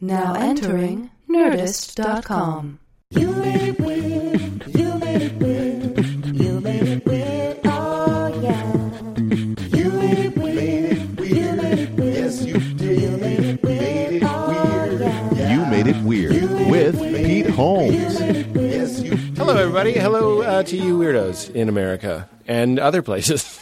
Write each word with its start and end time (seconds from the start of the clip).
Now 0.00 0.34
entering 0.34 1.10
Nerdist.com. 1.28 2.78
You 3.10 3.30
made 3.32 3.62
it 3.62 3.80
weird. 3.80 4.76
You 4.76 4.94
made 4.98 5.22
it 5.22 5.32
weird. 5.36 6.26
You 6.36 6.60
made 6.60 6.82
it 6.82 7.06
weird. 7.06 7.60
Oh 7.64 8.40
yeah. 8.42 8.74
You 9.74 9.90
made 9.92 10.18
it 10.18 10.36
weird. 10.36 10.96
You 11.18 11.52
made 11.52 11.78
it 11.78 11.90
weird. 11.98 12.14
Yes, 12.14 12.44
you 12.44 12.58
did. 12.74 13.00
You 13.00 13.16
made 13.16 13.40
it 13.40 13.62
weird. 13.62 14.22
Oh 14.22 14.98
yeah. 15.32 15.54
You 15.54 15.66
made 15.70 15.86
it 15.86 16.02
weird 16.02 16.70
with 16.70 17.00
Pete 17.00 17.48
Holmes. 17.48 18.20
Yes, 18.20 19.00
you 19.00 19.16
Hello, 19.16 19.56
everybody. 19.56 19.92
Hello 19.94 20.42
uh, 20.42 20.62
to 20.64 20.76
you 20.76 20.98
weirdos 20.98 21.50
in 21.54 21.70
America 21.70 22.28
and 22.46 22.78
other 22.78 23.00
places. 23.00 23.58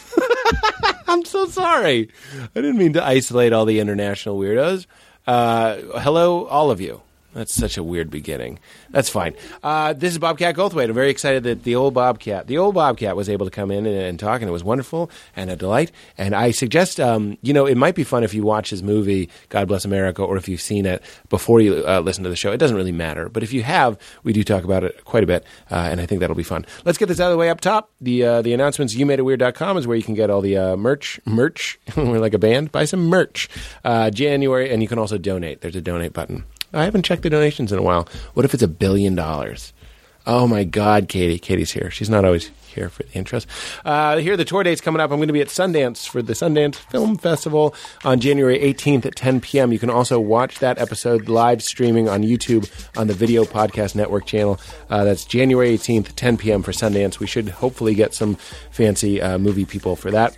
I'm 1.07 1.23
so 1.23 1.47
sorry. 1.47 2.09
I 2.41 2.47
didn't 2.61 2.77
mean 2.77 2.91
to 2.93 3.05
isolate 3.05 3.53
all 3.53 3.63
the 3.63 3.79
international 3.79 4.37
weirdos. 4.37 4.85
Uh, 5.27 5.99
hello, 5.99 6.45
all 6.45 6.69
of 6.69 6.79
you. 6.79 7.01
That's 7.35 7.53
such 7.53 7.75
a 7.77 7.83
weird 7.83 8.09
beginning. 8.09 8.59
That's 8.91 9.09
fine. 9.09 9.35
Uh, 9.61 9.91
this 9.91 10.13
is 10.13 10.19
Bobcat 10.19 10.55
Goldthwait. 10.55 10.85
I'm 10.85 10.93
very 10.93 11.09
excited 11.09 11.43
that 11.43 11.63
the 11.63 11.75
old 11.75 11.93
Bobcat, 11.93 12.47
the 12.47 12.57
old 12.57 12.75
Bobcat, 12.75 13.17
was 13.17 13.27
able 13.27 13.45
to 13.45 13.51
come 13.51 13.71
in 13.71 13.85
and, 13.85 13.93
and 13.93 14.17
talk, 14.17 14.41
and 14.41 14.47
it 14.47 14.53
was 14.53 14.63
wonderful 14.63 15.11
and 15.35 15.49
a 15.49 15.57
delight. 15.57 15.91
And 16.17 16.33
I 16.33 16.51
suggest, 16.51 16.97
um, 16.97 17.37
you 17.41 17.51
know, 17.51 17.65
it 17.65 17.75
might 17.75 17.93
be 17.93 18.05
fun 18.05 18.23
if 18.23 18.33
you 18.33 18.43
watch 18.43 18.69
his 18.69 18.81
movie 18.81 19.29
God 19.49 19.67
Bless 19.67 19.83
America, 19.83 20.23
or 20.23 20.37
if 20.37 20.47
you've 20.47 20.61
seen 20.61 20.85
it 20.85 21.03
before 21.27 21.59
you 21.59 21.83
uh, 21.85 21.99
listen 21.99 22.23
to 22.23 22.29
the 22.29 22.37
show. 22.37 22.53
It 22.53 22.57
doesn't 22.57 22.77
really 22.77 22.93
matter, 22.93 23.27
but 23.27 23.43
if 23.43 23.51
you 23.51 23.63
have, 23.63 23.97
we 24.23 24.31
do 24.31 24.41
talk 24.41 24.63
about 24.63 24.85
it 24.85 25.03
quite 25.03 25.23
a 25.23 25.27
bit, 25.27 25.43
uh, 25.69 25.75
and 25.91 25.99
I 25.99 26.05
think 26.05 26.21
that'll 26.21 26.37
be 26.37 26.43
fun. 26.43 26.65
Let's 26.85 26.97
get 26.97 27.09
this 27.09 27.19
out 27.19 27.27
of 27.27 27.31
the 27.31 27.37
way 27.37 27.49
up 27.49 27.59
top. 27.59 27.91
The 27.99 28.23
uh, 28.23 28.41
the 28.43 28.53
announcements. 28.53 28.95
YouMadeItWeird.com 28.95 29.77
is 29.77 29.87
where 29.87 29.97
you 29.97 30.03
can 30.03 30.15
get 30.15 30.29
all 30.29 30.39
the 30.39 30.55
uh, 30.55 30.77
merch. 30.77 31.19
Merch. 31.25 31.77
We're 31.97 32.19
like 32.19 32.33
a 32.33 32.39
band. 32.39 32.71
Buy 32.71 32.85
some 32.85 33.07
merch. 33.07 33.49
Uh, 33.83 34.09
January, 34.09 34.71
and 34.71 34.81
you 34.81 34.87
can 34.87 34.99
also 34.99 35.17
donate. 35.17 35.59
There's 35.59 35.75
a 35.75 35.81
donate 35.81 36.13
button. 36.13 36.45
I 36.75 36.83
haven't 36.83 37.03
checked 37.03 37.23
the 37.23 37.29
donations 37.29 37.71
in 37.71 37.79
a 37.79 37.83
while. 37.83 38.07
What 38.33 38.45
if 38.45 38.53
it's 38.53 38.63
a 38.63 38.67
billion 38.67 39.15
dollars? 39.15 39.73
Oh 40.27 40.47
my 40.47 40.63
God, 40.63 41.07
Katie. 41.07 41.37
Katie's 41.37 41.71
here. 41.71 41.91
She's 41.91 42.09
not 42.09 42.25
always 42.25 42.49
here 42.65 42.89
for 42.89 43.03
the 43.03 43.09
intros. 43.09 43.45
Uh, 43.85 44.17
here 44.17 44.33
are 44.33 44.37
the 44.37 44.43
tour 44.43 44.63
dates 44.63 44.81
coming 44.81 44.99
up. 44.99 45.11
I'm 45.11 45.17
going 45.17 45.27
to 45.27 45.33
be 45.33 45.41
at 45.41 45.47
Sundance 45.47 46.07
for 46.07 46.23
the 46.23 46.33
Sundance 46.33 46.75
Film 46.75 47.17
Festival 47.17 47.75
on 48.03 48.19
January 48.19 48.59
18th 48.59 49.05
at 49.05 49.15
10 49.15 49.39
p.m. 49.41 49.71
You 49.71 49.77
can 49.77 49.91
also 49.91 50.19
watch 50.19 50.59
that 50.59 50.79
episode 50.79 51.29
live 51.29 51.61
streaming 51.61 52.09
on 52.09 52.23
YouTube 52.23 52.69
on 52.97 53.05
the 53.05 53.13
Video 53.13 53.43
Podcast 53.43 53.95
Network 53.95 54.25
channel. 54.25 54.59
Uh, 54.89 55.03
that's 55.03 55.25
January 55.25 55.77
18th, 55.77 56.13
10 56.15 56.37
p.m. 56.37 56.63
for 56.63 56.71
Sundance. 56.71 57.19
We 57.19 57.27
should 57.27 57.49
hopefully 57.49 57.93
get 57.93 58.15
some 58.15 58.35
fancy 58.71 59.21
uh, 59.21 59.37
movie 59.37 59.65
people 59.65 59.95
for 59.95 60.09
that. 60.09 60.35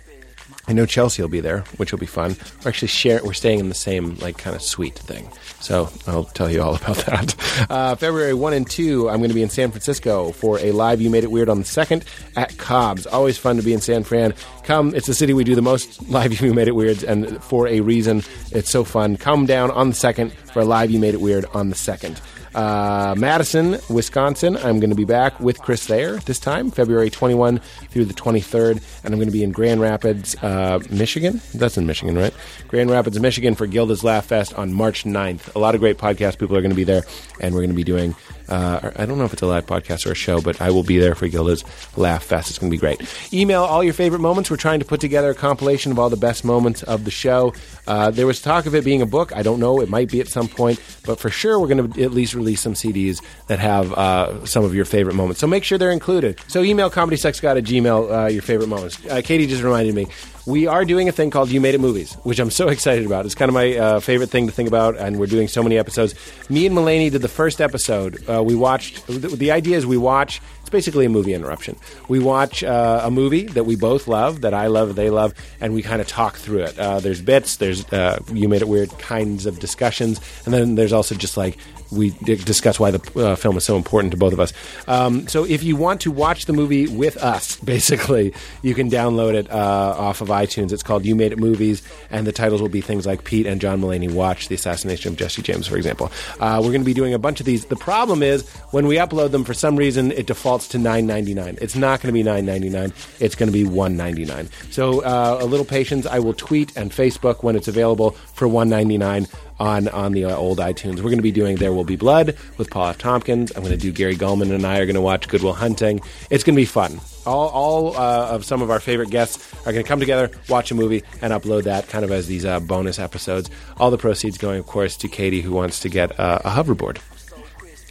I 0.68 0.72
know 0.74 0.84
Chelsea 0.84 1.22
will 1.22 1.30
be 1.30 1.40
there, 1.40 1.60
which 1.78 1.92
will 1.92 1.98
be 1.98 2.06
fun. 2.06 2.36
We're 2.62 2.68
actually 2.68 2.88
share, 2.88 3.20
we're 3.24 3.32
staying 3.32 3.58
in 3.58 3.70
the 3.70 3.74
same 3.74 4.16
like 4.16 4.36
kind 4.36 4.54
of 4.54 4.60
suite 4.60 4.98
thing, 4.98 5.26
so 5.60 5.88
I'll 6.06 6.24
tell 6.24 6.50
you 6.50 6.60
all 6.62 6.74
about 6.74 6.96
that. 7.06 7.34
Uh, 7.70 7.94
February 7.96 8.34
one 8.34 8.52
and 8.52 8.68
two, 8.68 9.08
I'm 9.08 9.16
going 9.18 9.30
to 9.30 9.34
be 9.34 9.42
in 9.42 9.48
San 9.48 9.70
Francisco 9.70 10.30
for 10.32 10.58
a 10.58 10.72
live 10.72 11.00
"You 11.00 11.08
Made 11.08 11.24
It 11.24 11.30
Weird" 11.30 11.48
on 11.48 11.58
the 11.58 11.64
second 11.64 12.04
at 12.36 12.58
Cobb's. 12.58 13.06
Always 13.06 13.38
fun 13.38 13.56
to 13.56 13.62
be 13.62 13.72
in 13.72 13.80
San 13.80 14.04
Fran. 14.04 14.34
Come, 14.64 14.94
it's 14.94 15.06
the 15.06 15.14
city 15.14 15.32
we 15.32 15.42
do 15.42 15.54
the 15.54 15.62
most 15.62 16.06
live 16.10 16.38
"You 16.40 16.52
Made 16.52 16.68
It 16.68 16.74
Weirds," 16.74 17.02
and 17.02 17.42
for 17.42 17.66
a 17.66 17.80
reason, 17.80 18.22
it's 18.52 18.70
so 18.70 18.84
fun. 18.84 19.16
Come 19.16 19.46
down 19.46 19.70
on 19.70 19.88
the 19.88 19.94
second 19.96 20.32
for 20.52 20.60
a 20.60 20.64
live 20.66 20.90
"You 20.90 20.98
Made 20.98 21.14
It 21.14 21.20
Weird" 21.22 21.46
on 21.54 21.70
the 21.70 21.76
second. 21.76 22.20
Uh, 22.54 23.14
Madison, 23.16 23.78
Wisconsin. 23.88 24.56
I'm 24.56 24.80
going 24.80 24.90
to 24.90 24.96
be 24.96 25.04
back 25.04 25.38
with 25.40 25.60
Chris 25.60 25.86
there 25.86 26.16
this 26.18 26.38
time, 26.38 26.70
February 26.70 27.10
21 27.10 27.58
through 27.90 28.06
the 28.06 28.14
23rd, 28.14 28.82
and 29.04 29.14
I'm 29.14 29.18
going 29.18 29.28
to 29.28 29.32
be 29.32 29.42
in 29.42 29.52
Grand 29.52 29.80
Rapids, 29.80 30.34
uh, 30.42 30.80
Michigan. 30.90 31.40
That's 31.54 31.76
in 31.76 31.86
Michigan, 31.86 32.16
right? 32.16 32.34
Grand 32.68 32.90
Rapids, 32.90 33.18
Michigan 33.20 33.54
for 33.54 33.66
Gilda's 33.66 34.02
Laugh 34.04 34.26
Fest 34.26 34.54
on 34.54 34.72
March 34.72 35.04
9th. 35.04 35.54
A 35.54 35.58
lot 35.58 35.74
of 35.74 35.80
great 35.80 35.98
podcast 35.98 36.38
people 36.38 36.56
are 36.56 36.62
going 36.62 36.70
to 36.70 36.76
be 36.76 36.84
there, 36.84 37.02
and 37.40 37.54
we're 37.54 37.60
going 37.60 37.70
to 37.70 37.76
be 37.76 37.84
doing. 37.84 38.14
Uh, 38.48 38.90
I 38.96 39.06
don't 39.06 39.18
know 39.18 39.24
if 39.24 39.32
it's 39.32 39.42
a 39.42 39.46
live 39.46 39.66
podcast 39.66 40.06
or 40.06 40.12
a 40.12 40.14
show, 40.14 40.40
but 40.40 40.60
I 40.60 40.70
will 40.70 40.82
be 40.82 40.98
there 40.98 41.14
for 41.14 41.28
Gilda's 41.28 41.64
Laugh 41.96 42.24
Fest. 42.24 42.50
It's 42.50 42.58
going 42.58 42.70
to 42.70 42.74
be 42.74 42.80
great. 42.80 43.00
Email 43.32 43.62
all 43.64 43.84
your 43.84 43.92
favorite 43.92 44.20
moments. 44.20 44.50
We're 44.50 44.56
trying 44.56 44.78
to 44.80 44.84
put 44.84 45.00
together 45.00 45.30
a 45.30 45.34
compilation 45.34 45.92
of 45.92 45.98
all 45.98 46.10
the 46.10 46.16
best 46.16 46.44
moments 46.44 46.82
of 46.82 47.04
the 47.04 47.10
show. 47.10 47.54
Uh, 47.86 48.10
there 48.10 48.26
was 48.26 48.40
talk 48.40 48.66
of 48.66 48.74
it 48.74 48.84
being 48.84 49.02
a 49.02 49.06
book. 49.06 49.34
I 49.34 49.42
don't 49.42 49.60
know. 49.60 49.80
It 49.80 49.88
might 49.88 50.10
be 50.10 50.20
at 50.20 50.28
some 50.28 50.48
point, 50.48 50.80
but 51.04 51.18
for 51.20 51.30
sure, 51.30 51.58
we're 51.58 51.68
going 51.68 51.92
to 51.92 52.02
at 52.02 52.12
least 52.12 52.34
release 52.34 52.60
some 52.60 52.74
CDs 52.74 53.22
that 53.48 53.58
have 53.58 53.92
uh, 53.92 54.44
some 54.46 54.64
of 54.64 54.74
your 54.74 54.84
favorite 54.84 55.14
moments. 55.14 55.40
So 55.40 55.46
make 55.46 55.64
sure 55.64 55.78
they're 55.78 55.90
included. 55.90 56.40
So 56.48 56.62
email 56.62 56.90
comedysexgod 56.90 57.58
at 57.58 57.64
gmail 57.64 58.24
uh, 58.24 58.28
your 58.28 58.42
favorite 58.42 58.68
moments. 58.68 59.04
Uh, 59.06 59.20
Katie 59.24 59.46
just 59.46 59.62
reminded 59.62 59.94
me. 59.94 60.06
We 60.48 60.66
are 60.66 60.86
doing 60.86 61.10
a 61.10 61.12
thing 61.12 61.30
called 61.30 61.50
You 61.50 61.60
Made 61.60 61.74
It 61.74 61.80
Movies, 61.80 62.14
which 62.22 62.38
I'm 62.38 62.50
so 62.50 62.68
excited 62.68 63.04
about. 63.04 63.26
It's 63.26 63.34
kind 63.34 63.50
of 63.50 63.54
my 63.54 63.76
uh, 63.76 64.00
favorite 64.00 64.30
thing 64.30 64.46
to 64.46 64.52
think 64.52 64.66
about, 64.66 64.96
and 64.96 65.18
we're 65.20 65.26
doing 65.26 65.46
so 65.46 65.62
many 65.62 65.76
episodes. 65.76 66.14
Me 66.48 66.64
and 66.64 66.74
Mulaney 66.74 67.10
did 67.10 67.20
the 67.20 67.28
first 67.28 67.60
episode. 67.60 68.26
Uh, 68.26 68.42
we 68.42 68.54
watched. 68.54 69.06
The, 69.08 69.28
the 69.28 69.50
idea 69.50 69.76
is 69.76 69.84
we 69.84 69.98
watch. 69.98 70.40
It's 70.60 70.70
basically 70.70 71.04
a 71.04 71.10
movie 71.10 71.34
interruption. 71.34 71.76
We 72.08 72.18
watch 72.18 72.64
uh, 72.64 73.02
a 73.04 73.10
movie 73.10 73.44
that 73.48 73.64
we 73.64 73.76
both 73.76 74.08
love, 74.08 74.40
that 74.40 74.54
I 74.54 74.68
love, 74.68 74.94
they 74.96 75.10
love, 75.10 75.34
and 75.60 75.74
we 75.74 75.82
kind 75.82 76.00
of 76.00 76.08
talk 76.08 76.36
through 76.36 76.62
it. 76.62 76.78
Uh, 76.78 77.00
there's 77.00 77.20
bits. 77.20 77.56
There's 77.56 77.84
uh, 77.92 78.18
You 78.32 78.48
Made 78.48 78.62
It 78.62 78.68
Weird 78.68 78.88
kinds 78.98 79.44
of 79.44 79.58
discussions, 79.58 80.18
and 80.46 80.54
then 80.54 80.76
there's 80.76 80.94
also 80.94 81.14
just 81.14 81.36
like 81.36 81.58
we 81.90 82.10
discuss 82.10 82.78
why 82.78 82.90
the 82.90 83.20
uh, 83.20 83.36
film 83.36 83.56
is 83.56 83.64
so 83.64 83.76
important 83.76 84.10
to 84.12 84.16
both 84.16 84.32
of 84.32 84.40
us. 84.40 84.52
Um, 84.86 85.26
so 85.28 85.44
if 85.44 85.62
you 85.62 85.76
want 85.76 86.00
to 86.02 86.10
watch 86.10 86.46
the 86.46 86.52
movie 86.52 86.86
with 86.86 87.16
us, 87.16 87.56
basically, 87.64 88.34
you 88.62 88.74
can 88.74 88.90
download 88.90 89.34
it 89.34 89.50
uh, 89.50 89.94
off 89.98 90.20
of 90.20 90.28
iTunes. 90.28 90.72
It's 90.72 90.82
called 90.82 91.04
You 91.04 91.14
Made 91.14 91.32
It 91.32 91.38
Movies, 91.38 91.82
and 92.10 92.26
the 92.26 92.32
titles 92.32 92.60
will 92.60 92.68
be 92.68 92.80
things 92.80 93.06
like 93.06 93.24
Pete 93.24 93.46
and 93.46 93.60
John 93.60 93.80
Mulaney 93.80 94.12
watch 94.12 94.48
the 94.48 94.54
assassination 94.54 95.12
of 95.12 95.18
Jesse 95.18 95.42
James, 95.42 95.66
for 95.66 95.76
example. 95.76 96.10
Uh, 96.40 96.58
we're 96.60 96.70
going 96.70 96.82
to 96.82 96.86
be 96.86 96.94
doing 96.94 97.14
a 97.14 97.18
bunch 97.18 97.40
of 97.40 97.46
these. 97.46 97.66
The 97.66 97.76
problem 97.76 98.22
is 98.22 98.48
when 98.70 98.86
we 98.86 98.96
upload 98.96 99.30
them, 99.30 99.44
for 99.44 99.54
some 99.54 99.76
reason, 99.76 100.12
it 100.12 100.26
defaults 100.26 100.68
to 100.68 100.78
nine 100.78 101.06
ninety 101.06 101.34
nine. 101.34 101.58
It's 101.60 101.76
not 101.76 102.00
going 102.00 102.08
to 102.08 102.12
be 102.12 102.22
nine 102.22 102.44
ninety 102.44 102.68
nine. 102.68 102.92
It's 103.20 103.34
going 103.34 103.48
to 103.48 103.52
be 103.52 103.64
one 103.64 103.96
ninety 103.96 104.24
nine. 104.24 104.48
So 104.70 105.02
uh, 105.02 105.38
a 105.40 105.46
little 105.46 105.66
patience. 105.66 106.06
I 106.06 106.18
will 106.18 106.34
tweet 106.34 106.76
and 106.76 106.90
Facebook 106.90 107.42
when 107.42 107.56
it's 107.56 107.68
available 107.68 108.10
for 108.10 108.48
one 108.48 108.68
ninety 108.68 108.98
nine 108.98 109.26
on 109.58 109.88
on 109.88 110.12
the 110.12 110.24
old 110.24 110.58
iTunes. 110.58 110.96
We're 110.96 111.04
going 111.04 111.16
to 111.16 111.22
be 111.22 111.32
doing 111.32 111.56
There 111.56 111.72
Will 111.72 111.84
Be 111.84 111.96
Blood 111.96 112.36
with 112.56 112.70
Paul 112.70 112.88
F. 112.88 112.98
Tompkins. 112.98 113.50
I'm 113.52 113.62
going 113.62 113.72
to 113.72 113.78
do 113.78 113.92
Gary 113.92 114.16
Gulman 114.16 114.52
and 114.52 114.66
I 114.66 114.78
are 114.78 114.86
going 114.86 114.94
to 114.94 115.00
watch 115.00 115.28
Good 115.28 115.42
Will 115.42 115.54
Hunting. 115.54 116.00
It's 116.30 116.44
going 116.44 116.54
to 116.54 116.60
be 116.60 116.66
fun. 116.66 117.00
All, 117.26 117.48
all 117.48 117.96
uh, 117.96 118.28
of 118.30 118.44
some 118.44 118.62
of 118.62 118.70
our 118.70 118.80
favorite 118.80 119.10
guests 119.10 119.52
are 119.66 119.72
going 119.72 119.84
to 119.84 119.88
come 119.88 120.00
together, 120.00 120.30
watch 120.48 120.70
a 120.70 120.74
movie, 120.74 121.02
and 121.20 121.32
upload 121.32 121.64
that 121.64 121.88
kind 121.88 122.04
of 122.04 122.10
as 122.10 122.26
these 122.26 122.44
uh, 122.44 122.60
bonus 122.60 122.98
episodes. 122.98 123.50
All 123.76 123.90
the 123.90 123.98
proceeds 123.98 124.38
going, 124.38 124.58
of 124.58 124.66
course, 124.66 124.96
to 124.98 125.08
Katie, 125.08 125.42
who 125.42 125.52
wants 125.52 125.80
to 125.80 125.88
get 125.88 126.18
uh, 126.18 126.38
a 126.44 126.50
hoverboard. 126.50 126.98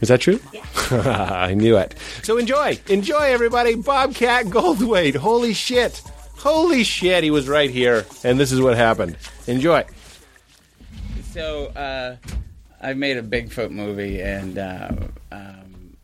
Is 0.02 0.10
that 0.10 0.22
true? 0.22 0.40
I 0.92 1.54
knew 1.56 1.78
it. 1.78 1.96
So 2.24 2.38
enjoy, 2.38 2.80
enjoy, 2.88 3.32
everybody. 3.32 3.76
Bobcat 3.76 4.46
Goldthwait. 4.46 5.16
Holy 5.16 5.54
shit! 5.54 6.02
Holy 6.38 6.84
shit! 6.84 7.24
He 7.24 7.32
was 7.32 7.48
right 7.48 7.70
here, 7.70 8.06
and 8.24 8.40
this 8.40 8.52
is 8.52 8.62
what 8.62 8.78
happened. 8.78 9.18
Enjoy. 9.48 9.84
So 11.38 11.68
uh, 11.68 12.16
I 12.82 12.94
made 12.96 13.18
a 13.18 13.22
Bigfoot 13.22 13.70
movie, 13.70 14.24
and 14.24 14.58
uh, 14.58 14.90
um, 15.32 15.96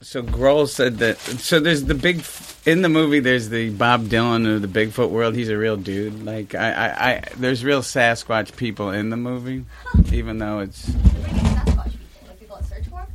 so 0.00 0.22
Grohl 0.22 0.66
said 0.66 0.96
that. 1.00 1.18
So 1.18 1.60
there's 1.60 1.84
the 1.84 1.94
big 1.94 2.24
in 2.64 2.80
the 2.80 2.88
movie. 2.88 3.20
There's 3.20 3.50
the 3.50 3.68
Bob 3.68 4.04
Dylan 4.04 4.50
of 4.50 4.62
the 4.62 4.68
Bigfoot 4.68 5.10
world. 5.10 5.34
He's 5.34 5.50
a 5.50 5.58
real 5.58 5.76
dude. 5.76 6.24
Like 6.24 6.54
I, 6.54 6.72
I, 6.72 6.86
I 6.88 7.22
there's 7.36 7.66
real 7.66 7.82
Sasquatch 7.82 8.56
people 8.56 8.92
in 8.92 9.10
the 9.10 9.18
movie, 9.18 9.66
even 10.10 10.38
though 10.38 10.60
it's. 10.60 10.88
Like 10.88 11.92
people 12.40 12.56
that 12.56 12.64
search 12.64 12.86
for 12.86 13.00
him? 13.00 13.08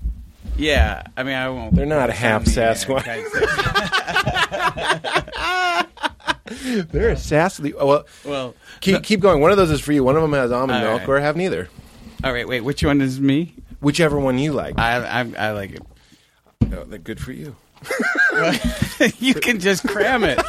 Yeah, 0.57 1.01
I 1.17 1.23
mean, 1.23 1.33
I 1.33 1.49
won't. 1.49 1.73
They're 1.73 1.87
not 1.87 2.11
half 2.11 2.45
tell 2.45 2.69
me, 2.69 2.75
Sasquatch. 2.75 3.07
They're 6.91 7.15
sassy. 7.15 7.73
Oh, 7.73 7.85
well, 7.85 8.05
well, 8.25 8.55
keep, 8.79 9.03
keep 9.03 9.19
going. 9.19 9.41
One 9.41 9.51
of 9.51 9.57
those 9.57 9.71
is 9.71 9.81
for 9.81 9.91
you. 9.93 10.03
One 10.03 10.15
of 10.15 10.21
them 10.21 10.33
has 10.33 10.51
almond 10.51 10.83
All 10.83 10.89
milk, 10.97 11.01
right. 11.01 11.09
or 11.09 11.19
have 11.19 11.35
neither. 11.35 11.69
all 12.23 12.33
right. 12.33 12.47
Wait, 12.47 12.61
which 12.61 12.83
one 12.83 13.01
is 13.01 13.19
me? 13.19 13.55
Whichever 13.79 14.19
one 14.19 14.37
you 14.37 14.53
like. 14.53 14.77
I, 14.77 15.21
I, 15.21 15.31
I 15.37 15.51
like 15.51 15.71
it. 15.71 15.81
Oh, 16.73 16.83
they're 16.85 16.99
good 16.99 17.19
for 17.19 17.31
you. 17.31 17.55
you 19.19 19.33
can 19.33 19.59
just 19.59 19.87
cram 19.87 20.23
it 20.23 20.39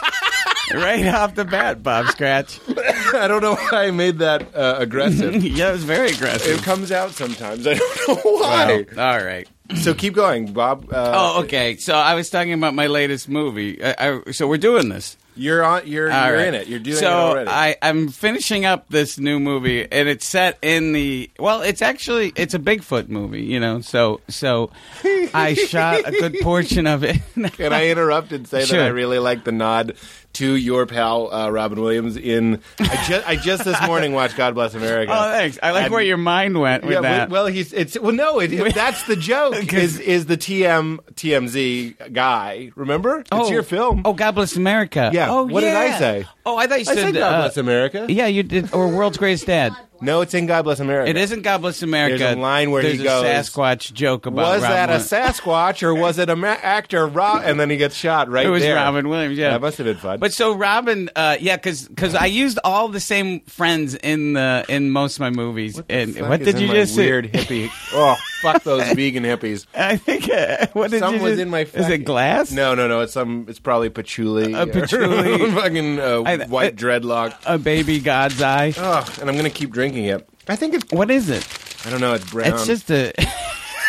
right 0.74 1.06
off 1.06 1.34
the 1.34 1.44
bat, 1.46 1.82
Bob 1.82 2.06
Scratch. 2.08 2.60
I 3.14 3.26
don't 3.26 3.40
know 3.42 3.54
why 3.56 3.86
I 3.86 3.90
made 3.90 4.18
that 4.18 4.54
uh, 4.54 4.76
aggressive. 4.78 5.42
yeah, 5.42 5.70
it 5.70 5.72
was 5.72 5.84
very 5.84 6.10
aggressive. 6.10 6.58
it 6.58 6.62
comes 6.62 6.92
out 6.92 7.12
sometimes. 7.12 7.66
I 7.66 7.74
don't 7.74 8.08
know 8.08 8.14
why. 8.22 8.86
Well, 8.94 9.00
all 9.14 9.24
right. 9.24 9.48
So 9.80 9.94
keep 9.94 10.12
going, 10.14 10.52
Bob. 10.52 10.92
Uh, 10.92 11.12
Oh, 11.14 11.42
okay. 11.44 11.76
So 11.76 11.94
I 11.94 12.14
was 12.14 12.28
talking 12.28 12.52
about 12.52 12.74
my 12.74 12.86
latest 12.88 13.28
movie. 13.28 13.82
I, 13.82 13.94
I, 14.26 14.30
so 14.32 14.46
we're 14.46 14.58
doing 14.58 14.90
this. 14.90 15.16
You're 15.34 15.64
on. 15.64 15.86
You're 15.86 16.10
All 16.10 16.26
you're 16.28 16.36
right. 16.36 16.48
in 16.48 16.54
it. 16.54 16.68
You're 16.68 16.78
doing 16.78 16.96
so 16.96 17.06
it 17.08 17.12
already. 17.12 17.50
I, 17.50 17.76
I'm 17.80 18.08
finishing 18.08 18.64
up 18.64 18.86
this 18.88 19.18
new 19.18 19.40
movie, 19.40 19.90
and 19.90 20.08
it's 20.08 20.26
set 20.26 20.58
in 20.62 20.92
the. 20.92 21.30
Well, 21.38 21.62
it's 21.62 21.82
actually 21.82 22.32
it's 22.36 22.54
a 22.54 22.58
Bigfoot 22.58 23.08
movie, 23.08 23.42
you 23.42 23.58
know. 23.60 23.80
So 23.80 24.20
so 24.28 24.70
I 25.04 25.54
shot 25.68 26.06
a 26.06 26.12
good 26.12 26.36
portion 26.42 26.86
of 26.86 27.04
it. 27.04 27.20
Can 27.52 27.72
I 27.72 27.88
interrupt 27.88 28.32
and 28.32 28.46
say 28.46 28.64
that 28.64 28.80
I 28.80 28.88
really 28.88 29.18
like 29.18 29.44
the 29.44 29.52
nod 29.52 29.94
to 30.34 30.56
your 30.56 30.86
pal 30.86 31.32
uh, 31.32 31.50
Robin 31.50 31.80
Williams 31.80 32.16
in. 32.16 32.60
I 32.78 33.04
just 33.06 33.28
I 33.28 33.36
just 33.36 33.64
this 33.64 33.80
morning 33.86 34.12
watched 34.12 34.36
God 34.36 34.54
Bless 34.54 34.74
America. 34.74 35.12
Oh, 35.22 35.30
thanks. 35.32 35.58
I 35.62 35.72
like 35.72 35.84
And- 35.84 35.92
where 35.92 36.02
your 36.02 36.16
mind 36.16 36.58
went 36.58 36.84
with 36.84 36.94
yeah, 36.94 37.00
that. 37.00 37.30
well, 37.30 37.46
he's 37.46 37.72
it's 37.72 37.98
well, 37.98 38.12
no, 38.12 38.40
it, 38.40 38.74
that's 38.74 39.02
the 39.04 39.16
joke. 39.16 39.72
is 39.72 39.98
is 39.98 40.26
the 40.26 40.36
TM 40.36 40.98
TMZ 41.14 42.12
guy? 42.12 42.72
Remember? 42.76 43.20
It's 43.20 43.28
oh, 43.32 43.50
your 43.50 43.62
film. 43.62 44.02
Oh, 44.04 44.12
God 44.14 44.34
bless 44.34 44.56
America. 44.56 45.10
Yeah. 45.12 45.30
Oh, 45.30 45.44
What 45.44 45.60
did 45.60 45.74
I 45.74 45.98
say? 45.98 46.26
Oh, 46.46 46.56
I 46.56 46.66
thought 46.66 46.84
you 46.84 46.90
I 46.90 46.94
said 46.94 46.96
said 46.96 47.14
God 47.14 47.34
uh, 47.34 47.40
Bless 47.42 47.56
America. 47.56 48.06
Yeah, 48.08 48.26
you 48.26 48.42
did. 48.42 48.72
Or 48.72 48.88
World's 48.88 49.18
Greatest 49.18 49.46
Dad. 49.46 49.72
No, 50.02 50.20
it's 50.20 50.34
in 50.34 50.46
God 50.46 50.62
Bless 50.62 50.80
America. 50.80 51.08
It 51.10 51.16
isn't 51.16 51.42
God 51.42 51.62
Bless 51.62 51.82
America. 51.82 52.18
There's 52.18 52.36
a 52.36 52.38
line 52.40 52.70
where 52.70 52.82
There's 52.82 52.96
he 52.96 53.00
a 53.00 53.04
goes, 53.04 53.24
Sasquatch 53.24 53.92
joke 53.92 54.26
about 54.26 54.36
Was 54.42 54.62
Robin 54.62 54.76
that 54.76 54.88
a 54.88 54.92
Williams. 54.92 55.10
Sasquatch 55.40 55.82
or 55.82 55.94
was 55.94 56.18
it 56.18 56.28
a 56.28 56.36
ma- 56.36 56.48
actor? 56.62 57.06
Rob, 57.06 57.42
and 57.44 57.58
then 57.58 57.70
he 57.70 57.76
gets 57.76 57.94
shot 57.94 58.28
right 58.28 58.42
there. 58.42 58.50
It 58.50 58.52
was 58.52 58.62
there. 58.62 58.74
Robin 58.74 59.08
Williams. 59.08 59.38
Yeah, 59.38 59.50
That 59.50 59.60
must 59.60 59.78
have 59.78 59.86
been 59.86 59.96
fun. 59.96 60.18
But 60.18 60.32
so 60.32 60.54
Robin, 60.54 61.08
uh, 61.16 61.36
yeah, 61.40 61.56
because 61.56 62.14
I 62.14 62.26
used 62.26 62.58
all 62.64 62.88
the 62.88 63.00
same 63.00 63.40
friends 63.42 63.94
in 63.94 64.32
the 64.34 64.64
in 64.68 64.90
most 64.90 65.16
of 65.16 65.20
my 65.20 65.30
movies. 65.30 65.80
and 65.88 66.14
what 66.28 66.42
did 66.42 66.58
you 66.58 66.68
just 66.68 66.94
say? 66.94 67.06
weird 67.06 67.32
hippie? 67.32 67.70
Oh, 67.92 68.16
fuck 68.42 68.62
those 68.64 68.82
vegan 68.92 69.24
hippies. 69.24 69.66
I 69.74 69.96
think 69.96 70.28
uh, 70.28 70.66
what 70.74 70.90
did 70.90 70.98
Some 71.00 71.14
you 71.16 71.22
was 71.22 71.32
just, 71.32 71.42
in 71.42 71.48
my. 71.50 71.60
Is 71.60 71.74
it 71.74 71.82
fucking- 71.82 72.04
glass? 72.04 72.52
No, 72.52 72.74
no, 72.74 72.88
no. 72.88 73.00
It's 73.00 73.12
some. 73.14 73.46
It's 73.48 73.58
probably 73.60 73.88
patchouli. 73.88 74.52
A 74.52 74.62
or 74.64 74.66
patchouli. 74.72 75.50
fucking 75.52 75.98
uh, 76.00 76.22
I- 76.26 76.44
white 76.46 76.72
I- 76.74 76.76
dreadlock. 76.76 77.34
A 77.46 77.56
baby 77.58 78.00
God's 78.00 78.42
eye. 78.42 78.74
Oh, 78.76 79.06
and 79.20 79.30
I'm 79.30 79.36
gonna 79.36 79.48
keep 79.50 79.70
drinking 79.70 80.04
it. 80.06 80.28
I 80.48 80.56
think 80.56 80.74
it's. 80.74 80.84
What 80.92 81.10
is 81.10 81.30
it? 81.30 81.46
I 81.86 81.90
don't 81.90 82.00
know. 82.00 82.12
It's 82.14 82.28
brown. 82.30 82.52
It's 82.52 82.66
just 82.66 82.90
a. 82.90 83.12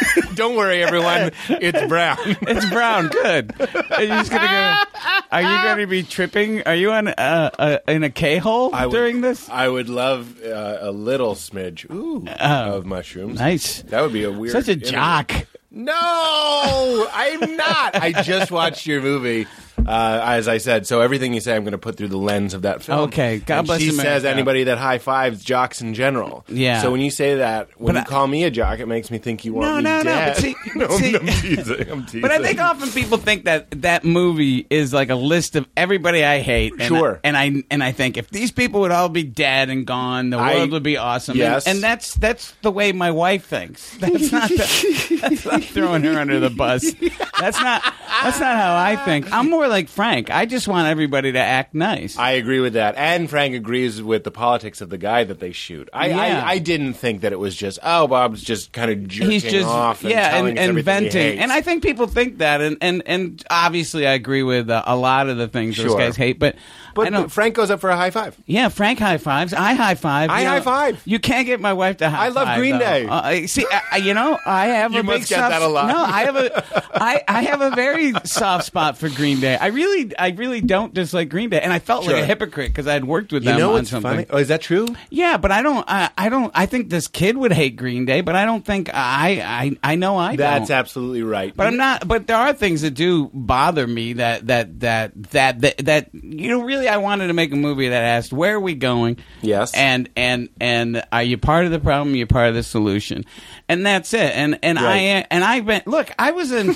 Don't 0.35 0.55
worry, 0.55 0.83
everyone. 0.83 1.31
it's 1.49 1.87
brown. 1.87 2.17
It's 2.41 2.69
brown. 2.69 3.07
Good. 3.07 3.53
Are 3.59 4.01
you 4.01 4.07
just 4.09 4.31
gonna 4.31 4.47
go? 4.47 4.99
Are 5.31 5.41
you 5.41 5.63
going 5.63 5.77
to 5.79 5.87
be 5.87 6.03
tripping? 6.03 6.61
Are 6.63 6.75
you 6.75 6.91
on 6.91 7.07
uh, 7.07 7.49
uh, 7.57 7.77
in 7.87 8.03
a 8.03 8.09
K 8.09 8.37
hole 8.37 8.73
I 8.73 8.85
would- 8.85 8.93
during 8.93 9.21
this? 9.21 9.49
I 9.49 9.67
would 9.67 9.89
love 9.89 10.41
uh, 10.43 10.77
a 10.81 10.91
little 10.91 11.33
smidge 11.35 11.89
ooh, 11.91 12.27
of 12.39 12.85
mushrooms. 12.85 13.39
Oh. 13.39 13.43
Nice. 13.43 13.81
That 13.83 14.01
would 14.01 14.13
be 14.13 14.23
a 14.25 14.31
weird. 14.31 14.51
Such 14.51 14.67
a 14.67 14.73
interview. 14.73 14.91
jock. 14.91 15.31
No, 15.71 17.07
I'm 17.11 17.55
not. 17.57 17.95
I 17.95 18.21
just 18.21 18.51
watched 18.51 18.85
your 18.85 19.01
movie. 19.01 19.47
Uh, 19.77 20.21
as 20.23 20.47
I 20.47 20.59
said, 20.59 20.85
so 20.87 21.01
everything 21.01 21.33
you 21.33 21.39
say, 21.41 21.55
I'm 21.55 21.63
going 21.63 21.71
to 21.73 21.77
put 21.77 21.97
through 21.97 22.07
the 22.09 22.17
lens 22.17 22.53
of 22.53 22.61
that 22.61 22.83
film. 22.83 22.99
Okay, 23.01 23.39
God 23.39 23.59
And 23.59 23.67
bless 23.67 23.81
She 23.81 23.89
America. 23.89 24.03
says 24.09 24.25
anybody 24.25 24.65
that 24.65 24.77
high 24.77 24.97
fives 24.99 25.43
jocks 25.43 25.81
in 25.81 25.93
general. 25.93 26.45
Yeah. 26.47 26.81
So 26.81 26.91
when 26.91 27.01
you 27.01 27.09
say 27.11 27.35
that, 27.35 27.69
when 27.79 27.95
But 27.95 27.99
you 27.99 28.01
I- 28.01 28.09
call 28.09 28.27
me 28.27 28.43
a 28.43 28.51
jock, 28.51 28.79
it 28.79 28.85
makes 28.87 29.09
me 29.11 29.17
think 29.17 29.43
you 29.45 29.53
want 29.53 29.67
No, 29.69 29.77
me 29.77 29.83
no, 29.83 29.97
no, 29.97 30.03
dead. 30.03 30.33
but 30.35 30.41
see- 30.41 30.55
no, 30.75 30.87
see- 30.89 31.15
I'm 31.15 31.25
teasing. 31.27 31.89
I'm 31.89 32.05
teasing. 32.05 32.21
But 32.21 32.31
I 32.31 32.39
think 32.39 32.59
often 32.61 32.89
people 32.91 33.17
think 33.17 33.45
that 33.45 33.81
that 33.81 34.05
movie 34.05 34.65
is 34.69 34.93
like 34.93 35.09
a 35.09 35.15
list 35.15 35.55
of 35.55 35.67
everybody 35.75 36.23
I 36.23 36.39
hate. 36.39 36.73
And 36.73 36.83
Sure. 36.83 37.15
I, 37.23 37.27
and 37.27 37.37
I 37.37 37.63
and 37.71 37.83
I 37.83 37.91
think 37.91 38.17
if 38.17 38.29
these 38.29 38.51
people 38.51 38.81
would 38.81 38.91
all 38.91 39.09
be 39.09 39.23
dead 39.23 39.69
and 39.69 39.85
gone, 39.85 40.29
the 40.29 40.37
I- 40.37 40.55
world 40.55 40.71
would 40.71 40.83
be 40.83 40.97
awesome. 40.97 41.35
Yes. 41.37 41.65
And, 41.65 41.75
and 41.77 41.83
that's 41.83 42.13
that's 42.15 42.51
the 42.61 42.71
way 42.71 42.91
my 42.91 43.11
wife 43.11 43.45
thinks. 43.47 43.97
That's 43.97 44.31
not 44.31 44.49
the, 44.49 45.19
that's 45.21 45.45
not 45.45 45.63
throwing 45.63 46.03
her 46.03 46.19
under 46.19 46.39
the 46.39 46.49
bus. 46.49 46.93
That's 47.39 47.59
not 47.59 47.81
that's 48.23 48.39
not 48.39 48.55
how 48.55 48.75
I 48.75 48.95
think. 49.05 49.31
I'm 49.33 49.49
more 49.49 49.62
like 49.67 49.89
Frank. 49.89 50.29
I 50.29 50.45
just 50.45 50.67
want 50.67 50.87
everybody 50.87 51.31
to 51.33 51.39
act 51.39 51.73
nice. 51.73 52.17
I 52.17 52.31
agree 52.31 52.59
with 52.59 52.73
that, 52.73 52.95
and 52.97 53.29
Frank 53.29 53.55
agrees 53.55 54.01
with 54.01 54.23
the 54.23 54.31
politics 54.31 54.81
of 54.81 54.89
the 54.89 54.97
guy 54.97 55.23
that 55.23 55.39
they 55.39 55.51
shoot. 55.51 55.89
I, 55.93 56.07
Yeah. 56.07 56.43
I, 56.45 56.51
I 56.51 56.57
didn't 56.59 56.93
think 56.93 57.21
that 57.21 57.31
it 57.33 57.39
was 57.39 57.55
just 57.55 57.79
oh 57.83 58.07
Bob's 58.07 58.43
just 58.43 58.71
kind 58.71 58.91
of 58.91 59.07
jerking 59.07 59.31
He's 59.31 59.43
just 59.43 59.67
off 59.67 60.01
and 60.01 60.11
yeah, 60.11 60.29
telling 60.31 60.49
and, 60.49 60.57
us 60.57 60.61
and 60.61 60.69
everything 60.69 60.93
he 61.03 61.09
venting, 61.09 61.21
hates. 61.33 61.41
and 61.41 61.51
I 61.51 61.61
think 61.61 61.83
people 61.83 62.07
think 62.07 62.37
that, 62.39 62.61
and 62.61 62.77
and, 62.81 63.03
and 63.05 63.43
obviously 63.49 64.07
I 64.07 64.13
agree 64.13 64.43
with 64.43 64.69
uh, 64.69 64.83
a 64.85 64.95
lot 64.95 65.29
of 65.29 65.37
the 65.37 65.47
things 65.47 65.77
those 65.77 65.87
Sure. 65.87 65.97
guys 65.97 66.15
hate, 66.15 66.39
but 66.39 66.55
but. 66.93 67.31
Frank 67.31 67.55
goes 67.55 67.69
up 67.71 67.79
for 67.79 67.89
a 67.89 67.95
high 67.95 68.11
five. 68.11 68.37
Yeah, 68.45 68.69
Frank 68.69 68.99
high 68.99 69.17
fives. 69.17 69.53
I 69.53 69.73
high 69.73 69.95
five. 69.95 70.29
I 70.29 70.39
You 70.39 70.45
know, 70.45 70.51
high 70.51 70.59
five. 70.61 71.01
You 71.05 71.19
can't 71.19 71.45
get 71.45 71.59
my 71.61 71.73
wife 71.73 71.97
to 71.97 72.09
high 72.09 72.17
five. 72.17 72.37
I 72.37 72.39
love 72.39 72.47
five, 72.47 72.57
Green 72.59 72.73
though. 72.73 72.79
Day. 72.79 73.05
Uh, 73.07 73.47
see, 73.47 73.65
I, 73.91 73.97
you 73.97 74.13
know, 74.13 74.37
I 74.45 74.67
have 74.67 74.93
You 74.93 74.99
a 74.99 75.03
must 75.03 75.21
big 75.21 75.27
get 75.29 75.39
soft, 75.39 75.51
that 75.51 75.61
a 75.61 75.67
lot. 75.67 75.87
No, 75.87 75.97
I 75.97 76.23
have 76.25 76.35
a, 76.35 76.91
I, 77.03 77.23
I 77.27 77.41
have 77.43 77.61
a 77.61 77.71
very 77.71 78.13
soft 78.23 78.65
spot 78.65 78.97
for 78.97 79.09
Green 79.09 79.39
Day. 79.39 79.55
I 79.55 79.67
really, 79.67 80.15
I 80.17 80.29
really 80.31 80.61
don't 80.61 80.93
dislike 80.93 81.29
Green 81.29 81.49
Day, 81.49 81.61
and 81.61 81.71
I 81.73 81.79
felt 81.79 82.05
like 82.05 82.15
a 82.15 82.25
hypocrite 82.25 82.69
because 82.71 82.87
I 82.87 82.93
had 82.93 83.05
worked 83.05 83.31
with 83.31 83.43
You 83.43 83.51
them 83.51 83.59
know 83.59 83.67
on 83.69 83.73
what's 83.75 83.89
something. 83.89 84.11
funny? 84.11 84.25
Oh, 84.29 84.37
is 84.37 84.47
that 84.49 84.61
true? 84.61 84.87
Yeah, 85.09 85.37
but 85.37 85.51
I 85.51 85.61
don't. 85.61 85.85
I, 85.87 86.09
I 86.17 86.29
don't. 86.29 86.51
I 86.55 86.65
think 86.65 86.89
this 86.89 87.07
kid 87.07 87.37
would 87.37 87.51
hate 87.53 87.75
Green 87.75 88.05
Day, 88.05 88.21
but 88.21 88.35
I 88.35 88.45
don't 88.45 88.65
think 88.65 88.89
I. 88.93 89.41
I, 89.43 89.77
I 89.91 89.95
know 89.95 90.17
I 90.17 90.35
That's 90.35 90.69
don't. 90.69 90.77
absolutely 90.77 91.23
right. 91.23 91.55
But 91.55 91.67
I'm 91.67 91.77
not. 91.77 92.07
But 92.07 92.27
there 92.27 92.37
are 92.37 92.53
things 92.53 92.81
that 92.81 92.91
do 92.91 93.29
bother 93.33 93.85
me. 93.87 94.13
That 94.13 94.47
that 94.47 94.79
that 94.81 95.11
that 95.31 95.61
that, 95.61 95.77
that 95.85 96.09
you 96.13 96.49
know. 96.49 96.63
Really, 96.63 96.82
I 96.87 96.97
wanted 96.97 97.27
to 97.27 97.33
make 97.33 97.51
a 97.51 97.55
movie 97.55 97.89
that 97.89 98.03
asked, 98.03 98.33
"Where 98.33 98.55
are 98.55 98.59
we 98.59 98.75
going?" 98.75 99.17
Yes. 99.41 99.73
And 99.73 100.09
and 100.15 100.49
and 100.59 101.03
are 101.11 101.23
you 101.23 101.37
part 101.37 101.65
of 101.65 101.71
the 101.71 101.79
problem? 101.79 102.15
You're 102.15 102.27
part 102.27 102.49
of 102.49 102.55
the 102.55 102.63
solution, 102.63 103.25
and 103.67 103.85
that's 103.85 104.13
it. 104.13 104.35
And 104.35 104.59
and 104.63 104.79
I 104.79 104.97
and 105.29 105.43
I 105.43 105.59
been 105.61 105.83
look. 105.85 106.11
I 106.17 106.31
was 106.31 106.51
in. 106.51 106.75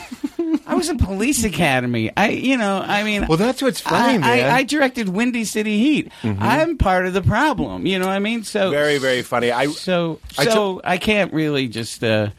I 0.65 0.75
was 0.75 0.89
in 0.89 0.97
Police 0.97 1.43
Academy. 1.43 2.11
I 2.15 2.29
you 2.29 2.57
know. 2.57 2.79
I 2.79 3.03
mean. 3.03 3.27
Well, 3.27 3.37
that's 3.37 3.61
what's 3.61 3.79
funny, 3.79 4.15
I, 4.15 4.17
man. 4.17 4.39
Mm-hmm. 4.39 4.51
I, 4.51 4.57
I 4.57 4.63
directed 4.63 5.09
Windy 5.09 5.45
City 5.45 5.77
Heat. 5.79 6.11
I'm 6.23 6.77
part 6.77 7.05
of 7.05 7.13
the 7.13 7.21
problem. 7.21 7.85
You 7.85 7.99
know 7.99 8.07
what 8.07 8.15
I 8.15 8.19
mean? 8.19 8.43
So 8.43 8.69
very, 8.71 8.97
very 8.97 9.21
funny. 9.21 9.51
I 9.51 9.67
so 9.67 10.19
I 10.37 10.45
so 10.45 10.81
I 10.83 10.97
can't 10.97 11.33
really 11.33 11.67
just 11.67 12.03
uh, 12.03 12.29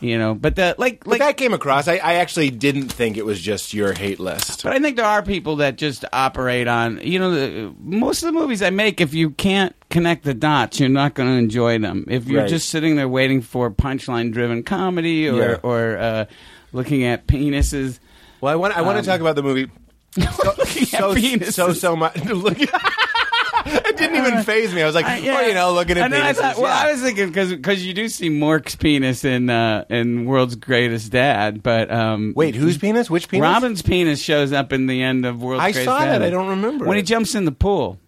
you 0.00 0.18
know. 0.18 0.34
But 0.34 0.56
the 0.56 0.74
like 0.78 1.00
but 1.04 1.08
like 1.12 1.18
that 1.20 1.36
came 1.36 1.52
across. 1.52 1.88
I, 1.88 1.94
I 1.96 2.14
actually 2.14 2.50
didn't 2.50 2.88
think 2.88 3.16
it 3.16 3.24
was 3.24 3.40
just 3.40 3.72
your 3.74 3.92
hate 3.92 4.20
list. 4.20 4.62
But 4.62 4.72
I 4.72 4.78
think 4.78 4.96
there 4.96 5.06
are 5.06 5.22
people 5.22 5.56
that 5.56 5.76
just 5.76 6.04
operate 6.12 6.68
on, 6.68 7.00
you 7.02 7.18
know, 7.18 7.30
the, 7.30 7.74
most 7.80 8.22
of 8.22 8.32
the 8.32 8.38
movies 8.38 8.62
I 8.62 8.70
make, 8.70 9.00
if 9.00 9.14
you 9.14 9.30
can't 9.30 9.74
connect 9.90 10.24
the 10.24 10.34
dots, 10.34 10.78
you're 10.80 10.88
not 10.88 11.14
going 11.14 11.28
to 11.28 11.34
enjoy 11.36 11.78
them. 11.78 12.04
If 12.08 12.26
you're 12.26 12.42
Right. 12.42 12.48
just 12.50 12.68
sitting 12.68 12.96
there 12.96 13.08
waiting 13.08 13.40
for 13.40 13.70
punchline 13.70 14.32
driven 14.32 14.62
comedy 14.62 15.28
or, 15.28 15.36
Yeah. 15.36 15.56
or 15.62 15.96
uh, 15.98 16.24
looking 16.72 17.04
at 17.04 17.26
penises. 17.26 17.98
Well, 18.40 18.52
I 18.52 18.56
want 18.56 18.76
I 18.76 18.82
want 18.82 18.98
Um, 18.98 19.04
to 19.04 19.10
talk 19.10 19.20
about 19.20 19.36
the 19.36 19.42
movie. 19.42 19.70
So 20.86 21.14
so, 21.14 21.38
so 21.50 21.72
so 21.72 21.96
much. 21.96 22.16
Look, 22.24 22.58
it 23.96 24.02
didn't 24.02 24.16
even 24.26 24.42
phase 24.44 24.74
me. 24.74 24.82
I 24.82 24.86
was 24.86 24.94
like, 24.94 25.06
I- 25.06 25.18
oh, 25.18 25.46
you 25.46 25.54
know, 25.54 25.72
looking 25.72 25.96
at 25.98 26.04
and 26.04 26.12
then 26.12 26.22
I 26.22 26.32
thought, 26.32 26.56
well, 26.56 26.66
yeah. 26.66 26.88
I 26.88 26.92
was 26.92 27.02
thinking 27.02 27.28
because 27.30 27.84
you 27.84 27.94
do 27.94 28.08
see 28.08 28.28
Mork's 28.28 28.76
penis 28.76 29.24
in 29.24 29.48
uh, 29.50 29.84
in 29.90 30.24
World's 30.26 30.56
Greatest 30.56 31.10
Dad, 31.12 31.62
but 31.62 31.90
um, 31.90 32.32
Wait, 32.36 32.54
whose 32.54 32.78
penis? 32.78 33.08
Which 33.10 33.28
penis? 33.28 33.42
Robin's 33.42 33.82
penis 33.82 34.20
shows 34.20 34.52
up 34.52 34.72
in 34.72 34.86
the 34.86 35.02
end 35.02 35.24
of 35.26 35.42
World's 35.42 35.62
Greatest 35.62 35.84
Dad. 35.86 35.92
I 35.92 35.94
Greatest 35.94 35.98
saw 35.98 36.04
Dad. 36.04 36.18
that. 36.20 36.26
I 36.26 36.30
don't 36.30 36.48
remember 36.48 36.84
when 36.86 36.96
he 36.96 37.02
jumps 37.02 37.34
in 37.34 37.44
the 37.44 37.52
pool. 37.52 37.98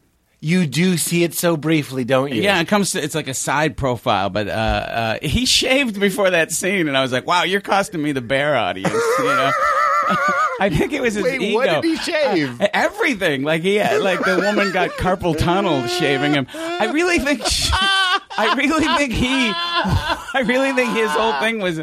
You 0.40 0.69
do 0.69 0.96
see 0.96 1.25
it 1.25 1.35
so 1.35 1.56
briefly, 1.56 2.05
don't 2.05 2.32
you? 2.32 2.43
Yeah, 2.43 2.61
it 2.61 2.69
comes 2.69 2.93
to 2.93 3.02
it's 3.02 3.17
like 3.17 3.26
a 3.26 3.35
side 3.35 3.76
profile, 3.76 4.31
but 4.31 4.46
uh, 4.46 4.50
uh, 4.52 5.19
he 5.20 5.46
shaved 5.46 5.99
before 5.99 6.30
that 6.30 6.52
scene, 6.52 6.87
and 6.87 6.97
I 6.97 7.02
was 7.02 7.11
like, 7.11 7.26
"Wow, 7.26 7.42
you're 7.42 7.61
costing 7.61 8.00
me 8.00 8.12
the 8.12 8.21
bear 8.21 8.54
audience." 8.57 8.92
You 9.18 9.25
know, 9.25 9.50
I 10.61 10.71
think 10.71 10.93
it 10.93 11.00
was 11.00 11.15
his 11.15 11.25
Wait, 11.25 11.41
ego. 11.41 11.55
what 11.59 11.83
did 11.83 11.85
he 11.85 11.97
shave? 11.97 12.61
Uh, 12.61 12.69
everything, 12.73 13.43
like 13.43 13.62
he 13.62 13.77
had, 13.77 14.00
like 14.03 14.25
the 14.25 14.37
woman 14.37 14.73
got 14.73 14.91
carpal 14.91 15.37
tunnel 15.37 15.87
shaving 15.87 16.35
him. 16.35 16.47
I 16.55 16.91
really 16.93 17.19
think, 17.19 17.45
she, 17.47 17.71
I 17.73 18.55
really 18.57 18.87
think 18.97 19.12
he, 19.12 19.53
I 19.53 20.43
really 20.47 20.73
think 20.73 20.97
his 20.97 21.11
whole 21.11 21.35
thing 21.41 21.61
was. 21.61 21.81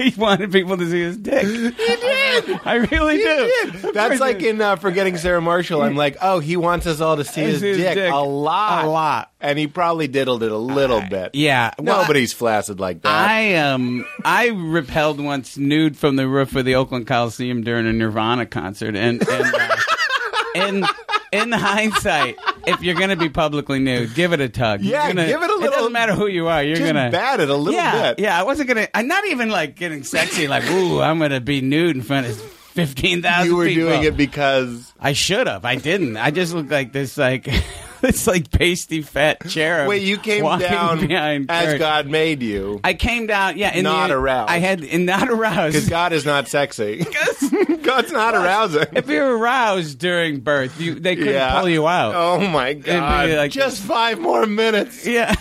He 0.10 0.14
wanted 0.18 0.50
people 0.50 0.78
to 0.78 0.90
see 0.90 1.00
his 1.02 1.18
dick. 1.18 1.46
He 1.46 1.70
did. 1.70 2.60
I 2.64 2.74
really 2.90 3.18
He 3.18 3.22
do. 3.22 3.52
did. 3.82 3.94
That's 3.94 4.18
like 4.18 4.42
in 4.42 4.58
uh, 4.60 4.76
Forgetting 4.76 5.18
Sarah 5.18 5.42
Marshall. 5.42 5.82
I'm 5.82 5.94
like, 5.94 6.16
oh, 6.22 6.38
he 6.40 6.56
wants 6.56 6.86
us 6.86 7.00
all 7.02 7.16
to 7.16 7.24
see 7.24 7.42
his, 7.42 7.60
his 7.60 7.76
dick, 7.76 7.94
dick 7.94 8.10
a 8.12 8.16
lot, 8.16 8.86
a 8.86 8.88
lot. 8.88 9.32
and 9.40 9.58
he 9.58 9.66
probably 9.66 10.08
diddled 10.08 10.42
it 10.42 10.50
a 10.52 10.56
little 10.56 11.02
bit. 11.02 11.34
yeah. 11.34 11.72
Well, 11.78 12.00
nobody's 12.02 12.32
flaccid 12.32 12.80
like 12.80 13.02
that. 13.02 13.12
I 13.28 13.56
um 13.56 14.06
I 14.24 14.48
repelled 14.48 15.20
once 15.20 15.58
nude 15.58 15.98
from 15.98 16.16
the 16.16 16.26
roof 16.26 16.56
of 16.56 16.64
the 16.64 16.76
Oakland 16.76 17.06
Coliseum 17.06 17.62
during 17.62 17.86
a 17.86 17.92
Nirvana 17.92 18.46
concert, 18.46 18.96
and 18.96 19.22
and 19.28 19.54
uh, 19.54 19.76
in 20.54 20.84
in 21.32 21.52
hindsight, 21.52 22.36
if 22.66 22.82
you're 22.82 22.94
gonna 22.94 23.16
be 23.16 23.28
publicly 23.28 23.78
nude, 23.78 24.14
give 24.14 24.32
it 24.32 24.40
a 24.40 24.48
tug. 24.48 24.80
You're 24.82 24.92
Yeah, 24.92 25.08
gonna- 25.08 25.26
give 25.26 25.42
it 25.42 25.50
a 25.50 25.52
little. 25.52 25.56
It 25.56 25.60
little- 25.60 25.76
doesn't 25.78 25.92
matter 25.92 26.14
who 26.14 26.26
you 26.26 26.48
are. 26.48 26.62
You're 26.62 26.76
Just 26.76 26.92
gonna 26.92 27.10
bat 27.10 27.40
it 27.40 27.48
a 27.50 27.54
little 27.56 27.72
yeah, 27.74 28.12
bit. 28.14 28.20
Yeah, 28.24 28.38
I 28.38 28.42
wasn't 28.42 28.68
gonna. 28.68 28.88
I'm 28.94 29.06
not 29.08 29.26
even 29.26 29.48
like 29.50 29.76
getting 29.76 30.02
sexy. 30.02 30.48
Like, 30.48 30.68
ooh, 30.70 31.00
I'm 31.00 31.18
gonna 31.18 31.40
be 31.40 31.60
nude 31.60 31.96
in 31.96 32.02
front 32.02 32.26
of 32.26 32.40
fifteen 32.40 33.22
thousand. 33.22 33.50
you 33.50 33.56
were 33.56 33.68
doing 33.68 34.02
it 34.04 34.16
because 34.16 34.92
I 34.98 35.12
should 35.12 35.46
have. 35.46 35.64
I 35.64 35.76
didn't. 35.76 36.16
I 36.16 36.30
just 36.30 36.52
looked 36.54 36.70
like 36.70 36.92
this 36.92 37.16
like. 37.18 37.48
This 38.10 38.26
like 38.26 38.50
pasty 38.50 39.02
fat 39.02 39.46
cherub. 39.48 39.86
wait, 39.88 40.02
you 40.02 40.16
came 40.16 40.42
down 40.42 41.06
behind 41.06 41.50
as 41.50 41.72
Kurt. 41.72 41.78
God 41.78 42.06
made 42.06 42.42
you. 42.42 42.80
I 42.82 42.94
came 42.94 43.26
down, 43.26 43.58
yeah, 43.58 43.74
in 43.74 43.84
Not 43.84 44.08
the, 44.08 44.14
aroused. 44.14 44.50
I 44.50 44.58
had 44.58 44.82
in 44.82 45.04
not 45.04 45.28
aroused. 45.28 45.74
Because 45.74 45.88
God 45.88 46.12
is 46.14 46.24
not 46.24 46.48
sexy. 46.48 47.04
God's 47.82 48.10
not 48.12 48.34
arousing. 48.34 48.86
if 48.92 49.06
you're 49.08 49.36
aroused 49.36 49.98
during 49.98 50.40
birth, 50.40 50.80
you 50.80 50.94
they 50.98 51.14
couldn't 51.16 51.34
yeah. 51.34 51.58
pull 51.60 51.68
you 51.68 51.86
out. 51.86 52.14
Oh 52.14 52.46
my 52.48 52.72
God! 52.74 53.28
like- 53.30 53.50
Just 53.52 53.82
five 53.82 54.18
more 54.18 54.46
minutes. 54.46 55.06
Yeah, 55.06 55.34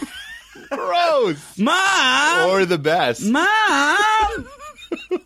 Gross. 0.69 1.57
mom, 1.57 2.49
Or 2.49 2.65
the 2.65 2.77
best. 2.77 3.23
mom. 3.23 4.47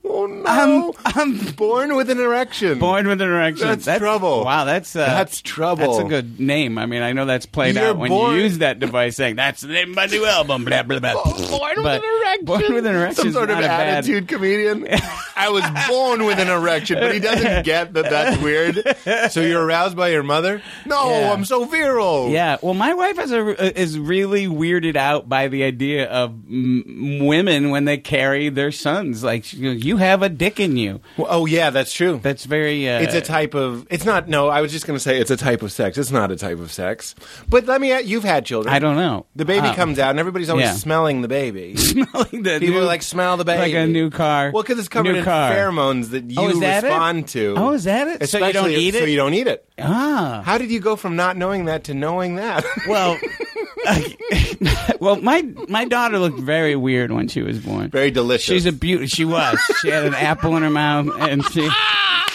Oh 0.05 0.43
I'm, 0.45 0.91
I'm 1.05 1.37
Born 1.55 1.95
with 1.95 2.09
an 2.09 2.19
erection. 2.19 2.77
born 2.79 3.07
with 3.07 3.21
an 3.21 3.29
erection. 3.29 3.67
That's 3.67 3.85
trouble. 3.99 4.43
Wow, 4.43 4.65
that's 4.65 4.95
uh, 4.95 5.05
That's 5.05 5.41
trouble. 5.41 5.93
That's 5.93 6.05
a 6.05 6.09
good 6.09 6.39
name. 6.41 6.77
I 6.77 6.85
mean, 6.85 7.01
I 7.01 7.13
know 7.13 7.25
that's 7.25 7.45
played 7.45 7.75
You're 7.75 7.85
out 7.91 7.97
when 7.97 8.09
born- 8.09 8.35
you 8.35 8.41
use 8.41 8.57
that 8.57 8.79
device, 8.79 9.15
saying 9.15 9.37
that's 9.37 9.61
the 9.61 9.69
name 9.69 9.91
of 9.91 9.95
my 9.95 10.05
new 10.07 10.25
album. 10.25 10.65
Blah 10.65 10.83
blah 10.83 10.99
blah. 10.99 11.13
Born 11.23 11.75
with 11.77 11.83
But 11.83 12.03
an 12.03 12.21
erection. 12.21 12.45
Born 12.45 12.73
with 12.73 12.85
an 12.85 12.95
erection. 12.95 13.23
Some 13.23 13.31
sort 13.33 13.49
of 13.49 13.55
not 13.57 13.63
a 13.63 13.67
bad- 13.67 13.89
attitude 13.99 14.27
comedian. 14.27 14.87
I 15.35 15.49
was 15.49 15.63
born 15.89 16.25
with 16.25 16.37
an 16.37 16.47
erection, 16.49 16.99
but 16.99 17.13
he 17.13 17.19
doesn't 17.19 17.63
get 17.65 17.93
that 17.93 18.09
that's 18.09 18.41
weird. 18.41 18.83
So 19.31 19.41
you're 19.41 19.63
aroused 19.65 19.95
by 19.97 20.09
your 20.09 20.21
mother? 20.23 20.61
No, 20.85 21.09
Yeah. 21.09 21.31
I'm 21.33 21.43
so 21.45 21.65
virile. 21.65 22.29
Yeah, 22.29 22.57
well, 22.61 22.73
my 22.75 22.93
wife 22.93 23.17
has 23.17 23.31
a, 23.31 23.79
is 23.79 23.97
really 23.97 24.45
weirded 24.47 24.95
out 24.95 25.27
by 25.27 25.47
the 25.47 25.63
idea 25.63 26.07
of 26.09 26.31
mm, 26.31 27.25
women 27.27 27.71
when 27.71 27.85
they 27.85 27.97
carry 27.97 28.49
their 28.49 28.71
sons. 28.71 29.23
Like, 29.23 29.51
you 29.53 29.97
have 30.03 30.21
a 30.21 30.29
dick 30.29 30.59
in 30.59 30.77
you. 30.77 31.01
Well, 31.17 31.27
oh 31.29 31.45
yeah, 31.45 31.69
that's 31.69 31.93
true. 31.93 32.19
That's 32.21 32.45
very. 32.45 32.87
Uh, 32.89 33.01
It's 33.01 33.13
a 33.15 33.21
type 33.21 33.53
of. 33.53 33.87
It's 33.89 34.05
not. 34.05 34.27
No, 34.27 34.47
I 34.49 34.61
was 34.61 34.71
just 34.71 34.85
going 34.87 34.95
to 34.95 34.99
say 35.03 35.19
it's 35.19 35.31
a 35.31 35.37
type 35.37 35.61
of 35.61 35.71
sex. 35.71 35.97
It's 35.97 36.11
not 36.11 36.31
a 36.31 36.35
type 36.35 36.59
of 36.59 36.71
sex. 36.71 37.15
But 37.49 37.65
let 37.65 37.81
me. 37.81 37.99
You've 38.01 38.23
had 38.23 38.45
children. 38.45 38.73
I 38.73 38.79
don't 38.79 38.95
know. 38.95 39.25
The 39.35 39.45
baby 39.45 39.67
Uh, 39.67 39.73
comes 39.75 39.99
out, 39.99 40.11
and 40.11 40.19
everybody's 40.19 40.49
always 40.49 40.65
yeah. 40.65 40.73
smelling 40.73 41.21
the 41.21 41.27
baby. 41.27 41.75
smelling 41.77 42.43
the 42.43 42.59
People 42.59 42.75
new- 42.75 42.81
are 42.81 42.85
like, 42.85 43.01
smell 43.03 43.37
the 43.37 43.45
baby. 43.45 43.73
like 43.73 43.73
a 43.73 43.87
new 43.87 44.09
car. 44.09 44.51
Well, 44.53 44.63
because 44.63 44.79
it's 44.79 44.87
covered 44.89 45.13
New 45.13 45.19
in 45.19 45.25
car. 45.25 45.51
pheromones 45.51 46.09
that 46.11 46.29
you 46.29 46.39
Oh, 46.39 46.47
that 46.59 46.83
it? 46.83 46.87
respond 46.87 47.27
to. 47.29 47.55
Oh, 47.57 47.71
is 47.71 47.85
that 47.85 48.07
it? 48.21 48.29
So 48.29 48.45
you 48.45 48.53
don't 48.53 48.71
eat 48.71 48.93
So 48.93 49.05
you 49.05 49.15
don't 49.17 49.33
eat 49.33 49.47
it. 49.47 49.67
Ah. 49.79 50.41
How 50.45 50.57
did 50.57 50.69
you 50.71 50.79
go 50.79 50.95
from 50.95 51.15
not 51.15 51.37
knowing 51.37 51.65
that 51.65 51.85
to 51.85 51.93
knowing 51.93 52.35
that? 52.35 52.63
Well, 52.87 53.17
well, 54.99 55.17
my 55.17 55.41
my 55.67 55.85
daughter 55.85 56.19
looked 56.19 56.39
very 56.39 56.75
weird 56.75 57.11
when 57.11 57.27
she 57.27 57.41
was 57.41 57.59
born. 57.59 57.89
Very 57.89 58.11
delicious. 58.11 58.45
She's 58.45 58.65
a 58.65 58.71
beauty. 58.71 59.07
She 59.07 59.25
was. 59.25 59.59
She 59.81 59.89
had 59.89 60.05
an 60.05 60.13
apple 60.13 60.55
in 60.55 60.63
her 60.63 60.69
mouth, 60.69 61.09
and 61.19 61.45
she 61.45 61.69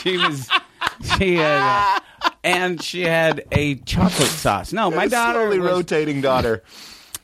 she 0.03 0.19
was 0.19 0.49
she 1.17 1.37
had 1.37 1.97
uh, 1.97 2.31
and 2.45 2.83
she 2.83 3.03
had 3.03 3.45
a 3.53 3.77
chocolate 3.77 4.29
sauce. 4.29 4.73
No, 4.73 4.91
my 4.91 5.07
daughter 5.07 5.41
slowly 5.41 5.59
was, 5.59 5.71
rotating 5.71 6.21
daughter. 6.21 6.63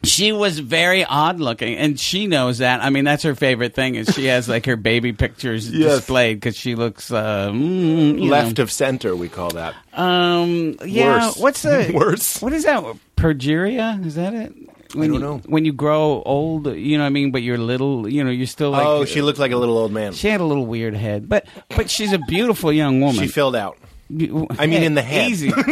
She 0.06 0.32
was 0.32 0.58
very 0.58 1.04
odd 1.04 1.40
looking, 1.40 1.76
and 1.76 1.98
she 1.98 2.26
knows 2.26 2.58
that. 2.58 2.82
I 2.82 2.90
mean, 2.90 3.04
that's 3.04 3.22
her 3.22 3.34
favorite 3.34 3.74
thing 3.74 3.94
is 3.94 4.08
she 4.14 4.26
has 4.26 4.48
like 4.48 4.66
her 4.66 4.76
baby 4.76 5.12
pictures 5.12 5.70
Yes. 5.74 5.96
displayed 5.96 6.36
because 6.40 6.56
she 6.56 6.74
looks 6.74 7.10
uh, 7.10 7.50
mm, 7.50 8.20
you 8.22 8.30
Left 8.30 8.58
of 8.58 8.70
center, 8.70 9.14
we 9.16 9.28
call 9.28 9.50
that. 9.50 9.74
Um, 9.92 10.76
yeah. 10.84 11.26
Worse. 11.26 11.36
What's 11.36 11.62
the 11.62 11.92
Worse. 11.94 12.40
What 12.42 12.52
is 12.52 12.64
that? 12.64 12.82
Progeria? 13.16 14.04
Is 14.04 14.14
that 14.16 14.34
it? 14.34 14.52
When 14.94 15.10
don't 15.10 15.20
you, 15.20 15.26
know. 15.26 15.38
When 15.46 15.64
you 15.64 15.72
grow 15.72 16.22
old, 16.24 16.66
you 16.68 16.96
know 16.96 17.02
what 17.02 17.08
I 17.08 17.10
mean, 17.10 17.32
but 17.32 17.42
you're 17.42 17.58
little, 17.58 18.08
you 18.08 18.22
know, 18.22 18.30
you're 18.30 18.46
still 18.46 18.70
like. 18.70 18.86
oh, 18.86 19.04
she 19.04 19.22
looked 19.22 19.40
like 19.40 19.50
a 19.50 19.56
little 19.56 19.76
old 19.76 19.90
man. 19.90 20.12
She 20.12 20.28
had 20.28 20.40
a 20.40 20.44
little 20.44 20.66
weird 20.66 20.94
head, 20.94 21.28
but 21.28 21.46
but 21.74 21.90
she's 21.90 22.12
a 22.12 22.18
beautiful 22.18 22.72
young 22.72 23.00
woman. 23.00 23.20
She 23.20 23.26
filled 23.26 23.56
out. 23.56 23.76
I 24.58 24.66
mean, 24.66 24.82
in 24.82 24.94
the 24.94 25.02
head. 25.02 25.30
Easy. 25.30 25.52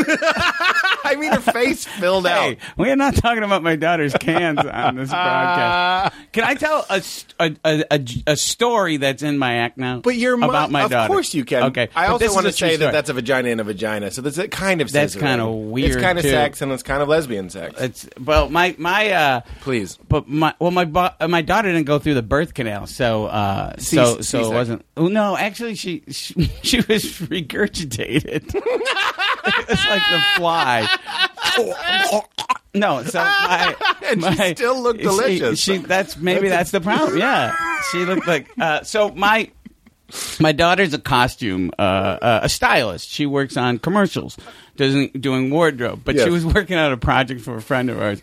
I 1.05 1.17
mean, 1.17 1.33
her 1.33 1.41
face 1.41 1.85
filled 1.85 2.27
hey, 2.27 2.53
out. 2.53 2.57
we 2.79 2.91
are 2.91 2.97
not 2.97 3.15
talking 3.15 3.43
about 3.43 3.63
my 3.63 3.77
daughter's 3.77 4.15
cans 4.15 4.59
on 4.65 4.97
this 4.97 5.11
broadcast. 5.11 6.15
Can 6.33 6.45
I 6.45 6.55
tell 6.55 6.87
a, 6.89 7.03
a, 7.39 7.57
a, 7.65 7.85
a, 7.91 8.05
a 8.29 8.37
story 8.37 8.97
that's 8.97 9.23
in 9.23 9.37
my 9.37 9.57
act 9.57 9.77
now? 9.77 10.01
But 10.01 10.17
you're 10.17 10.35
about 10.35 10.71
my 10.71 10.85
of 10.85 10.91
daughter. 10.91 11.13
course 11.13 11.35
you 11.35 11.45
can. 11.45 11.65
Okay, 11.65 11.89
I 11.95 12.07
also 12.07 12.33
want 12.33 12.47
to 12.47 12.53
say 12.53 12.77
that 12.77 12.93
that's 12.93 13.11
a 13.11 13.13
vagina 13.13 13.51
and 13.51 13.61
a 13.61 13.65
vagina. 13.65 14.11
So 14.11 14.23
that's 14.23 14.39
kind 14.49 14.81
of 14.81 14.91
That's 14.91 15.15
scissoring. 15.15 15.21
kinda 15.21 15.51
weird, 15.51 15.91
It's 15.93 16.01
kind 16.01 16.19
of 16.19 16.23
too. 16.25 16.31
sex 16.31 16.63
and 16.63 16.73
it's 16.73 16.83
kind 16.83 17.03
of 17.03 17.09
lesbian 17.09 17.51
sex. 17.51 17.79
It's 17.81 18.09
well, 18.25 18.49
my 18.49 18.75
my 18.79 19.11
uh, 19.11 19.41
Please. 19.61 19.99
But 20.09 20.29
my 20.29 20.55
well, 20.59 20.71
my 20.71 20.85
uh, 21.21 21.29
my 21.29 21.43
daughter 21.43 21.69
didn't 21.71 21.87
go 21.87 21.99
through 21.99 22.15
the 22.15 22.23
birth 22.23 22.55
canal, 22.55 22.87
so 22.87 23.27
uh, 23.27 23.77
so 23.79 24.21
so 24.23 24.51
it 24.51 24.55
wasn't. 24.55 24.85
Oh 24.97 25.09
no, 25.09 25.37
actually, 25.37 25.75
she 25.75 26.05
she, 26.11 26.45
she 26.63 26.79
was 26.79 27.05
regurgitated. 27.05 28.32
it's 28.45 29.87
like 29.87 30.03
the 30.11 30.23
fly. 30.37 30.89
no, 32.75 33.03
so 33.05 33.19
my 33.21 33.77
And 34.05 34.25
she 34.25 34.55
still 34.55 34.81
looked 34.81 35.01
she- 35.01 35.05
delicious. 35.05 35.59
She, 35.61 35.77
that's 35.79 36.17
maybe 36.17 36.49
that's 36.49 36.71
the 36.71 36.81
problem. 36.81 37.19
Yeah, 37.19 37.55
she 37.91 37.99
looked 38.05 38.27
like 38.27 38.49
uh, 38.61 38.83
so 38.83 39.11
my. 39.11 39.51
My 40.41 40.53
daughter's 40.53 40.93
a 40.93 40.99
costume, 40.99 41.71
uh, 41.79 41.83
uh, 42.21 42.41
a 42.43 42.49
stylist. 42.51 43.09
She 43.09 43.25
works 43.25 43.57
on 43.57 43.79
commercials, 43.79 44.37
doesn't 44.77 45.19
doing 45.23 45.49
wardrobe. 45.49 46.03
But 46.05 46.17
Yes. 46.17 46.25
she 46.25 46.31
was 46.31 46.45
working 46.45 46.77
on 46.77 46.93
a 46.93 46.99
project 46.99 47.41
for 47.41 47.57
a 47.57 47.63
friend 47.63 47.89
of 47.89 47.99
ours, 47.99 48.21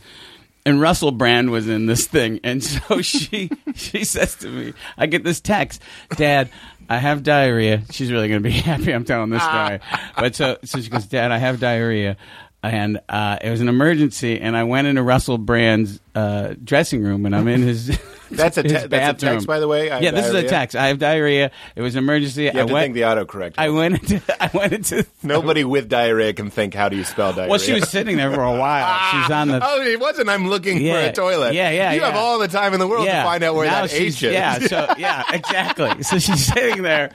and 0.67 0.79
Russell 0.79 1.09
Brand 1.11 1.49
was 1.49 1.67
in 1.67 1.87
this 1.87 2.05
thing, 2.05 2.41
and 2.43 2.63
so 2.63 3.01
she 3.01 3.49
she 3.73 4.03
says 4.03 4.35
to 4.35 4.49
me, 4.49 4.73
I 4.99 5.07
get 5.07 5.23
this 5.23 5.41
text, 5.41 5.81
Dad. 6.15 6.51
I 6.89 6.97
have 6.97 7.21
diarrhea. 7.21 7.83
She's 7.91 8.11
really 8.11 8.27
going 8.27 8.41
to 8.41 8.49
be 8.49 8.55
happy 8.55 8.93
I'm 8.93 9.05
telling 9.05 9.29
this 9.29 9.43
ah. 9.43 9.65
story. 9.65 9.79
But 10.15 10.35
so, 10.35 10.57
so 10.63 10.81
she 10.81 10.89
goes, 10.89 11.05
Dad, 11.05 11.31
I 11.31 11.37
have 11.37 11.59
diarrhea. 11.59 12.17
And 12.61 12.99
uh, 13.07 13.37
it 13.41 13.49
was 13.49 13.61
an 13.61 13.69
emergency, 13.69 14.39
and 14.41 14.55
I 14.57 14.65
went 14.65 14.85
into 14.87 15.01
Russell 15.01 15.37
Brand's 15.37 16.01
uh, 16.13 16.55
dressing 16.61 17.01
room, 17.01 17.25
and 17.25 17.33
I'm 17.33 17.47
in 17.47 17.61
his 17.61 17.97
That's 18.31 18.57
a 18.57 18.63
te- 18.63 18.69
his 18.73 18.87
that's 18.89 19.23
a 19.23 19.25
text, 19.25 19.47
by 19.47 19.59
the 19.59 19.67
way? 19.67 19.89
I 19.89 19.99
yeah, 20.01 20.11
this 20.11 20.27
is 20.27 20.35
a 20.35 20.43
text. 20.43 20.75
I 20.75 20.87
have 20.87 20.99
diarrhea. 20.99 21.51
It 21.75 21.81
was 21.81 21.95
an 21.95 21.99
emergency. 22.03 22.43
You 22.43 22.49
I 22.49 22.53
to 22.53 22.65
went. 22.65 22.83
think 22.83 22.93
the 22.95 23.01
autocorrect. 23.01 23.55
I 23.57 23.69
went 23.69 23.95
into. 23.99 24.21
I 24.43 24.49
went 24.53 24.73
into. 24.73 25.05
Nobody 25.23 25.63
with 25.63 25.89
diarrhea 25.89 26.33
can 26.33 26.49
think 26.49 26.73
how 26.73 26.89
do 26.89 26.95
you 26.97 27.03
spell 27.03 27.33
diarrhea. 27.33 27.49
Well, 27.49 27.59
she 27.59 27.73
was 27.73 27.89
sitting 27.89 28.17
there 28.17 28.31
for 28.31 28.43
a 28.43 28.55
while. 28.59 29.23
She's 29.23 29.31
on 29.31 29.47
the. 29.47 29.59
Oh, 29.63 29.81
it 29.81 29.99
wasn't. 29.99 30.29
I'm 30.29 30.47
looking 30.47 30.79
Yeah. 30.81 31.05
for 31.05 31.09
a 31.09 31.13
toilet. 31.13 31.53
Yeah, 31.53 31.71
yeah, 31.71 31.93
You 31.93 32.01
have 32.01 32.15
all 32.15 32.39
the 32.39 32.47
time 32.47 32.73
in 32.73 32.79
the 32.79 32.87
world 32.87 33.05
yeah. 33.05 33.23
to 33.23 33.29
find 33.29 33.43
out 33.43 33.55
where 33.55 33.65
Now 33.65 33.81
that 33.87 33.93
H 33.93 34.21
is. 34.21 34.21
Yeah, 34.21 34.59
so 34.59 34.93
yeah, 34.97 35.23
exactly. 35.31 36.03
So 36.03 36.19
she's 36.19 36.45
sitting 36.45 36.83
there, 36.83 37.11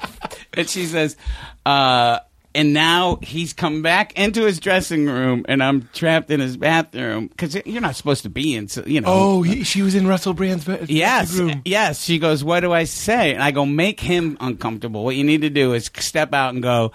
and 0.54 0.68
she 0.68 0.86
says, 0.86 1.16
uh, 1.64 2.20
and 2.54 2.72
now 2.72 3.18
he's 3.22 3.52
come 3.52 3.82
back 3.82 4.18
into 4.18 4.44
his 4.44 4.60
dressing 4.60 5.06
room, 5.06 5.44
and 5.48 5.62
I'm 5.62 5.88
trapped 5.92 6.30
in 6.30 6.40
his 6.40 6.56
bathroom 6.56 7.26
because 7.26 7.56
you're 7.66 7.80
not 7.80 7.96
supposed 7.96 8.22
to 8.22 8.30
be 8.30 8.54
in. 8.54 8.68
So, 8.68 8.84
you 8.86 9.00
know. 9.00 9.08
Oh, 9.10 9.42
he, 9.42 9.64
she 9.64 9.82
was 9.82 9.94
in 9.94 10.06
Russell 10.06 10.34
Brand's 10.34 10.64
bed. 10.64 10.88
Yes, 10.88 11.40
yes. 11.64 12.02
She 12.04 12.18
goes, 12.18 12.44
"What 12.44 12.60
do 12.60 12.72
I 12.72 12.84
say?" 12.84 13.34
And 13.34 13.42
I 13.42 13.50
go, 13.50 13.66
"Make 13.66 14.00
him 14.00 14.36
uncomfortable. 14.40 15.04
What 15.04 15.16
you 15.16 15.24
need 15.24 15.42
to 15.42 15.50
do 15.50 15.72
is 15.74 15.90
step 15.98 16.32
out 16.32 16.54
and 16.54 16.62
go." 16.62 16.92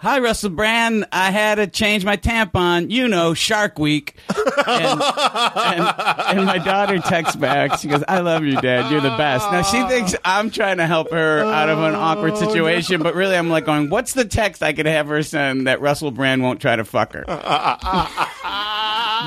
Hi, 0.00 0.20
Russell 0.20 0.50
Brand. 0.50 1.06
I 1.10 1.32
had 1.32 1.56
to 1.56 1.66
change 1.66 2.04
my 2.04 2.16
tampon. 2.16 2.88
You 2.88 3.08
know, 3.08 3.34
Shark 3.34 3.80
Week. 3.80 4.14
And, 4.28 5.02
and, 5.02 5.94
and 6.38 6.46
my 6.46 6.58
daughter 6.58 7.00
texts 7.00 7.34
back. 7.34 7.80
She 7.80 7.88
goes, 7.88 8.04
I 8.06 8.20
love 8.20 8.44
you, 8.44 8.60
Dad. 8.60 8.92
You're 8.92 9.00
the 9.00 9.16
best. 9.16 9.50
Now, 9.50 9.62
she 9.62 9.82
thinks 9.88 10.14
I'm 10.24 10.50
trying 10.50 10.76
to 10.76 10.86
help 10.86 11.10
her 11.10 11.40
out 11.40 11.68
of 11.68 11.80
an 11.80 11.96
oh, 11.96 11.98
awkward 11.98 12.36
situation, 12.36 13.02
but 13.02 13.16
really, 13.16 13.34
I'm 13.34 13.48
like 13.48 13.64
going, 13.64 13.90
what's 13.90 14.12
the 14.14 14.24
text 14.24 14.62
I 14.62 14.72
could 14.72 14.86
have 14.86 15.08
her 15.08 15.24
send 15.24 15.66
that 15.66 15.80
Russell 15.80 16.12
Brand 16.12 16.42
won't 16.42 16.60
try 16.60 16.76
to 16.76 16.84
fuck 16.84 17.12
her? 17.14 17.24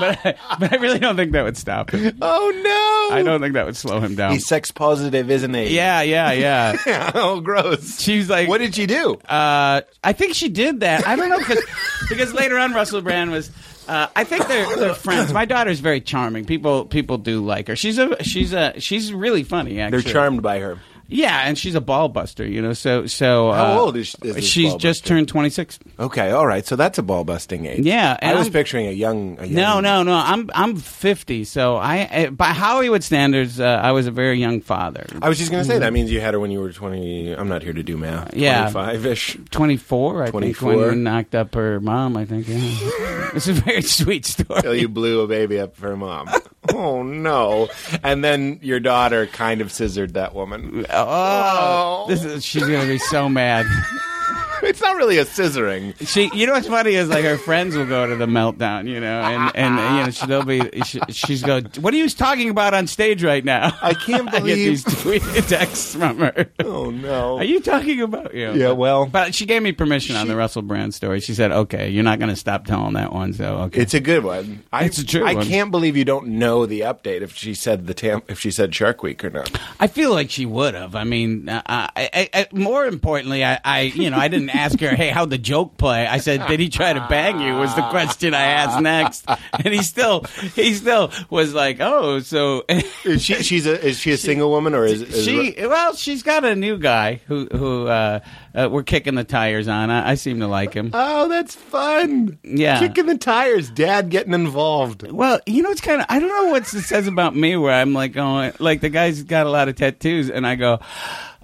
but, 0.00 0.26
I, 0.26 0.56
but 0.58 0.72
I 0.72 0.76
really 0.76 0.98
don't 0.98 1.16
think 1.16 1.32
that 1.32 1.42
would 1.42 1.56
stop 1.56 1.90
him. 1.90 2.16
Oh 2.20 3.08
no! 3.10 3.16
I 3.16 3.22
don't 3.22 3.40
think 3.40 3.54
that 3.54 3.66
would 3.66 3.76
slow 3.76 4.00
him 4.00 4.14
down. 4.14 4.32
He's 4.32 4.46
sex 4.46 4.70
positive, 4.70 5.30
isn't 5.30 5.54
he? 5.54 5.74
Yeah, 5.74 6.02
yeah, 6.02 6.32
yeah. 6.32 7.12
oh, 7.14 7.40
gross. 7.40 8.00
She's 8.00 8.28
like, 8.28 8.48
What 8.48 8.58
did 8.58 8.74
she 8.74 8.86
do? 8.86 9.14
Uh, 9.14 9.82
I 10.02 10.12
think 10.12 10.34
she 10.34 10.48
did 10.48 10.80
that. 10.80 11.06
I 11.06 11.16
don't 11.16 11.28
know 11.28 11.38
because 11.38 11.64
because 12.08 12.32
later 12.32 12.58
on 12.58 12.72
Russell 12.72 13.02
Brand 13.02 13.30
was. 13.30 13.50
Uh, 13.88 14.06
I 14.14 14.22
think 14.22 14.46
they're 14.46 14.76
they're 14.76 14.94
friends. 14.94 15.32
My 15.32 15.44
daughter's 15.44 15.80
very 15.80 16.00
charming. 16.00 16.44
People 16.44 16.84
people 16.84 17.18
do 17.18 17.44
like 17.44 17.66
her. 17.66 17.74
She's 17.74 17.98
a 17.98 18.22
she's 18.22 18.52
a 18.52 18.78
she's 18.78 19.12
really 19.12 19.42
funny. 19.42 19.80
Actually, 19.80 20.02
They're 20.02 20.12
charmed 20.12 20.40
by 20.40 20.60
her. 20.60 20.78
Yeah, 21.08 21.42
and 21.46 21.58
she's 21.58 21.74
a 21.74 21.80
ball 21.80 22.08
buster. 22.08 22.46
You 22.46 22.62
know, 22.62 22.72
so 22.72 23.06
so. 23.06 23.52
How 23.52 23.76
uh, 23.76 23.80
old 23.80 23.96
is- 23.96 24.16
is 24.22 24.44
she's 24.44 24.74
just 24.76 25.06
turned 25.06 25.28
twenty 25.28 25.50
six. 25.50 25.78
Okay, 25.98 26.30
all 26.30 26.46
right. 26.46 26.64
So 26.64 26.76
that's 26.76 26.98
a 26.98 27.02
ball 27.02 27.24
busting 27.24 27.66
age. 27.66 27.84
Yeah, 27.84 28.16
I 28.22 28.34
was 28.34 28.46
I'm- 28.46 28.52
picturing 28.52 28.86
a 28.86 28.92
young. 28.92 29.38
A 29.38 29.46
young 29.46 29.54
No, 29.54 29.80
no, 29.80 30.02
no. 30.02 30.14
I'm 30.14 30.50
I'm 30.54 30.76
fifty. 30.76 31.44
So 31.44 31.76
I 31.76 32.30
by 32.30 32.48
Hollywood 32.48 33.02
standards, 33.02 33.60
uh, 33.60 33.80
I 33.82 33.92
was 33.92 34.06
a 34.06 34.10
very 34.10 34.38
young 34.38 34.60
father. 34.60 35.06
I 35.20 35.28
was 35.28 35.38
just 35.38 35.50
going 35.50 35.62
to 35.62 35.68
say 35.68 35.78
that 35.78 35.92
means 35.92 36.10
you 36.10 36.20
had 36.20 36.34
her 36.34 36.40
when 36.40 36.50
you 36.50 36.60
were 36.60 36.72
twenty. 36.72 37.32
I'm 37.32 37.48
not 37.48 37.62
here 37.62 37.72
to 37.72 37.82
do 37.82 37.96
math. 37.96 38.34
Yeah. 38.34 38.68
five 38.70 39.04
ish. 39.06 39.36
Twenty 39.50 39.76
four. 39.76 40.22
I 40.22 40.26
think 40.26 40.56
24. 40.56 40.76
when 40.76 40.84
you 40.84 40.94
knocked 40.96 41.34
up 41.34 41.54
her 41.54 41.80
mom. 41.80 42.16
I 42.16 42.24
think. 42.24 42.48
Yeah. 42.48 42.58
it's 43.34 43.48
a 43.48 43.52
very 43.52 43.82
sweet 43.82 44.26
story. 44.26 44.62
Till 44.62 44.74
you 44.74 44.88
blew 44.88 45.20
a 45.20 45.26
baby 45.26 45.58
up 45.58 45.76
for 45.76 45.88
her 45.88 45.96
mom. 45.96 46.28
oh 46.72 47.02
no! 47.02 47.68
And 48.02 48.22
then 48.22 48.60
your 48.62 48.80
daughter 48.80 49.26
kind 49.26 49.60
of 49.60 49.72
scissored 49.72 50.14
that 50.14 50.34
woman. 50.34 50.86
Oh, 50.92 52.04
this 52.08 52.24
is, 52.24 52.44
she's 52.44 52.62
gonna 52.62 52.86
be 52.86 52.98
so 52.98 53.28
mad. 53.28 53.66
it's 54.68 54.80
not 54.80 54.96
really 54.96 55.18
a 55.18 55.24
scissoring. 55.24 55.94
She, 56.06 56.30
you 56.34 56.46
know 56.46 56.52
what's 56.54 56.66
funny 56.68 56.94
is 56.94 57.08
like 57.08 57.24
her 57.24 57.38
friends 57.38 57.76
will 57.76 57.86
go 57.86 58.06
to 58.06 58.16
the 58.16 58.26
meltdown, 58.26 58.88
you 58.88 59.00
know, 59.00 59.20
and 59.20 59.56
and 59.56 59.74
you 59.98 60.04
know 60.04 60.10
she, 60.10 60.26
they'll 60.26 60.44
be 60.44 60.82
she, 60.82 61.00
she's 61.08 61.42
go, 61.42 61.60
what 61.80 61.92
are 61.94 61.96
you 61.96 62.08
talking 62.08 62.48
about 62.50 62.74
on 62.74 62.86
stage 62.86 63.22
right 63.24 63.44
now? 63.44 63.76
I 63.82 63.94
can't 63.94 64.28
I 64.28 64.32
get 64.32 64.40
believe- 64.42 64.84
these 64.84 65.02
tweet 65.02 65.22
texts 65.48 65.94
from 65.94 66.18
her. 66.18 66.46
Oh 66.60 66.90
no. 66.90 67.38
Are 67.38 67.44
you 67.44 67.60
talking 67.60 68.00
about? 68.00 68.34
You 68.34 68.46
know, 68.48 68.54
Yeah, 68.54 68.70
well- 68.72 69.06
but 69.06 69.34
she 69.34 69.46
gave 69.46 69.62
me 69.62 69.72
permission 69.72 70.16
on 70.16 70.28
the 70.28 70.36
Russell 70.36 70.62
Brand 70.62 70.94
story. 70.94 71.20
She 71.20 71.34
said, 71.34 71.52
"Okay, 71.52 71.88
you're 71.90 72.04
not 72.04 72.18
going 72.18 72.30
to 72.30 72.36
stop 72.36 72.66
telling 72.66 72.94
that 72.94 73.12
one." 73.12 73.32
So 73.32 73.56
okay, 73.64 73.80
It's 73.82 73.94
a 73.94 74.00
good 74.00 74.24
one. 74.24 74.62
I, 74.72 74.84
It's 74.84 74.98
a 74.98 75.04
true 75.06 75.24
I 75.26 75.34
one. 75.34 75.46
can't 75.46 75.70
believe 75.70 75.96
you 75.96 76.04
don't 76.04 76.26
know 76.28 76.66
the 76.66 76.80
update 76.80 77.22
if 77.22 77.34
she 77.36 77.54
said 77.54 77.86
the 77.86 77.94
tam- 77.94 78.22
if 78.28 78.38
she 78.38 78.50
said 78.50 78.74
Shark 78.74 79.02
Week 79.02 79.24
or 79.24 79.30
not. 79.30 79.50
I 79.80 79.86
feel 79.86 80.12
like 80.12 80.30
she 80.30 80.46
would 80.46 80.74
have. 80.74 80.94
I 80.94 81.04
mean, 81.04 81.48
uh, 81.48 81.62
I, 81.66 82.28
I, 82.32 82.46
more 82.52 82.86
importantly, 82.86 83.44
I, 83.44 83.58
I, 83.64 83.80
you 83.82 84.10
know, 84.10 84.16
I 84.18 84.28
didn't 84.28 84.51
ask 84.54 84.78
her, 84.80 84.94
"Hey, 84.94 85.08
how'd 85.10 85.30
the 85.30 85.38
joke 85.38 85.76
play?" 85.76 86.06
I 86.06 86.18
said, 86.18 86.46
"Did 86.46 86.60
he 86.60 86.68
try 86.68 86.92
to 86.92 87.06
bang 87.08 87.40
you?" 87.40 87.54
Was 87.54 87.74
the 87.74 87.82
question 87.90 88.34
I 88.34 88.42
asked 88.42 88.80
next, 88.80 89.24
and 89.52 89.74
he 89.74 89.82
still, 89.82 90.24
he 90.54 90.74
still 90.74 91.10
was 91.30 91.54
like, 91.54 91.78
"Oh, 91.80 92.20
so." 92.20 92.64
Is 93.04 93.22
she 93.24 93.42
she's 93.42 93.66
a 93.66 93.84
is 93.84 93.98
she 93.98 94.12
a 94.12 94.16
single 94.16 94.50
woman 94.50 94.74
or 94.74 94.84
is, 94.84 95.02
is 95.02 95.24
She 95.24 95.54
well, 95.58 95.94
she's 95.94 96.22
got 96.22 96.44
a 96.44 96.54
new 96.54 96.78
guy 96.78 97.20
who 97.26 97.46
who 97.50 97.86
uh, 97.88 98.20
uh, 98.54 98.68
we're 98.70 98.82
kicking 98.82 99.14
the 99.14 99.24
tires 99.24 99.68
on. 99.68 99.90
I, 99.90 100.10
I 100.10 100.14
seem 100.14 100.40
to 100.40 100.46
like 100.46 100.74
him. 100.74 100.90
Oh, 100.92 101.28
that's 101.28 101.54
fun. 101.54 102.38
Yeah. 102.42 102.78
Kicking 102.78 103.06
the 103.06 103.18
tires, 103.18 103.70
dad 103.70 104.10
getting 104.10 104.34
involved. 104.34 105.10
Well, 105.10 105.40
you 105.46 105.62
know, 105.62 105.70
it's 105.70 105.80
kind 105.80 106.00
of 106.00 106.06
I 106.08 106.18
don't 106.18 106.28
know 106.28 106.52
what 106.52 106.62
it 106.62 106.66
says 106.66 107.06
about 107.06 107.34
me 107.34 107.56
where 107.56 107.72
I'm 107.72 107.92
like 107.92 108.12
going 108.12 108.52
like 108.58 108.80
the 108.80 108.90
guy's 108.90 109.22
got 109.22 109.46
a 109.46 109.50
lot 109.50 109.68
of 109.68 109.76
tattoos, 109.76 110.30
and 110.30 110.46
I 110.46 110.56
go, 110.56 110.80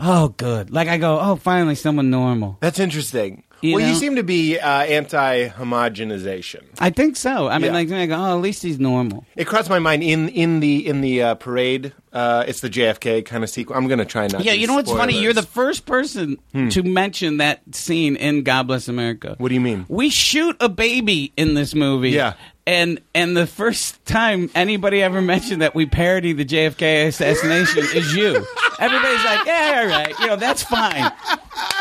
oh, 0.00 0.29
good. 0.29 0.71
Like 0.71 0.88
I 0.88 0.99
go, 0.99 1.19
oh, 1.21 1.37
finally 1.37 1.75
someone 1.75 2.11
normal. 2.11 2.59
That's 2.61 2.79
interesting. 2.79 3.45
You 3.61 3.75
well, 3.75 3.88
you 3.88 3.95
seem 3.97 4.17
to 4.17 4.23
be 4.23 4.59
uh, 4.59 4.69
anti 4.69 5.49
homogenization. 5.49 6.62
I 6.79 6.91
think 6.91 7.17
so. 7.17 7.49
I 7.49 7.59
mean, 7.59 7.73
Yeah. 7.75 7.95
like 7.97 8.11
oh, 8.11 8.37
at 8.37 8.41
least 8.41 8.62
he's 8.62 8.79
normal. 8.79 9.25
It 9.37 9.47
crossed 9.47 9.69
my 9.69 9.79
mind 9.81 10.03
in 10.03 10.29
in 10.29 10.61
the 10.61 10.87
in 10.87 11.00
the 11.00 11.23
uh, 11.23 11.35
parade. 11.35 11.93
Uh, 12.12 12.45
it's 12.47 12.61
the 12.61 12.71
JFK 12.71 13.25
kind 13.25 13.45
of 13.45 13.50
sequence. 13.50 13.77
I'm 13.77 13.87
going 13.87 13.99
to 13.99 14.05
try 14.05 14.27
not. 14.29 14.43
Yeah, 14.45 14.53
you 14.53 14.67
know 14.67 14.75
what's 14.75 14.91
funny? 14.91 15.21
You're 15.21 15.33
the 15.35 15.43
first 15.43 15.87
person 15.87 16.38
to 16.53 16.83
mention 16.83 17.37
that 17.38 17.61
scene 17.75 18.17
in 18.17 18.43
God 18.45 18.67
Bless 18.67 18.88
America. 18.88 19.35
What 19.38 19.49
do 19.49 19.55
you 19.55 19.61
mean? 19.61 19.85
We 19.88 20.09
shoot 20.11 20.57
a 20.61 20.69
baby 20.69 21.33
in 21.37 21.55
this 21.55 21.75
movie. 21.75 22.11
Yeah. 22.11 22.35
And 22.67 23.00
and 23.15 23.37
the 23.37 23.47
first 23.47 24.05
time 24.05 24.50
anybody 24.55 25.03
ever 25.03 25.21
mentioned 25.23 25.62
that 25.62 25.75
we 25.75 25.87
parody 25.87 26.33
the 26.35 26.45
JFK 26.45 27.07
assassination 27.09 27.79
is 27.95 28.15
you. 28.15 28.47
Everybody's 28.79 29.25
like, 29.25 29.47
yeah, 29.47 29.81
all 29.81 29.87
right, 29.88 30.19
you 30.21 30.27
know, 30.27 30.37
that's 30.37 30.62
fine. 30.62 31.11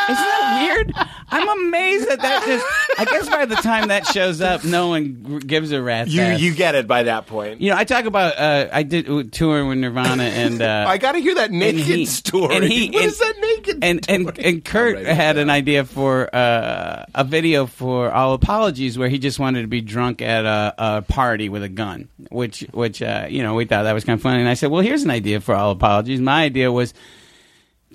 Isn't 0.09 0.23
that 0.23 0.61
weird? 0.63 0.93
I'm 1.29 1.65
amazed 1.67 2.07
that 2.09 2.21
that 2.21 2.45
just. 2.45 2.99
I 2.99 3.05
guess 3.05 3.29
by 3.29 3.45
the 3.45 3.55
time 3.55 3.89
that 3.89 4.05
shows 4.07 4.39
up, 4.41 4.63
no 4.63 4.87
one 4.87 5.39
gives 5.45 5.71
a 5.71 5.81
rat's 5.81 6.13
You 6.13 6.21
ass. 6.21 6.39
you 6.39 6.53
get 6.53 6.75
it 6.75 6.87
by 6.87 7.03
that 7.03 7.27
point. 7.27 7.59
You 7.61 7.71
know, 7.71 7.77
I 7.77 7.83
talk 7.83 8.05
about. 8.05 8.37
Uh, 8.37 8.69
I 8.71 8.83
did 8.83 9.33
tour 9.33 9.65
with 9.65 9.77
Nirvana, 9.77 10.23
and 10.23 10.61
uh, 10.61 10.85
I 10.89 10.97
got 10.97 11.11
to 11.13 11.19
hear 11.19 11.35
that 11.35 11.51
naked 11.51 11.81
he- 11.83 12.05
story. 12.05 12.55
and 12.55 12.63
he- 12.63 12.89
what 12.91 13.01
and- 13.03 13.11
is 13.11 13.19
that 13.19 13.33
naked 13.41 13.83
and 13.83 14.03
story? 14.03 14.17
and 14.19 14.39
and 14.39 14.65
Kurt 14.65 15.05
had 15.05 15.37
an 15.37 15.49
idea 15.49 15.83
for 15.83 16.33
uh, 16.33 17.05
a 17.13 17.23
video 17.25 17.65
for 17.65 18.11
all 18.11 18.33
apologies 18.33 18.97
where 18.97 19.09
he 19.09 19.19
just 19.19 19.39
wanted 19.39 19.63
to 19.63 19.67
be 19.67 19.81
drunk 19.81 20.21
at 20.21 20.45
a, 20.45 20.73
a 20.77 21.01
party 21.01 21.49
with 21.49 21.63
a 21.63 21.69
gun, 21.69 22.07
which 22.31 22.61
which 22.71 23.01
uh, 23.01 23.27
you 23.29 23.43
know 23.43 23.53
we 23.55 23.65
thought 23.65 23.83
that 23.83 23.93
was 23.93 24.05
kind 24.05 24.17
of 24.17 24.23
funny. 24.23 24.39
And 24.39 24.47
I 24.49 24.53
said, 24.53 24.71
well, 24.71 24.81
here's 24.81 25.03
an 25.03 25.11
idea 25.11 25.41
for 25.41 25.53
all 25.55 25.71
apologies. 25.71 26.21
My 26.21 26.43
idea 26.43 26.71
was. 26.71 26.93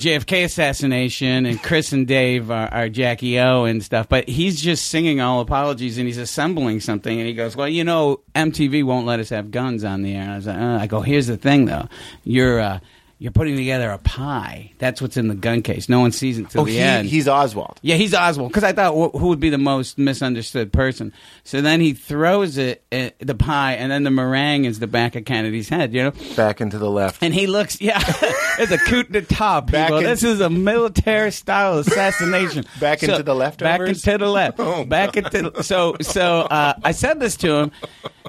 JFK 0.02 0.44
assassination 0.44 1.47
and 1.47 1.62
Chris 1.62 1.92
and 1.92 2.09
Dave 2.09 2.50
are, 2.50 2.66
are 2.75 2.88
Jackie 2.88 3.38
O 3.38 3.64
and 3.66 3.80
stuff, 3.85 4.09
but 4.09 4.28
he's 4.28 4.61
just 4.61 4.88
singing 4.88 5.21
all 5.21 5.40
apologies 5.40 5.97
and 5.97 6.09
he's 6.09 6.18
assembling 6.18 6.80
something 6.80 7.21
and 7.21 7.28
he 7.28 7.35
goes, 7.35 7.54
"Well, 7.54 7.68
you 7.68 7.85
know, 7.85 8.18
MTV 8.35 8.82
won't 8.82 9.06
let 9.06 9.21
us 9.21 9.28
have 9.28 9.52
guns 9.52 9.85
on 9.85 10.02
the 10.02 10.12
air." 10.14 10.23
And 10.23 10.32
I 10.32 10.37
was 10.37 10.47
like, 10.49 10.59
uh, 10.59 10.78
"I 10.80 10.87
go, 10.88 11.02
here's 11.02 11.28
the 11.28 11.37
thing 11.37 11.66
though, 11.66 11.88
you're 12.25 12.59
uh, 12.59 12.80
you're 13.23 13.31
putting 13.31 13.55
together 13.57 13.88
a 13.91 13.99
pie. 13.99 14.73
That's 14.79 15.00
what's 15.00 15.17
in 15.17 15.29
the 15.29 15.37
gun 15.37 15.62
case. 15.62 15.88
No 15.88 16.00
one 16.00 16.11
sees 16.11 16.41
it 16.41 16.50
till 16.50 16.62
oh, 16.62 16.64
the 16.64 16.73
he, 16.73 16.81
end." 16.81 17.09
he's 17.09 17.29
Oswald. 17.29 17.79
Yeah, 17.81 17.95
he's 17.95 18.14
Oswald. 18.14 18.50
Because 18.50 18.64
I 18.64 18.73
thought 18.73 18.95
wh- 18.95 19.17
who 19.17 19.29
would 19.29 19.38
be 19.38 19.49
the 19.49 19.59
most 19.59 19.97
misunderstood 19.97 20.73
person. 20.73 21.12
So 21.45 21.61
then 21.61 21.81
he 21.81 21.93
throws 21.95 22.59
it, 22.59 22.83
uh, 22.91 23.11
the 23.21 23.37
pie, 23.37 23.75
and 23.75 23.93
then 23.93 24.02
the 24.02 24.11
meringue 24.11 24.64
is 24.64 24.81
the 24.81 24.88
back 24.88 25.14
of 25.14 25.25
Kennedy's 25.25 25.69
head. 25.69 25.95
You 25.95 26.02
know, 26.02 26.12
Back 26.35 26.61
into 26.61 26.79
the 26.79 26.91
left. 26.91 27.23
and 27.23 27.33
he 27.33 27.47
looks, 27.47 27.81
yeah, 27.81 28.02
it's 28.59 28.73
a 28.73 28.79
coup 28.79 29.05
Back 29.05 29.67
people. 29.67 29.99
in- 29.99 30.05
this 30.05 30.25
is 30.25 30.41
a 30.41 30.50
military 30.50 31.31
style 31.31 31.79
assassination. 31.79 32.64
Back 32.81 33.05
into 33.05 33.23
the 33.23 33.37
left. 33.37 33.61
Back 33.61 33.83
into 33.83 34.19
the 34.19 34.29
left. 34.29 34.59
Oh, 34.59 34.85
back 34.85 35.17
into 35.17 35.62
so 35.62 35.97
so. 36.00 36.41
Uh, 36.41 36.75
I 36.83 36.91
said 36.93 37.21
this 37.21 37.37
to 37.37 37.55
him, 37.55 37.73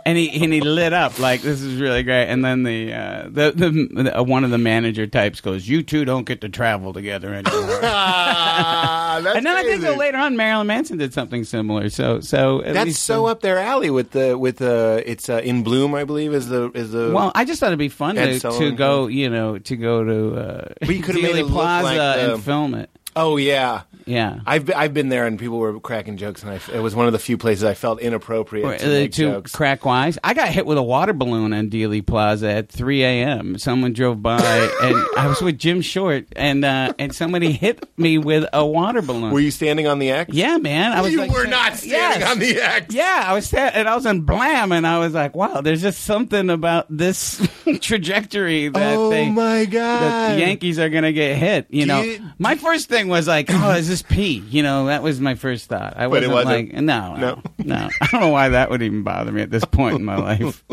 and 0.06 0.18
he 0.18 0.44
and 0.44 0.54
he 0.54 0.62
lit 0.62 0.94
up 0.94 1.20
like 1.20 1.42
this 1.42 1.62
is 1.62 1.80
really 1.80 2.04
great. 2.04 2.26
And 2.26 2.44
then 2.44 2.64
the 2.64 2.94
uh, 2.94 3.24
the, 3.24 3.52
the, 3.56 4.04
the 4.04 4.20
uh, 4.20 4.24
one 4.24 4.44
of 4.44 4.52
the 4.52 4.58
manager 4.84 5.08
types 5.08 5.40
goes, 5.40 5.68
"You 5.68 5.82
two 5.82 6.04
don't 6.04 6.26
get 6.26 6.42
to 6.42 6.50
travel 6.50 6.92
together 6.94 7.34
anymore." 7.34 7.80
Ah, 8.36 9.18
and 9.36 9.46
then 9.46 9.56
I 9.56 9.64
think 9.64 9.98
later 9.98 10.18
on 10.18 10.36
Marilyn 10.36 10.68
Manson 10.68 10.98
did 10.98 11.14
something 11.14 11.44
similar. 11.44 11.90
So 11.90 12.20
so 12.20 12.62
That's 12.62 12.98
so 13.00 13.26
up 13.26 13.42
their 13.42 13.58
alley 13.58 13.90
with 13.90 14.12
the 14.12 14.38
with 14.38 14.62
uh 14.62 15.02
it's 15.06 15.30
uh, 15.30 15.42
in 15.44 15.64
bloom 15.64 15.96
I 15.96 16.04
believe 16.04 16.34
is 16.34 16.50
the 16.50 16.70
is 16.74 16.92
the 16.92 17.12
Well, 17.14 17.32
I 17.36 17.46
just 17.46 17.60
thought 17.60 17.68
it'd 17.68 17.80
be 17.80 17.90
fun 17.90 18.16
to, 18.16 18.40
to 18.40 18.72
go, 18.72 19.08
you 19.08 19.30
know, 19.30 19.58
to 19.60 19.76
go 19.76 20.04
to 20.04 20.36
uh, 20.36 20.74
could've 20.86 21.22
made 21.22 21.36
it 21.36 21.48
Plaza 21.48 21.84
like 21.86 21.96
the- 21.98 22.34
and 22.34 22.44
film 22.44 22.74
it. 22.76 22.90
oh 23.16 23.38
yeah 23.38 23.82
Yeah. 24.06 24.40
I've 24.46 24.66
been, 24.66 24.76
I've 24.76 24.94
been 24.94 25.10
there 25.10 25.26
and 25.26 25.40
people 25.40 25.58
were 25.60 25.80
cracking 25.80 26.18
jokes 26.18 26.44
and 26.44 26.52
I, 26.52 26.60
it 26.74 26.80
was 26.82 26.96
one 26.96 27.06
of 27.08 27.14
the 27.14 27.20
few 27.20 27.38
places 27.38 27.64
I 27.64 27.74
felt 27.74 28.00
inappropriate 28.00 28.66
Or, 28.66 28.78
to 28.78 29.04
uh, 29.06 29.08
to 29.42 29.42
crack 29.52 29.86
wise, 29.86 30.18
I 30.24 30.34
got 30.34 30.50
hit 30.50 30.66
with 30.66 30.78
a 30.78 30.84
water 30.84 31.14
balloon 31.14 31.54
on 31.54 31.70
Dealey 31.70 32.06
Plaza 32.06 32.50
at 32.50 32.70
3 32.70 33.04
a.m. 33.04 33.58
Someone 33.58 33.94
drove 33.94 34.22
by, 34.22 34.40
and 34.82 34.96
I 35.18 35.28
was 35.28 35.42
with 35.42 35.58
Jim 35.58 35.82
Short, 35.82 36.26
and 36.36 36.64
uh, 36.66 36.94
and 37.00 37.14
somebody 37.16 37.52
hit 37.52 37.88
me 37.98 38.18
with 38.18 38.46
a 38.54 38.66
water 38.66 39.02
balloon. 39.02 39.32
Were 39.32 39.40
you 39.40 39.52
standing 39.52 39.88
on 39.88 40.00
the 40.00 40.12
X? 40.12 40.34
yeah, 40.34 40.58
man. 40.58 40.92
I 40.92 41.02
was. 41.02 41.12
you 41.12 41.20
like, 41.20 41.32
were 41.32 41.46
not 41.48 41.76
standing 41.76 42.22
Yes. 42.22 42.32
on 42.32 42.40
the 42.40 42.56
X. 42.62 42.94
Yeah, 42.94 43.24
I 43.28 43.34
was 43.34 43.46
sta- 43.48 43.72
and 43.74 43.88
I 43.88 43.96
was 43.96 44.06
on 44.06 44.22
Blam, 44.22 44.72
and 44.72 44.86
I 44.86 45.00
was 45.00 45.14
like, 45.14 45.36
"Wow, 45.36 45.62
there's 45.62 45.82
just 45.82 46.02
something 46.02 46.50
about 46.50 46.86
this 46.90 47.46
trajectory 47.82 48.68
that 48.70 48.98
oh 48.98 49.10
they 49.10 49.30
my 49.30 49.66
god! 49.66 50.02
that 50.02 50.34
the 50.36 50.40
Yankees 50.42 50.80
are 50.80 50.90
going 50.90 51.04
to 51.04 51.14
get 51.14 51.38
hit." 51.38 51.68
You 51.70 51.86
know, 51.86 52.02
you- 52.02 52.20
my 52.40 52.56
first 52.56 52.90
thing 52.90 53.08
was 53.08 53.28
like, 53.28 53.48
"Oh, 53.50 53.72
is 53.72 53.88
this 53.94 54.02
pee?" 54.02 54.44
You 54.50 54.64
know, 54.64 54.88
that 54.88 55.04
was 55.04 55.22
my 55.22 55.36
first 55.36 55.70
thought. 55.70 55.94
I 55.96 56.06
it 56.06 56.10
wasn't, 56.10 56.34
wasn't? 56.34 56.74
like, 56.74 56.82
"No, 56.82 57.16
no, 57.16 57.42
No. 57.60 57.76
no." 57.78 57.90
I 58.02 58.08
don't 58.08 58.22
know 58.22 58.30
why 58.30 58.50
that 58.50 58.70
would 58.70 58.82
even 58.82 59.04
bother 59.04 59.32
me 59.32 59.42
at 59.42 59.52
this 59.52 59.66
point 59.66 59.96
in 59.96 60.04
my 60.06 60.16
life. 60.38 60.64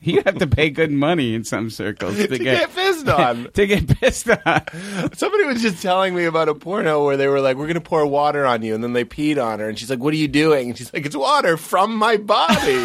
You 0.00 0.22
have 0.24 0.38
to 0.38 0.46
pay 0.46 0.70
good 0.70 0.90
money 0.90 1.34
in 1.34 1.44
some 1.44 1.68
circles 1.70 2.16
to, 2.16 2.26
to 2.28 2.38
get 2.38 2.74
pissed 2.74 3.06
on. 3.08 3.50
to 3.54 3.66
get 3.66 3.86
pissed 4.00 4.28
on. 4.30 4.62
Somebody 5.14 5.44
was 5.44 5.60
just 5.62 5.82
telling 5.82 6.14
me 6.14 6.24
about 6.24 6.48
a 6.48 6.54
porno 6.54 7.04
where 7.04 7.16
they 7.16 7.28
were 7.28 7.40
like, 7.40 7.56
"We're 7.56 7.66
going 7.66 7.74
to 7.74 7.80
pour 7.80 8.06
water 8.06 8.46
on 8.46 8.62
you," 8.62 8.74
and 8.74 8.82
then 8.82 8.92
they 8.94 9.04
peed 9.04 9.42
on 9.42 9.60
her, 9.60 9.68
and 9.68 9.78
she's 9.78 9.90
like, 9.90 9.98
"What 9.98 10.14
are 10.14 10.16
you 10.18 10.28
doing?" 10.28 10.70
And 10.70 10.78
she's 10.78 10.92
like, 10.94 11.04
"It's 11.06 11.16
water 11.16 11.56
from 11.56 11.94
my 11.96 12.16
body." 12.16 12.76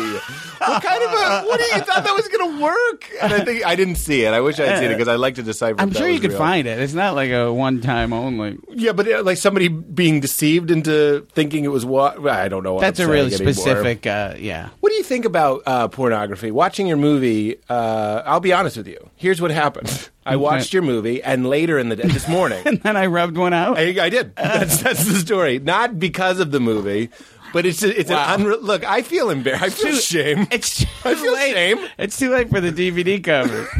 what 0.60 0.84
kind 0.84 1.03
of 1.03 1.12
a? 1.12 1.45
What 1.47 1.60
do 1.60 1.65
you 1.75 1.81
thought 1.81 2.03
that 2.03 2.13
was 2.15 2.27
going 2.27 2.51
to 2.58 2.63
work? 2.63 3.10
And 3.21 3.34
I 3.34 3.43
think 3.45 3.65
I 3.65 3.75
didn't 3.75 3.95
see 3.95 4.23
it. 4.23 4.34
I 4.34 4.41
wish 4.41 4.60
I'd 4.60 4.79
seen 4.79 4.89
it 4.91 4.93
because 4.95 5.08
I 5.08 5.15
like 5.15 5.36
to 5.36 5.43
decipher. 5.43 5.79
I'm 5.79 5.91
sure 5.93 6.08
you 6.10 6.19
could 6.19 6.31
real. 6.31 6.39
find 6.39 6.67
it. 6.67 6.79
It's 6.79 6.93
not 6.93 7.15
like 7.15 7.31
a 7.31 7.51
one 7.53 7.81
time 7.81 8.13
only. 8.13 8.58
Yeah, 8.69 8.91
but 8.91 9.08
uh, 9.08 9.23
like 9.23 9.38
somebody 9.38 9.69
being 9.93 10.19
deceived 10.19 10.71
into 10.71 11.28
thinking 11.34 11.63
it 11.63 11.69
was 11.69 11.86
what 11.86 12.26
I 12.28 12.48
don't 12.48 12.63
know. 12.63 12.74
What 12.76 12.82
That's 12.82 13.00
I'm 13.00 13.10
a 13.10 13.12
really 13.12 13.34
anymore. 13.34 13.54
specific. 13.54 14.06
Uh, 14.08 14.36
yeah. 14.38 14.69
What 14.80 14.89
do 14.89 14.95
you 14.95 15.04
think 15.04 15.26
about 15.26 15.63
uh, 15.65 15.88
pornography? 15.88 16.52
Watching 16.52 16.88
your 16.88 16.98
movie, 16.98 17.58
uh, 17.69 18.21
I'll 18.26 18.39
be 18.39 18.54
honest 18.54 18.78
with 18.78 18.88
you. 18.88 19.10
Here's 19.15 19.41
what 19.41 19.52
happened. 19.52 20.10
I 20.26 20.38
watched 20.38 20.74
your 20.74 20.82
movie, 20.82 21.21
and 21.21 21.48
later 21.48 21.78
in 21.78 21.89
the 21.89 21.95
day, 21.95 22.08
this 22.08 22.28
morning, 22.38 22.62
And 22.65 22.82
then 22.82 22.98
I 22.98 23.06
rubbed 23.06 23.38
one 23.38 23.54
out. 23.54 23.78
I, 23.78 24.04
I 24.06 24.10
did. 24.10 24.36
That's 24.36 24.82
that's 24.82 25.06
the 25.06 25.15
story. 25.19 25.60
Not 25.60 26.00
because 26.00 26.39
of 26.39 26.50
the 26.52 26.60
movie, 26.60 27.10
but 27.54 27.65
it's 27.67 27.84
a, 27.84 28.00
it's 28.00 28.10
Wow. 28.10 28.34
an 28.34 28.41
unre- 28.41 28.62
look. 28.62 28.84
I 28.84 29.04
feel 29.04 29.30
embarrassed. 29.30 29.63
I 29.63 29.69
feel 29.69 29.91
Too- 29.91 29.98
shame. 30.02 30.48
It's 30.52 30.80
too 30.80 30.88
I 31.06 31.13
feel 31.15 31.34
late. 31.34 31.54
shame. 31.54 31.88
It's 32.00 32.17
too 32.17 32.32
late 32.32 32.50
for 32.50 32.60
the 32.60 32.71
DVD 32.71 33.24
cover. 33.24 33.67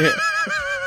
Yeah. 0.00 0.12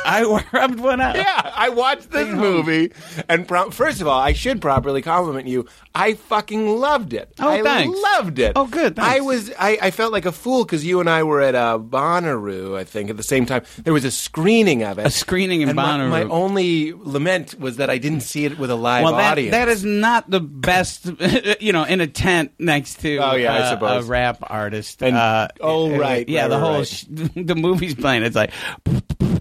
I 0.08 0.24
rubbed 0.54 0.80
one 0.80 1.02
out. 1.02 1.16
Yeah, 1.16 1.52
I 1.56 1.70
watched 1.70 2.12
this 2.12 2.28
movie, 2.34 2.92
and 3.28 3.48
pro- 3.48 3.72
first 3.72 4.02
of 4.02 4.08
all, 4.08 4.20
I 4.20 4.34
should 4.34 4.62
properly 4.62 5.02
compliment 5.02 5.48
you. 5.48 5.68
I 5.94 6.14
fucking 6.14 6.68
loved 6.80 7.14
it. 7.14 7.34
Oh, 7.40 7.50
I 7.50 7.62
thanks. 7.62 8.00
loved 8.02 8.40
it. 8.40 8.54
Oh, 8.56 8.68
good, 8.68 8.96
thanks. 8.96 9.12
I 9.18 9.20
was, 9.20 9.52
I, 9.60 9.78
I 9.82 9.92
felt 9.92 10.14
like 10.14 10.26
a 10.26 10.32
fool 10.32 10.64
because 10.64 10.86
you 10.86 11.00
and 11.00 11.10
I 11.10 11.24
were 11.24 11.42
at 11.42 11.56
uh, 11.56 11.78
Bonnaroo, 11.80 12.78
I 12.78 12.84
think, 12.84 13.10
at 13.10 13.18
the 13.18 13.24
same 13.24 13.46
time. 13.46 13.64
There 13.84 13.94
was 13.94 14.06
a 14.06 14.12
screening 14.12 14.84
of 14.84 15.00
it. 15.00 15.08
A 15.08 15.10
screening 15.10 15.62
in 15.62 15.70
and 15.70 15.76
my- 15.76 15.84
Bonnaroo. 15.86 16.10
My, 16.10 16.24
only 16.24 16.94
lament 16.94 17.60
was 17.60 17.78
that 17.78 17.90
I 17.90 17.98
didn't 17.98 18.22
see 18.22 18.46
it 18.46 18.58
with 18.60 18.70
a 18.70 18.76
live 18.76 19.04
Well, 19.04 19.14
that, 19.18 19.34
audience. 19.34 19.52
that 19.52 19.68
is 19.70 19.84
not 19.84 20.30
the 20.30 20.40
best, 20.40 21.06
you 21.60 21.74
know, 21.74 21.84
in 21.84 22.00
a 22.02 22.08
tent 22.08 22.52
next 22.60 23.00
to 23.02 23.18
Oh, 23.18 23.34
yeah, 23.36 23.54
I 23.54 23.60
uh, 23.60 23.70
suppose. 23.72 24.06
a 24.06 24.08
rap 24.08 24.38
artist. 24.44 25.02
And- 25.04 25.18
uh, 25.18 25.48
oh, 25.62 25.98
right, 25.98 26.28
yeah, 26.30 26.42
right, 26.44 26.48
the 26.50 26.56
right, 26.56 26.62
whole 26.64 26.78
right. 26.78 26.88
sh- 26.88 27.06
the 27.10 27.56
movie's 27.56 27.96
playing. 27.96 28.24
It's 28.24 28.36
like, 28.36 28.52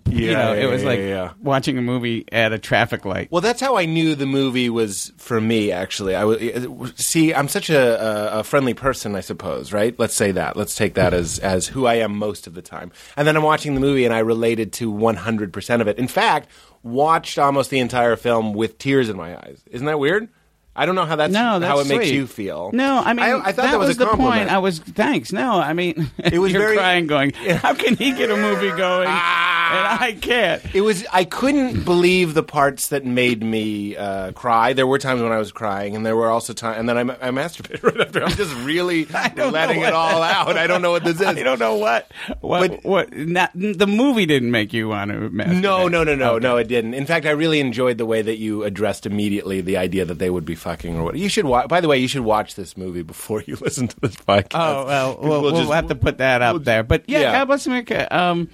you 0.09 0.31
Yeah, 0.31 0.33
know, 0.35 0.55
it 0.55 0.67
was 0.67 0.85
like 0.85 1.01
watching 1.43 1.79
a 1.79 1.83
movie 1.83 2.25
at 2.33 2.53
a 2.53 2.59
traffic 2.59 3.05
light. 3.05 3.31
Well, 3.31 3.41
that's 3.41 3.61
how 3.61 3.77
I 3.77 3.87
knew 3.87 4.15
the 4.15 4.27
movie 4.27 4.71
was 4.71 5.13
for 5.17 5.41
me. 5.41 5.73
Actually, 5.73 6.15
I 6.15 6.25
was 6.25 6.93
see. 6.97 7.35
I'm 7.35 7.49
such 7.49 7.71
a, 7.71 8.35
a, 8.37 8.41
a 8.41 8.45
friendly 8.45 8.75
person, 8.75 9.15
I 9.15 9.21
suppose. 9.21 9.73
Right? 9.73 9.99
Let's 9.99 10.15
say 10.15 10.33
that. 10.33 10.57
Let's 10.57 10.75
take 10.75 10.95
that 10.95 11.13
as 11.15 11.39
as 11.39 11.67
who 11.69 11.87
I 11.87 11.95
am 11.95 12.17
most 12.17 12.47
of 12.47 12.55
the 12.55 12.63
time. 12.63 12.93
And 13.17 13.27
then 13.27 13.37
I'm 13.37 13.43
watching 13.43 13.75
the 13.75 13.81
movie, 13.81 14.05
and 14.05 14.15
I 14.15 14.21
related 14.21 14.73
to 14.75 14.91
100 14.91 15.53
percent 15.53 15.83
of 15.83 15.89
it. 15.89 15.99
In 15.99 16.09
fact, 16.09 16.49
watched 16.83 17.39
almost 17.39 17.71
the 17.71 17.81
entire 17.81 18.17
film 18.17 18.53
with 18.53 18.79
tears 18.79 19.09
in 19.09 19.17
my 19.17 19.37
eyes. 19.37 19.63
Isn't 19.71 19.87
that 19.87 19.99
weird? 19.99 20.29
I 20.77 20.87
don't 20.87 20.95
know 20.95 21.05
how 21.07 21.17
that's, 21.17 21.33
No, 21.33 21.59
that's 21.59 21.71
how 21.71 21.81
it 21.81 21.89
makes 21.89 22.11
you 22.11 22.27
feel. 22.27 22.71
No, 22.73 22.99
I 23.05 23.13
mean 23.15 23.25
I, 23.25 23.39
I 23.39 23.53
thought 23.53 23.63
that, 23.71 23.79
was, 23.79 23.91
a 23.91 23.95
the 23.95 24.07
point. 24.09 24.51
I 24.51 24.59
was 24.59 24.79
thanks. 24.79 25.33
No, 25.33 25.59
I 25.59 25.73
mean 25.73 26.11
It 26.19 26.39
was 26.39 26.53
you're 26.53 26.61
very- 26.61 26.77
crying, 26.77 27.07
going, 27.07 27.33
how 27.63 27.75
can 27.75 27.97
he 27.97 28.13
get 28.13 28.31
a 28.31 28.37
movie 28.37 28.69
going 28.77 29.09
and 29.09 29.87
I 29.99 30.17
can't? 30.21 30.63
It 30.75 30.83
was. 30.83 31.05
I 31.13 31.25
couldn't 31.25 31.85
believe 31.85 32.35
the 32.35 32.43
parts 32.45 32.89
that 32.89 33.05
made 33.05 33.43
me 33.43 33.97
uh, 33.97 34.31
cry. 34.33 34.73
There 34.75 34.87
were 34.87 34.99
times 35.01 35.23
when 35.23 35.33
I 35.33 35.39
was 35.39 35.51
crying, 35.51 35.97
and 35.97 36.07
there 36.07 36.15
were 36.15 36.29
also 36.29 36.53
times. 36.53 36.79
And 36.79 36.89
then 36.89 36.97
I, 37.11 37.29
I 37.29 37.31
masturbated 37.31 37.83
right 37.99 38.01
after. 38.01 38.23
I'm 38.23 38.31
just 38.37 38.55
really 38.65 39.07
letting 39.07 39.81
it 39.83 39.93
all 39.93 40.23
out. 40.23 40.57
I 40.57 40.69
don't 40.69 40.83
know 40.83 40.93
what 40.93 41.03
this 41.03 41.17
is. 41.21 41.27
I 41.27 41.33
don't 41.43 41.59
know 41.59 41.75
what 41.77 42.11
what 42.41 42.71
But- 42.71 42.85
what. 42.85 43.13
Not, 43.17 43.51
the 43.55 43.89
movie 43.89 44.25
didn't 44.27 44.53
make 44.53 44.73
you 44.73 44.89
want 44.89 45.11
to 45.11 45.17
masturbate. 45.31 45.61
No, 45.61 45.89
no, 45.89 46.05
no, 46.05 46.15
no, 46.15 46.35
Okay. 46.35 46.43
no. 46.45 46.57
It 46.59 46.69
didn't. 46.69 46.95
In 46.95 47.05
fact, 47.07 47.27
I 47.27 47.31
really 47.31 47.59
enjoyed 47.59 47.99
the 47.99 48.07
way 48.07 48.23
that 48.23 48.37
you 48.39 48.63
addressed 48.63 49.05
immediately 49.05 49.61
the 49.63 49.79
idea 49.79 50.05
that 50.05 50.19
they 50.21 50.31
would 50.31 50.45
be 50.45 50.55
fucking 50.67 50.97
or 50.97 51.05
what. 51.05 51.17
You 51.17 51.29
should. 51.29 51.45
watch. 51.45 51.69
by 51.69 51.81
the 51.81 51.87
way, 51.89 51.99
you 51.99 52.09
should 52.09 52.23
watch 52.25 52.57
this 52.57 52.77
movie 52.77 53.03
before 53.03 53.41
you 53.47 53.57
listen 53.61 53.87
to 53.89 54.01
this 54.01 54.17
podcast. 54.17 54.55
Oh 54.55 54.87
well, 54.87 55.19
we'll, 55.21 55.43
we'll, 55.43 55.57
just- 55.61 55.73
have 55.73 55.87
to 55.89 55.95
put 55.95 56.19
that 56.19 56.43
up 56.43 56.55
we'll- 56.55 56.63
there. 56.65 56.83
But 56.83 57.05
yeah, 57.07 57.21
yeah. 57.21 57.33
God 57.33 57.45
bless 57.47 57.67
America. 57.67 58.15
Um, 58.17 58.49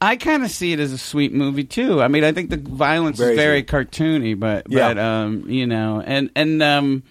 I 0.00 0.16
kind 0.16 0.42
of 0.44 0.50
see 0.50 0.72
it 0.72 0.80
as 0.80 0.92
a 0.92 0.98
sweet 0.98 1.32
movie 1.32 1.64
too. 1.64 2.02
I 2.02 2.08
mean, 2.08 2.22
I 2.24 2.32
think 2.32 2.50
the 2.50 2.58
violence 2.58 3.16
Very 3.18 3.32
is 3.32 3.38
very 3.38 3.60
sweet. 3.60 3.68
cartoony, 3.68 4.38
but 4.38 4.66
Yeah. 4.68 4.88
but 4.94 4.98
um, 4.98 5.48
you 5.48 5.66
know, 5.66 6.02
and 6.04 6.30
and 6.34 6.62
um, 6.62 7.02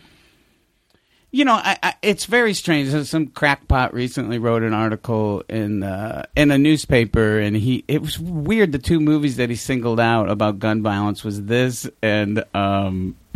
you 1.31 1.43
know, 1.45 1.53
I, 1.55 1.77
I, 1.81 1.93
it's 2.01 2.25
very 2.25 2.53
strange. 2.53 2.89
Some 3.07 3.27
crackpot 3.27 3.93
recently 3.93 4.37
wrote 4.37 4.63
an 4.63 4.73
article 4.73 5.43
in 5.49 5.81
uh, 5.83 6.25
in 6.35 6.51
a 6.51 6.57
newspaper, 6.57 7.39
and 7.39 7.55
he 7.55 7.83
it 7.87 8.01
was 8.01 8.19
weird. 8.19 8.71
The 8.71 8.79
two 8.79 8.99
movies 8.99 9.37
that 9.37 9.49
he 9.49 9.55
singled 9.55 9.99
out 9.99 10.29
about 10.29 10.59
gun 10.59 10.83
violence 10.83 11.23
was 11.23 11.41
this 11.43 11.89
and 12.03 12.43
um, 12.53 13.15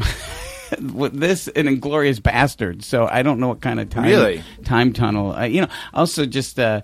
this 0.80 1.48
and 1.50 1.68
Inglourious 1.68 2.20
Basterds. 2.20 2.84
So 2.84 3.08
I 3.08 3.22
don't 3.24 3.40
know 3.40 3.48
what 3.48 3.62
kind 3.62 3.80
of 3.80 3.90
time 3.90 4.06
Really? 4.06 4.44
time 4.64 4.94
tunnel. 4.94 5.34
Uh, 5.34 5.44
you 5.46 5.62
know, 5.62 5.68
also 5.94 6.26
just 6.26 6.60
uh, 6.60 6.82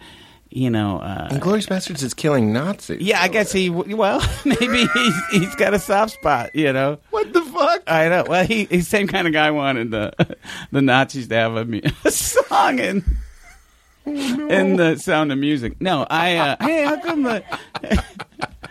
you 0.50 0.70
know. 0.70 1.00
Uh, 1.00 1.30
Inglourious 1.30 1.68
Basterds 1.68 2.02
is 2.04 2.14
killing 2.14 2.54
Nazis. 2.54 3.02
yeah, 3.02 3.22
I 3.22 3.28
guess 3.28 3.52
he. 3.52 3.70
Well, 3.70 4.22
maybe 4.46 4.86
he's 4.94 5.28
he's 5.32 5.56
got 5.56 5.74
a 5.74 5.80
soft 5.80 6.14
spot. 6.14 6.56
You 6.56 6.72
know. 6.74 7.00
What 7.10 7.34
the 7.34 7.42
fuck? 7.42 7.84
I 7.88 8.10
know. 8.10 8.26
Well, 8.28 8.46
he 8.46 8.66
he's 8.66 8.88
same 8.88 9.08
kind 9.08 9.28
of 9.28 9.34
guy 9.34 9.52
wanted 9.52 9.92
the 9.92 10.14
the 10.72 10.82
Nazis 10.82 11.28
to 11.30 11.36
have 11.36 11.56
a, 11.58 11.92
a 12.06 12.12
song 12.12 12.80
in 12.80 13.04
in 14.06 14.76
the 14.76 14.98
Sound 14.98 15.32
of 15.32 15.38
Music. 15.38 15.82
No, 15.82 16.06
I. 16.10 16.38
Uh, 16.38 16.56
hey, 16.62 16.84
how 16.84 17.00
come 17.02 17.24
the? 17.24 17.44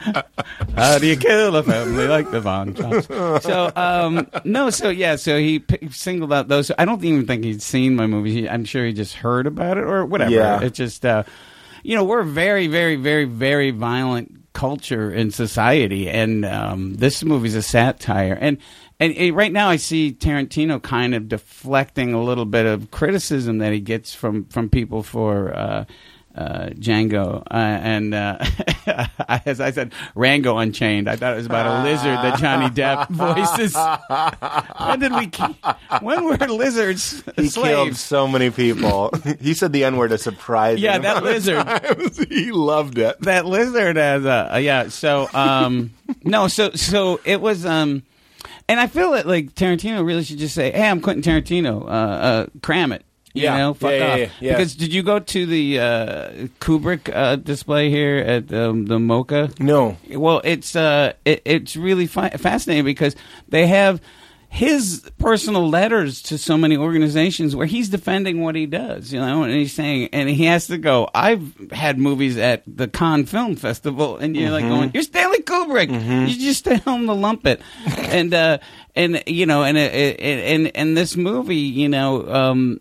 How 0.76 0.98
do 0.98 1.06
you 1.06 1.16
kill 1.16 1.56
a 1.56 1.62
family 1.62 2.06
like 2.06 2.30
the 2.30 2.40
Von 2.40 2.74
Trapps? 2.74 3.08
So, 3.42 3.72
um, 3.74 4.28
no, 4.44 4.70
so 4.70 4.88
yeah, 4.88 5.16
so 5.16 5.38
he 5.38 5.60
p- 5.60 5.88
singled 5.90 6.32
out 6.32 6.48
those. 6.48 6.70
I 6.78 6.84
don't 6.84 7.02
even 7.04 7.26
think 7.26 7.44
he'd 7.44 7.62
seen 7.62 7.96
my 7.96 8.06
movie. 8.06 8.32
He, 8.32 8.48
I'm 8.48 8.64
sure 8.64 8.84
he 8.84 8.92
just 8.92 9.14
heard 9.14 9.46
about 9.46 9.78
it 9.78 9.84
or 9.84 10.04
whatever. 10.04 10.30
Yeah. 10.30 10.60
It's 10.62 10.76
just, 10.76 11.04
uh, 11.04 11.24
you 11.82 11.94
know, 11.94 12.04
we're 12.04 12.20
a 12.20 12.26
very, 12.26 12.66
very, 12.66 12.96
very, 12.96 13.24
very 13.24 13.70
violent 13.70 14.52
culture 14.52 15.12
in 15.12 15.30
society, 15.30 16.08
and 16.08 16.44
um, 16.44 16.94
this 16.94 17.24
movie's 17.24 17.54
a 17.56 17.62
satire. 17.62 18.38
And 18.40 18.58
and 19.00 19.14
uh, 19.18 19.34
right 19.34 19.52
now, 19.52 19.68
I 19.68 19.76
see 19.76 20.12
Tarantino 20.12 20.82
kind 20.82 21.14
of 21.14 21.28
deflecting 21.28 22.14
a 22.14 22.22
little 22.22 22.46
bit 22.46 22.64
of 22.66 22.90
criticism 22.90 23.58
that 23.58 23.72
he 23.72 23.80
gets 23.80 24.14
from 24.14 24.46
from 24.46 24.70
people 24.70 25.02
for. 25.02 25.54
Uh, 25.54 25.84
uh, 26.34 26.70
Django, 26.70 27.42
uh, 27.50 27.54
and 27.54 28.14
uh, 28.14 28.38
as 29.46 29.60
I 29.60 29.70
said, 29.70 29.92
Rango 30.14 30.58
Unchained. 30.58 31.08
I 31.08 31.16
thought 31.16 31.32
it 31.32 31.36
was 31.36 31.46
about 31.46 31.66
a 31.66 31.82
lizard 31.84 32.16
that 32.18 32.38
Johnny 32.38 32.68
Depp 32.74 33.08
voices. 33.10 33.74
when 34.78 34.98
did 34.98 35.12
we? 35.12 35.98
When 36.00 36.24
were 36.24 36.36
lizards 36.36 37.22
He 37.36 37.48
killed 37.48 37.96
so 37.96 38.26
many 38.26 38.50
people. 38.50 39.10
he 39.40 39.54
said 39.54 39.72
the 39.72 39.84
N 39.84 39.96
word 39.96 40.12
a 40.12 40.18
surprise. 40.18 40.80
Yeah, 40.80 40.98
that 40.98 41.22
lizard. 41.22 42.28
he 42.28 42.50
loved 42.50 42.98
it. 42.98 43.20
that 43.20 43.46
lizard 43.46 43.96
as 43.96 44.24
a 44.24 44.54
uh, 44.54 44.56
yeah. 44.58 44.88
So 44.88 45.28
um, 45.32 45.92
no, 46.22 46.48
so 46.48 46.70
so 46.72 47.20
it 47.24 47.40
was 47.40 47.64
um, 47.64 48.02
and 48.68 48.80
I 48.80 48.86
feel 48.86 49.12
that 49.12 49.26
like 49.26 49.54
Tarantino 49.54 50.04
really 50.04 50.24
should 50.24 50.38
just 50.38 50.54
say, 50.54 50.70
"Hey, 50.70 50.88
I'm 50.88 51.00
Quentin 51.00 51.22
Tarantino. 51.22 51.82
Uh, 51.82 51.86
uh, 51.86 52.46
cram 52.62 52.92
it." 52.92 53.03
You 53.34 53.42
Yeah. 53.42 53.58
know, 53.58 53.74
fuck 53.74 53.90
Yeah, 53.90 54.06
off. 54.12 54.18
yeah, 54.18 54.28
yeah. 54.40 54.52
Because 54.52 54.76
did 54.76 54.94
you 54.94 55.02
go 55.02 55.18
to 55.18 55.46
the 55.46 55.80
uh, 55.80 56.28
Kubrick 56.60 57.12
uh, 57.14 57.34
display 57.36 57.90
here 57.90 58.18
at 58.18 58.52
um, 58.52 58.86
the 58.86 58.98
Mocha? 59.00 59.50
No. 59.58 59.96
Well, 60.08 60.40
it's 60.44 60.76
uh, 60.76 61.14
it, 61.24 61.42
it's 61.44 61.76
really 61.76 62.06
fi- 62.06 62.30
fascinating 62.30 62.84
because 62.84 63.16
they 63.48 63.66
have 63.66 64.00
his 64.48 65.02
personal 65.18 65.68
letters 65.68 66.22
to 66.22 66.38
so 66.38 66.56
many 66.56 66.76
organizations 66.76 67.56
where 67.56 67.66
he's 67.66 67.88
defending 67.88 68.40
what 68.40 68.54
he 68.54 68.66
does, 68.66 69.12
you 69.12 69.18
know, 69.18 69.42
and 69.42 69.52
he's 69.52 69.72
saying, 69.72 70.10
and 70.12 70.28
he 70.28 70.44
has 70.44 70.68
to 70.68 70.78
go. 70.78 71.10
I've 71.12 71.52
had 71.72 71.98
movies 71.98 72.36
at 72.38 72.62
the 72.68 72.86
Cannes 72.86 73.26
Film 73.26 73.56
Festival, 73.56 74.16
and 74.16 74.36
you're 74.36 74.52
like 74.52 74.62
going, 74.68 74.92
"You're 74.94 75.02
Stanley 75.02 75.40
Kubrick. 75.40 75.90
You 76.28 76.36
just 76.38 76.60
stay 76.60 76.76
home 76.76 77.06
to 77.06 77.14
lump 77.14 77.44
it," 77.48 77.60
and 77.98 78.32
uh, 78.32 78.58
and 78.94 79.24
you 79.26 79.44
know, 79.46 79.64
and 79.64 79.76
and 79.76 80.20
and 80.20 80.76
and 80.76 80.96
this 80.96 81.16
movie, 81.16 81.56
you 81.56 81.88
know, 81.88 82.24
um, 82.32 82.80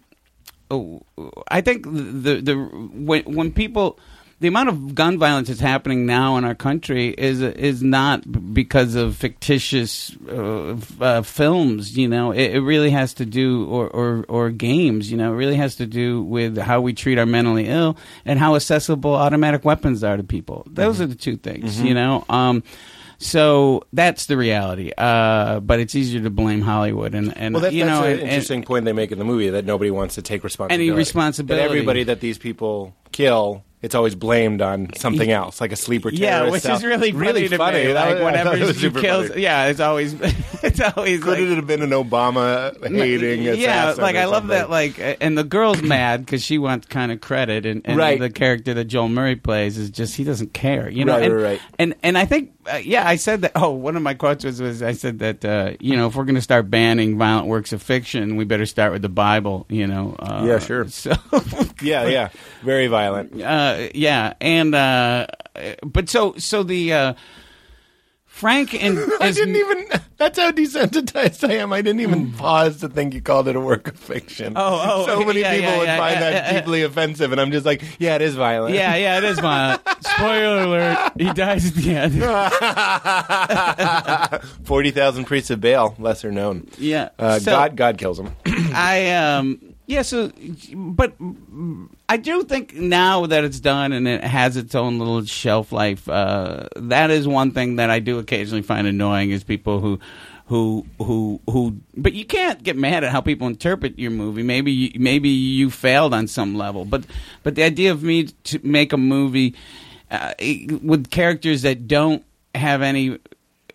I 1.50 1.62
think 1.62 1.84
the 1.86 2.42
the 2.42 2.56
when 2.56 3.24
when 3.24 3.52
people 3.52 3.98
the 4.40 4.48
amount 4.50 4.68
of 4.68 4.94
gun 4.94 5.18
violence 5.18 5.48
that's 5.48 5.62
happening 5.62 6.06
now 6.06 6.36
in 6.38 6.44
our 6.44 6.56
country 6.56 7.10
is 7.18 7.42
is 7.42 7.82
not 7.82 8.54
because 8.54 8.94
of 8.96 9.16
fictitious 9.16 10.16
uh, 10.30 10.76
uh, 11.00 11.22
films. 11.22 11.96
You 11.98 12.10
know, 12.10 12.32
it, 12.32 12.56
it 12.56 12.60
really 12.60 12.90
has 12.90 13.14
to 13.16 13.26
do 13.26 13.66
or, 13.70 13.88
or 13.88 14.26
or 14.28 14.50
games. 14.50 15.10
You 15.10 15.18
know, 15.18 15.32
it 15.32 15.38
really 15.38 15.56
has 15.56 15.76
to 15.78 15.86
do 15.86 16.22
with 16.24 16.58
how 16.58 16.82
we 16.82 16.94
treat 16.94 17.18
our 17.18 17.26
mentally 17.26 17.68
ill 17.68 17.96
and 18.26 18.38
how 18.38 18.56
accessible 18.56 19.14
automatic 19.16 19.64
weapons 19.64 20.04
are 20.04 20.18
to 20.18 20.24
people. 20.24 20.66
Those 20.70 20.96
Mm-hmm. 20.96 21.04
are 21.04 21.08
the 21.08 21.16
two 21.16 21.38
things. 21.38 21.80
You 21.82 21.94
know. 21.94 22.26
Um, 22.30 22.64
so 23.18 23.84
that's 23.94 24.26
the 24.26 24.38
reality, 24.38 24.92
uh, 24.98 25.60
but 25.60 25.80
it's 25.80 25.96
easier 25.96 26.22
to 26.22 26.30
blame 26.30 26.62
Hollywood 26.62 27.16
and, 27.16 27.36
and 27.38 27.54
Well, 27.54 27.62
that's, 27.62 27.74
you 27.76 27.86
that's 27.86 28.00
know 28.00 28.06
an 28.06 28.12
and- 28.14 28.22
and- 28.22 28.30
interesting 28.30 28.64
point 28.64 28.86
they 28.86 28.94
make 28.94 29.12
in 29.12 29.20
the 29.20 29.26
movie 29.26 29.50
that 29.50 29.66
nobody 29.66 29.92
wants 29.92 30.16
to 30.16 30.22
take 30.22 30.44
responsibility. 30.44 30.92
responsibility. 30.92 31.64
That 31.64 31.70
everybody 31.70 32.04
that 32.06 32.20
these 32.20 32.38
people 32.38 32.96
kill, 33.12 33.64
it's 33.82 33.96
always 33.96 34.16
blamed 34.16 34.62
on 34.62 34.90
something 34.96 35.30
else, 35.30 35.60
like 35.60 35.72
a 35.74 35.76
sleeper 35.76 36.10
terrorist. 36.10 36.22
Yeah, 36.46 36.50
which 36.52 36.62
cell. 36.62 36.76
is 36.78 36.86
really 36.86 37.12
funny 37.12 37.26
really 37.26 37.48
to 37.50 37.58
funny. 37.58 37.86
me. 37.86 37.92
That 37.94 38.14
Like 38.16 38.24
whenever 38.26 38.50
thought 38.52 38.60
it 38.60 38.66
was 38.68 38.76
he 38.78 38.82
super 38.84 39.02
kills, 39.02 39.28
funny. 39.30 39.42
yeah, 39.42 39.66
it's 39.68 39.80
always 39.82 40.14
it's 40.64 40.80
always 40.80 41.20
Could 41.22 41.30
like, 41.32 41.40
it 41.40 41.56
have 41.58 41.68
been 41.68 41.82
an 41.82 41.90
Obama 41.90 42.72
hating 42.88 43.44
yeah, 43.60 43.94
like 43.98 44.16
I 44.16 44.26
love 44.26 44.48
that. 44.48 44.70
Like, 44.70 45.00
and 45.22 45.38
the 45.38 45.44
girl's 45.44 45.82
mad 45.82 46.26
because 46.26 46.42
she 46.44 46.58
wants 46.58 46.88
kind 46.88 47.12
of 47.12 47.20
credit, 47.20 47.66
and, 47.66 47.82
and 47.84 47.98
Right. 47.98 48.18
the 48.20 48.30
character 48.30 48.74
that 48.74 48.86
Joel 48.86 49.10
Murray 49.10 49.36
plays 49.36 49.78
is 49.78 49.90
just 49.90 50.16
he 50.16 50.24
doesn't 50.24 50.54
care, 50.54 50.90
you 50.90 51.04
know. 51.04 51.14
Right, 51.16 51.24
and, 51.24 51.34
right, 51.36 51.44
right. 51.44 51.62
and 51.78 51.96
and 52.04 52.18
I 52.18 52.24
think, 52.26 52.53
uh, 52.72 52.78
yeah, 52.78 53.08
I 53.08 53.16
said 53.18 53.42
that. 53.42 53.52
Oh, 53.56 53.72
one 53.72 53.96
of 53.96 54.02
my 54.02 54.14
quotes 54.14 54.44
was, 54.46 54.62
was 54.62 54.82
I 54.82 54.94
said 54.94 55.20
that 55.20 55.44
uh, 55.46 55.74
you 55.80 55.96
know 55.96 56.08
if 56.08 56.16
we're 56.16 56.26
going 56.26 56.36
to 56.36 56.42
start 56.42 56.70
banning 56.70 57.18
violent 57.18 57.48
works 57.48 57.74
of 57.74 57.82
fiction, 57.82 58.36
we 58.36 58.46
better 58.46 58.66
start 58.66 58.92
with 58.92 59.02
the 59.02 59.10
Bible, 59.10 59.66
you 59.70 59.88
know. 59.88 60.16
Uh, 60.20 60.44
Yeah, 60.46 60.60
sure. 60.60 60.86
So. 60.90 61.14
Yeah, 61.82 62.08
yeah, 62.08 62.30
very 62.64 62.88
violent. 62.88 63.42
uh, 63.42 63.90
yeah, 63.94 64.34
and 64.40 64.74
uh, 64.76 65.28
but 65.84 66.10
so 66.10 66.34
so 66.38 66.64
the 66.64 66.94
uh, 66.94 67.14
Frank 68.34 68.74
and 68.74 68.98
I 69.22 69.32
didn't 69.32 69.56
even. 69.56 69.86
That's 70.18 70.40
how 70.40 70.52
desensitized 70.52 71.48
I 71.48 71.54
am. 71.58 71.72
I 71.72 71.84
didn't 71.84 72.02
even 72.02 72.32
pause 72.34 72.80
to 72.80 72.90
think 72.90 73.14
you 73.14 73.22
called 73.22 73.48
it 73.48 73.56
a 73.56 73.60
work 73.60 73.88
of 73.90 73.96
fiction. 74.00 74.54
Hmm. 74.54 74.58
Oh, 74.58 74.82
oh, 74.84 75.06
so 75.06 75.24
many 75.24 75.42
yeah, 75.42 75.52
people 75.54 75.70
yeah, 75.70 75.78
would 75.78 75.86
yeah, 75.86 75.98
find 75.98 76.22
that 76.22 76.54
deeply 76.56 76.82
offensive, 76.82 77.32
and 77.32 77.40
I'm 77.40 77.52
just 77.52 77.64
like, 77.66 77.84
yeah, 78.00 78.16
it 78.16 78.24
is 78.24 78.34
violent. 78.34 78.74
Yeah, 78.74 78.96
yeah, 78.96 79.20
it 79.20 79.24
is 79.24 79.40
violent. 79.40 79.82
Spoiler 80.02 80.64
alert: 80.64 81.12
he 81.16 81.32
dies 81.32 81.68
at 81.68 81.76
the 81.76 81.96
end. 81.96 82.14
Forty 84.66 84.90
thousand 84.90 85.26
priests 85.26 85.52
of 85.52 85.62
Baal, 85.62 85.96
lesser 86.00 86.32
known. 86.32 86.68
Yeah, 86.80 87.10
Uh, 87.20 87.38
So- 87.40 87.52
God, 87.52 87.76
God 87.76 87.98
kills 88.00 88.20
him. 88.20 88.32
I 88.74 89.12
um 89.12 89.73
yeah 89.86 90.02
so 90.02 90.32
but 90.76 91.14
I 92.10 92.18
do 92.18 92.44
think 92.44 92.76
now 92.76 93.26
that 93.26 93.44
it's 93.44 93.60
done 93.60 93.92
and 93.92 94.08
it 94.08 94.24
has 94.24 94.58
its 94.58 94.76
own 94.76 95.00
little 95.00 95.24
shelf 95.26 95.72
life 95.72 96.08
uh 96.10 96.68
that 96.76 97.12
is 97.12 97.28
one 97.28 97.52
thing 97.52 97.78
that 97.78 97.90
I 97.90 98.00
do 98.00 98.20
occasionally 98.20 98.62
find 98.62 98.88
annoying 98.88 99.32
is 99.32 99.44
people 99.44 99.80
who 99.80 100.00
who 100.48 100.86
who 101.00 101.42
who 101.50 101.78
but 101.96 102.14
you 102.14 102.26
can't 102.26 102.62
get 102.64 102.76
mad 102.76 103.04
at 103.04 103.12
how 103.12 103.22
people 103.22 103.48
interpret 103.48 103.98
your 103.98 104.12
movie 104.12 104.44
maybe 104.44 104.72
you, 104.72 104.92
maybe 105.00 105.30
you 105.30 105.70
failed 105.70 106.14
on 106.14 106.28
some 106.28 106.56
level 106.56 106.86
but 106.86 107.04
but 107.44 107.56
the 107.56 107.64
idea 107.64 107.92
of 107.92 108.04
me 108.04 108.26
to 108.44 108.60
make 108.64 108.94
a 108.94 108.98
movie 108.98 109.56
uh, 110.14 110.34
with 110.84 111.10
characters 111.10 111.64
that 111.64 111.88
don't 111.88 112.24
have 112.54 112.82
any. 112.82 113.18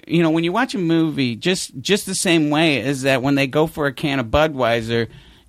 You 0.07 0.23
know, 0.23 0.31
when 0.31 0.45
you 0.45 0.53
watch 0.53 0.75
a 0.75 0.79
movie, 0.79 1.35
just 1.37 1.79
just 1.81 2.07
the 2.07 2.15
same 2.15 2.49
way 2.49 2.81
as 2.81 3.03
that 3.03 3.23
when 3.23 3.35
they 3.35 3.47
go 3.47 3.67
for 3.67 3.87
a 3.87 3.93
can 3.93 4.21
of 4.21 4.27
Budweiser, 4.27 5.09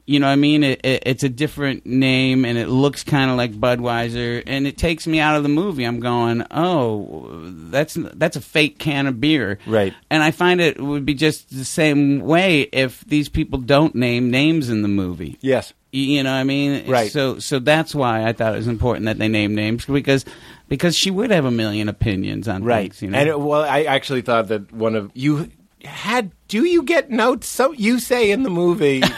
you 0.09 0.19
know 0.19 0.25
what 0.25 0.31
I 0.33 0.37
mean? 0.37 0.63
It, 0.63 0.79
it, 0.83 1.03
it's 1.05 1.23
a 1.23 1.29
different 1.29 1.85
name 1.85 2.43
and 2.43 2.57
it 2.57 2.67
looks 2.67 3.03
kind 3.03 3.29
of 3.29 3.37
like 3.37 3.51
Budweiser, 3.51 4.41
and 4.47 4.65
it 4.65 4.75
takes 4.75 5.05
me 5.05 5.19
out 5.19 5.35
of 5.37 5.43
the 5.43 5.49
movie. 5.49 5.83
I'm 5.83 5.99
going, 5.99 6.43
oh, 6.49 7.29
that's 7.69 7.95
that's 8.15 8.35
a 8.35 8.41
fake 8.41 8.79
can 8.79 9.05
of 9.05 9.21
beer, 9.21 9.59
Right. 9.67 9.93
And 10.09 10.23
I 10.23 10.31
find 10.31 10.61
it 10.61 10.81
would 10.81 11.05
be 11.05 11.13
just 11.13 11.55
the 11.55 11.63
same 11.63 12.21
way 12.21 12.61
if 12.73 13.01
these 13.05 13.29
people 13.29 13.59
don't 13.59 13.93
name 13.93 14.31
names 14.31 14.67
in 14.69 14.81
the 14.81 14.87
movie. 14.87 15.37
Yes. 15.41 15.73
You- 15.91 16.23
know 16.23 16.31
what 16.31 16.37
I 16.39 16.43
mean? 16.43 16.89
Right. 16.89 17.11
So 17.11 17.37
so 17.37 17.59
that's 17.59 17.93
why 17.93 18.23
I 18.23 18.33
thought 18.33 18.53
it 18.53 18.57
was 18.57 18.67
important 18.67 19.05
that 19.05 19.19
they 19.19 19.27
name 19.27 19.53
names 19.53 19.85
because 19.85 20.25
because 20.69 20.95
she 20.97 21.11
would 21.11 21.29
have 21.29 21.45
a 21.45 21.51
million 21.51 21.87
opinions 21.87 22.47
on 22.47 22.63
Right. 22.63 22.91
things. 22.91 23.03
You 23.03 23.11
know? 23.11 23.19
And 23.19 23.29
it, 23.29 23.39
well, 23.39 23.61
I 23.61 23.83
actually 23.83 24.21
thought 24.23 24.47
that 24.47 24.71
one 24.73 24.95
of 24.95 25.11
you 25.13 25.51
had. 25.85 26.31
Do 26.47 26.65
you 26.65 26.81
get 26.81 27.11
notes? 27.11 27.47
So 27.47 27.73
you 27.73 27.99
say 27.99 28.31
in 28.31 28.41
the 28.41 28.49
movie. 28.49 29.03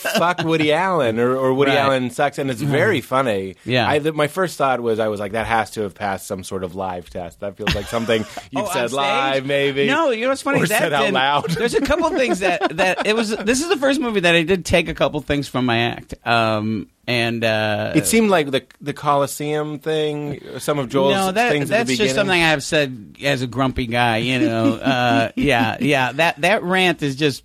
Fuck 0.00 0.44
Woody 0.44 0.72
Allen, 0.72 1.18
or, 1.18 1.36
or 1.36 1.52
Woody 1.54 1.70
Right. 1.72 1.78
Mm-hmm. 1.78 1.86
Allen 1.86 2.10
sucks, 2.10 2.38
and 2.38 2.50
it's 2.50 2.60
very 2.62 3.00
funny. 3.00 3.56
Yeah. 3.64 3.88
I, 3.88 3.98
my 3.98 4.26
first 4.28 4.56
thought 4.58 4.80
was 4.80 4.98
I 4.98 5.08
was 5.08 5.20
like, 5.20 5.32
that 5.32 5.46
has 5.46 5.70
to 5.72 5.82
have 5.82 5.94
passed 5.94 6.26
some 6.26 6.42
sort 6.44 6.64
of 6.64 6.74
live 6.74 7.10
test. 7.10 7.40
That 7.40 7.56
feels 7.56 7.74
like 7.74 7.86
something 7.86 8.24
you've 8.50 8.64
Oh, 8.66 8.70
said 8.72 8.92
live, 8.92 9.46
maybe. 9.46 9.86
No, 9.86 10.10
you 10.10 10.22
know 10.22 10.28
what's 10.30 10.42
funny? 10.42 10.60
Or 10.62 10.66
that 10.66 10.78
said 10.80 10.92
out 10.92 11.00
didn't- 11.02 11.14
loud. 11.14 11.50
There's 11.50 11.74
a 11.74 11.80
couple 11.80 12.08
things 12.10 12.40
that 12.40 12.76
that 12.76 13.06
it 13.06 13.14
was. 13.14 13.36
This 13.36 13.60
is 13.62 13.68
the 13.68 13.76
first 13.76 14.00
movie 14.00 14.20
that 14.20 14.34
I 14.34 14.42
did 14.42 14.64
take 14.64 14.88
a 14.88 14.94
couple 14.94 15.20
things 15.20 15.48
from 15.48 15.66
my 15.66 15.78
act. 15.78 16.14
Um, 16.26 16.88
and 17.10 17.42
uh, 17.42 17.92
It 17.96 18.06
seemed 18.06 18.30
like 18.30 18.52
the 18.52 18.64
the 18.80 18.92
Coliseum 18.92 19.80
thing, 19.80 20.40
some 20.60 20.78
of 20.78 20.88
Joel's 20.88 21.14
no, 21.14 21.32
that, 21.32 21.50
things 21.50 21.68
at 21.70 21.86
that's 21.86 21.98
just 21.98 22.14
something 22.14 22.40
I've 22.40 22.62
said 22.62 23.16
as 23.22 23.42
a 23.42 23.48
grumpy 23.48 23.86
guy. 23.86 24.18
You 24.18 24.38
know, 24.38 24.74
uh, 24.76 25.32
yeah, 25.34 25.76
yeah. 25.80 26.12
That 26.12 26.40
that 26.42 26.62
rant 26.62 27.02
is 27.02 27.16
just 27.16 27.42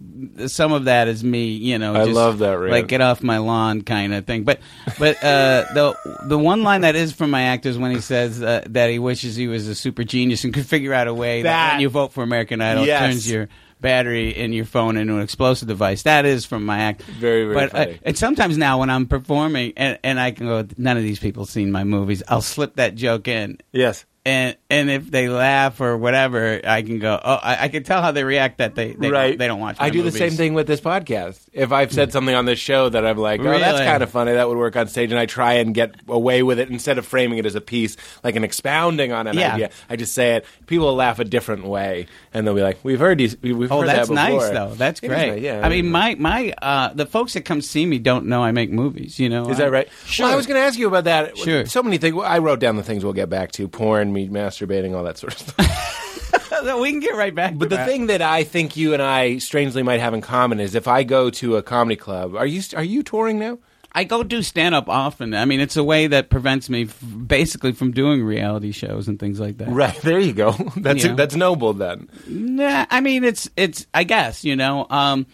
some 0.47 0.71
of 0.71 0.85
that 0.85 1.07
is 1.07 1.23
me. 1.23 1.47
You 1.47 1.79
know, 1.79 1.95
I 1.95 2.05
just 2.05 2.15
love 2.15 2.37
that 2.39 2.59
rant. 2.59 2.71
Like 2.71 2.87
get 2.87 3.01
off 3.01 3.23
my 3.23 3.39
lawn 3.39 3.81
kind 3.81 4.13
of 4.13 4.25
thing. 4.25 4.43
But 4.43 4.59
but 4.99 5.17
uh, 5.23 5.65
the 5.73 6.19
the 6.27 6.37
one 6.37 6.61
line 6.61 6.81
that 6.81 6.95
is 6.95 7.11
from 7.11 7.31
my 7.31 7.41
act 7.43 7.65
is 7.65 7.75
when 7.77 7.89
he 7.89 8.01
says 8.01 8.43
uh, 8.43 8.63
that 8.69 8.91
he 8.91 8.99
wishes 8.99 9.35
he 9.35 9.47
was 9.47 9.67
a 9.67 9.73
super 9.73 10.03
genius 10.03 10.43
and 10.43 10.53
could 10.53 10.67
figure 10.67 10.93
out 10.93 11.07
a 11.07 11.13
way 11.13 11.41
that, 11.41 11.49
That- 11.49 11.73
when 11.73 11.81
you 11.81 11.89
vote 11.89 12.13
for 12.13 12.23
American 12.23 12.61
Idol, 12.61 12.85
Yes. 12.85 12.99
turns 13.01 13.31
your 13.31 13.49
battery 13.85 14.31
in 14.31 14.51
your 14.51 14.65
phone 14.65 14.97
into 14.97 15.13
an 15.13 15.21
explosive 15.21 15.67
device. 15.67 16.01
That 16.03 16.25
is 16.25 16.43
from 16.43 16.65
my 16.65 16.79
act. 16.79 17.03
Very, 17.03 17.45
very 17.45 17.53
but, 17.53 17.75
uh, 17.75 17.93
and 18.01 18.17
sometimes 18.17 18.57
now 18.57 18.79
when 18.79 18.89
I'm 18.89 19.05
performing 19.05 19.73
and, 19.77 19.99
and 20.03 20.19
I 20.19 20.31
can 20.31 20.47
go, 20.47 20.67
none 20.75 20.97
of 20.97 21.03
these 21.03 21.19
people 21.19 21.45
seen 21.45 21.71
my 21.71 21.83
movies. 21.83 22.23
I'll 22.27 22.41
slip 22.41 22.77
that 22.77 22.95
joke 22.95 23.27
in, 23.27 23.59
yes. 23.71 24.05
And 24.25 24.55
and 24.69 24.89
if 24.89 25.09
they 25.11 25.29
laugh 25.29 25.79
or 25.81 25.95
whatever, 25.97 26.59
I 26.63 26.81
can 26.81 26.99
go. 26.99 27.19
Oh, 27.23 27.35
I, 27.35 27.65
I 27.65 27.67
can 27.69 27.83
tell 27.83 28.01
how 28.01 28.11
they 28.11 28.23
react 28.23 28.57
that 28.57 28.73
they 28.75 28.93
they, 28.93 29.09
right. 29.09 29.27
don't, 29.29 29.37
they 29.37 29.47
don't 29.47 29.59
watch. 29.59 29.77
I 29.79 29.89
do 29.91 30.01
the 30.01 30.11
same 30.11 30.31
thing 30.31 30.53
with 30.55 30.65
this 30.67 30.81
podcast. 30.81 31.39
If 31.53 31.71
I've 31.71 31.91
said 31.93 32.11
something 32.11 32.33
on 32.33 32.45
this 32.45 32.59
show 32.59 32.89
that 32.89 33.05
I'm 33.05 33.17
like, 33.17 33.39
oh, 33.41 33.43
that's 33.43 33.79
kind 33.79 34.01
of 34.03 34.09
funny, 34.09 34.33
that 34.33 34.47
would 34.47 34.57
work 34.57 34.75
on 34.75 34.87
stage, 34.87 35.11
and 35.11 35.19
I 35.19 35.25
try 35.27 35.53
and 35.53 35.73
get 35.73 35.95
away 36.07 36.43
with 36.43 36.59
it 36.59 36.69
instead 36.69 36.97
of 36.97 37.05
framing 37.05 37.37
it 37.37 37.45
as 37.45 37.55
a 37.55 37.61
piece, 37.61 37.95
like 38.23 38.35
an 38.35 38.43
expounding 38.43 39.11
on 39.11 39.27
an 39.27 39.37
Yeah. 39.37 39.53
idea. 39.53 39.69
I 39.89 39.95
just 39.95 40.13
say 40.13 40.35
it. 40.35 40.45
People 40.65 40.87
will 40.87 40.95
laugh 40.95 41.19
a 41.19 41.23
different 41.25 41.65
way, 41.65 42.07
and 42.33 42.45
they'll 42.47 42.55
be 42.55 42.61
like, 42.63 42.79
"We've 42.83 42.99
heard 42.99 43.17
these. 43.19 43.37
we- 43.41 43.53
We've 43.53 43.71
Oh, 43.71 43.81
heard 43.81 43.89
that's 43.89 44.09
that 44.09 44.13
nice 44.13 44.49
though. 44.49 44.73
That's 44.75 44.99
great. 44.99 45.11
nice, 45.33 45.41
yeah. 45.41 45.61
I 45.63 45.69
mean, 45.69 45.89
my 45.91 46.15
my 46.15 46.53
uh, 46.61 46.93
the 46.93 47.05
folks 47.05 47.33
that 47.33 47.41
come 47.45 47.61
see 47.61 47.85
me 47.85 47.99
don't 47.99 48.25
know 48.25 48.43
I 48.43 48.51
make 48.51 48.71
movies. 48.71 49.19
You 49.19 49.29
know, 49.29 49.49
Is 49.49 49.57
that 49.59 49.71
right? 49.71 49.87
Sure. 50.05 50.25
Well, 50.25 50.33
I 50.33 50.35
was 50.35 50.45
going 50.47 50.59
to 50.59 50.65
ask 50.65 50.77
you 50.77 50.87
about 50.87 51.03
that. 51.05 51.37
Sure. 51.37 51.65
So 51.67 51.81
many 51.83 51.97
things. 51.97 52.15
I 52.23 52.39
wrote 52.39 52.59
down 52.59 52.75
the 52.75 52.83
things 52.83 53.03
we'll 53.03 53.13
get 53.13 53.29
back 53.29 53.51
to: 53.53 53.67
porn, 53.67 54.11
me 54.15 54.27
masturbating, 54.29 54.95
all 54.95 55.03
that 55.03 55.17
sort 55.19 55.33
of 55.33 55.39
stuff. 55.47 56.61
we 56.79 56.91
can 56.91 56.99
get 56.99 57.15
right 57.15 57.33
back. 57.35 57.53
But 57.57 57.69
the 57.69 57.75
that. 57.77 57.87
thing 57.87 58.07
that 58.07 58.21
I 58.21 58.43
think 58.43 58.75
you 58.75 58.93
and 58.93 59.01
I 59.01 59.37
strangely 59.37 59.83
might 59.83 59.99
have 59.99 60.13
in 60.13 60.21
common 60.21 60.59
is 60.59 60.73
if 60.75 60.87
I 60.87 61.03
go 61.03 61.29
to 61.29 61.57
a 61.57 61.61
comedy 61.63 61.95
club, 61.95 62.35
are 62.35 62.45
you 62.47 62.61
are 62.75 62.83
you 62.83 63.03
touring 63.03 63.37
now? 63.39 63.59
I 63.97 64.03
go 64.03 64.23
do 64.23 64.41
stand 64.41 64.75
up 64.75 64.89
often. 64.89 65.33
I 65.33 65.45
mean, 65.45 65.61
it's 65.61 65.77
a 65.77 65.83
way 65.83 66.07
that 66.07 66.29
prevents 66.29 66.69
me 66.69 66.83
f- 66.83 66.99
basically 67.27 67.71
from 67.71 67.91
doing 67.91 68.23
reality 68.25 68.73
shows 68.73 69.07
and 69.07 69.17
things 69.17 69.39
like 69.39 69.57
that. 69.59 69.69
Right 69.69 69.95
there, 70.01 70.19
you 70.19 70.33
go. 70.33 70.51
That's 70.75 71.05
Yeah. 71.05 71.13
that's 71.13 71.33
noble 71.35 71.71
then. 71.71 72.09
Nah, 72.27 72.85
I 72.89 72.99
mean, 72.99 73.23
it's 73.23 73.49
it's. 73.55 73.87
I 73.93 74.03
guess 74.03 74.43
you 74.43 74.55
know. 74.57 74.85
Um, 74.89 75.27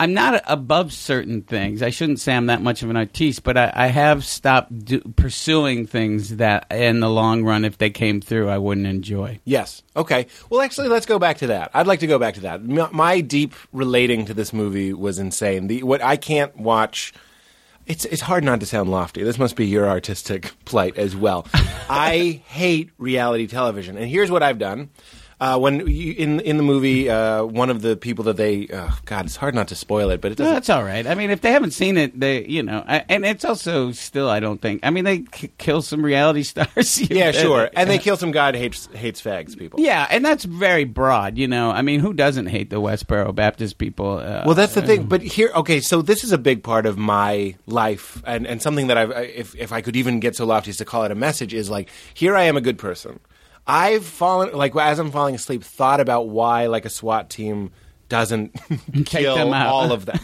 I'm 0.00 0.14
not 0.14 0.42
above 0.46 0.94
certain 0.94 1.42
things. 1.42 1.82
I 1.82 1.90
shouldn't 1.90 2.20
say 2.20 2.34
I'm 2.34 2.46
that 2.46 2.62
much 2.62 2.82
of 2.82 2.88
an 2.88 2.96
artiste, 2.96 3.42
but 3.42 3.58
I, 3.58 3.70
I 3.74 3.86
have 3.88 4.24
stopped 4.24 4.86
do, 4.86 5.00
pursuing 5.00 5.86
things 5.86 6.36
that, 6.36 6.66
in 6.70 7.00
the 7.00 7.10
long 7.10 7.44
run, 7.44 7.66
if 7.66 7.76
they 7.76 7.90
came 7.90 8.22
through, 8.22 8.48
I 8.48 8.56
wouldn't 8.56 8.86
enjoy. 8.86 9.40
Yes. 9.44 9.82
Okay. 9.94 10.26
Well, 10.48 10.62
actually, 10.62 10.88
let's 10.88 11.04
go 11.04 11.18
back 11.18 11.36
to 11.38 11.48
that. 11.48 11.70
I'd 11.74 11.86
like 11.86 12.00
to 12.00 12.06
go 12.06 12.18
back 12.18 12.32
to 12.36 12.40
that. 12.40 12.64
My, 12.64 13.20
deep 13.20 13.52
relating 13.74 14.24
to 14.24 14.32
this 14.32 14.54
movie 14.54 14.94
was 14.94 15.18
insane. 15.18 15.66
The 15.66 15.82
what 15.82 16.02
I 16.02 16.16
can't 16.16 16.56
watch. 16.56 17.12
It's 17.86 18.06
it's 18.06 18.22
hard 18.22 18.42
not 18.42 18.60
to 18.60 18.66
sound 18.66 18.90
lofty. 18.90 19.22
This 19.22 19.38
must 19.38 19.54
be 19.54 19.66
your 19.66 19.86
artistic 19.86 20.52
plight 20.64 20.96
as 20.96 21.14
well. 21.14 21.46
I 21.90 22.40
hate 22.46 22.90
reality 22.96 23.46
television, 23.46 23.98
and 23.98 24.08
here's 24.08 24.30
what 24.30 24.42
I've 24.42 24.58
done. 24.58 24.88
Uh, 25.40 25.58
when 25.58 25.86
you, 25.86 26.12
in 26.18 26.38
in 26.40 26.58
the 26.58 26.62
movie, 26.62 27.08
uh, 27.08 27.42
one 27.44 27.70
of 27.70 27.80
the 27.80 27.96
people 27.96 28.24
that 28.24 28.36
they, 28.36 28.68
oh, 28.72 28.98
God, 29.06 29.24
it's 29.24 29.36
hard 29.36 29.54
not 29.54 29.68
to 29.68 29.74
spoil 29.74 30.10
it, 30.10 30.20
but 30.20 30.32
it 30.32 30.34
doesn't. 30.36 30.52
that's 30.52 30.68
all 30.68 30.84
right. 30.84 31.06
I 31.06 31.14
mean, 31.14 31.30
if 31.30 31.40
they 31.40 31.50
haven't 31.50 31.70
seen 31.70 31.96
it, 31.96 32.18
they, 32.20 32.44
you 32.44 32.62
know, 32.62 32.84
I, 32.86 33.04
and 33.08 33.24
it's 33.24 33.42
also 33.44 33.90
still, 33.92 34.28
I 34.28 34.38
don't 34.40 34.60
think. 34.60 34.80
I 34.82 34.90
mean, 34.90 35.04
they 35.04 35.20
k- 35.20 35.50
kill 35.56 35.80
some 35.80 36.04
reality 36.04 36.42
stars. 36.52 37.00
yeah, 37.10 37.30
sure. 37.32 37.70
And 37.74 37.88
they 37.88 37.96
kill 38.06 38.18
some 38.18 38.32
that 38.32 38.54
hates 38.54 38.86
hates 38.94 39.22
fags 39.22 39.56
people. 39.58 39.80
Yeah, 39.80 40.06
and 40.10 40.22
that's 40.22 40.44
very 40.44 40.84
broad, 40.84 41.38
you 41.38 41.48
know. 41.48 41.70
I 41.70 41.80
mean, 41.80 42.00
who 42.00 42.12
doesn't 42.12 42.46
hate 42.46 42.68
the 42.68 42.76
Westboro 42.80 43.34
Baptist 43.34 43.78
people? 43.78 44.18
Uh, 44.18 44.42
Well, 44.44 44.54
that's 44.54 44.74
the 44.74 44.82
thing. 44.82 45.06
But 45.06 45.22
here, 45.22 45.50
okay, 45.54 45.80
so 45.80 46.02
this 46.02 46.22
is 46.22 46.32
a 46.32 46.38
big 46.38 46.62
part 46.62 46.84
of 46.84 46.98
my 46.98 47.54
life, 47.66 48.22
and, 48.26 48.46
and 48.46 48.60
something 48.60 48.88
that 48.88 48.98
I've, 48.98 49.10
if 49.12 49.54
if 49.56 49.72
I 49.72 49.80
could 49.80 49.96
even 49.96 50.20
get 50.20 50.36
so 50.36 50.44
lofty 50.44 50.68
as 50.70 50.76
to 50.76 50.84
call 50.84 51.04
it 51.04 51.10
a 51.10 51.14
message, 51.14 51.54
is 51.54 51.70
like, 51.70 51.88
here 52.12 52.36
I 52.36 52.42
am, 52.42 52.58
a 52.58 52.60
good 52.60 52.76
person. 52.76 53.20
I've 53.70 54.04
fallen, 54.04 54.52
like 54.52 54.74
as 54.74 54.98
I'm 54.98 55.12
falling 55.12 55.36
asleep, 55.36 55.62
thought 55.62 56.00
about 56.00 56.28
why 56.28 56.66
like 56.66 56.84
a 56.84 56.90
SWAT 56.90 57.30
team 57.30 57.70
doesn't 58.08 58.52
kill 59.06 59.36
them 59.36 59.52
all 59.54 59.92
of 59.92 60.06
them. 60.06 60.18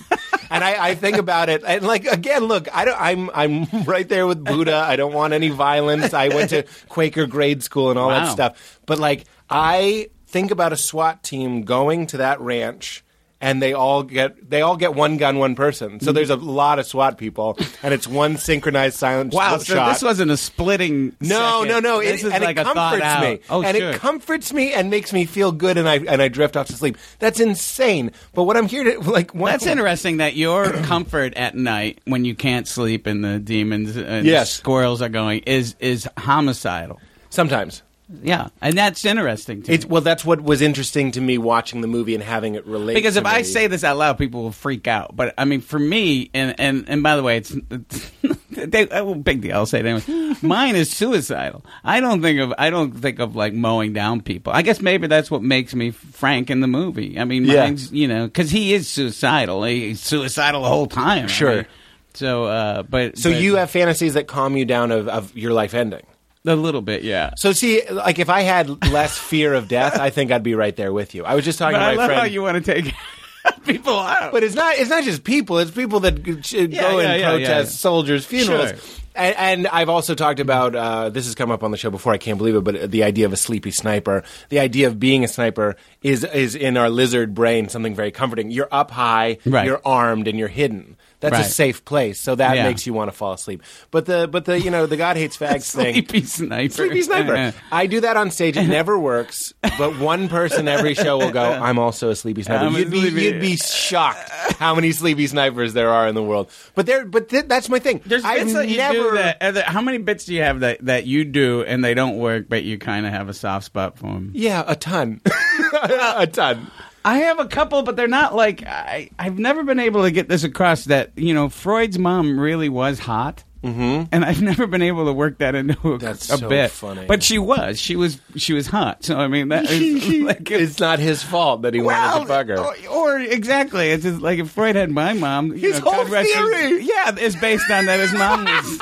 And 0.50 0.62
I, 0.64 0.88
I 0.90 0.94
think 0.94 1.16
about 1.16 1.48
it, 1.48 1.62
and 1.66 1.86
like 1.86 2.06
again, 2.06 2.44
look, 2.44 2.68
I 2.74 2.84
don't, 2.84 3.00
I'm 3.00 3.30
I'm 3.34 3.84
right 3.84 4.08
there 4.08 4.26
with 4.26 4.44
Buddha. 4.44 4.76
I 4.76 4.96
don't 4.96 5.12
want 5.12 5.32
any 5.32 5.48
violence. 5.48 6.12
I 6.14 6.28
went 6.28 6.50
to 6.50 6.64
Quaker 6.88 7.26
grade 7.26 7.62
school 7.62 7.90
and 7.90 7.98
all 7.98 8.10
that 8.10 8.30
stuff. 8.32 8.80
But 8.86 8.98
like, 8.98 9.24
I 9.48 10.08
think 10.26 10.50
about 10.50 10.72
a 10.72 10.76
SWAT 10.76 11.22
team 11.22 11.62
going 11.62 12.06
to 12.08 12.18
that 12.18 12.40
ranch. 12.40 13.04
And 13.38 13.60
they 13.60 13.74
all 13.74 14.02
get 14.02 14.48
they 14.48 14.62
all 14.62 14.76
get 14.76 14.94
one 14.94 15.18
gun, 15.18 15.38
one 15.38 15.54
person. 15.56 16.00
So 16.00 16.06
mm-hmm. 16.06 16.14
there's 16.14 16.30
a 16.30 16.36
lot 16.36 16.78
of 16.78 16.86
SWAT 16.86 17.18
people, 17.18 17.58
and 17.82 17.92
it's 17.92 18.08
one 18.08 18.38
synchronized 18.38 18.96
silent 18.96 19.34
wow. 19.34 19.58
So 19.58 19.74
shot. 19.74 19.92
this 19.92 20.02
wasn't 20.02 20.30
a 20.30 20.38
splitting. 20.38 21.14
No, 21.20 21.62
second. 21.64 21.68
no, 21.68 21.80
no. 21.80 22.00
This 22.00 22.24
it, 22.24 22.28
is 22.28 22.32
and 22.32 22.42
like 22.42 22.56
it 22.56 22.64
comforts 22.64 23.02
out. 23.02 23.22
me. 23.22 23.40
Oh, 23.50 23.62
and 23.62 23.76
sure. 23.76 23.90
it 23.90 23.96
comforts 23.96 24.54
me 24.54 24.72
and 24.72 24.88
makes 24.88 25.12
me 25.12 25.26
feel 25.26 25.52
good, 25.52 25.76
and 25.76 25.86
I 25.86 25.96
and 25.96 26.22
I 26.22 26.28
drift 26.28 26.56
off 26.56 26.68
to 26.68 26.72
sleep. 26.72 26.96
That's 27.18 27.38
insane. 27.38 28.12
But 28.32 28.44
what 28.44 28.56
I'm 28.56 28.68
here 28.68 28.84
to 28.84 29.10
like, 29.10 29.34
one, 29.34 29.52
That's 29.52 29.66
interesting 29.66 30.16
that 30.16 30.34
your 30.34 30.72
comfort 30.84 31.34
at 31.34 31.54
night 31.54 32.00
when 32.06 32.24
you 32.24 32.34
can't 32.34 32.66
sleep 32.66 33.06
and 33.06 33.22
the 33.22 33.38
demons 33.38 33.96
and 33.96 34.24
Yes. 34.26 34.50
squirrels 34.50 35.02
are 35.02 35.10
going 35.10 35.40
is 35.40 35.76
is 35.78 36.08
homicidal. 36.16 37.00
Sometimes 37.28 37.82
Yeah, 38.22 38.48
and 38.60 38.78
that's 38.78 39.04
interesting 39.04 39.62
to 39.62 39.72
it's 39.72 39.84
me. 39.84 39.90
well, 39.90 40.00
that's 40.00 40.24
what 40.24 40.40
was 40.40 40.62
interesting 40.62 41.10
to 41.12 41.20
me 41.20 41.38
watching 41.38 41.80
the 41.80 41.88
movie 41.88 42.14
and 42.14 42.22
having 42.22 42.54
it 42.54 42.64
relate. 42.64 42.94
Because 42.94 43.16
if 43.16 43.26
I 43.26 43.42
say 43.42 43.66
this 43.66 43.82
out 43.82 43.96
loud, 43.96 44.16
people 44.16 44.44
will 44.44 44.52
freak 44.52 44.86
out. 44.86 45.16
But 45.16 45.34
I 45.36 45.44
mean, 45.44 45.60
for 45.60 45.78
me, 45.78 46.30
and 46.32 46.54
and, 46.60 46.88
and 46.88 47.02
by 47.02 47.16
the 47.16 47.24
way, 47.24 47.38
it's, 47.38 47.56
it's 47.68 48.12
they, 48.50 48.86
oh, 48.90 49.16
big 49.16 49.40
deal. 49.40 49.56
I'll 49.56 49.66
say 49.66 49.80
it 49.80 49.86
anyway. 49.86 50.36
Mine 50.42 50.76
is 50.76 50.88
suicidal. 50.90 51.64
I 51.82 51.98
don't 51.98 52.22
think 52.22 52.38
of 52.38 52.54
I 52.58 52.70
don't 52.70 52.92
think 52.92 53.18
of 53.18 53.34
like 53.34 53.52
mowing 53.54 53.92
down 53.92 54.20
people. 54.20 54.52
I 54.52 54.62
guess 54.62 54.80
maybe 54.80 55.08
that's 55.08 55.28
what 55.30 55.42
makes 55.42 55.74
me 55.74 55.90
Frank 55.90 56.48
in 56.48 56.60
the 56.60 56.68
movie. 56.68 57.18
I 57.18 57.24
mean, 57.24 57.44
Yeah. 57.44 57.68
you 57.90 58.06
know 58.06 58.26
because 58.26 58.52
he 58.52 58.72
is 58.72 58.86
suicidal. 58.86 59.64
He's 59.64 60.00
suicidal 60.00 60.62
the 60.62 60.68
whole 60.68 60.86
time. 60.86 61.26
Sure. 61.26 61.66
so, 62.14 62.44
uh, 62.44 62.82
but 62.84 63.18
so 63.18 63.32
but 63.32 63.40
you 63.42 63.56
have 63.56 63.68
fantasies 63.68 64.14
that 64.14 64.28
calm 64.28 64.56
you 64.56 64.64
down 64.64 64.92
of, 64.92 65.08
of 65.08 65.36
your 65.36 65.52
life 65.52 65.74
ending. 65.74 66.06
A 66.46 66.54
little 66.56 66.82
bit, 66.82 67.02
yeah. 67.02 67.30
So 67.36 67.52
see, 67.52 67.82
like 67.90 68.18
if 68.18 68.28
I 68.30 68.42
had 68.42 68.68
less 68.92 69.16
fear 69.18 69.54
of 69.54 69.68
death, 69.68 69.98
I 69.98 70.10
think 70.10 70.30
I'd 70.30 70.42
be 70.42 70.54
right 70.54 70.74
there 70.76 70.92
with 70.92 71.14
you. 71.14 71.24
I 71.24 71.34
was 71.34 71.44
just 71.44 71.58
talking 71.58 71.78
But 71.78 71.80
to 71.80 71.84
my 71.86 71.92
I 71.92 71.94
love 71.96 72.06
friend. 72.06 72.20
how 72.20 72.26
you 72.26 72.42
want 72.42 72.64
to 72.64 72.74
take 72.74 72.94
people 73.64 73.98
out. 73.98 74.32
But 74.32 74.42
it's 74.42 74.54
not. 74.54 74.76
It's 74.76 74.90
not 74.90 75.04
just 75.04 75.24
people. 75.24 75.58
It's 75.58 75.70
people 75.70 76.00
that 76.00 76.22
g- 76.22 76.40
ch- 76.40 76.52
go 76.52 76.58
yeah, 76.60 76.90
and 77.12 77.20
yeah, 77.20 77.30
protest 77.30 77.40
yeah, 77.48 77.58
yeah. 77.58 77.64
soldiers' 77.64 78.24
funerals. 78.26 78.70
Sure. 78.70 78.78
And, 79.18 79.36
and 79.38 79.66
I've 79.68 79.88
also 79.88 80.14
talked 80.14 80.40
about 80.40 80.76
uh, 80.76 81.08
this 81.08 81.24
has 81.24 81.34
come 81.34 81.50
up 81.50 81.62
on 81.62 81.70
the 81.70 81.78
show 81.78 81.90
before. 81.90 82.12
I 82.12 82.18
can't 82.18 82.36
believe 82.36 82.54
it, 82.54 82.64
but 82.64 82.90
the 82.90 83.02
idea 83.02 83.24
of 83.24 83.32
a 83.32 83.36
sleepy 83.36 83.70
sniper, 83.70 84.24
the 84.50 84.58
idea 84.60 84.88
of 84.88 85.00
being 85.00 85.24
a 85.24 85.28
sniper, 85.28 85.76
is 86.02 86.22
is 86.22 86.54
in 86.54 86.76
our 86.76 86.90
lizard 86.90 87.34
brain 87.34 87.68
something 87.70 87.94
very 87.94 88.10
comforting. 88.10 88.50
You're 88.50 88.68
up 88.70 88.90
high, 88.90 89.38
Right. 89.46 89.64
you're 89.64 89.80
armed, 89.86 90.28
and 90.28 90.38
you're 90.38 90.48
hidden. 90.48 90.96
That's 91.30 91.48
a 91.48 91.50
safe 91.52 91.84
place, 91.84 92.18
so 92.20 92.34
that 92.34 92.56
Yeah. 92.56 92.64
makes 92.68 92.86
you 92.86 92.92
want 92.92 93.10
to 93.10 93.16
fall 93.16 93.32
asleep. 93.32 93.62
But 93.90 94.06
the 94.06 94.28
but 94.30 94.44
the 94.44 94.60
you 94.60 94.70
know 94.70 94.86
the 94.86 94.96
God 94.96 95.16
hates 95.16 95.36
fags 95.36 95.70
thing. 95.74 95.94
Sleepy 95.94 96.22
sniper. 96.22 96.72
Sleepy 96.74 97.02
sniper. 97.02 97.54
I 97.72 97.86
do 97.86 98.00
that 98.00 98.16
on 98.16 98.30
stage. 98.30 98.56
It 98.56 98.66
never 98.68 98.98
works. 98.98 99.52
But 99.78 99.98
one 99.98 100.28
person 100.28 100.68
every 100.68 100.94
show 100.94 101.18
will 101.18 101.30
go. 101.32 101.42
I'm 101.44 101.78
also 101.78 102.10
a 102.10 102.16
sleepy 102.16 102.42
sniper. 102.42 102.64
I'm 102.66 102.74
You'd 102.74 102.90
be 102.90 103.00
sleepy- 103.00 103.22
you'd 103.24 103.40
be 103.40 103.56
shocked 103.56 104.30
how 104.58 104.74
many 104.74 104.92
sleepy 104.92 105.26
snipers 105.26 105.72
there 105.74 105.90
are 105.90 106.08
in 106.08 106.14
the 106.14 106.22
world. 106.22 106.50
But 106.74 106.86
there. 106.86 107.04
But 107.04 107.28
th- 107.28 107.46
that's 107.46 107.68
my 107.68 107.78
thing. 107.78 108.00
There's 108.06 108.24
I've 108.24 108.42
bits 108.42 108.52
that 108.54 108.68
you 108.68 108.76
never. 108.78 109.14
that. 109.16 109.42
uh, 109.42 109.50
that- 109.52 109.64
How 109.66 109.80
many 109.80 109.98
bits 109.98 110.24
do 110.24 110.34
you 110.34 110.42
have 110.42 110.60
that, 110.60 110.84
that 110.86 111.06
you 111.06 111.24
do 111.24 111.62
and 111.62 111.84
they 111.84 111.94
don't 111.94 112.16
work, 112.18 112.46
but 112.48 112.62
you 112.64 112.78
kind 112.78 113.06
of 113.06 113.12
have 113.12 113.28
a 113.28 113.34
soft 113.34 113.66
spot 113.66 113.98
for 113.98 114.06
them? 114.06 114.30
Yeah, 114.34 114.64
a 114.66 114.76
ton. 114.76 115.20
a 115.82 116.26
ton. 116.26 116.70
I 117.06 117.18
have 117.18 117.38
a 117.38 117.46
couple, 117.46 117.82
but 117.82 117.96
they're 117.96 118.08
not 118.08 118.34
like 118.34 118.64
I. 118.66 119.10
I've 119.18 119.38
never 119.38 119.62
been 119.62 119.78
able 119.80 120.02
to 120.02 120.10
get 120.10 120.28
this 120.28 120.42
across 120.44 120.86
that 120.86 121.12
you 121.16 121.32
know 121.34 121.48
Freud's 121.48 121.98
mom 121.98 122.38
really 122.38 122.68
was 122.68 122.98
hot. 122.98 123.44
Mm-hmm. 123.62 124.04
And 124.12 124.24
I've 124.24 124.42
never 124.42 124.68
been 124.68 124.82
able 124.82 125.06
to 125.06 125.12
work 125.12 125.38
that 125.38 125.56
into 125.56 125.94
a, 125.94 125.98
That's 125.98 126.30
a 126.30 126.38
so 126.38 126.48
bit. 126.48 126.70
funny. 126.70 127.04
But 127.06 127.24
she 127.24 127.38
was, 127.38 127.80
she 127.80 127.96
was, 127.96 128.20
she 128.36 128.52
was 128.52 128.68
hot. 128.68 129.02
So 129.04 129.16
I 129.18 129.26
mean, 129.26 129.48
that 129.48 129.68
is 129.68 130.20
like 130.24 130.48
It's 130.52 130.78
not 130.78 131.00
his 131.00 131.22
fault 131.24 131.62
that 131.62 131.74
he 131.74 131.80
wanted 131.80 132.20
to 132.22 132.28
bug 132.28 132.48
her. 132.48 132.58
Or, 132.60 132.74
or 132.90 133.18
exactly, 133.18 133.90
it's 133.90 134.04
just 134.04 134.20
like 134.20 134.38
if 134.38 134.50
Freud 134.50 134.76
had 134.76 134.90
my 134.92 135.14
mom. 135.14 135.48
You 135.48 135.72
His 135.72 135.80
know, 135.82 135.90
whole 135.90 136.04
God 136.04 136.12
rest 136.12 136.32
her- 136.34 136.50
theory. 136.54 136.84
yeah, 136.84 137.16
is 137.18 137.34
based 137.34 137.68
on 137.70 137.86
that 137.86 137.98
his 137.98 138.12
mom 138.12 138.44
was, 138.44 138.78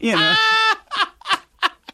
you 0.00 0.12
know. 0.12 0.34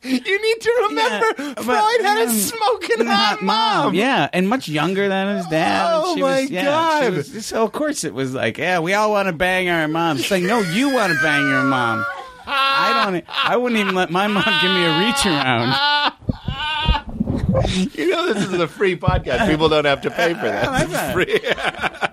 You 0.02 0.12
need 0.42 0.60
to 0.60 0.86
remember, 0.88 1.26
Yeah, 1.38 1.54
but- 1.56 1.64
Freud 1.64 2.00
had 2.02 2.18
a 2.18 2.30
Mm, 2.30 2.32
smoking 2.32 3.06
hot 3.06 3.16
hot 3.38 3.42
mom. 3.42 3.94
Yeah, 3.94 4.28
and 4.32 4.48
much 4.48 4.68
younger 4.68 5.08
than 5.08 5.36
his 5.38 5.46
dad. 5.46 5.90
Oh, 5.92 6.14
she 6.14 6.22
my 6.22 6.40
was, 6.42 6.50
yeah, 6.50 6.64
God. 6.64 7.14
was- 7.14 7.46
so 7.46 7.64
of 7.64 7.72
course 7.72 8.04
it 8.04 8.14
was 8.14 8.32
like, 8.34 8.58
yeah, 8.58 8.78
we 8.78 8.94
all 8.94 9.10
want 9.10 9.26
to 9.26 9.32
bang 9.32 9.68
our 9.68 9.88
moms. 9.88 10.20
It's 10.20 10.30
like, 10.30 10.44
no, 10.44 10.60
you 10.60 10.94
want 10.94 11.12
to 11.12 11.18
bang 11.22 11.40
your 11.48 11.62
mom. 11.62 12.04
I 12.46 13.04
don't. 13.04 13.24
I 13.28 13.56
wouldn't 13.56 13.78
even 13.78 13.94
let 13.94 14.10
my 14.10 14.26
mom 14.26 14.42
give 14.62 14.70
me 14.72 14.84
a 14.84 15.06
reach 15.06 15.26
around. 15.26 16.12
You 17.66 18.10
know 18.10 18.32
this 18.32 18.44
is 18.44 18.52
a 18.54 18.68
free 18.68 18.96
podcast. 18.96 19.48
People 19.48 19.68
don't 19.68 19.84
have 19.84 20.02
to 20.02 20.10
pay 20.10 20.34
for 20.34 20.46
that. 20.46 20.68
It's 20.88 21.12
free. 21.12 21.40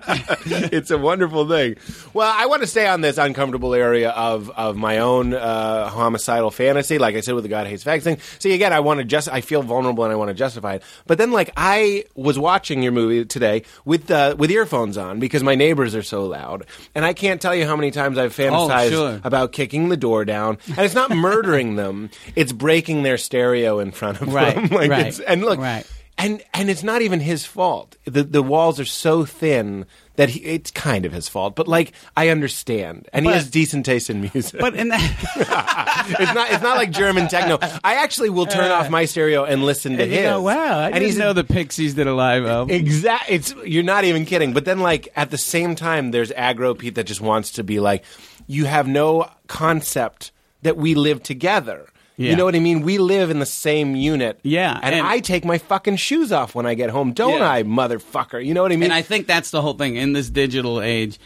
it's 0.72 0.90
a 0.90 0.98
wonderful 0.98 1.48
thing. 1.48 1.76
Well, 2.14 2.32
I 2.34 2.46
want 2.46 2.62
to 2.62 2.66
stay 2.66 2.86
on 2.86 3.00
this 3.00 3.18
uncomfortable 3.18 3.74
area 3.74 4.10
of 4.10 4.50
of 4.50 4.76
my 4.76 4.98
own 4.98 5.34
uh, 5.34 5.88
homicidal 5.88 6.50
fantasy. 6.50 6.98
Like 6.98 7.16
I 7.16 7.20
said 7.20 7.34
with 7.34 7.44
the 7.44 7.48
God 7.48 7.66
hates 7.66 7.84
fags 7.84 8.02
thing. 8.02 8.18
See, 8.38 8.52
again, 8.54 8.72
I 8.72 8.80
want 8.80 8.98
to 8.98 9.04
just 9.04 9.28
I 9.28 9.40
feel 9.40 9.62
vulnerable 9.62 10.04
and 10.04 10.12
I 10.12 10.16
want 10.16 10.28
to 10.28 10.34
justify 10.34 10.74
it. 10.74 10.82
But 11.06 11.18
then, 11.18 11.32
like 11.32 11.50
I 11.56 12.04
was 12.14 12.38
watching 12.38 12.82
your 12.82 12.92
movie 12.92 13.24
today 13.24 13.62
with 13.84 14.10
uh, 14.10 14.36
with 14.38 14.50
earphones 14.50 14.96
on 14.96 15.18
because 15.18 15.42
my 15.42 15.54
neighbors 15.54 15.94
are 15.94 16.02
so 16.02 16.24
loud, 16.26 16.66
and 16.94 17.04
I 17.04 17.12
can't 17.12 17.40
tell 17.40 17.54
you 17.54 17.66
how 17.66 17.76
many 17.76 17.90
times 17.90 18.18
I've 18.18 18.34
fantasized 18.34 18.90
sure. 18.90 19.20
about 19.24 19.52
kicking 19.52 19.88
the 19.88 19.96
door 19.96 20.24
down. 20.24 20.58
And 20.68 20.78
it's 20.78 20.94
not 20.94 21.10
murdering 21.10 21.76
them; 21.76 22.10
it's 22.34 22.52
breaking 22.52 23.02
their 23.02 23.18
stereo 23.18 23.78
in 23.80 23.90
front 23.92 24.20
of 24.20 24.32
Right, 24.32 24.54
them. 24.54 24.66
like 24.70 24.90
right, 24.90 25.06
it's, 25.06 25.20
and 25.36 25.44
look, 25.44 25.58
right. 25.58 25.86
and 26.18 26.42
and 26.52 26.70
it's 26.70 26.82
not 26.82 27.02
even 27.02 27.20
his 27.20 27.44
fault. 27.44 27.96
The 28.04 28.22
the 28.22 28.42
walls 28.42 28.80
are 28.80 28.84
so 28.84 29.24
thin 29.24 29.86
that 30.16 30.30
he, 30.30 30.40
it's 30.40 30.70
kind 30.70 31.04
of 31.04 31.12
his 31.12 31.28
fault. 31.28 31.54
But 31.54 31.68
like 31.68 31.92
I 32.16 32.30
understand, 32.30 33.08
and 33.12 33.26
he 33.26 33.32
has 33.32 33.50
decent 33.50 33.86
taste 33.86 34.10
in 34.10 34.20
music. 34.20 34.60
But 34.60 34.74
in 34.74 34.88
that, 34.90 36.06
it's 36.18 36.34
not 36.34 36.50
it's 36.50 36.62
not 36.62 36.76
like 36.76 36.90
German 36.90 37.28
techno. 37.28 37.58
I 37.84 37.96
actually 38.02 38.30
will 38.30 38.46
turn 38.46 38.70
off 38.70 38.90
my 38.90 39.04
stereo 39.04 39.44
and 39.44 39.64
listen 39.64 39.96
to 39.96 40.02
and 40.02 40.10
you 40.10 40.18
his. 40.18 40.26
go, 40.26 40.42
wow, 40.42 40.78
I 40.78 40.90
and 40.90 41.02
he's 41.02 41.16
know 41.16 41.32
the 41.32 41.44
Pixies 41.44 41.94
did 41.94 42.06
a 42.06 42.14
live 42.14 42.46
album. 42.46 42.74
Exact. 42.74 43.26
It's 43.28 43.54
you're 43.64 43.82
not 43.82 44.04
even 44.04 44.24
kidding. 44.24 44.52
But 44.52 44.64
then, 44.64 44.80
like 44.80 45.08
at 45.16 45.30
the 45.30 45.38
same 45.38 45.74
time, 45.74 46.10
there's 46.10 46.30
aggro 46.32 46.78
Pete 46.78 46.94
that 46.96 47.04
just 47.04 47.20
wants 47.20 47.52
to 47.52 47.64
be 47.64 47.80
like, 47.80 48.04
you 48.46 48.64
have 48.64 48.88
no 48.88 49.30
concept 49.46 50.32
that 50.62 50.76
we 50.76 50.94
live 50.94 51.22
together. 51.22 51.88
Yeah. 52.16 52.30
You 52.30 52.36
know 52.36 52.44
what 52.46 52.54
I 52.54 52.60
mean? 52.60 52.80
We 52.82 52.96
live 52.98 53.30
in 53.30 53.38
the 53.40 53.46
same 53.46 53.94
unit. 53.94 54.40
Yeah, 54.42 54.78
and, 54.82 54.94
and- 54.94 55.06
I 55.06 55.20
take 55.20 55.44
my 55.44 55.58
fucking 55.58 55.96
shoes 55.96 56.32
off 56.32 56.54
when 56.54 56.64
I 56.66 56.74
get 56.74 56.90
home, 56.90 57.12
don't 57.12 57.40
Yeah. 57.40 57.50
I, 57.50 57.62
motherfucker? 57.62 58.44
You 58.44 58.54
know 58.54 58.62
what 58.62 58.72
I 58.72 58.76
mean? 58.76 58.84
and 58.84 58.92
I 58.92 59.02
think 59.02 59.26
that's 59.26 59.50
the 59.50 59.60
whole 59.60 59.74
thing 59.74 59.96
in 59.96 60.12
this 60.14 60.30
digital 60.30 60.80
age. 60.80 61.18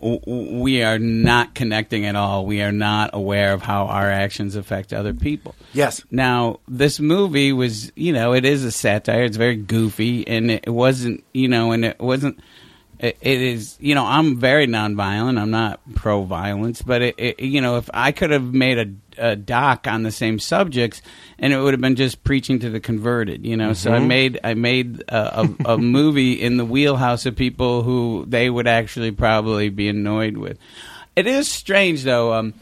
We 0.00 0.82
are 0.82 0.98
not 0.98 1.54
connecting 1.54 2.04
at 2.04 2.14
all. 2.16 2.44
We 2.44 2.60
are 2.60 2.72
not 2.72 3.10
aware 3.14 3.54
of 3.54 3.62
how 3.62 3.86
our 3.86 4.10
actions 4.10 4.54
affect 4.54 4.92
other 4.92 5.14
people. 5.14 5.54
Yes. 5.72 6.02
Now, 6.10 6.60
this 6.68 7.00
movie 7.00 7.52
was, 7.52 7.90
you 7.96 8.12
know, 8.12 8.34
it 8.34 8.44
is 8.44 8.64
a 8.64 8.72
satire. 8.72 9.22
It's 9.24 9.36
very 9.38 9.56
goofy, 9.56 10.26
and 10.28 10.50
it 10.50 10.68
wasn't, 10.68 11.24
you 11.32 11.48
know, 11.48 11.72
and 11.72 11.84
it 11.86 12.00
wasn't. 12.00 12.40
It, 12.98 13.16
it 13.20 13.40
is, 13.40 13.76
you 13.80 13.94
know, 13.94 14.04
I'm 14.04 14.36
very 14.38 14.66
nonviolent. 14.66 15.38
I'm 15.40 15.50
not 15.50 15.80
pro-violence, 15.94 16.82
but 16.82 17.00
it, 17.02 17.14
it 17.18 17.40
you 17.40 17.60
know, 17.60 17.76
if 17.76 17.88
I 17.94 18.12
could 18.12 18.30
have 18.30 18.52
made 18.52 18.78
a, 18.78 18.86
a 19.18 19.36
doc 19.36 19.86
on 19.86 20.02
the 20.02 20.12
same 20.12 20.38
subjects, 20.38 21.02
and 21.38 21.52
it 21.52 21.58
would 21.58 21.74
have 21.74 21.80
been 21.80 21.96
just 21.96 22.24
preaching 22.24 22.58
to 22.60 22.70
the 22.70 22.80
converted, 22.80 23.44
you 23.44 23.56
know. 23.56 23.72
So 23.72 23.92
I 23.92 23.98
made 23.98 24.40
I 24.44 24.54
made 24.54 25.02
a, 25.08 25.40
a, 25.40 25.72
a 25.72 25.78
movie 25.78 26.32
in 26.32 26.56
the 26.56 26.64
wheelhouse 26.64 27.26
of 27.26 27.36
people 27.36 27.82
who 27.82 28.24
they 28.28 28.50
would 28.50 28.66
actually 28.66 29.12
probably 29.12 29.68
be 29.68 29.88
annoyed 29.88 30.36
with. 30.36 30.58
It 31.16 31.26
is 31.26 31.48
strange, 31.48 32.02
though. 32.02 32.32
Um, 32.32 32.54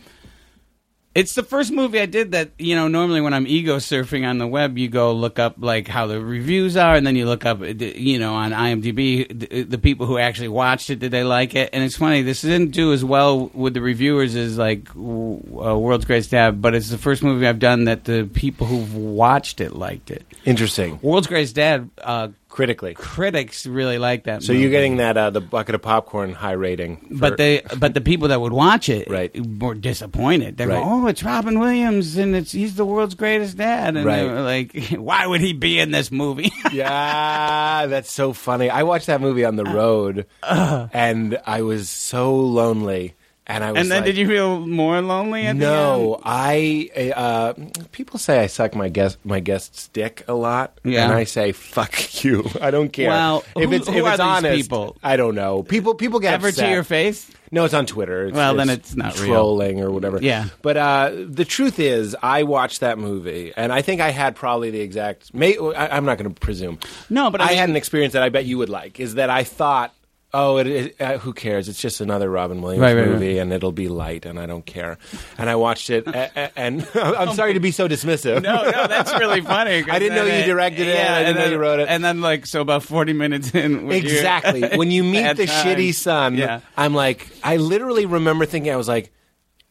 it's 1.15 1.35
the 1.35 1.43
first 1.43 1.73
movie 1.73 2.01
I 2.01 2.07
did 2.07 2.33
that, 2.33 2.53
you 2.59 2.75
know, 2.75 2.89
normally 2.89 3.21
when 3.21 3.35
I'm 3.35 3.47
ego 3.47 3.77
surfing 3.77 4.27
on 4.27 4.39
the 4.39 4.47
web, 4.47 4.79
you 4.79 4.89
go 4.89 5.13
look 5.13 5.39
up 5.39 5.57
like 5.59 5.87
how 5.87 6.07
the 6.07 6.21
reviews 6.21 6.77
are 6.77 6.95
and 6.95 7.07
then 7.07 7.17
you 7.17 7.27
look 7.27 7.45
up, 7.45 7.61
uh, 7.61 7.67
you 7.67 8.19
know, 8.19 8.35
on 8.35 8.53
IMDb, 8.53 9.29
the, 9.29 9.63
the 9.65 9.79
people 9.79 10.07
who 10.07 10.17
actually 10.17 10.49
watched 10.49 10.89
it, 10.89 11.01
did 11.01 11.11
they 11.11 11.23
like 11.23 11.55
it? 11.55 11.71
And 11.75 11.85
it's 11.85 11.97
funny, 11.97 12.23
this 12.23 12.41
didn't 12.41 12.71
do 12.71 12.93
as 12.93 13.05
well 13.05 13.49
with 13.53 13.75
the 13.75 13.83
reviewers 13.83 14.35
as 14.35 14.57
like 14.57 14.89
uh, 14.91 14.97
World's 14.97 16.07
Greatest 16.07 16.31
Dad, 16.31 16.63
but 16.63 16.75
it's 16.75 16.89
the 16.89 16.99
first 16.99 17.23
movie 17.23 17.47
I've 17.47 17.59
done 17.59 17.85
that 17.85 18.05
the 18.05 18.29
people 18.33 18.67
who've 18.67 18.95
watched 18.95 19.61
it 19.61 19.75
liked 19.75 20.11
it. 20.11 20.25
Interesting. 20.47 20.99
World's 21.03 21.27
Greatest 21.27 21.55
Dad, 21.55 21.91
uh, 22.03 22.29
Critically. 22.53 22.93
critics 22.93 23.65
really 23.67 23.97
like 23.99 24.25
that 24.25 24.43
So 24.43 24.53
movie. 24.53 24.63
you're 24.63 24.71
getting 24.71 24.99
that 24.99 25.17
uh, 25.17 25.31
the 25.31 25.41
bucket 25.41 25.75
of 25.75 25.81
popcorn 25.81 26.35
high 26.35 26.53
rating. 26.53 26.99
for- 26.99 27.15
But 27.15 27.37
they, 27.39 27.63
but 27.79 27.95
the 27.95 28.03
people 28.03 28.29
that 28.29 28.43
would 28.43 28.53
watch 28.53 28.91
it, 28.91 29.09
Right. 29.09 29.35
were 29.59 29.75
disappointed. 29.75 30.59
They 30.59 30.67
Right. 30.67 30.75
go, 30.75 30.83
"Oh, 30.85 31.07
it's 31.07 31.23
Robin 31.25 31.59
Williams, 31.59 32.19
and 32.19 32.37
it's 32.37 32.53
he's 32.53 32.75
the 32.75 32.85
world's 32.85 33.15
greatest 33.15 33.57
dad." 33.57 33.97
And 33.97 34.05
Right. 34.05 34.17
they 34.23 34.29
were 34.29 34.43
like, 34.43 34.77
"Why 34.99 35.27
would 35.27 35.41
he 35.41 35.55
be 35.55 35.79
in 35.81 35.93
this 35.93 36.11
movie?" 36.13 36.53
yeah, 36.73 37.87
that's 37.87 38.13
so 38.13 38.35
funny. 38.35 38.69
I 38.69 38.83
watched 38.83 39.07
that 39.07 39.21
movie 39.23 39.47
on 39.47 39.57
the 39.57 39.65
road, 39.65 40.27
and 40.43 41.39
I 41.47 41.63
was 41.63 41.89
so 41.89 42.35
lonely. 42.37 43.15
And 43.55 43.63
I 43.65 43.73
was 43.73 43.81
and 43.83 43.91
then 43.91 43.99
like, 43.99 44.07
did 44.07 44.17
you 44.17 44.27
feel 44.27 44.61
more 44.67 45.01
lonely 45.03 45.47
at 45.47 45.57
No? 45.57 46.21
I. 46.25 46.91
Uh, 47.15 47.53
people 47.93 48.19
say 48.19 48.41
I 48.41 48.47
suck 48.47 48.75
my 48.75 48.89
guest 48.89 49.19
my 49.25 49.41
guest's 49.41 49.89
dick 49.89 50.25
a 50.29 50.35
lot, 50.35 50.79
Yeah. 50.85 51.05
and 51.05 51.13
I 51.13 51.25
say 51.25 51.53
fuck 51.53 52.25
you. 52.25 52.45
I 52.61 52.71
don't 52.71 52.91
care. 52.91 53.09
Well, 53.11 53.45
if 53.57 53.69
who- 53.69 53.77
it's 53.77 53.89
who 53.89 54.07
if 54.07 54.13
it's 54.15 54.21
honest, 54.21 54.57
people? 54.57 54.97
I 55.03 55.17
don't 55.17 55.35
know. 55.35 55.63
People 55.63 55.95
people 55.95 56.19
get 56.21 56.35
Ever 56.35 56.49
upset. 56.49 56.65
to 56.67 56.71
your 56.73 56.85
face? 56.85 57.31
No, 57.55 57.67
it's 57.67 57.75
on 57.75 57.85
Twitter. 57.85 58.29
It's, 58.29 58.35
Well, 58.35 58.55
then 58.55 58.71
it's 58.71 58.97
not 58.97 59.15
real. 59.21 59.27
trolling 59.27 59.83
or 59.83 59.91
whatever. 59.91 60.19
Yeah. 60.23 60.47
But 60.63 60.79
uh, 60.79 61.11
the 61.15 61.45
truth 61.45 61.79
is, 61.79 62.17
I 62.23 62.45
watched 62.45 62.81
that 62.81 62.97
movie, 62.99 63.53
and 63.55 63.71
I 63.71 63.83
think 63.83 64.01
I 64.01 64.11
had 64.11 64.35
probably 64.37 64.71
the 64.71 64.81
exact. 64.81 65.35
May, 65.35 65.59
I, 65.59 65.95
I'm 65.95 66.07
not 66.07 66.17
going 66.17 66.33
to 66.33 66.41
presume. 66.41 66.79
No, 67.11 67.31
but 67.31 67.43
I 67.43 67.45
I, 67.45 67.49
mean- 67.49 67.59
had 67.59 67.69
an 67.69 67.77
experience 67.77 68.15
that 68.15 68.23
I 68.23 68.31
bet 68.31 68.47
you 68.47 68.57
would 68.57 68.71
like. 68.71 68.99
Is 69.01 69.17
that 69.17 69.29
I 69.29 69.45
thought. 69.45 69.93
Oh, 70.35 70.57
it, 70.57 70.67
it, 70.67 71.01
uh, 71.01 71.19
who 71.19 71.35
cares? 71.35 71.69
It's 71.69 71.79
just 71.79 72.01
another 72.01 72.31
Robin 72.31 72.63
Williams 72.63 72.81
Right, 72.83 72.97
right, 72.97 73.07
movie, 73.07 73.37
and 73.37 73.53
it'll 73.53 73.71
be 73.71 73.89
light, 73.89 74.25
and 74.25 74.41
I 74.41 74.47
don't 74.47 74.65
care. 74.65 74.97
And 75.37 75.51
I 75.51 75.57
watched 75.57 75.91
it, 75.91 76.07
a- 76.07 76.31
a- 76.35 76.59
and 76.59 76.89
I'm 76.95 77.35
sorry 77.35 77.53
to 77.53 77.61
be 77.61 77.71
so 77.71 77.87
dismissive. 77.87 78.43
No, 78.43 78.63
no, 78.63 78.87
that's 78.87 79.13
really 79.19 79.43
funny. 79.43 79.85
I 79.91 79.99
didn't 79.99 80.15
know 80.17 80.25
you 80.25 80.43
directed 80.45 80.89
it, 80.89 80.95
Yeah, 80.97 81.15
I 81.17 81.19
didn't 81.25 81.37
and 81.37 81.45
know 81.47 81.53
you 81.53 81.59
wrote 81.59 81.81
it. 81.81 81.89
And 81.91 82.03
then, 82.03 82.23
like, 82.23 82.47
so 82.47 82.63
about 82.63 82.83
forty 82.83 83.13
minutes 83.13 83.55
in, 83.55 83.87
when 83.87 84.03
you're- 84.03 84.11
Exactly. 84.17 84.63
when 84.75 84.91
you 84.91 85.05
meet 85.05 85.37
the 85.37 85.47
times. 85.47 85.51
shitty 85.67 85.95
son, 85.95 86.37
Yeah. 86.37 86.61
I'm 86.79 86.95
like, 86.95 87.29
I 87.45 87.59
literally 87.59 88.07
remember 88.07 88.47
thinking, 88.47 88.73
I 88.73 88.77
was 88.77 88.89
like, 88.89 89.13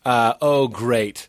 uh, 0.05 0.35
oh, 0.41 0.67
great. 0.67 1.27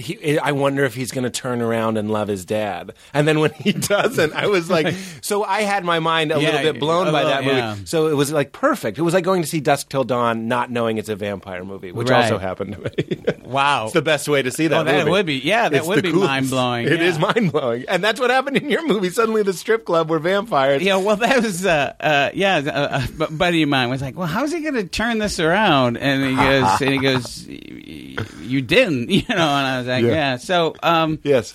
He, 0.00 0.38
I 0.38 0.52
wonder 0.52 0.84
if 0.84 0.94
he's 0.94 1.10
going 1.12 1.24
to 1.24 1.30
turn 1.30 1.60
around 1.62 1.96
and 1.98 2.10
love 2.10 2.28
his 2.28 2.44
dad. 2.44 2.92
And 3.14 3.28
then 3.28 3.40
when 3.40 3.52
he 3.52 3.72
doesn't, 3.94 4.32
I 4.32 4.46
was 4.46 4.68
like, 4.70 4.94
so 5.20 5.44
I 5.44 5.62
had 5.62 5.84
my 5.84 5.98
mind 5.98 6.32
a 6.32 6.40
Yeah, 6.40 6.52
little 6.52 6.72
bit 6.72 6.80
blown 6.80 7.06
a 7.08 7.12
by 7.12 7.24
that 7.24 7.44
movie. 7.44 7.56
yeah. 7.56 7.76
So 7.84 8.08
it 8.08 8.14
was 8.14 8.32
like 8.32 8.52
perfect. 8.52 8.98
It 8.98 9.02
was 9.02 9.14
like 9.14 9.24
going 9.24 9.42
to 9.42 9.48
see 9.48 9.60
Dusk 9.60 9.88
Till 9.88 10.04
Dawn, 10.04 10.48
not 10.48 10.70
knowing 10.70 10.98
it's 10.98 11.08
a 11.08 11.16
vampire 11.16 11.64
movie, 11.64 11.92
which 11.92 12.08
Right. 12.10 12.24
also 12.24 12.38
happened 12.38 12.72
to 12.74 12.80
me. 12.80 13.22
Wow. 13.50 13.84
it's 13.86 13.94
the 13.94 14.02
best 14.02 14.28
way 14.28 14.42
to 14.42 14.50
see 14.52 14.68
that. 14.68 14.80
Oh, 14.82 14.84
that 14.84 14.98
movie. 14.98 15.10
would 15.10 15.26
be- 15.26 15.38
yeah, 15.38 15.68
that 15.68 15.78
It's 15.78 15.86
would 15.86 16.04
be 16.04 16.12
coolest. 16.12 16.28
mind-blowing, 16.28 16.86
It 16.86 17.02
is 17.02 17.16
yeah. 17.18 17.32
mind 17.34 17.50
blowing, 17.50 17.84
and 17.88 18.02
that's 18.02 18.20
what 18.20 18.30
happened 18.30 18.56
in 18.58 18.70
your 18.70 18.86
movie. 18.86 19.10
Suddenly, 19.10 19.42
the 19.42 19.52
strip 19.52 19.84
club 19.84 20.08
were 20.08 20.20
vampires. 20.20 20.82
Yeah, 20.82 20.96
well, 20.96 21.16
that 21.16 21.42
was 21.42 21.66
uh, 21.66 21.92
uh, 21.98 22.30
yeah. 22.32 22.58
Uh, 22.58 23.06
a 23.24 23.30
buddy 23.32 23.64
of 23.64 23.68
mine 23.68 23.90
was 23.90 24.02
like, 24.02 24.16
"Well, 24.16 24.28
how's 24.28 24.52
he 24.52 24.60
going 24.60 24.74
to 24.74 24.84
turn 24.86 25.18
this 25.18 25.40
around?" 25.40 25.96
And 25.96 26.24
he 26.24 26.36
goes, 26.36 26.80
"And 26.80 26.90
he 26.92 26.98
goes, 27.00 27.46
"Y- 27.48 28.24
you 28.42 28.62
didn't, 28.62 29.10
you 29.10 29.22
know." 29.28 29.34
And 29.34 29.66
I 29.66 29.78
was 29.78 29.88
Yeah. 29.98 30.08
"Yeah." 30.12 30.36
So, 30.36 30.74
um, 30.82 31.18
Yes. 31.22 31.52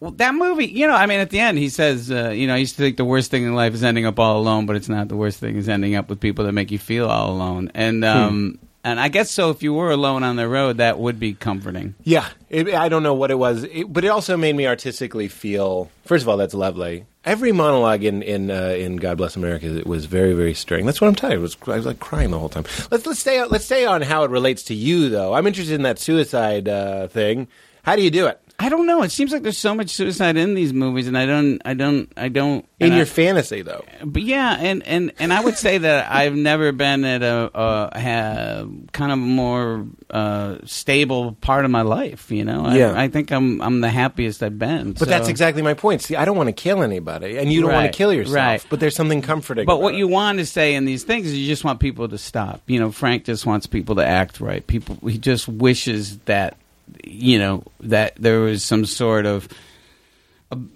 well, 0.00 0.10
that 0.12 0.34
movie, 0.34 0.66
you 0.66 0.86
know, 0.86 0.94
I 0.94 1.06
mean, 1.06 1.20
at 1.20 1.30
the 1.30 1.38
end, 1.40 1.58
he 1.58 1.68
says, 1.68 2.10
uh, 2.10 2.30
you 2.30 2.46
know, 2.46 2.54
he 2.54 2.60
used 2.60 2.76
to 2.76 2.82
think 2.82 2.96
the 2.96 3.04
worst 3.04 3.30
thing 3.30 3.44
in 3.44 3.54
life 3.54 3.74
is 3.74 3.82
ending 3.84 4.04
up 4.06 4.18
all 4.18 4.38
alone, 4.38 4.66
but 4.66 4.76
it's 4.76 4.88
not. 4.88 5.08
The 5.08 5.16
worst 5.16 5.38
thing 5.40 5.56
is 5.56 5.68
ending 5.68 5.94
up 5.94 6.08
with 6.08 6.20
people 6.20 6.44
that 6.46 6.52
make 6.52 6.70
you 6.70 6.78
feel 6.78 7.08
all 7.08 7.30
alone. 7.30 7.70
And 7.74 8.04
Hmm. 8.04 8.50
And 8.84 9.00
I 9.00 9.08
guess 9.08 9.30
so. 9.30 9.50
If 9.50 9.62
you 9.62 9.72
were 9.72 9.90
alone 9.90 10.22
on 10.22 10.36
the 10.36 10.48
road, 10.48 10.76
that 10.76 10.98
would 10.98 11.18
be 11.18 11.32
comforting. 11.34 11.94
Yeah, 12.04 12.28
it, 12.50 12.72
I 12.74 12.88
don't 12.88 13.02
know 13.02 13.14
what 13.14 13.30
it 13.30 13.38
was, 13.38 13.64
it, 13.64 13.92
but 13.92 14.04
it 14.04 14.08
also 14.08 14.36
made 14.36 14.54
me 14.54 14.66
artistically 14.66 15.28
feel. 15.28 15.90
First 16.04 16.22
of 16.22 16.28
all, 16.28 16.36
that's 16.36 16.54
lovely. 16.54 17.06
Every 17.24 17.52
monologue 17.52 18.04
in 18.04 18.22
in 18.22 18.50
uh, 18.50 18.74
in 18.76 18.96
God 18.96 19.16
Bless 19.16 19.34
America 19.34 19.78
it 19.78 19.86
was 19.86 20.04
very 20.04 20.34
very 20.34 20.52
stirring. 20.52 20.84
That's 20.84 21.00
what 21.00 21.08
I'm 21.08 21.14
telling 21.14 21.38
you. 21.38 21.42
Was, 21.42 21.56
I 21.66 21.76
was 21.76 21.86
like 21.86 21.98
crying 21.98 22.30
the 22.30 22.38
whole 22.38 22.50
time. 22.50 22.64
Let's 22.90 23.06
let's 23.06 23.20
stay 23.20 23.42
let's 23.44 23.64
stay 23.64 23.86
on 23.86 24.02
how 24.02 24.24
it 24.24 24.30
relates 24.30 24.62
to 24.64 24.74
you 24.74 25.08
though. 25.08 25.32
I'm 25.32 25.46
interested 25.46 25.74
in 25.74 25.82
that 25.82 25.98
suicide 25.98 26.68
uh, 26.68 27.08
thing. 27.08 27.48
How 27.82 27.96
do 27.96 28.02
you 28.02 28.10
do 28.10 28.26
it 28.26 28.40
I 28.56 28.68
don't 28.68 28.86
know. 28.86 29.02
It 29.02 29.10
seems 29.10 29.32
like 29.32 29.42
there's 29.42 29.58
so 29.58 29.74
much 29.74 29.90
suicide 29.90 30.36
in 30.36 30.54
these 30.54 30.72
movies, 30.72 31.08
and 31.08 31.18
I 31.18 31.26
don't, 31.26 31.60
I 31.64 31.74
don't, 31.74 32.10
I 32.16 32.28
don't. 32.28 32.64
in 32.78 32.92
your 32.92 33.02
I- 33.02 33.04
fantasy 33.04 33.62
though? 33.62 33.84
But 34.04 34.22
yeah, 34.22 34.56
and, 34.60 34.82
and, 34.84 35.12
and 35.18 35.32
I 35.32 35.40
would 35.40 35.56
say 35.58 35.78
that 35.78 36.10
I've 36.10 36.36
never 36.36 36.70
been 36.70 37.04
at 37.04 37.22
a, 37.22 37.50
a, 37.52 38.00
ha 38.00 38.64
kind 38.92 39.12
of 39.12 39.18
more 39.18 39.86
uh, 40.08 40.58
stable 40.64 41.32
part 41.40 41.64
of 41.64 41.72
my 41.72 41.82
life. 41.82 42.30
You 42.30 42.44
know, 42.44 42.64
I, 42.64 42.76
Yeah. 42.76 42.94
I 42.98 43.08
think 43.08 43.32
I'm 43.32 43.60
I'm 43.60 43.80
the 43.80 43.90
happiest 43.90 44.40
I've 44.42 44.58
been. 44.58 44.92
But 44.92 45.08
that's 45.08 45.28
exactly 45.28 45.62
my 45.62 45.74
point. 45.74 46.02
See, 46.02 46.14
I 46.14 46.24
don't 46.24 46.36
want 46.36 46.46
to 46.48 46.52
kill 46.52 46.82
anybody, 46.82 47.38
and 47.38 47.52
you 47.52 47.60
don't 47.60 47.72
want 47.72 47.92
to 47.92 47.96
kill 47.96 48.12
yourself. 48.12 48.36
right. 48.36 48.64
But 48.70 48.78
there's 48.78 48.94
something 48.94 49.20
comforting. 49.20 49.66
But 49.66 49.80
what 49.82 49.94
it. 49.94 49.98
you 49.98 50.06
want 50.06 50.38
to 50.38 50.46
say 50.46 50.74
in 50.74 50.84
these 50.84 51.02
things 51.02 51.26
is 51.26 51.36
you 51.36 51.46
just 51.48 51.64
want 51.64 51.80
people 51.80 52.08
to 52.08 52.18
stop. 52.18 52.62
You 52.68 52.78
know, 52.78 52.92
Frank 52.92 53.24
just 53.24 53.46
wants 53.46 53.66
people 53.66 53.96
to 53.96 54.06
act 54.06 54.40
right. 54.40 54.64
People, 54.64 54.96
he 55.08 55.18
just 55.18 55.48
wishes 55.48 56.18
that, 56.20 56.56
you 57.04 57.38
know, 57.38 57.64
that 57.80 58.14
there 58.16 58.40
was 58.40 58.62
some 58.62 58.84
sort 58.84 59.26
of 59.26 59.48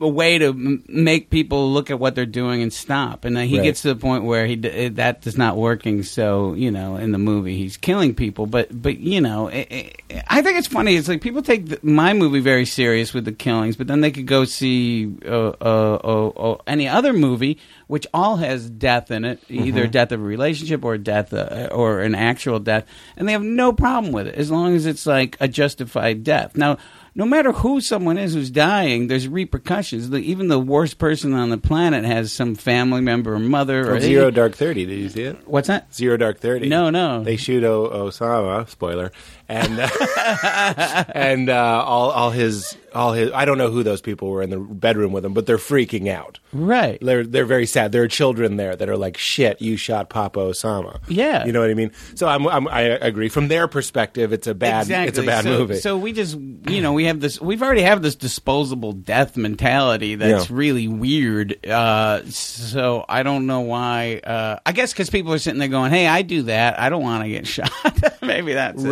a, 0.00 0.04
a 0.04 0.08
way 0.08 0.38
to 0.38 0.46
m- 0.48 0.84
make 0.88 1.30
people 1.30 1.72
look 1.72 1.90
at 1.90 1.98
what 1.98 2.14
they're 2.14 2.26
doing 2.26 2.62
and 2.62 2.72
stop. 2.72 3.24
And 3.24 3.36
then 3.36 3.48
he 3.48 3.56
Right. 3.58 3.64
gets 3.64 3.82
to 3.82 3.88
the 3.88 3.96
point 3.96 4.24
where 4.24 4.46
he 4.46 4.56
d- 4.56 4.68
eh, 4.68 4.88
that 4.94 5.26
is 5.26 5.36
not 5.38 5.56
working. 5.56 6.02
So 6.02 6.54
you 6.54 6.70
know, 6.70 6.96
in 6.96 7.12
the 7.12 7.18
movie, 7.18 7.56
he's 7.56 7.76
killing 7.76 8.14
people. 8.14 8.46
But 8.46 8.68
but 8.82 8.98
you 8.98 9.20
know, 9.20 9.48
eh, 9.48 9.64
eh, 9.70 10.22
I 10.28 10.42
think 10.42 10.58
it's 10.58 10.68
funny. 10.68 10.96
It's 10.96 11.08
like 11.08 11.20
people 11.20 11.42
take 11.42 11.66
the, 11.68 11.78
my 11.82 12.12
movie 12.12 12.40
very 12.40 12.64
serious 12.66 13.12
with 13.14 13.24
the 13.24 13.32
killings, 13.32 13.76
but 13.76 13.86
then 13.86 14.00
they 14.00 14.10
could 14.10 14.26
go 14.26 14.44
see 14.44 15.12
uh, 15.26 15.52
uh, 15.60 15.98
uh, 16.04 16.28
uh, 16.28 16.56
any 16.66 16.88
other 16.88 17.12
movie 17.12 17.58
which 17.88 18.06
all 18.12 18.36
has 18.36 18.68
death 18.68 19.10
in 19.10 19.24
it, 19.24 19.42
either 19.48 19.84
Mm-hmm. 19.84 19.90
death 19.92 20.12
of 20.12 20.20
a 20.20 20.22
relationship 20.22 20.84
or 20.84 20.98
death 20.98 21.32
uh, 21.32 21.68
or 21.72 22.00
an 22.00 22.14
actual 22.14 22.58
death, 22.60 22.84
and 23.16 23.26
they 23.26 23.32
have 23.32 23.42
no 23.42 23.72
problem 23.72 24.12
with 24.12 24.26
it 24.26 24.34
as 24.34 24.50
long 24.50 24.74
as 24.76 24.84
it's 24.84 25.06
like 25.06 25.38
a 25.40 25.48
justified 25.48 26.22
death. 26.22 26.54
Now, 26.54 26.76
no 27.18 27.26
matter 27.26 27.50
who 27.52 27.80
someone 27.80 28.16
is 28.16 28.32
who's 28.32 28.48
dying, 28.50 29.08
there's 29.08 29.26
repercussions. 29.26 30.08
The, 30.08 30.18
even 30.18 30.46
the 30.46 30.58
worst 30.60 30.98
person 30.98 31.34
on 31.34 31.50
the 31.50 31.58
planet 31.58 32.04
has 32.04 32.32
some 32.32 32.54
family 32.54 33.00
member 33.00 33.34
or 33.34 33.40
mother 33.40 33.90
or 33.90 33.96
Or 33.96 34.00
Zero 34.00 34.30
Dark 34.30 34.54
Thirty? 34.54 34.86
Did 34.86 34.98
you 35.00 35.08
see 35.08 35.22
it? 35.24 35.46
What's 35.46 35.66
that? 35.66 35.92
Zero 35.92 36.16
Dark 36.16 36.38
Thirty. 36.38 36.68
No, 36.68 36.90
no. 36.90 37.24
They 37.24 37.36
shoot 37.36 37.64
o- 37.64 37.90
Osama. 37.90 38.68
Spoiler. 38.68 39.10
And 39.48 39.80
uh, 39.80 41.04
and 41.14 41.48
uh, 41.48 41.82
all 41.86 42.10
all 42.10 42.30
his 42.30 42.76
all 42.94 43.12
his. 43.12 43.30
I 43.32 43.44
don't 43.46 43.56
know 43.58 43.70
who 43.70 43.82
those 43.82 44.00
people 44.02 44.28
were 44.30 44.42
in 44.42 44.50
the 44.50 44.58
bedroom 44.58 45.12
with 45.12 45.24
him, 45.24 45.32
but 45.32 45.46
they're 45.46 45.56
freaking 45.56 46.08
out. 46.08 46.38
Right. 46.52 46.98
They're 47.00 47.24
they're 47.26 47.46
very 47.46 47.64
sad. 47.66 47.92
There 47.92 48.02
are 48.02 48.08
children 48.08 48.56
there 48.58 48.76
that 48.76 48.88
are 48.90 48.96
like, 48.96 49.16
"Shit, 49.16 49.62
you 49.62 49.76
shot 49.78 50.10
Papa 50.10 50.38
Osama." 50.40 51.00
Yeah. 51.08 51.46
you 51.46 51.52
know 51.52 51.60
what 51.60 51.70
I 51.70 51.74
mean. 51.74 51.92
So 52.14 52.28
I'm, 52.28 52.46
I'm 52.46 52.68
I 52.68 52.80
agree. 52.82 53.28
From 53.30 53.48
their 53.48 53.68
perspective, 53.68 54.32
it's 54.34 54.46
a 54.46 54.54
bad 54.54 54.82
Exactly. 54.82 55.08
it's 55.08 55.18
a 55.18 55.22
bad 55.22 55.44
so, 55.44 55.58
movie. 55.58 55.76
So 55.76 55.96
we 55.96 56.12
just, 56.12 56.36
you 56.36 56.82
know, 56.82 56.92
we 56.92 57.04
have 57.04 57.20
this. 57.20 57.40
We've 57.40 57.62
already 57.62 57.82
have 57.82 58.02
this 58.02 58.16
disposable 58.16 58.92
death 58.92 59.36
mentality 59.36 60.14
that's 60.16 60.50
Yeah. 60.50 60.56
really 60.56 60.88
weird. 60.88 61.66
Uh, 61.66 62.22
so 62.26 63.04
I 63.08 63.22
don't 63.22 63.46
know 63.46 63.60
why. 63.60 64.20
Uh, 64.24 64.58
I 64.66 64.72
guess 64.72 64.92
because 64.92 65.08
people 65.08 65.32
are 65.32 65.38
sitting 65.38 65.58
there 65.58 65.68
going, 65.68 65.90
"Hey, 65.90 66.06
I 66.06 66.20
do 66.22 66.42
that. 66.42 66.78
I 66.78 66.90
don't 66.90 67.02
want 67.02 67.24
to 67.24 67.30
get 67.30 67.46
shot." 67.46 67.70
Maybe 68.22 68.52
that's 68.54 68.82
it. 68.82 68.88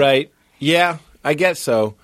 Yeah, 0.59 0.99
I 1.25 1.35
guess 1.35 1.61
so. 1.61 1.97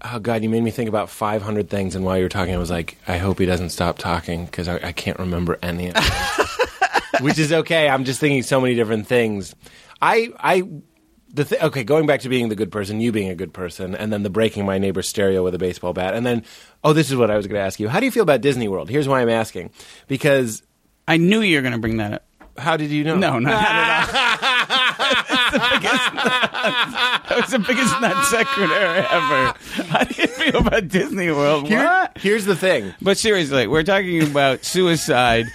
Oh 0.00 0.18
God, 0.20 0.42
you 0.42 0.48
made 0.48 0.62
me 0.62 0.70
think 0.70 0.88
about 0.88 1.10
500 1.10 1.68
things, 1.68 1.94
and 1.96 2.04
while 2.04 2.16
you 2.16 2.22
were 2.22 2.28
talking, 2.28 2.54
I 2.54 2.58
was 2.58 2.70
like, 2.70 2.96
I 3.08 3.16
hope 3.16 3.38
he 3.40 3.46
doesn't 3.46 3.70
stop 3.70 3.98
talking 3.98 4.44
because 4.44 4.68
I, 4.68 4.76
I 4.76 4.92
can't 4.92 5.18
remember 5.18 5.58
any 5.62 5.88
of 5.88 5.94
them. 5.94 6.04
Which 7.20 7.38
is 7.38 7.52
okay. 7.52 7.88
I'm 7.88 8.04
just 8.04 8.20
thinking 8.20 8.42
so 8.44 8.60
many 8.60 8.76
different 8.76 9.08
things. 9.08 9.56
I, 10.00 10.28
I, 10.38 10.62
the 11.34 11.44
th- 11.44 11.60
okay, 11.62 11.82
going 11.82 12.06
back 12.06 12.20
to 12.20 12.28
being 12.28 12.48
the 12.48 12.54
good 12.54 12.70
person, 12.70 13.00
you 13.00 13.10
being 13.10 13.28
a 13.28 13.34
good 13.34 13.52
person, 13.52 13.96
and 13.96 14.12
then 14.12 14.22
the 14.22 14.30
breaking 14.30 14.64
my 14.64 14.78
neighbor's 14.78 15.08
stereo 15.08 15.42
with 15.42 15.54
a 15.54 15.58
baseball 15.58 15.92
bat, 15.92 16.14
and 16.14 16.24
then, 16.24 16.44
oh, 16.84 16.92
this 16.92 17.10
is 17.10 17.16
what 17.16 17.30
I 17.30 17.36
was 17.36 17.48
going 17.48 17.58
to 17.58 17.64
ask 17.64 17.80
you. 17.80 17.88
How 17.88 17.98
do 17.98 18.06
you 18.06 18.12
feel 18.12 18.22
about 18.22 18.40
Disney 18.40 18.68
World? 18.68 18.88
Here's 18.88 19.08
why 19.08 19.20
I'm 19.20 19.28
asking. 19.28 19.70
Because 20.06 20.62
I 21.08 21.16
knew 21.16 21.40
you 21.40 21.56
were 21.56 21.62
going 21.62 21.72
to 21.72 21.78
bring 21.80 21.96
that 21.96 22.12
up. 22.12 22.24
how 22.56 22.76
did 22.76 22.90
you 22.90 23.02
know? 23.02 23.16
No, 23.16 23.40
not 23.40 23.52
at 23.66 25.28
all. 25.30 25.37
that 25.52 27.36
was 27.40 27.50
the 27.50 27.58
biggest 27.58 28.00
non 28.00 28.24
sequitur 28.24 28.72
ever. 29.10 29.54
How 29.88 30.04
do 30.04 30.22
you 30.22 30.28
feel 30.28 30.56
about 30.66 30.88
Disney 30.88 31.30
World? 31.30 31.66
Here- 31.68 31.78
what? 31.84 32.18
Here's 32.18 32.44
the 32.44 32.56
thing. 32.56 32.94
But 33.00 33.18
seriously, 33.18 33.66
we're 33.66 33.82
talking 33.82 34.22
about 34.22 34.64
suicide. 34.64 35.46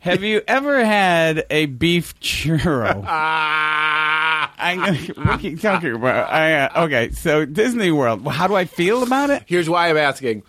Have 0.00 0.22
you 0.22 0.42
ever 0.46 0.84
had 0.84 1.46
a 1.48 1.64
beef 1.66 2.18
churro? 2.20 3.02
I'm 3.06 4.78
gonna, 4.78 4.98
what 5.28 5.42
are 5.44 5.48
you 5.48 5.56
talking 5.56 5.94
about? 5.94 6.30
I, 6.32 6.54
uh, 6.66 6.84
okay, 6.84 7.10
so 7.10 7.44
Disney 7.46 7.90
World. 7.90 8.22
Well, 8.24 8.34
How 8.34 8.46
do 8.46 8.54
I 8.54 8.66
feel 8.66 9.02
about 9.02 9.30
it? 9.30 9.44
Here's 9.46 9.68
why 9.68 9.88
I'm 9.90 9.96
asking. 9.96 10.42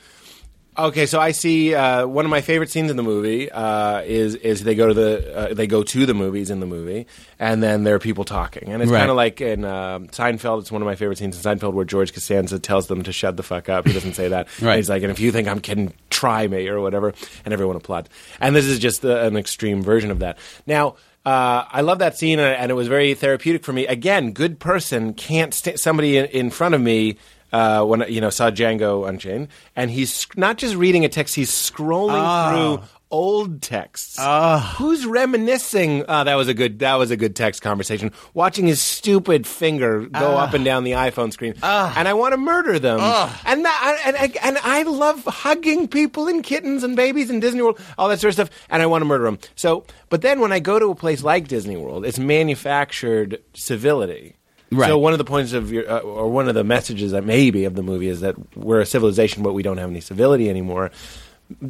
Okay, 0.78 1.06
so 1.06 1.22
I 1.22 1.32
see 1.32 1.74
uh, 1.74 2.06
one 2.06 2.26
of 2.26 2.32
my 2.32 2.42
favorite 2.42 2.70
scenes 2.70 2.92
in 2.92 2.98
the 2.98 3.04
movie 3.04 3.50
uh, 3.50 4.02
is 4.02 4.36
is 4.36 4.64
they 4.66 4.76
go 4.76 4.88
to 4.90 4.94
the 4.94 5.38
uh, 5.52 5.54
they 5.54 5.68
go 5.68 5.84
to 5.84 6.06
the 6.06 6.14
movies 6.14 6.50
in 6.50 6.60
the 6.60 6.66
movie, 6.66 7.08
and 7.40 7.64
then 7.64 7.84
there 7.86 7.96
are 7.96 8.00
people 8.00 8.26
talking, 8.26 8.68
and 8.70 8.82
it's 8.84 8.92
Right. 8.92 9.00
kind 9.00 9.10
of 9.10 9.16
like 9.16 9.40
in 9.40 9.64
uh, 9.64 10.00
Seinfeld. 10.12 10.60
It's 10.60 10.72
one 10.74 10.82
of 10.82 10.86
my 10.86 10.96
favorite 10.96 11.18
scenes 11.18 11.38
in 11.38 11.44
Seinfeld 11.58 11.74
where 11.74 11.86
George 11.86 12.12
Costanza 12.14 12.60
tells 12.60 12.88
them 12.88 13.04
to 13.04 13.14
shut 13.14 13.38
the 13.38 13.44
fuck 13.44 13.70
up. 13.70 13.88
He 13.88 13.94
doesn't 13.94 14.16
say 14.16 14.28
that. 14.30 14.48
Right. 14.62 14.76
He's 14.78 14.90
like, 14.90 15.02
and 15.04 15.12
if 15.12 15.20
you 15.20 15.32
think 15.32 15.48
I'm 15.48 15.62
kidding, 15.62 15.94
try 16.10 16.46
me 16.48 16.68
or 16.68 16.82
whatever, 16.82 17.14
and 17.46 17.54
everyone 17.54 17.78
applauds. 17.78 18.10
And 18.42 18.54
this 18.54 18.66
is 18.66 18.80
just 18.80 19.06
uh 19.06 19.20
an 19.20 19.38
extreme 19.38 19.82
version 19.82 20.12
of 20.12 20.20
that. 20.20 20.38
Now. 20.68 20.96
Uh, 21.28 21.66
I 21.72 21.82
love 21.82 21.98
that 21.98 22.16
scene, 22.16 22.38
and 22.38 22.56
and 22.56 22.70
it 22.70 22.76
was 22.76 22.88
very 22.88 23.16
therapeutic 23.16 23.64
for 23.64 23.74
me. 23.74 23.88
Again, 23.88 24.32
good 24.32 24.60
person 24.60 25.16
can't 25.16 25.56
st- 25.56 25.80
somebody 25.80 26.18
in, 26.18 26.26
in 26.26 26.52
front 26.52 26.76
of 26.76 26.82
me 26.82 27.18
uh, 27.56 27.86
when 27.86 28.03
you 28.10 28.20
know 28.20 28.30
saw 28.30 28.51
Django 28.51 29.08
Unchained, 29.08 29.47
and 29.76 29.89
he's 29.89 30.28
not 30.36 30.58
just 30.58 30.76
reading 30.76 31.06
a 31.06 31.10
text; 31.10 31.36
he's 31.36 31.49
scrolling 31.49 32.12
ah. 32.12 32.51
through 32.51 32.88
old 33.10 33.62
texts. 33.62 34.18
Ah. 34.20 34.76
Who's 34.78 35.06
reminiscing? 35.06 36.03
Uh, 36.06 36.26
that 36.26 36.36
was 36.36 36.49
a 36.49 36.53
good. 36.53 36.80
That 36.80 36.95
was 36.95 37.12
a 37.12 37.18
good 37.18 37.34
text 37.34 37.62
conversation. 37.62 38.12
Watching 38.34 38.68
his 38.68 38.82
stupid 38.82 39.47
finger 39.47 40.06
go 40.08 40.36
up 40.36 40.53
and 40.53 40.66
down 40.66 40.84
the 40.84 40.91
iPhone 40.91 41.32
screen, 41.32 41.53
and 41.64 42.08
I 42.10 42.14
want 42.14 42.34
to 42.34 42.38
murder 42.38 42.78
them. 42.78 42.99
And 43.45 43.64
that, 43.64 44.01
and, 44.06 44.18
and 44.18 44.38
and 44.43 44.58
I 44.58 44.84
love 44.84 45.24
hugging 45.24 45.88
people 45.88 46.28
and 46.28 46.43
kittens 46.43 46.84
and 46.84 46.97
babies 46.97 47.30
in 47.30 47.39
Disney 47.39 47.62
World, 47.62 47.80
all 47.97 48.10
that 48.10 48.20
sort 48.20 48.30
of 48.30 48.34
stuff, 48.34 48.49
and 48.70 48.82
I 48.82 48.86
want 48.86 49.01
to 49.01 49.06
murder 49.06 49.24
them. 49.24 49.39
So, 49.56 49.86
but 50.10 50.22
then 50.22 50.41
when 50.41 50.51
I 50.51 50.60
go 50.60 50.78
to 50.78 50.91
a 50.91 50.95
place 50.95 51.24
like 51.24 51.47
Disney 51.47 51.78
World, 51.78 52.06
it's 52.06 52.20
manufactured 52.20 53.41
civility. 53.53 54.35
Right. 54.72 54.88
So 54.88 54.97
one 54.97 55.13
of 55.13 55.20
the 55.20 55.26
points 55.26 55.53
of 55.53 55.72
your, 55.72 55.89
uh, 55.89 55.99
or 55.99 56.30
one 56.30 56.49
of 56.49 56.55
the 56.55 56.63
messages 56.63 57.11
that 57.11 57.24
maybe 57.24 57.66
of 57.66 57.76
the 57.76 57.84
movie 57.84 58.07
is 58.07 58.22
that 58.22 58.36
we're 58.57 58.82
a 58.82 58.86
civilization, 58.86 59.43
but 59.43 59.53
we 59.53 59.63
don't 59.63 59.78
have 59.78 59.89
any 59.89 60.01
civility 60.01 60.49
anymore. 60.49 60.91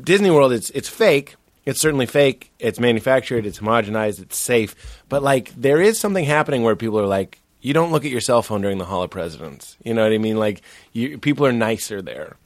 Disney 0.03 0.31
World, 0.31 0.53
it's 0.53 0.69
it's 0.69 0.87
fake. 0.87 1.35
It's 1.65 1.81
certainly 1.81 2.05
fake. 2.05 2.51
It's 2.59 2.79
manufactured. 2.79 3.45
It's 3.45 3.59
homogenized. 3.59 4.21
It's 4.21 4.37
safe. 4.37 4.75
But 5.09 5.23
like, 5.23 5.53
there 5.55 5.81
is 5.81 5.99
something 5.99 6.23
happening 6.23 6.61
where 6.61 6.75
people 6.75 6.99
are 6.99 7.07
like, 7.07 7.41
you 7.61 7.73
don't 7.73 7.91
look 7.91 8.05
at 8.05 8.11
your 8.11 8.21
cell 8.21 8.43
phone 8.43 8.61
during 8.61 8.77
the 8.77 8.85
Hall 8.85 9.01
of 9.01 9.09
Presidents. 9.09 9.75
You 9.83 9.95
know 9.95 10.03
what 10.03 10.13
I 10.13 10.19
mean? 10.19 10.37
Like, 10.37 10.61
you, 10.93 11.17
people 11.17 11.45
are 11.47 11.51
nicer 11.51 12.01
there. 12.03 12.37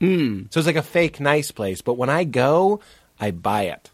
Mm. 0.00 0.52
So 0.52 0.58
it's 0.58 0.66
like 0.66 0.76
a 0.76 0.82
fake 0.82 1.20
nice 1.20 1.52
place. 1.52 1.80
But 1.80 1.94
when 1.94 2.10
I 2.10 2.24
go, 2.24 2.80
I 3.20 3.30
buy 3.30 3.62
it. 3.62 3.90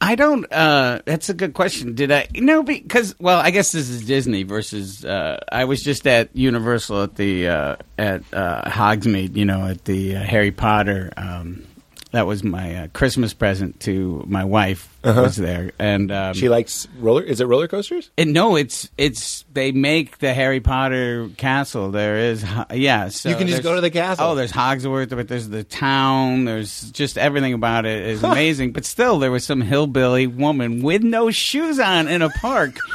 I 0.00 0.14
don't. 0.14 0.50
Uh, 0.52 1.00
that's 1.04 1.28
a 1.28 1.34
good 1.34 1.54
question. 1.54 1.94
Did 1.94 2.12
I? 2.12 2.28
No, 2.34 2.62
because 2.62 3.16
well, 3.18 3.40
I 3.40 3.50
guess 3.50 3.72
this 3.72 3.88
is 3.88 4.04
Disney 4.06 4.44
versus. 4.44 5.04
Uh, 5.04 5.40
I 5.50 5.64
was 5.64 5.82
just 5.82 6.06
at 6.06 6.34
Universal 6.36 7.02
at 7.02 7.16
the 7.16 7.48
uh, 7.48 7.76
at 7.98 8.22
uh, 8.32 8.62
Hogsmeade. 8.70 9.36
You 9.36 9.44
know, 9.44 9.66
at 9.66 9.84
the 9.84 10.16
uh, 10.16 10.22
Harry 10.22 10.52
Potter. 10.52 11.12
Um, 11.16 11.64
that 12.12 12.26
was 12.26 12.42
my 12.42 12.74
uh, 12.74 12.88
Christmas 12.88 13.34
present 13.34 13.80
to 13.80 14.24
my 14.26 14.44
wife. 14.44 14.88
Was 15.04 15.36
there 15.36 15.72
and 15.78 16.10
um, 16.10 16.34
She 16.34 16.48
likes 16.48 16.88
roller. 16.98 17.22
Is 17.22 17.40
it 17.40 17.46
roller 17.46 17.68
coasters? 17.68 18.10
and 18.18 18.32
no, 18.32 18.56
it's 18.56 18.88
it's 18.98 19.44
they 19.52 19.72
make 19.72 20.18
the 20.18 20.34
Harry 20.34 20.60
Potter 20.60 21.28
castle. 21.36 21.90
There 21.90 22.16
is 22.16 22.42
Ho- 22.42 22.64
yeah, 22.74 23.08
so 23.08 23.28
You 23.28 23.36
can 23.36 23.46
just 23.46 23.62
go 23.62 23.74
to 23.74 23.80
the 23.80 23.90
castle. 23.90 24.26
Oh, 24.26 24.34
there's 24.34 24.50
Hogsworth, 24.50 25.10
but 25.10 25.28
there's 25.28 25.48
the 25.48 25.64
town. 25.64 26.44
There's 26.44 26.90
just 26.90 27.16
everything 27.16 27.54
about 27.54 27.86
it 27.86 28.06
is 28.06 28.22
amazing. 28.24 28.72
But 28.72 28.84
still, 28.84 29.18
there 29.18 29.30
was 29.30 29.44
some 29.44 29.60
hillbilly 29.60 30.26
woman 30.26 30.82
with 30.82 31.02
no 31.02 31.30
shoes 31.30 31.78
on 31.78 32.08
in 32.08 32.22
a 32.22 32.28
park. 32.30 32.76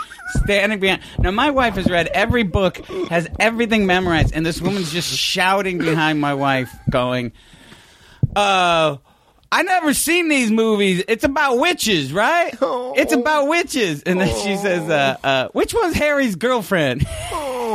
Standing 0.45 0.79
behind. 0.79 1.01
Now, 1.19 1.29
my 1.31 1.51
wife 1.51 1.75
has 1.75 1.85
read 1.87 2.07
every 2.07 2.41
book, 2.43 2.77
has 3.09 3.27
everything 3.39 3.85
memorized, 3.85 4.33
and 4.33 4.43
this 4.43 4.59
woman's 4.59 4.91
just 4.91 5.15
shouting 5.15 5.77
behind 5.77 6.19
my 6.19 6.33
wife, 6.33 6.71
going, 6.89 7.33
"Uh, 8.35 8.97
I 9.53 9.61
never 9.61 9.93
seen 9.93 10.29
these 10.29 10.49
movies. 10.49 11.03
It's 11.07 11.23
about 11.23 11.59
witches, 11.59 12.11
right? 12.11 12.53
Oh. 12.65 12.93
It's 12.95 13.11
about 13.11 13.47
witches. 13.47 14.03
And 14.03 14.21
then 14.21 14.29
she 14.29 14.55
says, 14.55 14.89
uh, 14.89 15.17
uh, 15.23 15.47
which 15.49 15.73
one's 15.73 15.95
Harry's 15.95 16.35
girlfriend? 16.35 17.05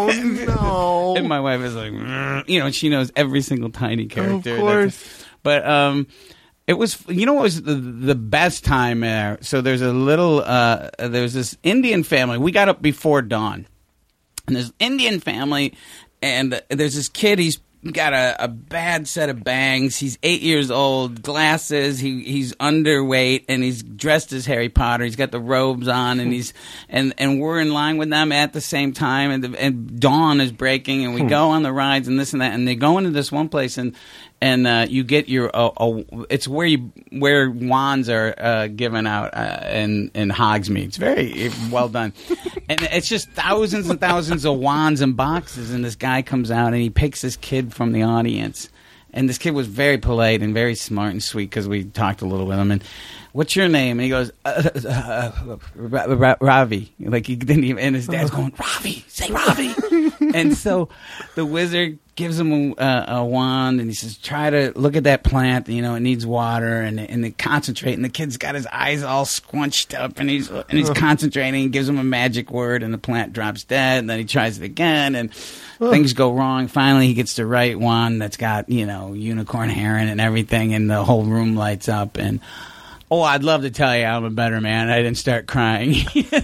Oh 0.00 0.12
no! 0.12 1.16
and 1.16 1.28
my 1.28 1.40
wife 1.40 1.60
is 1.60 1.74
like, 1.74 1.90
"Mm," 1.90 2.48
you 2.48 2.60
know, 2.60 2.70
she 2.70 2.88
knows 2.88 3.10
every 3.16 3.40
single 3.40 3.68
tiny 3.68 4.06
character. 4.06 4.54
Of 4.54 4.60
course. 4.60 5.24
But 5.42 5.66
um, 5.66 6.06
it 6.68 6.74
was, 6.74 7.02
you 7.08 7.26
know, 7.26 7.34
what 7.34 7.42
was 7.42 7.62
the 7.62 7.74
the 7.74 8.14
best 8.14 8.64
time 8.64 9.00
there. 9.00 9.38
So 9.40 9.60
there's 9.60 9.82
a 9.82 9.92
little, 9.92 10.40
uh, 10.40 10.90
there's 11.00 11.34
this 11.34 11.58
Indian 11.64 12.04
family. 12.04 12.38
We 12.38 12.52
got 12.52 12.68
up 12.68 12.80
before 12.80 13.22
dawn, 13.22 13.66
and 14.46 14.54
this 14.54 14.72
Indian 14.78 15.18
family, 15.18 15.74
and 16.22 16.62
there's 16.68 16.94
this 16.94 17.08
kid. 17.08 17.40
He's 17.40 17.58
got 17.84 18.12
a, 18.12 18.36
a 18.44 18.48
bad 18.48 19.06
set 19.06 19.28
of 19.28 19.44
bangs. 19.44 19.96
He's 19.96 20.18
eight 20.22 20.42
years 20.42 20.70
old, 20.70 21.22
glasses. 21.22 21.98
He 21.98 22.22
he's 22.22 22.52
underweight, 22.54 23.44
and 23.48 23.62
he's 23.62 23.82
dressed 23.82 24.32
as 24.32 24.46
Harry 24.46 24.68
Potter. 24.68 25.04
He's 25.04 25.16
got 25.16 25.30
the 25.30 25.40
robes 25.40 25.88
on, 25.88 26.20
and 26.20 26.32
he's 26.32 26.52
and 26.88 27.14
and 27.18 27.40
we're 27.40 27.60
in 27.60 27.72
line 27.72 27.96
with 27.96 28.10
them 28.10 28.32
at 28.32 28.52
the 28.52 28.60
same 28.60 28.92
time. 28.92 29.30
And 29.30 29.44
the, 29.44 29.60
and 29.60 30.00
dawn 30.00 30.40
is 30.40 30.52
breaking, 30.52 31.04
and 31.04 31.14
we 31.14 31.22
hmm. 31.22 31.28
go 31.28 31.50
on 31.50 31.62
the 31.62 31.72
rides 31.72 32.08
and 32.08 32.18
this 32.18 32.32
and 32.32 32.42
that. 32.42 32.52
And 32.52 32.66
they 32.66 32.74
go 32.74 32.98
into 32.98 33.10
this 33.10 33.30
one 33.30 33.48
place, 33.48 33.78
and 33.78 33.94
and 34.40 34.66
uh, 34.66 34.86
you 34.88 35.04
get 35.04 35.28
your 35.28 35.50
uh, 35.54 35.70
uh, 35.76 36.02
it's 36.30 36.46
where 36.46 36.66
you 36.66 36.92
where 37.10 37.50
wands 37.50 38.08
are 38.08 38.34
uh, 38.38 38.66
given 38.68 39.06
out 39.06 39.34
uh, 39.34 39.66
in 39.70 40.10
in 40.14 40.30
Hogsmeade. 40.30 40.86
It's 40.86 40.96
very 40.96 41.50
well 41.70 41.88
done, 41.88 42.12
and 42.68 42.80
it's 42.82 43.08
just 43.08 43.28
thousands 43.30 43.88
and 43.90 44.00
thousands 44.00 44.44
of 44.44 44.58
wands 44.58 45.00
and 45.00 45.16
boxes. 45.16 45.72
And 45.72 45.84
this 45.84 45.96
guy 45.96 46.22
comes 46.22 46.50
out 46.50 46.68
and 46.68 46.76
he 46.82 46.90
picks 46.90 47.22
this 47.22 47.36
kid 47.36 47.74
from 47.74 47.92
the 47.92 48.02
audience, 48.02 48.68
and 49.12 49.28
this 49.28 49.38
kid 49.38 49.52
was 49.52 49.66
very 49.66 49.98
polite 49.98 50.40
and 50.42 50.54
very 50.54 50.74
smart 50.74 51.12
and 51.12 51.22
sweet 51.22 51.50
because 51.50 51.68
we 51.68 51.84
talked 51.84 52.22
a 52.22 52.26
little 52.26 52.46
with 52.46 52.58
him 52.58 52.70
and. 52.70 52.84
What's 53.32 53.54
your 53.54 53.68
name? 53.68 53.98
And 53.98 54.04
he 54.04 54.08
goes, 54.08 54.32
uh, 54.46 54.70
uh, 54.74 54.88
uh, 54.88 55.56
Ra- 55.76 56.06
Ra- 56.08 56.36
Ravi. 56.40 56.92
Like 56.98 57.26
he 57.26 57.36
didn't 57.36 57.62
even, 57.62 57.84
and 57.84 57.94
his 57.94 58.08
dad's 58.08 58.30
going, 58.30 58.52
Ravi, 58.58 59.04
say 59.06 59.30
Ravi. 59.30 59.74
and 60.20 60.56
so 60.56 60.88
the 61.34 61.44
wizard 61.44 61.98
gives 62.18 62.38
him 62.38 62.74
a, 62.78 63.04
a 63.08 63.24
wand 63.24 63.80
and 63.80 63.88
he 63.88 63.94
says, 63.94 64.18
try 64.18 64.50
to 64.50 64.72
look 64.74 64.96
at 64.96 65.04
that 65.04 65.22
plant. 65.22 65.68
You 65.68 65.82
know, 65.82 65.94
it 65.94 66.00
needs 66.00 66.26
water 66.26 66.80
and 66.82 66.98
and 66.98 67.22
they 67.22 67.30
concentrate. 67.30 67.94
And 67.94 68.04
the 68.04 68.08
kid's 68.08 68.36
got 68.36 68.56
his 68.56 68.66
eyes 68.66 69.04
all 69.04 69.24
squunched 69.24 69.98
up 69.98 70.18
and 70.18 70.28
he's 70.28 70.50
and 70.50 70.72
he's 70.72 70.90
concentrating. 70.90 71.62
He 71.62 71.68
gives 71.68 71.88
him 71.88 71.98
a 71.98 72.04
magic 72.04 72.50
word 72.50 72.82
and 72.82 72.92
the 72.92 72.98
plant 72.98 73.32
drops 73.32 73.64
dead. 73.64 74.00
And 74.00 74.10
then 74.10 74.18
he 74.18 74.24
tries 74.24 74.58
it 74.58 74.64
again 74.64 75.14
and 75.14 75.32
things 75.78 76.12
go 76.12 76.32
wrong. 76.32 76.66
Finally, 76.66 77.06
he 77.06 77.14
gets 77.14 77.34
the 77.34 77.46
right 77.46 77.78
one 77.78 78.18
that's 78.18 78.36
got 78.36 78.68
you 78.68 78.86
know 78.86 79.12
unicorn 79.12 79.68
hair 79.70 79.96
in 79.96 80.08
and 80.08 80.20
everything, 80.20 80.74
and 80.74 80.90
the 80.90 81.04
whole 81.04 81.24
room 81.24 81.54
lights 81.54 81.88
up 81.88 82.16
and. 82.16 82.40
Oh, 83.10 83.22
I'd 83.22 83.42
love 83.42 83.62
to 83.62 83.70
tell 83.70 83.96
you 83.96 84.04
I'm 84.04 84.24
a 84.24 84.30
better 84.30 84.60
man. 84.60 84.90
I 84.90 84.98
didn't 85.02 85.16
start 85.16 85.46
crying, 85.46 85.94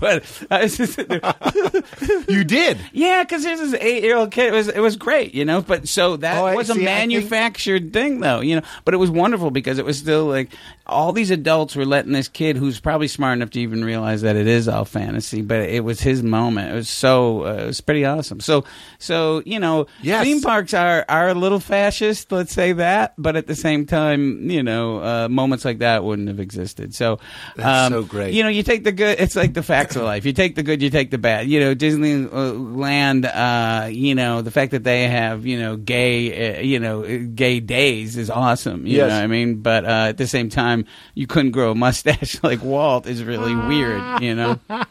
but 0.00 0.24
I 0.50 0.62
was 0.62 0.76
just 0.78 0.98
you 2.28 2.44
did. 2.44 2.78
yeah, 2.92 3.22
because 3.22 3.42
there's 3.44 3.60
this 3.60 3.74
eight 3.80 4.02
year 4.02 4.16
old 4.16 4.30
kid. 4.30 4.46
It 4.46 4.52
was 4.56 4.68
it 4.68 4.80
was 4.80 4.96
great, 4.96 5.34
you 5.34 5.44
know. 5.44 5.60
But 5.62 5.86
so 5.88 6.16
that 6.18 6.38
Oh, 6.38 6.54
was 6.56 6.70
a 6.70 6.74
see. 6.74 6.78
Think- 6.80 6.84
manufactured 6.86 7.92
thing, 7.92 8.20
though, 8.20 8.40
you 8.40 8.56
know. 8.56 8.62
But 8.84 8.94
it 8.94 8.98
was 8.98 9.10
wonderful 9.10 9.50
because 9.50 9.78
it 9.78 9.84
was 9.84 9.98
still 9.98 10.26
like 10.26 10.50
all 10.86 11.12
these 11.12 11.30
adults 11.30 11.76
were 11.76 11.84
letting 11.86 12.12
this 12.12 12.28
kid, 12.28 12.56
who's 12.56 12.80
probably 12.80 13.08
smart 13.08 13.36
enough 13.38 13.50
to 13.50 13.60
even 13.60 13.84
realize 13.84 14.22
that 14.22 14.36
it 14.36 14.46
is 14.46 14.68
all 14.68 14.84
fantasy, 14.84 15.42
but 15.42 15.60
it 15.60 15.84
was 15.84 16.00
his 16.00 16.22
moment. 16.22 16.72
It 16.72 16.74
was 16.74 16.88
so 16.88 17.44
uh, 17.46 17.52
it 17.54 17.66
was 17.66 17.80
pretty 17.80 18.04
awesome. 18.04 18.40
So 18.40 18.64
so 18.98 19.42
you 19.44 19.58
know, 19.58 19.86
Yes. 20.02 20.24
theme 20.24 20.40
parks 20.40 20.72
are 20.74 21.04
are 21.08 21.28
a 21.28 21.34
little 21.34 21.60
fascist, 21.60 22.32
let's 22.32 22.52
say 22.52 22.72
that, 22.72 23.14
but 23.18 23.36
at 23.36 23.46
the 23.46 23.54
same 23.54 23.86
time, 23.86 24.50
you 24.50 24.62
know, 24.62 25.02
uh, 25.02 25.28
moments 25.28 25.64
like 25.64 25.78
that 25.78 26.02
wouldn't 26.14 26.28
have 26.28 26.38
existed. 26.38 26.94
So 26.94 27.18
That's 27.56 27.92
um, 27.92 27.92
so 27.92 28.02
great. 28.08 28.34
You 28.34 28.44
know, 28.44 28.48
you 28.48 28.62
take 28.62 28.84
the 28.84 28.92
good. 28.92 29.18
It's 29.18 29.34
like 29.34 29.52
the 29.52 29.62
facts 29.64 29.96
of 29.96 30.02
life. 30.04 30.24
You 30.24 30.32
take 30.32 30.54
the 30.54 30.62
good, 30.62 30.80
you 30.80 30.90
take 30.90 31.10
the 31.10 31.18
bad. 31.18 31.48
You 31.48 31.58
know, 31.58 31.74
Disneyland. 31.74 33.24
Uh, 33.26 33.86
you 33.88 34.14
know, 34.14 34.42
the 34.42 34.50
fact 34.52 34.70
that 34.70 34.84
they 34.84 35.08
have 35.08 35.44
you 35.44 35.58
know 35.58 35.76
gay, 35.76 36.58
uh, 36.58 36.60
you 36.60 36.78
know, 36.78 37.02
uh, 37.04 37.18
gay 37.34 37.58
days 37.58 38.16
is 38.16 38.30
awesome. 38.30 38.86
You 38.86 38.98
Yes. 38.98 39.08
know 39.10 39.16
what 39.16 39.24
I 39.24 39.26
mean? 39.26 39.56
But 39.56 39.84
uh, 39.84 40.06
at 40.10 40.18
the 40.18 40.26
same 40.28 40.48
time, 40.50 40.86
you 41.14 41.26
couldn't 41.26 41.50
grow 41.50 41.72
a 41.72 41.74
mustache 41.74 42.38
like 42.42 42.62
Walt 42.62 43.06
is 43.06 43.24
really 43.24 43.54
weird. 43.54 44.22
You 44.22 44.34
know. 44.36 44.60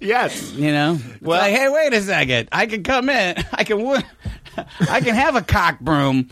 Yes. 0.00 0.52
You 0.52 0.70
know. 0.72 0.98
Well- 1.20 1.40
like, 1.40 1.54
hey, 1.54 1.68
wait 1.68 1.92
a 1.92 2.00
second. 2.02 2.48
I 2.52 2.66
can 2.66 2.82
come 2.84 3.08
in. 3.08 3.36
I 3.52 3.64
can. 3.64 3.80
I 4.80 5.00
can 5.00 5.14
have 5.14 5.34
a 5.36 5.42
cock 5.42 5.80
broom. 5.80 6.30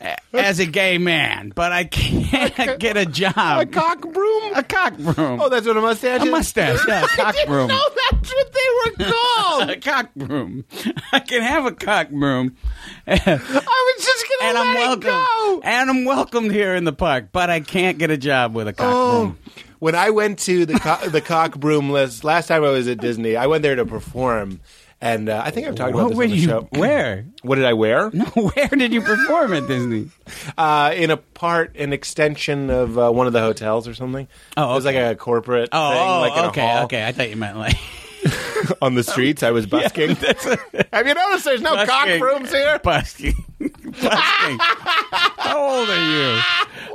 A- 0.00 0.16
As 0.32 0.58
a 0.60 0.66
gay 0.66 0.98
man, 0.98 1.52
but 1.54 1.72
I 1.72 1.84
can't 1.84 2.78
get 2.78 2.96
a 2.96 3.04
job. 3.06 3.34
A 3.36 3.66
cock 3.66 4.00
broom. 4.00 4.54
A 4.54 4.62
cock 4.62 4.96
broom. 4.96 5.40
Oh, 5.40 5.48
that's 5.48 5.66
what 5.66 5.76
a 5.76 5.80
mustache 5.80 6.20
A 6.20 6.24
is. 6.24 6.30
mustache, 6.30 6.78
yeah, 6.86 7.04
a 7.04 7.06
cock 7.16 7.34
broom. 7.46 7.68
No, 7.68 7.80
that's 8.10 8.34
what 8.34 8.52
they 8.52 9.04
were 9.04 9.12
called. 9.12 9.70
a 9.70 9.76
cock 9.80 10.10
broom. 10.14 10.64
I 11.12 11.20
can 11.20 11.42
have 11.42 11.66
a 11.66 11.72
cock 11.72 12.10
broom. 12.10 12.56
I 13.06 13.94
was 13.96 14.04
just 14.04 14.24
gonna 14.40 14.58
I'm 14.58 14.66
let 14.74 14.76
it 14.76 14.78
welcome. 14.80 15.02
go. 15.02 15.60
And 15.64 15.90
I'm 15.90 16.04
welcomed 16.04 16.52
here 16.52 16.74
in 16.74 16.84
the 16.84 16.92
park, 16.92 17.28
but 17.32 17.50
I 17.50 17.60
can't 17.60 17.98
get 17.98 18.10
a 18.10 18.16
job 18.16 18.54
with 18.54 18.68
a 18.68 18.72
cock 18.72 18.92
Oh, 18.94 19.20
broom. 19.26 19.38
when 19.78 19.94
I 19.94 20.10
went 20.10 20.38
to 20.40 20.66
the 20.66 20.78
co- 20.78 21.08
the 21.08 21.20
cock 21.20 21.56
broom 21.58 21.90
list 21.90 22.24
last 22.24 22.46
time 22.48 22.64
I 22.64 22.70
was 22.70 22.86
at 22.88 22.98
Disney, 23.00 23.36
I 23.36 23.46
went 23.46 23.62
there 23.62 23.76
to 23.76 23.84
perform, 23.84 24.60
and 25.00 25.28
uh, 25.28 25.42
I 25.44 25.50
think 25.50 25.66
I've 25.68 25.74
talked 25.74 25.90
about 25.92 26.02
What 26.04 26.08
this 26.10 26.16
were 26.18 26.24
on 26.24 26.30
the 26.30 26.36
you? 26.36 26.46
show. 26.48 26.68
Where? 26.72 27.24
What 27.42 27.56
did 27.56 27.64
I 27.64 27.72
wear? 27.74 28.10
No, 28.14 28.24
where 28.26 28.68
did 28.68 28.92
you 28.92 29.00
perform 29.00 29.52
at 29.54 29.66
Disney? 29.66 30.10
Uh, 30.58 30.92
in 30.94 31.10
a 31.10 31.16
part, 31.16 31.74
an 31.76 31.92
extension 31.92 32.68
of 32.70 32.98
uh, 32.98 33.10
one 33.10 33.26
of 33.26 33.32
the 33.32 33.40
hotels 33.40 33.88
or 33.88 33.94
something. 33.94 34.28
Oh, 34.56 34.72
it 34.72 34.74
was 34.74 34.84
like 34.84 34.96
a 34.96 35.14
corporate 35.16 35.68
Oh, 35.72 35.90
thing, 35.90 36.00
oh, 36.00 36.20
like 36.20 36.48
okay, 36.50 36.80
okay. 36.82 37.06
I 37.06 37.12
thought 37.12 37.30
you 37.30 37.36
meant 37.36 37.56
like 37.56 37.76
on 38.82 38.94
the 38.94 39.02
streets. 39.02 39.42
I 39.42 39.50
was 39.50 39.66
busking. 39.66 40.14
Have 40.92 41.06
you 41.06 41.14
noticed 41.14 41.44
there's 41.44 41.60
no 41.62 41.74
cock 41.76 41.86
Busking. 41.88 42.18
brooms 42.20 42.50
here? 42.52 42.78
busking. 42.82 43.34
busking. 43.60 44.58
How 44.60 45.58
old 45.80 45.88
are 45.88 46.10
you? 46.10 46.40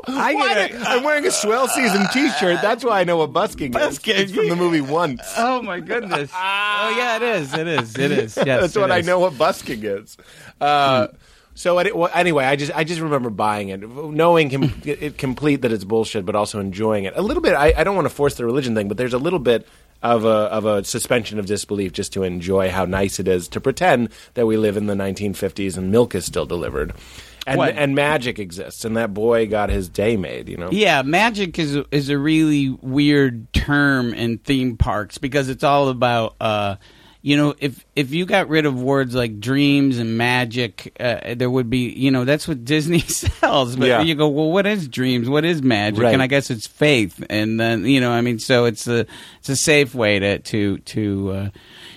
I 0.08 0.34
Why 0.34 0.54
get 0.54 0.72
did- 0.72 0.82
a, 0.82 0.90
I'm 0.90 1.04
wearing 1.04 1.26
a 1.26 1.32
Swell 1.32 1.68
Season 1.68 2.06
T-shirt. 2.14 2.62
That's 2.62 2.84
why 2.84 3.02
I 3.02 3.04
know 3.04 3.18
what 3.18 3.34
busking, 3.34 3.72
Busking. 3.72 4.16
is. 4.16 4.22
It's 4.24 4.32
from 4.34 4.50
the 4.50 4.56
movie 4.56 4.82
Once. 4.82 5.22
Oh 5.38 5.62
my 5.62 5.80
goodness! 5.80 6.30
Oh 6.34 6.94
yeah, 6.98 7.16
it 7.18 7.22
is. 7.24 7.54
It 7.54 7.68
is. 7.68 7.98
It 7.98 8.12
is. 8.12 8.38
Yes, 8.38 8.46
That's 8.62 8.76
it 8.76 8.80
what 8.80 8.92
I 8.92 9.00
is. 9.00 9.06
know 9.08 9.20
what 9.20 9.38
busking 9.38 9.84
is. 9.84 10.18
Uh, 10.60 11.08
So 11.56 11.76
well, 11.96 12.10
anyway, 12.14 12.46
I 12.46 12.56
just 12.56 12.72
I 12.76 12.84
just 12.84 13.00
remember 13.02 13.30
buying 13.30 13.70
it, 13.70 13.88
knowing 13.88 14.50
com- 14.50 14.82
it 14.86 15.18
complete 15.18 15.62
that 15.62 15.72
it's 15.72 15.84
bullshit, 15.84 16.26
but 16.26 16.36
also 16.36 16.60
enjoying 16.60 17.04
it 17.06 17.14
a 17.16 17.22
little 17.22 17.42
bit. 17.44 17.54
I, 17.54 17.74
I 17.78 17.84
don't 17.84 17.96
want 17.96 18.06
to 18.08 18.14
force 18.14 18.36
the 18.36 18.46
religion 18.46 18.74
thing, 18.76 18.88
but 18.88 18.98
there's 18.98 19.14
a 19.14 19.20
little 19.20 19.40
bit 19.40 19.68
of 20.02 20.26
a 20.26 20.28
of 20.28 20.66
a 20.66 20.84
suspension 20.84 21.40
of 21.40 21.46
disbelief 21.46 21.94
just 21.94 22.12
to 22.14 22.24
enjoy 22.24 22.70
how 22.70 22.86
nice 22.86 23.20
it 23.20 23.28
is 23.28 23.48
to 23.50 23.62
pretend 23.62 24.10
that 24.34 24.46
we 24.46 24.58
live 24.58 24.76
in 24.78 24.88
the 24.88 24.96
1950s 24.96 25.78
and 25.78 25.92
milk 25.92 26.14
is 26.16 26.26
still 26.26 26.46
delivered, 26.46 26.94
and 27.48 27.58
What? 27.60 27.76
and 27.78 27.94
magic 27.96 28.40
exists, 28.40 28.84
and 28.84 28.98
that 28.98 29.14
boy 29.14 29.48
got 29.48 29.70
his 29.70 29.88
day 29.90 30.18
made. 30.18 30.50
You 30.50 30.58
know, 30.58 30.70
Yeah, 30.72 31.04
magic 31.04 31.58
is 31.60 31.78
is 31.92 32.10
a 32.10 32.18
really 32.18 32.70
weird 32.70 33.54
term 33.54 34.14
in 34.14 34.40
theme 34.40 34.76
parks 34.76 35.20
because 35.20 35.50
it's 35.50 35.64
all 35.64 35.88
about 35.90 36.36
uh 36.42 36.76
you 37.26 37.38
know 37.38 37.56
if 37.60 37.84
if 37.96 38.12
you 38.14 38.26
got 38.26 38.50
rid 38.50 38.66
of 38.66 38.80
words 38.82 39.16
like 39.16 39.40
dreams 39.40 39.98
and 39.98 40.18
magic 40.18 40.96
uh, 41.00 41.34
there 41.36 41.50
would 41.50 41.70
be 41.70 41.90
you 41.90 42.12
know 42.12 42.26
that's 42.26 42.48
what 42.48 42.66
Disney 42.66 43.00
sells 43.40 43.76
but 43.78 43.88
Yeah. 43.88 44.02
you 44.02 44.14
go 44.14 44.28
well 44.28 44.52
what 44.52 44.66
is 44.68 44.88
dreams 44.90 45.30
what 45.30 45.46
is 45.46 45.62
magic 45.64 46.04
Right. 46.04 46.14
and 46.14 46.22
I 46.22 46.28
guess 46.28 46.52
it's 46.52 46.68
faith 46.68 47.24
and 47.30 47.58
then 47.60 47.86
you 47.86 48.02
know 48.02 48.12
I 48.12 48.20
mean 48.22 48.40
so 48.40 48.66
it's 48.66 48.86
a 48.88 49.06
it's 49.40 49.48
a 49.50 49.56
safe 49.56 49.96
way 49.96 50.20
to 50.20 50.40
to 50.40 50.78
to 50.80 51.32
uh 51.32 51.50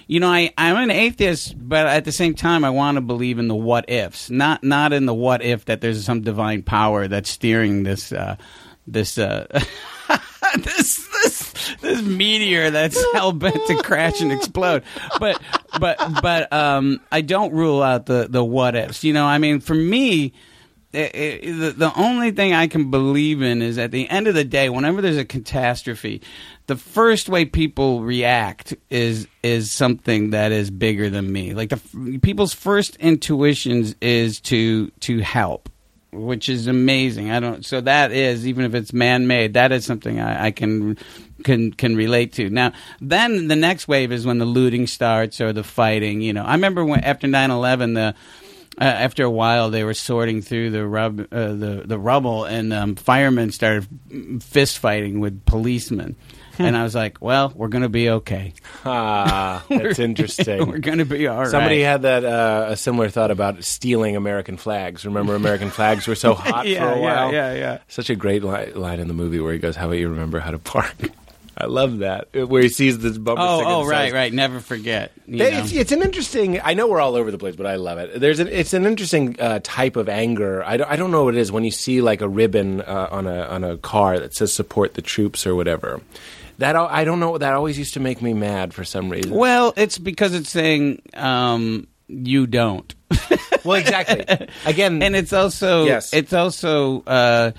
you 0.09 0.21
know, 0.21 0.29
I, 0.29 0.55
I'm 0.57 0.77
an 0.77 0.93
atheist, 0.93 1.57
but 1.59 1.89
at 1.89 2.05
the 2.05 2.13
same 2.13 2.35
time, 2.37 2.65
I 2.65 2.71
want 2.71 2.95
to 2.95 3.01
believe 3.01 3.41
in 3.41 3.49
the 3.49 3.57
what 3.57 3.91
ifs. 3.91 4.31
Not 4.31 4.63
not 4.63 4.93
in 4.93 5.05
the 5.05 5.13
what 5.13 5.43
if 5.43 5.65
that 5.65 5.81
there's 5.81 6.05
some 6.05 6.21
divine 6.21 6.63
power 6.63 7.09
that's 7.09 7.29
steering 7.29 7.83
this 7.83 8.13
uh, 8.13 8.37
this 8.87 9.19
uh, 9.19 9.49
this 10.59 11.07
this 11.23 11.77
this 11.81 12.03
meteor 12.03 12.71
that's 12.71 13.03
hell 13.13 13.33
bent 13.33 13.59
to 13.67 13.83
crash 13.83 14.21
and 14.21 14.33
explode. 14.33 14.83
But 15.19 15.41
but 15.81 15.99
but 16.23 16.53
um, 16.53 17.01
I 17.13 17.21
don't 17.21 17.53
rule 17.53 17.83
out 17.83 18.07
the 18.07 18.27
the 18.29 18.45
what 18.45 18.75
ifs. 18.77 19.05
You 19.05 19.13
know, 19.13 19.25
I 19.27 19.39
mean, 19.39 19.61
for 19.61 19.75
me. 19.75 20.33
i- 20.95 20.99
i- 20.99 21.41
the, 21.53 21.75
the 21.77 21.93
only 21.99 22.31
thing 22.31 22.55
I 22.55 22.69
can 22.69 22.91
believe 22.91 23.43
in 23.43 23.61
is 23.61 23.77
at 23.77 23.91
the 23.91 24.09
end 24.09 24.29
of 24.29 24.35
the 24.35 24.45
day, 24.45 24.71
whenever 24.71 25.03
there's 25.03 25.19
a 25.19 25.25
catastrophe, 25.27 26.23
the 26.69 26.77
first 26.77 27.29
way 27.29 27.45
people 27.45 28.03
react 28.03 28.75
is 28.89 29.27
is 29.43 29.71
something 29.71 30.31
that 30.31 30.53
is 30.53 30.71
bigger 30.71 31.11
than 31.11 31.31
me. 31.31 31.53
Like 31.55 31.69
the 31.71 32.19
people's 32.23 32.55
first 32.55 32.97
intuitions 32.97 33.95
is 34.01 34.41
to 34.43 34.89
to 35.01 35.19
help, 35.21 35.69
which 36.17 36.49
is 36.49 36.67
amazing. 36.67 37.31
I 37.31 37.41
don't. 37.41 37.65
So 37.65 37.81
that 37.81 38.13
is 38.13 38.47
even 38.47 38.65
if 38.65 38.75
it's 38.75 38.93
man 38.93 39.27
made, 39.27 39.55
that 39.55 39.73
is 39.73 39.85
something 39.85 40.21
I, 40.21 40.47
I 40.47 40.51
can 40.51 40.99
can 41.45 41.73
can 41.73 41.97
relate 41.97 42.33
to. 42.35 42.51
Now, 42.51 42.73
then 43.01 43.49
the 43.49 43.57
next 43.57 43.89
wave 43.89 44.13
is 44.13 44.27
when 44.27 44.39
the 44.39 44.45
looting 44.45 44.87
starts 44.87 45.41
or 45.41 45.53
the 45.53 45.65
fighting. 45.65 46.21
You 46.21 46.33
know, 46.33 46.45
I 46.45 46.53
remember 46.53 46.85
when 46.85 47.01
after 47.01 47.27
9-11, 47.27 47.95
the 47.95 48.15
uh, 48.79 48.85
after 48.85 49.25
a 49.25 49.31
while, 49.31 49.71
they 49.71 49.85
were 49.85 49.95
sorting 49.95 50.43
through 50.43 50.71
the 50.71 50.87
rub, 50.87 51.21
uh, 51.21 51.25
the 51.55 51.83
the 51.87 51.99
rubble, 51.99 52.45
and 52.45 52.73
um, 52.73 52.95
firemen 52.95 53.51
started 53.51 53.87
fist 54.43 54.79
fighting 54.79 55.21
with 55.21 55.45
policemen. 55.47 56.17
And 56.59 56.77
I 56.77 56.83
was 56.83 56.95
like, 56.95 57.19
"Well, 57.21 57.53
we're 57.55 57.69
going 57.69 57.83
to 57.83 57.89
be 57.89 58.09
okay. 58.11 58.53
Ah, 58.85 59.65
that's 59.69 59.99
interesting. 59.99 60.67
we're 60.69 60.79
going 60.79 60.99
to 60.99 61.05
be 61.05 61.27
all 61.27 61.39
right." 61.41 61.49
Somebody 61.49 61.81
had 61.83 62.03
that 62.03 62.25
uh, 62.25 62.67
a 62.71 62.77
similar 62.77 63.09
thought 63.09 63.31
about 63.31 63.63
stealing 63.65 64.17
American 64.17 64.57
flags. 64.57 65.05
Remember, 65.05 65.35
American 65.35 65.71
flags 65.71 66.07
were 66.07 66.15
so 66.15 66.35
hot 66.35 66.67
yeah, 66.67 66.81
for 66.81 66.99
a 66.99 67.01
while. 67.01 67.33
yeah, 67.33 67.53
yeah, 67.53 67.59
yeah. 67.59 67.79
Such 67.89 68.11
a 68.11 68.17
great 68.17 68.43
li- 68.45 68.73
line 68.73 69.01
in 69.01 69.09
the 69.09 69.15
movie 69.15 69.41
where 69.41 69.53
he 69.53 69.59
goes, 69.59 69.77
"How 69.77 69.87
about 69.87 69.99
you 69.99 70.09
remember 70.09 70.39
how 70.41 70.51
to 70.51 70.59
park?" 70.59 70.95
I 71.59 71.65
love 71.65 72.01
that 72.01 72.29
where 72.35 72.61
he 72.61 72.69
sees 72.69 72.99
this 72.99 73.17
bumper 73.17 73.41
Oh, 73.43 73.57
sticker. 73.61 73.71
oh, 73.71 73.87
right, 73.87 74.13
right. 74.13 74.31
Never 74.31 74.61
forget. 74.61 75.11
you 75.27 75.39
They- 75.39 75.53
know. 75.53 75.59
It's, 75.61 75.73
it's 75.73 75.91
an 75.93 76.03
interesting. 76.03 76.61
I 76.63 76.75
know 76.75 76.87
we're 76.87 77.01
all 77.01 77.17
over 77.17 77.31
the 77.31 77.39
place, 77.39 77.57
but 77.57 77.65
I 77.65 77.77
love 77.77 77.97
it. 77.97 78.21
There's 78.21 78.41
an. 78.41 78.49
It's 78.49 78.75
an 78.75 78.85
interesting 78.85 79.41
uh, 79.41 79.61
type 79.63 79.97
of 79.97 80.11
anger. 80.11 80.63
I 80.63 80.77
don't, 80.77 80.91
I 80.91 80.97
don't 80.97 81.11
know 81.11 81.25
what 81.25 81.35
it 81.35 81.41
is 81.41 81.51
when 81.51 81.65
you 81.65 81.71
see 81.71 82.03
like 82.03 82.21
a 82.21 82.29
ribbon 82.29 82.83
uh, 82.83 83.09
on 83.11 83.27
a 83.27 83.45
on 83.47 83.65
a 83.65 83.79
car 83.79 84.19
that 84.19 84.35
says 84.35 84.53
"Support 84.53 84.95
the 84.95 85.03
troops" 85.03 85.47
or 85.47 85.55
whatever. 85.55 86.03
That 86.59 86.75
I 86.77 87.05
don't 87.05 87.21
know. 87.21 87.37
That 87.39 87.53
always 87.55 87.79
used 87.79 87.95
to 87.95 88.01
make 88.01 88.23
me 88.23 88.33
mad 88.33 88.73
for 88.73 88.85
some 88.85 89.11
reason. 89.11 89.33
Well, 89.33 89.75
it's 89.77 89.99
because 89.99 90.35
it's 90.35 90.49
saying 90.49 91.03
um, 91.15 91.87
you 92.09 92.47
don't. 92.47 92.95
Well, 93.65 93.79
exactly. 93.79 94.25
Again, 94.67 95.03
and 95.03 95.15
it's 95.17 95.33
also 95.33 95.85
Yes. 95.85 96.13
it's 96.15 96.33
also 96.33 97.03
uh, 97.03 97.51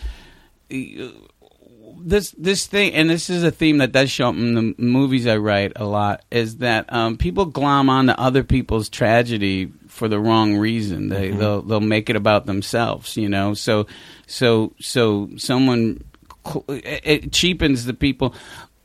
this 0.70 2.32
this 2.32 2.66
thing, 2.68 2.94
and 2.94 3.10
this 3.10 3.30
is 3.30 3.44
a 3.44 3.52
theme 3.52 3.80
that 3.80 3.92
does 3.92 4.10
show 4.10 4.30
up 4.30 4.36
in 4.36 4.54
the 4.56 4.76
movies 4.78 5.28
I 5.28 5.38
write 5.38 5.74
a 5.76 5.86
lot. 5.86 6.24
Is 6.32 6.58
that 6.58 6.92
um, 6.92 7.18
people 7.18 7.46
glom 7.46 7.90
onto 7.90 8.14
other 8.14 8.44
people's 8.44 8.90
tragedy 8.90 9.72
for 9.88 10.08
the 10.08 10.20
wrong 10.20 10.58
reason. 10.58 11.10
They 11.10 11.32
they'll 11.32 11.62
they'll 11.62 11.80
make 11.82 12.10
it 12.10 12.16
about 12.16 12.46
themselves. 12.46 13.18
You 13.18 13.30
know, 13.30 13.54
so 13.54 13.88
so 14.28 14.74
so 14.80 15.30
someone 15.38 16.04
it 16.70 17.32
cheapens 17.34 17.86
the 17.86 17.94
people. 17.94 18.34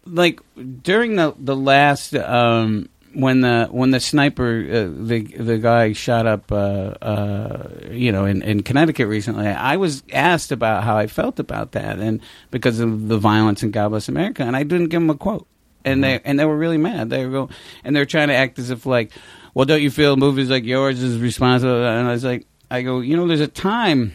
Like 0.05 0.41
during 0.83 1.17
the 1.17 1.35
the 1.39 1.57
last. 1.57 2.15
Um, 2.15 2.89
when 3.15 3.43
the 3.43 3.69
when 3.71 3.91
the 3.91 4.01
sniper 4.01 4.65
uh, 4.71 5.05
the 5.07 5.23
the 5.23 5.59
guy 5.59 5.93
shot 5.93 6.27
up 6.27 6.51
uh, 6.51 6.95
uh, 7.03 7.69
you 7.91 8.13
know 8.13 8.25
in, 8.25 8.43
in 8.43 8.63
Connecticut 8.63 9.07
recently, 9.09 9.47
I 9.47 9.77
was 9.77 10.03
asked 10.13 10.53
about 10.53 10.85
how 10.85 10.97
I 10.97 11.07
felt 11.07 11.39
about 11.39 11.73
that 11.73 11.99
and 11.99 12.21
because 12.51 12.81
of 12.81 13.09
the 13.09 13.19
violence 13.19 13.63
in 13.63 13.71
God 13.71 13.91
Bless 13.91 14.09
America, 14.09 14.43
and 14.43 14.57
I 14.57 14.63
didn't 14.63 14.89
give 14.89 15.03
him 15.03 15.11
a 15.11 15.15
quote, 15.15 15.47
and 15.85 16.03
they 16.03 16.21
and 16.25 16.39
they 16.39 16.45
were 16.45 16.57
really 16.57 16.79
mad. 16.79 17.11
They 17.11 17.27
were 17.27 17.33
go 17.33 17.51
and 17.85 17.95
they're 17.95 18.07
trying 18.07 18.29
to 18.29 18.35
act 18.35 18.59
as 18.59 18.71
if 18.71 18.87
like, 18.87 19.13
well, 19.55 19.67
don't 19.67 19.83
you 19.83 19.91
feel 19.91 20.17
movies 20.17 20.49
like 20.49 20.65
yours 20.65 21.03
is 21.03 21.21
responsible? 21.21 21.85
And 21.85 22.09
I 22.09 22.13
was 22.13 22.25
like, 22.25 22.47
I 22.71 22.83
go, 22.83 23.01
you 23.01 23.17
know, 23.17 23.27
there's 23.27 23.41
a 23.41 23.49
time 23.49 24.15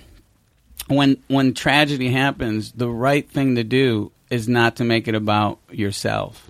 when 0.87 1.21
when 1.27 1.53
tragedy 1.53 2.09
happens, 2.09 2.71
the 2.71 2.89
right 2.89 3.29
thing 3.29 3.55
to 3.55 3.63
do 3.63 4.11
is 4.29 4.47
not 4.47 4.75
to 4.77 4.83
make 4.83 5.07
it 5.07 5.15
about 5.15 5.59
yourself. 5.71 6.49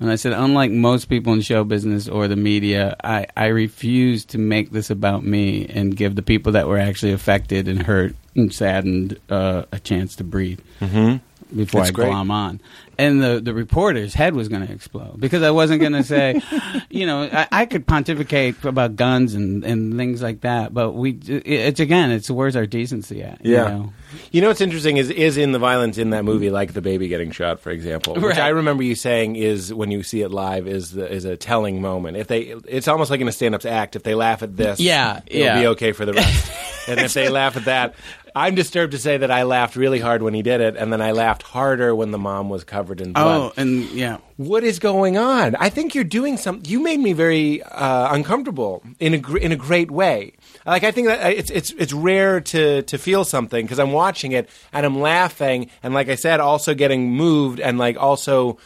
And 0.00 0.10
I 0.10 0.14
said, 0.14 0.32
unlike 0.32 0.70
most 0.70 1.08
people 1.08 1.32
in 1.32 1.40
show 1.40 1.64
business 1.64 2.08
or 2.08 2.28
the 2.28 2.36
media, 2.36 2.96
I, 3.02 3.26
I 3.36 3.46
refuse 3.46 4.24
to 4.26 4.38
make 4.38 4.70
this 4.70 4.90
about 4.90 5.24
me 5.24 5.66
and 5.66 5.96
give 5.96 6.14
the 6.14 6.22
people 6.22 6.52
that 6.52 6.68
were 6.68 6.78
actually 6.78 7.12
affected 7.12 7.66
and 7.66 7.82
hurt 7.82 8.14
and 8.36 8.54
saddened 8.54 9.18
uh, 9.28 9.64
a 9.72 9.80
chance 9.80 10.14
to 10.16 10.24
breathe 10.24 10.60
Mm-hmm. 10.80 11.16
Before 11.54 11.80
That's 11.80 11.90
I 11.90 11.92
great. 11.94 12.06
glom 12.10 12.30
on. 12.30 12.60
And 13.00 13.22
the, 13.22 13.40
the 13.40 13.54
reporter's 13.54 14.12
head 14.12 14.34
was 14.34 14.48
going 14.48 14.66
to 14.66 14.72
explode 14.72 15.20
because 15.20 15.44
I 15.44 15.52
wasn't 15.52 15.80
going 15.80 15.92
to 15.92 16.02
say, 16.02 16.42
you 16.90 17.06
know, 17.06 17.28
I, 17.32 17.46
I 17.52 17.66
could 17.66 17.86
pontificate 17.86 18.64
about 18.64 18.96
guns 18.96 19.34
and, 19.34 19.62
and 19.64 19.96
things 19.96 20.20
like 20.20 20.40
that, 20.40 20.74
but 20.74 20.92
we, 20.92 21.12
it's 21.12 21.78
again, 21.78 22.10
it's 22.10 22.28
where's 22.28 22.56
our 22.56 22.66
decency 22.66 23.22
at? 23.22 23.44
you 23.44 23.52
Yeah. 23.54 23.64
know? 23.68 23.92
You 24.32 24.40
know 24.40 24.48
what's 24.48 24.62
interesting 24.62 24.96
is 24.96 25.10
is 25.10 25.36
in 25.36 25.52
the 25.52 25.58
violence 25.58 25.96
in 25.98 26.10
that 26.10 26.24
movie, 26.24 26.50
like 26.50 26.72
the 26.72 26.80
baby 26.80 27.08
getting 27.08 27.30
shot, 27.30 27.60
for 27.60 27.70
example, 27.70 28.14
which 28.14 28.22
Right. 28.24 28.38
I 28.38 28.48
remember 28.48 28.82
you 28.82 28.94
saying 28.94 29.36
is 29.36 29.72
when 29.72 29.90
you 29.90 30.02
see 30.02 30.22
it 30.22 30.30
live 30.30 30.66
is 30.66 30.92
the, 30.92 31.10
is 31.12 31.24
a 31.26 31.36
telling 31.36 31.80
moment. 31.82 32.16
If 32.16 32.26
they, 32.26 32.40
it's 32.66 32.88
almost 32.88 33.10
like 33.10 33.20
in 33.20 33.28
a 33.28 33.32
stand-up's 33.32 33.66
act. 33.66 33.96
If 33.96 34.02
they 34.02 34.14
laugh 34.14 34.42
at 34.42 34.56
this, 34.56 34.80
Yeah, 34.80 35.20
it'll 35.26 35.44
yeah. 35.44 35.60
be 35.60 35.66
okay 35.68 35.92
for 35.92 36.04
the 36.06 36.14
rest. 36.14 36.50
and 36.88 36.98
if 37.00 37.12
they 37.12 37.28
laugh 37.28 37.56
at 37.58 37.66
that, 37.66 37.94
I'm 38.38 38.54
disturbed 38.54 38.92
to 38.92 38.98
say 38.98 39.16
that 39.16 39.32
I 39.32 39.42
laughed 39.42 39.74
really 39.74 39.98
hard 39.98 40.22
when 40.22 40.32
he 40.32 40.42
did 40.42 40.60
it, 40.60 40.76
and 40.76 40.92
then 40.92 41.02
I 41.02 41.10
laughed 41.10 41.42
harder 41.42 41.92
when 41.92 42.12
the 42.12 42.18
mom 42.18 42.48
was 42.48 42.62
covered 42.62 43.00
in 43.00 43.12
blood. 43.12 43.26
Oh, 43.26 43.52
and 43.56 43.90
yeah. 43.90 44.18
What 44.36 44.62
is 44.62 44.78
going 44.78 45.18
on? 45.18 45.56
I 45.56 45.70
think 45.70 45.96
you're 45.96 46.04
doing 46.04 46.36
some. 46.36 46.62
You 46.64 46.78
made 46.78 47.00
me 47.00 47.12
very 47.14 47.64
uh, 47.64 48.14
uncomfortable 48.14 48.84
in 49.00 49.14
a 49.14 49.18
gr- 49.18 49.38
in 49.38 49.50
a 49.50 49.56
great 49.56 49.90
way. 49.90 50.34
Like 50.64 50.84
I 50.84 50.92
think 50.92 51.08
that 51.08 51.20
uh, 51.20 51.30
it's 51.30 51.50
it's 51.50 51.72
it's 51.72 51.92
rare 51.92 52.40
to 52.40 52.82
to 52.82 52.96
feel 52.96 53.24
something 53.24 53.64
because 53.64 53.80
I'm 53.80 53.90
watching 53.90 54.30
it 54.30 54.48
and 54.72 54.86
I'm 54.86 55.00
laughing 55.00 55.70
and 55.82 55.92
like 55.92 56.08
I 56.08 56.14
said, 56.14 56.38
also 56.38 56.74
getting 56.74 57.10
moved 57.10 57.58
and 57.58 57.76
like 57.76 57.96
also, 57.96 58.58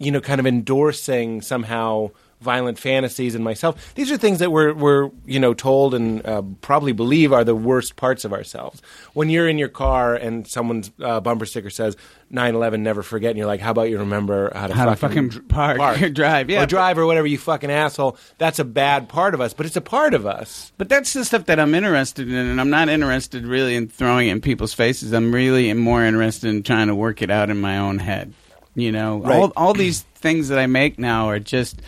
you 0.00 0.10
know, 0.10 0.20
kind 0.20 0.40
of 0.40 0.46
endorsing 0.46 1.40
somehow 1.40 2.10
violent 2.40 2.78
fantasies 2.78 3.34
in 3.34 3.42
myself. 3.42 3.94
These 3.94 4.10
are 4.10 4.16
things 4.16 4.38
that 4.38 4.50
we're 4.50 4.72
we're 4.72 5.10
you 5.26 5.38
know 5.38 5.54
told 5.54 5.94
and 5.94 6.24
uh, 6.26 6.42
probably 6.62 6.92
believe 6.92 7.32
are 7.32 7.44
the 7.44 7.54
worst 7.54 7.96
parts 7.96 8.24
of 8.24 8.32
ourselves. 8.32 8.80
When 9.12 9.28
you're 9.30 9.48
in 9.48 9.58
your 9.58 9.68
car 9.68 10.14
and 10.14 10.46
someone's 10.48 10.90
uh, 11.02 11.20
bumper 11.20 11.46
sticker 11.46 11.70
says 11.70 11.96
9/11 12.32 12.80
never 12.80 13.02
forget 13.02 13.30
and 13.30 13.38
you're 13.38 13.46
like 13.46 13.60
how 13.60 13.72
about 13.72 13.90
you 13.90 13.98
remember 13.98 14.52
how 14.54 14.68
to 14.68 14.74
How 14.74 14.86
to 14.86 14.96
fucking, 14.96 15.30
fucking 15.30 15.48
park 15.48 15.78
or 15.80 16.08
drive, 16.10 16.48
yeah. 16.48 16.62
or 16.62 16.66
drive 16.66 16.96
or 16.98 17.06
whatever 17.06 17.26
you 17.26 17.38
fucking 17.38 17.70
asshole. 17.70 18.16
That's 18.38 18.58
a 18.58 18.64
bad 18.64 19.08
part 19.08 19.34
of 19.34 19.40
us, 19.40 19.52
but 19.52 19.66
it's 19.66 19.76
a 19.76 19.80
part 19.80 20.14
of 20.14 20.24
us. 20.26 20.72
But 20.78 20.88
that's 20.88 21.12
the 21.12 21.24
stuff 21.24 21.46
that 21.46 21.58
I'm 21.60 21.74
interested 21.74 22.28
in, 22.28 22.34
and 22.34 22.60
I'm 22.60 22.70
not 22.70 22.88
interested 22.88 23.44
really 23.44 23.74
in 23.76 23.88
throwing 23.88 24.28
it 24.28 24.32
in 24.32 24.40
people's 24.40 24.72
faces. 24.72 25.12
I'm 25.12 25.34
really 25.34 25.72
more 25.74 26.04
interested 26.04 26.48
in 26.48 26.62
trying 26.62 26.86
to 26.86 26.94
work 26.94 27.20
it 27.22 27.30
out 27.30 27.50
in 27.50 27.60
my 27.60 27.78
own 27.78 27.98
head. 27.98 28.32
You 28.76 28.92
know, 28.92 29.18
Right. 29.18 29.36
all 29.36 29.52
all 29.56 29.74
these 29.74 30.02
things 30.14 30.48
that 30.48 30.58
I 30.58 30.66
make 30.66 30.98
now 30.98 31.28
are 31.28 31.40
just 31.40 31.82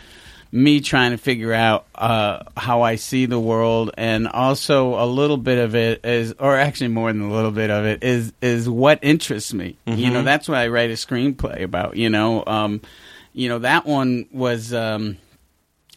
me 0.55 0.80
trying 0.82 1.12
to 1.12 1.16
figure 1.16 1.53
out 1.55 1.86
uh, 1.94 2.42
how 2.57 2.82
I 2.82 2.96
see 2.96 3.24
the 3.24 3.40
world, 3.40 3.90
and 3.96 4.28
also 4.28 5.03
a 5.03 5.07
little 5.07 5.38
bit 5.38 5.59
of 5.59 5.74
it 5.74 6.05
is, 6.05 6.34
or 6.38 6.57
actually 6.59 6.88
more 6.88 7.11
than 7.11 7.22
a 7.22 7.32
little 7.32 7.50
bit 7.50 7.70
of 7.70 7.86
it 7.86 8.05
is, 8.05 8.32
is 8.42 8.68
what 8.68 8.98
interests 9.03 9.55
me. 9.55 9.76
You 9.86 10.11
know, 10.11 10.22
that's 10.22 10.48
what 10.48 10.59
I 10.59 10.68
write 10.68 10.90
a 10.90 10.94
screenplay 10.94 11.62
about. 11.62 11.96
You 11.96 12.11
know, 12.11 12.44
um, 12.46 12.82
you 13.32 13.48
know 13.48 13.61
that 13.61 13.86
one 13.86 14.26
was. 14.32 14.72
Um, 14.74 15.16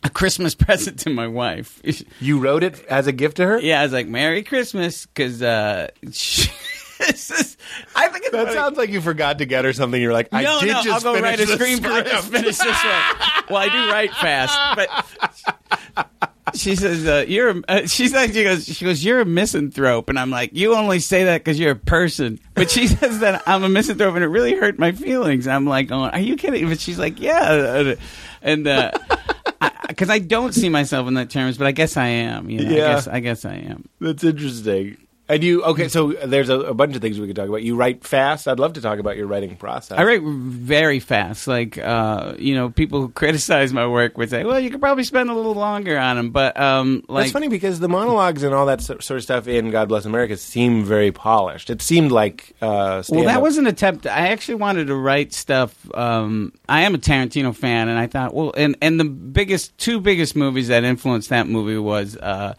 a 0.03 0.09
Christmas 0.09 0.53
present 0.65 0.99
to 0.99 1.09
my 1.09 1.27
wife. 1.27 1.81
You 2.19 2.37
wrote 2.39 2.61
it 2.63 2.85
as 2.85 3.07
a 3.07 3.11
gift 3.11 3.37
to 3.37 3.45
her. 3.47 3.59
Yeah, 3.59 3.79
I 3.81 3.83
was 3.83 3.91
like, 3.91 4.07
"Merry 4.07 4.43
Christmas," 4.43 5.07
because 5.07 5.41
uh, 5.41 5.89
she- 6.11 6.51
just- 6.99 7.59
I 7.95 8.07
think 8.09 8.23
it's 8.25 8.31
That 8.31 8.45
funny. 8.47 8.55
sounds 8.55 8.77
like 8.77 8.89
you 8.89 9.01
forgot 9.01 9.39
to 9.39 9.45
get 9.45 9.65
her 9.65 9.73
something. 9.73 10.01
You're 10.01 10.13
like, 10.13 10.29
I 10.31 10.43
no, 10.43 10.59
did 10.59 10.67
no, 10.73 10.83
just 10.83 11.05
I'll 11.05 11.13
go 11.13 11.21
finish 11.21 11.39
write 11.49 11.59
a 11.59 11.63
screenplay. 11.63 11.91
I 11.91 12.01
just 12.03 12.31
finished 12.31 12.59
this 12.59 12.83
one. 12.83 13.31
Well, 13.49 13.57
I 13.61 13.69
do 13.69 13.91
write 13.91 14.11
fast, 14.15 14.57
but 14.75 16.09
she 16.55 16.75
says 16.75 17.05
uh, 17.07 17.25
you're. 17.27 17.49
a- 17.59 17.61
Uh, 17.67 17.85
she's 17.87 18.11
like, 18.13 18.33
she 18.33 18.43
goes, 18.43 18.65
she 18.65 18.83
goes, 18.85 19.03
you're 19.05 19.19
a 19.21 19.25
misanthrope, 19.25 20.09
and 20.09 20.17
I'm 20.17 20.31
like, 20.31 20.51
you 20.53 20.73
only 20.73 20.99
say 20.99 21.25
that 21.25 21.39
because 21.43 21.59
you're 21.59 21.71
a 21.71 21.75
person. 21.75 22.39
But 22.55 22.71
she 22.71 22.87
says 22.87 23.19
that 23.19 23.43
I'm 23.47 23.63
a 23.63 23.69
misanthrope, 23.69 24.15
and 24.15 24.23
it 24.23 24.27
really 24.29 24.55
hurt 24.55 24.79
my 24.79 24.93
feelings. 24.93 25.47
I'm 25.47 25.65
like, 25.67 25.91
oh, 25.91 26.05
are 26.05 26.19
you 26.19 26.37
kidding? 26.37 26.67
But 26.67 26.79
she's 26.79 26.97
like, 26.99 27.19
yeah, 27.19 27.93
and. 28.41 28.67
Uh, 28.67 28.91
because 29.87 30.09
I, 30.09 30.19
don't 30.19 30.53
see 30.53 30.67
myself 30.67 31.07
in 31.07 31.13
that 31.13 31.29
terms, 31.29 31.57
but 31.57 31.67
I 31.67 31.71
guess 31.71 31.95
I 31.95 32.07
am. 32.07 32.49
You 32.49 32.61
know? 32.63 32.69
Yeah. 32.75 32.83
I 32.85 32.87
guess 32.95 33.07
I 33.07 33.19
guess 33.19 33.45
I 33.45 33.53
am. 33.55 33.87
That's 34.01 34.23
interesting. 34.23 34.97
And 35.27 35.43
you 35.43 35.63
okay? 35.63 35.87
So 35.87 36.13
there's 36.13 36.49
a, 36.49 36.59
a 36.59 36.73
bunch 36.75 36.95
of 36.95 37.01
things 37.01 37.19
we 37.19 37.25
could 37.25 37.35
talk 37.35 37.49
about. 37.49 37.63
You 37.63 37.75
write 37.75 38.03
fast. 38.03 38.47
I'd 38.47 38.59
love 38.59 38.73
to 38.73 38.81
talk 38.81 38.99
about 38.99 39.17
your 39.17 39.25
writing 39.25 39.55
process. 39.55 39.97
I 39.97 40.03
write 40.03 40.21
very 40.21 40.99
fast. 40.99 41.47
Like, 41.47 41.79
uh, 41.79 42.35
you 42.37 42.53
know, 42.53 42.69
people 42.69 43.01
who 43.01 43.09
criticize 43.09 43.73
my 43.73 43.87
work 43.87 44.19
would 44.19 44.29
say, 44.29 44.43
"Well, 44.43 44.59
you 44.59 44.69
could 44.69 44.81
probably 44.81 45.03
spend 45.03 45.31
a 45.31 45.33
little 45.33 45.55
longer 45.55 45.97
on 45.97 46.17
them." 46.17 46.29
But 46.29 46.59
um, 46.59 47.03
like, 47.07 47.23
That's 47.23 47.33
funny 47.33 47.47
because 47.47 47.79
the 47.79 47.89
monologues 47.89 48.43
and 48.43 48.53
all 48.53 48.67
that 48.67 48.81
sort 48.81 49.09
of 49.09 49.23
stuff 49.23 49.47
in 49.47 49.71
God 49.71 49.89
Bless 49.89 50.05
America 50.05 50.37
seem 50.37 50.83
very 50.83 51.11
polished. 51.11 51.71
It 51.71 51.81
seemed 51.81 52.11
like 52.11 52.53
uh, 52.61 53.01
well, 53.09 53.25
that 53.25 53.41
was 53.41 53.57
an 53.57 53.65
attempt. 53.65 54.05
I 54.05 54.27
actually 54.27 54.55
wanted 54.55 54.87
to 54.87 54.95
write 54.95 55.33
stuff. 55.33 55.75
Um, 55.95 56.53
I 56.69 56.81
am 56.81 56.93
a 56.93 56.99
Tarantino 56.99 57.55
fan, 57.55 57.89
and 57.89 57.97
I 57.97 58.05
thought, 58.05 58.35
well, 58.35 58.53
and 58.55 58.77
and 58.79 58.99
the 58.99 59.05
biggest 59.05 59.75
two 59.79 59.99
biggest 59.99 60.35
movies 60.35 60.67
that 60.67 60.83
influenced 60.83 61.29
that 61.29 61.47
movie 61.47 61.79
was. 61.79 62.15
Uh, 62.15 62.53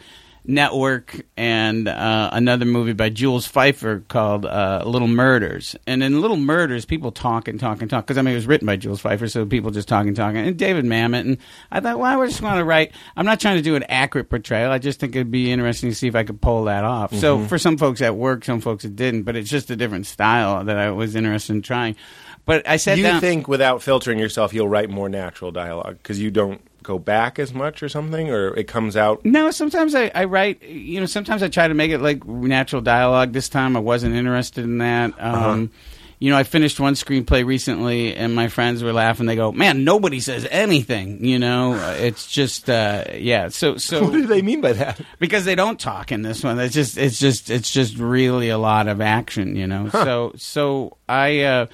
Network 0.49 1.23
and 1.37 1.89
uh, 1.89 2.31
another 2.33 2.65
movie 2.65 2.93
by 2.93 3.09
Jules 3.09 3.51
Feiffer 3.51 4.07
called 4.07 4.47
uh, 4.47 4.83
Little 4.87 5.09
Murders. 5.09 5.75
And 5.87 6.03
in 6.03 6.21
Little 6.21 6.37
Murders, 6.37 6.85
people 6.85 7.11
talk 7.11 7.49
and 7.49 7.59
talk 7.59 7.81
and 7.81 7.91
talk 7.91 8.07
because 8.07 8.17
I 8.17 8.23
mean 8.23 8.33
it 8.33 8.37
was 8.37 8.47
written 8.47 8.67
by 8.67 8.77
Jules 8.77 9.03
Feiffer, 9.03 9.31
so 9.31 9.45
people 9.45 9.71
just 9.71 9.89
talking, 9.89 10.15
talking, 10.15 10.39
and 10.39 10.57
David 10.57 10.85
Mamet. 10.85 11.21
And 11.21 11.39
I 11.71 11.81
thought, 11.81 11.99
well, 11.99 12.23
I 12.23 12.27
just 12.27 12.43
want 12.43 12.59
to 12.59 12.65
write. 12.65 12.93
I'm 13.17 13.27
not 13.27 13.41
trying 13.41 13.57
to 13.57 13.63
do 13.63 13.75
an 13.75 13.85
accurate 13.89 14.31
portrayal. 14.31 14.71
I 14.71 14.79
just 14.79 15.01
think 15.01 15.17
it'd 15.17 15.31
be 15.31 15.51
interesting 15.51 15.91
to 15.91 15.97
see 15.97 16.07
if 16.07 16.15
I 16.15 16.23
could 16.23 16.41
pull 16.41 16.65
that 16.65 16.85
off. 16.85 17.13
So 17.15 17.45
for 17.47 17.59
some 17.59 17.77
folks 17.77 18.01
that 18.01 18.17
worked, 18.17 18.47
some 18.47 18.61
folks 18.61 18.85
it 18.85 18.95
didn't, 18.95 19.25
but 19.25 19.35
it's 19.35 19.51
just 19.51 19.71
a 19.71 19.77
different 19.77 20.07
style 20.07 20.65
that 20.65 20.77
I 20.77 20.91
was 20.91 21.17
interested 21.17 21.55
in 21.55 21.63
trying. 21.63 21.97
But 22.45 22.69
I 22.69 22.77
said, 22.77 22.99
you 22.99 23.05
down, 23.05 23.21
think 23.21 23.49
without 23.49 23.83
filtering 23.83 24.21
yourself, 24.21 24.55
you'll 24.55 24.69
write 24.69 24.89
more 24.89 25.09
natural 25.09 25.51
dialogue 25.51 25.99
because 25.99 26.21
you 26.21 26.31
don't 26.31 26.61
go 26.87 26.99
back 26.99 27.39
as 27.39 27.53
much 27.53 27.83
or 27.83 27.89
something, 27.89 28.31
or 28.31 28.55
it 28.57 28.69
comes 28.69 28.97
out. 28.97 29.25
No, 29.25 29.51
sometimes 29.51 29.95
I, 29.95 30.11
I 30.15 30.25
write. 30.25 30.63
You 30.63 31.01
know, 31.01 31.07
sometimes 31.07 31.43
I 31.43 31.49
try 31.49 31.67
to 31.69 31.75
make 31.75 31.91
it 31.91 31.99
like 32.01 32.25
natural 32.27 32.81
dialogue. 32.81 33.33
This 33.33 33.49
time, 33.49 33.77
I 33.77 33.81
wasn't 33.81 34.15
interested 34.15 34.65
in 34.65 34.79
that. 34.79 35.13
Um, 35.23 35.71
You 36.19 36.31
know, 36.31 36.39
I 36.39 36.45
finished 36.45 36.81
one 36.81 36.95
screenplay 36.95 37.45
recently, 37.45 38.15
and 38.17 38.35
my 38.35 38.49
friends 38.49 38.83
were 38.83 38.95
laughing. 38.95 39.27
They 39.27 39.37
go, 39.37 39.53
"Man, 39.53 39.85
nobody 39.85 40.19
says 40.21 40.49
anything." 40.51 41.23
You 41.23 41.39
know, 41.39 41.75
it's 42.01 42.27
just, 42.27 42.71
uh, 42.71 43.05
yeah. 43.15 43.49
So, 43.49 43.77
so 43.77 44.03
What 44.05 44.13
do 44.13 44.27
they 44.27 44.41
mean 44.41 44.63
by 44.63 44.73
that? 44.73 44.99
because 45.19 45.45
they 45.45 45.55
don't 45.55 45.79
talk 45.79 46.13
in 46.13 46.23
this 46.23 46.43
one. 46.43 46.59
It's 46.59 46.73
just, 46.73 46.97
it's 46.97 47.19
just, 47.19 47.51
it's 47.51 47.71
just 47.71 47.99
really 47.99 48.49
a 48.49 48.57
lot 48.57 48.89
of 48.89 49.03
action. 49.03 49.57
You 49.57 49.67
know. 49.67 49.91
So, 49.91 50.33
so 50.37 50.97
I, 51.07 51.43
uh, 51.43 51.67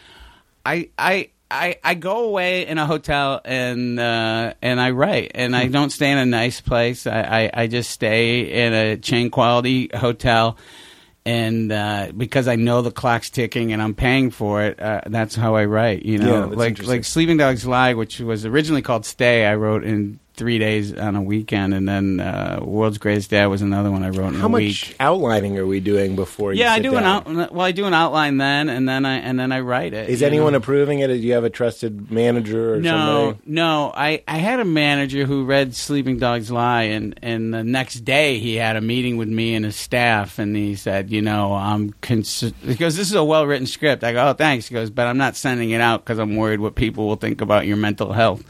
I, 0.67 0.89
I. 0.99 1.29
I, 1.53 1.77
I 1.85 1.95
go 1.95 2.25
away 2.25 2.67
in 2.67 2.79
a 2.79 2.87
hotel 2.87 3.41
and 3.45 4.01
uh, 4.01 4.55
and 4.63 4.81
I 4.81 4.91
write 4.91 5.33
and 5.35 5.55
I 5.55 5.69
don't 5.69 5.91
stay 5.91 6.11
in 6.11 6.19
a 6.19 6.25
nice 6.27 6.61
place. 6.63 7.07
I, 7.07 7.21
I, 7.23 7.51
I 7.63 7.67
just 7.67 7.91
stay 7.91 8.65
in 8.65 8.73
a 8.73 8.97
chain 8.97 9.31
quality 9.31 9.91
hotel, 9.95 10.57
and 11.27 11.71
uh, 11.71 12.11
because 12.17 12.49
I 12.49 12.57
know 12.57 12.81
the 12.83 12.91
clock's 12.91 13.29
ticking 13.31 13.73
and 13.73 13.83
I'm 13.83 13.95
paying 13.95 14.31
for 14.31 14.63
it, 14.63 14.81
uh, 14.81 15.03
that's 15.07 15.35
how 15.35 15.55
I 15.55 15.67
write. 15.67 16.05
You 16.05 16.19
Yeah, 16.19 16.41
know, 16.41 16.47
that's 16.47 16.57
like 16.57 16.83
like 16.87 17.05
Sleeping 17.05 17.37
Dogs 17.37 17.67
Lie, 17.67 17.95
which 17.95 18.19
was 18.21 18.47
originally 18.47 18.83
called 18.83 19.05
Stay. 19.05 19.45
I 19.47 19.55
wrote 19.55 19.85
in 19.85 20.19
three 20.35 20.59
days 20.59 20.95
on 20.95 21.15
a 21.17 21.23
weekend, 21.23 21.75
and 21.75 21.87
then 21.89 22.19
uh, 22.21 22.59
World's 22.63 22.99
Greatest 22.99 23.31
Dad 23.31 23.47
was 23.47 23.61
another 23.63 23.91
one 23.91 24.03
I 24.03 24.09
wrote 24.09 24.29
in 24.29 24.41
How 24.41 24.47
a 24.47 24.49
much 24.49 24.61
week. 24.61 24.97
outlining 24.99 25.59
are 25.59 25.67
we 25.67 25.81
doing 25.81 26.17
before? 26.17 26.53
you 26.53 26.61
Yeah, 26.61 26.73
I 26.73 26.79
do 26.79 26.97
an 26.97 27.05
out. 27.05 27.27
Well, 27.27 27.61
I 27.61 27.73
do 27.73 27.85
an 27.87 27.95
outline 27.95 28.39
then, 28.39 28.69
and 28.69 28.89
then 28.89 29.05
I 29.05 29.17
and 29.19 29.39
then 29.39 29.53
I 29.53 29.61
write 29.61 29.93
it. 29.93 30.09
Is 30.09 30.23
anyone 30.23 30.53
know? 30.53 30.59
approving 30.59 31.01
it? 31.01 31.09
Do 31.09 31.15
you 31.15 31.35
have 31.35 31.45
a 31.45 31.51
trusted 31.51 32.11
manager 32.11 32.75
or 32.75 32.81
No, 32.81 33.31
something? 33.35 33.43
no. 33.55 33.93
I, 33.95 34.23
I 34.27 34.39
had 34.39 34.61
a 34.61 34.65
manager 34.65 35.25
who 35.27 35.45
read 35.45 35.75
Sleeping 35.75 36.19
Dogs 36.19 36.51
Lie, 36.51 36.85
and, 36.85 37.19
and 37.23 37.53
the 37.53 37.63
next 37.65 38.01
day 38.01 38.39
he 38.39 38.57
had 38.57 38.77
a 38.77 38.81
meeting 38.81 39.17
with 39.19 39.29
me 39.29 39.55
and 39.55 39.65
his 39.65 39.77
staff, 39.77 40.39
and 40.39 40.57
he 40.57 40.75
said, 40.77 41.11
you 41.11 41.21
know, 41.23 41.55
I'm 41.55 41.93
cons-, 42.01 42.53
because 42.67 42.97
this 42.97 43.09
is 43.09 43.15
a 43.15 43.25
well 43.25 43.47
written 43.47 43.67
script. 43.67 44.03
I 44.03 44.13
go, 44.13 44.29
oh, 44.29 44.33
thanks. 44.33 44.69
He 44.69 44.75
goes, 44.75 44.91
but 44.91 45.07
I'm 45.07 45.19
not 45.19 45.37
sending 45.37 45.71
it 45.71 45.81
out 45.81 46.05
because 46.05 46.19
I'm 46.19 46.37
worried 46.37 46.61
what 46.61 46.75
people 46.75 47.07
will 47.07 47.17
think 47.17 47.41
about 47.41 47.67
your 47.67 47.77
mental 47.77 48.13
health. 48.13 48.43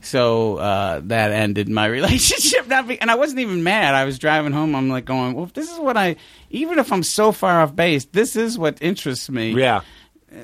So 0.00 0.56
uh, 0.56 1.00
that 1.04 1.32
ended 1.32 1.68
my 1.68 1.86
relationship. 1.98 2.66
Not 2.68 2.88
be- 2.88 3.00
and 3.00 3.10
I 3.10 3.14
wasn't 3.14 3.40
even 3.40 3.62
mad. 3.62 3.94
I 3.94 4.04
was 4.04 4.18
driving 4.18 4.52
home. 4.52 4.74
I'm 4.74 4.88
like 4.88 5.04
going, 5.04 5.34
well, 5.34 5.44
if 5.44 5.52
this 5.52 5.70
is 5.72 5.78
what 5.78 5.96
I, 5.96 6.16
even 6.50 6.78
if 6.78 6.92
I'm 6.92 7.02
so 7.02 7.32
far 7.32 7.60
off 7.60 7.74
base, 7.74 8.04
this 8.06 8.36
is 8.36 8.58
what 8.58 8.78
interests 8.80 9.30
me. 9.30 9.52
Yeah, 9.52 9.82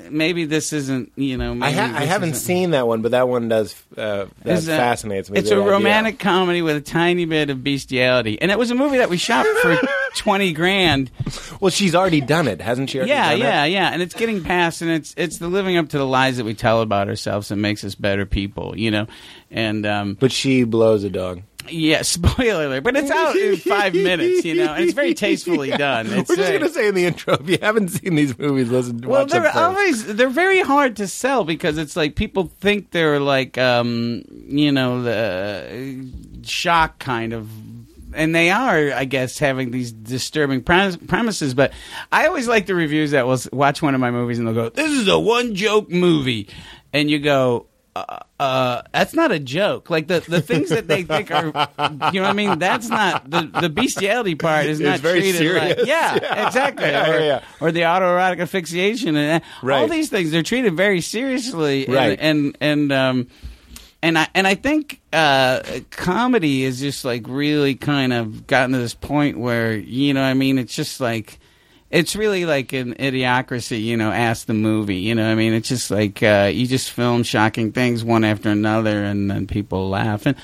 Maybe 0.09 0.45
this 0.45 0.71
isn't, 0.73 1.11
you 1.15 1.37
know. 1.37 1.57
I, 1.61 1.71
ha- 1.71 1.93
I 1.95 2.05
haven't 2.05 2.35
seen 2.35 2.71
that 2.71 2.87
one, 2.87 3.01
but 3.01 3.11
that 3.11 3.27
one 3.27 3.49
does. 3.49 3.75
Uh, 3.97 4.25
that 4.43 4.57
uh, 4.59 4.61
fascinates 4.61 5.29
me. 5.29 5.37
It's 5.39 5.51
a 5.51 5.55
idea. 5.55 5.65
romantic 5.69 6.19
comedy 6.19 6.61
with 6.61 6.77
a 6.77 6.81
tiny 6.81 7.25
bit 7.25 7.49
of 7.49 7.63
bestiality, 7.63 8.41
and 8.41 8.51
it 8.51 8.57
was 8.59 8.71
a 8.71 8.75
movie 8.75 8.97
that 8.99 9.09
we 9.09 9.17
shot 9.17 9.45
for 9.61 9.77
twenty 10.15 10.53
grand. 10.53 11.11
Well, 11.59 11.71
she's 11.71 11.93
already 11.93 12.21
done 12.21 12.47
it, 12.47 12.61
hasn't 12.61 12.89
she? 12.89 12.99
Yeah, 12.99 13.31
yeah, 13.33 13.65
It? 13.65 13.71
yeah, 13.71 13.89
and 13.89 14.01
it's 14.01 14.13
getting 14.15 14.43
past, 14.43 14.81
and 14.81 14.91
it's 14.91 15.13
it's 15.17 15.37
the 15.39 15.47
living 15.47 15.75
up 15.77 15.89
to 15.89 15.97
the 15.97 16.05
lies 16.07 16.37
that 16.37 16.45
we 16.45 16.53
tell 16.53 16.81
about 16.81 17.09
ourselves 17.09 17.49
that 17.49 17.57
makes 17.57 17.83
us 17.83 17.95
better 17.95 18.25
people, 18.25 18.77
you 18.77 18.91
know. 18.91 19.07
And 19.49 19.85
um, 19.85 20.13
But 20.19 20.31
she 20.31 20.63
blows 20.63 21.03
a 21.03 21.09
dog. 21.09 21.41
Yeah, 21.69 22.01
spoiler 22.03 22.65
alert, 22.65 22.83
but 22.83 22.95
it's 22.95 23.11
out 23.11 23.35
in 23.35 23.57
five 23.57 23.93
minutes, 23.93 24.45
you 24.45 24.55
know, 24.55 24.73
and 24.73 24.83
it's 24.83 24.93
very 24.93 25.13
tastefully 25.13 25.69
done. 25.77 26.07
It's 26.07 26.29
We're 26.29 26.35
just 26.35 26.51
gonna 26.51 26.69
say 26.69 26.87
in 26.87 26.95
the 26.95 27.05
intro, 27.05 27.35
if 27.35 27.49
you 27.49 27.57
haven't 27.61 27.89
seen 27.89 28.15
these 28.15 28.37
movies, 28.37 28.69
listen. 28.69 29.01
Well, 29.01 29.21
watch 29.21 29.31
them 29.31 29.43
they're 29.43 29.55
always 29.55 30.05
they're 30.15 30.29
very 30.29 30.61
hard 30.61 30.95
to 30.97 31.07
sell 31.07 31.43
because 31.43 31.77
it's 31.77 31.95
like 31.95 32.15
people 32.15 32.51
think 32.59 32.91
they're 32.91 33.19
like 33.19 33.57
um, 33.57 34.23
you 34.29 34.71
know 34.71 35.01
the 35.03 36.01
uh, 36.41 36.45
shock 36.45 36.99
kind 36.99 37.33
of. 37.33 37.49
And 38.13 38.35
they 38.35 38.49
are, 38.51 38.91
I 38.91 39.05
guess, 39.05 39.39
having 39.39 39.71
these 39.71 39.93
disturbing 39.93 40.63
premise- 40.63 40.97
premises. 40.97 41.53
But 41.53 41.71
I 42.11 42.27
always 42.27 42.45
like 42.45 42.65
the 42.65 42.75
reviews 42.75 43.11
that 43.11 43.25
will 43.25 43.39
watch 43.53 43.81
one 43.81 43.95
of 43.95 44.01
my 44.01 44.11
movies 44.11 44.37
and 44.37 44.45
they'll 44.45 44.53
go, 44.53 44.67
"This 44.67 44.91
is 44.91 45.07
a 45.07 45.17
one 45.17 45.55
joke 45.55 45.89
movie," 45.89 46.49
and 46.91 47.09
you 47.09 47.19
go, 47.19 47.67
uh, 47.95 48.19
uh, 48.39 48.81
"That's 48.93 49.13
not 49.13 49.31
a 49.31 49.39
joke." 49.39 49.89
Like 49.89 50.07
the, 50.07 50.19
the 50.21 50.41
things 50.41 50.69
that 50.69 50.87
they 50.87 51.03
think 51.03 51.29
are, 51.31 51.45
you 51.45 51.51
know, 51.51 52.21
what 52.21 52.29
I 52.29 52.33
mean, 52.33 52.59
that's 52.59 52.87
not 52.89 53.29
the 53.29 53.49
the 53.61 53.69
bestiality 53.69 54.35
part 54.35 54.65
is 54.67 54.79
not 54.79 54.99
very 54.99 55.19
treated 55.21 55.37
serious. 55.37 55.77
like, 55.77 55.87
yeah, 55.87 56.15
Yeah. 56.21 56.47
exactly, 56.47 56.85
Yeah, 56.87 57.09
or, 57.11 57.19
yeah, 57.19 57.43
or 57.59 57.71
the 57.71 57.81
autoerotic 57.81 58.39
asphyxiation 58.41 59.15
and 59.15 59.43
all 59.43 59.67
Right. 59.67 59.89
these 59.89 60.09
things 60.09 60.31
they're 60.31 60.43
treated 60.43 60.73
very 60.75 61.01
seriously 61.01 61.85
and- 61.85 61.93
Right. 61.95 62.17
and 62.21 62.57
and 62.61 62.91
um 62.91 63.27
and 64.03 64.17
I 64.17 64.27
and 64.33 64.47
I 64.47 64.55
think 64.55 64.99
uh, 65.13 65.61
comedy 65.91 66.63
is 66.63 66.79
just 66.79 67.05
like 67.05 67.25
really 67.27 67.75
kind 67.75 68.13
of 68.13 68.47
gotten 68.47 68.71
to 68.71 68.79
this 68.79 68.93
point 68.95 69.37
where 69.37 69.75
you 69.75 70.13
know 70.13 70.21
what 70.21 70.27
I 70.27 70.33
mean 70.33 70.57
it's 70.57 70.75
just 70.75 70.99
like 71.01 71.39
it's 71.91 72.15
really 72.15 72.45
like 72.45 72.73
an 72.73 72.95
idiocracy 72.95 73.83
you 73.83 73.97
know 73.97 74.11
ask 74.11 74.47
the 74.47 74.53
movie 74.53 74.97
you 74.97 75.13
know 75.13 75.23
what 75.23 75.31
I 75.31 75.35
mean 75.35 75.53
it's 75.53 75.69
just 75.69 75.91
like 75.91 76.23
uh, 76.23 76.49
you 76.51 76.65
just 76.65 76.91
film 76.91 77.23
shocking 77.23 77.71
things 77.71 78.03
one 78.03 78.23
after 78.23 78.49
another 78.49 79.03
and 79.03 79.29
then 79.29 79.47
people 79.47 79.89
laugh 79.89 80.25
and 80.25 80.35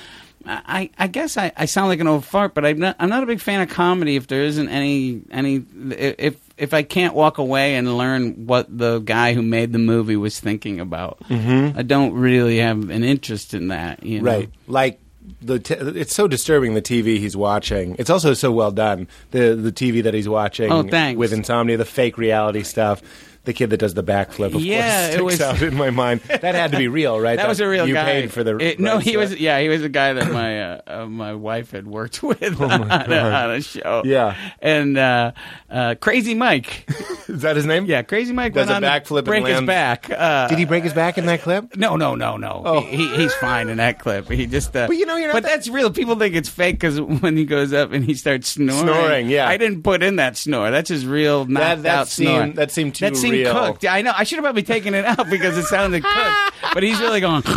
I, 0.48 0.90
I 0.98 1.08
guess 1.08 1.36
I, 1.36 1.52
I 1.56 1.66
sound 1.66 1.88
like 1.88 2.00
an 2.00 2.06
old 2.06 2.24
fart, 2.24 2.54
but 2.54 2.64
I'm 2.64 2.78
not, 2.78 2.96
I'm 2.98 3.10
not 3.10 3.22
a 3.22 3.26
big 3.26 3.40
fan 3.40 3.60
of 3.60 3.68
comedy 3.68 4.16
if 4.16 4.28
there 4.28 4.44
isn't 4.44 4.68
any 4.68 5.20
any 5.30 5.64
if 5.90 6.36
if 6.56 6.72
I 6.72 6.82
can't 6.82 7.14
walk 7.14 7.36
away 7.38 7.74
and 7.74 7.98
learn 7.98 8.46
what 8.46 8.66
the 8.76 9.00
guy 9.00 9.34
who 9.34 9.42
made 9.42 9.72
the 9.72 9.78
movie 9.78 10.16
was 10.16 10.40
thinking 10.40 10.80
about. 10.80 11.20
Mm-hmm. 11.24 11.78
I 11.78 11.82
don't 11.82 12.14
really 12.14 12.58
have 12.58 12.88
an 12.88 13.04
interest 13.04 13.52
in 13.52 13.68
that. 13.68 14.02
You 14.04 14.22
know? 14.22 14.30
Right. 14.30 14.50
Like 14.66 15.00
the 15.42 15.58
t- 15.58 15.74
it's 15.74 16.14
so 16.14 16.26
disturbing 16.28 16.74
the 16.74 16.82
TV 16.82 17.18
he's 17.18 17.36
watching. 17.36 17.96
It's 17.98 18.10
also 18.10 18.34
so 18.34 18.50
well 18.52 18.70
done. 18.70 19.08
The 19.30 19.54
the 19.54 19.72
TV 19.72 20.02
that 20.02 20.14
he's 20.14 20.28
watching 20.28 20.70
Oh, 20.72 20.82
thanks. 20.82 21.18
with 21.18 21.32
insomnia, 21.32 21.76
the 21.76 21.84
fake 21.84 22.18
reality 22.18 22.62
stuff. 22.62 23.02
The 23.48 23.54
kid 23.54 23.70
that 23.70 23.78
does 23.78 23.94
the 23.94 24.04
backflip, 24.04 24.54
of 24.54 24.60
Yeah, 24.60 25.16
course, 25.16 25.32
it 25.34 25.36
sticks 25.38 25.52
was- 25.52 25.62
out 25.62 25.62
in 25.62 25.74
my 25.74 25.88
mind. 25.88 26.20
That 26.20 26.54
had 26.54 26.70
to 26.72 26.76
be 26.76 26.86
real, 26.86 27.18
right? 27.18 27.36
That 27.36 27.48
was 27.48 27.60
a 27.60 27.66
real 27.66 27.88
you 27.88 27.94
guy. 27.94 28.04
paid 28.04 28.30
for 28.30 28.44
the. 28.44 28.58
It- 28.58 28.78
no, 28.78 28.98
he 28.98 29.12
to 29.12 29.16
was. 29.16 29.34
Yeah, 29.34 29.58
he 29.60 29.70
was 29.70 29.82
a 29.82 29.88
guy 29.88 30.12
that 30.12 30.30
my 30.30 30.60
uh, 30.62 30.80
uh, 30.86 31.06
my 31.06 31.32
wife 31.32 31.70
had 31.70 31.86
worked 31.86 32.22
with 32.22 32.60
on, 32.60 32.90
a, 32.90 32.94
on 33.18 33.50
a 33.52 33.62
show. 33.62 33.80
Oh 33.84 34.02
Yeah. 34.04 34.34
and 34.60 34.98
uh, 34.98 35.32
uh, 35.70 35.94
Crazy 35.98 36.34
Mike. 36.34 36.84
Is 37.28 37.40
that 37.42 37.56
his 37.56 37.64
name? 37.64 37.86
Yeah, 37.86 38.02
Crazy 38.02 38.32
Mike 38.34 38.52
Does 38.52 38.68
went 38.68 38.84
a 38.84 38.88
backflip 38.88 39.18
and 39.18 39.26
break 39.26 39.46
his 39.46 39.60
back. 39.62 40.10
Uh, 40.10 40.48
Did 40.48 40.58
he 40.58 40.64
break 40.66 40.84
his 40.84 40.92
back 40.94 41.16
in 41.18 41.24
that 41.26 41.40
clip? 41.40 41.74
No, 41.76 41.96
no, 41.96 42.14
no, 42.16 42.36
no. 42.36 42.62
Oh. 42.66 42.80
He, 42.82 42.96
he, 42.96 43.16
he's 43.16 43.34
fine 43.34 43.68
in 43.70 43.76
that 43.78 43.98
clip. 43.98 44.28
He 44.28 44.46
just. 44.46 44.76
Uh, 44.76 44.88
But 44.88 44.96
you 44.96 45.06
know, 45.06 45.16
you're 45.16 45.28
not 45.28 45.34
But 45.34 45.42
that- 45.44 45.48
that's 45.56 45.68
real. 45.68 45.90
People 45.90 46.16
think 46.16 46.34
it's 46.34 46.48
fake 46.50 46.74
because 46.76 47.00
when 47.00 47.36
he 47.38 47.44
goes 47.46 47.72
up 47.72 47.92
and 47.92 48.04
he 48.04 48.12
starts 48.14 48.48
snoring. 48.48 48.82
Snoring, 48.82 49.28
yeah. 49.30 49.48
I 49.48 49.56
didn't 49.56 49.82
put 49.84 50.02
in 50.02 50.16
that 50.16 50.36
snore. 50.36 50.70
That's 50.70 50.88
his 50.90 51.06
real 51.06 51.46
knocked 51.46 51.84
that 51.84 51.98
out 51.98 52.08
seemed- 52.08 52.28
snore. 52.28 52.46
that 52.56 52.70
seemed 52.72 52.94
too 52.94 53.04
That 53.06 53.16
seemed 53.16 53.37
real. 53.44 53.52
cooked. 53.52 53.84
I 53.84 54.02
know. 54.02 54.12
I 54.14 54.24
should 54.24 54.36
have 54.36 54.44
probably 54.44 54.62
taken 54.62 54.94
it 54.94 55.04
out 55.04 55.28
because 55.30 55.56
it 55.58 55.64
sounded 55.64 56.02
cooked. 56.04 56.54
But 56.74 56.82
he's 56.82 57.00
really 57.00 57.20
going. 57.20 57.42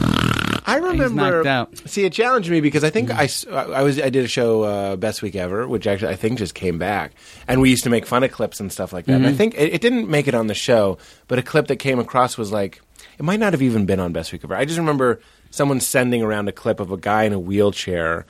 I 0.64 0.76
remember. 0.78 1.48
out. 1.48 1.76
See, 1.90 2.06
it 2.06 2.14
challenged 2.14 2.50
me 2.50 2.62
because 2.62 2.84
I 2.84 2.90
think 2.92 3.10
I, 3.12 3.24
s- 3.24 3.46
I 3.48 3.82
was 3.82 4.00
I 4.00 4.10
did 4.10 4.24
a 4.24 4.28
show 4.28 4.64
uh, 4.64 4.96
best 4.96 5.22
week 5.22 5.36
ever, 5.36 5.68
which 5.68 5.88
actually 5.88 6.14
I 6.14 6.16
think 6.16 6.38
just 6.38 6.54
came 6.54 6.78
back, 6.78 7.14
and 7.48 7.62
we 7.62 7.70
used 7.72 7.84
to 7.84 7.90
make 7.90 8.06
fun 8.06 8.24
of 8.24 8.32
clips 8.32 8.60
and 8.60 8.72
stuff 8.72 8.94
like 8.94 9.06
that. 9.06 9.14
And 9.14 9.28
I 9.28 9.34
think 9.34 9.56
it, 9.56 9.74
it 9.74 9.82
didn't 9.82 10.08
make 10.08 10.28
it 10.28 10.36
on 10.36 10.48
the 10.48 10.54
show, 10.54 10.98
but 11.28 11.40
a 11.40 11.42
clip 11.44 11.68
that 11.68 11.78
came 11.78 11.98
across 12.00 12.38
was 12.38 12.52
like 12.52 12.80
it 13.18 13.24
might 13.24 13.40
not 13.40 13.54
have 13.54 13.62
even 13.62 13.86
been 13.86 14.00
on 14.00 14.14
best 14.14 14.32
week 14.32 14.44
ever. 14.44 14.56
I 14.56 14.66
just 14.66 14.78
remember 14.80 15.20
someone 15.50 15.80
sending 15.80 16.22
around 16.22 16.48
a 16.48 16.52
clip 16.52 16.80
of 16.80 16.92
a 16.92 16.98
guy 16.98 17.24
in 17.24 17.34
a 17.34 17.40
wheelchair 17.40 18.26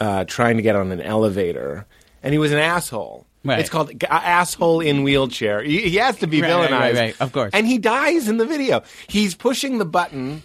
uh, 0.00 0.24
trying 0.24 0.56
to 0.56 0.62
get 0.62 0.76
on 0.76 0.90
an 0.92 1.00
elevator, 1.02 1.86
and 2.22 2.32
he 2.32 2.38
was 2.38 2.52
an 2.52 2.58
asshole. 2.58 3.25
Right. 3.46 3.60
It's 3.60 3.70
called 3.70 3.90
G- 3.98 4.06
asshole 4.08 4.80
in 4.80 5.02
wheelchair. 5.02 5.62
He, 5.62 5.82
he 5.90 5.96
has 5.96 6.16
to 6.18 6.26
be 6.26 6.42
Right, 6.42 6.52
right, 6.52 6.70
villainized, 6.70 6.70
right, 6.80 6.94
right. 6.96 7.20
Of 7.20 7.32
course. 7.32 7.50
And 7.52 7.66
he 7.66 7.78
dies 7.78 8.28
in 8.28 8.36
the 8.38 8.46
video. 8.46 8.82
He's 9.08 9.34
pushing 9.34 9.78
the 9.78 9.84
button 9.84 10.42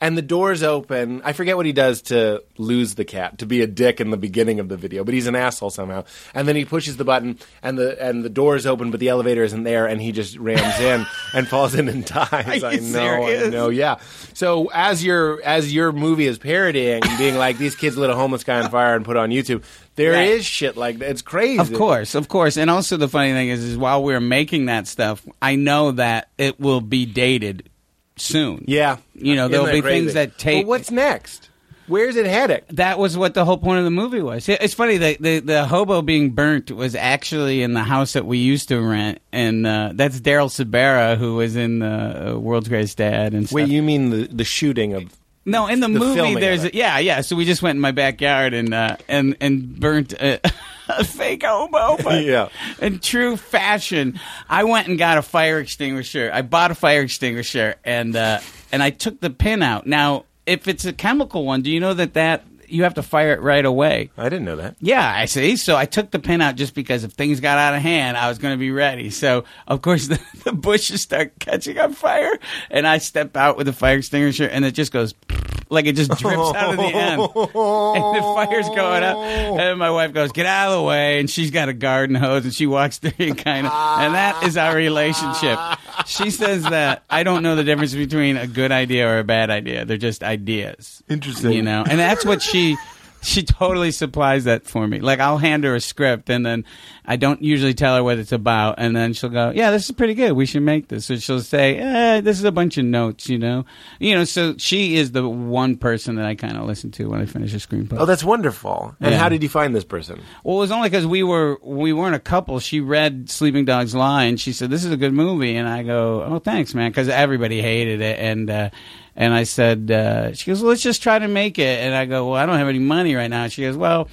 and 0.00 0.18
the 0.18 0.22
doors 0.22 0.62
open. 0.62 1.22
I 1.24 1.32
forget 1.32 1.56
what 1.56 1.64
he 1.64 1.72
does 1.72 2.02
to 2.02 2.42
lose 2.58 2.94
the 2.96 3.04
cat, 3.06 3.38
to 3.38 3.46
be 3.46 3.62
a 3.62 3.66
dick 3.66 4.00
in 4.02 4.10
the 4.10 4.16
beginning 4.18 4.60
of 4.60 4.68
the 4.68 4.76
video, 4.76 5.02
but 5.02 5.14
he's 5.14 5.26
an 5.28 5.34
asshole 5.36 5.70
somehow. 5.70 6.04
And 6.34 6.46
then 6.46 6.56
he 6.56 6.64
pushes 6.66 6.98
the 6.98 7.04
button 7.04 7.38
and 7.62 7.78
the 7.78 8.02
and 8.04 8.22
the 8.22 8.28
doors 8.28 8.66
open, 8.66 8.90
but 8.90 9.00
the 9.00 9.08
elevator 9.08 9.42
isn't 9.44 9.62
there, 9.62 9.86
and 9.86 10.02
he 10.02 10.12
just 10.12 10.36
rams 10.36 10.78
in 10.80 11.06
and 11.32 11.48
falls 11.48 11.74
in 11.74 11.88
and 11.88 12.04
dies. 12.04 12.62
Are 12.62 12.74
you 12.74 12.80
I 12.80 12.90
know, 12.90 13.22
I 13.24 13.26
serious? 13.28 13.52
know, 13.52 13.68
yeah. 13.70 13.96
So 14.34 14.68
as 14.74 15.02
your 15.02 15.40
as 15.42 15.72
your 15.72 15.90
movie 15.92 16.26
is 16.26 16.38
parodying, 16.38 17.00
being 17.16 17.36
like 17.36 17.56
these 17.56 17.76
kids 17.76 17.96
lit 17.96 18.10
a 18.10 18.14
homeless 18.16 18.44
guy 18.44 18.60
on 18.60 18.70
fire 18.70 18.96
and 18.96 19.04
put 19.06 19.16
it 19.16 19.20
on 19.20 19.30
YouTube, 19.30 19.62
there 19.96 20.12
is 20.12 20.30
Right. 20.38 20.44
shit 20.44 20.76
like 20.76 20.98
that. 20.98 21.10
It's 21.10 21.22
crazy. 21.22 21.58
Of 21.58 21.72
course, 21.72 22.14
of 22.14 22.28
course. 22.28 22.56
And 22.56 22.70
also 22.70 22.96
the 22.96 23.08
funny 23.08 23.32
thing 23.32 23.48
is, 23.48 23.62
is 23.62 23.76
while 23.76 24.02
we're 24.02 24.20
making 24.20 24.66
that 24.66 24.86
stuff, 24.86 25.22
I 25.40 25.56
know 25.56 25.92
that 25.92 26.28
it 26.38 26.58
will 26.60 26.80
be 26.80 27.06
dated 27.06 27.68
soon. 28.16 28.64
Yeah. 28.66 28.98
You 29.14 29.34
know, 29.34 29.42
Isn't 29.46 29.52
there'll 29.52 29.72
be 29.72 29.82
crazy? 29.82 30.00
things 30.00 30.14
that 30.14 30.38
take. 30.38 30.64
But 30.64 30.68
what's 30.68 30.90
next? 30.90 31.50
Where's 31.86 32.16
it 32.16 32.24
headed? 32.24 32.64
that 32.70 32.98
was 32.98 33.14
what 33.18 33.34
the 33.34 33.44
whole 33.44 33.58
point 33.58 33.78
of 33.80 33.84
the 33.84 33.90
movie 33.90 34.22
was. 34.22 34.48
It's 34.48 34.72
funny 34.72 34.96
that 34.96 35.18
the, 35.20 35.40
the 35.40 35.66
hobo 35.66 36.00
being 36.00 36.30
burnt 36.30 36.70
was 36.70 36.94
actually 36.94 37.60
in 37.62 37.74
the 37.74 37.82
house 37.82 38.14
that 38.14 38.24
we 38.24 38.38
used 38.38 38.68
to 38.68 38.80
rent, 38.80 39.18
and 39.32 39.66
uh, 39.66 39.90
that's 39.94 40.18
Daryl 40.18 40.48
Sabara 40.48 41.18
who 41.18 41.34
was 41.36 41.56
in 41.56 41.80
the 41.80 42.32
uh, 42.36 42.38
World's 42.38 42.70
Greatest 42.70 42.96
Dad 42.96 43.34
and 43.34 43.46
stuff. 43.46 43.54
Wait, 43.56 43.68
you 43.68 43.82
mean 43.82 44.08
the, 44.08 44.26
the 44.28 44.44
shooting 44.44 44.94
of 44.94 45.12
No, 45.46 45.66
in 45.66 45.80
the, 45.80 45.88
The 45.88 45.98
movie, 45.98 46.34
there's 46.36 46.64
a, 46.64 46.74
yeah, 46.74 46.98
yeah. 46.98 47.20
So 47.20 47.36
we 47.36 47.44
just 47.44 47.60
went 47.62 47.76
in 47.76 47.80
my 47.80 47.90
backyard 47.92 48.54
and 48.54 48.72
uh, 48.72 48.96
and 49.08 49.36
and 49.40 49.78
burnt 49.78 50.12
a, 50.14 50.40
a 50.88 51.04
fake 51.04 51.42
hobo. 51.44 52.02
But 52.02 52.24
Yeah. 52.24 52.48
in 52.80 52.98
true 52.98 53.36
fashion, 53.36 54.18
I 54.48 54.64
went 54.64 54.88
and 54.88 54.98
got 54.98 55.18
a 55.18 55.22
fire 55.22 55.58
extinguisher. 55.58 56.30
I 56.32 56.42
bought 56.42 56.70
a 56.70 56.74
fire 56.74 57.02
extinguisher 57.02 57.74
and 57.84 58.16
uh, 58.16 58.40
and 58.72 58.82
I 58.82 58.90
took 58.90 59.20
the 59.20 59.30
pin 59.30 59.62
out. 59.62 59.86
Now, 59.86 60.24
if 60.46 60.66
it's 60.66 60.84
a 60.86 60.92
chemical 60.92 61.44
one, 61.44 61.60
do 61.62 61.70
you 61.70 61.80
know 61.80 61.94
that 61.94 62.14
that 62.14 62.44
you 62.68 62.84
have 62.84 62.94
to 62.94 63.02
fire 63.02 63.32
it 63.32 63.40
right 63.40 63.64
away? 63.64 64.10
I 64.16 64.24
didn't 64.24 64.44
know 64.44 64.56
that. 64.56 64.76
Yeah, 64.80 65.06
I 65.06 65.26
see. 65.26 65.56
So 65.56 65.76
I 65.76 65.86
took 65.86 66.10
the 66.10 66.18
pin 66.18 66.40
out 66.40 66.56
just 66.56 66.74
because 66.74 67.04
if 67.04 67.12
things 67.12 67.40
got 67.40 67.58
out 67.58 67.74
of 67.74 67.82
hand, 67.82 68.16
I 68.16 68.28
was 68.28 68.38
going 68.38 68.54
to 68.54 68.58
be 68.58 68.70
ready. 68.70 69.10
So 69.10 69.44
of 69.66 69.82
course 69.82 70.06
the, 70.08 70.20
the 70.44 70.52
bushes 70.52 71.02
start 71.02 71.38
catching 71.38 71.78
on 71.78 71.92
fire, 71.92 72.38
and 72.70 72.86
I 72.86 72.98
step 72.98 73.36
out 73.36 73.56
with 73.56 73.66
the 73.66 73.72
fire 73.72 73.96
extinguisher, 73.98 74.46
and 74.46 74.64
it 74.64 74.72
just 74.72 74.92
goes 74.92 75.14
like 75.70 75.86
it 75.86 75.96
just 75.96 76.10
drips 76.12 76.54
out 76.54 76.70
of 76.70 76.76
the 76.76 76.82
end, 76.82 77.20
and 77.20 78.16
the 78.16 78.32
fire's 78.34 78.68
going 78.68 79.02
up. 79.02 79.16
And 79.16 79.78
my 79.78 79.90
wife 79.90 80.12
goes, 80.12 80.32
"Get 80.32 80.46
out 80.46 80.72
of 80.72 80.78
the 80.78 80.82
way!" 80.82 81.20
And 81.20 81.28
she's 81.28 81.50
got 81.50 81.68
a 81.68 81.72
garden 81.72 82.16
hose, 82.16 82.44
and 82.44 82.54
she 82.54 82.66
walks 82.66 82.98
through 82.98 83.12
and 83.18 83.38
kind 83.38 83.66
of, 83.66 83.72
and 83.72 84.14
that 84.14 84.42
is 84.44 84.56
our 84.56 84.74
relationship. 84.74 85.58
She 86.06 86.30
says 86.30 86.62
that 86.64 87.04
I 87.08 87.22
don't 87.22 87.42
know 87.42 87.56
the 87.56 87.64
difference 87.64 87.94
between 87.94 88.36
a 88.36 88.46
good 88.46 88.72
idea 88.72 89.08
or 89.08 89.18
a 89.18 89.24
bad 89.24 89.50
idea. 89.50 89.84
They're 89.84 89.96
just 89.96 90.22
ideas. 90.22 91.02
Interesting. 91.08 91.52
You 91.52 91.62
know, 91.62 91.84
and 91.88 91.98
that's 91.98 92.24
what 92.24 92.42
she 92.42 92.76
she 93.24 93.42
totally 93.42 93.90
supplies 93.90 94.44
that 94.44 94.66
for 94.66 94.86
me. 94.86 95.00
Like 95.00 95.18
I'll 95.20 95.38
hand 95.38 95.64
her 95.64 95.74
a 95.74 95.80
script 95.80 96.30
and 96.30 96.44
then 96.44 96.64
I 97.06 97.16
don't 97.16 97.42
usually 97.42 97.74
tell 97.74 97.96
her 97.96 98.02
what 98.04 98.18
it's 98.18 98.32
about 98.32 98.76
and 98.78 98.94
then 98.94 99.12
she'll 99.12 99.30
go, 99.30 99.50
"Yeah, 99.54 99.70
this 99.70 99.86
is 99.86 99.90
pretty 99.92 100.14
good. 100.14 100.32
We 100.32 100.46
should 100.46 100.62
make 100.62 100.88
this." 100.88 101.10
Or 101.10 101.18
she'll 101.18 101.40
say, 101.40 101.76
eh, 101.78 102.20
"This 102.20 102.38
is 102.38 102.44
a 102.44 102.52
bunch 102.52 102.78
of 102.78 102.84
notes," 102.84 103.28
you 103.28 103.38
know. 103.38 103.64
You 103.98 104.14
know, 104.14 104.24
so 104.24 104.54
she 104.58 104.96
is 104.96 105.12
the 105.12 105.28
one 105.28 105.76
person 105.76 106.16
that 106.16 106.26
I 106.26 106.34
kind 106.34 106.56
of 106.56 106.64
listen 106.66 106.90
to 106.92 107.06
when 107.10 107.20
I 107.20 107.26
finish 107.26 107.52
a 107.54 107.56
screenplay. 107.58 107.98
Oh, 107.98 108.06
that's 108.06 108.24
wonderful. 108.24 108.94
And 109.00 109.12
Yeah. 109.12 109.18
how 109.18 109.28
did 109.28 109.42
you 109.42 109.48
find 109.48 109.74
this 109.74 109.84
person? 109.84 110.20
Well, 110.44 110.56
it 110.56 110.60
was 110.60 110.70
only 110.70 110.88
because 110.88 111.06
we 111.06 111.22
were 111.22 111.58
we 111.62 111.92
weren't 111.92 112.14
a 112.14 112.20
couple. 112.20 112.58
She 112.60 112.80
read 112.80 113.30
Sleeping 113.30 113.64
Dogs 113.64 113.94
Lie, 113.94 114.24
and 114.24 114.38
she 114.40 114.52
said 114.52 114.70
this 114.70 114.84
is 114.84 114.92
a 114.92 114.96
good 114.96 115.12
movie. 115.14 115.56
And 115.56 115.68
I 115.68 115.82
go, 115.82 116.22
oh, 116.22 116.38
thanks, 116.38 116.74
man, 116.74 116.90
because 116.90 117.08
everybody 117.08 117.60
hated 117.62 118.00
it. 118.00 118.18
And 118.18 118.50
uh, 118.50 118.70
and 119.16 119.32
I 119.34 119.44
said, 119.44 119.90
uh, 119.90 120.32
she 120.34 120.50
goes, 120.50 120.60
well, 120.60 120.70
let's 120.70 120.82
just 120.82 121.02
try 121.02 121.18
to 121.18 121.28
make 121.28 121.58
it. 121.58 121.80
And 121.80 121.94
I 121.94 122.06
go, 122.06 122.30
well, 122.30 122.40
I 122.40 122.46
don't 122.46 122.58
have 122.58 122.68
any 122.68 122.78
money 122.78 123.14
right 123.14 123.28
now. 123.28 123.48
She 123.48 123.62
goes, 123.62 123.76
well. 123.76 124.08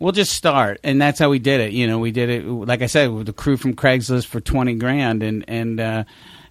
We'll 0.00 0.10
just 0.12 0.32
start, 0.32 0.80
and 0.82 1.00
that's 1.00 1.20
how 1.20 1.30
we 1.30 1.38
did 1.38 1.60
it. 1.60 1.72
You 1.72 1.86
know, 1.86 2.00
we 2.00 2.10
did 2.10 2.28
it 2.28 2.44
like 2.44 2.82
I 2.82 2.86
said 2.86 3.12
with 3.12 3.26
the 3.26 3.32
crew 3.32 3.56
from 3.56 3.74
Craigslist 3.74 4.26
for 4.26 4.40
twenty 4.40 4.74
grand, 4.74 5.22
and 5.22 5.44
and 5.46 5.78
uh, 5.80 6.04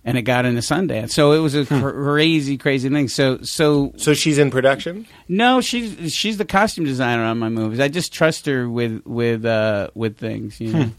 and 0.06 0.18
it 0.18 0.22
got 0.22 0.46
into 0.46 0.62
Sundance. 0.62 1.12
So 1.12 1.34
it 1.34 1.40
was 1.40 1.54
a 1.54 1.66
crazy, 1.66 2.58
crazy 2.58 2.88
thing. 2.90 3.10
So 3.10 3.40
so 3.42 3.94
So 3.98 4.14
she's 4.14 4.38
in 4.38 4.50
production? 4.50 5.06
no, 5.28 5.60
she's 5.60 6.14
she's 6.14 6.38
the 6.38 6.46
costume 6.46 6.86
designer 6.86 7.26
on 7.26 7.38
my 7.38 7.50
movies. 7.50 7.82
I 7.82 7.90
just 7.90 8.14
trust 8.14 8.46
her 8.46 8.68
with 8.68 9.02
with 9.06 9.44
uh, 9.44 9.90
with 9.94 10.18
things. 10.18 10.62
You 10.62 10.74
know? 10.74 10.90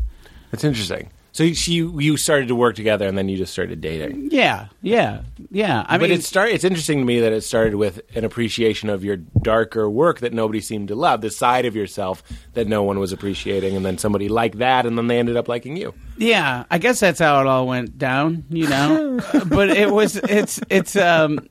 That's 0.51 0.64
interesting. 0.64 1.09
So 1.35 1.53
she, 1.53 1.72
you 1.72 2.16
started 2.16 2.47
to 2.47 2.55
work 2.55 2.76
together 2.76 3.09
and 3.09 3.18
then 3.18 3.28
you 3.28 3.37
just 3.37 3.53
started 3.53 3.80
dating. 3.80 4.28
Yeah, 4.30 4.68
yeah, 4.82 5.22
yeah. 5.51 5.85
I 5.89 5.99
but 5.99 6.09
mean, 6.09 6.18
it 6.20 6.22
start, 6.22 6.51
it's 6.51 6.62
interesting 6.62 7.01
to 7.01 7.05
me 7.05 7.18
that 7.18 7.32
it 7.32 7.41
started 7.43 7.74
with 7.74 8.03
an 8.14 8.24
appreciation 8.24 8.89
of 8.89 9.05
your 9.05 9.16
darker 9.16 9.91
work 9.91 10.20
that 10.20 10.32
nobody 10.32 10.61
seemed 10.61 10.87
to 10.89 10.95
love, 10.95 11.22
the 11.22 11.32
side 11.32 11.66
of 11.66 11.74
yourself 11.74 12.22
that 12.53 12.68
no 12.68 12.85
one 12.85 13.01
was 13.01 13.11
appreciating, 13.11 13.74
and 13.74 13.85
then 13.85 13.99
somebody 13.99 14.28
liked 14.28 14.59
that, 14.59 14.87
and 14.87 14.97
then 14.97 15.09
they 15.09 15.18
ended 15.18 15.37
up 15.37 15.49
liking 15.49 15.76
you. 15.76 15.93
yeah. 16.16 16.66
I 16.70 16.78
guess 16.78 17.01
that's 17.01 17.18
how 17.18 17.41
it 17.41 17.49
all 17.49 17.66
went 17.66 17.99
down. 17.99 18.45
You 18.49 18.68
know, 18.68 19.20
but 19.47 19.70
it 19.70 19.91
was 19.91 20.14
it's 20.14 20.61
it's 20.70 20.95
um. 20.95 21.49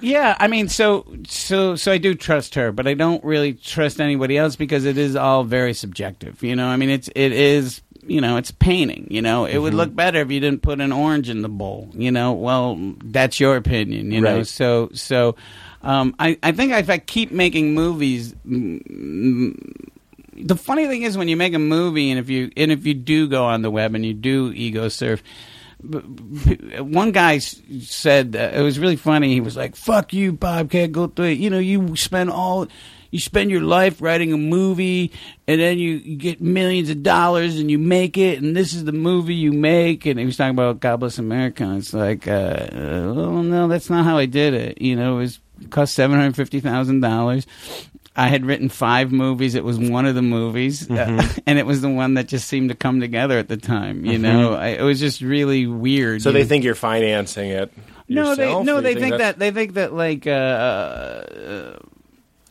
Yeah, 0.00 0.36
I 0.40 0.48
mean, 0.48 0.68
so 0.68 1.06
so 1.26 1.76
so 1.76 1.92
I 1.92 1.96
do 1.98 2.14
trust 2.14 2.54
her, 2.56 2.70
but 2.72 2.86
I 2.86 2.94
don't 2.94 3.22
really 3.24 3.54
trust 3.54 4.00
anybody 4.00 4.36
else 4.36 4.56
because 4.56 4.84
it 4.84 4.98
is 4.98 5.16
all 5.16 5.44
very 5.44 5.74
subjective. 5.74 6.42
You 6.42 6.56
know, 6.56 6.66
I 6.66 6.76
mean, 6.76 6.90
it's 6.90 7.08
it 7.14 7.32
is 7.32 7.82
you 8.06 8.20
know 8.20 8.36
it's 8.36 8.50
painting. 8.50 9.06
You 9.10 9.22
know, 9.22 9.44
it 9.44 9.58
would 9.58 9.74
look 9.74 9.94
better 9.94 10.20
if 10.20 10.30
you 10.30 10.40
didn't 10.40 10.62
put 10.62 10.80
an 10.80 10.92
orange 10.92 11.28
in 11.28 11.42
the 11.42 11.48
bowl. 11.48 11.90
You 11.94 12.10
know, 12.10 12.32
well 12.32 12.94
that's 13.04 13.40
your 13.40 13.56
opinion. 13.56 14.10
You 14.10 14.20
know, 14.20 14.42
so 14.42 14.90
so 14.92 15.36
um, 15.82 16.14
I 16.18 16.38
I 16.42 16.52
think 16.52 16.72
if 16.72 16.90
I 16.90 16.98
keep 16.98 17.30
making 17.30 17.74
movies. 17.74 18.34
mm, 18.46 18.80
the 20.34 20.56
funny 20.56 20.86
thing 20.86 21.02
is 21.02 21.16
when 21.16 21.28
you 21.28 21.36
make 21.36 21.54
a 21.54 21.58
movie 21.58 22.10
and 22.10 22.18
if 22.18 22.30
you 22.30 22.50
and 22.56 22.72
if 22.72 22.86
you 22.86 22.94
do 22.94 23.28
go 23.28 23.44
on 23.44 23.62
the 23.62 23.70
web 23.70 23.94
and 23.94 24.04
you 24.04 24.14
do 24.14 24.50
ego 24.54 24.88
surf 24.88 25.22
one 25.82 27.12
guy 27.12 27.38
said 27.38 28.32
that 28.32 28.54
it 28.54 28.62
was 28.62 28.78
really 28.78 28.96
funny 28.96 29.32
he 29.32 29.40
was 29.40 29.56
like 29.56 29.76
fuck 29.76 30.12
you 30.12 30.32
bobcat 30.32 30.92
go 30.92 31.06
through 31.06 31.26
it 31.26 31.38
you 31.38 31.50
know 31.50 31.58
you 31.58 31.94
spend 31.96 32.30
all 32.30 32.66
you 33.12 33.20
spend 33.20 33.50
your 33.50 33.60
life 33.60 34.02
writing 34.02 34.32
a 34.32 34.36
movie 34.36 35.12
and 35.46 35.60
then 35.60 35.78
you, 35.78 35.92
you 35.92 36.16
get 36.16 36.40
millions 36.40 36.90
of 36.90 37.04
dollars 37.04 37.60
and 37.60 37.70
you 37.70 37.78
make 37.78 38.18
it 38.18 38.42
and 38.42 38.56
this 38.56 38.72
is 38.72 38.84
the 38.84 38.92
movie 38.92 39.34
you 39.34 39.52
make 39.52 40.04
and 40.06 40.18
he 40.18 40.26
was 40.26 40.36
talking 40.36 40.50
about 40.50 40.80
god 40.80 40.96
bless 40.96 41.18
america 41.18 41.62
and 41.62 41.78
it's 41.78 41.94
like 41.94 42.26
uh, 42.26 42.30
uh, 42.30 43.12
well 43.14 43.42
no 43.44 43.68
that's 43.68 43.88
not 43.88 44.04
how 44.04 44.18
i 44.18 44.26
did 44.26 44.54
it 44.54 44.80
you 44.82 44.96
know 44.96 45.16
it 45.16 45.18
was 45.18 45.38
it 45.60 45.70
cost 45.70 45.96
$750000 45.96 47.46
I 48.14 48.28
had 48.28 48.44
written 48.44 48.68
five 48.68 49.10
movies. 49.10 49.54
It 49.54 49.64
was 49.64 49.78
one 49.78 50.04
of 50.04 50.14
the 50.14 50.20
movies, 50.20 50.90
uh, 50.90 51.26
and 51.46 51.58
it 51.58 51.64
was 51.64 51.80
the 51.80 51.88
one 51.88 52.14
that 52.14 52.28
just 52.28 52.46
seemed 52.46 52.68
to 52.68 52.74
come 52.74 53.00
together 53.00 53.38
at 53.38 53.48
the 53.48 53.56
time. 53.56 54.04
You 54.04 54.18
know, 54.18 54.52
I, 54.52 54.68
it 54.68 54.82
was 54.82 55.00
just 55.00 55.22
really 55.22 55.66
weird. 55.66 56.20
So 56.20 56.30
they 56.30 56.42
know? 56.42 56.48
think 56.48 56.64
you're 56.64 56.74
financing 56.74 57.48
it. 57.48 57.72
no, 58.08 58.34
they 58.34 58.62
no, 58.62 58.82
they 58.82 58.92
you 58.92 59.00
think 59.00 59.16
that 59.16 59.38
they 59.38 59.50
think 59.50 59.74
that 59.74 59.94
like 59.94 60.26
uh, 60.26 60.30
uh, 60.30 61.78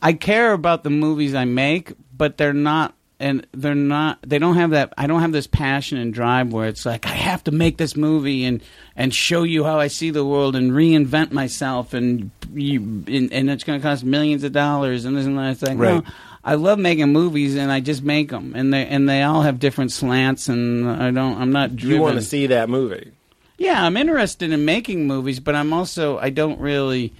I 0.02 0.12
care 0.14 0.52
about 0.52 0.82
the 0.82 0.90
movies 0.90 1.34
I 1.34 1.44
make, 1.46 1.92
but 2.16 2.36
they're 2.36 2.52
not. 2.52 2.94
And 3.20 3.46
they're 3.52 3.76
not. 3.76 4.18
They 4.26 4.40
don't 4.40 4.56
have 4.56 4.70
that. 4.70 4.92
I 4.98 5.06
don't 5.06 5.20
have 5.20 5.30
this 5.30 5.46
passion 5.46 5.96
and 5.98 6.12
drive 6.12 6.52
where 6.52 6.66
it's 6.66 6.84
like 6.84 7.06
I 7.06 7.10
have 7.14 7.44
to 7.44 7.52
make 7.52 7.76
this 7.76 7.94
movie 7.94 8.44
and 8.44 8.60
and 8.96 9.14
show 9.14 9.44
you 9.44 9.62
how 9.62 9.78
I 9.78 9.86
see 9.86 10.10
the 10.10 10.24
world 10.24 10.56
and 10.56 10.72
reinvent 10.72 11.30
myself 11.30 11.94
and 11.94 12.32
you 12.52 12.80
and, 13.06 13.32
and 13.32 13.48
it's 13.48 13.62
going 13.62 13.78
to 13.80 13.82
cost 13.82 14.02
millions 14.02 14.42
of 14.42 14.50
dollars 14.52 15.04
and 15.04 15.16
this 15.16 15.24
and 15.24 15.38
that. 15.38 15.52
It's 15.52 15.62
like 15.62 15.78
Right. 15.78 16.04
no, 16.04 16.10
I 16.42 16.56
love 16.56 16.80
making 16.80 17.12
movies 17.12 17.54
and 17.54 17.70
I 17.70 17.78
just 17.78 18.02
make 18.02 18.30
them 18.30 18.54
and 18.56 18.74
they 18.74 18.84
and 18.88 19.08
they 19.08 19.22
all 19.22 19.42
have 19.42 19.60
different 19.60 19.92
slants 19.92 20.48
and 20.48 20.90
I 20.90 21.12
don't. 21.12 21.40
I'm 21.40 21.52
not 21.52 21.76
driven. 21.76 21.98
You 21.98 22.02
want 22.02 22.16
to 22.16 22.22
see 22.22 22.48
that 22.48 22.68
movie. 22.68 23.12
Yeah, 23.56 23.84
I'm 23.86 23.96
interested 23.96 24.50
in 24.50 24.64
making 24.64 25.06
movies, 25.06 25.38
but 25.38 25.54
I'm 25.54 25.72
also 25.72 26.18
I 26.18 26.30
don't 26.30 26.58
really 26.58 27.12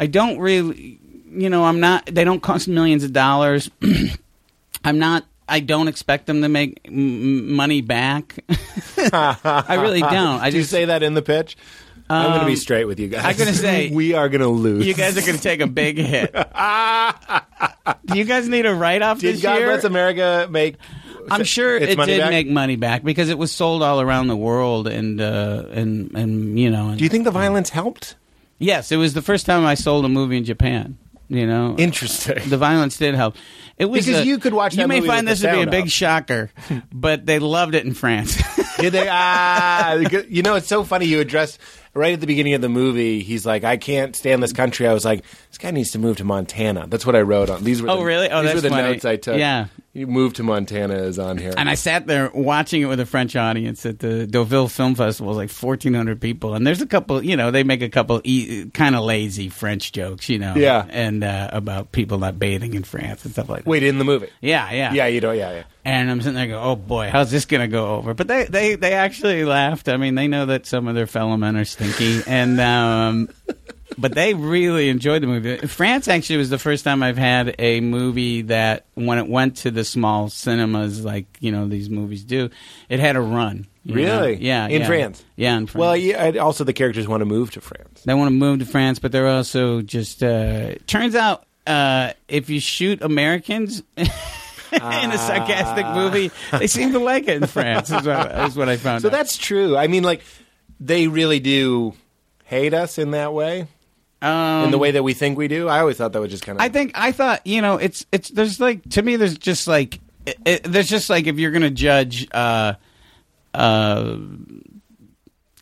I 0.00 0.08
don't 0.08 0.40
really 0.40 0.98
you 1.30 1.48
know, 1.50 1.64
I'm 1.64 1.80
not 1.80 2.06
they 2.06 2.24
don't 2.24 2.40
cost 2.40 2.68
millions 2.68 3.04
of 3.04 3.12
dollars. 3.12 3.70
I'm 4.84 4.98
not 4.98 5.24
I 5.48 5.60
don't 5.60 5.88
expect 5.88 6.26
them 6.26 6.42
to 6.42 6.48
make 6.48 6.80
m- 6.86 7.52
money 7.54 7.80
back. 7.82 8.38
I 9.12 9.76
really 9.80 10.00
don't. 10.00 10.40
I 10.40 10.50
Did 10.50 10.58
you 10.58 10.64
say 10.64 10.84
that 10.86 11.02
in 11.02 11.14
the 11.14 11.22
pitch? 11.22 11.56
I'm 12.08 12.26
going 12.30 12.40
to 12.40 12.46
be 12.46 12.52
Um, 12.52 12.56
straight 12.56 12.86
with 12.86 12.98
you 12.98 13.06
guys. 13.08 13.24
I'm 13.24 13.36
gonna 13.36 13.54
say- 13.54 13.88
we 13.92 14.14
are 14.14 14.28
going 14.28 14.40
to 14.40 14.48
lose. 14.48 14.84
you 14.84 14.94
guys 14.94 15.16
are 15.16 15.20
going 15.20 15.36
to 15.36 15.42
take 15.42 15.60
a 15.60 15.66
big 15.68 15.96
hit. 15.96 16.32
Do 16.32 18.18
you 18.18 18.24
guys 18.24 18.48
need 18.48 18.66
a 18.66 18.74
write 18.74 19.02
off 19.02 19.20
this 19.20 19.40
God 19.42 19.50
year? 19.50 19.58
Did 19.60 19.66
God 19.66 19.72
bless 19.74 19.84
America 19.84 20.48
make? 20.50 20.76
I'm 21.30 21.44
sure 21.44 21.76
it 21.76 21.86
did 21.86 21.96
back? 21.98 22.30
make 22.30 22.48
money 22.48 22.76
back 22.76 23.04
because 23.04 23.28
it 23.28 23.38
was 23.38 23.52
sold 23.52 23.82
all 23.82 24.00
around 24.00 24.26
the 24.26 24.36
world 24.36 24.88
and 24.88 25.20
uh, 25.20 25.64
and 25.70 26.10
and 26.16 26.58
you 26.58 26.70
know. 26.70 26.88
And, 26.88 26.98
Do 26.98 27.04
you 27.04 27.10
think 27.10 27.24
the 27.24 27.30
violence 27.30 27.70
helped? 27.70 28.16
Yes, 28.58 28.90
it 28.90 28.96
was 28.96 29.14
the 29.14 29.22
first 29.22 29.46
time 29.46 29.64
I 29.64 29.74
sold 29.74 30.04
a 30.04 30.08
movie 30.08 30.36
in 30.36 30.44
Japan. 30.44 30.98
You 31.30 31.46
know, 31.46 31.76
Interesting. 31.78 32.48
the 32.50 32.58
violence 32.58 32.98
did 32.98 33.14
help. 33.14 33.36
It 33.78 33.84
was 33.84 34.04
Because 34.04 34.22
uh, 34.22 34.24
you 34.24 34.38
could 34.38 34.52
watch 34.52 34.74
it. 34.74 34.80
You 34.80 34.88
may 34.88 35.00
find 35.00 35.26
this 35.26 35.40
to 35.42 35.52
be 35.52 35.62
a 35.62 35.66
big 35.66 35.84
up. 35.84 35.88
shocker, 35.88 36.50
but 36.92 37.24
they 37.24 37.38
loved 37.38 37.74
it 37.76 37.86
in 37.86 37.94
France. 37.94 38.36
Did 38.78 38.92
they? 38.92 39.08
Ah, 39.12 39.94
you 40.28 40.42
know, 40.42 40.56
it's 40.56 40.66
so 40.66 40.82
funny. 40.84 41.06
You 41.06 41.20
address 41.20 41.56
right 41.94 42.12
at 42.12 42.20
the 42.20 42.26
beginning 42.26 42.54
of 42.54 42.60
the 42.62 42.68
movie. 42.68 43.22
He's 43.22 43.46
like, 43.46 43.62
"I 43.62 43.76
can't 43.76 44.14
stand 44.16 44.42
this 44.42 44.52
country." 44.52 44.86
I 44.88 44.92
was 44.92 45.04
like, 45.04 45.22
"This 45.48 45.58
guy 45.58 45.70
needs 45.70 45.92
to 45.92 45.98
move 45.98 46.16
to 46.18 46.24
Montana." 46.24 46.86
That's 46.88 47.06
what 47.06 47.14
I 47.14 47.20
wrote 47.22 47.48
on. 47.48 47.62
These 47.62 47.80
were. 47.80 47.88
Oh, 47.90 47.98
the, 47.98 48.04
really? 48.04 48.28
Oh, 48.28 48.42
these 48.42 48.54
were 48.54 48.60
the 48.60 48.68
funny. 48.70 48.92
notes 48.92 49.04
I 49.04 49.16
took. 49.16 49.38
Yeah. 49.38 49.66
You 49.92 50.06
moved 50.06 50.36
to 50.36 50.42
Montana 50.44 50.94
is 50.94 51.18
on 51.18 51.36
here. 51.36 51.52
and 51.56 51.68
I 51.68 51.74
sat 51.74 52.06
there 52.06 52.30
watching 52.32 52.82
it 52.82 52.84
with 52.86 53.00
a 53.00 53.06
French 53.06 53.34
audience 53.34 53.84
at 53.84 53.98
the 53.98 54.26
Deauville 54.26 54.68
Film 54.68 54.94
Festival, 54.94 55.34
like 55.34 55.50
fourteen 55.50 55.94
hundred 55.94 56.20
people, 56.20 56.54
and 56.54 56.66
there's 56.66 56.80
a 56.80 56.86
couple. 56.86 57.24
You 57.24 57.36
know, 57.36 57.50
they 57.50 57.64
make 57.64 57.82
a 57.82 57.88
couple 57.88 58.20
e- 58.24 58.66
kind 58.72 58.94
of 58.94 59.02
lazy 59.04 59.48
French 59.48 59.90
jokes. 59.92 60.28
You 60.28 60.38
know, 60.38 60.54
Yeah. 60.56 60.86
and 60.90 61.24
uh, 61.24 61.50
about 61.52 61.90
people 61.92 62.18
not 62.18 62.38
bathing 62.38 62.74
in 62.74 62.84
France 62.84 63.24
and 63.24 63.32
stuff 63.32 63.48
like 63.48 63.64
that. 63.64 63.70
Wait, 63.70 63.82
in 63.82 63.98
the 63.98 64.04
movie? 64.04 64.28
Yeah, 64.40 64.70
yeah, 64.72 64.92
Yeah, 64.92 65.06
you 65.06 65.20
know, 65.20 65.32
yeah, 65.32 65.50
yeah. 65.52 65.62
And 65.84 66.10
I'm 66.10 66.20
sitting 66.20 66.34
there 66.34 66.46
going, 66.46 66.62
"Oh 66.64 66.76
boy, 66.76 67.08
how's 67.10 67.30
this 67.30 67.46
going 67.46 67.62
to 67.62 67.68
go 67.68 67.94
over?" 67.96 68.14
But 68.14 68.28
they, 68.28 68.44
they, 68.44 68.74
they 68.76 68.92
actually 68.92 69.44
laughed. 69.44 69.88
I 69.88 69.96
mean, 69.96 70.14
they 70.14 70.28
know 70.28 70.46
that 70.46 70.66
some 70.66 70.86
of 70.88 70.94
their 70.94 71.06
fellow 71.06 71.36
men 71.36 71.56
are 71.56 71.64
stinky, 71.64 72.20
and 72.26 72.60
um, 72.60 73.28
but 74.00 74.14
they 74.14 74.34
really 74.34 74.88
enjoyed 74.88 75.22
the 75.22 75.26
movie. 75.26 75.56
France 75.66 76.08
actually 76.08 76.38
was 76.38 76.50
the 76.50 76.58
first 76.58 76.84
time 76.84 77.02
I've 77.02 77.18
had 77.18 77.54
a 77.58 77.80
movie 77.80 78.42
that, 78.42 78.86
when 78.94 79.18
it 79.18 79.28
went 79.28 79.58
to 79.58 79.70
the 79.70 79.84
small 79.84 80.28
cinemas, 80.28 81.04
like 81.04 81.26
you 81.40 81.52
know 81.52 81.68
these 81.68 81.90
movies 81.90 82.24
do, 82.24 82.50
it 82.88 83.00
had 83.00 83.16
a 83.16 83.20
run. 83.20 83.66
Really? 83.86 84.34
know? 84.34 84.40
Yeah. 84.40 84.66
In 84.66 84.82
yeah. 84.82 84.86
France? 84.86 85.24
Yeah, 85.36 85.56
in 85.56 85.66
France. 85.66 85.80
Well, 85.80 85.96
yeah, 85.96 86.38
also 86.38 86.64
the 86.64 86.72
characters 86.72 87.08
want 87.08 87.22
to 87.22 87.24
move 87.24 87.50
to 87.52 87.60
France. 87.60 88.02
They 88.04 88.14
want 88.14 88.28
to 88.28 88.34
move 88.34 88.58
to 88.58 88.66
France, 88.66 88.98
but 88.98 89.12
they're 89.12 89.28
also 89.28 89.80
just. 89.82 90.22
Uh, 90.22 90.74
turns 90.86 91.14
out, 91.14 91.44
uh, 91.66 92.12
if 92.28 92.50
you 92.50 92.60
shoot 92.60 93.00
Americans 93.02 93.82
in 93.96 94.06
a 94.06 95.18
sarcastic 95.18 95.86
Ah. 95.86 95.94
movie, 95.94 96.30
they 96.52 96.66
seem 96.66 96.92
to 96.92 96.98
like 96.98 97.26
it 97.28 97.42
in 97.42 97.46
France. 97.46 97.90
Is 97.90 98.06
what, 98.06 98.38
is 98.40 98.56
what 98.56 98.68
I 98.68 98.76
found. 98.76 99.02
So 99.02 99.08
out. 99.08 99.12
that's 99.12 99.36
true. 99.36 99.76
I 99.76 99.86
mean, 99.86 100.02
like, 100.02 100.22
they 100.78 101.08
really 101.08 101.40
do 101.40 101.94
hate 102.44 102.74
us 102.74 102.98
in 102.98 103.12
that 103.12 103.32
way, 103.32 103.66
um, 104.22 104.64
in 104.64 104.70
the 104.70 104.78
way 104.78 104.90
that 104.92 105.02
we 105.02 105.14
think 105.14 105.38
we 105.38 105.48
do. 105.48 105.68
I 105.68 105.80
always 105.80 105.96
thought 105.96 106.12
that 106.12 106.20
was 106.20 106.30
just 106.30 106.44
kind 106.44 106.58
of. 106.58 106.62
I 106.62 106.68
think 106.68 106.92
I 106.94 107.12
thought 107.12 107.46
you 107.46 107.62
know 107.62 107.76
it's 107.76 108.04
it's 108.12 108.28
there's 108.30 108.60
like 108.60 108.88
to 108.90 109.02
me 109.02 109.16
there's 109.16 109.38
just 109.38 109.66
like 109.68 110.00
it, 110.26 110.38
it, 110.44 110.62
there's 110.64 110.88
just 110.88 111.08
like 111.10 111.26
if 111.26 111.38
you're 111.38 111.50
gonna 111.52 111.70
judge 111.70 112.28
uh 112.32 112.74
uh 113.54 114.16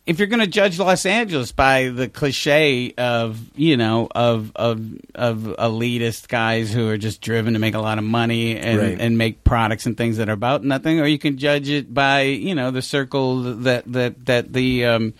if 0.05 0.17
you're 0.17 0.27
gonna 0.27 0.47
judge 0.47 0.79
Los 0.79 1.05
Angeles 1.05 1.51
by 1.51 1.89
the 1.89 2.07
cliche 2.09 2.93
of 2.97 3.39
you 3.55 3.77
know 3.77 4.07
of 4.13 4.51
of 4.55 4.81
of 5.13 5.37
elitist 5.59 6.27
guys 6.27 6.73
who 6.73 6.89
are 6.89 6.97
just 6.97 7.21
driven 7.21 7.53
to 7.53 7.59
make 7.59 7.75
a 7.75 7.79
lot 7.79 7.99
of 7.99 8.03
money 8.03 8.57
and 8.57 8.79
Right. 8.79 8.97
and 8.99 9.17
make 9.19 9.43
products 9.43 9.85
and 9.85 9.95
things 9.95 10.17
that 10.17 10.27
are 10.27 10.33
about 10.33 10.63
nothing, 10.63 10.99
or 10.99 11.05
you 11.05 11.19
can 11.19 11.37
judge 11.37 11.69
it 11.69 11.93
by 11.93 12.21
you 12.23 12.55
know 12.55 12.71
the 12.71 12.81
circle 12.81 13.43
that 13.43 13.83
that 13.93 14.25
that 14.25 14.51
the 14.51 14.85
um 14.85 15.13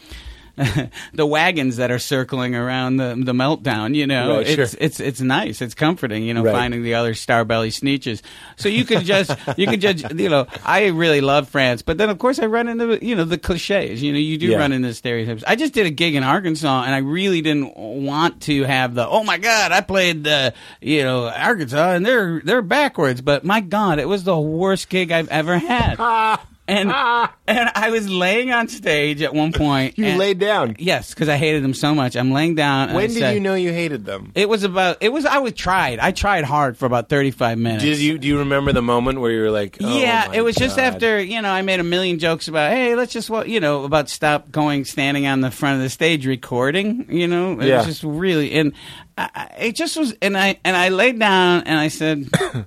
the 1.14 1.26
wagons 1.26 1.78
that 1.78 1.92
are 1.92 2.00
circling 2.00 2.56
around 2.56 2.98
the 2.98 3.16
the 3.18 3.34
meltdown. 3.34 3.96
You 3.96 4.08
know, 4.08 4.38
Right, 4.38 4.48
it's 4.48 4.72
sure. 4.72 4.80
it's 4.82 5.00
it's 5.00 5.22
nice. 5.22 5.62
It's 5.62 5.74
comforting. 5.74 6.24
You 6.24 6.34
know, 6.34 6.44
Right. 6.44 6.52
finding 6.54 6.84
the 6.84 6.96
other 6.96 7.14
star 7.14 7.46
belly 7.46 7.70
Sneetches. 7.70 8.22
So 8.58 8.70
you 8.70 8.86
could 8.86 9.02
just 9.06 9.32
you 9.58 9.68
could 9.68 9.82
judge. 9.82 10.04
You 10.20 10.30
know, 10.30 10.48
I 10.66 10.88
really 10.88 11.22
love 11.22 11.50
France, 11.50 11.82
but 11.82 11.98
then 11.98 12.10
of 12.10 12.18
course 12.20 12.40
I 12.40 12.46
run 12.48 12.68
into 12.68 13.04
you 13.06 13.16
know 13.16 13.24
the 13.24 13.38
cliches. 13.38 14.02
You 14.04 14.12
know, 14.12 14.20
you 14.20 14.38
do 14.38 14.48
Yeah. 14.48 14.58
run 14.58 14.72
into 14.72 14.94
stereotypes. 14.94 15.44
I 15.48 15.56
just 15.56 15.74
did 15.74 15.86
a 15.86 15.92
gig 15.92 16.16
in 16.16 16.24
Arkansas, 16.24 16.84
and 16.84 16.94
I 16.94 17.00
really 17.00 17.42
didn't 17.42 17.78
want 17.78 18.42
to 18.44 18.64
have 18.64 18.96
the 18.96 19.08
oh 19.08 19.24
my 19.24 19.38
god, 19.38 19.72
I 19.72 19.82
played 19.82 20.24
the 20.24 20.54
you 20.82 21.04
know 21.04 21.28
Arkansas, 21.28 21.92
and 21.92 22.06
they're 22.06 22.42
they're 22.44 22.62
backwards. 22.62 23.22
But 23.22 23.44
my 23.46 23.62
god, 23.62 24.00
it 24.00 24.08
was 24.08 24.24
the 24.24 24.38
worst 24.38 24.90
gig 24.90 25.12
I've 25.12 25.30
ever 25.30 25.58
had. 25.58 26.40
And 26.70 26.90
and 27.48 27.72
I 27.76 27.90
was 27.90 28.10
laying 28.10 28.52
on 28.52 28.68
stage 28.68 29.22
at 29.22 29.34
one 29.34 29.52
point. 29.54 29.98
you 29.98 30.06
and- 30.06 30.20
laid 30.20 30.40
down. 30.40 30.76
Yes, 30.80 31.10
because 31.14 31.28
I 31.30 31.38
hated 31.38 31.64
them 31.64 31.74
so 31.74 31.96
much. 31.96 32.16
I'm 32.16 32.32
laying 32.32 32.56
down. 32.56 32.90
and 32.90 32.96
When 32.96 33.10
did 33.10 33.18
said- 33.20 33.34
you 33.34 33.40
know 33.40 33.56
you 33.56 33.74
hated 33.74 34.06
them? 34.06 34.32
It 34.36 34.48
was 34.48 34.64
about. 34.64 34.98
It 35.02 35.10
was. 35.12 35.26
I 35.26 35.40
was 35.40 35.54
tried. 35.54 36.00
I 36.00 36.12
tried 36.12 36.44
hard 36.46 36.78
for 36.78 36.86
about 36.86 37.10
35 37.10 37.58
minutes. 37.58 37.84
Did 37.84 37.98
you 38.00 38.18
do 38.18 38.28
you 38.28 38.40
remember 38.40 38.72
the 38.72 38.82
moment 38.82 39.20
where 39.20 39.32
you 39.32 39.42
were 39.42 39.52
like, 39.52 39.78
oh 39.82 40.00
yeah, 40.00 40.26
my 40.30 40.36
it 40.38 40.42
was 40.42 40.56
just 40.56 40.78
after 40.78 41.20
you 41.22 41.42
know 41.42 41.50
I 41.50 41.62
made 41.64 41.80
a 41.80 41.84
million 41.84 42.20
jokes 42.20 42.48
about 42.48 42.72
hey 42.72 42.96
let's 42.96 43.12
just 43.12 43.30
wa- 43.30 43.42
you 43.42 43.60
know 43.60 43.84
about 43.84 44.10
stop 44.10 44.52
going 44.52 44.86
standing 44.86 45.26
on 45.28 45.42
the 45.42 45.52
front 45.52 45.78
of 45.78 45.82
the 45.82 45.90
stage 45.90 46.26
recording 46.28 47.06
you 47.10 47.28
know 47.28 47.60
it 47.60 47.68
Yeah. 47.68 47.78
was 47.78 47.86
just 47.88 48.04
really 48.04 48.54
and 48.54 48.74
I, 49.18 49.30
I- 49.36 49.64
it 49.66 49.76
just 49.76 49.98
was 49.98 50.14
and 50.22 50.38
I 50.38 50.60
and 50.64 50.76
I 50.78 50.90
laid 50.90 51.18
down 51.20 51.64
and 51.64 51.80
I 51.80 51.88
said 51.88 52.30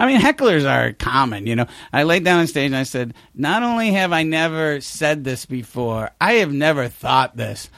I 0.00 0.06
mean 0.06 0.20
hecklers 0.20 0.68
are 0.68 0.92
common 0.92 1.46
you 1.46 1.54
know 1.54 1.66
I 1.92 2.02
laid 2.04 2.24
down 2.24 2.40
on 2.40 2.46
stage 2.46 2.66
and 2.66 2.76
I 2.76 2.84
said 2.84 3.14
not 3.34 3.62
only 3.62 3.92
have 3.92 4.12
I 4.12 4.22
never 4.22 4.80
said 4.80 5.24
this 5.24 5.46
before 5.46 6.10
I 6.20 6.34
have 6.34 6.52
never 6.52 6.88
thought 6.88 7.36
this 7.36 7.70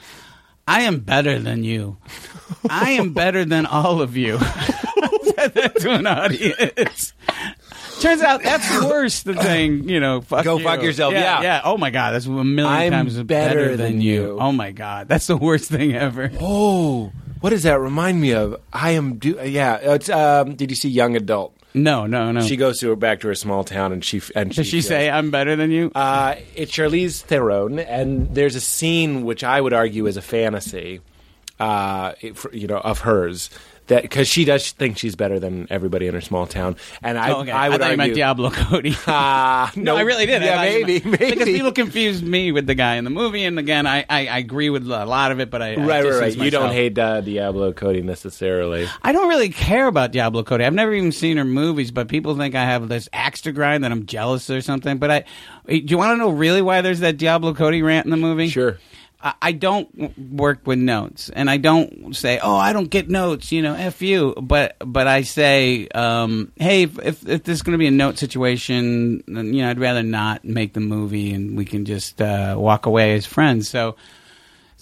I 0.66 0.82
am 0.82 1.00
better 1.00 1.38
than 1.38 1.64
you 1.64 1.98
I 2.70 2.92
am 2.92 3.12
better 3.12 3.44
than 3.44 3.66
all 3.66 4.00
of 4.00 4.16
you 4.16 4.38
said 5.42 5.54
that 5.54 5.76
to 5.76 5.90
an 5.90 6.06
audience. 6.06 7.12
Turns 8.00 8.22
out 8.22 8.42
that's 8.42 8.68
worse 8.84 9.22
than 9.22 9.38
saying, 9.38 9.88
you 9.88 10.00
know, 10.00 10.20
fuck 10.20 10.44
Go 10.44 10.58
you. 10.58 10.64
fuck 10.64 10.82
yourself, 10.82 11.12
yeah. 11.12 11.42
yeah. 11.42 11.60
Oh 11.64 11.76
my 11.78 11.90
god, 11.90 12.12
that's 12.12 12.26
a 12.26 12.30
million 12.30 12.66
I'm 12.66 12.92
times 12.92 13.22
better 13.22 13.76
than 13.76 14.00
you. 14.00 14.12
you. 14.12 14.38
Oh 14.40 14.52
my 14.52 14.72
god, 14.72 15.08
that's 15.08 15.26
the 15.26 15.36
worst 15.36 15.70
thing 15.70 15.94
ever. 15.94 16.30
Oh, 16.40 17.12
what 17.40 17.50
does 17.50 17.62
that 17.64 17.78
remind 17.80 18.20
me 18.20 18.32
of? 18.32 18.60
I 18.72 18.92
am 18.92 19.18
do. 19.18 19.38
Yeah, 19.44 19.76
it's. 19.76 20.08
Um, 20.08 20.54
did 20.54 20.70
you 20.70 20.76
see 20.76 20.88
Young 20.88 21.16
Adult? 21.16 21.56
No, 21.74 22.06
no, 22.06 22.32
no. 22.32 22.42
She 22.42 22.56
goes 22.56 22.80
to 22.80 22.88
her 22.90 22.96
back 22.96 23.20
to 23.20 23.28
her 23.28 23.34
small 23.34 23.64
town, 23.64 23.92
and 23.92 24.04
she 24.04 24.20
and 24.34 24.52
she 24.54 24.60
Does 24.60 24.66
she 24.66 24.72
feels- 24.80 24.86
say 24.88 25.08
I'm 25.10 25.30
better 25.30 25.56
than 25.56 25.70
you? 25.70 25.90
Uh, 25.94 26.34
it's 26.54 26.70
Charlize 26.72 27.22
Theron, 27.22 27.78
and 27.78 28.34
there's 28.34 28.54
a 28.56 28.60
scene 28.60 29.24
which 29.24 29.42
I 29.42 29.60
would 29.60 29.72
argue 29.72 30.06
is 30.06 30.16
a 30.18 30.22
fantasy, 30.22 31.00
uh, 31.58 32.12
it- 32.20 32.36
you 32.52 32.66
know, 32.66 32.78
of 32.78 33.00
hers 33.00 33.48
that 33.88 34.02
because 34.02 34.28
she 34.28 34.44
does 34.44 34.70
think 34.72 34.98
she's 34.98 35.16
better 35.16 35.38
than 35.40 35.66
everybody 35.70 36.06
in 36.06 36.14
her 36.14 36.20
small 36.20 36.46
town, 36.46 36.76
and 37.02 37.18
I, 37.18 37.32
oh, 37.32 37.40
okay. 37.40 37.50
I 37.50 37.68
would 37.68 37.80
thought 37.80 37.90
you 37.90 37.96
meant. 37.96 38.14
Diablo 38.14 38.50
Cody. 38.50 38.96
Ah, 39.06 39.70
No, 39.76 39.96
I 39.96 40.02
really 40.02 40.26
did. 40.26 40.42
I 40.42 40.46
Yeah, 40.46 40.56
maybe, 40.84 40.92
meant- 41.00 41.20
maybe. 41.20 41.30
Because 41.32 41.48
people 41.48 41.72
confuse 41.72 42.22
me 42.22 42.52
with 42.52 42.66
the 42.66 42.74
guy 42.74 42.96
in 42.96 43.04
the 43.04 43.10
movie, 43.10 43.44
and 43.44 43.58
again, 43.58 43.86
I, 43.86 44.04
I, 44.08 44.26
I 44.26 44.38
agree 44.38 44.70
with 44.70 44.84
a 44.90 45.04
lot 45.06 45.32
of 45.32 45.40
it, 45.40 45.50
but 45.50 45.60
I 45.62 45.72
I 45.72 45.76
right, 45.76 46.04
right, 46.04 46.20
right. 46.20 46.36
You 46.36 46.50
don't 46.50 46.72
hate 46.72 46.98
uh, 46.98 47.20
Diablo 47.20 47.72
Cody 47.72 48.02
necessarily. 48.02 48.86
I 49.02 49.12
don't 49.12 49.28
really 49.28 49.48
care 49.50 49.86
about 49.86 50.12
Diablo 50.12 50.42
Cody. 50.44 50.64
I've 50.64 50.74
never 50.74 50.92
even 50.94 51.12
seen 51.12 51.36
her 51.36 51.44
movies, 51.44 51.90
but 51.90 52.08
people 52.08 52.36
think 52.36 52.54
I 52.54 52.64
have 52.64 52.88
this 52.88 53.08
axe 53.12 53.40
to 53.42 53.52
grind 53.52 53.84
that 53.84 53.92
I'm 53.92 54.06
jealous 54.06 54.48
or 54.50 54.60
something. 54.60 54.98
But 54.98 55.10
I, 55.10 55.24
do 55.66 55.76
you 55.86 55.98
want 55.98 56.12
to 56.12 56.16
know 56.16 56.30
really 56.30 56.62
why 56.62 56.80
there's 56.82 57.00
that 57.00 57.16
Diablo 57.16 57.54
Cody 57.54 57.82
rant 57.82 58.04
in 58.06 58.10
the 58.10 58.16
movie? 58.16 58.48
Sure. 58.48 58.78
I, 59.22 59.52
don't 59.52 60.18
work 60.18 60.66
with 60.66 60.78
notes, 60.78 61.30
and 61.30 61.48
I 61.48 61.56
don't 61.56 62.14
say, 62.14 62.40
"Oh, 62.42 62.56
I 62.56 62.72
don't 62.72 62.90
get 62.90 63.08
notes," 63.08 63.52
you 63.52 63.62
know, 63.62 63.74
"f 63.74 64.02
you." 64.02 64.34
But 64.40 64.76
but 64.84 65.06
I 65.06 65.22
say, 65.22 65.86
um, 65.88 66.50
"Hey, 66.56 66.82
if 66.82 66.98
if, 66.98 67.28
if 67.28 67.44
this 67.44 67.54
is 67.54 67.62
going 67.62 67.72
to 67.72 67.78
be 67.78 67.86
a 67.86 67.92
note 67.92 68.18
situation, 68.18 69.22
then, 69.28 69.54
you 69.54 69.62
know, 69.62 69.70
I'd 69.70 69.78
rather 69.78 70.02
not 70.02 70.44
make 70.44 70.72
the 70.72 70.80
movie, 70.80 71.32
and 71.32 71.56
we 71.56 71.64
can 71.64 71.84
just 71.84 72.20
uh, 72.20 72.56
walk 72.58 72.86
away 72.86 73.14
as 73.14 73.26
friends." 73.26 73.68
So. 73.68 73.96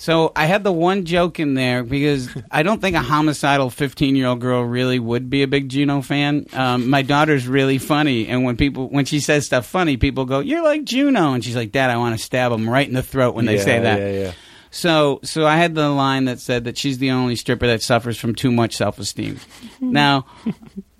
So 0.00 0.32
I 0.34 0.46
had 0.46 0.64
the 0.64 0.72
one 0.72 1.04
joke 1.04 1.38
in 1.38 1.52
there 1.52 1.84
because 1.84 2.30
I 2.50 2.62
don't 2.62 2.80
think 2.80 2.96
a 2.96 3.02
homicidal 3.02 3.68
15 3.68 4.16
year 4.16 4.28
old 4.28 4.40
girl 4.40 4.62
really 4.62 4.98
would 4.98 5.28
be 5.28 5.42
a 5.42 5.46
big 5.46 5.68
Juno 5.68 6.00
fan. 6.00 6.46
Um, 6.54 6.88
my 6.88 7.02
daughter's 7.02 7.46
really 7.46 7.76
funny, 7.76 8.26
and 8.26 8.42
when 8.42 8.56
people 8.56 8.88
when 8.88 9.04
she 9.04 9.20
says 9.20 9.44
stuff 9.44 9.66
funny, 9.66 9.98
people 9.98 10.24
go, 10.24 10.40
"You're 10.40 10.62
like 10.62 10.84
Juno," 10.84 11.34
and 11.34 11.44
she's 11.44 11.54
like, 11.54 11.70
"Dad, 11.70 11.90
I 11.90 11.98
want 11.98 12.18
to 12.18 12.24
stab 12.24 12.50
them 12.50 12.68
right 12.68 12.88
in 12.88 12.94
the 12.94 13.02
throat 13.02 13.34
when 13.34 13.44
they 13.44 13.56
Yeah, 13.58 13.62
say 13.64 13.80
that." 13.80 14.00
Yeah, 14.00 14.10
yeah. 14.10 14.32
So, 14.70 15.20
so 15.22 15.46
I 15.46 15.56
had 15.56 15.74
the 15.74 15.90
line 15.90 16.24
that 16.26 16.40
said 16.40 16.64
that 16.64 16.78
she's 16.78 16.96
the 16.96 17.10
only 17.10 17.36
stripper 17.36 17.66
that 17.66 17.82
suffers 17.82 18.16
from 18.16 18.34
too 18.34 18.50
much 18.50 18.76
self-esteem. 18.76 19.38
now, 19.80 20.24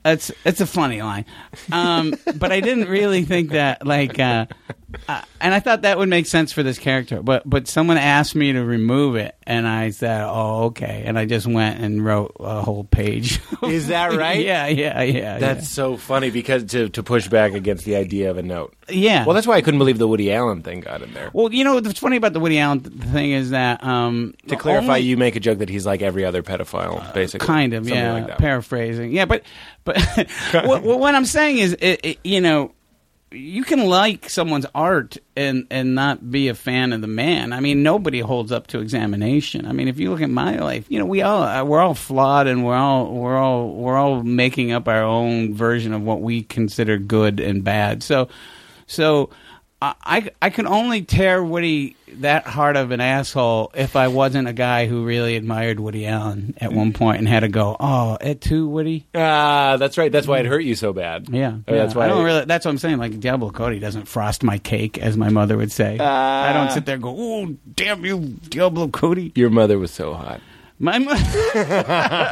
it's 0.05 0.31
it's 0.45 0.61
a 0.61 0.67
funny 0.67 1.03
line, 1.03 1.25
um, 1.73 2.15
but 2.37 2.53
I 2.53 2.61
didn't 2.61 2.89
really 2.89 3.25
think 3.25 3.51
that 3.51 3.87
like, 3.87 4.19
uh, 4.19 4.47
uh, 5.09 5.23
and 5.41 5.53
I 5.55 5.61
thought 5.61 5.83
that 5.83 5.99
would 5.99 6.09
make 6.09 6.27
sense 6.27 6.53
for 6.53 6.63
this 6.63 6.79
character. 6.79 7.23
But 7.23 7.43
but 7.49 7.69
someone 7.69 7.99
asked 7.99 8.35
me 8.35 8.53
to 8.53 8.65
remove 8.65 9.17
it, 9.17 9.37
and 9.47 9.67
I 9.69 9.91
said, 9.91 10.23
"Oh, 10.27 10.65
okay," 10.67 11.03
and 11.07 11.19
I 11.19 11.27
just 11.27 11.47
went 11.47 11.81
and 11.81 12.05
wrote 12.05 12.35
a 12.41 12.63
whole 12.63 12.85
page. 12.85 13.41
Is 13.63 13.89
that 13.89 14.13
right? 14.15 14.41
yeah, 14.45 14.67
yeah, 14.69 15.03
yeah. 15.03 15.39
That's 15.39 15.69
so 15.69 15.97
funny 15.97 16.31
because 16.31 16.65
to 16.73 16.89
to 16.91 17.03
push 17.03 17.29
back 17.29 17.53
against 17.53 17.85
the 17.85 17.97
idea 17.97 18.31
of 18.31 18.39
a 18.39 18.43
note. 18.43 18.75
yeah. 18.89 18.95
yeah. 19.21 19.25
Well, 19.27 19.35
that's 19.35 19.47
why 19.47 19.57
I 19.57 19.61
couldn't 19.61 19.79
believe 19.79 19.99
the 19.99 20.09
Woody 20.09 20.33
Allen 20.33 20.63
thing 20.63 20.81
got 20.81 21.03
in 21.03 21.13
there. 21.13 21.31
well, 21.35 21.53
you 21.53 21.63
know 21.65 21.75
what's 21.75 21.99
funny 21.99 22.17
about 22.17 22.33
the 22.33 22.41
Woody 22.41 22.59
Allen 22.59 22.81
th- 22.81 22.95
thing 23.13 23.33
is 23.33 23.51
that 23.51 23.85
um, 23.85 24.35
To 24.49 24.57
clarify, 24.57 24.95
only- 24.95 25.03
you 25.03 25.17
make 25.19 25.37
a 25.37 25.41
joke 25.41 25.59
that 25.59 25.69
he's 25.69 25.85
like 25.87 26.01
every 26.03 26.25
other 26.25 26.43
pedophile, 26.43 27.13
basically. 27.15 27.47
kind 27.47 27.75
of 27.75 27.85
Something 27.85 27.97
yeah 28.03 28.13
like 28.15 28.27
that. 28.29 28.39
paraphrasing 28.39 29.13
yeah 29.13 29.25
but 29.27 29.43
but 29.85 29.97
what, 30.65 30.83
what 30.83 31.15
i'm 31.15 31.25
saying 31.25 31.59
is 31.59 31.77
it, 31.81 32.01
it, 32.05 32.19
you 32.25 32.41
know 32.41 32.73
you 33.33 33.63
can 33.63 33.87
like 33.87 34.29
someone's 34.29 34.67
art 34.75 35.17
and 35.37 35.67
and 35.71 35.95
not 35.95 36.31
be 36.31 36.49
a 36.49 36.55
fan 36.55 36.93
of 36.93 37.01
the 37.01 37.07
man. 37.07 37.53
I 37.53 37.61
mean 37.61 37.83
nobody 37.83 38.21
holds 38.21 38.51
up 38.51 38.67
to 38.69 38.81
examination. 38.81 39.67
I 39.67 39.73
mean 39.73 39.87
if 39.87 39.99
you 39.99 40.11
look 40.11 40.21
at 40.21 40.31
my 40.31 40.57
life 40.59 40.87
you 40.89 40.99
know 40.99 41.07
we 41.07 41.23
all 41.23 41.43
uh, 41.43 41.65
we're 41.65 41.81
all 41.81 41.95
flawed 41.95 42.49
and 42.49 42.65
we're 42.65 42.75
all 42.75 43.13
we're 43.15 43.39
all 43.39 43.73
we're 43.75 43.97
all 43.97 44.23
making 44.23 44.73
up 44.73 44.89
our 44.89 45.03
own 45.03 45.55
version 45.55 45.93
of 45.93 46.03
what 46.03 46.23
we 46.23 46.43
consider 46.43 46.99
good 46.99 47.39
and 47.39 47.63
bad. 47.63 48.03
So 48.03 48.29
so 48.87 49.31
I, 49.83 49.95
I 50.03 50.31
I 50.43 50.51
can 50.51 50.67
only 50.67 51.03
tear 51.03 51.43
Woody 51.43 51.97
that 52.15 52.47
hard 52.47 52.77
of 52.77 52.91
an 52.91 53.01
asshole 53.01 53.73
if 53.75 53.97
I 53.97 54.09
wasn't 54.09 54.49
a 54.49 54.53
guy 54.53 54.87
who 54.87 55.05
really 55.05 55.37
admired 55.37 55.81
Woody 55.81 56.07
Allen 56.07 56.55
at 56.61 56.73
one 56.73 56.93
point 56.93 57.19
and 57.19 57.29
had 57.29 57.41
to 57.41 57.49
go, 57.49 57.77
oh, 57.79 58.19
et 58.21 58.41
tu, 58.41 58.69
Woody. 58.69 59.07
Ah, 59.15 59.77
that's 59.79 59.97
right. 59.97 60.11
That's 60.11 60.27
why 60.27 60.41
it 60.41 60.47
hurt 60.47 60.65
you 60.65 60.75
so 60.75 60.93
bad. 60.93 61.29
Yeah, 61.29 61.59
yeah. 61.67 61.75
that's 61.77 61.95
why 61.95 62.05
I 62.05 62.09
don't 62.09 62.25
really. 62.25 62.45
That's 62.45 62.65
what 62.65 62.73
I'm 62.73 62.79
saying. 62.79 62.99
Like 62.99 63.19
Diablo 63.21 63.51
Cody 63.51 63.79
doesn't 63.79 64.07
frost 64.07 64.43
my 64.43 64.59
cake, 64.59 64.99
as 64.99 65.17
my 65.17 65.31
mother 65.31 65.57
would 65.57 65.73
say. 65.73 65.99
I 65.99 66.53
don't 66.53 66.71
sit 66.73 66.85
there 66.87 66.95
and 66.95 67.03
go, 67.03 67.15
"Oh, 67.17 67.57
damn 67.75 68.05
you, 68.05 68.39
Diablo 68.49 68.89
Cody." 68.89 69.33
Your 69.35 69.51
mother 69.51 69.79
was 69.79 69.91
so 69.91 70.15
hot. 70.15 70.41
My 70.83 70.99
mo- 70.99 71.13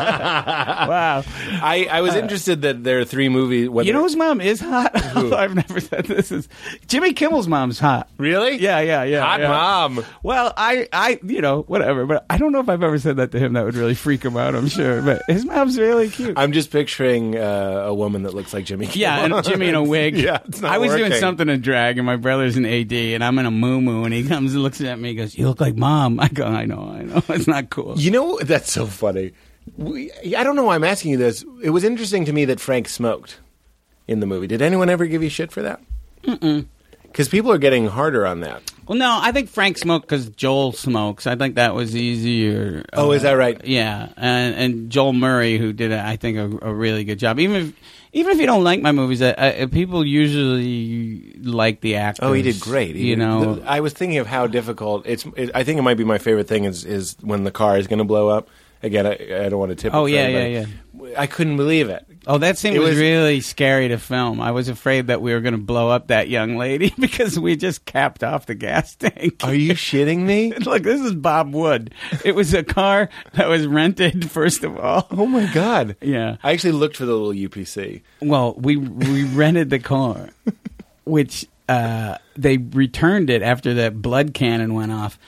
wow. 0.02 1.22
I, 1.62 1.86
I 1.90 2.00
was 2.00 2.14
interested 2.14 2.62
that 2.62 2.82
there 2.82 2.98
are 3.00 3.04
three 3.04 3.28
movies. 3.28 3.68
whether- 3.68 3.86
You 3.86 3.92
know 3.92 4.00
whose 4.02 4.16
mom 4.16 4.40
is 4.40 4.58
hot? 4.60 4.90
I've 5.16 5.54
never 5.54 5.80
said 5.80 6.06
this. 6.06 6.32
Is 6.32 6.48
Jimmy 6.86 7.12
Kimmel's 7.12 7.46
mom's 7.46 7.78
hot? 7.78 8.08
really? 8.16 8.56
Yeah, 8.56 8.80
yeah, 8.80 9.02
yeah. 9.04 9.20
Hot 9.20 9.40
yeah. 9.40 9.48
mom. 9.48 10.04
Well, 10.22 10.52
I, 10.56 10.88
I, 10.92 11.20
you 11.22 11.40
know, 11.42 11.62
whatever. 11.62 12.06
But 12.06 12.24
I 12.30 12.38
don't 12.38 12.52
know 12.52 12.60
if 12.60 12.68
I've 12.70 12.82
ever 12.82 12.98
said 12.98 13.16
that 13.18 13.32
to 13.32 13.38
him. 13.38 13.52
That 13.52 13.64
would 13.66 13.74
really 13.74 13.94
freak 13.94 14.24
him 14.24 14.36
out. 14.36 14.54
I'm 14.54 14.68
sure. 14.68 15.02
But 15.02 15.22
his 15.28 15.44
mom's 15.44 15.78
really 15.78 16.08
cute. 16.08 16.38
I'm 16.38 16.52
just 16.52 16.70
picturing 16.70 17.36
uh, 17.36 17.84
a 17.86 17.94
woman 17.94 18.22
that 18.22 18.32
looks 18.34 18.52
like 18.54 18.64
Jimmy. 18.64 18.88
yeah, 18.94 19.24
and 19.26 19.44
Jimmy 19.44 19.68
in 19.68 19.74
a 19.74 19.82
wig. 19.88 20.16
Yeah, 20.16 20.38
it's 20.46 20.60
not 20.62 20.72
I 20.72 20.78
was 20.78 20.90
doing 20.92 21.02
working. 21.04 21.20
something 21.20 21.48
in 21.50 21.60
drag, 21.60 21.98
and 21.98 22.06
my 22.06 22.16
brother's 22.16 22.56
an 22.56 22.64
AD, 22.64 22.92
and 22.92 23.22
I'm 23.22 23.38
in 23.38 23.44
a 23.46 23.50
moo 23.50 23.80
moo 23.82 24.04
and 24.04 24.14
he 24.14 24.24
comes 24.26 24.54
and 24.54 24.62
looks 24.62 24.80
at 24.80 24.98
me. 24.98 25.10
and 25.10 25.18
goes, 25.18 25.36
"You 25.36 25.48
look 25.48 25.60
like 25.60 25.76
mom." 25.76 26.18
I 26.18 26.28
go, 26.28 26.44
"I 26.46 26.64
know, 26.64 26.90
I 26.98 27.02
know. 27.02 27.22
It's 27.28 27.46
not 27.46 27.68
cool." 27.70 27.98
You 27.98 28.10
know 28.10 28.37
that's 28.42 28.72
so 28.72 28.86
funny. 28.86 29.32
We, 29.76 30.10
I 30.36 30.44
don't 30.44 30.56
know 30.56 30.64
why 30.64 30.74
I'm 30.74 30.84
asking 30.84 31.12
you 31.12 31.16
this. 31.18 31.44
It 31.62 31.70
was 31.70 31.84
interesting 31.84 32.24
to 32.24 32.32
me 32.32 32.46
that 32.46 32.60
Frank 32.60 32.88
smoked 32.88 33.38
in 34.06 34.20
the 34.20 34.26
movie. 34.26 34.46
Did 34.46 34.62
anyone 34.62 34.88
ever 34.88 35.06
give 35.06 35.22
you 35.22 35.28
shit 35.28 35.52
for 35.52 35.62
that? 35.62 35.80
Because 36.22 37.28
people 37.28 37.52
are 37.52 37.58
getting 37.58 37.86
harder 37.86 38.26
on 38.26 38.40
that. 38.40 38.62
Well, 38.86 38.96
no, 38.96 39.18
I 39.20 39.32
think 39.32 39.50
Frank 39.50 39.76
smoked 39.76 40.06
because 40.06 40.30
Joel 40.30 40.72
smokes. 40.72 41.26
I 41.26 41.36
think 41.36 41.56
that 41.56 41.74
was 41.74 41.94
easier. 41.94 42.84
Oh, 42.94 43.12
is 43.12 43.22
that 43.22 43.34
uh, 43.34 43.36
right? 43.38 43.62
Yeah, 43.66 44.08
and 44.16 44.54
and 44.54 44.90
Joel 44.90 45.12
Murray, 45.12 45.58
who 45.58 45.74
did, 45.74 45.92
I 45.92 46.16
think, 46.16 46.38
a, 46.38 46.68
a 46.68 46.72
really 46.72 47.04
good 47.04 47.18
job. 47.18 47.38
Even 47.38 47.56
if 47.56 47.72
even 48.12 48.32
if 48.32 48.40
you 48.40 48.46
don't 48.46 48.64
like 48.64 48.80
my 48.80 48.92
movies, 48.92 49.20
uh, 49.22 49.34
uh, 49.36 49.66
people 49.68 50.04
usually 50.04 51.34
like 51.42 51.80
the 51.80 51.96
actors. 51.96 52.26
Oh, 52.28 52.32
he 52.32 52.42
did 52.42 52.60
great. 52.60 52.96
He- 52.96 53.08
you 53.10 53.16
know, 53.16 53.62
I 53.66 53.80
was 53.80 53.92
thinking 53.92 54.18
of 54.18 54.26
how 54.26 54.46
difficult 54.46 55.06
it's. 55.06 55.26
It, 55.36 55.50
I 55.54 55.64
think 55.64 55.78
it 55.78 55.82
might 55.82 55.96
be 55.96 56.04
my 56.04 56.18
favorite 56.18 56.48
thing 56.48 56.64
is 56.64 56.84
is 56.84 57.16
when 57.20 57.44
the 57.44 57.50
car 57.50 57.78
is 57.78 57.86
going 57.86 57.98
to 57.98 58.04
blow 58.04 58.28
up. 58.28 58.48
Again, 58.82 59.06
I, 59.06 59.12
I 59.12 59.48
don't 59.48 59.58
want 59.58 59.70
to 59.70 59.76
tip. 59.76 59.94
Oh, 59.94 60.06
yeah, 60.06 60.28
yeah, 60.28 60.46
yeah. 60.46 60.66
I 61.16 61.26
couldn't 61.26 61.56
believe 61.56 61.88
it. 61.88 62.04
Oh, 62.26 62.38
that 62.38 62.58
scene 62.58 62.78
was, 62.78 62.90
was- 62.90 62.98
really 62.98 63.40
scary 63.40 63.88
to 63.88 63.98
film. 63.98 64.40
I 64.40 64.50
was 64.50 64.68
afraid 64.68 65.06
that 65.06 65.22
we 65.22 65.32
were 65.32 65.40
going 65.40 65.54
to 65.54 65.58
blow 65.60 65.88
up 65.88 66.08
that 66.08 66.28
young 66.28 66.56
lady 66.56 66.92
because 66.98 67.38
we 67.40 67.56
just 67.56 67.84
capped 67.86 68.22
off 68.22 68.46
the 68.46 68.54
gas 68.54 68.94
tank. 68.94 69.36
Are 69.42 69.54
you 69.54 69.72
shitting 69.72 70.18
me? 70.20 70.52
Look, 70.58 70.82
this 70.82 71.00
is 71.00 71.14
Bob 71.14 71.54
Wood. 71.54 71.94
It 72.24 72.34
was 72.34 72.52
a 72.54 72.62
car 72.62 73.08
that 73.34 73.48
was 73.48 73.66
rented, 73.66 74.30
first 74.30 74.64
of 74.64 74.78
all. 74.78 75.06
Oh 75.10 75.26
my 75.26 75.50
god! 75.52 75.96
Yeah. 76.02 76.36
I 76.42 76.52
actually 76.52 76.72
looked 76.72 76.96
for 76.98 77.06
the 77.06 77.14
little 77.14 77.48
UPC. 77.48 78.02
Well, 78.20 78.54
we 78.54 78.76
we 78.76 79.24
rented 79.24 79.70
the 79.70 79.78
car, 79.78 80.28
which 81.04 81.46
uh, 81.68 82.18
they 82.36 82.58
returned 82.58 83.30
it 83.30 83.42
after 83.42 83.74
that 83.74 84.02
blood 84.02 84.34
cannon 84.34 84.74
went 84.74 84.92
off. 84.92 85.18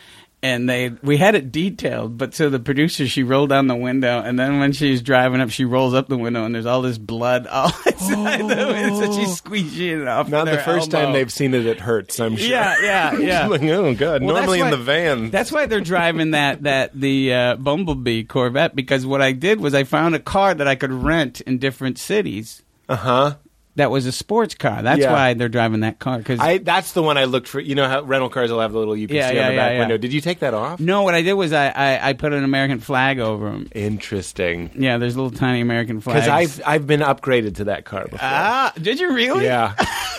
And 0.42 0.66
they 0.66 0.88
we 1.02 1.18
had 1.18 1.34
it 1.34 1.52
detailed, 1.52 2.16
but 2.16 2.34
so 2.34 2.48
the 2.48 2.58
producer 2.58 3.06
she 3.06 3.22
rolled 3.22 3.50
down 3.50 3.66
the 3.66 3.76
window, 3.76 4.22
and 4.22 4.38
then 4.38 4.58
when 4.58 4.72
she's 4.72 5.02
driving 5.02 5.38
up, 5.38 5.50
she 5.50 5.66
rolls 5.66 5.92
up 5.92 6.08
the 6.08 6.16
window, 6.16 6.44
and 6.46 6.54
there's 6.54 6.64
all 6.64 6.80
this 6.80 6.96
blood 6.96 7.46
all 7.46 7.66
inside 7.86 8.40
the 8.48 8.72
window. 8.72 9.00
So 9.00 9.12
she's 9.12 9.36
squeezing 9.36 10.00
it 10.00 10.08
off. 10.08 10.28
Oh. 10.28 10.30
Not 10.30 10.46
the 10.46 10.56
her 10.56 10.62
first 10.62 10.90
time 10.90 11.12
they've 11.12 11.30
seen 11.30 11.52
it. 11.52 11.66
It 11.66 11.78
hurts. 11.78 12.18
I'm 12.20 12.36
sure. 12.36 12.48
Yeah, 12.48 12.74
yeah, 12.80 13.12
yeah. 13.18 13.46
like, 13.48 13.62
oh 13.64 13.94
god! 13.94 14.22
Well, 14.22 14.36
Normally 14.36 14.60
in 14.60 14.70
the 14.70 14.78
van. 14.78 15.28
That's 15.28 15.52
why 15.52 15.66
they're 15.66 15.82
driving 15.82 16.30
that 16.30 16.62
that 16.62 16.98
the 16.98 17.34
uh, 17.34 17.56
Bumblebee 17.56 18.24
Corvette 18.24 18.74
because 18.74 19.04
what 19.04 19.20
I 19.20 19.32
did 19.32 19.60
was 19.60 19.74
I 19.74 19.84
found 19.84 20.14
a 20.14 20.20
car 20.20 20.54
that 20.54 20.66
I 20.66 20.74
could 20.74 20.92
rent 20.92 21.42
in 21.42 21.58
different 21.58 21.98
cities. 21.98 22.62
Uh 22.88 22.96
huh. 22.96 23.34
That 23.76 23.90
was 23.90 24.04
a 24.04 24.12
sports 24.12 24.54
car. 24.56 24.82
That's 24.82 25.00
Yeah. 25.00 25.12
why 25.12 25.34
they're 25.34 25.48
driving 25.48 25.80
that 25.80 25.98
car. 26.00 26.18
Because 26.18 26.40
I 26.40 26.58
that's 26.58 26.92
the 26.92 27.02
one 27.02 27.16
I 27.16 27.24
looked 27.24 27.46
for. 27.48 27.60
You 27.60 27.74
know 27.76 27.88
how 27.88 28.02
rental 28.02 28.28
cars 28.28 28.50
will 28.50 28.60
have 28.60 28.72
the 28.72 28.78
little 28.78 28.94
UPC 28.94 29.10
Yeah, 29.14 29.28
on 29.28 29.34
yeah, 29.36 29.50
the 29.50 29.56
back 29.56 29.72
yeah. 29.72 29.78
window. 29.78 29.96
Did 29.96 30.12
you 30.12 30.20
take 30.20 30.40
that 30.40 30.54
off? 30.54 30.80
no, 30.80 31.02
what 31.02 31.14
I 31.14 31.22
did 31.22 31.34
was 31.34 31.52
I, 31.52 31.68
I, 31.68 32.08
I 32.08 32.12
put 32.14 32.32
an 32.32 32.42
American 32.44 32.80
flag 32.80 33.20
over 33.20 33.48
them. 33.50 33.68
Interesting. 33.74 34.70
Yeah, 34.76 34.98
there's 34.98 35.16
little 35.16 35.30
tiny 35.30 35.60
American 35.60 36.00
flags. 36.00 36.26
Because 36.26 36.58
I've 36.58 36.62
I've 36.66 36.86
been 36.86 37.00
upgraded 37.00 37.56
to 37.56 37.64
that 37.64 37.84
car 37.84 38.04
before. 38.04 38.18
ah, 38.22 38.72
did 38.80 38.98
you 38.98 39.12
really? 39.14 39.44
yeah, 39.44 39.74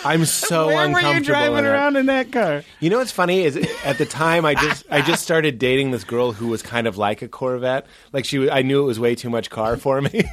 I'm 0.05 0.23
so 0.25 0.67
Where 0.67 0.75
were 0.77 0.83
uncomfortable. 0.99 1.13
you 1.19 1.23
driving 1.25 1.57
in 1.59 1.65
around 1.65 1.95
in 1.97 2.05
that 2.07 2.31
car? 2.31 2.63
You 2.79 2.89
know 2.89 2.99
what's 2.99 3.11
funny 3.11 3.41
is 3.43 3.57
at 3.83 3.97
the 3.97 4.05
time 4.05 4.45
I 4.45 4.55
just 4.55 4.85
I 4.89 5.01
just 5.01 5.23
started 5.23 5.59
dating 5.59 5.91
this 5.91 6.05
girl 6.05 6.31
who 6.31 6.47
was 6.47 6.61
kind 6.61 6.87
of 6.87 6.97
like 6.97 7.21
a 7.21 7.27
Corvette. 7.27 7.85
Like 8.13 8.23
she, 8.25 8.49
I 8.49 8.61
knew 8.61 8.81
it 8.81 8.85
was 8.85 8.99
way 8.99 9.13
too 9.15 9.29
much 9.29 9.49
car 9.49 9.75
for 9.77 10.01
me. 10.01 10.23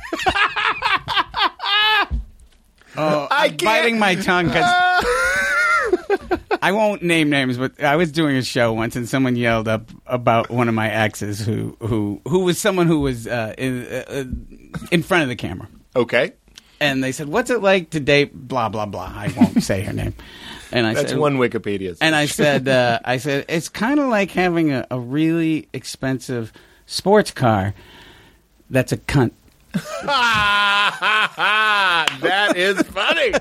Oh, 2.98 3.28
I 3.30 3.44
I'm 3.44 3.48
can't- 3.50 3.62
biting 3.62 3.98
my 3.98 4.14
tongue 4.16 4.46
because 4.46 4.64
I 6.62 6.72
won't 6.72 7.02
name 7.02 7.30
names, 7.30 7.56
but 7.56 7.82
I 7.82 7.96
was 7.96 8.10
doing 8.12 8.36
a 8.36 8.42
show 8.42 8.72
once, 8.72 8.96
and 8.96 9.08
someone 9.08 9.36
yelled 9.36 9.68
up 9.68 9.90
about 10.06 10.50
one 10.50 10.68
of 10.68 10.74
my 10.74 10.90
exes, 10.90 11.38
who 11.40 11.76
who 11.80 12.20
who 12.26 12.40
was 12.40 12.58
someone 12.58 12.86
who 12.86 13.00
was 13.00 13.26
uh, 13.26 13.54
in, 13.56 13.86
uh, 13.86 14.24
in 14.90 15.02
front 15.02 15.22
of 15.22 15.28
the 15.28 15.36
camera, 15.36 15.68
okay, 15.94 16.32
and 16.80 17.02
they 17.04 17.12
said, 17.12 17.28
"What's 17.28 17.50
it 17.50 17.62
like 17.62 17.90
to 17.90 18.00
date?" 18.00 18.34
Blah 18.34 18.68
blah 18.70 18.86
blah. 18.86 19.12
I 19.14 19.32
won't 19.36 19.62
say 19.62 19.82
her 19.82 19.92
name, 19.92 20.14
and 20.72 20.86
I 20.86 20.94
that's 20.94 21.10
said, 21.10 21.18
one 21.20 21.36
Wikipedia. 21.36 21.96
and 22.00 22.14
I 22.16 22.26
said, 22.26 22.66
uh, 22.66 22.98
I 23.04 23.18
said, 23.18 23.44
it's 23.48 23.68
kind 23.68 24.00
of 24.00 24.08
like 24.08 24.32
having 24.32 24.72
a, 24.72 24.84
a 24.90 24.98
really 24.98 25.68
expensive 25.72 26.52
sports 26.86 27.30
car 27.30 27.72
that's 28.70 28.90
a 28.92 28.96
cunt. 28.96 29.30
that 32.22 32.54
is 32.56 32.80
funny. 32.82 33.32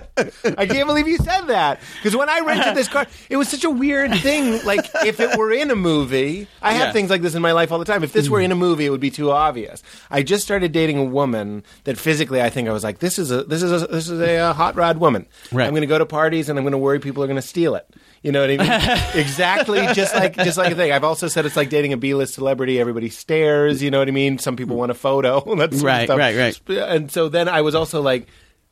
I 0.58 0.66
can't 0.66 0.88
believe 0.88 1.08
you 1.08 1.18
said 1.18 1.42
that. 1.48 1.80
Because 1.98 2.16
when 2.16 2.30
I 2.30 2.40
rented 2.42 2.76
this 2.76 2.88
car, 2.88 3.06
it 3.30 3.38
was 3.38 3.48
such 3.50 3.64
a 3.64 3.70
weird 3.70 4.14
thing. 4.20 4.64
Like, 4.66 4.86
if 5.06 5.20
it 5.20 5.38
were 5.38 5.52
in 5.52 5.72
a 5.72 5.76
movie, 5.76 6.48
I 6.62 6.74
have 6.74 6.88
Yeah. 6.88 6.92
things 6.94 7.10
like 7.10 7.22
this 7.22 7.36
in 7.36 7.42
my 7.42 7.52
life 7.54 7.72
all 7.72 7.80
the 7.80 7.86
time. 7.86 8.04
If 8.04 8.14
this 8.14 8.30
were 8.30 8.42
in 8.42 8.52
a 8.52 8.56
movie, 8.56 8.86
it 8.86 8.90
would 8.90 9.00
be 9.02 9.12
too 9.12 9.32
obvious. 9.32 9.84
I 10.12 10.24
just 10.24 10.44
started 10.44 10.72
dating 10.72 10.98
a 10.98 11.04
woman 11.06 11.64
that 11.86 11.98
physically, 11.98 12.42
I 12.42 12.50
think 12.50 12.68
I 12.68 12.72
was 12.74 12.84
like, 12.84 13.00
this 13.00 13.18
is 13.20 13.32
a 13.32 13.44
this 13.44 13.64
is 13.64 13.84
a 13.84 13.88
this 13.88 14.10
is 14.10 14.20
a, 14.20 14.38
uh, 14.38 14.54
hot 14.54 14.76
rod 14.76 14.98
woman. 14.98 15.28
Right. 15.52 15.66
I'm 15.66 15.72
going 15.72 15.82
to 15.82 15.88
go 15.88 15.98
to 15.98 16.06
parties 16.06 16.50
and 16.50 16.58
I'm 16.60 16.64
going 16.66 16.72
to 16.74 16.78
worry 16.78 17.00
people 17.00 17.24
are 17.24 17.28
going 17.28 17.36
to 17.38 17.42
steal 17.42 17.76
it. 17.76 17.88
You 18.24 18.32
know 18.32 18.42
what 18.42 18.50
I 18.50 18.58
mean? 18.58 19.00
exactly, 19.22 19.86
just 19.94 20.14
like 20.16 20.36
just 20.36 20.58
like 20.58 20.72
a 20.72 20.76
thing. 20.76 20.92
I've 20.92 21.04
also 21.04 21.28
said 21.28 21.46
it's 21.46 21.56
like 21.56 21.70
dating 21.70 21.94
a 21.94 21.98
B-list 21.98 22.34
celebrity. 22.34 22.80
Everybody 22.80 23.10
stares. 23.10 23.82
You 23.82 23.92
know 23.92 24.00
what 24.00 24.08
I 24.08 24.12
mean? 24.12 24.40
Some 24.40 24.56
people 24.56 24.76
want 24.76 24.92
a 24.92 24.96
photo. 24.96 25.40
That 25.58 25.72
sort 25.72 25.74
of 25.74 25.84
Right. 25.84 26.08
Right, 26.18 26.36
right. 26.36 26.78
And 26.78 27.12
so 27.12 27.30
then 27.30 27.48
I 27.48 27.62
was 27.62 27.76
also 27.76 28.02
like, 28.02 28.28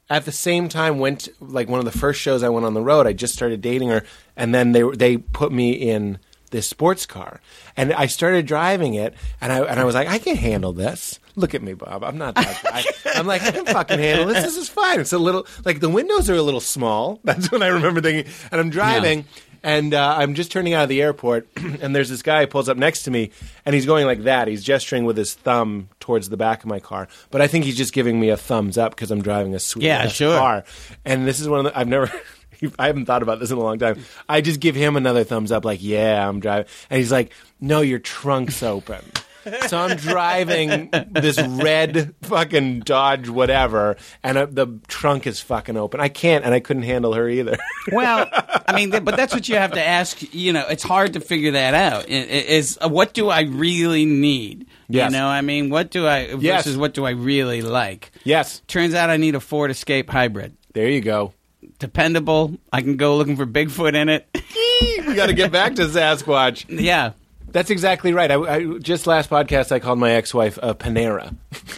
at 0.10 0.26
the 0.26 0.32
same 0.32 0.70
time, 0.70 1.00
went 1.00 1.30
like 1.40 1.68
one 1.68 1.80
of 1.80 1.86
the 1.86 1.98
first 1.98 2.22
shows 2.22 2.44
I 2.44 2.50
went 2.50 2.66
on 2.66 2.74
the 2.74 2.82
road. 2.82 3.08
I 3.08 3.14
just 3.14 3.34
started 3.34 3.62
dating 3.62 3.90
her, 3.90 4.04
and 4.36 4.54
then 4.54 4.72
they 4.72 4.84
they 4.84 5.18
put 5.18 5.52
me 5.52 5.72
in 5.72 6.20
this 6.52 6.68
sports 6.68 7.06
car, 7.06 7.42
and 7.76 7.92
I 7.92 8.06
started 8.06 8.46
driving 8.46 8.94
it, 8.94 9.16
and 9.42 9.52
I 9.52 9.62
and 9.64 9.80
I 9.80 9.84
was 9.84 9.96
like, 9.96 10.08
I 10.08 10.20
can 10.20 10.36
handle 10.36 10.74
this. 10.74 11.20
Look 11.38 11.54
at 11.54 11.62
me, 11.62 11.74
Bob. 11.74 12.04
I'm 12.04 12.18
not 12.18 12.36
that 12.36 12.62
guy. 12.64 12.84
I'm 13.16 13.28
like, 13.28 13.42
I 13.42 13.52
can 13.52 13.66
fucking 13.66 14.00
handle 14.00 14.28
this. 14.28 14.44
This 14.44 14.58
is 14.58 14.70
fine. 14.70 15.02
It's 15.02 15.12
a 15.12 15.18
little 15.18 15.46
like 15.66 15.80
the 15.80 15.90
windows 15.90 16.30
are 16.30 16.36
a 16.36 16.42
little 16.42 16.62
small. 16.62 17.20
That's 17.26 17.52
when 17.52 17.62
I 17.62 17.68
remember 17.68 18.00
thinking. 18.00 18.32
And 18.52 18.62
I'm 18.62 18.70
driving. 18.70 19.26
And 19.66 19.96
uh, 19.96 20.16
I'm 20.20 20.36
just 20.36 20.52
turning 20.52 20.76
out 20.76 20.84
of 20.84 20.90
the 20.90 21.02
airport, 21.02 21.48
and 21.56 21.96
there's 21.96 22.08
this 22.10 22.22
guy 22.22 22.42
who 22.42 22.48
pulls 22.48 22.70
up 22.70 22.78
next 22.78 23.02
to 23.04 23.12
me, 23.12 23.32
and 23.66 23.74
he's 23.74 23.88
going 23.88 24.06
like 24.06 24.24
that. 24.26 24.48
He's 24.48 24.64
gesturing 24.64 25.06
with 25.06 25.18
his 25.18 25.34
thumb 25.34 25.90
towards 26.00 26.30
the 26.30 26.38
back 26.38 26.60
of 26.64 26.70
my 26.70 26.80
car, 26.80 27.08
but 27.32 27.42
I 27.42 27.48
think 27.48 27.66
he's 27.66 27.76
just 27.76 27.92
giving 27.92 28.20
me 28.20 28.30
a 28.30 28.38
thumbs 28.38 28.78
up 28.78 28.92
because 28.96 29.10
I'm 29.10 29.24
driving 29.24 29.56
a 29.56 29.60
sweet 29.60 29.86
Yeah, 29.86 30.08
sure. 30.08 30.38
car. 30.38 30.66
And 31.04 31.26
this 31.28 31.40
is 31.40 31.50
one 31.50 31.66
of 31.66 31.74
the 31.74 31.78
I've 31.80 31.88
never. 31.88 32.12
I 32.80 32.88
haven't 32.88 33.06
thought 33.08 33.22
about 33.24 33.40
this 33.40 33.50
in 33.52 33.58
a 33.58 33.62
long 33.62 33.80
time. 33.80 34.00
I 34.30 34.40
just 34.42 34.60
give 34.60 34.76
him 34.76 34.96
another 34.96 35.24
thumbs 35.24 35.52
up, 35.52 35.66
like, 35.66 35.84
yeah, 35.84 36.26
I'm 36.30 36.40
driving. 36.40 36.68
And 36.90 37.00
he's 37.00 37.12
like, 37.12 37.32
no, 37.60 37.82
your 37.82 38.00
trunk's 38.00 38.62
open. 38.64 39.04
So 39.68 39.78
I'm 39.78 39.98
driving 39.98 40.90
this 41.12 41.40
red 41.42 42.14
fucking 42.24 42.82
Dodge 42.82 43.30
whatever, 43.30 43.96
and 44.24 44.38
uh, 44.38 44.48
the 44.50 44.80
trunk 44.88 45.28
is 45.28 45.40
fucking 45.40 45.78
open. 45.78 46.00
I 46.00 46.10
can't, 46.10 46.44
and 46.46 46.54
I 46.54 46.60
couldn't 46.60 46.84
handle 46.84 47.14
her 47.14 47.28
either. 47.30 47.58
Well, 47.92 48.28
I 48.68 48.76
mean, 48.76 48.90
th- 48.90 49.06
but 49.06 49.16
that's 49.16 49.32
what 49.32 49.48
you 49.48 49.58
have 49.58 49.74
to 49.74 49.84
ask. 49.86 50.34
You 50.34 50.54
know, 50.54 50.66
it's 50.68 50.82
hard 50.82 51.14
to 51.14 51.20
figure 51.20 51.52
that 51.52 51.76
out. 51.76 52.10
Is 52.10 52.80
uh, 52.82 52.90
what 52.90 53.14
do 53.14 53.30
I 53.30 53.42
really 53.42 54.06
need? 54.06 54.66
Yes. 54.90 55.12
You 55.12 55.18
know, 55.20 55.28
I 55.28 55.42
mean, 55.42 55.70
what 55.70 55.92
do 55.92 56.08
I 56.08 56.26
versus 56.30 56.44
Yes. 56.44 56.76
what 56.76 56.96
do 56.96 57.06
I 57.06 57.12
really 57.12 57.62
like? 57.62 58.12
yes, 58.24 58.62
Turns 58.68 58.96
out 58.96 59.12
I 59.12 59.18
need 59.18 59.36
a 59.36 59.40
Ford 59.40 59.70
Escape 59.70 60.10
hybrid. 60.10 60.58
there 60.74 60.90
you 60.90 61.02
go. 61.02 61.34
Dependable. 61.78 62.58
I 62.74 62.82
can 62.82 62.98
go 62.98 63.18
looking 63.18 63.36
for 63.36 63.46
Bigfoot 63.46 63.96
in 63.96 64.10
it. 64.10 64.28
we 65.08 65.14
got 65.14 65.28
to 65.28 65.34
get 65.34 65.52
back 65.52 65.76
to 65.76 65.84
Sasquatch. 65.84 66.66
yeah. 66.70 67.12
That's 67.56 67.70
exactly 67.70 68.12
right. 68.12 68.30
I, 68.30 68.36
I 68.36 68.78
just 68.80 69.08
last 69.08 69.30
podcast 69.30 69.72
I 69.72 69.80
called 69.80 69.98
my 69.98 70.12
ex-wife 70.12 70.60
a 70.62 70.76
Panera. 70.76 71.34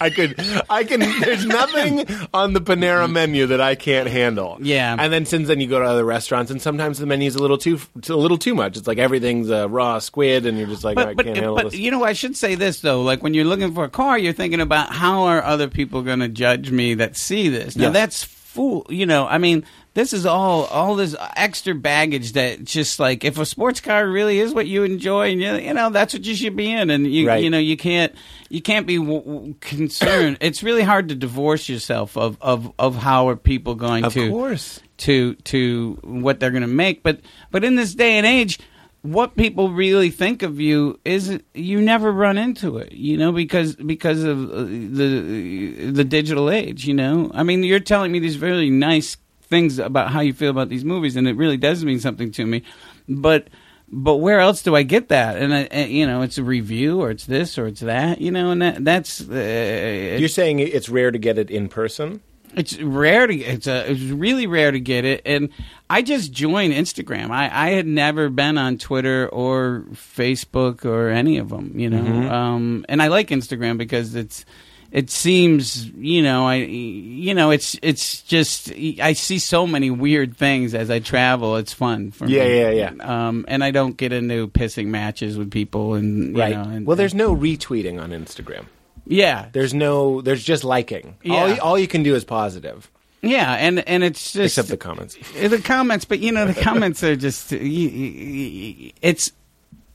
I 0.01 0.09
could, 0.09 0.35
I 0.69 0.83
can. 0.83 0.99
There's 0.99 1.45
nothing 1.47 2.05
on 2.33 2.51
the 2.53 2.59
Panera 2.59 3.09
menu 3.09 3.47
that 3.47 3.61
I 3.61 3.75
can't 3.75 4.09
handle. 4.09 4.57
Yeah. 4.61 4.95
and 4.99 5.11
then 5.11 5.25
since 5.25 5.47
then 5.47 5.61
you 5.61 5.67
go 5.67 5.79
to 5.79 5.85
other 5.85 6.03
restaurants, 6.03 6.51
and 6.51 6.61
sometimes 6.61 6.99
the 6.99 7.05
menu's 7.05 7.35
a 7.35 7.39
little 7.39 7.57
too, 7.57 7.79
a 8.09 8.13
little 8.13 8.37
too 8.37 8.53
much. 8.53 8.75
It's 8.77 8.87
like 8.87 8.97
everything's 8.97 9.49
uh, 9.49 9.69
raw 9.69 9.99
squid, 9.99 10.45
and 10.45 10.57
you're 10.57 10.67
just 10.67 10.83
like, 10.83 10.97
I 10.97 11.05
But, 11.05 11.15
but, 11.17 11.25
can't 11.25 11.37
handle 11.37 11.55
but 11.55 11.71
this. 11.71 11.79
you 11.79 11.91
know, 11.91 12.03
I 12.03 12.11
should 12.13 12.35
say 12.35 12.55
this 12.55 12.81
though. 12.81 13.01
Like 13.03 13.23
when 13.23 13.33
you're 13.33 13.45
looking 13.45 13.73
for 13.73 13.85
a 13.85 13.89
car, 13.89 14.19
you're 14.19 14.33
thinking 14.33 14.59
about 14.61 14.91
how 14.93 15.23
are 15.23 15.41
other 15.41 15.69
people 15.69 16.01
going 16.03 16.19
to 16.19 16.27
judge 16.29 16.69
me 16.71 16.95
that 16.95 17.15
see 17.15 17.47
this. 17.49 17.75
Now 17.77 17.85
Yes. 17.85 17.93
that's 17.93 18.23
fool. 18.25 18.85
You 18.89 19.05
know, 19.05 19.25
I 19.25 19.37
mean, 19.37 19.65
this 19.95 20.13
is 20.13 20.25
all 20.27 20.65
all 20.65 20.95
this 20.95 21.15
extra 21.35 21.73
baggage 21.73 22.33
that 22.33 22.63
just 22.63 22.99
like 22.99 23.23
if 23.25 23.39
a 23.39 23.45
sports 23.45 23.81
car 23.81 24.07
really 24.07 24.37
is 24.39 24.53
what 24.53 24.67
you 24.67 24.83
enjoy, 24.83 25.31
and 25.31 25.41
you, 25.41 25.55
you 25.55 25.73
know 25.73 25.89
that's 25.89 26.13
what 26.13 26.23
you 26.25 26.35
should 26.35 26.55
be 26.55 26.71
in, 26.71 26.89
and 26.91 27.11
you 27.11 27.27
Right. 27.27 27.43
you 27.43 27.49
know 27.49 27.57
you 27.57 27.75
can't 27.77 28.13
you 28.49 28.61
can't 28.61 28.85
be 28.85 28.97
w- 28.97 29.21
w- 29.23 29.55
concerned. 29.61 30.37
it's 30.41 30.61
really 30.61 30.83
hard 30.83 31.09
to 31.09 31.15
divorce 31.15 31.67
yourself 31.67 32.15
of 32.15 32.37
of 32.41 32.71
of 32.77 32.95
how 32.95 33.27
are 33.29 33.35
people 33.35 33.73
going 33.75 34.03
Of 34.05 34.13
to 34.13 34.29
course. 34.29 34.79
to 34.97 35.33
to 35.35 35.97
what 36.03 36.39
they're 36.39 36.51
going 36.51 36.61
to 36.61 36.67
make. 36.67 37.01
But 37.01 37.21
but 37.49 37.63
in 37.63 37.75
this 37.75 37.95
day 37.95 38.17
and 38.17 38.25
age, 38.27 38.59
what 39.01 39.35
people 39.37 39.71
really 39.71 40.09
think 40.09 40.41
of 40.43 40.59
you 40.59 40.99
is 41.05 41.39
you 41.53 41.79
never 41.79 42.11
run 42.11 42.37
into 42.37 42.77
it, 42.77 42.91
you 42.91 43.17
know, 43.17 43.31
because 43.31 43.75
because 43.75 44.23
of 44.23 44.51
uh, 44.51 44.63
the 44.63 45.91
the 45.91 46.03
digital 46.03 46.49
age. 46.49 46.85
You 46.85 46.93
know, 46.95 47.31
I 47.33 47.43
mean, 47.43 47.63
you're 47.63 47.79
telling 47.79 48.11
me 48.11 48.19
these 48.19 48.39
really 48.39 48.69
nice 48.69 49.15
things 49.45 49.79
about 49.79 50.11
how 50.11 50.19
you 50.21 50.33
feel 50.33 50.51
about 50.51 50.69
these 50.69 50.85
movies, 50.85 51.15
and 51.15 51.27
it 51.27 51.35
really 51.35 51.57
does 51.57 51.83
mean 51.85 51.99
something 51.99 52.31
to 52.33 52.45
me. 52.45 52.63
But 53.07 53.47
but 53.87 54.15
where 54.17 54.39
else 54.39 54.63
do 54.63 54.75
I 54.75 54.83
get 54.83 55.09
that? 55.09 55.37
And 55.37 55.53
I, 55.53 55.61
and, 55.71 55.91
you 55.91 56.07
know, 56.07 56.23
it's 56.23 56.37
a 56.39 56.43
review, 56.43 57.01
or 57.01 57.11
it's 57.11 57.25
this, 57.25 57.57
or 57.57 57.67
it's 57.67 57.81
that. 57.81 58.19
You 58.19 58.31
know, 58.31 58.51
and 58.51 58.61
that 58.61 58.83
that's 58.83 59.21
uh, 59.21 60.17
You're 60.19 60.27
saying 60.27 60.59
it's 60.59 60.89
rare 60.89 61.11
to 61.11 61.19
get 61.19 61.37
it 61.37 61.49
in 61.49 61.69
person? 61.69 62.21
it's 62.55 62.79
rare 62.79 63.27
to 63.27 63.35
it's 63.35 63.67
a 63.67 63.91
it's 63.91 63.99
really 64.03 64.47
rare 64.47 64.71
to 64.71 64.79
get 64.79 65.03
it 65.03 65.21
and 65.25 65.49
i 65.89 66.01
just 66.01 66.31
joined 66.31 66.71
instagram 66.71 67.29
i 67.29 67.49
i 67.51 67.71
had 67.71 67.85
never 67.85 68.29
been 68.29 68.57
on 68.57 68.77
twitter 68.77 69.27
or 69.27 69.83
facebook 69.91 70.85
or 70.85 71.09
any 71.09 71.37
of 71.37 71.49
them 71.49 71.77
you 71.77 71.89
know 71.89 72.01
Mm-hmm. 72.01 72.31
um 72.31 72.85
and 72.87 73.01
i 73.01 73.07
like 73.07 73.27
instagram 73.27 73.77
because 73.77 74.15
it's 74.15 74.45
it 74.91 75.09
seems 75.09 75.87
you 75.89 76.21
know 76.23 76.47
i 76.47 76.55
you 76.55 77.33
know 77.33 77.51
it's 77.51 77.77
it's 77.81 78.21
just 78.21 78.71
i 79.01 79.13
see 79.13 79.39
so 79.39 79.65
many 79.67 79.89
weird 79.89 80.37
things 80.37 80.73
as 80.73 80.89
i 80.89 80.99
travel 80.99 81.55
it's 81.57 81.73
fun 81.73 82.11
for 82.11 82.25
Yeah, 82.27 82.43
me 82.45 82.59
yeah, 82.59 82.69
yeah. 82.69 82.91
Yeah. 82.95 83.27
Um 83.27 83.45
and 83.47 83.63
i 83.63 83.71
don't 83.71 83.97
get 83.97 84.13
into 84.13 84.47
pissing 84.47 84.87
matches 84.87 85.37
with 85.37 85.51
people 85.51 85.95
and 85.95 86.35
you 86.35 86.41
Right. 86.41 86.55
know, 86.55 86.63
and, 86.63 86.85
well, 86.85 86.95
there's 86.95 87.13
no 87.15 87.35
retweeting 87.35 88.01
on 88.01 88.11
Instagram. 88.11 88.65
yeah 89.05 89.47
There's 89.51 89.73
no. 89.73 90.21
There's 90.21 90.43
just 90.43 90.63
liking. 90.63 91.15
All, 91.29 91.35
Yeah. 91.35 91.47
you- 91.55 91.61
all 91.61 91.77
you 91.79 91.87
can 91.87 92.03
do 92.03 92.15
is 92.15 92.23
positive, 92.23 92.89
yeah 93.21 93.53
and 93.53 93.79
and 93.87 94.03
it's 94.03 94.33
just 94.33 94.57
except 94.57 94.69
the 94.69 94.77
comments. 94.77 95.17
The 95.49 95.59
comments, 95.61 96.05
but 96.05 96.19
you 96.19 96.31
know 96.31 96.45
the 96.45 96.59
comments 96.61 97.03
are 97.03 97.15
just 97.15 97.51
it's 97.53 99.31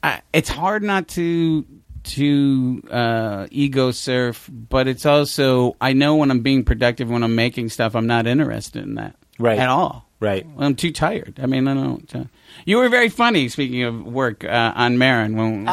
uh, 0.03 0.19
it's 0.33 0.49
hard 0.49 0.83
not 0.83 1.09
to 1.09 1.65
to 2.15 2.83
uh, 2.91 3.47
ego 3.51 3.91
surf, 3.91 4.49
but 4.51 4.87
it's 4.89 5.07
also 5.07 5.77
I 5.81 5.93
know 5.93 6.17
when 6.17 6.31
I'm 6.31 6.41
being 6.41 6.65
productive 6.65 7.11
when 7.11 7.23
I'm 7.23 7.35
making 7.35 7.69
stuff, 7.71 7.95
I'm 7.95 8.07
not 8.07 8.27
interested 8.27 8.83
in 8.83 8.95
that 8.97 9.17
Right. 9.39 9.59
at 9.59 9.69
all. 9.69 10.07
Right. 10.21 10.47
I'm 10.59 10.75
too 10.75 10.93
tired. 10.93 11.41
I 11.43 11.47
mean, 11.47 11.67
I 11.67 11.75
don't. 11.75 12.31
You 12.65 12.77
were 12.79 12.89
very 12.89 13.09
funny. 13.09 13.49
Speaking 13.49 13.83
of 13.85 14.05
work 14.05 14.45
uh, 14.45 14.73
on 14.77 14.99
Maron, 14.99 15.37
when 15.37 15.51
when 15.51 15.61
we 15.63 15.67
had 15.67 15.73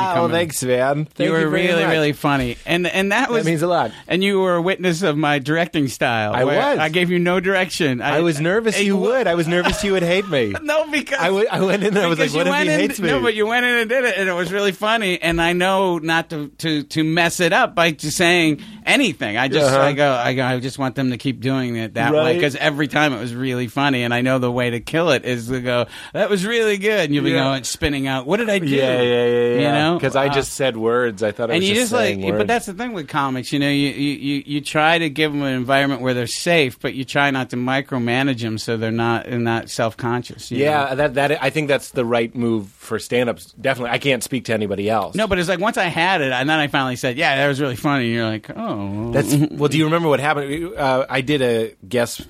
you 0.00 0.06
Ah, 0.08 0.12
well, 0.16 0.24
in. 0.26 0.30
thanks, 0.32 0.62
man. 0.62 1.04
Thank 1.06 1.26
you 1.28 1.32
were 1.32 1.48
really, 1.48 1.82
much. 1.84 1.90
really 1.92 2.12
funny, 2.12 2.56
and 2.66 2.86
and 2.86 3.12
that 3.12 3.30
was 3.30 3.44
means 3.46 3.62
a 3.62 3.66
lot. 3.66 3.90
And 4.06 4.22
you 4.22 4.40
were 4.40 4.56
a 4.56 4.62
witness 4.62 5.02
of 5.02 5.16
my 5.16 5.38
directing 5.38 5.88
style. 5.88 6.32
I 6.34 6.44
was. 6.44 6.56
I 6.78 6.88
gave 6.88 7.10
you 7.10 7.18
no 7.18 7.40
direction. 7.40 8.00
I 8.02 8.20
was 8.20 8.40
nervous 8.40 8.80
you 8.80 8.96
would. 8.96 9.26
I 9.26 9.34
was 9.34 9.48
nervous 9.48 9.82
you 9.84 9.92
would 9.92 10.02
hate 10.02 10.28
me. 10.28 10.54
No, 10.66 10.90
because 10.90 11.18
I 11.20 11.26
w- 11.26 11.46
I 11.50 11.60
went 11.60 11.82
in 11.84 11.94
there, 11.94 12.04
I 12.04 12.08
was 12.08 12.18
like, 12.18 12.32
what 12.34 12.46
you 12.46 12.52
if 12.52 12.62
he 12.62 12.68
hates 12.70 12.98
me? 13.00 13.08
No, 13.08 13.20
but 13.20 13.34
you 13.34 13.46
went 13.46 13.64
in 13.64 13.74
and 13.76 13.88
did 13.88 14.04
it, 14.04 14.14
and 14.18 14.28
it 14.28 14.32
was 14.32 14.52
really 14.52 14.72
funny. 14.72 15.20
And 15.22 15.40
I 15.40 15.52
know 15.52 15.98
not 15.98 16.30
to 16.30 16.48
to, 16.58 16.82
to 16.82 17.04
mess 17.04 17.38
it 17.40 17.52
up 17.52 17.74
by 17.74 17.92
just 17.92 18.16
saying 18.16 18.62
anything. 18.84 19.36
I 19.36 19.48
just 19.48 19.66
Uh-huh. 19.72 19.80
I 19.80 19.92
go 19.92 20.12
I 20.12 20.34
go. 20.34 20.44
I 20.44 20.58
just 20.60 20.78
want 20.78 20.94
them 20.96 21.10
to 21.10 21.18
keep 21.18 21.40
doing 21.40 21.76
it 21.76 21.94
that 21.94 22.12
way 22.12 22.34
because 22.34 22.56
every 22.56 22.88
time 22.88 23.12
it 23.12 23.20
was 23.20 23.34
really 23.34 23.68
funny, 23.68 24.02
and 24.02 24.12
I 24.12 24.22
know 24.22 24.38
the 24.38 24.50
way 24.50 24.70
to 24.70 24.80
kill 24.80 25.10
it 25.10 25.24
is 25.24 25.48
to 25.48 25.60
go. 25.60 25.86
That 26.16 26.30
was 26.30 26.44
really 26.46 26.78
good, 26.78 27.00
and 27.04 27.14
you'll 27.14 27.24
be 27.24 27.30
Yeah. 27.30 27.44
going 27.44 27.64
spinning 27.64 28.06
out. 28.06 28.26
What 28.26 28.38
did 28.38 28.48
I 28.48 28.58
do? 28.58 28.66
Yeah, 28.66 29.00
yeah, 29.00 29.02
yeah, 29.02 29.26
yeah. 29.26 29.54
You 29.56 29.60
know, 29.72 29.94
because 29.98 30.16
I 30.16 30.26
Uh, 30.28 30.32
just 30.34 30.54
said 30.54 30.76
words. 30.76 31.22
I 31.22 31.30
thought 31.32 31.50
I 31.50 31.54
and 31.54 31.60
was 31.62 31.68
you 31.68 31.74
just 31.74 31.90
just 31.90 31.92
like, 31.92 32.18
words. 32.18 32.38
but 32.38 32.46
that's 32.46 32.66
the 32.66 32.72
thing 32.74 32.92
with 32.94 33.06
comics. 33.08 33.52
You 33.52 33.58
know, 33.58 33.68
you, 33.68 33.88
you 33.90 34.42
you 34.46 34.60
try 34.60 34.98
to 34.98 35.10
give 35.10 35.32
them 35.32 35.42
an 35.42 35.54
environment 35.54 36.00
where 36.00 36.14
they're 36.14 36.26
safe, 36.26 36.78
but 36.80 36.94
you 36.94 37.04
try 37.04 37.30
not 37.30 37.50
to 37.50 37.56
micromanage 37.56 38.40
them 38.40 38.58
so 38.58 38.76
they're 38.76 38.90
not 38.90 39.24
they're 39.26 39.38
not 39.38 39.70
self 39.70 39.96
conscious. 39.96 40.50
yeah, 40.50 40.94
that 40.94 41.14
that 41.14 41.42
I 41.42 41.50
think 41.50 41.68
that's 41.68 41.90
the 41.90 42.04
right 42.04 42.34
move 42.34 42.68
for 42.68 42.98
stand-ups. 42.98 43.52
Definitely, 43.60 43.90
I 43.90 43.98
can't 43.98 44.22
speak 44.22 44.44
to 44.46 44.54
anybody 44.54 44.88
else. 44.88 45.14
No, 45.14 45.26
but 45.26 45.38
it's 45.38 45.48
like 45.48 45.60
once 45.60 45.76
I 45.76 45.84
had 45.86 46.20
it, 46.22 46.32
and 46.32 46.48
then 46.48 46.58
I 46.58 46.68
finally 46.68 46.96
said, 46.96 47.16
"Yeah, 47.16 47.36
that 47.36 47.46
was 47.48 47.60
really 47.60 47.76
funny." 47.76 48.06
And 48.06 48.14
you're 48.14 48.26
like, 48.26 48.50
"Oh, 48.56 49.10
That's 49.12 49.34
well. 49.50 49.68
Do 49.68 49.76
you 49.76 49.84
remember 49.84 50.08
what 50.08 50.20
happened? 50.20 50.74
Uh, 50.76 51.04
I 51.10 51.20
did 51.20 51.42
a 51.42 51.72
guest 51.88 52.22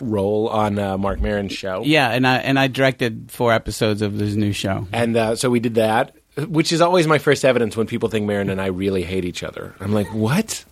role 0.00 0.48
on 0.48 0.78
uh, 0.78 0.98
Marc 0.98 1.20
Maron's 1.20 1.52
show. 1.52 1.82
yeah." 1.84 2.10
And 2.10 2.26
I 2.26 2.36
and 2.38 2.58
I 2.58 2.66
directed 2.68 3.30
four 3.30 3.52
episodes 3.52 4.02
of 4.02 4.18
this 4.18 4.34
new 4.34 4.52
show. 4.52 4.86
and 4.92 5.16
uh, 5.16 5.36
so 5.36 5.50
we 5.50 5.60
did 5.60 5.74
that, 5.76 6.14
which 6.48 6.72
is 6.72 6.80
always 6.80 7.06
my 7.06 7.18
first 7.18 7.44
evidence 7.44 7.76
when 7.76 7.86
people 7.86 8.08
think 8.08 8.26
Maron 8.26 8.50
and 8.50 8.60
I 8.60 8.66
really 8.66 9.02
hate 9.02 9.24
each 9.24 9.42
other. 9.42 9.74
I'm 9.80 9.92
like, 9.92 10.08
what? 10.14 10.64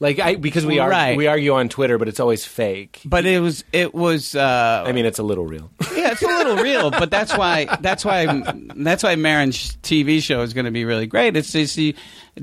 Like 0.00 0.18
I 0.18 0.34
because 0.34 0.66
we 0.66 0.80
are 0.80 0.90
Right. 0.90 1.16
we 1.16 1.28
argue 1.28 1.54
on 1.54 1.68
Twitter, 1.68 1.98
but 1.98 2.08
it's 2.08 2.18
always 2.18 2.44
fake. 2.44 3.00
But 3.04 3.24
it 3.26 3.38
was 3.38 3.62
it 3.72 3.94
was 3.94 4.34
uh, 4.34 4.82
I 4.84 4.90
mean, 4.90 5.06
it's 5.06 5.20
a 5.20 5.22
little 5.22 5.46
real. 5.46 5.70
yeah, 5.96 6.10
it's 6.10 6.20
a 6.20 6.26
little 6.26 6.56
real, 6.56 6.90
but 6.90 7.12
that's 7.12 7.34
why 7.36 7.66
that's 7.80 8.04
why 8.04 8.26
that's 8.74 9.04
why 9.04 9.14
Maron's 9.14 9.76
TV 9.78 10.20
show 10.20 10.42
is 10.42 10.52
going 10.52 10.64
to 10.64 10.72
be 10.72 10.84
really 10.84 11.06
great. 11.06 11.36
It's 11.36 11.52
just, 11.52 11.76
he, 11.76 11.94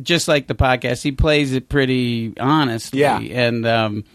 just 0.01 0.29
like 0.29 0.47
the 0.47 0.55
podcast, 0.55 1.03
he 1.03 1.11
plays 1.11 1.51
it 1.53 1.67
pretty 1.67 2.33
honestly. 2.39 3.01
Yeah. 3.01 3.19
and 3.19 3.65
um, 3.67 4.05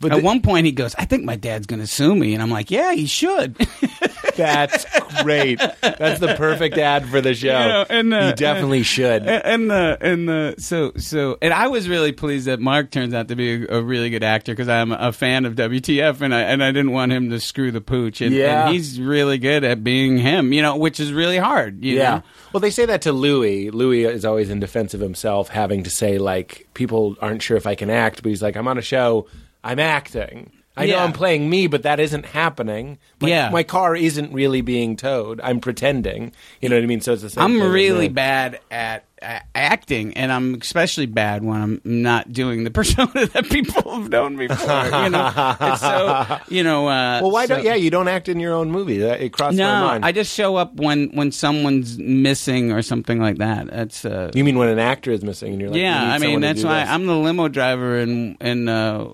But 0.00 0.12
at 0.12 0.18
the- 0.18 0.24
one 0.24 0.40
point 0.40 0.66
he 0.66 0.72
goes, 0.72 0.94
"I 0.96 1.04
think 1.04 1.24
my 1.24 1.36
dad's 1.36 1.66
going 1.66 1.80
to 1.80 1.86
sue 1.86 2.14
me," 2.14 2.32
and 2.34 2.42
I'm 2.42 2.50
like, 2.50 2.70
"Yeah, 2.70 2.92
he 2.94 3.06
should." 3.06 3.56
That's 4.36 4.86
great. 5.22 5.58
That's 5.80 6.20
the 6.20 6.34
perfect 6.36 6.78
ad 6.78 7.06
for 7.08 7.20
the 7.20 7.34
show. 7.34 7.48
You 7.48 7.68
know, 7.68 7.86
and, 7.90 8.06
you 8.28 8.32
definitely 8.34 8.82
should. 8.82 9.22
and 9.26 9.44
and 9.44 9.70
the 9.70 9.98
and 10.00 10.28
the 10.28 10.54
so 10.58 10.92
so 10.96 11.36
and 11.42 11.52
I 11.52 11.68
was 11.68 11.88
really 11.88 12.12
pleased 12.12 12.46
that 12.46 12.60
Marc 12.60 12.90
turns 12.90 13.12
out 13.12 13.28
to 13.28 13.36
be 13.36 13.64
a, 13.64 13.78
a 13.78 13.82
really 13.82 14.08
good 14.10 14.22
actor 14.22 14.52
because 14.52 14.68
I'm 14.68 14.92
a 14.92 15.12
fan 15.12 15.44
of 15.44 15.54
WTF 15.56 16.20
and 16.22 16.34
I 16.34 16.42
and 16.42 16.62
I 16.62 16.68
didn't 16.72 16.92
want 16.92 17.12
him 17.12 17.30
to 17.30 17.40
screw 17.40 17.70
the 17.70 17.80
pooch 17.80 18.20
and, 18.20 18.34
Yeah. 18.34 18.66
and 18.66 18.72
he's 18.74 19.00
really 19.00 19.38
good 19.38 19.64
at 19.64 19.84
being 19.84 20.16
him 20.18 20.52
you 20.52 20.62
know 20.62 20.76
which 20.76 21.00
is 21.00 21.12
really 21.12 21.38
hard 21.38 21.84
you 21.84 21.96
Yeah. 21.96 22.10
know? 22.16 22.22
Well, 22.52 22.60
they 22.60 22.70
say 22.70 22.86
that 22.86 23.02
to 23.02 23.12
Louis. 23.12 23.70
Louis 23.70 24.04
is 24.04 24.24
always 24.24 24.48
in 24.50 24.58
defense 24.60 24.94
of 24.94 25.00
himself, 25.00 25.48
having 25.48 25.82
to 25.84 25.90
say 25.90 26.18
like 26.18 26.66
people 26.74 27.16
aren't 27.20 27.42
sure 27.42 27.56
if 27.56 27.66
I 27.66 27.74
can 27.74 27.90
act, 27.90 28.22
but 28.22 28.28
he's 28.30 28.42
like, 28.42 28.56
I'm 28.56 28.66
on 28.68 28.78
a 28.78 28.82
show, 28.82 29.26
I'm 29.64 29.78
acting. 29.78 30.50
I 30.76 30.86
know 30.86 30.94
Yeah. 30.94 31.04
I'm 31.04 31.12
playing 31.12 31.50
me, 31.50 31.66
but 31.66 31.82
that 31.82 32.00
isn't 32.00 32.24
happening. 32.24 32.96
My, 33.20 33.28
Yeah. 33.28 33.50
my 33.50 33.64
car 33.64 33.94
isn't 33.96 34.32
really 34.32 34.60
being 34.62 34.96
towed. 34.96 35.40
I'm 35.42 35.60
pretending. 35.60 36.32
You 36.62 36.68
know 36.68 36.76
what 36.76 36.84
I 36.84 36.86
mean? 36.86 37.00
So 37.00 37.12
it's 37.12 37.22
the 37.22 37.28
same. 37.30 37.42
I'm 37.44 37.58
thing 37.58 37.68
really 37.70 38.08
me. 38.08 38.14
bad 38.14 38.60
at 38.70 39.04
uh, 39.20 39.40
acting, 39.54 40.14
and 40.16 40.32
I'm 40.32 40.54
especially 40.54 41.04
bad 41.06 41.44
when 41.44 41.60
I'm 41.60 41.80
not 41.84 42.32
doing 42.32 42.64
the 42.64 42.70
persona 42.80 43.26
that 43.26 43.50
people 43.50 43.82
have 44.00 44.08
known 44.08 44.36
me 44.36 44.46
for. 44.48 44.54
You 44.54 45.10
know, 45.10 45.56
It's 45.60 45.80
so 45.82 46.38
you 46.48 46.62
know. 46.62 46.88
Uh, 46.88 47.18
Well, 47.20 47.32
why 47.32 47.44
so- 47.46 47.56
don't? 47.56 47.64
Yeah, 47.64 47.74
you 47.74 47.90
don't 47.90 48.08
act 48.08 48.28
in 48.30 48.40
your 48.40 48.54
own 48.54 48.70
movie. 48.70 48.98
That, 48.98 49.20
it 49.20 49.32
crossed 49.34 49.58
my 49.58 49.64
No, 49.64 49.86
mind. 49.88 50.04
I 50.06 50.12
just 50.12 50.32
show 50.32 50.56
up 50.56 50.76
when 50.76 51.08
when 51.14 51.32
someone's 51.32 51.98
missing 51.98 52.72
or 52.72 52.80
something 52.80 53.20
like 53.20 53.36
that. 53.38 53.66
That's 53.66 54.04
uh, 54.06 54.30
you 54.34 54.44
mean 54.44 54.56
when 54.56 54.68
an 54.68 54.78
actor 54.78 55.10
is 55.10 55.22
missing 55.22 55.52
and 55.52 55.60
you're 55.60 55.70
like, 55.70 55.80
yeah. 55.80 56.10
I 56.14 56.18
mean, 56.18 56.40
that's 56.40 56.62
why. 56.64 56.82
I'm 56.84 57.04
the 57.06 57.16
limo 57.16 57.48
driver 57.48 57.98
in 57.98 58.36
in 58.40 58.68
uh, 58.68 59.08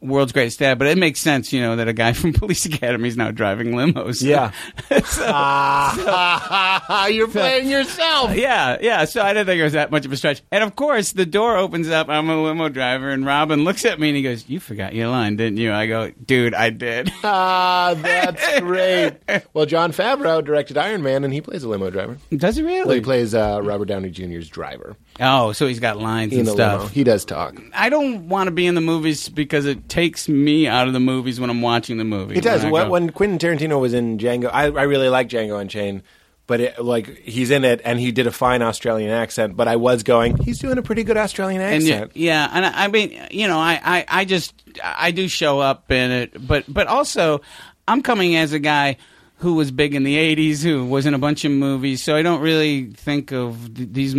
World's 0.00 0.32
Greatest 0.32 0.58
Dad. 0.58 0.78
But 0.78 0.88
it 0.88 0.98
makes 0.98 1.20
sense, 1.20 1.52
you 1.52 1.60
know, 1.60 1.76
that 1.76 1.88
a 1.88 1.92
guy 1.92 2.12
from 2.14 2.32
Police 2.32 2.66
Academy 2.66 3.08
is 3.08 3.16
now 3.16 3.30
driving 3.30 3.72
limos. 3.72 4.22
Yeah. 4.22 4.52
So- 5.04 5.24
Ah, 5.32 7.06
you're 7.08 7.28
playing 7.28 7.68
yourself. 7.68 8.34
Yeah, 8.34 8.78
yeah. 8.80 9.04
So 9.04 9.22
I 9.22 9.32
didn't 9.32 9.46
think 9.46 9.60
it 9.60 9.64
was 9.64 9.72
that 9.74 9.90
much 9.90 10.04
of 10.06 10.12
a 10.12 10.16
stretch. 10.16 10.42
And 10.50 10.62
of 10.64 10.76
course, 10.76 11.12
the 11.12 11.26
door 11.26 11.56
opens 11.56 11.88
up. 11.88 12.08
I'm 12.08 12.28
a 12.30 12.42
limo 12.42 12.68
driver, 12.68 13.10
and 13.10 13.24
Robin 13.24 13.64
looks 13.64 13.84
at 13.84 13.98
me 14.00 14.08
and 14.08 14.16
he 14.16 14.22
goes, 14.22 14.48
"You 14.48 14.60
forgot 14.60 14.94
your 14.94 15.08
line, 15.08 15.36
didn't 15.36 15.58
you?" 15.58 15.72
I 15.72 15.86
go, 15.86 16.10
"Dude, 16.24 16.54
I 16.54 16.70
did." 16.70 17.10
Ah, 17.24 17.94
that's 17.96 18.60
great. 18.60 19.14
Well, 19.52 19.66
Jon 19.66 19.92
Favreau 19.92 20.44
directed 20.44 20.76
Iron 20.78 21.02
Man, 21.02 21.24
and 21.24 21.32
he 21.32 21.40
plays 21.40 21.62
a 21.64 21.68
limo 21.68 21.90
driver. 21.90 22.18
Does 22.34 22.56
he 22.56 22.62
really? 22.62 22.86
Well, 22.86 22.94
he 22.94 23.00
plays 23.00 23.34
uh, 23.34 23.60
Robert 23.62 23.86
Downey 23.86 24.10
Jr.'s 24.10 24.48
driver 24.48 24.96
oh, 25.20 25.52
so 25.52 25.66
he's 25.66 25.80
got 25.80 25.98
lines 25.98 26.32
in 26.32 26.40
and 26.40 26.48
the 26.48 26.52
stuff. 26.52 26.80
limo. 26.80 26.92
He 26.92 27.04
does 27.04 27.24
talk. 27.24 27.60
I 27.74 27.88
don't 27.88 28.28
want 28.28 28.48
to 28.48 28.50
be 28.50 28.66
in 28.66 28.74
the 28.74 28.80
movies 28.80 29.28
because 29.28 29.66
it 29.66 29.88
takes 29.88 30.28
me 30.28 30.66
out 30.66 30.86
of 30.86 30.92
the 30.92 31.00
movies 31.00 31.38
when 31.38 31.50
I'm 31.50 31.62
watching 31.62 31.98
the 31.98 32.04
movie. 32.04 32.36
It 32.36 32.44
does. 32.44 32.62
When 32.62 32.72
When, 32.72 32.84
go- 32.86 32.90
when 32.90 33.10
Quentin 33.10 33.38
Tarantino 33.38 33.80
was 33.80 33.94
in 33.94 34.18
Django, 34.18 34.50
I, 34.52 34.64
I 34.64 34.82
really 34.84 35.08
like 35.08 35.28
Django 35.28 35.60
Unchained, 35.60 36.02
but 36.46 36.60
it, 36.60 36.78
like 36.84 37.18
he's 37.18 37.50
in 37.50 37.64
it 37.64 37.80
and 37.84 37.98
he 38.00 38.12
did 38.12 38.26
a 38.26 38.32
fine 38.32 38.62
Australian 38.62 39.10
accent. 39.10 39.56
But 39.56 39.68
I 39.68 39.76
was 39.76 40.02
going, 40.02 40.36
he's 40.38 40.58
doing 40.58 40.78
a 40.78 40.82
pretty 40.82 41.04
good 41.04 41.16
Australian 41.16 41.60
and 41.60 41.82
yeah, 41.82 41.94
accent. 41.94 42.12
yeah, 42.16 42.50
and 42.52 42.66
I, 42.66 42.84
I 42.84 42.88
mean, 42.88 43.20
you 43.30 43.46
know, 43.46 43.58
I, 43.58 43.80
I, 43.82 44.04
I 44.08 44.24
just 44.24 44.54
I 44.82 45.10
do 45.10 45.28
show 45.28 45.60
up 45.60 45.90
in 45.92 46.10
it, 46.10 46.46
but 46.46 46.64
but 46.66 46.86
also 46.86 47.40
I'm 47.86 48.02
coming 48.02 48.36
as 48.36 48.52
a 48.52 48.58
guy 48.58 48.96
who 49.40 49.54
was 49.54 49.70
big 49.70 49.94
in 49.94 50.04
the 50.04 50.16
'80s, 50.16 50.62
who 50.62 50.84
was 50.84 51.06
in 51.06 51.14
a 51.14 51.18
bunch 51.18 51.44
of 51.44 51.52
movies, 51.52 52.02
so 52.02 52.14
I 52.14 52.22
don't 52.22 52.40
really 52.40 52.90
think 52.92 53.32
of 53.32 53.74
th- 53.74 53.88
these. 53.90 54.14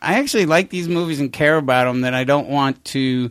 I 0.00 0.18
actually 0.18 0.46
like 0.46 0.70
these 0.70 0.88
movies 0.88 1.20
and 1.20 1.32
care 1.32 1.56
about 1.56 1.84
them. 1.84 2.02
That 2.02 2.14
I 2.14 2.24
don't 2.24 2.48
want 2.48 2.84
to. 2.86 3.30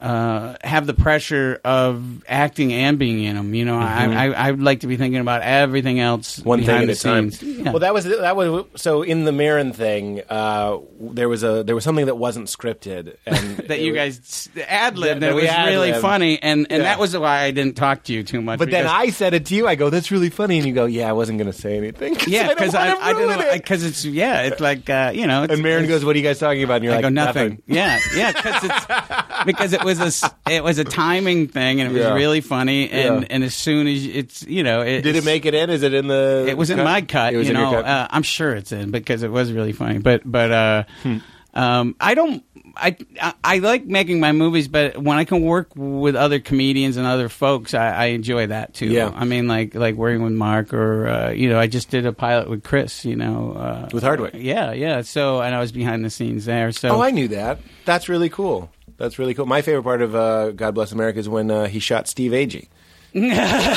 Uh, 0.00 0.54
have 0.62 0.86
the 0.86 0.94
pressure 0.94 1.60
of 1.64 2.22
acting 2.28 2.72
and 2.72 3.00
being 3.00 3.20
in 3.24 3.34
them. 3.34 3.52
You 3.52 3.64
know, 3.64 3.76
I, 3.78 4.04
I 4.06 4.26
I 4.30 4.50
would 4.52 4.62
like 4.62 4.80
to 4.80 4.86
be 4.86 4.96
thinking 4.96 5.18
about 5.20 5.42
everything 5.42 5.98
else 5.98 6.38
Mm-hmm. 6.38 6.48
one 6.48 6.58
thing 6.60 6.66
behind 6.66 6.90
at 6.90 6.96
the 6.98 7.08
a 7.08 7.12
time. 7.12 7.30
scenes. 7.32 7.58
Yeah. 7.58 7.70
Well, 7.72 7.80
that 7.80 7.92
was 7.94 8.04
that 8.04 8.36
was 8.36 8.64
so 8.76 9.02
in 9.02 9.24
the 9.24 9.32
Maron 9.32 9.72
thing. 9.72 10.22
Uh, 10.30 10.78
there 11.00 11.28
was 11.28 11.42
a 11.42 11.64
there 11.64 11.74
was 11.74 11.82
something 11.82 12.06
that 12.06 12.14
wasn't 12.16 12.46
scripted, 12.46 13.16
and 13.26 13.56
that 13.68 13.80
you 13.80 13.92
guys 13.92 14.48
ad 14.68 14.96
libbed. 14.98 15.22
That 15.22 15.30
It 15.32 15.34
was 15.34 15.42
really 15.42 15.50
ad-libbed. 15.90 15.98
funny, 16.00 16.40
and, 16.40 16.60
and 16.70 16.82
Yeah. 16.82 16.88
that 16.90 17.00
was 17.00 17.16
why 17.18 17.40
I 17.40 17.50
didn't 17.50 17.74
talk 17.76 18.04
to 18.04 18.12
you 18.12 18.22
too 18.22 18.40
much. 18.40 18.60
But 18.60 18.70
then 18.70 18.86
I 18.86 19.10
said 19.10 19.34
it 19.34 19.46
to 19.46 19.56
you. 19.56 19.66
I 19.66 19.74
go, 19.74 19.90
"That's 19.90 20.12
really 20.12 20.30
funny," 20.30 20.58
and 20.58 20.66
you 20.68 20.74
go, 20.74 20.84
"Yeah, 20.86 21.08
I 21.08 21.12
wasn't 21.12 21.38
going 21.38 21.50
to 21.50 21.58
say 21.58 21.76
anything." 21.76 22.14
yeah, 22.28 22.48
because 22.54 22.70
because 22.70 22.74
I, 22.76 22.90
I, 22.92 23.10
I 23.10 23.12
didn't 23.14 23.52
because 23.52 23.82
it's 23.84 24.04
yeah, 24.04 24.42
it's 24.42 24.60
like 24.60 24.88
uh, 24.88 25.10
you 25.12 25.26
know. 25.26 25.42
It's, 25.42 25.52
And 25.54 25.60
Maron 25.64 25.88
goes, 25.88 26.04
"What 26.04 26.14
are 26.14 26.18
you 26.20 26.24
guys 26.24 26.38
talking 26.38 26.62
about?" 26.62 26.76
And 26.76 26.84
you're 26.84 26.92
I 26.92 26.96
like, 26.98 27.02
go 27.02 27.08
nothing. 27.08 27.62
Yeah, 27.66 27.98
yeah, 28.14 28.30
because 28.30 28.62
it's 28.62 28.86
because 29.46 29.72
it 29.72 29.82
was 29.88 30.22
a 30.22 30.30
it 30.52 30.62
was 30.62 30.78
a 30.78 30.84
timing 30.84 31.48
thing, 31.48 31.80
and 31.80 31.90
it 31.90 31.94
was 31.94 32.02
Yeah. 32.04 32.14
really 32.14 32.40
funny. 32.40 32.88
And 32.90 33.22
Yeah. 33.22 33.26
and 33.30 33.44
as 33.44 33.54
soon 33.54 33.86
as 33.86 34.04
it's 34.06 34.42
you 34.46 34.62
know, 34.62 34.82
it, 34.82 35.02
Did 35.02 35.16
it 35.16 35.24
make 35.24 35.44
it 35.46 35.54
in? 35.54 35.70
Is 35.70 35.82
it 35.82 35.94
in 35.94 36.06
the? 36.06 36.46
It 36.48 36.56
was 36.56 36.70
in 36.70 36.78
my 36.78 37.00
cut. 37.02 37.34
It 37.34 37.38
was 37.38 37.48
you 37.48 37.54
in 37.54 37.60
know, 37.60 37.70
your 37.70 37.82
cut. 37.82 37.88
Uh, 37.90 38.08
I'm 38.10 38.22
sure 38.22 38.54
it's 38.54 38.72
in 38.72 38.90
because 38.90 39.22
it 39.22 39.30
was 39.32 39.52
really 39.52 39.72
funny. 39.72 39.98
But 39.98 40.22
but 40.24 40.52
uh, 40.52 40.84
Hmm. 41.02 41.16
um, 41.54 41.96
I 42.00 42.14
don't. 42.14 42.44
I, 42.80 42.96
I 43.20 43.32
I 43.42 43.58
like 43.58 43.86
making 43.86 44.20
my 44.20 44.30
movies, 44.30 44.68
but 44.68 44.96
when 44.96 45.18
I 45.18 45.24
can 45.24 45.40
work 45.42 45.70
with 45.74 46.14
other 46.14 46.38
comedians 46.38 46.96
and 46.96 47.08
other 47.08 47.28
folks, 47.28 47.74
I, 47.74 47.88
I 47.90 48.04
enjoy 48.14 48.46
that 48.48 48.72
too. 48.74 48.86
Yeah. 48.86 49.10
I 49.12 49.24
mean, 49.24 49.48
like 49.48 49.74
like 49.74 49.96
working 49.96 50.22
with 50.22 50.32
Marc, 50.34 50.72
or 50.72 51.08
uh, 51.08 51.30
you 51.30 51.48
know, 51.48 51.58
I 51.58 51.66
just 51.66 51.90
did 51.90 52.06
a 52.06 52.12
pilot 52.12 52.48
with 52.48 52.62
Chris. 52.62 53.04
You 53.04 53.16
know, 53.16 53.54
uh, 53.58 53.88
With 53.92 54.04
Hardwick. 54.04 54.34
Yeah, 54.36 54.72
yeah. 54.74 55.00
So 55.02 55.40
and 55.40 55.56
I 55.56 55.58
was 55.58 55.72
behind 55.72 56.04
the 56.04 56.10
scenes 56.10 56.44
there. 56.44 56.70
So 56.70 56.90
oh, 56.90 57.00
I 57.02 57.10
knew 57.10 57.26
that. 57.28 57.58
That's 57.84 58.08
really 58.08 58.28
cool. 58.28 58.70
That's 58.98 59.18
really 59.18 59.32
cool. 59.32 59.46
My 59.46 59.62
favorite 59.62 59.84
part 59.84 60.02
of 60.02 60.14
uh, 60.14 60.50
God 60.50 60.74
Bless 60.74 60.92
America 60.92 61.18
is 61.20 61.28
when 61.28 61.50
uh, 61.50 61.66
he 61.66 61.78
shot 61.78 62.08
Steve 62.08 62.32
Agee. 62.32 62.68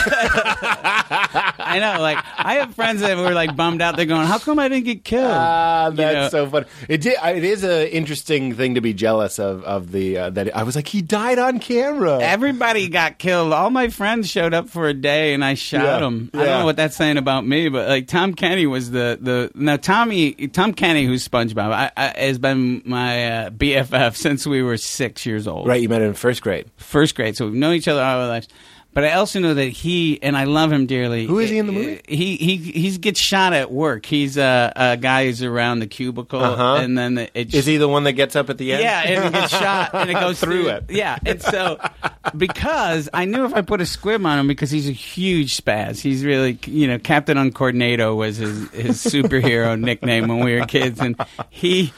I 0.03 1.77
know. 1.79 2.01
Like 2.01 2.17
I 2.37 2.55
have 2.55 2.75
friends 2.75 3.01
that 3.01 3.17
were 3.17 3.33
like 3.33 3.55
bummed 3.55 3.81
out. 3.81 3.95
They're 3.95 4.05
going, 4.05 4.27
"How 4.27 4.37
come 4.39 4.59
I 4.59 4.67
didn't 4.67 4.85
get 4.85 5.03
killed?" 5.03 5.31
Ah, 5.31 5.89
that's 5.93 6.31
so 6.31 6.49
funny. 6.49 6.65
It 6.89 7.01
did. 7.01 7.15
It 7.23 7.43
is 7.43 7.63
an 7.63 7.87
interesting 7.87 8.53
thing 8.55 8.75
to 8.75 8.81
be 8.81 8.93
jealous 8.93 9.39
of. 9.39 9.63
Of 9.63 9.91
the 9.91 10.17
uh, 10.17 10.29
that 10.31 10.55
I 10.55 10.63
was 10.63 10.75
like, 10.75 10.87
he 10.87 11.01
died 11.01 11.39
on 11.39 11.59
camera. 11.59 12.19
Everybody 12.21 12.87
got 12.89 13.19
killed. 13.19 13.53
All 13.53 13.69
my 13.69 13.89
friends 13.89 14.29
showed 14.29 14.53
up 14.53 14.69
for 14.69 14.87
a 14.87 14.93
day, 14.93 15.33
and 15.33 15.45
I 15.45 15.53
shot 15.53 15.83
Yeah, 15.83 15.99
them. 15.99 16.29
I 16.33 16.37
don't 16.45 16.59
know 16.59 16.65
what 16.65 16.75
that's 16.77 16.95
saying 16.95 17.17
about 17.17 17.45
me, 17.45 17.69
but 17.69 17.87
like 17.87 18.07
Tom 18.07 18.33
Kenny 18.33 18.65
was 18.67 18.91
the 18.91 19.17
the 19.21 19.51
now 19.55 19.77
Tommy 19.77 20.33
Tom 20.47 20.73
Kenny, 20.73 21.05
who's 21.05 21.27
SpongeBob, 21.27 21.71
I, 21.71 21.91
I, 21.95 22.13
has 22.17 22.37
been 22.39 22.81
my 22.85 23.45
uh, 23.45 23.49
BFF 23.51 24.15
since 24.15 24.45
we 24.45 24.61
were 24.61 24.77
six 24.77 25.25
years 25.25 25.47
old, 25.47 25.67
right, 25.67 25.81
you 25.81 25.87
met 25.89 26.01
him 26.01 26.09
in 26.09 26.13
first 26.15 26.41
grade. 26.41 26.69
First 26.77 27.15
grade, 27.15 27.37
so 27.37 27.45
we've 27.45 27.53
known 27.55 27.75
each 27.75 27.87
other 27.87 28.01
all 28.01 28.21
our 28.21 28.27
lives. 28.27 28.47
But 28.93 29.05
I 29.05 29.13
also 29.13 29.39
know 29.39 29.53
that 29.53 29.69
he 29.69 30.22
and 30.22 30.35
I 30.35 30.43
love 30.43 30.69
him 30.69 30.85
dearly. 30.85 31.26
Who 31.26 31.39
is 31.39 31.49
he 31.49 31.57
in 31.57 31.65
the 31.65 31.72
movie? 31.72 32.01
He 32.09 32.35
he 32.35 32.57
he 32.57 32.97
gets 32.97 33.22
shot 33.22 33.53
at 33.53 33.72
work. 33.72 34.05
He's 34.05 34.35
a, 34.38 34.73
a 34.76 34.97
guy 34.97 35.26
who's 35.27 35.41
around 35.41 35.80
the 35.80 35.88
cubicle, 35.88 36.41
Uh-huh. 36.43 36.76
and 36.81 36.97
then 36.97 37.18
it 37.34 37.53
Is 37.53 37.65
he 37.65 37.77
the 37.77 37.88
one 37.88 38.03
that 38.03 38.13
gets 38.13 38.35
up 38.35 38.49
at 38.49 38.57
the 38.57 38.73
end? 38.73 38.84
yeah, 38.84 39.01
and 39.05 39.26
it 39.26 39.31
gets 39.39 39.51
shot, 39.51 39.91
and 39.93 40.09
it 40.09 40.13
goes 40.19 40.41
Through 40.41 40.63
through, 40.63 40.69
it. 40.72 40.84
Yeah, 40.89 41.18
and 41.26 41.41
so 41.41 41.80
because 42.38 43.07
I 43.13 43.26
knew 43.26 43.45
if 43.45 43.53
I 43.53 43.61
put 43.61 43.80
a 43.81 43.85
squib 43.85 44.26
on 44.26 44.39
him, 44.39 44.47
because 44.47 44.72
he's 44.72 44.89
a 44.89 44.93
huge 44.93 45.55
spaz. 45.57 46.01
He's 46.01 46.26
really, 46.26 46.59
you 46.65 46.88
know, 46.88 46.99
Captain 46.99 47.38
Uncoordinato 47.38 48.15
was 48.15 48.38
his 48.38 48.69
his 48.72 48.97
superhero 49.03 49.80
nickname 49.80 50.27
when 50.27 50.39
we 50.43 50.59
were 50.59 50.65
kids, 50.65 50.99
and 50.99 51.15
he. 51.49 51.93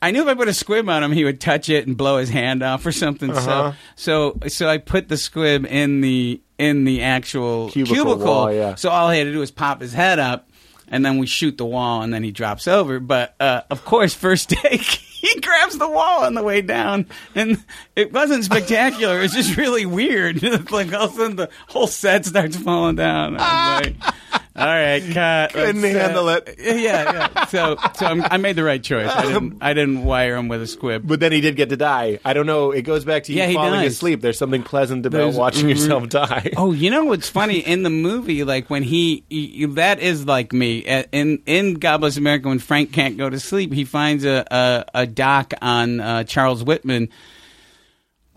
I 0.00 0.12
knew 0.12 0.22
if 0.22 0.28
I 0.28 0.34
put 0.34 0.48
a 0.48 0.54
squib 0.54 0.88
on 0.88 1.02
him, 1.02 1.12
he 1.12 1.24
would 1.24 1.40
touch 1.40 1.68
it 1.68 1.86
and 1.86 1.96
blow 1.96 2.18
his 2.18 2.30
hand 2.30 2.62
off 2.62 2.86
or 2.86 2.92
something. 2.92 3.30
Uh-huh. 3.30 3.72
So, 3.96 4.36
so, 4.42 4.48
so 4.48 4.68
I 4.68 4.78
put 4.78 5.08
the 5.08 5.16
squib 5.16 5.66
in 5.66 6.00
the 6.00 6.40
in 6.58 6.84
the 6.84 7.02
actual 7.02 7.70
Cubicle 7.70 8.18
wall, 8.18 8.52
yeah. 8.52 8.74
So 8.74 8.90
all 8.90 9.10
he 9.10 9.18
had 9.18 9.24
to 9.24 9.32
do 9.32 9.38
was 9.38 9.50
pop 9.50 9.80
his 9.80 9.92
head 9.92 10.18
up, 10.18 10.48
and 10.88 11.04
then 11.04 11.18
we 11.18 11.26
shoot 11.26 11.56
the 11.56 11.66
wall, 11.66 12.02
and 12.02 12.12
then 12.12 12.22
he 12.22 12.30
drops 12.30 12.68
over. 12.68 13.00
But 13.00 13.34
uh, 13.40 13.62
of 13.70 13.84
course, 13.84 14.14
first 14.14 14.50
take, 14.50 14.82
he 14.82 15.40
grabs 15.40 15.78
the 15.78 15.88
wall 15.88 16.24
on 16.24 16.34
the 16.34 16.42
way 16.42 16.60
down, 16.60 17.06
and 17.34 17.62
it 17.96 18.12
wasn't 18.12 18.44
spectacular. 18.44 19.18
It 19.18 19.22
was 19.22 19.32
just 19.32 19.56
really 19.56 19.86
weird. 19.86 20.42
Like 20.70 20.92
all 20.92 21.06
of 21.06 21.14
a 21.14 21.16
sudden 21.16 21.36
the 21.36 21.50
whole 21.68 21.86
set 21.86 22.26
starts 22.26 22.56
falling 22.56 22.96
down. 22.96 23.36
I 23.38 23.80
was 23.80 23.86
like, 24.04 24.14
all 24.58 24.66
right, 24.66 25.02
cut. 25.12 25.52
Couldn't 25.52 25.82
Let's, 25.82 25.94
uh, 25.96 25.98
handle 26.00 26.28
it. 26.30 26.54
Yeah, 26.58 26.74
yeah. 26.74 27.44
So, 27.46 27.76
so 27.94 28.06
I'm, 28.06 28.22
I 28.30 28.36
made 28.36 28.56
the 28.56 28.64
right 28.64 28.82
choice. 28.82 29.08
I 29.08 29.22
didn't, 29.22 29.58
I 29.62 29.72
didn't 29.74 30.04
wire 30.04 30.36
him 30.36 30.48
with 30.48 30.60
a 30.62 30.66
squib. 30.66 31.06
But 31.06 31.20
then 31.20 31.32
he 31.32 31.40
did 31.40 31.56
get 31.56 31.68
to 31.70 31.76
die. 31.76 32.18
I 32.24 32.32
don't 32.32 32.46
know. 32.46 32.72
It 32.72 32.82
goes 32.82 33.04
back 33.04 33.24
to 33.24 33.32
you 33.32 33.38
Yeah, 33.38 33.52
falling 33.52 33.72
dies. 33.80 33.92
asleep. 33.92 34.20
There's 34.20 34.38
something 34.38 34.62
pleasant 34.62 35.06
about 35.06 35.18
There's- 35.18 35.36
watching 35.36 35.68
yourself 35.68 36.08
die. 36.08 36.52
Oh, 36.56 36.72
you 36.72 36.90
know 36.90 37.04
what's 37.04 37.28
funny 37.28 37.58
in 37.58 37.82
the 37.84 37.90
movie? 37.90 38.44
Like 38.44 38.68
when 38.68 38.82
he, 38.82 39.24
he 39.30 39.64
that 39.66 40.00
is 40.00 40.26
like 40.26 40.52
me 40.52 40.86
Uh, 40.86 41.04
in 41.12 41.42
in 41.46 41.74
God 41.74 41.98
Bless 41.98 42.16
America. 42.16 42.48
When 42.48 42.58
Frank 42.58 42.92
can't 42.92 43.16
go 43.16 43.30
to 43.30 43.38
sleep, 43.40 43.72
he 43.72 43.84
finds 43.84 44.24
a 44.24 44.44
a, 44.50 44.84
a 45.02 45.06
doc 45.06 45.54
on 45.62 46.00
uh, 46.00 46.24
Charles 46.24 46.64
Whitman, 46.64 47.08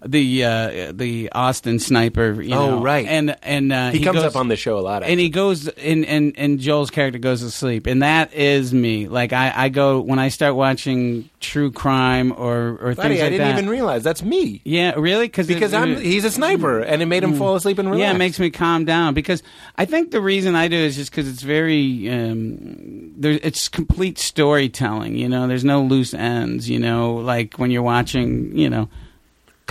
the 0.05 0.43
uh, 0.43 0.91
the 0.93 1.31
Austin 1.31 1.77
sniper. 1.79 2.41
You 2.41 2.55
Oh, 2.55 2.69
know, 2.77 2.81
right. 2.83 3.05
and 3.07 3.35
and 3.43 3.71
uh, 3.71 3.91
he, 3.91 4.03
comes 4.03 4.15
goes- 4.19 4.25
up 4.25 4.35
on 4.35 4.47
the 4.47 4.55
show 4.55 4.77
a 4.77 4.81
lot. 4.81 5.03
and 5.03 5.19
he 5.19 5.29
goes 5.29 5.67
and, 5.67 6.05
and 6.05 6.33
and 6.37 6.59
Joel's 6.59 6.89
character 6.89 7.19
goes 7.19 7.41
to 7.41 7.51
sleep, 7.51 7.85
and 7.87 8.01
that 8.01 8.33
is 8.33 8.73
me. 8.73 9.07
Like 9.07 9.31
I, 9.33 9.53
I 9.55 9.69
go 9.69 9.99
when 9.99 10.17
I 10.19 10.29
start 10.29 10.55
watching 10.55 11.29
true 11.39 11.71
crime 11.71 12.31
or 12.31 12.77
or 12.81 12.95
Buddy, 12.95 13.09
things 13.15 13.21
I 13.21 13.29
didn't 13.29 13.37
that. 13.47 13.57
even 13.59 13.69
realize 13.69 14.03
that's 14.03 14.23
me. 14.23 14.61
yeah, 14.63 14.93
really? 14.97 15.29
Cause 15.29 15.49
it- 15.49 15.53
Because 15.53 15.73
I'm 15.73 15.95
he's 15.97 16.25
a 16.25 16.31
sniper, 16.31 16.79
and 16.79 17.01
it 17.01 17.05
made 17.05 17.23
him 17.23 17.33
fall 17.35 17.55
asleep 17.55 17.77
and 17.77 17.89
relax. 17.89 18.01
yeah, 18.01 18.15
it 18.15 18.17
makes 18.17 18.39
me 18.39 18.49
calm 18.49 18.85
down 18.85 19.13
because 19.13 19.43
I 19.77 19.85
think 19.85 20.11
the 20.11 20.21
reason 20.21 20.55
I 20.55 20.67
do 20.67 20.77
is 20.77 20.95
just 20.95 21.11
because 21.11 21.27
it's 21.29 21.43
very 21.43 22.09
um, 22.09 23.11
there. 23.17 23.39
It's 23.43 23.69
complete 23.69 24.17
storytelling. 24.17 25.15
You 25.15 25.29
know, 25.29 25.47
there's 25.47 25.63
no 25.65 25.83
loose 25.83 26.13
ends. 26.13 26.69
You 26.69 26.79
know, 26.79 27.15
like 27.15 27.55
when 27.57 27.71
you're 27.71 27.83
watching, 27.83 28.57
you 28.57 28.69
know. 28.69 28.89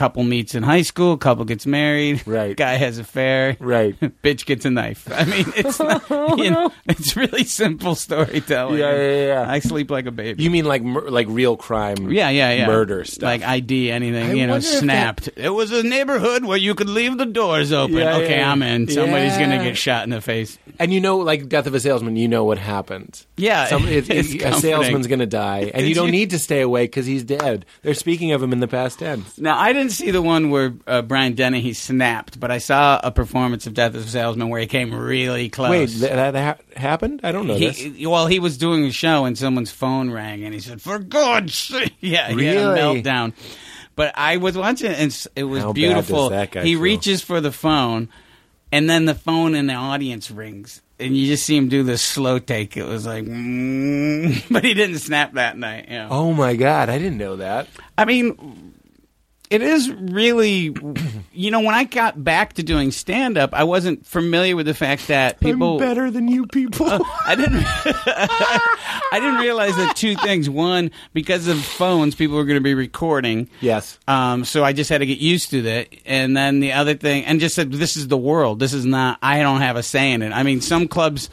Couple 0.01 0.23
meets 0.25 0.55
in 0.55 0.63
high 0.63 0.81
school. 0.81 1.19
Couple 1.19 1.45
gets 1.45 1.67
married. 1.67 2.23
Right. 2.31 2.57
Guy 2.57 2.77
has 2.77 2.97
affair. 2.97 3.57
Right. 3.61 3.99
Bitch 4.23 4.47
gets 4.47 4.65
a 4.65 4.71
knife. 4.71 5.07
I 5.13 5.25
mean, 5.27 5.45
it's 5.57 5.79
not, 5.79 6.09
you 6.39 6.51
know, 6.51 6.73
it's 6.87 7.17
really 7.17 7.45
simple 7.45 7.95
storytelling. 7.95 8.79
Yeah, 8.79 8.95
yeah, 8.97 9.27
yeah. 9.27 9.45
I 9.51 9.59
sleep 9.59 9.91
like 9.91 10.07
a 10.07 10.11
baby. 10.11 10.43
You 10.43 10.49
mean 10.51 10.65
like 10.65 10.83
mur- 10.83 11.11
like 11.11 11.27
real 11.29 11.57
crime? 11.59 12.11
Yeah, 12.11 12.31
yeah, 12.31 12.53
yeah. 12.55 12.67
Murder 12.67 13.05
stuff. 13.05 13.25
Like 13.27 13.43
ID, 13.43 13.91
anything, 13.91 14.31
I 14.31 14.33
you 14.33 14.47
know, 14.47 14.57
if 14.57 14.63
that- 14.63 14.79
snapped. 14.79 15.29
It 15.37 15.51
was 15.51 15.71
a 15.71 15.83
neighborhood 15.83 16.45
where 16.47 16.57
you 16.57 16.75
could 16.75 16.89
leave 16.89 17.19
the 17.19 17.27
doors 17.27 17.71
open. 17.73 17.97
Yeah, 17.97 18.17
okay, 18.17 18.39
yeah. 18.39 18.51
I'm 18.53 18.63
in. 18.63 18.89
Somebody's 18.89 19.33
Yeah. 19.33 19.47
going 19.49 19.59
to 19.59 19.65
get 19.67 19.77
shot 19.77 20.05
in 20.05 20.11
the 20.11 20.23
face. 20.23 20.59
and 20.79 20.95
you 20.95 21.01
know, 21.01 21.19
like 21.19 21.47
Death 21.49 21.67
of 21.67 21.75
a 21.75 21.81
Salesman, 21.81 22.17
you 22.17 22.29
know 22.29 22.45
what 22.45 22.57
happened. 22.57 23.27
Yeah, 23.37 23.67
Some, 23.67 23.87
it, 23.87 24.09
it's 24.09 24.33
a 24.43 24.53
salesman's 24.61 25.09
going 25.09 25.19
to 25.21 25.27
die, 25.27 25.71
and 25.75 25.87
you 25.87 25.95
don't 25.95 26.11
need 26.11 26.31
to 26.31 26.39
stay 26.39 26.63
awake 26.63 26.91
because 26.93 27.05
he's 27.07 27.25
dead. 27.25 27.67
They're 27.83 27.93
speaking 27.95 28.33
of 28.33 28.43
him 28.43 28.53
in 28.53 28.61
the 28.61 28.69
past 28.69 28.99
tense. 29.01 29.37
Now, 29.39 29.59
I 29.59 29.73
didn't 29.73 29.90
see 29.91 30.11
the 30.11 30.23
one 30.23 30.51
where 30.51 30.75
uh, 30.87 31.03
Brian 31.03 31.35
Dennehy 31.35 31.61
he 31.63 31.73
snapped, 31.73 32.39
but 32.41 32.51
I 32.51 32.59
saw 32.59 33.01
a 33.03 33.11
performance 33.11 33.67
of 33.67 33.75
Death 33.75 33.95
of 33.95 34.05
a 34.05 34.09
Salesman 34.09 34.49
where 34.49 34.61
he 34.61 34.67
came 34.67 34.95
really 34.95 35.49
close. 35.49 35.71
Wait, 35.71 35.89
th- 35.89 36.01
that 36.13 36.35
ha- 36.35 36.63
happened? 36.81 37.21
I 37.23 37.33
don't 37.33 37.47
know 37.47 37.59
this. 37.59 37.79
he, 37.79 38.07
well, 38.07 38.27
he 38.27 38.39
was 38.41 38.57
doing 38.59 38.85
a 38.85 38.93
show 38.93 39.25
and 39.25 39.37
someone's 39.37 39.71
phone 39.71 40.11
rang 40.11 40.45
and 40.45 40.55
he 40.55 40.61
said, 40.61 40.81
"For 40.83 40.99
God's 40.99 41.55
sake!" 41.55 41.95
Yeah, 42.01 42.29
he 42.31 42.45
had 42.45 42.57
a 42.57 42.73
Really? 42.73 43.03
meltdown. 43.03 43.33
But 43.97 44.13
I 44.17 44.39
was 44.39 44.57
watching 44.57 44.93
and 44.93 45.27
it 45.37 45.45
was 45.45 45.63
How 45.63 45.73
beautiful. 45.73 46.29
does 46.29 46.39
that 46.39 46.51
guy 46.53 46.63
he 46.65 46.75
feel? 46.75 46.83
reaches 46.83 47.21
for 47.23 47.41
the 47.41 47.53
phone, 47.53 48.09
and 48.73 48.89
then 48.89 49.05
the 49.05 49.15
phone 49.15 49.55
in 49.55 49.67
the 49.67 49.75
audience 49.75 50.31
rings, 50.31 50.81
and 50.99 51.17
you 51.17 51.27
just 51.27 51.45
see 51.45 51.57
him 51.57 51.69
do 51.69 51.83
this 51.83 52.01
slow 52.03 52.39
take. 52.39 52.77
It 52.77 52.85
was 52.85 53.05
like, 53.07 53.25
mm, 53.25 54.43
but 54.51 54.65
he 54.65 54.75
didn't 54.75 54.99
snap 54.99 55.35
that 55.35 55.59
night. 55.59 55.87
Yeah. 55.91 56.09
Oh 56.11 56.33
my 56.33 56.57
god, 56.57 56.89
I 56.89 56.99
didn't 56.99 57.19
know 57.19 57.37
that. 57.37 57.69
I 57.99 58.05
mean, 58.07 58.60
it 59.51 59.63
is 59.63 59.91
really, 59.91 60.73
you 61.33 61.51
know, 61.51 61.59
when 61.61 61.75
I 61.75 61.83
got 61.83 62.23
back 62.23 62.53
to 62.55 62.63
doing 62.63 62.93
stand 62.93 63.37
up, 63.37 63.53
I 63.53 63.65
wasn't 63.65 64.07
familiar 64.07 64.55
with 64.55 64.67
the 64.67 64.75
fact 64.75 65.09
that 65.09 65.41
people. 65.41 65.73
I'm 65.75 65.81
better 65.81 66.09
than 66.09 66.29
you 66.29 66.47
people. 66.47 66.87
I 67.27 67.35
didn't. 67.35 67.65
I 67.67 69.19
didn't 69.19 69.41
realize 69.41 69.75
that 69.75 69.97
two 69.97 70.15
things. 70.15 70.49
One, 70.49 70.93
because 71.13 71.49
of 71.49 71.61
phones, 71.65 72.15
people 72.15 72.37
were 72.37 72.45
going 72.45 72.59
to 72.59 72.63
be 72.63 72.75
recording. 72.75 73.51
yes. 73.61 73.99
Um, 74.07 74.45
so 74.45 74.63
I 74.63 74.73
just 74.73 74.89
had 74.89 74.99
to 74.99 75.07
get 75.07 75.19
used 75.19 75.51
to 75.51 75.63
that. 75.63 75.89
And 76.07 76.37
then 76.37 76.61
the 76.61 76.73
other 76.73 76.95
thing, 76.95 77.25
and 77.25 77.41
just 77.41 77.57
said, 77.57 77.73
this 77.73 77.97
is 77.97 78.07
the 78.07 78.17
world. 78.17 78.61
This 78.61 78.73
is 78.73 78.87
not. 78.87 79.19
I 79.21 79.41
don't 79.41 79.63
have 79.63 79.75
a 79.75 79.83
say 79.83 80.13
in 80.13 80.23
it. 80.23 80.31
I 80.33 80.45
mean, 80.45 80.61
some 80.61 80.87
clubs. 80.87 81.29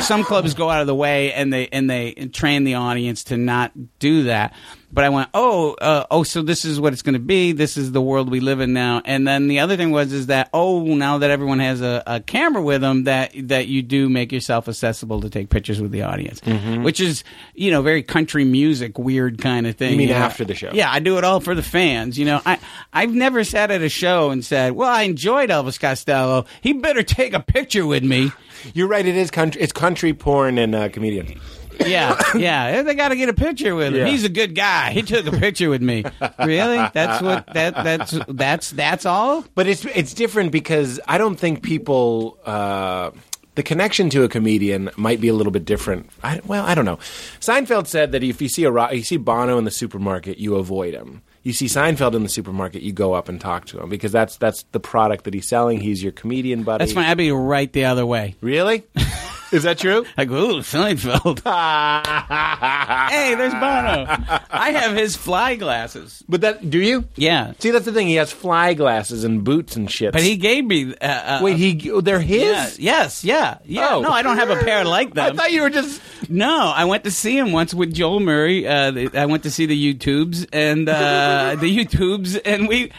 Some 0.00 0.24
clubs 0.24 0.54
go 0.54 0.68
out 0.68 0.80
of 0.80 0.88
the 0.88 0.94
way 0.94 1.32
and 1.32 1.52
they 1.52 1.68
and 1.68 1.88
they 1.88 2.14
train 2.32 2.64
the 2.64 2.74
audience 2.74 3.22
to 3.24 3.36
not 3.36 3.70
do 4.00 4.24
that. 4.24 4.52
But 4.94 5.02
I 5.02 5.08
went, 5.08 5.28
oh, 5.34 5.74
uh, 5.74 6.06
oh, 6.08 6.22
so 6.22 6.40
this 6.40 6.64
is 6.64 6.80
what 6.80 6.92
it's 6.92 7.02
going 7.02 7.14
to 7.14 7.18
be. 7.18 7.50
This 7.50 7.76
is 7.76 7.90
the 7.90 8.00
world 8.00 8.30
we 8.30 8.38
live 8.38 8.60
in 8.60 8.72
now. 8.72 9.02
And 9.04 9.26
then 9.26 9.48
the 9.48 9.58
other 9.58 9.76
thing 9.76 9.90
was 9.90 10.12
is 10.12 10.26
that 10.26 10.48
oh, 10.52 10.84
now 10.94 11.18
that 11.18 11.30
everyone 11.30 11.58
has 11.58 11.82
a, 11.82 12.02
a 12.06 12.20
camera 12.20 12.62
with 12.62 12.80
them, 12.80 13.04
that 13.04 13.32
that 13.48 13.66
you 13.66 13.82
do 13.82 14.08
make 14.08 14.30
yourself 14.30 14.68
accessible 14.68 15.20
to 15.22 15.30
take 15.30 15.50
pictures 15.50 15.80
with 15.80 15.90
the 15.90 16.02
audience, 16.02 16.40
which 16.84 17.00
is 17.00 17.24
you 17.54 17.72
know 17.72 17.82
very 17.82 18.04
country 18.04 18.44
music 18.44 18.96
weird 18.96 19.38
kind 19.40 19.66
of 19.66 19.74
thing. 19.74 19.92
Mm-hmm. 19.92 20.00
You 20.00 20.06
mean 20.06 20.16
know? 20.16 20.24
after 20.24 20.44
the 20.44 20.54
show? 20.54 20.70
Yeah, 20.72 20.90
I 20.90 21.00
do 21.00 21.18
it 21.18 21.24
all 21.24 21.40
for 21.40 21.56
the 21.56 21.62
fans. 21.62 22.16
You 22.16 22.26
know, 22.26 22.40
I 22.46 22.58
I've 22.92 23.12
never 23.12 23.42
sat 23.42 23.72
at 23.72 23.82
a 23.82 23.88
show 23.88 24.30
and 24.30 24.44
said, 24.44 24.72
well, 24.72 24.88
I 24.88 25.02
enjoyed 25.02 25.50
Elvis 25.50 25.80
Costello. 25.80 26.46
He 26.60 26.72
better 26.72 27.02
take 27.02 27.34
a 27.34 27.40
picture 27.40 27.84
with 27.84 28.04
me. 28.04 28.30
You're 28.72 28.88
right. 28.88 29.04
It 29.04 29.16
is 29.16 29.30
country. 29.30 29.60
It's 29.60 29.72
country 29.72 30.14
porn 30.14 30.56
and 30.58 30.74
uh, 30.74 30.88
comedian. 30.88 31.40
Yeah, 31.80 32.20
yeah. 32.36 32.82
They 32.82 32.94
got 32.94 33.08
to 33.08 33.16
get 33.16 33.28
a 33.28 33.34
picture 33.34 33.74
with 33.74 33.88
him. 33.88 33.94
Yeah. 33.94 34.06
He's 34.06 34.24
a 34.24 34.28
good 34.28 34.54
guy. 34.54 34.90
He 34.90 35.02
took 35.02 35.26
a 35.26 35.32
picture 35.32 35.68
with 35.68 35.82
me. 35.82 36.04
Really? 36.38 36.76
That's 36.92 37.22
what 37.22 37.46
that 37.54 37.74
that's 37.74 38.18
that's 38.28 38.70
that's 38.70 39.06
all. 39.06 39.44
But 39.54 39.66
it's 39.66 39.84
it's 39.84 40.14
different 40.14 40.52
because 40.52 41.00
I 41.06 41.18
don't 41.18 41.36
think 41.36 41.62
people. 41.62 42.38
Uh, 42.44 43.10
the 43.54 43.62
connection 43.62 44.10
to 44.10 44.24
a 44.24 44.28
comedian 44.28 44.90
might 44.96 45.20
be 45.20 45.28
a 45.28 45.32
little 45.32 45.52
bit 45.52 45.64
different. 45.64 46.10
I, 46.24 46.40
well, 46.44 46.64
I 46.64 46.74
don't 46.74 46.84
know. 46.84 46.96
Seinfeld 47.38 47.86
said 47.86 48.10
that 48.12 48.24
if 48.24 48.42
you 48.42 48.48
see 48.48 48.64
a 48.64 48.92
you 48.92 49.04
see 49.04 49.16
Bono 49.16 49.58
in 49.58 49.64
the 49.64 49.70
supermarket, 49.70 50.38
you 50.38 50.56
avoid 50.56 50.94
him. 50.94 51.22
You 51.44 51.52
see 51.52 51.66
Seinfeld 51.66 52.14
in 52.14 52.22
the 52.22 52.28
supermarket, 52.28 52.82
you 52.82 52.92
go 52.92 53.12
up 53.12 53.28
and 53.28 53.40
talk 53.40 53.66
to 53.66 53.80
him 53.80 53.90
because 53.90 54.12
that's 54.12 54.38
that's 54.38 54.64
the 54.72 54.80
product 54.80 55.24
that 55.24 55.34
he's 55.34 55.46
selling. 55.46 55.78
He's 55.78 56.02
your 56.02 56.12
comedian 56.12 56.62
buddy. 56.62 56.82
That's 56.82 56.94
fine. 56.94 57.04
I'd 57.04 57.18
be 57.18 57.30
right 57.30 57.72
the 57.72 57.84
other 57.84 58.06
way. 58.06 58.34
Really? 58.40 58.84
Is 59.54 59.62
that 59.62 59.78
true? 59.78 60.04
Go, 60.16 60.22
ooh, 60.24 60.60
Seinfeld. 60.62 61.38
hey, 63.10 63.34
there's 63.36 63.52
Bono. 63.52 64.06
I 64.50 64.72
have 64.72 64.96
his 64.96 65.14
fly 65.14 65.54
glasses. 65.54 66.24
But 66.28 66.40
that 66.40 66.68
do 66.68 66.80
you? 66.80 67.04
Yeah, 67.14 67.52
See, 67.60 67.70
that's 67.70 67.84
the 67.84 67.92
thing. 67.92 68.08
He 68.08 68.16
has 68.16 68.32
fly 68.32 68.74
glasses 68.74 69.22
and 69.22 69.44
boots 69.44 69.76
and 69.76 69.88
shit. 69.88 70.12
but 70.12 70.22
he 70.22 70.36
gave 70.36 70.64
me. 70.64 70.92
Uh, 71.00 71.06
uh, 71.06 71.40
wait, 71.40 71.56
he 71.56 71.92
they're 72.00 72.18
his. 72.18 72.78
Yeah, 72.80 73.02
yes, 73.02 73.24
yeah, 73.24 73.58
yeah. 73.64 73.94
Oh. 73.94 74.00
No, 74.00 74.10
I 74.10 74.22
don't 74.22 74.38
have 74.38 74.50
a 74.50 74.56
pair 74.56 74.84
like 74.84 75.14
that. 75.14 75.32
I 75.32 75.36
thought 75.36 75.52
you 75.52 75.62
were 75.62 75.70
just. 75.70 76.02
No, 76.28 76.72
I 76.74 76.84
went 76.86 77.04
to 77.04 77.12
see 77.12 77.38
him 77.38 77.52
once 77.52 77.72
with 77.72 77.94
Joel 77.94 78.18
Murray. 78.18 78.66
Uh, 78.66 79.08
I 79.14 79.26
went 79.26 79.44
to 79.44 79.52
see 79.52 79.66
the 79.66 79.94
YouTubes 79.94 80.48
and 80.52 80.88
uh, 80.88 81.56
the 81.60 81.78
YouTubes, 81.78 82.40
and 82.44 82.66
we. 82.66 82.90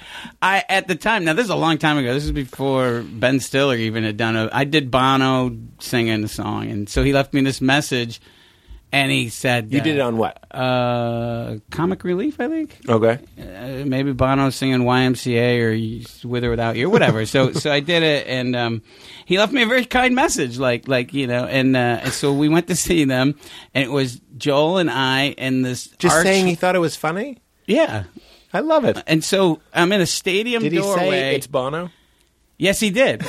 I 0.41 0.63
at 0.69 0.87
the 0.87 0.95
time. 0.95 1.25
Now 1.25 1.33
this 1.33 1.45
is 1.45 1.49
a 1.49 1.55
long 1.55 1.79
time 1.79 1.97
ago. 1.97 2.13
This 2.13 2.23
is 2.23 2.31
before 2.31 3.01
Ben 3.01 3.41
Stiller 3.41 3.75
even 3.75 4.05
had 4.05 4.15
done 4.15 4.37
a. 4.37 4.49
I 4.53 4.63
did 4.63 4.89
Bono 4.89 5.57
singing 5.79 6.21
the 6.21 6.27
song, 6.27 6.44
and 6.45 6.87
so 6.89 7.03
he 7.03 7.13
left 7.13 7.33
me 7.33 7.41
this 7.41 7.61
message, 7.61 8.21
and 8.91 9.11
he 9.11 9.29
said, 9.29 9.71
You 9.73 9.81
did 9.81 9.95
it 9.97 9.99
on 10.01 10.17
what? 10.17 10.37
uh, 10.51 11.57
Comic 11.71 12.03
Relief, 12.03 12.39
I 12.39 12.47
think 12.47 12.77
Okay. 12.87 13.19
uh, 13.39 13.85
maybe 13.85 14.13
Bono 14.13 14.49
singing 14.51 14.81
YMCA 14.81 15.59
or 16.23 16.27
with 16.29 16.43
or 16.43 16.49
without 16.51 16.75
you, 16.75 16.87
or 16.87 16.89
whatever. 16.89 17.25
so 17.25 17.51
so 17.63 17.71
I 17.71 17.79
did 17.79 18.03
it, 18.03 18.27
and 18.27 18.55
um, 18.55 18.81
he 19.25 19.37
left 19.37 19.51
me 19.53 19.63
a 19.63 19.67
very 19.67 19.85
kind 19.85 20.15
message, 20.15 20.57
like 20.57 20.87
like 20.87 21.13
you 21.13 21.27
know, 21.27 21.45
and, 21.45 21.75
uh, 21.75 21.99
and 22.03 22.13
so 22.13 22.33
we 22.33 22.47
went 22.49 22.67
to 22.67 22.75
see 22.75 23.03
them, 23.05 23.35
and 23.73 23.83
it 23.83 23.91
was 23.91 24.21
Joel 24.37 24.77
and 24.77 24.89
I 24.89 25.35
and 25.37 25.65
this 25.65 25.87
Just 25.99 26.15
arch- 26.15 26.25
saying 26.25 26.47
he 26.47 26.55
thought 26.55 26.75
it 26.75 26.79
was 26.79 26.95
funny. 26.95 27.39
yeah. 27.65 28.03
I 28.53 28.61
love 28.61 28.85
it. 28.85 28.97
And 29.05 29.21
so 29.21 29.59
I'm 29.73 29.91
in 29.91 29.99
a 29.99 30.05
stadium 30.05 30.63
Did 30.63 30.71
he 30.71 30.77
doorway. 30.77 31.09
say 31.09 31.35
it's 31.35 31.45
Bono? 31.47 31.89
Yes, 32.57 32.79
he 32.79 32.89
did. 32.89 33.21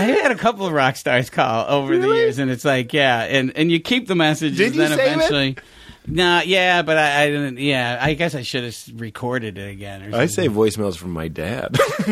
I 0.00 0.22
had 0.22 0.32
a 0.32 0.36
couple 0.36 0.66
of 0.66 0.72
rock 0.72 0.96
stars 0.96 1.30
call 1.30 1.66
over 1.68 1.96
the 1.98 2.08
years, 2.08 2.38
and 2.38 2.50
it's 2.50 2.64
like, 2.64 2.92
yeah, 2.92 3.22
and 3.22 3.52
and 3.56 3.70
you 3.70 3.80
keep 3.80 4.06
the 4.08 4.14
messages. 4.14 4.56
Did 4.58 4.74
you 4.74 4.80
then 4.88 4.98
save 4.98 5.18
it? 5.20 5.28
No, 6.06 6.40
yeah, 6.44 6.82
but 6.82 6.96
I, 6.96 7.22
I 7.22 7.26
didn't. 7.28 7.58
Yeah, 7.58 7.98
I 8.00 8.14
guess 8.14 8.34
I 8.34 8.42
should 8.42 8.64
have 8.64 9.00
recorded 9.00 9.58
it 9.58 9.70
again. 9.70 10.02
Or 10.02 10.04
something. 10.04 10.20
I 10.20 10.26
say 10.26 10.48
voicemails 10.48 10.96
from 10.96 11.10
my 11.10 11.28
dad. 11.28 11.76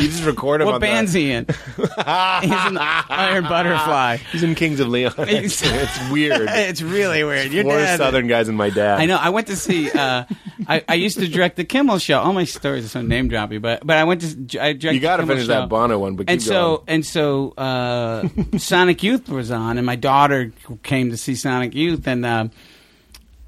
you 0.00 0.08
just 0.08 0.24
record 0.24 0.60
him. 0.60 0.66
What 0.66 0.76
on 0.76 0.80
band's 0.80 1.12
the, 1.12 1.20
he 1.20 1.32
in? 1.32 1.46
He's 1.76 2.66
in 2.66 2.78
Iron 2.78 3.44
Butterfly. 3.44 4.16
He's 4.32 4.42
in 4.42 4.54
Kings 4.54 4.80
of 4.80 4.88
Leon. 4.88 5.14
it's, 5.18 5.60
it's 5.62 6.10
weird. 6.10 6.48
it's 6.50 6.82
really 6.82 7.24
weird. 7.24 7.52
Your 7.52 7.64
Four 7.64 7.78
dad. 7.78 7.98
Southern 7.98 8.26
guys 8.28 8.48
and 8.48 8.56
my 8.56 8.70
dad. 8.70 9.00
I 9.00 9.06
know. 9.06 9.16
I 9.16 9.30
went 9.30 9.48
to 9.48 9.56
see. 9.56 9.90
Uh, 9.90 10.24
I, 10.68 10.84
I 10.88 10.94
used 10.94 11.18
to 11.18 11.28
direct 11.28 11.56
the 11.56 11.64
Kimmel 11.64 11.98
Show. 11.98 12.20
All 12.20 12.32
my 12.32 12.44
stories 12.44 12.84
are 12.84 12.88
so 12.88 13.02
name 13.02 13.28
droppy, 13.28 13.60
but 13.60 13.86
but 13.86 13.96
I 13.96 14.04
went 14.04 14.20
to. 14.50 14.62
I 14.62 14.72
directed 14.72 14.94
You 14.94 15.00
got 15.00 15.16
to 15.18 15.26
finish 15.26 15.46
Show. 15.46 15.48
that 15.48 15.68
Bono 15.68 15.98
one, 15.98 16.16
but 16.16 16.30
and 16.30 16.42
so 16.42 16.78
going. 16.78 16.84
and 16.88 17.06
so 17.06 17.50
uh, 17.58 18.28
Sonic 18.58 19.02
Youth 19.02 19.28
was 19.28 19.50
on, 19.50 19.78
and 19.78 19.86
my 19.86 19.96
daughter 19.96 20.52
came 20.82 21.10
to 21.10 21.16
see 21.16 21.34
Sonic 21.34 21.74
Youth, 21.74 22.06
and 22.06 22.24
uh, 22.24 22.35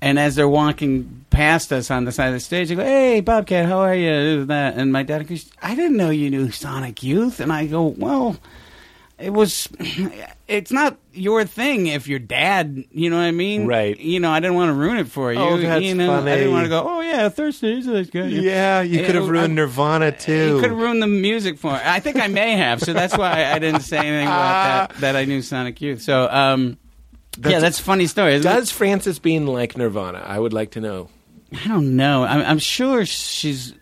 and 0.00 0.18
as 0.18 0.34
they're 0.36 0.48
walking 0.48 1.24
past 1.30 1.72
us 1.72 1.90
on 1.90 2.04
the 2.04 2.12
side 2.12 2.28
of 2.28 2.34
the 2.34 2.40
stage, 2.40 2.68
they 2.68 2.74
go, 2.74 2.84
"Hey, 2.84 3.20
Bobcat, 3.20 3.66
how 3.66 3.78
are 3.80 3.94
you?" 3.94 4.10
And 4.10 4.48
that, 4.48 4.76
and 4.76 4.92
my 4.92 5.02
dad 5.02 5.26
goes, 5.26 5.50
"I 5.62 5.74
didn't 5.74 5.96
know 5.96 6.10
you 6.10 6.30
knew 6.30 6.50
Sonic 6.50 7.02
Youth," 7.02 7.40
and 7.40 7.52
I 7.52 7.66
go, 7.66 7.82
"Well." 7.86 8.36
It 9.18 9.30
was. 9.32 9.68
It's 10.48 10.72
not 10.72 10.96
your 11.12 11.44
thing 11.44 11.88
if 11.88 12.08
your 12.08 12.18
dad. 12.18 12.82
You 12.90 13.10
know 13.10 13.16
what 13.16 13.24
I 13.24 13.32
mean? 13.32 13.66
Right. 13.66 14.00
You 14.00 14.18
know, 14.18 14.30
I 14.30 14.40
didn't 14.40 14.56
want 14.56 14.70
to 14.70 14.72
ruin 14.72 14.96
it 14.96 15.08
for 15.08 15.30
you. 15.30 15.38
Oh, 15.38 15.58
that's 15.58 15.84
you 15.84 15.94
know, 15.94 16.06
funny. 16.06 16.30
I 16.30 16.36
didn't 16.36 16.52
want 16.52 16.64
to 16.64 16.70
go. 16.70 16.82
Oh 16.88 17.00
yeah, 17.02 17.28
Thursdays. 17.28 17.84
That's 17.84 18.08
good. 18.08 18.32
yeah, 18.32 18.80
you 18.80 19.04
could 19.04 19.14
have 19.14 19.28
ruined 19.28 19.52
I- 19.52 19.56
Nirvana 19.56 20.10
too. 20.12 20.54
You 20.54 20.60
could 20.62 20.70
have 20.70 20.78
ruined 20.78 21.02
the 21.02 21.06
music 21.06 21.58
for 21.58 21.76
it. 21.76 21.82
I 21.84 22.00
think 22.00 22.16
I 22.16 22.28
may 22.28 22.56
have, 22.56 22.80
so 22.80 22.94
that's 22.94 23.14
why 23.14 23.44
I 23.52 23.58
didn't 23.58 23.82
say 23.82 23.98
anything 23.98 24.26
about 24.26 24.88
that. 24.88 24.94
That 25.00 25.16
I 25.16 25.26
knew 25.26 25.42
Sonic 25.42 25.82
Youth. 25.82 26.00
So, 26.00 26.30
um, 26.30 26.78
yeah, 27.44 27.58
that's 27.60 27.80
a 27.80 27.82
funny 27.82 28.06
story. 28.06 28.38
Does 28.40 28.70
Frances 28.70 29.18
Bean 29.18 29.46
like 29.46 29.76
Nirvana? 29.76 30.18
I 30.26 30.38
would 30.38 30.52
like 30.52 30.72
to 30.72 30.80
know. 30.80 31.08
I 31.52 31.66
don't 31.68 31.96
know. 31.96 32.24
I'm, 32.24 32.40
I'm 32.42 32.58
sure 32.58 33.04
she's. 33.06 33.74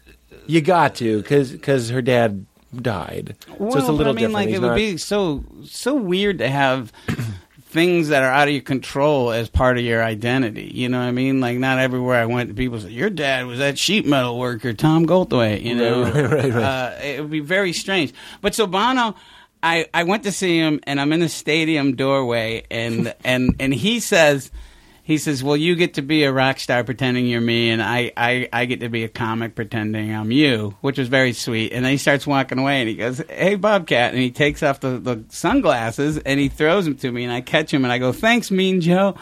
You 0.46 0.60
got 0.60 0.94
to, 0.96 1.22
because 1.22 1.88
her 1.90 2.02
dad 2.02 2.46
died. 2.74 3.36
so 3.48 3.66
it's 3.66 3.74
a 3.74 3.78
Well, 3.78 3.92
little 3.92 4.12
I 4.12 4.14
mean, 4.14 4.14
different. 4.16 4.32
like 4.34 4.48
He's 4.48 4.56
it 4.58 4.60
would 4.60 4.68
not- 4.68 4.76
be 4.76 4.96
so 4.96 5.44
so 5.64 5.94
weird 5.94 6.38
to 6.38 6.48
have. 6.48 6.92
Things 7.68 8.08
that 8.08 8.22
are 8.22 8.30
out 8.32 8.48
of 8.48 8.54
your 8.54 8.62
control 8.62 9.32
as 9.32 9.50
part 9.50 9.76
of 9.76 9.84
your 9.84 10.02
identity. 10.02 10.70
You 10.72 10.88
know 10.88 10.98
what 11.00 11.06
I 11.06 11.10
mean? 11.10 11.40
Like, 11.40 11.58
not 11.58 11.78
everywhere 11.78 12.18
I 12.22 12.24
went, 12.24 12.56
people 12.56 12.80
said 12.80 12.90
Your 12.92 13.10
dad 13.10 13.44
was 13.46 13.58
that 13.58 13.76
sheet 13.76 14.06
metal 14.06 14.38
worker, 14.38 14.72
Tom 14.72 15.04
Goldthwait. 15.04 15.62
You 15.62 15.74
know? 15.74 16.04
Right, 16.04 16.14
right, 16.14 16.30
right, 16.30 16.52
right. 16.54 16.62
Uh, 16.62 16.98
it 17.04 17.20
would 17.20 17.30
be 17.30 17.40
very 17.40 17.74
strange. 17.74 18.14
But 18.40 18.54
so 18.54 18.66
Bono, 18.66 19.14
I, 19.66 19.86
I 19.92 20.04
went 20.04 20.22
to 20.22 20.32
see 20.32 20.58
him, 20.58 20.80
and 20.84 21.00
I'm 21.00 21.12
in 21.12 21.18
the 21.18 21.28
stadium 21.28 21.96
doorway, 21.96 22.64
and 22.70 23.12
and 23.24 23.56
and 23.58 23.74
he 23.74 23.98
says, 23.98 24.50
he 25.02 25.18
says, 25.18 25.42
"Well, 25.42 25.56
you 25.56 25.74
get 25.74 25.94
to 25.94 26.02
be 26.02 26.22
a 26.22 26.32
rock 26.32 26.60
star 26.60 26.84
pretending 26.84 27.26
you're 27.26 27.40
me, 27.40 27.70
and 27.70 27.82
I, 27.82 28.12
I, 28.16 28.48
I 28.52 28.64
get 28.66 28.80
to 28.80 28.88
be 28.88 29.02
a 29.02 29.08
comic 29.08 29.54
pretending 29.56 30.14
I'm 30.14 30.30
you," 30.30 30.76
which 30.82 30.98
was 30.98 31.08
very 31.08 31.32
sweet. 31.32 31.72
And 31.72 31.84
then 31.84 31.92
he 31.92 31.98
starts 31.98 32.26
walking 32.26 32.58
away, 32.58 32.80
and 32.80 32.88
he 32.88 32.94
goes, 32.94 33.22
"Hey, 33.28 33.56
Bobcat," 33.56 34.12
and 34.14 34.22
he 34.22 34.30
takes 34.30 34.62
off 34.62 34.80
the, 34.80 34.98
the 34.98 35.24
sunglasses 35.28 36.18
and 36.18 36.38
he 36.38 36.48
throws 36.48 36.84
them 36.84 36.96
to 36.96 37.10
me, 37.10 37.24
and 37.24 37.32
I 37.32 37.40
catch 37.40 37.72
him, 37.72 37.84
and 37.84 37.92
I 37.92 37.98
go, 37.98 38.12
"Thanks, 38.12 38.52
Mean 38.52 38.80
Joe," 38.80 39.16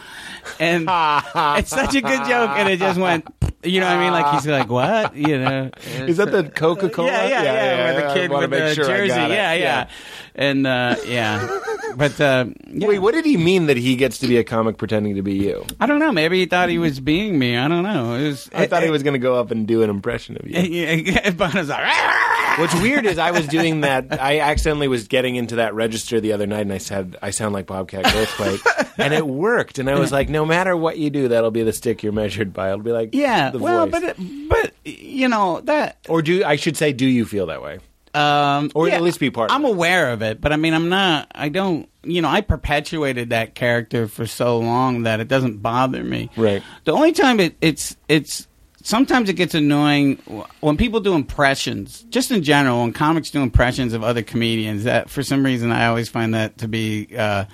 and 0.59 0.87
it's 1.59 1.71
such 1.71 1.95
a 1.95 2.01
good 2.01 2.25
joke, 2.27 2.51
and 2.51 2.69
it 2.69 2.79
just 2.79 2.99
went. 2.99 3.25
You 3.63 3.79
know 3.79 3.87
what 3.87 3.97
I 3.97 4.03
mean? 4.03 4.11
Like 4.11 4.33
he's 4.35 4.45
like, 4.45 4.69
what? 4.69 5.15
You 5.15 5.39
know? 5.39 5.71
Is 6.05 6.17
that 6.17 6.29
the 6.29 6.45
uh, 6.45 6.49
Coca 6.49 6.87
Cola? 6.87 7.07
Yeah, 7.07 7.27
yeah, 7.27 7.43
yeah. 7.43 7.77
where 7.77 8.07
the 8.07 8.13
kid 8.13 8.31
with 8.31 8.49
the 8.51 8.75
sure 8.75 8.85
jersey. 8.85 9.13
it. 9.13 9.29
Yeah, 9.31 9.53
yeah, 9.53 9.89
And 10.37 10.67
uh, 10.67 10.97
yeah, 11.07 11.47
but 11.95 12.19
uh, 12.19 12.45
yeah. 12.67 12.87
Wait, 12.87 12.99
what 12.99 13.13
did 13.13 13.23
he 13.25 13.37
mean 13.37 13.67
that 13.67 13.77
he 13.77 13.95
gets 13.95 14.17
to 14.19 14.27
be 14.27 14.37
a 14.37 14.43
comic 14.43 14.77
pretending 14.77 15.15
to 15.15 15.21
be 15.21 15.35
you? 15.35 15.65
I 15.79 15.85
don't 15.85 15.99
know. 15.99 16.11
Maybe 16.11 16.39
he 16.39 16.45
thought 16.45 16.67
he 16.67 16.77
was 16.77 16.99
being 16.99 17.39
me. 17.39 17.55
I 17.57 17.69
don't 17.69 17.83
know. 17.83 18.15
It 18.15 18.23
was. 18.27 18.49
I 18.53 18.67
thought 18.67 18.83
he 18.83 18.89
was 18.89 19.01
going 19.01 19.13
to 19.13 19.19
go 19.19 19.35
up 19.35 19.51
and 19.51 19.65
do 19.65 19.81
an 19.81 19.89
impression 19.89 20.35
of 20.37 20.45
you. 20.45 20.59
Yeah, 21.05 21.31
like. 21.37 22.59
What's 22.59 22.73
weird 22.81 23.05
is 23.05 23.17
I 23.17 23.31
was 23.31 23.47
doing 23.47 23.81
that. 23.81 24.21
I 24.21 24.39
accidentally 24.39 24.87
was 24.87 25.07
getting 25.07 25.35
into 25.35 25.55
that 25.57 25.73
register 25.73 26.19
the 26.21 26.33
other 26.33 26.47
night, 26.47 26.61
and 26.61 26.73
I 26.73 26.77
said 26.79 27.17
I 27.21 27.29
sound 27.31 27.53
like 27.53 27.65
Bobcat 27.65 28.05
Goldthwait, 28.05 28.93
and 28.97 29.13
it 29.13 29.25
worked. 29.27 29.77
And 29.79 29.89
I 29.89 29.99
was 29.99 30.11
like, 30.11 30.29
no 30.29 30.45
matter 30.45 30.75
what 30.75 30.97
you 30.97 31.09
do, 31.09 31.27
that'll 31.29 31.51
be 31.51 31.63
the 31.63 31.73
stick 31.73 32.03
you're 32.03 32.13
measured 32.13 32.53
by. 32.53 32.67
It'll 32.69 32.79
be 32.81 32.91
like 32.91 33.09
Yeah. 33.13 33.51
the 33.51 33.59
Well, 33.59 33.85
voice. 33.87 33.91
but 33.91 34.03
it, 34.03 34.49
but 34.49 34.71
you 34.85 35.27
know 35.27 35.61
that. 35.61 35.97
or 36.09 36.21
do 36.21 36.43
I 36.45 36.55
should 36.55 36.77
say, 36.77 36.93
do 36.93 37.05
you 37.05 37.25
feel 37.25 37.45
that 37.47 37.61
way? 37.61 37.79
Um, 38.15 38.71
Or 38.73 38.87
yeah, 38.87 38.95
at 38.95 39.03
least 39.03 39.19
be 39.19 39.29
part 39.29 39.51
I'm 39.51 39.65
aware 39.65 40.11
of 40.11 40.21
it, 40.21 40.39
but 40.39 40.53
I 40.53 40.55
mean, 40.55 40.73
I'm 40.73 40.89
not. 40.89 41.31
I 41.35 41.49
don't. 41.49 41.89
You 42.03 42.21
know, 42.21 42.29
I 42.29 42.41
perpetuated 42.41 43.31
that 43.31 43.55
character 43.55 44.07
for 44.07 44.25
so 44.25 44.59
long 44.59 45.03
that 45.03 45.19
it 45.19 45.27
doesn't 45.27 45.57
bother 45.61 46.03
me. 46.03 46.29
Right. 46.37 46.63
The 46.85 46.91
only 46.93 47.11
time 47.11 47.39
it, 47.39 47.55
it's 47.61 47.97
it's 48.07 48.47
sometimes 48.83 49.27
it 49.27 49.33
gets 49.33 49.55
annoying 49.55 50.17
when 50.61 50.77
people 50.77 50.99
do 50.99 51.13
impressions. 51.15 52.05
Just 52.09 52.31
in 52.31 52.43
general, 52.43 52.81
when 52.81 52.93
comics 52.93 53.31
do 53.31 53.41
impressions 53.41 53.93
of 53.93 54.03
other 54.03 54.21
comedians, 54.21 54.83
that 54.85 55.09
for 55.09 55.23
some 55.23 55.43
reason 55.43 55.71
I 55.71 55.87
always 55.87 56.07
find 56.07 56.33
that 56.35 56.59
to 56.59 56.67
be 56.67 57.09
uh, 57.17 57.45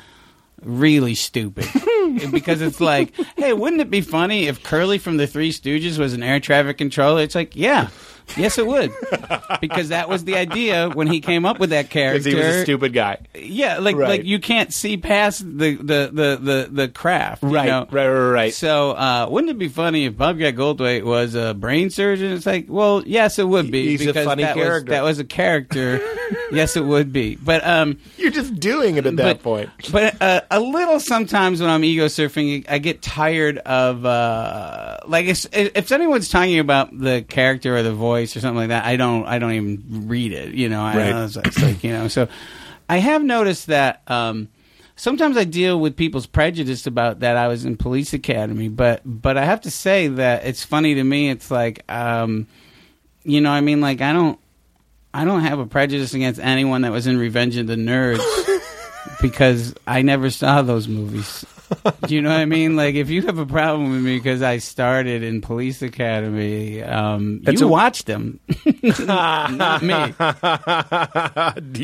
really 0.61 1.15
stupid. 1.15 1.65
because 2.31 2.61
it's 2.61 2.81
like, 2.81 3.13
hey, 3.38 3.53
wouldn't 3.53 3.81
it 3.81 3.89
be 3.89 4.01
funny 4.01 4.47
if 4.47 4.61
Curly 4.63 4.97
from 4.97 5.17
the 5.17 5.27
Three 5.27 5.51
Stooges 5.51 5.97
was 5.97 6.13
an 6.13 6.23
air 6.23 6.39
traffic 6.39 6.77
controller? 6.77 7.21
It's 7.21 7.35
like, 7.35 7.55
yeah. 7.55 7.88
Yes, 8.38 8.57
it 8.57 8.65
would, 8.65 8.91
because 9.60 9.89
that 9.89 10.07
was 10.07 10.23
the 10.23 10.35
idea 10.38 10.89
when 10.89 11.07
he 11.07 11.19
came 11.22 11.45
up 11.45 11.60
with 11.60 11.72
that 11.72 11.89
character. 11.89 12.30
He 12.30 12.35
was 12.35 12.45
a 12.45 12.61
stupid 12.64 12.93
guy. 12.93 13.18
Yeah, 13.35 13.80
like 13.80 13.95
Right. 13.95 14.10
like 14.10 14.23
you 14.23 14.39
can't 14.39 14.73
see 14.73 14.95
past 14.98 15.39
the 15.45 15.76
the 15.76 16.10
the 16.14 16.39
the, 16.41 16.69
the 16.72 16.88
craft, 16.88 17.43
you 17.43 17.49
Right, 17.49 17.68
know? 17.68 17.88
right, 17.91 18.07
right, 18.07 18.30
right. 18.31 18.53
So, 18.53 18.91
uh, 18.91 19.27
wouldn't 19.30 19.52
it 19.52 19.57
be 19.57 19.68
funny 19.68 20.06
if 20.06 20.18
Bobcat 20.18 20.56
Goldthwait 20.56 21.03
was 21.03 21.35
a 21.35 21.53
brain 21.53 21.89
surgeon? 21.89 22.31
It's 22.31 22.45
like, 22.45 22.65
well, 22.69 23.03
yes, 23.06 23.38
it 23.39 23.48
would 23.48 23.69
be 23.72 23.88
He's 23.89 24.02
a 24.03 24.06
because 24.07 24.26
funny 24.26 24.43
that 24.43 24.56
was 24.56 24.64
character. 24.65 24.91
that 24.91 25.03
was 25.03 25.19
a 25.19 25.26
character. 25.26 25.99
yes, 26.52 26.77
it 26.77 26.85
would 26.85 27.11
be, 27.11 27.35
but 27.35 27.65
um, 27.68 27.98
You're 28.18 28.31
just 28.31 28.60
doing 28.60 28.95
it 28.98 29.06
at 29.06 29.15
that 29.18 29.38
but, 29.39 29.43
point. 29.43 29.69
But 29.91 30.22
uh, 30.22 30.41
a 30.49 30.60
little 30.60 30.99
sometimes 30.99 31.60
when 31.61 31.69
I'm 31.69 31.84
ego 31.84 32.06
surfing, 32.06 32.65
I 32.69 32.77
get 32.77 33.02
tired 33.02 33.57
of 33.60 34.06
uh, 34.06 34.98
like 35.07 35.26
if, 35.26 35.45
if 35.52 35.91
anyone's 35.91 36.30
talking 36.30 36.60
about 36.60 36.98
the 36.98 37.23
character 37.27 37.76
or 37.76 37.84
the 37.84 37.93
voice 37.93 38.10
or 38.19 38.25
something 38.27 38.55
like 38.55 38.69
that, 38.69 38.85
I 38.85 38.95
don't 38.95 39.25
I 39.25 39.39
don't 39.39 39.51
even 39.53 40.07
read 40.07 40.31
it. 40.33 40.53
You 40.53 40.69
know, 40.69 40.81
I, 40.81 40.95
Right. 40.97 41.23
it's, 41.25 41.35
it's 41.38 41.61
like 41.61 41.83
you 41.83 41.91
know. 41.91 42.07
So 42.07 42.27
I 42.89 42.97
have 42.97 43.23
noticed 43.23 43.67
that. 43.67 44.01
Um, 44.07 44.49
Sometimes 44.97 45.35
I 45.35 45.45
deal 45.45 45.79
with 45.79 45.95
people's 45.97 46.27
prejudice 46.27 46.85
about 46.85 47.21
that 47.21 47.35
I 47.35 47.47
was 47.47 47.65
in 47.65 47.75
police 47.75 48.13
academy, 48.13 48.67
but 48.67 49.01
but 49.03 49.35
I 49.35 49.45
have 49.45 49.61
to 49.61 49.71
say 49.71 50.09
that 50.09 50.45
it's 50.45 50.63
funny 50.63 50.93
to 50.93 51.03
me. 51.03 51.31
It's 51.31 51.49
like, 51.49 51.83
um, 51.91 52.45
you 53.23 53.41
know, 53.41 53.49
I 53.49 53.61
mean, 53.61 53.81
like 53.81 54.01
I 54.01 54.13
don't 54.13 54.38
I 55.11 55.25
don't 55.25 55.41
have 55.41 55.57
a 55.57 55.65
prejudice 55.65 56.13
against 56.13 56.39
anyone 56.39 56.81
that 56.83 56.91
was 56.91 57.07
in 57.07 57.17
Revenge 57.17 57.57
of 57.57 57.65
the 57.65 57.77
Nerds 57.77 58.21
because 59.21 59.73
I 59.88 60.03
never 60.03 60.29
saw 60.29 60.61
those 60.61 60.88
movies. 60.88 61.45
Do 62.07 62.15
you 62.15 62.22
know 62.22 62.30
what 62.30 62.39
I 62.39 62.45
mean? 62.45 62.76
Like, 62.76 62.95
if 62.95 63.10
you 63.10 63.22
have 63.23 63.38
a 63.38 63.45
problem 63.45 63.91
with 63.91 64.03
me 64.03 64.18
because 64.18 64.41
I 64.41 64.57
started 64.57 65.23
in 65.23 65.41
Police 65.41 65.81
Academy, 65.81 66.84
um, 66.84 67.41
you 67.48 67.65
a- 67.65 67.69
watched 67.69 68.06
them, 68.07 68.39
not 68.99 69.81
me. 69.81 70.14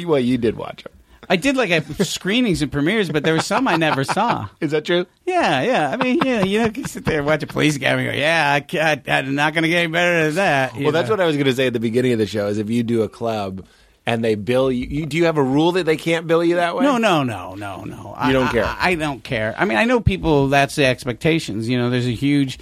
well, 0.05 0.19
you 0.19 0.38
did 0.38 0.57
watch 0.57 0.84
them. 0.84 0.93
I 1.30 1.35
did 1.35 1.57
like 1.57 1.72
a 1.72 2.05
screenings 2.05 2.61
and 2.61 2.72
premieres, 2.72 3.09
but 3.09 3.26
there 3.26 3.34
were 3.34 3.41
some 3.41 3.68
I 3.68 3.76
never 3.76 4.05
saw. 4.05 4.47
Is 4.61 4.72
that 4.72 4.85
true? 4.85 5.05
Yeah, 5.26 5.61
yeah. 5.61 5.89
I 5.91 5.97
mean, 5.97 6.19
yeah, 6.23 6.43
you 6.45 6.59
know, 6.59 6.65
you 6.68 6.72
can 6.72 6.85
sit 6.85 7.03
there 7.03 7.18
and 7.18 7.26
watch 7.26 7.43
a 7.43 7.47
Police 7.47 7.76
Academy 7.76 8.03
and 8.07 8.14
go, 8.14 8.18
yeah, 8.18 8.53
I 8.53 8.61
can't, 8.61 9.07
I'm 9.09 9.35
not 9.35 9.53
going 9.53 9.64
to 9.64 9.68
get 9.69 9.80
any 9.84 9.91
better 9.91 10.26
than 10.27 10.35
that. 10.35 10.76
Well, 10.77 10.93
that's 10.93 11.09
what 11.09 11.19
I 11.19 11.26
was 11.26 11.35
going 11.35 11.47
to 11.47 11.53
say 11.53 11.68
at 11.68 11.73
the 11.73 11.81
beginning 11.81 12.14
of 12.14 12.19
the 12.19 12.27
show. 12.27 12.47
Is 12.47 12.59
if 12.59 12.69
you 12.69 12.81
do 12.81 13.03
a 13.03 13.09
club 13.09 13.65
and 14.07 14.23
they 14.23 14.34
bill 14.35 14.71
you, 14.71 14.88
you, 14.89 15.05
do 15.05 15.17
you 15.17 15.25
have 15.25 15.38
a 15.38 15.43
rule 15.43 15.73
that 15.73 15.85
they 15.85 15.97
can't 15.97 16.25
bill 16.25 16.43
you 16.43 16.55
that 16.55 16.75
way? 16.75 16.84
No, 16.84 16.97
no, 16.97 17.21
no, 17.23 17.53
no, 17.53 17.84
no. 17.84 18.13
I- 18.17 18.27
You 18.29 18.34
don't 18.34 18.47
I- 18.47 18.51
care? 18.51 18.63
I, 18.65 18.77
I 18.91 18.95
don't 18.95 19.23
care. 19.23 19.53
I 19.57 19.65
mean, 19.65 19.77
I 19.77 19.84
know 19.84 19.99
people. 19.99 20.47
That's 20.47 20.75
the 20.75 20.85
expectations. 20.85 21.67
You 21.69 21.77
know, 21.77 21.89
there's 21.91 22.07
a 22.07 22.15
huge. 22.15 22.57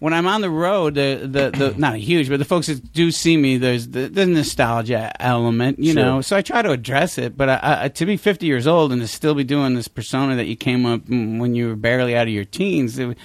When 0.00 0.12
I'm 0.14 0.26
on 0.28 0.40
the 0.42 0.48
road, 0.50 0.94
the 0.94 1.20
the, 1.30 1.50
the 1.50 1.74
not 1.78 1.94
a 1.94 1.98
huge, 1.98 2.28
but 2.28 2.38
the 2.38 2.44
folks 2.44 2.68
that 2.68 2.92
do 2.92 3.10
see 3.10 3.36
me, 3.36 3.58
there's 3.58 3.88
the, 3.88 4.08
the 4.08 4.24
nostalgia 4.26 5.12
element. 5.20 5.78
You 5.78 5.92
Sure. 5.92 6.02
know, 6.02 6.20
so 6.22 6.36
I 6.36 6.42
try 6.42 6.62
to 6.62 6.70
address 6.70 7.18
it. 7.18 7.36
But 7.36 7.48
I, 7.50 7.84
I, 7.84 7.88
to 7.88 8.06
be 8.06 8.16
50 8.16 8.46
years 8.46 8.66
old 8.66 8.90
and 8.92 9.00
to 9.02 9.08
still 9.08 9.34
be 9.34 9.44
doing 9.44 9.74
this 9.74 9.88
persona 9.88 10.36
that 10.36 10.46
you 10.46 10.56
came 10.56 10.86
up 10.86 11.00
mm, 11.02 11.38
when 11.40 11.54
you 11.54 11.66
were 11.68 11.76
barely 11.76 12.16
out 12.16 12.28
of 12.28 12.32
your 12.32 12.44
teens. 12.44 12.98
It, 12.98 13.18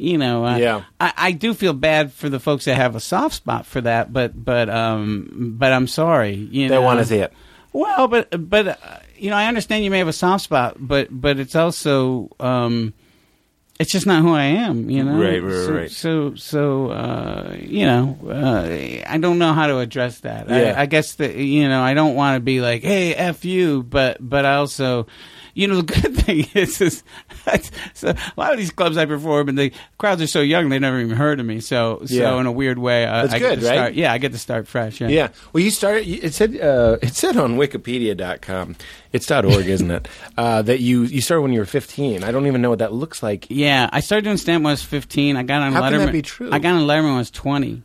you 0.00 0.16
know, 0.18 0.44
uh, 0.46 0.56
Yeah. 0.56 0.82
I, 0.98 1.12
I 1.16 1.32
do 1.32 1.52
feel 1.54 1.72
bad 1.74 2.12
for 2.12 2.28
the 2.28 2.40
folks 2.40 2.64
that 2.64 2.74
have 2.76 2.96
a 2.96 3.00
soft 3.00 3.34
spot 3.34 3.66
for 3.66 3.80
that, 3.82 4.12
but 4.12 4.32
but 4.42 4.68
um, 4.70 5.54
but 5.58 5.72
I'm 5.72 5.86
sorry. 5.86 6.34
You 6.34 6.68
They 6.68 6.74
know, 6.74 6.82
want 6.82 7.00
to 7.00 7.06
see 7.06 7.18
it. 7.18 7.32
well, 7.72 8.08
but 8.08 8.48
but 8.48 8.68
uh, 8.68 8.76
you 9.18 9.30
know, 9.30 9.36
I 9.36 9.46
understand 9.46 9.84
you 9.84 9.90
may 9.90 9.98
have 9.98 10.08
a 10.08 10.12
soft 10.12 10.44
spot, 10.44 10.76
but 10.78 11.08
but 11.10 11.38
it's 11.38 11.54
also 11.54 12.30
um, 12.40 12.94
it's 13.78 13.92
just 13.92 14.06
not 14.06 14.22
who 14.22 14.32
I 14.34 14.44
am. 14.44 14.88
You 14.90 15.04
know, 15.04 15.20
Right, 15.20 15.42
right, 15.42 15.64
so, 15.66 15.72
right. 15.72 15.90
So 15.90 16.34
so 16.34 16.90
uh, 16.90 17.56
you 17.60 17.84
know, 17.86 18.16
uh, 18.26 19.10
I 19.10 19.18
don't 19.18 19.38
know 19.38 19.52
how 19.52 19.66
to 19.66 19.78
address 19.78 20.20
that. 20.20 20.48
Yeah. 20.48 20.74
I, 20.76 20.82
I 20.82 20.86
guess 20.86 21.14
that 21.16 21.34
you 21.36 21.68
know, 21.68 21.82
I 21.82 21.92
don't 21.94 22.14
want 22.14 22.36
to 22.36 22.40
be 22.40 22.60
like, 22.60 22.82
hey, 22.82 23.14
f 23.14 23.44
you, 23.44 23.82
but 23.82 24.16
but 24.20 24.44
I 24.46 24.54
also. 24.56 25.06
You 25.54 25.68
know, 25.68 25.80
the 25.80 25.92
good 26.00 26.16
thing 26.24 26.46
is, 26.54 26.80
is 26.80 27.02
so 27.94 28.10
a 28.10 28.16
lot 28.36 28.52
of 28.52 28.58
these 28.58 28.70
clubs 28.70 28.96
I 28.96 29.04
perform, 29.06 29.48
and 29.48 29.58
the 29.58 29.72
crowds 29.98 30.22
are 30.22 30.26
so 30.26 30.40
young 30.40 30.68
they 30.68 30.78
never 30.78 31.00
even 31.00 31.16
heard 31.16 31.40
of 31.40 31.46
me. 31.46 31.60
So, 31.60 32.02
so 32.06 32.14
Yeah. 32.14 32.38
in 32.40 32.46
a 32.46 32.52
weird 32.52 32.78
way, 32.78 33.06
I, 33.06 33.22
That's 33.22 33.34
I 33.34 33.38
good, 33.38 33.48
get 33.50 33.60
to 33.60 33.66
right? 33.66 33.74
Start, 33.76 33.94
yeah, 33.94 34.12
I 34.12 34.18
get 34.18 34.32
to 34.32 34.38
start 34.38 34.68
fresh. 34.68 35.00
Yeah. 35.00 35.08
Yeah. 35.08 35.28
Well, 35.52 35.62
you 35.62 35.70
started. 35.70 36.06
It 36.08 36.34
said. 36.34 36.56
Uh, 36.60 36.98
it 37.02 37.14
said 37.14 37.36
on 37.36 37.56
Wikipedia.com. 37.56 38.76
It's 39.12 39.26
dot 39.26 39.44
.org, 39.44 39.66
isn't 39.66 39.90
it? 39.90 40.08
Uh, 40.36 40.62
that 40.62 40.80
you 40.80 41.02
you 41.02 41.20
started 41.20 41.42
when 41.42 41.52
you 41.52 41.58
were 41.60 41.66
15. 41.66 42.24
I 42.24 42.30
don't 42.30 42.46
even 42.46 42.62
know 42.62 42.70
what 42.70 42.78
that 42.78 42.92
looks 42.94 43.22
like. 43.22 43.46
Yeah, 43.50 43.90
I 43.92 44.00
started 44.00 44.24
doing 44.24 44.36
stand 44.38 44.64
when 44.64 44.70
I 44.70 44.72
was 44.72 44.82
15. 44.82 45.36
I 45.36 45.42
got 45.42 45.60
on 45.60 45.72
How 45.72 45.82
Letterman. 45.82 45.90
can 45.90 46.06
that 46.06 46.12
be 46.12 46.22
true? 46.22 46.48
I 46.50 46.58
got 46.58 46.74
on 46.74 46.82
Letterman 46.86 47.04
when 47.04 47.14
I 47.14 47.18
was 47.18 47.30
20. 47.30 47.82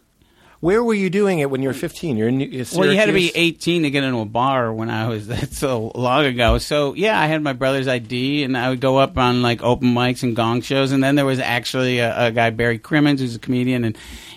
Where 0.65 0.83
were 0.83 0.95
you 0.95 1.11
doing 1.11 1.37
it 1.37 1.51
when 1.51 1.61
you 1.61 1.67
were 1.69 1.75
15? 1.75 2.17
You're 2.17 2.29
in 2.29 2.37
New- 2.37 2.65
Well, 2.75 2.89
you 2.89 2.97
had 2.97 3.05
to 3.05 3.13
be 3.13 3.31
18 3.35 3.83
to 3.83 3.91
get 3.91 4.03
into 4.03 4.17
a 4.17 4.25
bar 4.25 4.73
when 4.73 4.89
I 4.89 5.07
was 5.07 5.27
that 5.33 5.53
so 5.53 5.91
long 5.93 6.25
ago. 6.25 6.57
So 6.57 6.95
yeah, 6.95 7.21
I 7.21 7.27
had 7.27 7.43
my 7.43 7.53
brother's 7.53 7.87
ID, 7.87 8.43
and 8.43 8.57
I 8.57 8.69
would 8.69 8.81
go 8.81 8.97
up 8.97 9.15
on 9.15 9.43
like 9.43 9.61
open 9.61 9.93
mics 9.93 10.23
and 10.23 10.35
gong 10.35 10.61
shows. 10.61 10.91
And 10.91 11.03
then 11.03 11.13
there 11.13 11.23
was 11.23 11.37
actually 11.37 11.99
a, 11.99 12.29
a 12.29 12.31
guy 12.31 12.49
Barry 12.49 12.79
Crimmins, 12.79 13.19
who's 13.21 13.35
a 13.35 13.39
comedian, 13.39 13.83
and 13.83 13.95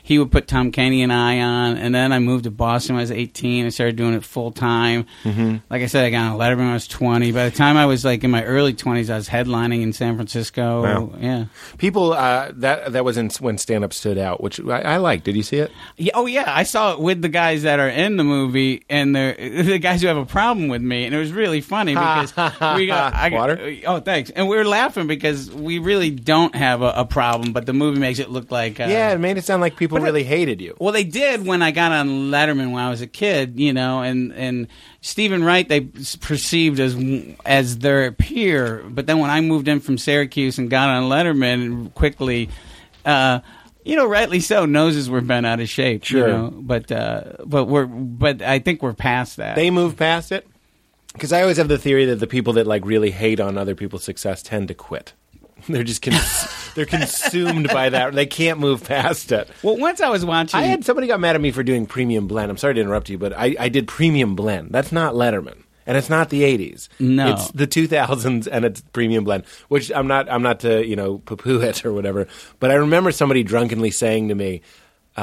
he 0.09 0.19
would 0.19 0.33
put 0.33 0.49
Tom 0.49 0.73
Kenny 0.73 1.03
and 1.03 1.13
I 1.13 1.41
on. 1.41 1.77
And 1.77 1.95
then 1.95 2.15
I 2.15 2.19
moved 2.19 2.45
to 2.45 2.51
Boston 2.51 2.95
when 2.95 3.01
I 3.01 3.03
was 3.03 3.11
18. 3.11 3.67
I 3.67 3.69
started 3.69 3.97
doing 3.97 4.15
it 4.15 4.25
full 4.25 4.51
time. 4.51 5.05
Mm-hmm. 5.23 5.57
Like 5.69 5.83
I 5.83 5.87
said, 5.87 6.07
I 6.07 6.09
got 6.09 6.33
on 6.33 6.39
Letterman 6.39 6.61
when 6.61 6.69
I 6.69 6.73
was 6.73 6.89
20. 6.89 7.31
By 7.33 7.47
the 7.51 7.55
time 7.55 7.77
I 7.77 7.85
was 7.85 8.07
like 8.07 8.25
in 8.25 8.31
my 8.31 8.43
early 8.43 8.73
20s, 8.73 9.11
I 9.11 9.17
was 9.17 9.29
headlining 9.29 9.83
in 9.83 9.93
San 9.93 10.15
Francisco. 10.15 10.83
Wow. 10.83 11.13
Yeah. 11.21 11.45
People 11.77 12.15
uh, 12.15 12.53
that 12.55 12.93
that 12.93 13.05
was 13.05 13.19
in, 13.19 13.29
when 13.41 13.59
stand 13.59 13.85
up 13.85 13.93
stood 13.93 14.17
out, 14.17 14.43
which 14.43 14.59
I, 14.61 14.81
I 14.81 14.97
liked. 14.97 15.25
Did 15.25 15.37
you 15.37 15.43
see 15.43 15.59
it? 15.59 15.71
Yeah, 15.99 16.13
oh 16.15 16.25
yeah, 16.25 16.55
I 16.57 16.63
saw 16.63 16.95
it 16.95 17.01
with 17.01 17.21
the 17.21 17.29
guys 17.29 17.65
that 17.65 17.79
are 17.79 17.89
in 17.91 18.17
the 18.17 18.25
movie 18.25 18.85
and 18.89 19.15
the 19.15 19.35
the 19.67 19.79
guys 19.79 20.01
who 20.01 20.09
have 20.09 20.17
a 20.17 20.25
problem 20.25 20.69
with 20.69 20.81
me, 20.81 21.05
and 21.05 21.15
it 21.15 21.19
was 21.19 21.33
really 21.33 21.61
funny 21.61 21.93
because 21.93 22.31
we 22.77 22.87
got 22.87 23.13
I, 23.13 23.29
Water? 23.31 23.77
Oh, 23.87 24.01
thanks. 24.01 24.31
And 24.31 24.49
we 24.49 24.57
were 24.57 24.65
laughing 24.65 25.07
because 25.07 25.53
we 25.53 25.79
really 25.79 26.11
don't 26.11 26.55
have 26.55 26.81
a, 26.81 26.93
a 26.97 27.05
problem, 27.05 27.53
but 27.53 27.67
the 27.67 27.75
movie 27.75 28.01
makes 28.01 28.21
it 28.21 28.31
look 28.31 28.51
like 28.51 28.81
uh, 28.81 28.85
yeah, 28.85 29.13
it 29.13 29.19
made 29.19 29.37
it 29.37 29.45
sound 29.45 29.61
like 29.61 29.77
people 29.77 29.98
really 30.03 30.25
hated 30.25 30.61
you. 30.61 30.77
Well, 30.81 30.93
they 30.93 31.05
did 31.05 31.47
when 31.47 31.63
I 31.63 31.71
got 31.71 31.93
on 31.93 32.31
Letterman 32.31 32.73
when 32.73 32.83
I 32.83 32.91
was 32.91 33.01
a 33.01 33.07
kid, 33.07 33.59
you 33.59 33.73
know, 33.73 34.01
and 34.03 34.33
and 34.33 34.69
Steven 35.01 35.45
Wright 35.45 35.69
they 35.69 35.81
perceived 36.21 36.81
as 36.81 36.97
as 37.45 37.79
their 37.79 38.11
peer, 38.13 38.85
but 38.89 39.07
then 39.07 39.19
when 39.19 39.31
I 39.31 39.41
moved 39.41 39.69
in 39.69 39.81
from 39.81 39.99
Syracuse 39.99 40.59
and 40.59 40.69
got 40.71 40.89
on 40.89 41.05
Letterman 41.11 41.93
quickly, 41.95 42.49
uh, 43.05 43.41
you 43.85 43.97
know, 43.97 44.07
rightly 44.07 44.41
so, 44.41 44.67
noses 44.67 45.09
were 45.09 45.21
bent 45.21 45.47
out 45.47 45.61
of 45.61 45.69
shape, 45.69 46.05
Sure. 46.05 46.27
you 46.29 46.33
know, 46.35 46.51
but 46.55 46.91
uh, 46.93 47.23
but 47.47 47.65
we're 47.67 47.87
but 47.87 48.43
I 48.43 48.59
think 48.59 48.83
we're 48.83 48.93
past 48.95 49.37
that. 49.39 49.57
They 49.57 49.71
moved 49.71 49.97
past 49.97 50.31
it 50.33 50.47
because 51.15 51.33
I 51.33 51.41
always 51.43 51.57
have 51.57 51.69
the 51.69 51.79
theory 51.79 52.05
that 52.07 52.17
the 52.21 52.27
people 52.27 52.53
that 52.55 52.67
like 52.67 52.85
really 52.85 53.11
hate 53.11 53.41
on 53.41 53.57
other 53.57 53.75
people's 53.75 54.05
success 54.05 54.43
tend 54.43 54.69
to 54.69 54.75
quit. 54.75 55.15
They're 55.73 55.85
just 55.85 56.03
cons- 56.03 56.73
they're 56.75 56.87
consumed 56.87 57.69
by 57.69 57.89
that. 57.91 58.15
They 58.15 58.27
can't 58.27 58.59
move 58.61 58.85
past 58.85 59.33
it. 59.33 59.49
well, 59.63 59.77
once 59.77 60.01
I 60.01 60.09
was 60.11 60.25
watching, 60.25 60.59
I 60.59 60.65
had 60.65 60.85
somebody 60.85 61.07
got 61.07 61.19
mad 61.21 61.35
at 61.35 61.41
me 61.41 61.51
for 61.51 61.63
doing 61.63 61.87
premium 61.87 62.27
blend. 62.29 62.51
I'm 62.51 62.57
sorry 62.57 62.75
to 62.75 62.81
interrupt 62.81 63.09
you, 63.09 63.19
but 63.19 63.33
I, 63.37 63.57
I 63.59 63.69
did 63.69 63.89
premium 63.89 64.37
blend. 64.37 64.71
That's 64.71 64.93
not 64.93 65.15
Letterman, 65.15 65.63
and 65.87 65.97
it's 65.97 66.09
not 66.09 66.31
the 66.31 66.43
'80s. 66.43 66.89
No. 67.01 67.33
it's 67.33 67.51
the 67.51 67.67
2000s, 67.67 68.49
and 68.51 68.65
it's 68.65 68.81
premium 68.93 69.25
blend. 69.25 69.45
Which 69.69 69.91
I'm 69.93 70.07
not. 70.07 70.31
I'm 70.31 70.43
not 70.43 70.61
to 70.61 70.87
you 70.87 70.95
know 70.97 71.19
poo-poo 71.19 71.61
it 71.61 71.85
or 71.85 71.93
whatever. 71.93 72.29
But 72.61 72.71
I 72.71 72.75
remember 72.75 73.11
somebody 73.13 73.43
drunkenly 73.43 73.91
saying 73.91 74.29
to 74.29 74.35
me 74.35 74.63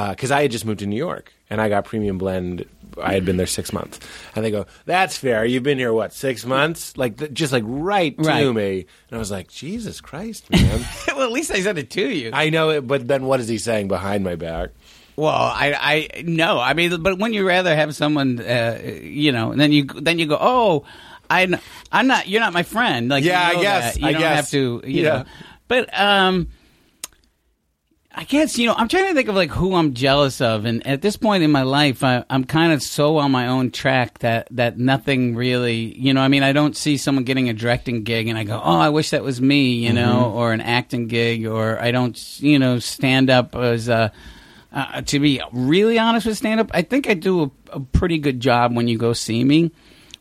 because 0.10 0.32
I 0.32 0.42
had 0.42 0.52
just 0.52 0.66
moved 0.66 0.80
to 0.80 0.86
New 0.86 0.98
York 0.98 1.32
and 1.50 1.62
I 1.62 1.70
got 1.70 1.86
premium 1.86 2.18
blend. 2.18 2.66
I 3.02 3.14
had 3.14 3.26
been 3.26 3.36
there 3.38 3.46
six 3.48 3.74
months, 3.74 4.00
and 4.36 4.44
they 4.46 4.52
go, 4.52 4.66
"That's 4.86 5.18
fair. 5.18 5.44
You've 5.46 5.64
been 5.64 5.78
here 5.78 5.92
what 5.94 6.14
six 6.14 6.46
months? 6.46 6.96
Like 6.98 7.18
th- 7.18 7.34
just 7.34 7.52
like 7.52 7.64
right, 7.66 8.18
to 8.18 8.24
Right. 8.24 8.54
me." 8.54 8.86
And 9.10 9.16
I 9.16 9.18
was 9.18 9.32
like, 9.32 9.50
"Jesus 9.50 10.00
Christ, 10.02 10.50
man." 10.50 10.86
well, 11.10 11.24
at 11.24 11.32
least 11.32 11.52
I 11.52 11.60
said 11.62 11.78
it 11.78 11.90
to 11.92 12.10
you. 12.10 12.32
I 12.34 12.50
know 12.50 12.70
it, 12.70 12.88
but 12.88 13.06
then 13.08 13.26
what 13.26 13.40
is 13.42 13.48
he 13.50 13.58
saying 13.58 13.90
behind 13.90 14.24
my 14.24 14.36
back? 14.36 14.70
Well, 15.18 15.30
I, 15.34 16.08
I 16.18 16.22
no, 16.24 16.60
I 16.60 16.74
mean, 16.74 17.02
but 17.02 17.20
when 17.20 17.34
you 17.34 17.46
rather 17.48 17.76
have 17.76 17.94
someone, 17.96 18.40
uh, 18.40 18.80
you 19.02 19.32
know, 19.34 19.52
and 19.52 19.60
then 19.60 19.72
you 19.74 19.84
then 19.86 20.18
you 20.20 20.26
go, 20.28 20.38
oh, 20.40 20.84
I, 21.30 21.60
I'm 21.92 22.08
not, 22.08 22.28
you're 22.30 22.42
not 22.42 22.54
my 22.54 22.64
friend. 22.64 23.10
Like, 23.10 23.24
Yeah, 23.26 23.52
you 23.52 23.58
I 23.60 23.62
guess, 23.62 23.94
that. 23.96 24.02
you 24.02 24.08
I 24.08 24.12
don't 24.14 24.22
guess. 24.22 24.36
have 24.38 24.50
to, 24.52 24.82
you 24.86 25.04
Yeah. 25.04 25.10
know, 25.18 25.26
but 25.68 26.00
um. 26.00 26.48
I 28.18 28.24
guess 28.24 28.58
you 28.58 28.66
know. 28.66 28.74
I'm 28.78 28.88
trying 28.88 29.08
to 29.10 29.14
think 29.14 29.28
of 29.28 29.36
like 29.36 29.50
who 29.50 29.76
I'm 29.76 29.94
jealous 29.94 30.40
of, 30.40 30.64
and 30.64 30.88
at 30.88 31.02
this 31.02 31.18
point 31.18 31.44
in 31.44 31.52
my 31.52 31.64
life, 31.64 32.02
I, 32.02 32.24
I'm 32.30 32.46
kind 32.46 32.72
of 32.72 32.82
so 32.82 33.18
on 33.18 33.30
my 33.30 33.48
own 33.48 33.72
track 33.72 34.20
that 34.20 34.48
that 34.52 34.80
nothing 34.80 35.36
really, 35.36 35.94
you 36.00 36.14
know. 36.14 36.22
I 36.22 36.30
mean, 36.30 36.42
I 36.42 36.54
don't 36.54 36.78
see 36.78 36.96
someone 36.96 37.26
getting 37.26 37.50
a 37.50 37.54
directing 37.54 38.04
gig, 38.04 38.30
and 38.30 38.38
I 38.38 38.46
go, 38.46 38.56
"Oh, 38.64 38.78
I 38.78 38.88
wish 38.88 39.10
that 39.10 39.22
was 39.22 39.42
me," 39.42 39.74
you 39.86 39.92
know, 39.92 40.32
or 40.34 40.54
an 40.54 40.62
acting 40.62 41.08
gig, 41.08 41.46
or 41.46 41.78
I 41.78 41.92
don't, 41.92 42.18
you 42.40 42.58
know, 42.58 42.80
stand 42.80 43.30
up 43.30 43.54
as 43.54 43.90
a. 43.90 44.14
Uh, 44.72 45.02
to 45.02 45.20
be 45.20 45.42
really 45.54 46.00
honest 46.00 46.26
with 46.26 46.38
stand 46.38 46.60
up, 46.60 46.70
I 46.74 46.82
think 46.84 47.10
I 47.10 47.14
do 47.14 47.44
a, 47.44 47.52
a 47.72 47.80
pretty 47.80 48.18
good 48.18 48.40
job 48.40 48.76
when 48.76 48.88
you 48.88 48.98
go 48.98 49.14
see 49.14 49.44
me. 49.44 49.72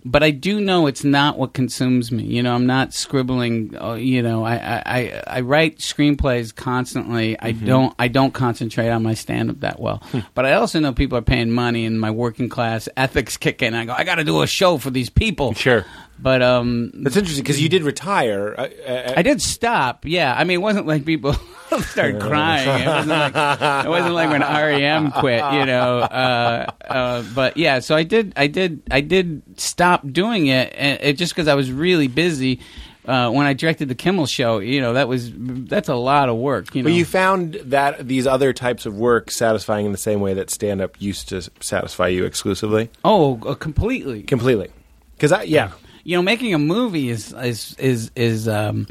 But 0.05 0.22
I 0.22 0.31
do 0.31 0.60
know 0.60 0.86
it's 0.86 1.05
not 1.05 1.39
what 1.39 1.55
consumes 1.55 2.12
me. 2.12 2.24
You 2.24 2.43
know, 2.43 2.55
I'm 2.55 2.66
not 2.66 2.93
scribbling. 2.93 3.74
Uh, 3.81 3.94
you 3.94 4.22
know, 4.22 4.44
I, 4.44 4.82
I, 4.85 5.22
I, 5.26 5.40
write 5.40 5.78
screenplays 5.78 6.55
constantly. 6.55 7.39
I 7.40 7.52
Mm-hmm. 7.52 7.66
don't 7.66 7.94
I 7.98 8.09
don't 8.09 8.35
concentrate 8.35 8.90
on 8.90 9.02
my 9.02 9.14
stand 9.14 9.51
up 9.51 9.60
that 9.60 9.81
well. 9.81 10.02
Hmm. 10.12 10.20
but 10.35 10.44
I 10.44 10.55
also 10.55 10.81
know 10.81 10.93
people 10.93 11.16
are 11.16 11.22
paying 11.22 11.51
money, 11.51 11.86
and 11.86 12.01
my 12.01 12.10
working 12.10 12.48
class 12.48 12.89
ethics 12.97 13.36
kick 13.36 13.62
in. 13.62 13.74
I 13.74 13.85
go, 13.86 13.93
I 13.93 14.05
got 14.05 14.16
to 14.16 14.24
do 14.24 14.43
a 14.43 14.47
show 14.47 14.76
for 14.78 14.90
these 14.90 15.09
people. 15.09 15.55
Sure. 15.55 15.85
But 16.25 16.41
um, 16.41 16.91
That's 17.03 17.19
interesting 17.19 17.45
because 17.45 17.61
you 17.61 17.69
did 17.69 17.83
retire. 17.83 18.55
Uh, 18.57 18.69
uh, 18.89 19.13
I 19.15 19.21
did 19.21 19.43
stop. 19.43 20.07
Yeah, 20.07 20.35
I 20.35 20.45
mean, 20.45 20.55
it 20.55 20.63
wasn't 20.63 20.87
like 20.87 21.05
people 21.05 21.35
started 21.81 22.19
crying. 22.19 22.67
It 22.81 22.87
wasn't 22.87 23.09
like 23.09 23.85
it 23.85 23.89
wasn't 23.91 24.15
like 24.15 24.31
when 24.31 24.41
REM 24.41 25.13
quit, 25.13 25.45
you 25.53 25.67
know. 25.67 25.99
Uh, 25.99 26.67
uh, 26.89 27.25
but 27.35 27.59
yeah, 27.59 27.81
so 27.81 27.95
I 27.95 28.05
did, 28.05 28.33
I 28.37 28.47
did, 28.47 28.83
I 28.91 29.03
did 29.03 29.43
stop 29.61 30.11
doing 30.11 30.47
it, 30.47 30.73
and 30.75 30.99
it 31.03 31.19
just 31.19 31.35
because 31.35 31.47
I 31.47 31.55
was 31.57 31.71
really 31.71 32.09
busy. 32.09 32.61
Uh, 33.05 33.31
when 33.31 33.45
I 33.45 33.53
directed 33.53 33.91
the 33.91 33.95
Kimmel 33.95 34.25
show, 34.25 34.61
you 34.61 34.81
know, 34.81 34.95
that 34.95 35.09
was 35.09 35.31
that's 35.37 35.91
a 35.91 35.95
lot 35.95 36.31
of 36.31 36.39
work. 36.39 36.75
You 36.75 36.83
know, 36.83 36.87
But 36.87 36.95
you 36.95 37.05
found 37.05 37.61
that 37.65 38.09
these 38.09 38.27
other 38.27 38.55
types 38.55 38.87
of 38.87 38.97
work 38.97 39.31
satisfying 39.31 39.85
in 39.85 39.93
the 39.93 39.99
same 39.99 40.21
way 40.21 40.33
that 40.33 40.49
stand 40.49 40.81
up 40.81 40.99
used 41.03 41.29
to 41.29 41.43
satisfy 41.61 42.09
you 42.09 42.25
exclusively? 42.25 42.89
oh, 43.05 43.39
uh, 43.47 43.55
completely. 43.57 44.23
Completely. 44.23 44.71
Because 45.17 45.33
I, 45.33 45.43
yeah. 45.43 45.73
You 46.05 46.16
know, 46.16 46.22
making 46.22 46.55
a 46.55 46.59
movie 46.59 47.09
is 47.09 47.32
is 47.32 47.74
is 47.78 48.10
is 48.14 48.47
um, 48.47 48.86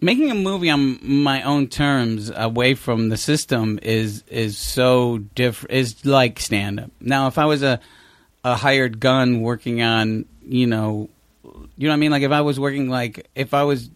making 0.00 0.30
a 0.30 0.34
movie 0.34 0.70
on 0.70 0.98
my 1.02 1.42
own 1.42 1.68
terms, 1.68 2.30
away 2.34 2.74
from 2.74 3.08
the 3.08 3.16
system, 3.16 3.78
is 3.82 4.22
is 4.28 4.56
so 4.58 5.18
different. 5.18 5.74
Is 5.74 6.04
like 6.04 6.38
stand 6.38 6.80
up. 6.80 6.90
Now, 7.00 7.26
if 7.26 7.38
I 7.38 7.46
was 7.46 7.62
a 7.62 7.80
a 8.44 8.54
hired 8.54 9.00
gun 9.00 9.40
working 9.40 9.82
on, 9.82 10.26
you 10.42 10.66
know, 10.66 11.08
you 11.76 11.88
know 11.88 11.90
what 11.90 11.94
I 11.94 11.96
mean. 11.96 12.10
Like 12.10 12.22
if 12.22 12.32
I 12.32 12.42
was 12.42 12.60
working, 12.60 12.88
like 12.90 13.26
if 13.34 13.54
I 13.54 13.64
was 13.64 13.90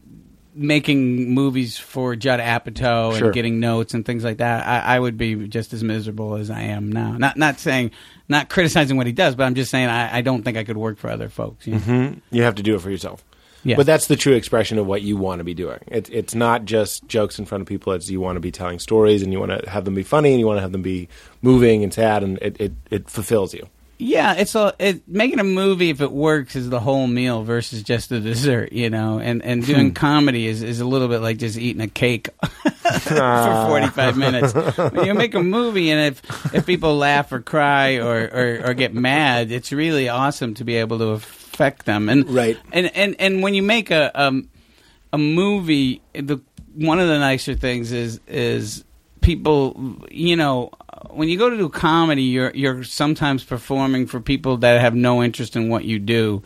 making 0.54 1.30
movies 1.30 1.78
for 1.78 2.14
Judd 2.16 2.40
Apatow 2.40 3.16
Sure. 3.16 3.26
and 3.26 3.34
getting 3.34 3.60
notes 3.60 3.94
and 3.94 4.04
things 4.04 4.24
like 4.24 4.38
that, 4.38 4.66
I, 4.66 4.96
I 4.96 5.00
would 5.00 5.16
be 5.16 5.48
just 5.48 5.72
as 5.72 5.82
miserable 5.82 6.34
as 6.36 6.50
I 6.50 6.62
am 6.62 6.90
now. 6.92 7.12
Not 7.12 7.36
not 7.36 7.58
saying, 7.58 7.90
not 8.28 8.48
criticizing 8.48 8.96
what 8.96 9.06
he 9.06 9.12
does, 9.12 9.34
but 9.34 9.44
I'm 9.44 9.54
just 9.54 9.70
saying 9.70 9.88
I, 9.88 10.18
I 10.18 10.20
don't 10.20 10.42
think 10.42 10.56
I 10.56 10.64
could 10.64 10.76
work 10.76 10.98
for 10.98 11.10
other 11.10 11.28
folks. 11.28 11.66
You 11.66 11.74
know? 11.74 11.80
Mm-hmm. 11.80 12.18
You 12.30 12.42
have 12.42 12.56
to 12.56 12.62
do 12.62 12.74
it 12.74 12.80
for 12.80 12.90
yourself. 12.90 13.24
Yeah. 13.64 13.76
But 13.76 13.86
that's 13.86 14.08
the 14.08 14.16
true 14.16 14.34
expression 14.34 14.78
of 14.78 14.86
what 14.86 15.02
you 15.02 15.16
want 15.16 15.38
to 15.38 15.44
be 15.44 15.54
doing. 15.54 15.78
It, 15.86 16.10
it's 16.10 16.34
not 16.34 16.64
just 16.64 17.06
jokes 17.06 17.38
in 17.38 17.44
front 17.44 17.62
of 17.62 17.68
people. 17.68 17.92
It's 17.92 18.10
you 18.10 18.20
want 18.20 18.36
to 18.36 18.40
be 18.40 18.50
telling 18.50 18.80
stories 18.80 19.22
and 19.22 19.32
you 19.32 19.38
want 19.38 19.52
to 19.62 19.70
have 19.70 19.84
them 19.84 19.94
be 19.94 20.02
funny 20.02 20.32
and 20.32 20.40
you 20.40 20.46
want 20.46 20.56
to 20.56 20.62
have 20.62 20.72
them 20.72 20.82
be 20.82 21.08
moving 21.42 21.84
and 21.84 21.94
sad 21.94 22.24
and 22.24 22.38
it, 22.42 22.60
it, 22.60 22.72
it 22.90 23.08
fulfills 23.08 23.54
you. 23.54 23.68
Yeah, 24.04 24.34
it's 24.34 24.54
a 24.56 24.74
it, 24.78 25.06
making 25.06 25.38
a 25.38 25.44
movie 25.44 25.90
if 25.90 26.00
it 26.00 26.10
works 26.10 26.56
is 26.56 26.68
the 26.68 26.80
whole 26.80 27.06
meal 27.06 27.44
versus 27.44 27.82
just 27.84 28.08
the 28.08 28.18
dessert, 28.20 28.72
you 28.72 28.90
know. 28.90 29.18
And 29.20 29.42
and 29.42 29.64
doing 29.64 29.94
comedy 29.94 30.46
is, 30.48 30.62
is 30.62 30.80
a 30.80 30.84
little 30.84 31.06
bit 31.08 31.20
like 31.20 31.36
just 31.38 31.56
eating 31.56 31.80
a 31.82 31.86
cake 31.88 32.28
for 33.00 33.66
forty 33.66 33.88
five 33.88 34.16
minutes. 34.16 34.52
When 34.54 35.06
you 35.06 35.14
make 35.14 35.34
a 35.34 35.42
movie 35.42 35.90
and 35.90 36.14
if 36.16 36.54
if 36.54 36.66
people 36.66 36.96
laugh 36.96 37.30
or 37.32 37.40
cry 37.40 37.96
or, 37.98 38.22
or 38.24 38.60
or 38.70 38.74
get 38.74 38.92
mad, 38.94 39.50
it's 39.52 39.72
really 39.72 40.08
awesome 40.08 40.54
to 40.54 40.64
be 40.64 40.76
able 40.76 40.98
to 40.98 41.08
affect 41.08 41.86
them. 41.86 42.08
And 42.08 42.28
Right. 42.28 42.58
and 42.72 42.90
and 42.96 43.16
and 43.18 43.42
when 43.42 43.54
you 43.54 43.62
make 43.62 43.90
a 43.90 44.10
um 44.20 44.48
a 45.12 45.18
movie, 45.18 46.00
the 46.14 46.40
one 46.74 46.98
of 46.98 47.06
the 47.08 47.18
nicer 47.18 47.54
things 47.54 47.92
is 47.92 48.18
is 48.26 48.84
people, 49.20 49.96
you 50.10 50.34
know, 50.36 50.70
when 51.10 51.28
you 51.28 51.38
go 51.38 51.50
to 51.50 51.56
do 51.56 51.68
comedy, 51.68 52.22
you're 52.22 52.52
you're 52.54 52.84
sometimes 52.84 53.44
performing 53.44 54.06
for 54.06 54.20
people 54.20 54.58
that 54.58 54.80
have 54.80 54.94
no 54.94 55.22
interest 55.22 55.56
in 55.56 55.68
what 55.68 55.84
you 55.84 55.98
do. 55.98 56.42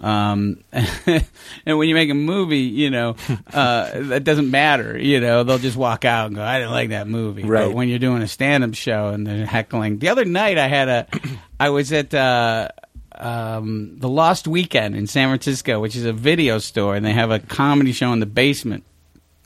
Um, 0.00 0.62
and 0.72 1.78
when 1.78 1.88
you 1.88 1.94
make 1.94 2.10
a 2.10 2.14
movie, 2.14 2.58
you 2.58 2.90
know, 2.90 3.16
uh, 3.52 3.90
that 3.94 4.24
doesn't 4.24 4.50
matter. 4.50 4.98
You 4.98 5.20
know, 5.20 5.42
they'll 5.42 5.58
just 5.58 5.76
walk 5.76 6.04
out 6.04 6.26
and 6.26 6.36
go, 6.36 6.42
"I 6.42 6.58
didn't 6.58 6.72
like 6.72 6.90
that 6.90 7.08
movie." 7.08 7.42
Right. 7.44 7.66
But 7.66 7.74
when 7.74 7.88
you're 7.88 7.98
doing 7.98 8.22
a 8.22 8.28
stand-up 8.28 8.74
show 8.74 9.08
and 9.08 9.26
they're 9.26 9.46
heckling, 9.46 9.98
the 9.98 10.08
other 10.08 10.24
night 10.24 10.58
I 10.58 10.68
had 10.68 10.88
a, 10.88 11.06
I 11.60 11.70
was 11.70 11.92
at 11.92 12.14
uh, 12.14 12.68
um, 13.14 13.98
the 13.98 14.08
Lost 14.08 14.46
Weekend 14.46 14.94
in 14.94 15.06
San 15.06 15.28
Francisco, 15.28 15.80
which 15.80 15.96
is 15.96 16.04
a 16.04 16.12
video 16.12 16.58
store, 16.58 16.94
and 16.94 17.04
they 17.04 17.12
have 17.12 17.30
a 17.30 17.38
comedy 17.40 17.92
show 17.92 18.12
in 18.12 18.20
the 18.20 18.26
basement. 18.26 18.84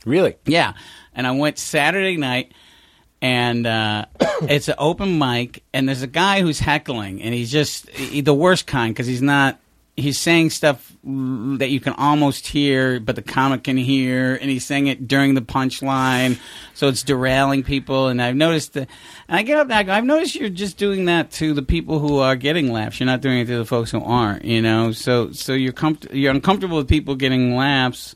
Really? 0.05 0.37
Yeah, 0.47 0.75
and 1.15 1.27
I 1.27 1.33
went 1.33 1.59
Saturday 1.59 2.17
night, 2.17 2.53
and 3.23 3.67
uh, 3.67 4.05
it's 4.43 4.69
an 4.69 4.75
open 4.77 5.19
mic, 5.19 5.63
and 5.73 5.89
there's 5.89 6.03
a 6.03 6.09
guy 6.09 6.43
who's 6.43 6.59
heckling, 6.59 7.23
and 7.23 7.33
he's 7.33 7.51
just 7.51 7.89
he, 7.91 8.21
the 8.21 8.35
worst 8.35 8.67
kind 8.67 8.93
because 8.93 9.07
he's 9.07 9.23
not. 9.23 9.59
He's 9.95 10.19
saying 10.19 10.51
stuff 10.51 10.91
that 11.05 11.69
you 11.69 11.79
can 11.79 11.93
almost 11.93 12.47
hear, 12.47 12.99
but 12.99 13.15
the 13.15 13.21
comic 13.21 13.65
can 13.65 13.77
hear, 13.77 14.35
and 14.37 14.51
he's 14.51 14.65
saying 14.65 14.87
it 14.87 15.07
during 15.07 15.35
the 15.35 15.43
punchline, 15.43 16.41
so 16.73 16.89
it's 16.89 17.03
derailing 17.03 17.63
people. 17.63 18.09
And 18.09 18.21
I've 18.23 18.35
noticed 18.35 18.73
that, 18.73 18.89
and 19.29 19.39
I 19.39 19.43
get 19.43 19.59
up 19.59 19.65
and 19.65 19.75
I 19.75 19.83
go, 19.83 19.93
I've 19.93 20.05
noticed 20.05 20.35
you're 20.35 20.49
just 20.49 20.79
doing 20.79 21.05
that 21.05 21.31
to 21.33 21.53
the 21.53 21.61
people 21.61 21.99
who 21.99 22.21
are 22.21 22.37
getting 22.37 22.73
laughs. 22.73 23.01
You're 23.01 23.07
not 23.07 23.21
doing 23.21 23.41
it 23.41 23.47
to 23.49 23.59
the 23.59 23.67
folks 23.67 23.91
who 23.91 24.03
aren't, 24.03 24.47
you 24.47 24.63
know. 24.63 24.93
So, 24.93 25.31
so 25.33 25.53
you're 25.53 25.75
comfort- 25.75 26.15
you're 26.15 26.31
uncomfortable 26.33 26.79
with 26.79 26.89
people 26.89 27.15
getting 27.15 27.55
laughs. 27.55 28.15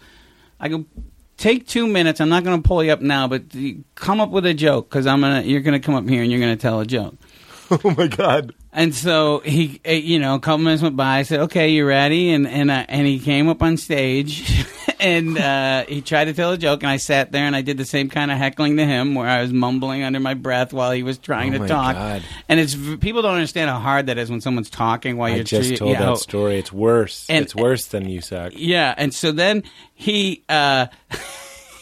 I 0.59 0.69
go, 0.69 0.87
take 1.37 1.67
two 1.67 1.87
minutes. 1.87 2.21
I'm 2.21 2.29
not 2.29 2.45
going 2.45 2.63
to 2.63 2.67
pull 2.67 2.83
you 2.83 2.93
up 2.93 3.01
now, 3.01 3.29
but 3.29 3.43
come 3.95 4.21
up 4.21 4.31
with 4.31 4.47
a 4.47 4.55
joke 4.55 4.89
because 4.89 5.07
I'm 5.07 5.21
gonna. 5.21 5.43
You're 5.43 5.61
going 5.61 5.81
to 5.81 5.85
come 5.85 5.95
up 5.95 6.09
here 6.09 6.23
and 6.23 6.31
you're 6.31 6.41
going 6.41 6.57
to 6.57 6.61
tell 6.61 6.81
a 6.81 6.87
joke. 6.87 7.15
Oh 7.85 7.95
my 7.97 8.07
God. 8.07 8.55
And 8.73 8.95
so 8.95 9.41
he, 9.41 9.81
eh, 9.85 9.95
you 9.95 10.19
know, 10.19 10.35
a 10.35 10.39
couple 10.41 10.59
minutes 10.59 10.83
went 10.83 10.97
by. 10.97 11.19
I 11.19 11.23
said, 11.23 11.41
"Okay, 11.41 11.71
you 11.71 11.87
ready?" 11.87 12.31
And 12.33 12.47
and 12.47 12.71
uh, 12.71 12.85
and 12.89 13.07
he 13.07 13.19
came 13.19 13.49
up 13.49 13.63
on 13.63 13.77
stage, 13.79 14.65
and 15.01 15.37
uh, 15.39 15.85
he 15.87 16.03
tried 16.03 16.27
to 16.27 16.35
tell 16.35 16.53
a 16.53 16.59
joke. 16.59 16.83
And 16.83 16.91
I 16.91 16.99
sat 16.99 17.33
there 17.33 17.45
and 17.47 17.57
I 17.57 17.63
did 17.63 17.79
the 17.79 17.87
same 17.87 18.11
kind 18.11 18.31
of 18.31 18.37
heckling 18.39 18.77
to 18.77 18.85
him, 18.85 19.15
where 19.15 19.27
I 19.29 19.41
was 19.41 19.53
mumbling 19.53 20.03
under 20.03 20.21
my 20.21 20.35
breath 20.35 20.73
while 20.75 20.93
he 20.93 21.03
was 21.03 21.17
trying 21.19 21.51
Oh 21.55 21.55
to 21.55 21.59
my 21.61 21.67
talk. 21.67 21.95
God. 21.97 22.23
And 22.51 22.61
it's 22.61 22.75
people 22.75 23.23
don't 23.23 23.35
understand 23.35 23.71
how 23.71 23.79
hard 23.81 24.07
that 24.07 24.19
is 24.19 24.31
when 24.31 24.41
someone's 24.43 24.71
talking 24.71 25.17
while 25.17 25.33
I 25.33 25.37
you're 25.37 25.45
just 25.45 25.63
treating- 25.71 25.79
told 25.79 25.91
yeah, 25.93 25.99
how- 26.05 26.15
that 26.15 26.19
story. 26.21 26.59
It's 26.59 26.73
worse. 26.73 27.27
And- 27.31 27.45
it's 27.45 27.55
worse 27.55 27.87
than 27.87 28.09
you 28.09 28.21
suck. 28.21 28.53
yeah, 28.55 28.95
and 28.97 29.13
so 29.15 29.33
then 29.33 29.63
he 29.95 30.45
uh, 30.51 30.87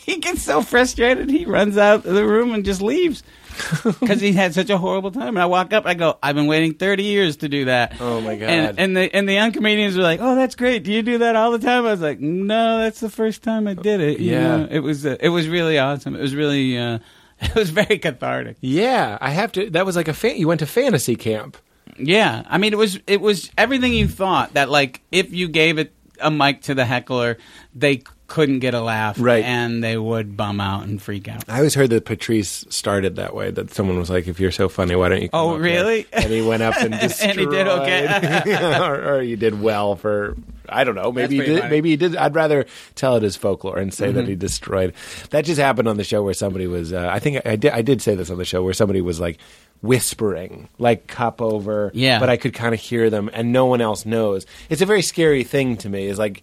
he 0.07 0.19
gets 0.19 0.43
so 0.43 0.63
frustrated 0.63 1.29
he 1.29 1.45
runs 1.45 1.77
out 1.77 2.07
of 2.07 2.15
the 2.15 2.25
room 2.25 2.53
and 2.55 2.65
just 2.65 2.81
leaves 2.83 3.23
because 4.01 4.21
he 4.21 4.33
had 4.33 4.55
such 4.55 4.71
a 4.71 4.79
horrible 4.79 5.11
time. 5.11 5.29
And 5.29 5.39
I 5.39 5.47
walk 5.47 5.73
up, 5.73 5.87
I 5.87 5.95
go, 5.95 6.19
"I've 6.23 6.35
been 6.35 6.47
waiting 6.47 6.75
thirty 6.75 7.05
years 7.05 7.37
to 7.39 7.49
do 7.49 7.67
that." 7.67 7.97
Oh, 8.01 8.21
my 8.21 8.37
God. 8.37 8.49
And, 8.51 8.79
and 8.81 8.97
the 8.97 9.15
and 9.15 9.29
the 9.29 9.35
young 9.35 9.53
comedians 9.53 9.97
were 9.97 10.03
like, 10.03 10.21
"Oh, 10.23 10.35
that's 10.35 10.55
great. 10.55 10.83
Do 10.85 10.93
you 10.93 11.03
do 11.03 11.19
that 11.19 11.37
all 11.37 11.51
the 11.53 11.59
time?" 11.59 11.87
I 11.87 11.91
was 11.93 12.01
like, 12.01 12.21
"No, 12.21 12.79
that's 12.79 13.01
the 13.01 13.11
first 13.11 13.43
time 13.43 13.67
I 13.69 13.75
did 13.75 14.01
it." 14.01 14.21
you 14.21 14.33
Yeah. 14.33 14.57
know? 14.57 14.69
it 14.71 14.81
was 14.81 15.05
uh, 15.07 15.17
it 15.21 15.29
was 15.31 15.49
really 15.49 15.79
awesome. 15.79 16.15
It 16.17 16.21
was 16.23 16.35
really 16.35 16.77
uh, 16.79 16.99
it 17.41 17.55
was 17.55 17.71
very 17.71 17.99
cathartic. 17.99 18.57
Yeah, 18.61 19.19
I 19.21 19.31
have 19.31 19.53
to. 19.53 19.71
That 19.71 19.87
was 19.87 19.97
like 19.97 20.09
a 20.09 20.15
fan. 20.15 20.37
You 20.37 20.49
went 20.49 20.61
to 20.61 20.67
fantasy 20.67 21.17
camp. 21.17 21.57
Yeah, 21.99 22.43
I 22.49 22.59
mean, 22.59 22.73
it 22.73 22.77
was 22.77 22.99
it 23.07 23.21
was 23.21 23.51
everything 23.57 23.93
you 23.93 24.09
thought 24.09 24.55
that 24.55 24.69
like 24.71 25.01
if 25.13 25.33
you 25.33 25.49
gave 25.49 25.79
it 25.79 25.93
a 26.21 26.31
mic 26.31 26.63
to 26.63 26.75
the 26.75 26.85
heckler, 26.85 27.39
they 27.75 28.03
couldn't 28.27 28.61
get 28.61 28.75
a 28.75 28.81
laugh, 28.81 29.17
Right. 29.21 29.45
And 29.45 29.85
they 29.85 29.97
would 29.99 30.37
bum 30.37 30.61
out 30.61 30.85
and 30.85 31.01
freak 31.01 31.29
out. 31.29 31.45
I 31.49 31.59
always 31.59 31.75
heard 31.75 31.91
that 31.91 32.05
Patrice 32.07 32.65
started 32.71 33.17
that 33.17 33.35
way. 33.35 33.51
That 33.51 33.73
someone 33.73 33.99
was 33.99 34.09
like, 34.09 34.27
"If 34.27 34.41
you're 34.41 34.51
so 34.51 34.69
funny, 34.69 34.97
why 34.97 35.11
don't 35.11 35.23
you?" 35.23 35.29
Oh, 35.33 35.57
really? 35.57 36.03
here?" 36.03 36.07
And 36.13 36.33
he 36.33 36.41
went 36.41 36.63
up 36.63 36.75
and 36.79 36.93
destroyed. 36.99 37.31
And 37.31 37.39
he 37.41 37.47
did 37.47 37.69
okay. 37.69 38.79
or, 38.81 39.15
or 39.17 39.23
you 39.23 39.37
did 39.37 39.61
well 39.61 39.95
for. 39.97 40.37
I 40.67 40.85
don't 40.85 40.95
know. 40.95 41.13
Maybe 41.13 41.37
pretty 41.37 41.53
did. 41.53 41.61
funny. 41.61 41.61
Mm-hmm. 41.61 41.71
Maybe 41.71 41.91
he 41.91 41.97
did. 41.97 42.17
I'd 42.17 42.35
rather 42.35 42.65
tell 42.95 43.17
it 43.17 43.23
as 43.23 43.37
folklore 43.37 43.79
and 43.79 43.93
say 43.93 44.11
that 44.11 44.27
he 44.27 44.35
destroyed. 44.35 44.95
That 45.31 45.45
just 45.45 45.61
happened 45.61 45.89
on 45.89 45.99
the 45.99 46.05
show 46.05 46.23
where 46.23 46.33
somebody 46.35 46.67
was. 46.67 46.93
Uh, 46.95 47.07
I 47.13 47.19
think 47.19 47.47
I 47.47 47.57
did. 47.57 47.73
I 47.73 47.83
did 47.83 48.01
say 48.01 48.15
this 48.15 48.31
on 48.31 48.39
the 48.39 48.45
show 48.47 48.63
where 48.63 48.73
somebody 48.73 49.03
was 49.03 49.21
like 49.21 49.39
whispering, 49.83 50.69
like 50.79 51.07
cup 51.07 51.43
over. 51.43 51.91
Yeah. 51.95 52.19
But 52.19 52.31
I 52.31 52.37
could 52.39 52.55
kind 52.55 52.75
of 52.75 52.81
hear 52.81 53.11
them, 53.11 53.31
and 53.33 53.53
no 53.53 53.67
one 53.67 53.81
else 53.83 54.07
knows. 54.07 54.47
It's 54.71 54.81
a 54.83 54.87
very 54.87 55.03
scary 55.03 55.45
thing 55.45 55.77
to 55.79 55.89
me. 55.91 56.07
Is 56.07 56.19
like 56.19 56.43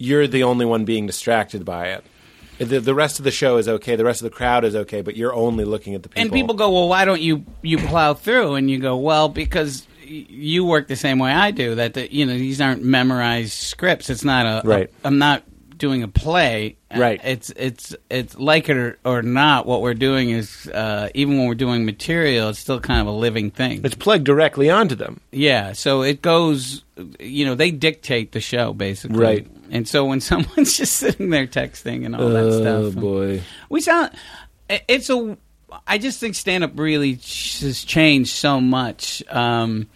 you're 0.00 0.26
the 0.26 0.42
only 0.42 0.64
one 0.64 0.84
being 0.86 1.06
distracted 1.06 1.64
by 1.64 1.88
it. 1.88 2.04
The, 2.58 2.80
the 2.80 2.94
rest 2.94 3.18
of 3.18 3.24
the 3.24 3.30
show 3.30 3.58
is 3.58 3.68
okay. 3.68 3.96
The 3.96 4.04
rest 4.04 4.22
of 4.22 4.30
the 4.30 4.36
crowd 4.36 4.64
is 4.64 4.74
okay, 4.74 5.02
but 5.02 5.16
you're 5.16 5.34
only 5.34 5.64
looking 5.64 5.94
at 5.94 6.02
the 6.02 6.08
people. 6.08 6.22
And 6.22 6.32
people 6.32 6.54
go, 6.54 6.70
"Well, 6.70 6.88
why 6.88 7.04
don't 7.04 7.20
you 7.20 7.44
you 7.62 7.78
plow 7.78 8.14
through?" 8.14 8.54
And 8.54 8.70
you 8.70 8.78
go, 8.78 8.96
"Well, 8.96 9.28
because." 9.28 9.86
You 10.12 10.64
work 10.64 10.88
the 10.88 10.96
same 10.96 11.20
way 11.20 11.30
I 11.30 11.52
do. 11.52 11.76
That 11.76 11.94
the, 11.94 12.12
you 12.12 12.26
know 12.26 12.36
these 12.36 12.60
aren't 12.60 12.82
memorized 12.82 13.52
scripts. 13.52 14.10
It's 14.10 14.24
not 14.24 14.44
a. 14.44 14.66
Right. 14.66 14.90
i 15.04 15.06
am 15.06 15.18
not 15.18 15.44
doing 15.80 16.04
a 16.04 16.08
play. 16.08 16.76
Uh, 16.90 17.00
Right. 17.00 17.20
It's 17.24 17.50
it's 17.56 17.96
it's 18.08 18.38
like 18.38 18.68
it 18.68 18.76
or, 18.76 18.98
or 19.04 19.22
not. 19.22 19.66
What 19.66 19.80
we're 19.82 19.94
doing 19.94 20.30
is 20.30 20.68
uh, 20.68 21.08
even 21.14 21.38
when 21.38 21.48
we're 21.48 21.54
doing 21.54 21.84
material, 21.84 22.50
it's 22.50 22.58
still 22.60 22.78
kind 22.80 23.00
of 23.00 23.08
a 23.08 23.16
living 23.16 23.50
thing. 23.50 23.80
It's 23.84 23.94
plugged 23.96 24.24
directly 24.24 24.70
onto 24.70 24.94
them. 24.94 25.20
Yeah, 25.32 25.72
so 25.72 26.02
it 26.02 26.22
goes. 26.22 26.84
You 27.18 27.46
know, 27.46 27.54
they 27.54 27.70
dictate 27.70 28.32
the 28.32 28.40
show 28.40 28.72
basically, 28.72 29.18
Right. 29.18 29.46
And 29.70 29.88
so 29.88 30.04
when 30.04 30.20
someone's 30.30 30.76
just 30.76 30.94
sitting 30.94 31.30
there 31.30 31.46
texting 31.46 32.04
and 32.04 32.14
all 32.14 32.28
that 32.28 32.44
oh 32.44 32.90
stuff, 32.90 33.00
boy. 33.00 33.42
we 33.68 33.80
sound. 33.80 34.10
It's 34.68 35.10
a. 35.10 35.36
I 35.86 35.98
just 35.98 36.18
think 36.18 36.34
stand 36.34 36.64
up 36.64 36.72
really 36.78 37.14
has 37.14 37.84
changed 37.84 38.30
so 38.30 38.60
much. 38.60 39.22
Um, 39.28 39.86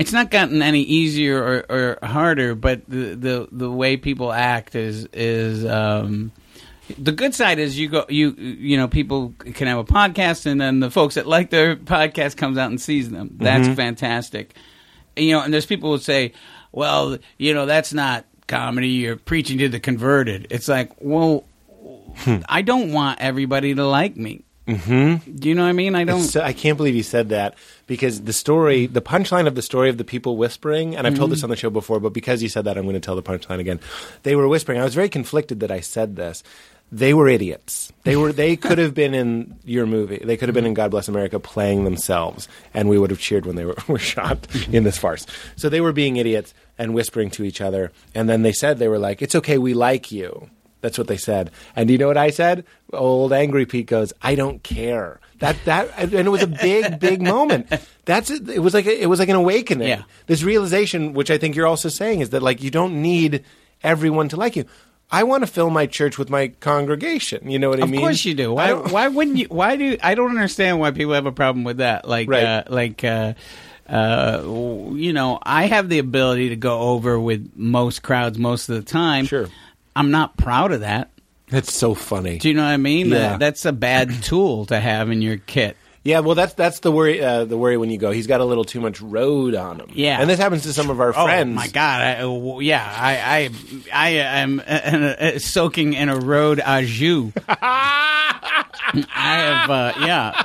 it's 0.00 0.12
not 0.12 0.30
gotten 0.30 0.62
any 0.62 0.80
easier 0.80 1.42
or, 1.42 1.66
or 1.68 1.98
harder, 2.06 2.54
but 2.54 2.88
the, 2.88 3.14
the 3.14 3.48
the 3.52 3.70
way 3.70 3.98
people 3.98 4.32
act 4.32 4.74
is 4.74 5.06
is 5.12 5.64
um, 5.66 6.32
the 6.98 7.12
good 7.12 7.34
side 7.34 7.58
is 7.58 7.78
you 7.78 7.88
go 7.88 8.06
you 8.08 8.30
you 8.30 8.78
know 8.78 8.88
people 8.88 9.34
can 9.38 9.66
have 9.66 9.78
a 9.78 9.84
podcast 9.84 10.46
and 10.46 10.58
then 10.58 10.80
the 10.80 10.90
folks 10.90 11.16
that 11.16 11.26
like 11.26 11.50
their 11.50 11.76
podcast 11.76 12.38
comes 12.38 12.56
out 12.56 12.70
and 12.70 12.80
sees 12.80 13.10
them. 13.10 13.36
That's 13.36 13.68
fantastic. 13.68 14.54
You 15.16 15.32
know, 15.32 15.42
and 15.42 15.52
there's 15.52 15.66
people 15.66 15.92
who 15.92 15.98
say, 15.98 16.32
well, 16.72 17.18
you 17.36 17.52
know, 17.52 17.66
that's 17.66 17.92
not 17.92 18.24
comedy. 18.46 18.88
You're 18.88 19.16
preaching 19.16 19.58
to 19.58 19.68
the 19.68 19.80
converted. 19.80 20.46
It's 20.50 20.66
like, 20.68 20.92
well, 20.98 21.44
I 22.48 22.62
don't 22.62 22.92
want 22.92 23.20
everybody 23.20 23.74
to 23.74 23.84
like 23.84 24.16
me. 24.16 24.44
Mm-hmm. 24.76 25.32
Do 25.36 25.48
you 25.48 25.54
know 25.54 25.62
what 25.62 25.68
I 25.68 25.72
mean? 25.72 25.94
I 25.94 26.04
don't. 26.04 26.20
It's 26.20 26.30
so- 26.32 26.42
I 26.42 26.52
can't 26.52 26.76
believe 26.76 26.94
you 26.94 27.02
said 27.02 27.30
that 27.30 27.54
because 27.86 28.22
the 28.22 28.32
story, 28.32 28.86
the 28.86 29.02
punchline 29.02 29.46
of 29.46 29.54
the 29.54 29.62
story 29.62 29.88
of 29.90 29.98
the 29.98 30.04
people 30.04 30.36
whispering, 30.36 30.96
and 30.96 31.06
I've 31.06 31.14
told 31.14 31.28
Mm-hmm. 31.30 31.34
this 31.34 31.44
on 31.44 31.50
the 31.50 31.56
show 31.56 31.70
before, 31.70 32.00
but 32.00 32.12
because 32.12 32.42
you 32.42 32.48
said 32.48 32.64
that, 32.64 32.76
I'm 32.76 32.84
going 32.84 32.94
to 32.94 33.00
tell 33.00 33.16
the 33.16 33.22
punchline 33.22 33.58
again. 33.58 33.80
They 34.22 34.36
were 34.36 34.46
whispering. 34.48 34.80
I 34.80 34.84
was 34.84 34.94
very 34.94 35.08
conflicted 35.08 35.60
that 35.60 35.70
I 35.70 35.80
said 35.80 36.16
this. 36.16 36.42
They 36.92 37.14
were 37.14 37.28
idiots. 37.28 37.92
They 38.02 38.16
were. 38.16 38.32
They 38.32 38.56
could 38.66 38.78
have 38.78 38.94
been 38.94 39.14
in 39.14 39.56
your 39.64 39.86
movie. 39.86 40.20
They 40.24 40.36
could 40.36 40.48
have 40.48 40.54
been 40.54 40.66
in 40.66 40.74
God 40.74 40.90
Bless 40.90 41.06
America 41.08 41.38
playing 41.38 41.84
themselves, 41.84 42.48
and 42.74 42.88
we 42.88 42.98
would 42.98 43.10
have 43.10 43.20
cheered 43.20 43.46
when 43.46 43.54
they 43.56 43.64
were, 43.64 43.76
were 43.88 43.98
shot 43.98 44.46
in 44.72 44.82
this 44.84 44.98
farce. 44.98 45.24
So 45.56 45.68
they 45.68 45.80
were 45.80 45.92
being 45.92 46.16
idiots 46.16 46.52
and 46.78 46.92
whispering 46.94 47.30
to 47.30 47.44
each 47.44 47.60
other. 47.60 47.92
And 48.14 48.28
then 48.28 48.42
they 48.42 48.52
said 48.52 48.78
they 48.78 48.88
were 48.88 48.98
like, 48.98 49.22
"It's 49.22 49.36
okay, 49.36 49.56
we 49.58 49.72
like 49.74 50.10
you." 50.10 50.50
That's 50.80 50.96
what 50.98 51.08
they 51.08 51.16
said. 51.16 51.50
And 51.76 51.90
you 51.90 51.98
know 51.98 52.06
what 52.08 52.16
I 52.16 52.30
said? 52.30 52.64
Old 52.92 53.32
angry 53.32 53.66
Pete 53.66 53.86
goes, 53.86 54.12
"I 54.22 54.34
don't 54.34 54.62
care." 54.62 55.20
That 55.40 55.56
that 55.64 55.88
and 55.98 56.12
it 56.12 56.28
was 56.30 56.42
a 56.42 56.46
big 56.46 56.98
big 57.00 57.22
moment. 57.22 57.68
That's 58.04 58.30
it. 58.30 58.48
It 58.48 58.58
was 58.60 58.74
like 58.74 58.86
a, 58.86 59.02
it 59.02 59.06
was 59.06 59.18
like 59.18 59.28
an 59.28 59.36
awakening. 59.36 59.88
Yeah. 59.88 60.02
This 60.26 60.42
realization, 60.42 61.12
which 61.14 61.30
I 61.30 61.38
think 61.38 61.54
you're 61.56 61.66
also 61.66 61.88
saying, 61.88 62.20
is 62.20 62.30
that 62.30 62.42
like 62.42 62.62
you 62.62 62.70
don't 62.70 63.00
need 63.02 63.44
everyone 63.82 64.28
to 64.30 64.36
like 64.36 64.56
you. 64.56 64.64
I 65.12 65.24
want 65.24 65.42
to 65.42 65.48
fill 65.48 65.70
my 65.70 65.86
church 65.86 66.18
with 66.18 66.30
my 66.30 66.48
congregation. 66.60 67.50
You 67.50 67.58
know 67.58 67.68
what 67.70 67.80
I 67.80 67.84
Of 67.84 67.90
mean? 67.90 68.00
Of 68.00 68.04
course 68.04 68.24
you 68.24 68.34
do. 68.34 68.52
Why? 68.52 68.72
Why 68.74 69.08
wouldn't 69.08 69.38
you? 69.38 69.46
Why 69.48 69.76
do? 69.76 69.96
I 70.02 70.14
don't 70.14 70.30
understand 70.30 70.78
why 70.78 70.90
people 70.92 71.14
have 71.14 71.26
a 71.26 71.32
problem 71.32 71.64
with 71.64 71.78
that. 71.78 72.06
Like, 72.06 72.28
Right. 72.28 72.44
uh, 72.44 72.62
like, 72.68 73.02
uh, 73.02 73.34
uh, 73.88 74.42
you 74.94 75.12
know, 75.12 75.38
I 75.42 75.66
have 75.66 75.88
the 75.88 75.98
ability 75.98 76.50
to 76.50 76.56
go 76.56 76.78
over 76.78 77.18
with 77.18 77.50
most 77.56 78.02
crowds 78.02 78.38
most 78.38 78.68
of 78.68 78.76
the 78.76 78.82
time. 78.82 79.26
Sure. 79.26 79.48
I'm 79.96 80.10
not 80.10 80.36
proud 80.36 80.72
of 80.72 80.80
that. 80.80 81.10
That's 81.48 81.72
so 81.72 81.94
funny. 81.94 82.38
Do 82.38 82.48
you 82.48 82.54
know 82.54 82.62
what 82.62 82.70
I 82.70 82.76
mean? 82.76 83.08
Yeah. 83.08 83.18
That, 83.30 83.38
that's 83.40 83.64
a 83.64 83.72
bad 83.72 84.10
tool 84.22 84.66
to 84.66 84.78
have 84.78 85.10
in 85.10 85.20
your 85.22 85.36
kit. 85.38 85.76
Yeah, 86.02 86.20
well, 86.20 86.34
that's 86.34 86.54
that's 86.54 86.80
the 86.80 86.90
worry. 86.90 87.22
Uh, 87.22 87.44
the 87.44 87.58
worry 87.58 87.76
when 87.76 87.90
you 87.90 87.98
go, 87.98 88.10
he's 88.10 88.26
got 88.26 88.40
a 88.40 88.44
little 88.46 88.64
too 88.64 88.80
much 88.80 89.02
road 89.02 89.54
on 89.54 89.80
him. 89.80 89.88
Yeah. 89.92 90.18
and 90.18 90.30
this 90.30 90.38
happens 90.38 90.62
to 90.62 90.72
some 90.72 90.88
of 90.88 90.98
our 90.98 91.12
friends. 91.12 91.50
Oh 91.50 91.54
my 91.54 91.68
god! 91.68 92.00
I, 92.00 92.14
uh, 92.14 92.20
w- 92.22 92.60
yeah, 92.62 92.82
I, 92.82 93.50
I, 93.92 94.06
I 94.06 94.08
am 94.40 94.60
uh, 94.60 94.62
uh, 94.62 95.38
soaking 95.38 95.92
in 95.92 96.08
a 96.08 96.16
road 96.16 96.58
au 96.64 96.80
jus. 96.82 97.32
I 97.48 99.04
have, 99.12 99.70
uh, 99.70 99.92
yeah. 100.00 100.42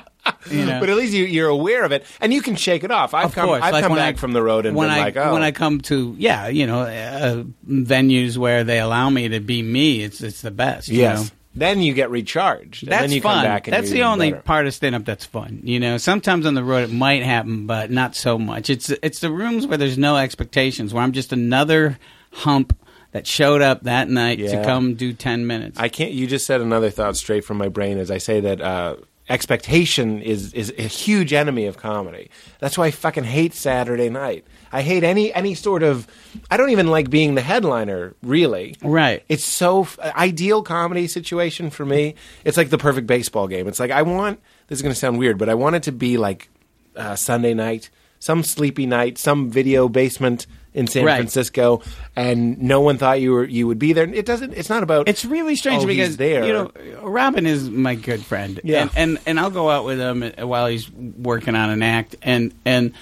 You 0.49 0.65
know. 0.65 0.79
But 0.79 0.89
at 0.89 0.95
least 0.97 1.13
you, 1.13 1.25
you're 1.25 1.49
aware 1.49 1.83
of 1.83 1.91
it, 1.91 2.05
and 2.21 2.33
you 2.33 2.41
can 2.41 2.55
shake 2.55 2.83
it 2.83 2.91
off. 2.91 3.13
I've 3.13 3.25
of 3.25 3.35
come, 3.35 3.47
course, 3.47 3.61
I've 3.63 3.73
like 3.73 3.83
come 3.83 3.95
back 3.95 4.15
I- 4.15 4.17
from 4.17 4.33
the 4.33 4.41
road 4.41 4.65
and 4.65 4.75
when 4.75 4.89
been 4.89 4.97
I, 4.97 4.99
like, 5.01 5.17
oh, 5.17 5.33
when 5.33 5.41
I 5.43 5.51
come 5.51 5.81
to 5.81 6.15
yeah, 6.17 6.47
you 6.47 6.65
know, 6.67 6.81
uh, 6.81 7.43
venues 7.67 8.37
where 8.37 8.63
they 8.63 8.79
allow 8.79 9.09
me 9.09 9.29
to 9.29 9.39
be 9.39 9.61
me, 9.61 10.03
it's 10.03 10.21
it's 10.21 10.41
the 10.41 10.51
best. 10.51 10.87
you 10.87 10.99
yes. 10.99 11.23
know? 11.25 11.29
Then 11.57 11.81
you 11.81 11.93
get 11.93 12.09
recharged. 12.09 12.85
That's 12.85 13.03
then 13.03 13.11
you 13.11 13.21
fun. 13.21 13.35
Come 13.37 13.43
back 13.45 13.67
and 13.67 13.73
that's 13.73 13.89
the 13.89 14.03
only 14.03 14.31
better. 14.31 14.43
part 14.43 14.67
of 14.67 14.73
stand 14.73 14.93
up 14.93 15.05
that's 15.05 15.25
fun. 15.25 15.61
You 15.63 15.79
know, 15.79 15.97
sometimes 15.97 16.45
on 16.45 16.53
the 16.53 16.63
road 16.65 16.89
it 16.89 16.91
might 16.91 17.23
happen, 17.23 17.65
but 17.65 17.89
not 17.91 18.13
so 18.15 18.37
much. 18.37 18.69
It's 18.69 18.89
it's 18.89 19.19
the 19.21 19.31
rooms 19.31 19.65
where 19.65 19.77
there's 19.77 19.97
no 19.97 20.17
expectations, 20.17 20.93
where 20.93 21.01
I'm 21.01 21.13
just 21.13 21.31
another 21.31 21.97
hump 22.31 22.77
that 23.13 23.25
showed 23.25 23.61
up 23.61 23.83
that 23.83 24.09
night 24.09 24.39
Yeah. 24.39 24.59
to 24.59 24.65
come 24.65 24.95
do 24.95 25.13
ten 25.13 25.47
minutes. 25.47 25.79
I 25.79 25.87
can't. 25.87 26.11
You 26.11 26.27
just 26.27 26.45
said 26.45 26.59
another 26.59 26.89
thought 26.89 27.15
straight 27.15 27.45
from 27.45 27.57
my 27.57 27.69
brain 27.69 27.99
as 27.99 28.11
I 28.11 28.17
say 28.17 28.41
that 28.41 28.59
uh, 28.59 28.97
expectation 29.27 30.21
is 30.21 30.53
is 30.53 30.73
a 30.77 30.83
huge 30.83 31.33
enemy 31.33 31.65
of 31.65 31.77
comedy. 31.77 32.29
That's 32.59 32.77
why 32.77 32.87
I 32.87 32.91
fucking 32.91 33.23
hate 33.23 33.53
Saturday 33.53 34.09
night. 34.09 34.45
I 34.71 34.81
hate 34.81 35.03
any 35.03 35.33
any 35.33 35.55
sort 35.55 35.83
of. 35.83 36.07
I 36.51 36.57
don't 36.57 36.69
even 36.69 36.87
like 36.87 37.09
being 37.09 37.35
the 37.35 37.41
headliner. 37.41 38.15
Really, 38.21 38.75
Right. 38.81 39.23
It's 39.29 39.43
so 39.43 39.83
f- 39.83 39.99
ideal 39.99 40.61
comedy 40.63 41.07
situation 41.07 41.69
for 41.69 41.85
me. 41.85 42.15
It's 42.43 42.57
like 42.57 42.69
the 42.69 42.77
perfect 42.77 43.07
baseball 43.07 43.47
game. 43.47 43.67
It's 43.67 43.79
like 43.79 43.91
I 43.91 44.01
want. 44.03 44.39
This 44.67 44.79
is 44.79 44.83
going 44.83 44.93
to 44.93 44.99
sound 44.99 45.19
weird, 45.19 45.37
but 45.37 45.49
I 45.49 45.53
want 45.53 45.75
it 45.75 45.83
to 45.83 45.91
be 45.91 46.17
like 46.17 46.49
uh, 46.95 47.15
Sunday 47.15 47.53
night, 47.53 47.89
some 48.19 48.43
sleepy 48.43 48.85
night, 48.85 49.17
some 49.17 49.49
video 49.49 49.87
basement 49.87 50.47
in 50.75 50.87
San 50.87 51.05
Right. 51.05 51.17
Francisco, 51.17 51.81
and 52.15 52.61
no 52.61 52.81
one 52.81 52.97
thought 52.97 53.21
you 53.21 53.31
were 53.31 53.45
you 53.45 53.65
would 53.65 53.79
be 53.79 53.93
there. 53.93 54.03
It 54.03 54.25
doesn't. 54.25 54.53
It's 54.53 54.69
not 54.69 54.83
about. 54.83 55.09
It's 55.09 55.25
really 55.25 55.55
strange 55.55 55.83
oh, 55.83 55.87
because 55.87 56.17
there. 56.17 56.45
you 56.45 56.53
know 56.53 56.71
Robin 57.01 57.45
is 57.45 57.69
my 57.69 57.95
good 57.95 58.23
friend, 58.23 58.59
Yeah. 58.63 58.81
and, 58.81 58.91
and 58.95 59.19
and 59.25 59.39
I'll 59.39 59.49
go 59.49 59.69
out 59.69 59.85
with 59.85 59.99
him 59.99 60.21
while 60.47 60.67
he's 60.67 60.91
working 60.91 61.55
on 61.55 61.69
an 61.69 61.81
act, 61.81 62.17
and 62.21 62.53
and 62.65 62.93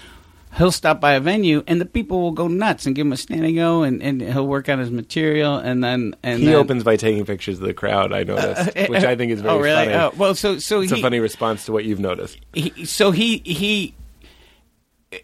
he'll 0.58 0.72
stop 0.72 1.02
by 1.02 1.14
a 1.14 1.20
venue, 1.20 1.64
and 1.68 1.82
the 1.82 1.86
people 1.86 2.22
will 2.22 2.32
go 2.32 2.48
nuts 2.48 2.86
and 2.86 2.96
give 2.96 3.06
him 3.06 3.12
a 3.14 3.18
standing 3.18 3.60
O, 3.60 3.84
and, 3.84 4.02
and 4.04 4.22
he'll 4.22 4.48
work 4.48 4.70
on 4.70 4.80
his 4.80 4.92
material, 4.92 5.58
and 5.58 5.84
then 5.84 6.16
and 6.24 6.40
he 6.40 6.46
then, 6.46 6.56
opens 6.56 6.84
by 6.84 6.96
taking 6.96 7.26
pictures 7.26 7.60
of 7.60 7.66
the 7.66 7.74
crowd. 7.74 8.14
I 8.14 8.24
noticed, 8.24 8.78
uh, 8.78 8.82
uh, 8.82 8.88
which 8.88 9.04
I 9.04 9.16
think 9.16 9.32
is 9.32 9.40
oh, 9.40 9.44
very 9.44 9.56
oh 9.56 9.60
really? 9.60 9.86
funny. 9.86 9.94
Oh, 9.96 10.14
well, 10.16 10.36
so 10.36 10.60
so 10.60 10.82
it's 10.82 10.92
he, 10.92 11.00
a 11.00 11.02
funny 11.02 11.20
response 11.20 11.66
to 11.66 11.72
what 11.72 11.86
you've 11.86 12.00
noticed. 12.00 12.38
he 12.54 12.86
so 12.86 13.12
he 13.12 13.40
he 13.40 13.96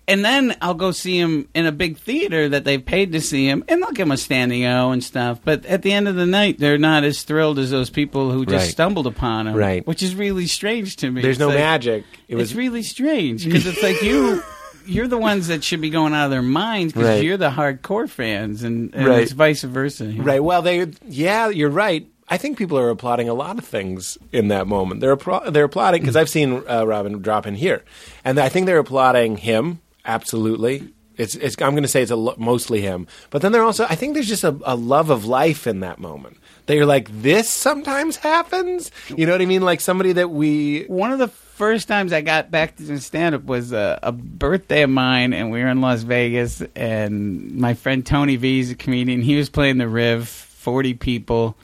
and 0.07 0.23
then 0.25 0.55
I'll 0.61 0.73
go 0.73 0.91
see 0.91 1.17
him 1.19 1.47
in 1.53 1.65
a 1.65 1.71
big 1.71 1.97
theater 1.97 2.49
that 2.49 2.63
they've 2.63 2.83
paid 2.85 3.11
to 3.13 3.21
see 3.21 3.45
him, 3.47 3.63
and 3.67 3.81
they'll 3.81 3.91
give 3.91 4.07
him 4.07 4.11
a 4.11 4.17
standing 4.17 4.65
O 4.65 4.91
and 4.91 5.03
stuff. 5.03 5.39
But 5.43 5.65
at 5.65 5.81
the 5.81 5.91
end 5.91 6.07
of 6.07 6.15
the 6.15 6.25
night, 6.25 6.59
they're 6.59 6.77
not 6.77 7.03
as 7.03 7.23
thrilled 7.23 7.59
as 7.59 7.71
those 7.71 7.89
people 7.89 8.31
who 8.31 8.45
just 8.45 8.65
Right. 8.65 8.71
stumbled 8.71 9.07
upon 9.07 9.47
him, 9.47 9.55
Right. 9.55 9.85
Which 9.87 10.03
is 10.03 10.15
really 10.15 10.47
strange 10.47 10.95
to 10.97 11.11
me. 11.11 11.21
There's 11.21 11.33
It's 11.37 11.39
no 11.39 11.47
like- 11.49 11.57
magic. 11.57 12.03
It 12.27 12.35
was 12.35 12.51
it's 12.51 12.57
really 12.57 12.83
strange 12.83 13.45
because 13.45 13.65
it's 13.65 13.81
like 13.83 14.01
you. 14.01 14.41
You're 14.85 15.07
the 15.07 15.19
ones 15.19 15.49
that 15.49 15.63
should 15.63 15.81
be 15.81 15.91
going 15.91 16.13
out 16.13 16.25
of 16.25 16.31
their 16.31 16.41
minds 16.41 16.93
because 16.93 17.07
Right. 17.09 17.23
you're 17.23 17.37
the 17.37 17.51
hardcore 17.51 18.09
fans, 18.09 18.63
and, 18.63 18.91
and 18.95 19.07
Right. 19.07 19.21
it's 19.21 19.33
vice 19.33 19.61
versa. 19.61 20.11
right. 20.17 20.43
Well, 20.43 20.63
they 20.63 20.87
yeah, 21.07 21.49
you're 21.49 21.69
right. 21.69 22.07
I 22.29 22.37
think 22.37 22.57
people 22.57 22.77
are 22.77 22.89
applauding 22.89 23.27
a 23.27 23.33
lot 23.33 23.57
of 23.57 23.65
things 23.65 24.17
in 24.31 24.49
that 24.49 24.67
moment. 24.67 25.01
They're 25.01 25.17
they're 25.49 25.65
applauding 25.65 26.01
because 26.01 26.15
I've 26.15 26.29
seen 26.29 26.63
uh, 26.69 26.85
Robin 26.85 27.21
drop 27.21 27.47
in 27.47 27.55
here, 27.55 27.83
and 28.23 28.39
I 28.39 28.49
think 28.49 28.65
they're 28.65 28.77
applauding 28.77 29.37
him 29.37 29.81
absolutely. 30.05 30.93
It's, 31.17 31.35
it's 31.35 31.61
I'm 31.61 31.71
going 31.71 31.83
to 31.83 31.89
say 31.89 32.01
it's 32.01 32.11
lo- 32.11 32.35
mostly 32.37 32.79
him, 32.81 33.05
but 33.29 33.41
then 33.41 33.51
they're 33.51 33.63
also 33.63 33.85
I 33.89 33.95
think 33.95 34.13
there's 34.13 34.27
just 34.27 34.43
a, 34.43 34.57
a 34.63 34.75
love 34.75 35.09
of 35.09 35.25
life 35.25 35.67
in 35.67 35.81
that 35.81 35.99
moment. 35.99 36.37
They're 36.65 36.85
like 36.85 37.09
this 37.21 37.49
sometimes 37.49 38.17
happens. 38.17 38.91
You 39.15 39.25
know 39.25 39.31
what 39.33 39.41
I 39.41 39.45
mean? 39.45 39.63
Like 39.63 39.81
somebody 39.81 40.13
that 40.13 40.29
we 40.29 40.83
One 40.83 41.11
of 41.11 41.19
the 41.19 41.27
first 41.27 41.89
times 41.89 42.13
I 42.13 42.21
got 42.21 42.51
back 42.51 42.77
to 42.77 42.99
stand 43.01 43.35
up 43.35 43.43
was 43.43 43.73
a, 43.73 43.99
a 44.01 44.13
birthday 44.13 44.83
of 44.83 44.89
mine, 44.91 45.33
and 45.33 45.51
we 45.51 45.61
were 45.61 45.67
in 45.67 45.81
Las 45.81 46.03
Vegas. 46.03 46.61
And 46.75 47.55
my 47.55 47.73
friend 47.73 48.05
Tony 48.05 48.37
V 48.37 48.59
is 48.61 48.71
a 48.71 48.75
comedian. 48.75 49.21
He 49.21 49.35
was 49.35 49.49
playing 49.49 49.77
the 49.77 49.89
Riv, 49.89 50.29
40 50.29 50.93
people. 50.93 51.57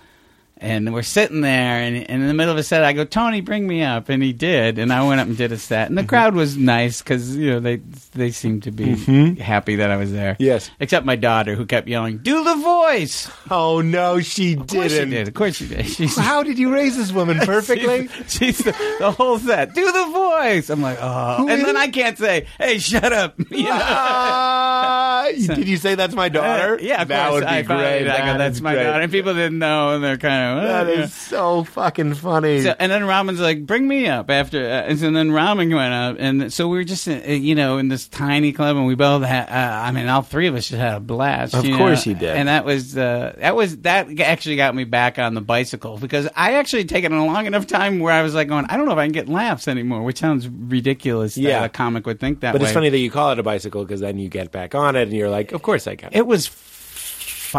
And 0.57 0.93
we're 0.93 1.03
sitting 1.03 1.41
there, 1.41 1.81
and, 1.81 1.97
and 2.09 2.21
in 2.21 2.27
the 2.27 2.33
middle 2.33 2.53
of 2.53 2.57
a 2.57 2.63
set, 2.63 2.81
I 2.83 2.93
go, 2.93 3.03
Tony, 3.03 3.41
bring 3.41 3.67
me 3.67 3.83
up. 3.83 4.07
And 4.07 4.23
he 4.23 4.31
did. 4.31 4.79
And 4.79 4.91
I 4.93 5.05
went 5.05 5.19
up 5.19 5.27
and 5.27 5.35
did 5.35 5.51
a 5.51 5.57
set. 5.57 5.89
And 5.89 5.97
the 5.97 6.05
crowd 6.05 6.33
was 6.33 6.55
nice 6.55 7.01
because, 7.01 7.35
you 7.35 7.51
know, 7.51 7.59
they 7.59 7.81
they 8.13 8.31
seemed 8.31 8.63
to 8.63 8.71
be 8.71 8.95
happy 9.35 9.75
that 9.75 9.91
I 9.91 9.97
was 9.97 10.13
there. 10.13 10.37
Yes. 10.39 10.71
Except 10.79 11.05
my 11.05 11.17
daughter, 11.17 11.55
who 11.55 11.65
kept 11.65 11.89
yelling, 11.89 12.19
Do 12.19 12.43
the 12.45 12.55
voice. 12.55 13.29
Oh 13.51 13.81
no, 13.81 14.21
she 14.21 14.53
Of 14.55 14.67
course 14.67 14.93
she 14.93 14.99
didn't. 14.99 15.27
Of 15.27 15.33
course 15.33 15.55
she 15.57 15.67
did. 15.67 15.85
She's, 15.87 16.15
How 16.17 16.41
did 16.41 16.57
you 16.57 16.73
raise 16.73 16.95
this 16.95 17.11
woman 17.11 17.37
perfectly? 17.45 18.07
She's, 18.27 18.31
she's 18.33 18.57
the, 18.59 18.71
the 18.99 19.11
whole 19.11 19.37
set. 19.39 19.73
Do 19.73 19.91
the 19.91 20.05
voice. 20.05 20.69
I'm 20.69 20.81
like, 20.81 20.97
oh, 21.01 21.47
and 21.49 21.65
then 21.65 21.75
I 21.75 21.87
can't 21.89 22.17
say, 22.17 22.47
"Hey, 22.57 22.77
shut 22.79 23.11
up." 23.11 23.35
You 23.49 23.63
know? 23.63 23.79
Ah, 23.81 25.27
did 25.35 25.67
you 25.67 25.77
say 25.77 25.95
that's 25.95 26.13
my 26.15 26.29
daughter? 26.29 26.75
Uh, 26.75 26.81
yeah, 26.81 27.01
of 27.01 27.07
that 27.09 27.29
course. 27.29 27.41
would 27.41 27.49
be 27.49 27.55
I 27.55 27.61
great. 27.63 28.07
I 28.07 28.31
go, 28.33 28.37
that's 28.37 28.61
my 28.61 28.73
great. 28.73 28.83
daughter. 28.83 29.01
And 29.01 29.11
people 29.11 29.33
didn't 29.33 29.59
know, 29.59 29.95
and 29.95 30.03
they're 30.03 30.17
kind 30.17 30.41
of. 30.43 30.44
That 30.53 30.87
is 30.87 31.13
so 31.13 31.63
fucking 31.63 32.13
funny. 32.15 32.61
So, 32.61 32.75
and 32.77 32.91
then 32.91 33.05
Robin's 33.05 33.39
like, 33.39 33.65
"Bring 33.65 33.87
me 33.87 34.07
up 34.07 34.29
after," 34.29 34.63
uh, 34.63 34.83
and 34.83 34.99
so 34.99 35.09
then 35.11 35.31
Robin 35.31 35.73
went 35.73 35.93
up, 35.93 36.17
and 36.19 36.53
so 36.53 36.67
we 36.67 36.77
were 36.77 36.83
just, 36.83 37.07
uh, 37.07 37.13
you 37.13 37.55
know, 37.55 37.77
in 37.77 37.87
this 37.87 38.07
tiny 38.07 38.51
club, 38.51 38.77
and 38.77 38.85
we 38.85 38.95
both 38.95 39.23
had. 39.23 39.49
Uh, 39.49 39.85
I 39.85 39.91
mean, 39.91 40.07
all 40.07 40.21
three 40.21 40.47
of 40.47 40.55
us 40.55 40.67
just 40.67 40.79
had 40.79 40.95
a 40.95 40.99
blast. 40.99 41.53
Of 41.53 41.65
you 41.65 41.77
course 41.77 42.05
know? 42.05 42.11
you 42.13 42.19
did. 42.19 42.35
and 42.35 42.47
that 42.47 42.65
was 42.65 42.97
uh, 42.97 43.35
that 43.37 43.55
was 43.55 43.77
that 43.77 44.19
actually 44.19 44.57
got 44.57 44.75
me 44.75 44.83
back 44.83 45.17
on 45.17 45.33
the 45.33 45.41
bicycle 45.41 45.97
because 45.97 46.27
I 46.35 46.53
actually 46.53 46.81
had 46.81 46.89
taken 46.89 47.13
a 47.13 47.25
long 47.25 47.45
enough 47.45 47.67
time 47.67 47.99
where 47.99 48.13
I 48.13 48.21
was 48.21 48.35
like 48.35 48.47
going, 48.47 48.65
I 48.69 48.77
don't 48.77 48.85
know 48.85 48.91
if 48.91 48.97
I 48.97 49.05
can 49.05 49.13
get 49.13 49.29
laughs 49.29 49.67
anymore, 49.67 50.03
which 50.03 50.19
sounds 50.19 50.47
ridiculous. 50.47 51.37
Yeah. 51.37 51.59
that 51.59 51.65
a 51.65 51.69
comic 51.69 52.05
would 52.05 52.19
think 52.19 52.41
that 52.41 52.51
but 52.51 52.61
way. 52.61 52.65
it's 52.65 52.73
funny 52.73 52.89
that 52.89 52.97
you 52.97 53.11
call 53.11 53.31
it 53.31 53.39
a 53.39 53.43
bicycle 53.43 53.83
because 53.83 54.01
then 54.01 54.19
you 54.19 54.29
get 54.29 54.51
back 54.51 54.75
on 54.75 54.95
it 54.95 55.03
and 55.03 55.13
you're 55.13 55.29
like, 55.29 55.51
of 55.51 55.61
course 55.61 55.87
I 55.87 55.95
can. 55.95 56.09
It 56.11 56.27
was 56.27 56.47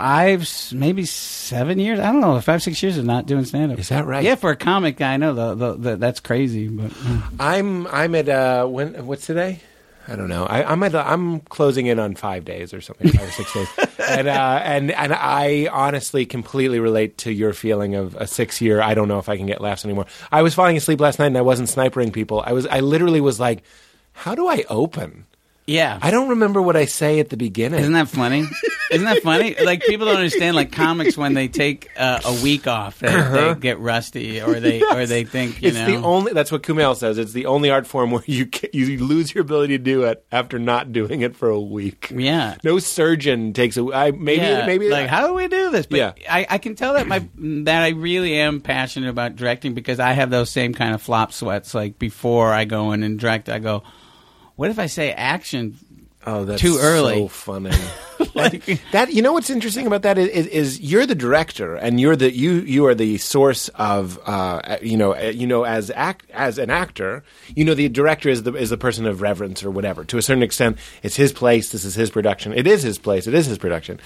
five, 0.00 0.48
maybe 0.72 1.04
seven 1.04 1.78
years. 1.78 1.98
I 1.98 2.12
don't 2.12 2.20
know, 2.20 2.40
five, 2.40 2.62
six 2.62 2.82
years 2.82 2.98
of 2.98 3.04
not 3.04 3.26
doing 3.26 3.44
stand 3.44 3.72
up. 3.72 3.78
Is 3.78 3.88
that 3.88 4.06
right? 4.06 4.22
Yeah, 4.22 4.34
for 4.34 4.50
a 4.50 4.56
comic 4.56 4.96
guy, 4.96 5.14
I 5.14 5.16
know 5.16 5.34
the, 5.34 5.54
the, 5.54 5.72
the, 5.74 5.96
that's 5.96 6.20
crazy. 6.20 6.68
But 6.68 6.92
I'm 7.40 7.86
I'm 7.86 8.14
at 8.14 8.28
uh 8.28 8.66
when 8.66 9.06
what's 9.06 9.26
today? 9.26 9.60
I 10.08 10.14
don't 10.14 10.28
know. 10.28 10.44
I, 10.44 10.62
I'm 10.62 10.82
at, 10.84 10.94
I'm 10.94 11.40
closing 11.40 11.86
in 11.86 11.98
on 11.98 12.14
five 12.14 12.44
days 12.44 12.72
or 12.72 12.80
something, 12.80 13.10
five 13.10 13.28
or 13.28 13.32
six 13.32 13.52
days, 13.52 13.68
and 14.08 14.28
uh, 14.28 14.60
and 14.62 14.92
and 14.92 15.12
I 15.12 15.68
honestly 15.72 16.26
completely 16.26 16.78
relate 16.78 17.18
to 17.18 17.32
your 17.32 17.52
feeling 17.52 17.96
of 17.96 18.14
a 18.14 18.26
six 18.26 18.60
year. 18.60 18.80
I 18.80 18.94
don't 18.94 19.08
know 19.08 19.18
if 19.18 19.28
I 19.28 19.36
can 19.36 19.46
get 19.46 19.60
laughs 19.60 19.84
anymore. 19.84 20.06
I 20.30 20.42
was 20.42 20.54
falling 20.54 20.76
asleep 20.76 21.00
last 21.00 21.18
night 21.18 21.26
and 21.26 21.38
I 21.38 21.42
wasn't 21.42 21.68
snipering 21.68 22.12
people. 22.12 22.42
I 22.44 22.52
was 22.52 22.66
I 22.66 22.80
literally 22.80 23.20
was 23.20 23.40
like, 23.40 23.64
how 24.12 24.34
do 24.34 24.46
I 24.46 24.64
open? 24.68 25.26
Yeah. 25.66 25.98
I 26.00 26.10
don't 26.12 26.28
remember 26.28 26.62
what 26.62 26.76
I 26.76 26.84
say 26.84 27.18
at 27.18 27.28
the 27.28 27.36
beginning. 27.36 27.80
Isn't 27.80 27.92
that 27.94 28.08
funny? 28.08 28.44
Isn't 28.92 29.04
that 29.04 29.22
funny? 29.24 29.56
Like 29.60 29.82
people 29.82 30.06
don't 30.06 30.14
understand. 30.16 30.54
Like 30.54 30.70
comics, 30.70 31.16
when 31.16 31.34
they 31.34 31.48
take 31.48 31.90
uh, 31.96 32.20
a 32.24 32.40
week 32.40 32.68
off, 32.68 33.00
they, 33.00 33.08
they 33.08 33.54
get 33.58 33.80
rusty, 33.80 34.40
or 34.40 34.60
they 34.60 34.80
or 34.80 35.06
they 35.06 35.24
think 35.24 35.60
you 35.60 35.70
it's 35.70 35.76
know. 35.78 35.86
the 35.86 35.96
only. 35.96 36.32
That's 36.32 36.52
what 36.52 36.62
Kumail 36.62 36.94
says. 36.94 37.18
It's 37.18 37.32
the 37.32 37.46
only 37.46 37.70
art 37.70 37.86
form 37.88 38.12
where 38.12 38.22
you 38.26 38.48
you 38.72 39.04
lose 39.04 39.34
your 39.34 39.42
ability 39.42 39.76
to 39.76 39.82
do 39.82 40.04
it 40.04 40.24
after 40.30 40.60
not 40.60 40.92
doing 40.92 41.22
it 41.22 41.34
for 41.34 41.48
a 41.48 41.60
week. 41.60 42.12
yeah. 42.14 42.58
No 42.62 42.78
surgeon 42.78 43.52
takes 43.52 43.76
a. 43.76 43.84
I 43.92 44.12
maybe 44.12 44.42
yeah, 44.42 44.66
maybe 44.66 44.88
like 44.88 45.08
how 45.08 45.26
do 45.26 45.34
we 45.34 45.48
do 45.48 45.70
this? 45.72 45.86
But 45.86 45.98
Yeah. 45.98 46.12
I, 46.30 46.46
I 46.48 46.58
can 46.58 46.76
tell 46.76 46.94
that 46.94 47.08
my 47.08 47.26
that 47.38 47.82
I 47.82 47.88
really 47.88 48.34
am 48.38 48.60
passionate 48.60 49.08
about 49.10 49.34
directing 49.34 49.74
because 49.74 49.98
I 49.98 50.12
have 50.12 50.30
those 50.30 50.48
same 50.48 50.74
kind 50.74 50.94
of 50.94 51.02
flop 51.02 51.32
sweats. 51.32 51.74
Like 51.74 51.98
before 51.98 52.52
I 52.52 52.66
go 52.66 52.92
in 52.92 53.02
and 53.02 53.18
direct, 53.18 53.48
I 53.48 53.58
go, 53.58 53.82
"What 54.56 54.70
if 54.70 54.78
I 54.78 54.86
say 54.86 55.12
action?" 55.12 55.78
Oh, 56.28 56.44
that's 56.44 56.60
Too 56.60 56.78
early. 56.80 57.14
So 57.14 57.28
funny. 57.28 57.70
that, 58.34 58.80
that- 58.90 59.12
you 59.12 59.22
know 59.22 59.32
what's 59.32 59.48
interesting 59.48 59.86
about 59.86 60.02
that 60.02 60.18
is, 60.18 60.46
is, 60.48 60.80
you're 60.80 61.06
the 61.06 61.14
director 61.14 61.76
and 61.76 62.00
you're 62.00 62.16
the 62.16 62.34
you 62.34 62.54
you 62.62 62.84
are 62.86 62.96
the 62.96 63.16
source 63.18 63.68
of 63.76 64.18
uh, 64.26 64.78
you 64.82 64.96
know 64.96 65.16
you 65.16 65.46
know 65.46 65.62
as 65.62 65.88
act 65.94 66.28
as 66.32 66.58
an 66.58 66.68
actor 66.68 67.22
you 67.54 67.64
know 67.64 67.74
the 67.74 67.88
director 67.88 68.28
is 68.28 68.42
the 68.42 68.52
is 68.54 68.70
the 68.70 68.76
person 68.76 69.06
of 69.06 69.22
reverence 69.22 69.62
or 69.62 69.70
whatever 69.70 70.04
to 70.04 70.18
a 70.18 70.22
certain 70.22 70.42
extent 70.42 70.78
it's 71.04 71.14
his 71.14 71.32
place 71.32 71.70
this 71.70 71.84
is 71.84 71.94
his 71.94 72.10
production 72.10 72.52
it 72.52 72.66
is 72.66 72.82
his 72.82 72.98
place 72.98 73.28
it 73.28 73.34
is 73.34 73.46
his 73.46 73.58
production 73.58 74.00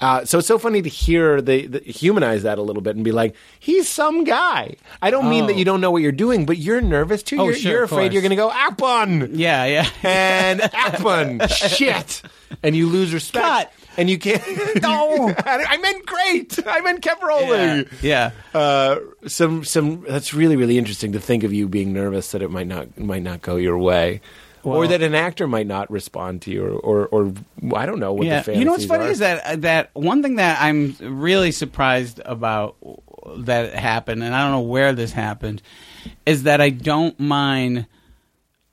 uh, 0.00 0.24
so 0.24 0.38
it's 0.38 0.48
so 0.48 0.58
funny 0.58 0.82
to 0.82 0.88
hear 0.88 1.40
the, 1.40 1.66
the 1.66 1.78
humanize 1.80 2.42
that 2.42 2.58
a 2.58 2.62
little 2.62 2.82
bit 2.82 2.96
and 2.96 3.04
be 3.04 3.12
like 3.12 3.34
he's 3.58 3.88
some 3.88 4.24
guy 4.24 4.74
I 5.00 5.10
don't 5.10 5.28
mean 5.30 5.46
that 5.46 5.54
Oh. 5.54 5.56
you 5.56 5.64
don't 5.64 5.80
know 5.80 5.90
what 5.90 6.02
you're 6.02 6.12
doing 6.12 6.44
but 6.46 6.58
you're 6.58 6.80
nervous 6.82 7.22
too 7.22 7.38
Oh, 7.40 7.44
you're, 7.46 7.54
sure, 7.54 7.72
you're 7.72 7.82
afraid 7.84 8.12
you're 8.12 8.22
going 8.22 8.30
to 8.30 8.36
go 8.36 8.50
Akbon 8.50 9.30
Yeah, 9.32 9.64
yeah. 9.64 9.88
and 10.02 10.60
Akbon, 10.86 11.48
shit, 11.50 12.22
and 12.62 12.76
you 12.76 12.88
lose 12.88 13.12
respect, 13.14 13.44
Cut. 13.44 13.72
and 13.96 14.08
you 14.10 14.18
can't. 14.18 14.42
no, 14.82 15.32
I 15.46 15.76
meant 15.78 16.06
great. 16.06 16.58
I 16.66 16.80
meant 16.80 17.02
kept 17.02 17.22
rolling. 17.22 17.86
yeah. 18.02 18.30
Uh, 18.54 18.98
some, 19.26 19.64
some. 19.64 20.04
That's 20.08 20.32
really, 20.32 20.56
really 20.56 20.78
interesting 20.78 21.12
to 21.12 21.20
think 21.20 21.42
of 21.44 21.52
you 21.52 21.68
being 21.68 21.92
nervous 21.92 22.30
that 22.32 22.42
it 22.42 22.50
might 22.50 22.66
not, 22.68 22.98
might 22.98 23.22
not 23.22 23.42
go 23.42 23.56
your 23.56 23.78
way, 23.78 24.20
or 24.74 24.86
that 24.88 25.02
an 25.02 25.14
actor 25.14 25.46
might 25.46 25.66
not 25.66 25.90
respond 25.90 26.42
to 26.42 26.50
you, 26.50 26.66
or, 26.66 27.06
or, 27.06 27.06
or 27.06 27.32
I 27.76 27.86
don't 27.86 27.98
know 28.00 28.12
what 28.12 28.22
the. 28.22 28.26
yeah. 28.28 28.42
the 28.42 28.56
You 28.56 28.64
know 28.64 28.72
what's 28.72 28.86
funny 28.86 29.06
are. 29.06 29.10
is 29.10 29.18
that 29.20 29.62
that 29.62 29.90
one 29.94 30.22
thing 30.22 30.36
that 30.36 30.60
I'm 30.60 30.96
really 31.00 31.52
surprised 31.52 32.20
about 32.24 32.76
that 33.38 33.74
happened, 33.74 34.22
and 34.22 34.34
I 34.34 34.42
don't 34.42 34.52
know 34.52 34.60
where 34.60 34.92
this 34.92 35.12
happened, 35.12 35.62
is 36.24 36.44
that 36.44 36.60
I 36.60 36.70
don't 36.70 37.18
mind. 37.18 37.86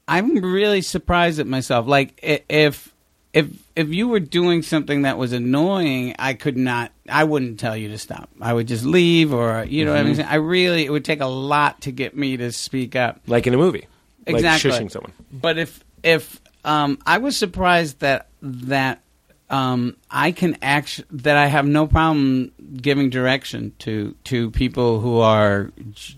I'm 0.08 0.36
really 0.36 0.82
surprised 0.82 1.40
at 1.40 1.48
myself. 1.48 1.88
Like 1.88 2.20
if 2.22 2.94
if 3.34 3.48
if 3.76 3.90
you 3.90 4.08
were 4.08 4.20
doing 4.20 4.62
something 4.62 5.04
that 5.04 5.18
was 5.18 5.34
annoying, 5.34 6.16
I 6.20 6.34
could 6.36 6.58
not. 6.58 6.92
I 7.10 7.24
wouldn't 7.24 7.60
tell 7.60 7.76
you 7.76 7.90
to 7.90 7.98
stop. 7.98 8.30
I 8.40 8.54
would 8.54 8.68
just 8.68 8.86
leave, 8.86 9.34
or 9.34 9.66
you 9.68 9.86
know 9.86 9.94
Mm-hmm. 9.94 10.08
I 10.08 10.14
mean. 10.14 10.22
I 10.22 10.36
really 10.36 10.86
it 10.86 10.92
would 10.92 11.06
take 11.06 11.22
a 11.22 11.26
lot 11.26 11.82
to 11.82 11.92
get 11.92 12.16
me 12.16 12.38
to 12.38 12.52
speak 12.52 12.96
up. 12.96 13.22
like 13.28 13.48
in 13.48 13.54
a 13.54 13.58
movie, 13.58 13.88
exactly 14.26 14.72
like 14.72 14.82
shushing 14.82 14.92
someone. 14.92 15.14
But 15.32 15.58
if 15.58 15.84
if 16.04 16.42
um, 16.66 17.00
I 17.06 17.18
was 17.18 17.38
surprised 17.38 18.00
that 18.00 18.28
that 18.42 19.02
um, 19.50 19.98
I 20.10 20.32
can 20.32 20.58
actually 20.62 21.08
that 21.12 21.38
I 21.38 21.46
have 21.46 21.68
no 21.68 21.86
problem 21.86 22.52
giving 22.76 23.10
direction 23.10 23.74
to 23.80 24.16
to 24.26 24.50
people 24.52 25.00
who 25.00 25.20
are 25.20 25.72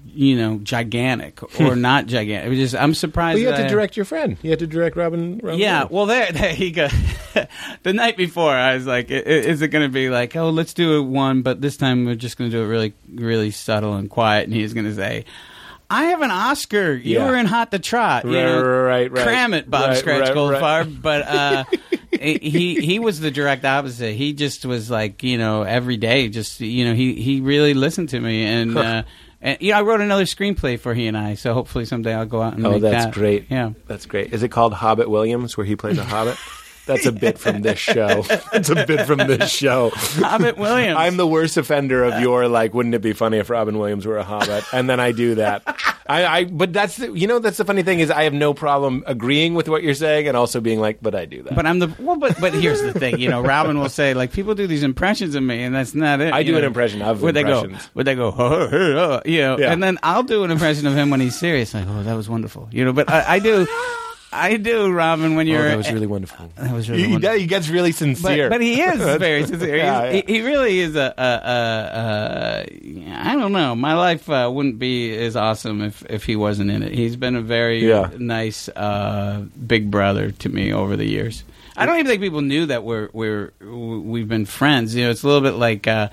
you 0.05 0.37
know 0.37 0.59
gigantic 0.59 1.59
or 1.59 1.75
not 1.75 2.05
gigantic. 2.05 2.49
Was 2.49 2.59
just 2.59 2.75
I'm 2.75 2.93
surprised. 2.93 3.35
Well, 3.35 3.41
you 3.41 3.47
had 3.47 3.57
to 3.57 3.65
I- 3.65 3.69
direct 3.69 3.97
your 3.97 4.05
friend. 4.05 4.37
You 4.41 4.51
had 4.51 4.59
to 4.59 4.67
direct 4.67 4.95
Robin. 4.95 5.39
Robin 5.43 5.59
yeah, 5.59 5.85
well, 5.89 6.05
there, 6.05 6.31
there 6.31 6.53
you 6.53 6.71
go. 6.71 6.87
the 7.83 7.93
night 7.93 8.15
before, 8.15 8.53
I 8.53 8.75
was 8.75 8.85
like, 8.85 9.11
"Is 9.11 9.61
it 9.61 9.67
going 9.67 9.85
to 9.85 9.93
be 9.93 10.09
like, 10.09 10.35
oh, 10.35 10.49
let's 10.49 10.73
do 10.73 10.99
it 10.99 11.03
one, 11.03 11.41
but 11.41 11.61
this 11.61 11.75
time 11.75 12.05
we're 12.05 12.15
just 12.15 12.37
going 12.37 12.49
to 12.49 12.57
do 12.57 12.63
it 12.63 12.67
really, 12.67 12.93
really 13.13 13.51
subtle 13.51 13.95
and 13.95 14.09
quiet?" 14.09 14.45
And 14.45 14.53
he's 14.53 14.73
going 14.73 14.85
to 14.85 14.95
say, 14.95 15.25
"I 15.89 16.05
have 16.05 16.21
an 16.21 16.31
Oscar. 16.31 16.93
You 16.93 17.15
Yeah. 17.19 17.29
were 17.29 17.35
in 17.37 17.45
Hot 17.45 17.71
to 17.71 17.79
Trot. 17.79 18.25
You 18.25 18.31
Right, 18.35 18.43
know, 18.43 18.61
right, 18.63 19.11
right. 19.11 19.23
Cram 19.23 19.53
it, 19.53 19.69
Bob 19.69 19.89
Right, 19.89 19.97
Scratch 19.97 20.21
right, 20.29 20.35
Goldfarb." 20.35 21.01
But 21.01 21.21
uh, 21.27 21.63
he 22.19 22.75
he 22.81 22.99
was 22.99 23.19
the 23.19 23.31
direct 23.31 23.65
opposite. 23.65 24.13
He 24.15 24.33
just 24.33 24.65
was 24.65 24.89
like, 24.89 25.23
you 25.23 25.37
know, 25.37 25.63
every 25.63 25.97
day, 25.97 26.29
just 26.29 26.59
you 26.61 26.85
know, 26.85 26.93
he 26.93 27.13
he 27.15 27.41
really 27.41 27.73
listened 27.73 28.09
to 28.09 28.19
me 28.19 28.43
and. 28.45 28.77
Uh, 28.77 29.03
and 29.41 29.57
you 29.61 29.73
know, 29.73 29.77
I 29.77 29.81
wrote 29.83 30.01
another 30.01 30.23
screenplay 30.23 30.79
for 30.79 30.95
he 30.95 31.05
and 31.05 31.15
I, 31.15 31.35
so 31.35 31.53
hopefully 31.53 31.85
someday 31.85 32.15
I'll 32.15 32.25
go 32.25 32.41
out 32.41 32.55
and 32.55 32.65
Oh, 32.65 32.71
make 32.71 32.81
that's 32.81 33.05
that. 33.05 33.13
great. 33.13 33.45
Yeah, 33.51 33.71
That's 33.85 34.07
great. 34.07 34.33
Is 34.33 34.41
it 34.41 34.47
called 34.49 34.73
Hobbit 34.73 35.07
Williams, 35.07 35.55
where 35.55 35.65
he 35.67 35.75
plays 35.75 35.99
a 35.99 36.03
hobbit? 36.05 36.35
That's 36.85 37.05
a 37.05 37.11
bit 37.11 37.37
from 37.39 37.61
this 37.61 37.79
show. 37.79 38.21
That's 38.51 38.69
a 38.69 38.85
bit 38.85 39.05
from 39.07 39.17
this 39.19 39.49
show. 39.51 39.89
Hobbit 39.93 40.57
Williams. 40.57 40.97
I'm 40.97 41.17
the 41.17 41.27
worst 41.27 41.57
offender 41.57 42.03
of 42.03 42.19
your 42.21 42.47
like. 42.47 42.73
Wouldn't 42.73 42.95
it 42.95 43.01
be 43.01 43.13
funny 43.13 43.37
if 43.37 43.49
Robin 43.49 43.77
Williams 43.77 44.05
were 44.05 44.17
a 44.17 44.23
hobbit? 44.23 44.63
And 44.73 44.89
then 44.89 44.99
I 44.99 45.11
do 45.11 45.35
that. 45.35 45.63
I, 46.07 46.25
I 46.25 46.43
but 46.45 46.71
that's 46.71 46.97
the, 46.97 47.11
you 47.11 47.25
know 47.27 47.39
that's 47.39 47.57
the 47.57 47.65
funny 47.65 47.81
thing 47.81 47.99
is 47.99 48.11
I 48.11 48.23
have 48.25 48.33
no 48.33 48.53
problem 48.53 49.03
agreeing 49.07 49.55
with 49.55 49.67
what 49.67 49.81
you're 49.81 49.95
saying 49.95 50.27
and 50.27 50.37
also 50.37 50.61
being 50.61 50.79
like, 50.79 50.99
but 51.01 51.15
I 51.15 51.25
do 51.25 51.41
that. 51.43 51.55
But 51.55 51.65
I'm 51.65 51.79
the 51.79 51.91
well, 51.99 52.17
but 52.17 52.39
but 52.39 52.53
here's 52.53 52.81
the 52.81 52.93
thing, 52.93 53.19
you 53.19 53.29
know. 53.29 53.41
Robin 53.41 53.79
will 53.79 53.89
say 53.89 54.13
like 54.13 54.31
people 54.31 54.53
do 54.53 54.67
these 54.67 54.83
impressions 54.83 55.33
of 55.33 55.41
me, 55.41 55.63
and 55.63 55.73
that's 55.73 55.95
not 55.95 56.21
it. 56.21 56.31
I 56.33 56.39
you 56.39 56.51
do 56.53 56.57
an 56.59 56.63
impression 56.63 57.01
of 57.01 57.21
where 57.23 57.31
they 57.31 57.41
go? 57.43 57.67
Where 57.93 58.03
they 58.03 58.13
go? 58.15 58.29
"Huh, 58.31 58.49
huh, 58.49 58.67
huh," 58.69 59.21
you 59.25 59.39
know, 59.41 59.57
Yeah. 59.57 59.71
and 59.71 59.81
then 59.81 59.97
I'll 60.03 60.23
do 60.23 60.43
an 60.43 60.51
impression 60.51 60.85
of 60.85 60.93
him 60.95 61.09
when 61.09 61.19
he's 61.21 61.37
serious, 61.39 61.73
like, 61.73 61.85
oh, 61.87 62.03
that 62.03 62.13
was 62.15 62.29
wonderful, 62.29 62.69
you 62.71 62.85
know. 62.85 62.93
But 62.93 63.09
I, 63.09 63.35
I 63.35 63.39
do, 63.39 63.65
I 64.33 64.57
do, 64.57 64.91
Robin, 64.91 65.35
when 65.35 65.47
oh, 65.47 65.51
you're. 65.51 65.63
that 65.69 65.77
was 65.77 65.91
really 65.91 66.07
wonderful. 66.07 66.51
That 66.57 66.73
was 66.73 66.89
really 66.89 67.03
He, 67.03 67.07
he, 67.07 67.13
wonderful. 67.13 67.37
he 67.39 67.45
gets 67.47 67.69
really 67.69 67.91
sincere. 67.93 68.49
But, 68.49 68.55
but 68.55 68.61
he 68.61 68.81
is 68.81 68.97
very 69.19 69.45
sincere. 69.45 69.75
Yeah, 69.77 70.03
yeah. 70.05 70.11
He, 70.11 70.23
he 70.33 70.41
really 70.41 70.79
is 70.79 70.95
a, 70.95 71.13
a, 71.17 71.23
a, 71.23 72.65
a. 72.65 73.29
I 73.29 73.35
don't 73.35 73.51
know. 73.53 73.75
My 73.75 73.93
life 73.93 74.29
uh, 74.29 74.49
wouldn't 74.53 74.77
be 74.79 75.15
as 75.15 75.35
awesome 75.35 75.81
if, 75.81 76.03
if 76.09 76.25
he 76.25 76.35
wasn't 76.35 76.69
in 76.71 76.83
it. 76.83 76.93
He's 76.93 77.15
been 77.15 77.35
a 77.35 77.41
very 77.41 77.87
Yeah. 77.87 78.09
nice 78.17 78.67
uh, 78.69 79.45
big 79.65 79.89
brother 79.89 80.31
to 80.31 80.49
me 80.49 80.73
over 80.73 80.95
the 80.97 81.05
years. 81.05 81.43
I 81.77 81.85
don't 81.85 81.95
even 81.95 82.07
think 82.07 82.21
people 82.21 82.41
knew 82.41 82.65
that 82.67 82.83
we're 82.83 83.09
we're 83.11 83.51
we've 83.61 84.27
been 84.29 84.45
friends. 84.45 84.95
You 84.95 85.05
know, 85.05 85.11
it's 85.11 85.23
a 85.23 85.27
little 85.27 85.41
bit 85.41 85.55
like. 85.57 85.87
Uh, 85.87 86.09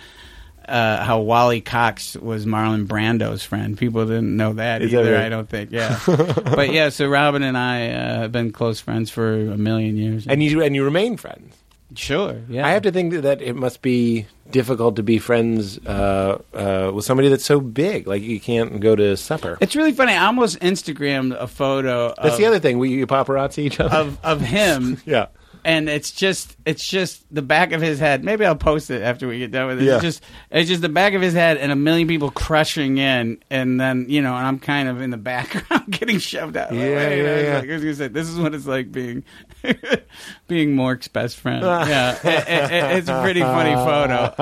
uh, 0.69 1.05
how 1.05 1.21
Wally 1.21 1.61
Cox 1.61 2.17
was 2.17 2.47
Marlon 2.47 2.87
Brando's 2.87 3.43
friend. 3.45 3.77
People 3.79 4.05
didn't 4.07 4.37
know 4.37 4.53
that 4.55 4.83
Is 4.83 4.91
that 4.93 5.01
either. 5.01 5.13
right? 5.15 5.25
I 5.25 5.29
don't 5.29 5.49
think. 5.49 5.71
Yeah, 5.73 5.99
but 6.07 6.73
yeah. 6.73 6.89
So 6.91 7.09
Robin 7.09 7.43
and 7.43 7.57
I 7.57 7.89
uh, 7.91 8.15
have 8.21 8.33
been 8.33 8.53
close 8.53 8.81
friends 8.81 9.11
for 9.11 9.33
a 9.33 9.57
million 9.57 9.97
years. 9.97 10.27
and 10.27 10.43
you 10.43 10.63
and 10.63 10.75
you 10.75 10.85
remain 10.85 11.17
friends. 11.17 11.55
sure, 11.95 12.41
yeah. 12.49 12.67
I 12.67 12.71
have 12.71 12.83
to 12.83 12.93
think 12.93 13.13
that 13.15 13.43
it 13.43 13.55
must 13.55 13.83
be 13.83 14.27
difficult 14.51 14.97
to 14.97 15.03
be 15.03 15.19
friends 15.19 15.79
uh, 15.87 16.39
uh, 16.55 16.91
with 16.95 17.05
somebody 17.05 17.29
that's 17.29 17.45
so 17.45 17.61
big. 17.61 18.07
Like 18.07 18.23
you 18.23 18.39
can't 18.41 18.81
go 18.81 18.95
to 18.95 19.17
supper. 19.17 19.57
It's 19.61 19.75
really 19.77 19.93
funny. 19.93 20.13
I 20.13 20.27
almost 20.27 20.61
Instagrammed 20.61 21.35
a 21.39 21.47
photo 21.47 22.15
That's 22.21 22.35
of, 22.35 22.39
the 22.39 22.47
other 22.47 22.59
thing. 22.61 22.79
We 22.79 22.91
you 22.91 23.07
paparazzi 23.07 23.59
each 23.59 23.81
other. 23.81 23.95
of 23.97 24.19
of 24.25 24.41
him, 24.41 25.01
yeah. 25.07 25.27
And 25.65 25.89
it's 25.89 26.11
just 26.11 26.57
it's 26.67 26.87
just 26.87 27.23
the 27.35 27.43
back 27.43 27.73
of 27.73 27.81
his 27.81 27.99
head. 27.99 28.25
Maybe 28.25 28.45
I'll 28.45 28.57
post 28.57 28.91
it 28.91 29.03
after 29.03 29.27
we 29.29 29.39
get 29.39 29.51
done 29.51 29.67
with 29.69 29.81
it. 29.81 29.85
Yeah. 29.85 29.95
It's 29.95 30.03
just 30.03 30.25
it's 30.51 30.69
just 30.69 30.83
the 30.83 30.89
back 30.89 31.15
of 31.15 31.23
his 31.23 31.35
head 31.35 31.57
and 31.59 31.71
a 31.73 31.77
million 31.77 32.09
people 32.09 32.31
crushing 32.31 32.99
in, 32.99 33.43
and 33.51 33.81
then 33.81 34.07
you 34.09 34.23
know, 34.23 34.35
and 34.37 34.47
I'm 34.47 34.59
kind 34.59 34.89
of 34.89 35.01
in 35.01 35.11
the 35.11 35.17
background 35.17 35.85
getting 35.91 36.19
shoved 36.19 36.57
out. 36.57 36.71
of 36.71 36.77
the 36.79 36.83
Yeah, 36.85 36.97
way. 36.97 37.17
You 37.19 37.23
know, 37.25 37.37
yeah, 37.37 37.43
yeah. 37.43 37.59
Like, 37.59 37.69
I 37.71 37.73
was 37.75 37.83
gonna 37.83 37.95
say 37.95 38.09
this 38.09 38.29
is 38.29 38.39
what 38.39 38.55
it's 38.55 38.67
like 38.67 38.91
being 38.93 39.25
being 40.49 40.75
Mork's 40.75 41.09
best 41.09 41.37
friend. 41.37 41.63
yeah, 41.65 42.17
it- 42.17 42.49
it- 42.49 42.73
it- 42.73 42.97
it's 42.99 43.09
a 43.09 43.23
pretty 43.23 43.41
funny 43.41 43.75
photo. 43.75 44.35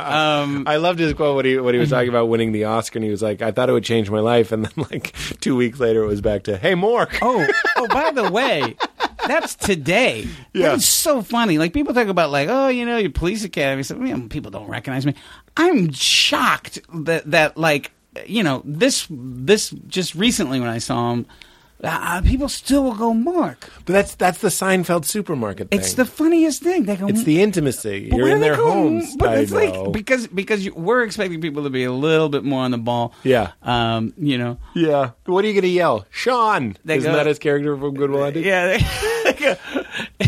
Um, 0.00 0.64
I 0.66 0.76
loved 0.76 0.98
his 0.98 1.14
quote 1.14 1.36
when 1.36 1.44
he 1.44 1.58
when 1.58 1.74
he 1.74 1.80
was 1.80 1.90
talking 1.90 2.08
about 2.08 2.28
winning 2.28 2.52
the 2.52 2.64
Oscar, 2.64 2.98
and 2.98 3.04
he 3.04 3.10
was 3.10 3.22
like, 3.22 3.42
"I 3.42 3.50
thought 3.52 3.68
it 3.68 3.72
would 3.72 3.84
change 3.84 4.10
my 4.10 4.20
life," 4.20 4.52
and 4.52 4.64
then 4.64 4.72
like 4.90 5.14
two 5.40 5.56
weeks 5.56 5.80
later, 5.80 6.02
it 6.02 6.06
was 6.06 6.20
back 6.20 6.44
to, 6.44 6.56
"Hey, 6.56 6.74
Mork." 6.74 7.18
Oh, 7.22 7.46
oh, 7.76 7.88
by 7.88 8.10
the 8.12 8.30
way, 8.30 8.76
that's 9.26 9.54
today. 9.54 10.26
Yeah. 10.52 10.70
That's 10.70 10.86
so 10.86 11.22
funny. 11.22 11.58
Like 11.58 11.72
people 11.72 11.94
talk 11.94 12.08
about 12.08 12.30
like, 12.30 12.48
oh, 12.48 12.68
you 12.68 12.86
know, 12.86 12.96
your 12.96 13.10
police 13.10 13.44
academy. 13.44 13.82
So 13.82 13.96
you 13.96 14.16
know, 14.16 14.28
people 14.28 14.50
don't 14.50 14.68
recognize 14.68 15.06
me. 15.06 15.14
I'm 15.56 15.92
shocked 15.92 16.80
that 16.94 17.30
that 17.30 17.56
like 17.56 17.92
you 18.26 18.42
know 18.42 18.62
this 18.64 19.06
this 19.10 19.70
just 19.86 20.14
recently 20.14 20.60
when 20.60 20.68
I 20.68 20.78
saw 20.78 21.12
him. 21.12 21.26
Uh, 21.84 22.22
people 22.22 22.48
still 22.48 22.82
will 22.84 22.94
go 22.94 23.12
Mark. 23.14 23.70
But 23.84 23.92
that's 23.92 24.14
that's 24.14 24.38
the 24.38 24.48
Seinfeld 24.48 25.04
supermarket 25.04 25.70
thing. 25.70 25.78
It's 25.80 25.94
the 25.94 26.04
funniest 26.04 26.62
thing. 26.62 26.84
They 26.84 26.96
go. 26.96 27.06
it's 27.08 27.24
the 27.24 27.42
intimacy. 27.42 28.08
But 28.10 28.16
You're 28.16 28.28
in 28.30 28.40
their 28.40 28.56
go- 28.56 28.70
homes. 28.70 29.14
But 29.16 29.28
I 29.30 29.36
it's 29.36 29.52
like 29.52 29.92
because 29.92 30.26
because 30.26 30.64
you, 30.64 30.72
we're 30.74 31.02
expecting 31.04 31.40
people 31.40 31.64
to 31.64 31.70
be 31.70 31.84
a 31.84 31.92
little 31.92 32.28
bit 32.28 32.44
more 32.44 32.62
on 32.62 32.70
the 32.70 32.78
ball. 32.78 33.12
Yeah. 33.22 33.52
Um. 33.62 34.12
You 34.18 34.38
know. 34.38 34.58
yeah. 34.74 35.10
What 35.26 35.44
are 35.44 35.48
you 35.48 35.54
going 35.54 35.62
to 35.62 35.68
yell? 35.68 36.06
Sean. 36.10 36.76
They 36.84 36.96
Isn't 36.96 37.10
go- 37.10 37.16
that 37.16 37.26
his 37.26 37.38
character 37.38 37.76
from 37.76 37.94
Good 37.94 38.10
Will 38.10 38.22
Hunting? 38.24 38.44
Yeah. 38.44 38.78
They, 38.78 39.32
they 39.32 39.38
go. 39.38 39.54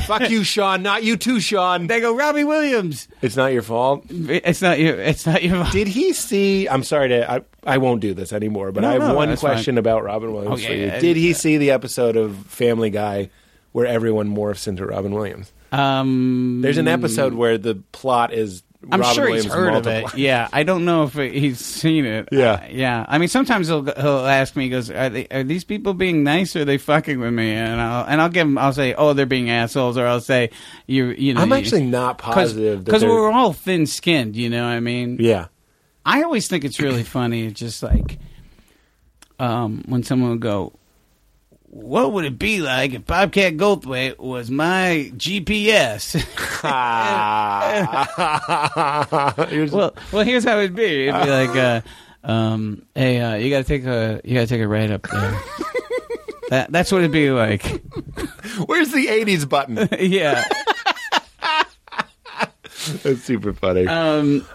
Fuck 0.07 0.31
you, 0.31 0.45
Sean. 0.45 0.83
Not 0.83 1.03
you 1.03 1.17
too, 1.17 1.41
Sean. 1.41 1.87
They 1.87 2.01
go. 2.01 2.15
Robbie 2.15 2.45
Williams. 2.45 3.09
It's 3.23 3.37
not 3.37 3.53
your 3.53 3.63
fault. 3.63 4.05
It's 4.11 4.63
not 4.63 4.79
you. 4.79 4.93
It's 4.95 5.27
not 5.27 5.43
your. 5.43 5.57
Fault. 5.63 5.73
Did 5.73 5.89
he 5.89 6.13
see? 6.13 6.67
I'm 6.69 6.83
sorry 6.83 7.09
to. 7.09 7.31
I, 7.31 7.41
I 7.69 7.79
won't 7.79 8.01
do 8.01 8.15
this 8.15 8.33
anymore. 8.33 8.73
But 8.73 8.81
No, 8.81 8.89
I 8.89 8.93
have 8.95 9.03
no, 9.03 9.15
one 9.15 9.37
question 9.37 9.79
about 9.79 10.03
Robin 10.05 10.33
Williams 10.33 10.61
Oh, 10.61 10.67
for 10.67 10.73
yeah, 10.73 10.79
you. 10.79 10.87
yeah. 10.87 10.99
Did 11.01 11.17
he 11.17 11.33
see 11.35 11.59
the 11.59 11.71
episode 11.71 12.17
of 12.17 12.37
Family 12.47 12.91
Guy 12.91 13.31
where 13.73 13.87
everyone 13.87 14.35
morphs 14.35 14.67
into 14.67 14.87
Robin 14.87 15.13
Williams? 15.15 15.53
Um. 15.71 16.61
There's 16.63 16.79
an 16.79 16.89
episode 16.89 17.35
where 17.35 17.59
the 17.59 17.77
plot 17.93 18.33
is. 18.33 18.63
I'm 18.91 19.01
Robin 19.01 19.15
sure 19.17 19.25
Williams 19.25 19.45
he's 19.47 19.53
heard 19.53 19.75
of 19.75 19.87
it. 19.89 20.17
Yeah, 20.17 20.49
I 20.53 20.63
don't 20.63 20.85
know 20.85 21.03
if 21.03 21.15
he's 21.15 21.59
seen 21.59 22.05
it. 22.05 22.29
Yeah. 22.31 22.53
Uh, 22.53 22.67
yeah. 22.71 23.05
I 23.09 23.19
mean, 23.19 23.29
sometimes 23.29 23.67
he'll 23.67 23.83
he'll 23.83 24.25
ask 24.25 24.55
me, 24.55 24.65
he 24.65 24.71
goes, 24.71 24.89
"Are 24.89 25.11
they 25.11 25.27
are 25.33 25.43
these 25.43 25.65
people 25.65 25.95
being 25.95 26.23
nice 26.23 26.55
or 26.55 26.61
are 26.61 26.65
they 26.65 26.79
fucking 26.79 27.19
with 27.19 27.33
me?" 27.35 27.51
And 27.51 27.81
I'll 27.81 28.07
and 28.07 28.21
I'll 28.23 28.29
give 28.29 28.47
him, 28.47 28.57
I'll 28.57 28.73
say, 28.73 28.95
"Oh, 28.95 29.15
they're 29.15 29.27
being 29.27 29.51
assholes," 29.51 29.99
or 29.99 30.07
I'll 30.07 30.21
say, 30.21 30.51
"You 30.87 31.07
you 31.07 31.35
know." 31.35 31.41
I'm 31.43 31.53
actually 31.53 31.87
not 31.87 32.19
positive 32.19 32.85
because 32.85 33.05
we're 33.05 33.31
all 33.33 33.53
thin 33.53 33.85
skinned. 33.87 34.37
You 34.37 34.49
know 34.49 34.63
what 34.63 34.71
I 34.73 34.81
mean? 34.81 35.17
Yeah. 35.21 35.47
I 36.09 36.23
always 36.23 36.49
think 36.49 36.65
it's 36.65 36.81
really 36.81 37.03
funny. 37.05 37.51
Just 37.51 37.83
like 37.83 38.19
um, 39.39 39.85
when 39.87 40.03
someone 40.03 40.31
would 40.31 40.41
go, 40.41 40.73
"What 41.65 42.13
would 42.15 42.25
it 42.25 42.39
be 42.39 42.61
like 42.61 42.95
if 42.95 43.05
Bobcat 43.05 43.57
Goldthwait 43.59 44.19
was 44.19 44.51
my 44.51 45.13
GPS?" 45.17 46.15
Here's- 49.51 49.71
well, 49.73 49.95
well, 50.13 50.25
here's 50.25 50.45
how 50.45 50.59
it'd 50.59 50.75
be. 50.75 51.09
It'd 51.09 51.23
be 51.25 51.31
like, 51.31 51.51
uh, 51.57 51.81
um, 52.25 52.83
"Hey, 52.95 53.21
uh, 53.21 53.35
you 53.35 53.51
gotta 53.51 53.65
take 53.65 53.85
a 53.85 54.21
you 54.25 54.35
gotta 54.35 54.47
take 54.47 54.63
a 54.63 54.69
ride 54.69 54.91
up 54.91 55.03
there." 55.09 55.41
that 56.49 56.73
that's 56.73 56.91
what 56.91 56.99
it'd 57.03 57.13
be 57.13 57.31
like. 57.31 57.63
where's 58.67 58.91
the 58.93 59.07
'80s 59.07 59.47
button? 59.47 59.89
yeah. 60.01 60.45
That's 63.03 63.23
super 63.23 63.53
funny. 63.53 63.87
Um, 63.87 64.47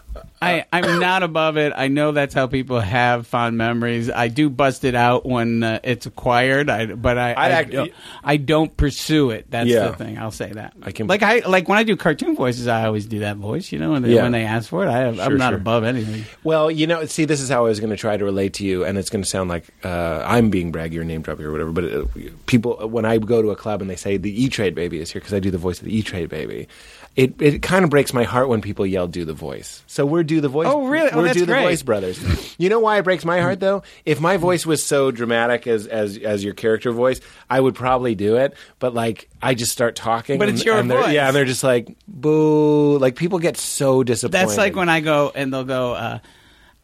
I 0.44 0.66
I'm 0.72 1.00
not 1.00 1.24
above 1.24 1.58
it. 1.58 1.74
I 1.76 1.88
know 1.88 2.12
that's 2.12 2.34
how 2.34 2.48
people 2.48 2.80
have 2.80 3.26
fond 3.28 3.58
memories. 3.58 4.10
I 4.10 4.28
do 4.28 4.50
bust 4.50 4.84
it 4.84 4.96
out 4.96 5.26
when 5.26 5.64
uh, 5.64 5.80
it's 5.84 6.06
acquired. 6.06 6.70
I 6.70 6.88
but 6.88 7.18
I 7.18 7.34
I, 7.34 7.50
act- 7.50 7.72
don't, 7.72 7.92
I 8.24 8.38
don't 8.38 8.76
pursue 8.76 9.32
it. 9.32 9.50
That's 9.50 9.70
Yeah. 9.70 9.88
the 9.90 9.94
thing. 9.96 10.18
I'll 10.18 10.32
say 10.32 10.52
that. 10.52 10.74
I 10.82 10.92
can- 10.92 11.08
like 11.08 11.24
I 11.24 11.40
like 11.40 11.68
when 11.70 11.78
I 11.78 11.84
do 11.84 11.96
cartoon 11.96 12.36
voices. 12.36 12.68
I 12.68 12.86
always 12.86 13.06
do 13.06 13.20
that 13.20 13.38
voice. 13.38 13.72
You 13.72 13.80
know, 13.80 13.92
when 13.92 14.02
they, 14.04 14.14
Yeah. 14.16 14.24
when 14.24 14.32
they 14.32 14.44
ask 14.44 14.70
for 14.70 14.84
it, 14.86 14.90
I 14.90 14.98
have, 15.00 15.16
Sure, 15.16 15.26
I'm 15.26 15.38
not 15.38 15.50
sure. 15.52 15.58
above 15.58 15.84
anything. 15.84 16.26
Well, 16.44 16.70
you 16.72 16.88
know, 16.88 17.06
see, 17.06 17.26
this 17.26 17.42
is 17.42 17.50
how 17.50 17.66
I 17.66 17.70
was 17.70 17.80
going 17.80 17.90
to 17.92 17.98
try 17.98 18.18
to 18.18 18.24
relate 18.26 18.54
to 18.56 18.66
you, 18.66 18.84
and 18.86 18.98
it's 18.98 19.10
going 19.10 19.24
to 19.24 19.30
sound 19.30 19.50
like 19.50 19.66
uh, 19.84 20.24
I'm 20.26 20.50
being 20.50 20.72
braggy 20.72 20.98
or 20.98 21.04
name 21.04 21.22
dropping 21.22 21.46
or 21.46 21.52
whatever. 21.52 21.72
But 21.72 21.84
uh, 21.86 22.06
people, 22.46 22.88
when 22.90 23.06
I 23.06 23.18
go 23.18 23.42
to 23.42 23.52
a 23.52 23.56
club 23.56 23.82
and 23.82 23.90
they 23.90 23.96
say 23.96 24.18
the 24.18 24.44
E 24.44 24.50
Trade 24.50 24.76
Baby 24.76 25.00
is 25.00 25.12
here 25.12 25.20
because 25.20 25.34
I 25.34 25.40
do 25.40 25.52
the 25.52 25.58
voice 25.58 25.80
of 25.80 25.86
the 25.86 25.96
E 25.98 26.02
Trade 26.02 26.30
Baby, 26.30 26.68
it 27.16 27.40
it 27.42 27.62
kind 27.62 27.84
of 27.84 27.92
breaks 27.92 28.14
my 28.14 28.24
heart 28.24 28.50
when 28.50 28.62
people 28.62 28.86
yell 28.86 29.08
"Do 29.08 29.24
the 29.26 29.34
voice." 29.34 29.84
So 29.88 30.06
we're 30.06 30.24
do 30.24 30.42
the 30.42 30.50
voice. 30.50 30.68
Oh, 30.70 30.88
really? 30.88 31.10
Oh, 31.12 31.18
we're 31.18 31.26
that's 31.26 31.38
do 31.38 31.46
the 31.46 31.54
voice 31.54 31.84
brothers. 31.84 32.20
You 32.58 32.70
know 32.70 32.80
why 32.80 32.98
it 32.98 33.04
breaks 33.04 33.24
my 33.26 33.40
heart 33.42 33.60
though? 33.60 33.84
If 34.06 34.20
my 34.20 34.38
voice 34.38 34.66
was 34.66 34.84
so 34.84 35.12
dramatic 35.12 35.68
as 35.68 35.86
as 35.88 36.18
as 36.18 36.44
your 36.44 36.54
character 36.54 36.92
voice, 36.92 37.20
I 37.50 37.60
would 37.60 37.76
probably 37.76 38.16
do 38.16 38.38
it. 38.38 38.56
But 38.80 38.94
like, 38.94 39.30
I 39.42 39.54
just 39.54 39.72
start 39.72 39.96
talking, 39.96 40.40
But 40.40 40.50
and- 40.50 40.58
it's 40.58 40.66
your 40.66 40.78
and 40.78 40.90
voice. 40.90 41.14
Yeah, 41.14 41.28
and 41.28 41.36
they're 41.36 41.46
just 41.46 41.64
like 41.64 41.96
boo. 42.08 42.98
Like 42.98 43.16
people 43.16 43.40
get 43.40 43.58
so 43.58 44.04
disappointed. 44.04 44.48
That's 44.48 44.58
like 44.58 44.76
when 44.76 44.90
I 44.90 45.00
go 45.02 45.32
and 45.34 45.54
they'll 45.54 45.64
go. 45.64 45.94
Uh, 45.94 46.20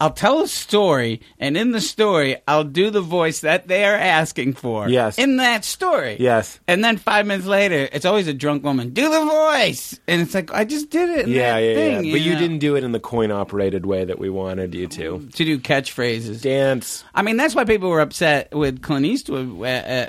I'll 0.00 0.12
tell 0.12 0.40
a 0.40 0.48
story, 0.48 1.20
and 1.38 1.58
in 1.58 1.72
the 1.72 1.80
story, 1.80 2.36
I'll 2.48 2.64
do 2.64 2.88
the 2.88 3.02
voice 3.02 3.40
that 3.42 3.68
they 3.68 3.84
are 3.84 3.94
asking 3.94 4.54
for. 4.54 4.88
Yes. 4.88 5.18
In 5.18 5.36
that 5.36 5.62
story. 5.64 6.16
Yes. 6.18 6.58
And 6.66 6.82
then 6.82 6.96
five 6.96 7.26
minutes 7.26 7.46
later, 7.46 7.86
it's 7.92 8.06
always 8.06 8.26
a 8.26 8.32
drunk 8.32 8.64
woman. 8.64 8.94
Do 8.94 9.10
the 9.10 9.24
voice, 9.24 10.00
and 10.08 10.22
it's 10.22 10.34
like 10.34 10.52
I 10.54 10.64
just 10.64 10.88
did 10.88 11.10
it. 11.10 11.26
In 11.26 11.32
Yeah, 11.32 11.58
yeah, 11.58 11.74
thing, 11.74 12.04
yeah. 12.04 12.12
But 12.12 12.20
you 12.22 12.32
know? 12.32 12.38
didn't 12.40 12.58
do 12.60 12.76
it 12.76 12.84
in 12.84 12.92
the 12.92 13.00
coin 13.00 13.30
operated 13.30 13.84
way 13.84 14.06
that 14.06 14.18
we 14.18 14.30
wanted 14.30 14.74
you 14.74 14.86
to. 14.86 15.28
to 15.34 15.44
do 15.44 15.58
catchphrases. 15.58 16.40
Dance. 16.40 17.04
I 17.14 17.20
mean, 17.20 17.36
that's 17.36 17.54
why 17.54 17.64
people 17.64 17.90
were 17.90 18.00
upset 18.00 18.54
with 18.54 18.80
Clint 18.80 19.04
Eastwood 19.04 19.60
uh, 19.60 19.64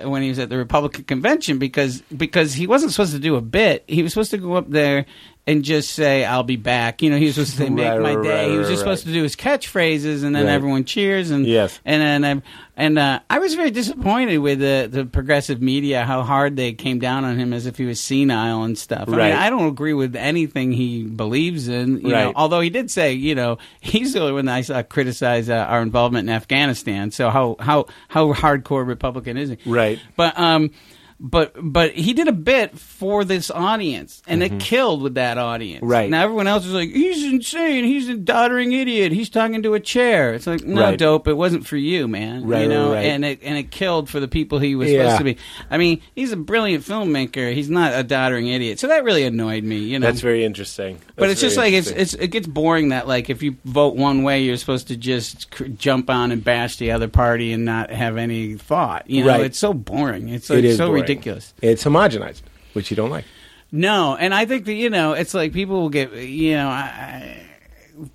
uh, 0.06 0.10
when 0.10 0.22
he 0.22 0.30
was 0.30 0.40
at 0.40 0.50
the 0.50 0.58
Republican 0.58 1.04
convention 1.04 1.60
because 1.60 2.02
because 2.16 2.54
he 2.54 2.66
wasn't 2.66 2.94
supposed 2.94 3.12
to 3.12 3.20
do 3.20 3.36
a 3.36 3.42
bit. 3.42 3.84
He 3.88 4.04
was 4.04 4.14
supposed 4.14 4.32
to 4.32 4.38
go 4.38 4.54
up 4.56 4.70
there 4.70 5.06
and 5.48 5.64
just 5.64 5.92
say, 5.92 6.24
"I'll 6.24 6.44
be 6.44 6.56
back." 6.56 7.02
You 7.02 7.10
know, 7.10 7.18
he 7.18 7.26
was 7.26 7.36
supposed 7.36 7.52
to 7.54 7.58
say, 7.58 7.70
"Make 7.70 7.86
Right, 7.88 8.00
my 8.00 8.16
right, 8.16 8.24
day." 8.24 8.42
right, 8.44 8.52
he 8.52 8.58
was 8.58 8.68
just 8.68 8.80
supposed 8.80 9.06
to 9.06 9.14
do 9.14 9.24
his 9.24 9.36
catchphrases, 9.36 10.24
and 10.24 10.36
then 10.36 10.48
everyone 10.48 10.86
cheers. 10.86 11.32
And 11.32 11.46
Yes. 11.46 11.80
and 11.86 12.24
then 12.24 12.44
and 12.78 12.98
uh, 13.00 13.20
I 13.30 13.40
was 13.40 13.56
very 13.56 13.72
disappointed 13.72 14.38
with 14.38 14.60
the 14.60 14.88
the 14.92 15.06
progressive 15.06 15.62
media 15.62 16.04
how 16.06 16.22
hard 16.24 16.56
they 16.56 16.74
came 16.74 17.00
down 17.00 17.26
on 17.26 17.38
him 17.38 17.54
as 17.54 17.66
if 17.66 17.78
he 17.78 17.86
was 17.86 18.00
senile 18.00 18.64
and 18.64 18.78
stuff. 18.78 19.08
I 19.08 19.12
mean, 19.12 19.20
I 19.20 19.50
don't 19.50 19.68
agree 19.68 19.94
with 19.94 20.16
anything 20.16 20.72
he 20.72 21.04
believes 21.04 21.68
in. 21.68 22.02
You 22.02 22.10
know, 22.10 22.34
although 22.36 22.60
he 22.62 22.70
did 22.70 22.90
say, 22.92 23.14
you 23.14 23.36
know, 23.36 23.58
he's 23.82 24.14
the 24.14 24.22
only 24.22 24.34
one 24.34 24.46
that 24.46 24.56
I 24.56 24.62
saw 24.62 24.82
criticize 24.84 25.50
uh, 25.50 25.56
our 25.56 25.82
involvement 25.82 26.30
in 26.30 26.36
Afghanistan. 26.36 27.12
So 27.12 27.30
how 27.30 27.56
how 27.60 27.88
how 28.10 28.34
hardcore 28.34 28.86
Republican 28.88 29.38
is 29.38 29.50
he? 29.50 29.58
Right. 29.66 30.00
But 30.16 30.40
um, 30.40 30.72
but 31.20 31.54
but 31.62 31.92
he 31.94 32.14
did 32.14 32.28
a 32.28 32.32
bit 32.34 32.78
for 33.02 33.26
this 33.26 33.50
audience, 33.50 34.22
and 34.28 34.44
it 34.44 34.60
killed 34.60 35.02
with 35.02 35.16
that 35.16 35.40
audience. 35.40 35.82
Mm-hmm. 35.82 35.92
Right. 35.92 36.10
now, 36.12 36.24
everyone 36.24 36.46
else 36.46 36.66
was 36.66 36.74
like, 36.76 36.92
"He's 36.92 37.24
insane. 37.24 37.84
He's 37.84 38.08
a 38.10 38.16
doddering 38.16 38.74
idiot. 38.74 39.12
He's 39.12 39.28
talking 39.32 39.64
to 39.64 39.74
a 39.74 39.80
chair." 39.80 40.36
It's 40.36 40.46
like, 40.46 40.64
no, 40.64 40.82
Right. 40.82 41.00
dope. 41.00 41.28
It 41.28 41.34
wasn't 41.34 41.66
for 41.66 41.78
you, 41.78 42.08
man. 42.08 42.46
Right, 42.46 42.62
you 42.62 42.68
know, 42.70 42.94
right, 42.94 43.06
and 43.06 43.26
it 43.26 43.40
and 43.42 43.58
it 43.58 43.72
killed 43.72 44.08
for 44.08 44.20
the 44.20 44.28
people 44.28 44.60
he 44.60 44.76
was 44.76 44.92
Yeah. 44.92 45.00
supposed 45.06 45.18
to 45.18 45.24
be. 45.24 45.38
I 45.72 45.80
mean, 45.80 46.00
he's 46.14 46.32
a 46.32 46.38
brilliant 46.38 46.84
filmmaker. 46.84 47.52
He's 47.56 47.72
not 47.72 47.94
a 48.00 48.04
doddering 48.04 48.48
idiot. 48.50 48.78
So 48.80 48.88
that 48.90 49.04
really 49.04 49.24
annoyed 49.24 49.64
me. 49.64 49.78
You 49.80 49.98
know, 49.98 50.06
That's 50.06 50.22
very 50.22 50.46
interesting. 50.46 51.00
but 51.16 51.32
it's 51.32 51.42
just 51.42 51.58
like 51.58 51.74
it's, 51.74 51.90
it's 51.90 52.14
it 52.14 52.28
gets 52.28 52.46
boring 52.46 52.90
that 52.90 53.08
like 53.08 53.32
if 53.32 53.42
you 53.42 53.56
vote 53.66 53.96
one 53.96 54.22
way, 54.22 54.44
you're 54.44 54.58
supposed 54.58 54.90
to 54.90 54.96
just 54.96 55.50
cr- 55.50 55.66
jump 55.66 56.12
on 56.12 56.32
and 56.32 56.44
bash 56.44 56.76
the 56.76 56.92
other 56.92 57.08
party 57.08 57.52
and 57.52 57.66
not 57.66 57.90
have 57.90 58.18
any 58.18 58.54
thought. 58.56 59.10
You 59.10 59.22
know, 59.24 59.30
Right. 59.32 59.42
it's 59.42 59.58
so 59.58 59.74
boring. 59.74 60.30
It's 60.30 60.50
like 60.50 60.60
It 60.60 60.66
is 60.66 60.78
so 60.78 60.88
boring. 60.88 61.02
ridiculous. 61.02 61.54
It's 61.62 61.84
homogenized, 61.84 62.42
which 62.74 62.90
you 62.92 62.96
don't 62.98 63.10
like. 63.10 63.26
No, 63.72 64.16
and 64.16 64.34
I 64.34 64.46
think 64.46 64.66
that 64.66 64.74
you 64.74 64.90
know, 64.90 65.14
it's 65.14 65.34
like 65.34 65.54
people 65.54 65.82
will 65.82 65.90
get 65.90 66.14
you 66.14 66.56
know. 66.56 66.68
I, 66.70 67.48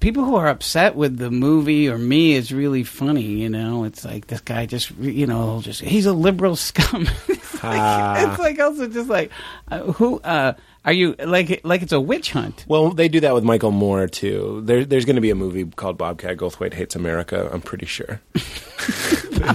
People 0.00 0.24
who 0.24 0.34
are 0.34 0.48
upset 0.48 0.96
with 0.96 1.16
the 1.18 1.30
movie 1.30 1.88
or 1.88 1.96
me 1.96 2.32
is 2.32 2.50
really 2.50 2.82
funny, 2.82 3.22
you 3.22 3.48
know. 3.48 3.84
It's 3.84 4.04
like 4.04 4.26
this 4.26 4.40
guy 4.40 4.66
just, 4.66 4.90
you 4.98 5.28
know, 5.28 5.60
just 5.62 5.80
he's 5.80 6.06
a 6.06 6.12
liberal 6.12 6.56
scum. 6.68 7.02
it's, 7.28 7.54
like, 7.54 7.62
Ah. 7.78 8.30
it's 8.32 8.40
like 8.40 8.58
also 8.58 8.88
just 8.88 9.08
like, 9.08 9.30
uh, 9.70 9.80
who 9.92 10.18
uh, 10.20 10.54
are 10.86 10.92
you? 10.92 11.14
Like, 11.18 11.60
like 11.64 11.82
it's 11.82 11.92
a 11.92 12.00
witch 12.00 12.30
hunt. 12.32 12.64
Well, 12.68 12.90
they 12.90 13.08
do 13.08 13.20
that 13.20 13.34
with 13.34 13.44
Michael 13.44 13.72
Moore 13.72 14.06
too. 14.06 14.62
There, 14.64 14.84
there's 14.84 15.04
going 15.04 15.16
to 15.16 15.20
be 15.20 15.30
a 15.30 15.34
movie 15.34 15.64
called 15.66 15.98
Bobcat 15.98 16.38
Goldthwait 16.38 16.72
Hates 16.72 16.96
America. 16.96 17.50
I'm 17.52 17.60
pretty 17.60 17.86
sure. 17.86 18.20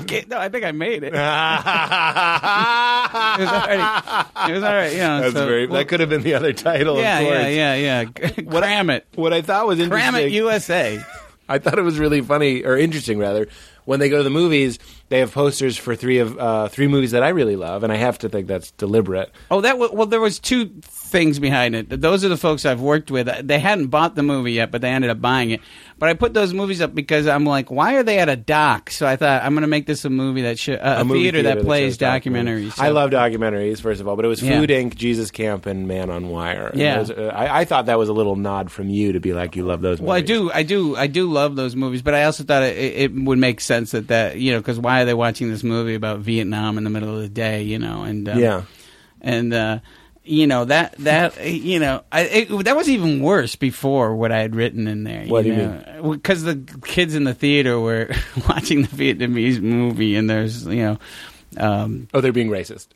Okay, 0.01 0.23
no, 0.29 0.37
I 0.37 0.47
think 0.49 0.63
I 0.63 0.71
made 0.71 1.03
it. 1.03 1.11
It 1.13 1.17
was 3.41 3.51
already. 3.51 4.51
It 4.51 4.53
was 4.55 4.63
all 4.63 4.73
right. 4.73 4.93
Yeah, 4.95 5.21
That's 5.21 5.33
so- 5.33 5.45
very. 5.45 5.67
well, 5.67 5.79
that 5.79 5.87
could 5.87 5.99
have 6.01 6.09
been 6.09 6.21
the 6.23 6.33
other 6.35 6.53
title. 6.53 6.97
yeah, 6.99 7.19
of 7.19 7.25
course. 7.27 7.39
yeah, 7.55 7.75
yeah, 7.75 8.01
yeah. 8.01 8.41
Cram 8.61 8.89
it, 8.89 9.05
What 9.15 9.33
I 9.33 9.41
thought 9.41 9.67
was 9.67 9.79
interesting. 9.79 10.11
cram 10.11 10.23
it, 10.23 10.31
USA. 10.33 11.03
I 11.49 11.57
thought 11.59 11.77
it 11.79 11.81
was 11.83 11.97
really 11.99 12.21
funny 12.21 12.63
or 12.63 12.77
interesting 12.77 13.17
rather 13.19 13.47
when 13.85 13.99
they 13.99 14.09
go 14.09 14.17
to 14.17 14.23
the 14.23 14.29
movies. 14.29 14.79
They 15.11 15.19
have 15.19 15.33
posters 15.33 15.75
for 15.75 15.93
three 15.93 16.19
of 16.19 16.39
uh, 16.39 16.69
three 16.69 16.87
movies 16.87 17.11
that 17.11 17.21
I 17.21 17.29
really 17.29 17.57
love, 17.57 17.83
and 17.83 17.91
I 17.91 17.97
have 17.97 18.17
to 18.19 18.29
think 18.29 18.47
that's 18.47 18.71
deliberate. 18.71 19.29
Oh, 19.51 19.59
that 19.59 19.77
wa- 19.77 19.89
well, 19.91 20.07
there 20.07 20.21
was 20.21 20.39
two 20.39 20.67
things 20.83 21.37
behind 21.37 21.75
it. 21.75 21.89
Those 21.89 22.23
are 22.23 22.29
the 22.29 22.37
folks 22.37 22.65
I've 22.65 22.79
worked 22.79 23.11
with. 23.11 23.27
They 23.45 23.59
hadn't 23.59 23.87
bought 23.87 24.15
the 24.15 24.23
movie 24.23 24.53
yet, 24.53 24.71
but 24.71 24.79
they 24.79 24.89
ended 24.89 25.11
up 25.11 25.19
buying 25.19 25.51
it. 25.51 25.59
But 25.99 26.07
I 26.07 26.13
put 26.13 26.33
those 26.33 26.53
movies 26.53 26.79
up 26.81 26.95
because 26.95 27.27
I'm 27.27 27.45
like, 27.45 27.69
why 27.69 27.95
are 27.95 28.03
they 28.03 28.19
at 28.19 28.29
a 28.29 28.37
dock? 28.37 28.89
So 28.89 29.05
I 29.05 29.17
thought 29.17 29.43
I'm 29.43 29.51
going 29.53 29.61
to 29.63 29.67
make 29.67 29.85
this 29.85 30.05
a 30.05 30.09
movie 30.09 30.43
that 30.43 30.57
should, 30.57 30.79
uh, 30.79 30.95
a, 30.99 31.03
movie 31.05 31.23
theater, 31.23 31.43
that 31.43 31.59
plays 31.61 31.95
shows 31.95 31.97
documentaries. 31.97 32.67
documentaries. 32.69 32.79
I 32.79 32.87
So- 32.87 32.93
love 32.93 33.11
documentaries, 33.11 33.81
first 33.81 33.99
of 33.99 34.07
all, 34.07 34.15
but 34.15 34.23
it 34.23 34.29
was 34.29 34.41
Yeah. 34.41 34.57
Food 34.61 34.69
Inc., 34.69 34.95
Jesus 34.95 35.29
Camp, 35.29 35.65
and 35.65 35.87
Man 35.89 36.09
on 36.09 36.29
Wire. 36.29 36.71
Yeah. 36.73 36.99
those, 36.99 37.11
uh, 37.11 37.31
I, 37.35 37.59
I 37.59 37.65
thought 37.65 37.87
that 37.87 37.99
was 37.99 38.07
a 38.07 38.13
little 38.13 38.37
nod 38.37 38.71
from 38.71 38.87
you 38.89 39.11
to 39.11 39.19
be 39.19 39.33
like, 39.33 39.57
you 39.57 39.65
love 39.65 39.81
those 39.81 39.99
movies. 39.99 40.07
Well, 40.07 40.17
I 40.17 40.21
do, 40.21 40.51
I 40.53 40.63
do, 40.63 40.95
I 40.95 41.07
do 41.07 41.29
love 41.29 41.57
those 41.57 41.75
movies, 41.75 42.01
but 42.01 42.13
I 42.15 42.23
also 42.23 42.45
thought 42.45 42.63
it, 42.63 42.77
it 42.77 43.13
would 43.13 43.37
make 43.37 43.59
sense 43.59 43.91
that 43.91 44.07
that 44.07 44.37
you 44.39 44.53
know 44.53 44.59
because 44.59 44.79
why 44.79 45.00
are 45.01 45.05
they 45.05 45.13
watching 45.13 45.49
this 45.49 45.63
movie 45.63 45.95
about 45.95 46.19
Vietnam 46.19 46.77
in 46.77 46.83
the 46.83 46.89
middle 46.89 47.13
of 47.15 47.21
the 47.21 47.29
day? 47.29 47.63
You 47.63 47.79
know, 47.79 48.03
and 48.03 48.27
um, 48.29 48.39
Yeah. 48.39 48.63
and 49.21 49.53
uh, 49.53 49.79
you 50.23 50.45
know 50.47 50.65
that 50.65 50.95
that 50.99 51.45
you 51.45 51.79
know 51.79 52.03
I, 52.11 52.21
it, 52.21 52.63
that 52.65 52.75
was 52.75 52.87
even 52.89 53.21
worse 53.21 53.55
before 53.55 54.15
what 54.15 54.31
I 54.31 54.39
had 54.39 54.55
written 54.55 54.87
in 54.87 55.03
there. 55.03 55.25
What 55.27 55.43
do 55.43 55.49
you 55.49 55.55
mean? 55.55 56.11
Because 56.11 56.43
the 56.43 56.55
kids 56.83 57.15
in 57.15 57.23
the 57.23 57.33
theater 57.33 57.79
were 57.79 58.09
watching 58.49 58.83
the 58.83 58.87
Vietnamese 58.87 59.59
movie, 59.61 60.15
and 60.15 60.29
there's 60.29 60.65
you 60.65 60.83
know 60.83 60.97
Um, 61.57 62.07
Oh, 62.13 62.21
they're 62.21 62.31
being 62.31 62.49
racist. 62.49 62.87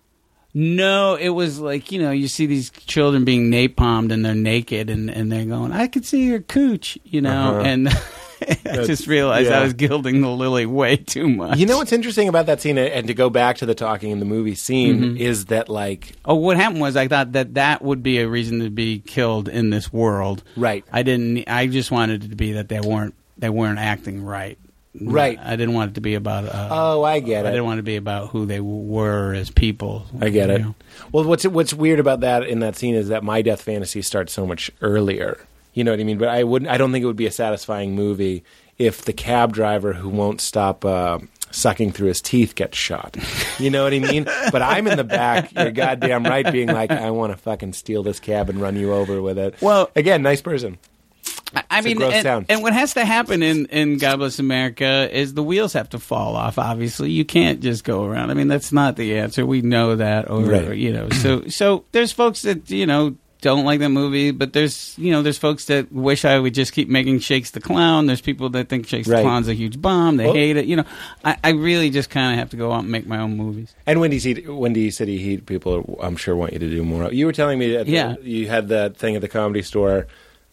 no, 0.53 1.15
it 1.15 1.29
was 1.29 1.59
like 1.59 1.91
you 1.91 1.99
know 2.01 2.11
you 2.11 2.27
see 2.27 2.45
these 2.45 2.69
children 2.69 3.25
being 3.25 3.51
napalmed 3.51 4.11
and 4.13 4.23
they're 4.23 4.33
naked 4.35 4.89
and, 4.89 5.09
and 5.09 5.31
they're 5.31 5.45
going, 5.45 5.71
I 5.73 5.87
could 5.87 6.05
see 6.05 6.25
your 6.25 6.39
cooch, 6.39 6.97
you 7.03 7.21
know, 7.21 7.49
Uh-huh. 7.59 7.61
and 7.65 7.89
I 8.65 8.83
just 8.85 9.07
realized 9.07 9.49
yeah. 9.49 9.59
I 9.59 9.63
was 9.63 9.73
gilding 9.73 10.21
the 10.21 10.29
lily 10.29 10.65
way 10.65 10.97
too 10.97 11.29
much. 11.29 11.57
You 11.57 11.65
know 11.65 11.77
what's 11.77 11.91
interesting 11.93 12.27
about 12.27 12.45
that 12.47 12.61
scene, 12.61 12.77
and 12.77 13.07
to 13.07 13.13
go 13.13 13.29
back 13.29 13.57
to 13.57 13.65
the 13.65 13.75
talking 13.75 14.11
in 14.11 14.19
the 14.19 14.25
movie 14.25 14.55
scene, 14.55 14.99
Mm-hmm. 15.01 15.17
is 15.17 15.45
that 15.45 15.69
like 15.69 16.13
Oh, 16.25 16.35
what 16.35 16.57
happened 16.57 16.81
was 16.81 16.95
I 16.95 17.07
thought 17.07 17.31
that 17.33 17.53
that 17.55 17.81
would 17.81 18.03
be 18.03 18.19
a 18.19 18.27
reason 18.27 18.59
to 18.61 18.69
be 18.69 18.99
killed 18.99 19.47
in 19.49 19.69
this 19.69 19.91
world. 19.93 20.43
Right. 20.57 20.83
I 20.91 21.03
didn't. 21.03 21.47
I 21.47 21.67
just 21.67 21.91
wanted 21.91 22.25
it 22.25 22.29
to 22.29 22.35
be 22.35 22.53
that 22.53 22.69
they 22.69 22.79
weren't 22.79 23.13
they 23.37 23.49
weren't 23.49 23.79
acting 23.79 24.23
right. 24.23 24.57
Right. 25.01 25.37
I 25.43 25.57
didn't 25.57 25.73
want 25.73 25.91
it 25.91 25.95
to 25.95 26.01
be 26.01 26.15
about. 26.15 26.45
Uh, 26.45 26.69
oh, 26.71 27.03
I 27.03 27.19
get 27.19 27.45
it. 27.45 27.49
I 27.49 27.51
didn't 27.51 27.65
want 27.65 27.79
it 27.79 27.81
to 27.81 27.85
be 27.85 27.97
about 27.97 28.29
who 28.29 28.45
they 28.45 28.61
were 28.61 29.33
as 29.33 29.49
people. 29.51 30.05
I 30.21 30.29
get 30.29 30.49
it. 30.49 30.61
know. 30.61 30.73
Well, 31.11 31.25
what's 31.25 31.45
what's 31.45 31.73
weird 31.73 31.99
about 31.99 32.21
that 32.21 32.43
in 32.43 32.59
that 32.59 32.77
scene 32.77 32.95
is 32.95 33.09
that 33.09 33.21
my 33.21 33.41
death 33.41 33.61
fantasy 33.61 34.01
starts 34.01 34.31
so 34.31 34.45
much 34.47 34.71
earlier. 34.81 35.37
You 35.75 35.83
know 35.83 35.91
what 35.91 35.99
I 35.99 36.03
mean? 36.03 36.17
But 36.17 36.29
I 36.29 36.43
wouldn't. 36.43 36.71
I 36.71 36.77
don't 36.77 36.91
think 36.91 37.03
it 37.03 37.05
would 37.05 37.15
be 37.15 37.27
a 37.27 37.31
satisfying 37.31 37.93
movie 37.95 38.43
if 38.79 39.03
the 39.05 39.13
cab 39.13 39.53
driver 39.53 39.93
who 39.93 40.09
won't 40.09 40.41
stop 40.41 40.83
uh, 40.83 41.19
sucking 41.51 41.91
through 41.91 42.07
his 42.07 42.21
teeth 42.21 42.55
gets 42.55 42.77
shot. 42.77 43.15
You 43.59 43.69
know 43.69 43.83
what 43.83 43.93
I 43.93 43.99
mean? 43.99 44.23
but 44.51 44.61
I'm 44.61 44.87
in 44.87 44.97
the 44.97 45.03
back. 45.03 45.53
You're 45.53 45.71
goddamn 45.71 46.23
right, 46.23 46.51
being 46.51 46.67
like, 46.69 46.91
I 46.91 47.11
want 47.11 47.31
to 47.33 47.37
fucking 47.37 47.73
steal 47.73 48.03
this 48.03 48.19
cab 48.19 48.49
and 48.49 48.59
run 48.59 48.75
you 48.75 48.91
over 48.93 49.21
with 49.21 49.37
it. 49.37 49.61
Well- 49.61 49.91
again, 49.95 50.21
nice 50.23 50.41
person. 50.41 50.77
I, 51.71 51.79
It's 51.79 51.85
mean, 51.85 52.01
and, 52.01 52.45
and 52.49 52.61
what 52.61 52.73
has 52.73 52.95
to 52.95 53.05
happen 53.05 53.41
in 53.41 53.67
in 53.67 53.97
God 53.97 54.17
Bless 54.17 54.39
America 54.39 55.07
is 55.11 55.35
the 55.35 55.43
wheels 55.43 55.71
have 55.73 55.89
to 55.91 55.99
fall 55.99 56.35
off. 56.35 56.57
Obviously, 56.57 57.11
you 57.11 57.23
can't 57.23 57.61
just 57.61 57.83
go 57.85 58.03
around. 58.03 58.29
I 58.29 58.33
mean, 58.33 58.49
that's 58.49 58.73
not 58.73 58.97
the 58.97 59.17
answer. 59.17 59.45
We 59.45 59.61
know 59.61 59.95
that, 59.95 60.29
or 60.29 60.41
Right. 60.41 60.75
you 60.75 60.91
know. 60.91 61.09
So 61.09 61.47
so 61.47 61.85
there's 61.93 62.11
folks 62.11 62.41
that 62.41 62.69
you 62.69 62.85
know 62.85 63.15
don't 63.41 63.65
like 63.65 63.79
the 63.79 63.89
movie, 63.89 64.31
but 64.31 64.53
there's 64.53 64.97
you 64.97 65.11
know 65.11 65.21
there's 65.21 65.37
folks 65.37 65.65
that 65.65 65.91
wish 65.91 66.25
I 66.25 66.39
would 66.39 66.53
just 66.53 66.73
keep 66.73 66.89
making 66.89 67.19
Shakes 67.19 67.51
the 67.51 67.59
Clown. 67.59 68.05
There's 68.07 68.21
people 68.21 68.49
that 68.51 68.69
think 68.69 68.87
Shakes 68.87 69.07
Right. 69.07 69.17
the 69.17 69.23
Clown's 69.23 69.47
a 69.47 69.53
huge 69.53 69.81
bomb. 69.81 70.17
They 70.17 70.25
Well- 70.25 70.33
hate 70.33 70.57
it. 70.57 70.65
You 70.65 70.77
know, 70.77 70.85
I, 71.23 71.37
I 71.43 71.49
really 71.51 71.89
just 71.89 72.09
kind 72.09 72.33
of 72.33 72.39
have 72.39 72.49
to 72.51 72.57
go 72.57 72.71
out 72.71 72.79
and 72.83 72.91
make 72.91 73.05
my 73.07 73.19
own 73.19 73.37
movies. 73.37 73.73
And 73.85 73.99
Windy 74.01 74.19
City, 74.19 74.47
Windy 74.47 74.89
City 74.91 75.17
Heat 75.17 75.45
people, 75.45 75.99
I'm 76.01 76.15
sure, 76.15 76.35
want 76.35 76.53
you 76.53 76.59
to 76.59 76.69
do 76.69 76.83
more. 76.83 77.11
You 77.11 77.25
were 77.25 77.33
telling 77.33 77.59
me 77.59 77.73
that 77.73 77.87
Yeah. 77.87 78.15
you 78.21 78.47
had 78.47 78.69
that 78.69 78.97
thing 78.97 79.15
at 79.15 79.21
the 79.21 79.27
comedy 79.27 79.61
store. 79.61 80.07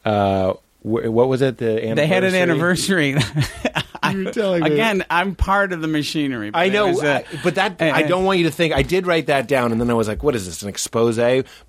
Uh, 0.04 0.54
wh- 0.82 1.06
what 1.10 1.28
was 1.28 1.40
it? 1.42 1.59
The 1.59 1.70
anniversary? 1.78 1.94
They 1.94 2.06
had 2.06 2.24
an 2.24 2.34
anniversary. 2.34 3.16
You 4.12 4.24
were 4.24 4.30
telling 4.32 4.62
me. 4.62 4.70
Again, 4.72 5.05
I'm 5.10 5.34
part 5.34 5.72
of 5.72 5.80
the 5.80 5.89
machinery. 5.89 6.51
I 6.55 6.68
know, 6.68 6.94
but 7.43 7.55
that 7.56 7.80
uh, 7.80 7.84
I 7.86 8.02
don't 8.02 8.24
want 8.24 8.39
you 8.39 8.44
to 8.44 8.51
think. 8.51 8.74
I 8.74 8.82
did 8.82 9.06
write 9.06 9.26
that 9.26 9.48
down, 9.48 9.72
and 9.72 9.80
then 9.80 9.90
I 9.90 9.94
was 9.94 10.09
like, 10.09 10.22
"What 10.22 10.34
is 10.34 10.47
this? 10.47 10.62
An 10.62 10.68
expose?" 10.68 11.16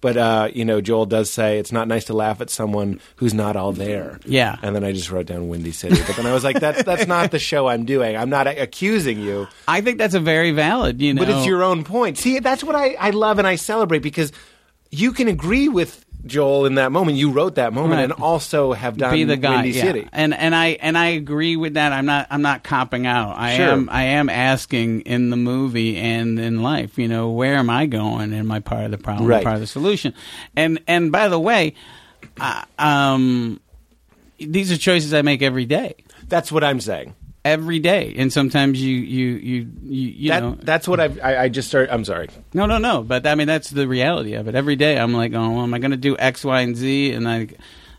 But 0.01 0.17
uh, 0.17 0.49
you 0.53 0.65
know, 0.65 0.81
Joel 0.81 1.05
does 1.05 1.29
say 1.29 1.59
it's 1.59 1.71
not 1.71 1.87
nice 1.87 2.05
to 2.05 2.13
laugh 2.13 2.41
at 2.41 2.49
someone 2.49 2.99
who's 3.17 3.33
not 3.33 3.55
all 3.55 3.71
there. 3.71 4.19
Yeah. 4.25 4.57
and 4.61 4.75
then 4.75 4.83
I 4.83 4.91
just 4.91 5.11
wrote 5.11 5.25
down 5.25 5.47
Windy 5.49 5.71
City. 5.71 6.01
But 6.05 6.15
then 6.15 6.25
I 6.25 6.33
was 6.33 6.43
like, 6.43 6.59
"That's 6.59 6.83
that's 6.83 7.07
not 7.07 7.31
the 7.31 7.39
show 7.39 7.67
I'm 7.67 7.85
doing. 7.85 8.15
I'm 8.15 8.29
not 8.29 8.47
accusing 8.47 9.19
you." 9.19 9.47
I 9.67 9.81
think 9.81 9.97
that's 9.97 10.13
a 10.13 10.19
very 10.19 10.51
valid. 10.51 11.01
You 11.01 11.13
know, 11.13 11.21
But 11.21 11.29
it's 11.29 11.45
your 11.45 11.63
own 11.63 11.83
point. 11.83 12.17
See, 12.17 12.39
that's 12.39 12.63
what 12.63 12.75
I, 12.75 12.93
I 12.93 13.09
love 13.11 13.39
and 13.39 13.47
I 13.47 13.55
celebrate 13.55 13.99
because 13.99 14.31
you 14.91 15.11
can 15.11 15.27
agree 15.27 15.69
with 15.69 16.02
Joel 16.25 16.65
in 16.65 16.75
that 16.75 16.91
moment. 16.91 17.17
You 17.17 17.31
wrote 17.31 17.55
that 17.55 17.73
moment 17.73 17.95
Right. 17.95 18.03
and 18.03 18.13
also 18.13 18.71
have 18.73 18.95
done 18.97 19.13
be 19.13 19.23
the 19.25 19.35
guy. 19.35 19.55
Windy 19.55 19.71
yeah. 19.71 19.81
City. 19.83 20.07
And 20.13 20.33
and 20.33 20.55
I 20.55 20.67
and 20.81 20.97
I 20.97 21.07
agree 21.07 21.55
with 21.57 21.73
that. 21.73 21.91
I'm 21.91 22.05
not 22.05 22.27
I'm 22.29 22.41
not 22.41 22.63
copping 22.63 23.05
out. 23.05 23.35
I 23.37 23.57
Sure. 23.57 23.69
am 23.69 23.89
I 23.91 24.03
am 24.03 24.29
asking 24.29 25.01
in 25.01 25.29
the 25.29 25.35
movie 25.37 25.97
and 25.97 26.39
in 26.39 26.63
life. 26.63 26.97
You 26.97 27.07
know, 27.07 27.31
where 27.31 27.55
am 27.55 27.69
I 27.69 27.85
going? 27.87 28.33
Am 28.33 28.51
I 28.51 28.59
part 28.61 28.85
of 28.85 28.91
the 28.91 28.97
problem? 28.97 29.27
Right. 29.27 29.43
Part 29.43 29.55
of 29.55 29.61
the 29.61 29.67
solution? 29.67 30.13
And 30.55 30.79
and 30.87 31.11
by 31.11 31.27
the 31.27 31.39
way, 31.39 31.75
uh, 32.39 32.63
um, 32.79 33.59
these 34.39 34.71
are 34.71 34.77
choices 34.77 35.13
I 35.13 35.21
make 35.23 35.41
every 35.41 35.65
day. 35.65 35.95
That's 36.27 36.51
what 36.51 36.63
I'm 36.63 36.79
saying. 36.79 37.15
Every 37.45 37.79
day, 37.79 38.15
and 38.17 38.31
sometimes 38.31 38.81
you 38.81 38.95
you 38.95 39.27
you 39.35 39.69
you, 39.83 40.09
you 40.11 40.29
That, 40.29 40.39
know 40.41 40.57
that's 40.61 40.87
what 40.87 41.01
I've, 41.01 41.19
I 41.21 41.43
I 41.43 41.49
just 41.49 41.67
started. 41.67 41.93
I'm 41.93 42.05
sorry. 42.05 42.29
No, 42.53 42.65
no, 42.65 42.77
no. 42.77 43.03
But 43.03 43.27
I 43.27 43.35
mean, 43.35 43.47
that's 43.47 43.69
the 43.69 43.85
reality 43.85 44.35
of 44.35 44.47
it. 44.47 44.55
Every 44.55 44.77
day, 44.77 44.97
I'm 44.97 45.13
like, 45.13 45.33
oh, 45.33 45.49
well, 45.51 45.63
am 45.63 45.73
I 45.73 45.79
going 45.79 45.91
to 45.91 45.97
do 45.97 46.15
X, 46.17 46.45
Y, 46.45 46.61
and 46.61 46.77
Z? 46.77 47.11
And 47.11 47.27
I, 47.27 47.49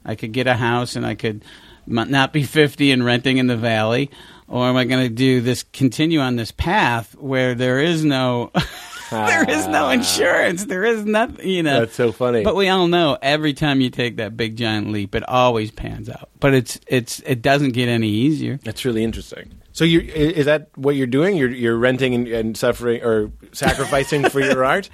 I 0.03 0.15
could 0.15 0.33
get 0.33 0.47
a 0.47 0.55
house, 0.55 0.97
and 0.97 1.05
I 1.05 1.15
could 1.15 1.45
not 1.87 2.33
be 2.33 2.43
50 2.45 2.91
and 2.91 3.05
renting 3.05 3.37
in 3.37 3.47
the 3.47 3.57
valley, 3.59 4.11
or 4.49 4.65
am 4.67 4.77
I 4.77 4.85
going 4.85 5.07
to 5.07 5.15
do 5.15 5.43
this? 5.43 5.63
Continue 5.63 6.21
on 6.21 6.37
this 6.37 6.51
path 6.51 7.15
where 7.15 7.55
there 7.55 7.81
is 7.81 8.03
no, 8.03 8.51
there 9.15 9.49
is 9.49 9.67
no 9.67 9.91
insurance. 9.91 10.65
There 10.65 10.85
is 10.85 11.05
nothing. 11.05 11.49
You 11.49 11.63
know, 11.63 11.81
That's 11.81 11.95
so 11.95 12.13
funny. 12.13 12.43
But 12.43 12.57
we 12.57 12.69
all 12.69 12.89
know 12.89 13.17
every 13.21 13.55
time 13.55 13.81
you 13.81 13.91
take 13.91 14.17
that 14.17 14.37
big 14.37 14.57
giant 14.57 14.91
leap, 14.93 15.15
it 15.15 15.29
always 15.29 15.71
pans 15.71 16.09
out. 16.09 16.29
But 16.41 16.55
it's 16.55 16.81
it's 16.87 17.21
it 17.21 17.43
doesn't 17.43 17.71
get 17.71 17.89
any 17.89 18.09
easier. 18.09 18.59
That's 18.63 18.85
really 18.85 19.05
interesting. 19.05 19.61
So 19.75 19.85
you 19.85 20.01
is 20.01 20.47
that 20.47 20.69
what 20.77 20.95
you're 20.95 21.09
doing? 21.09 21.37
You're 21.37 21.51
you're 21.51 21.77
renting 21.77 22.15
and, 22.15 22.29
and 22.29 22.57
suffering 22.57 23.03
or 23.03 23.33
sacrificing 23.51 24.29
for 24.29 24.39
your 24.39 24.65
art? 24.65 24.89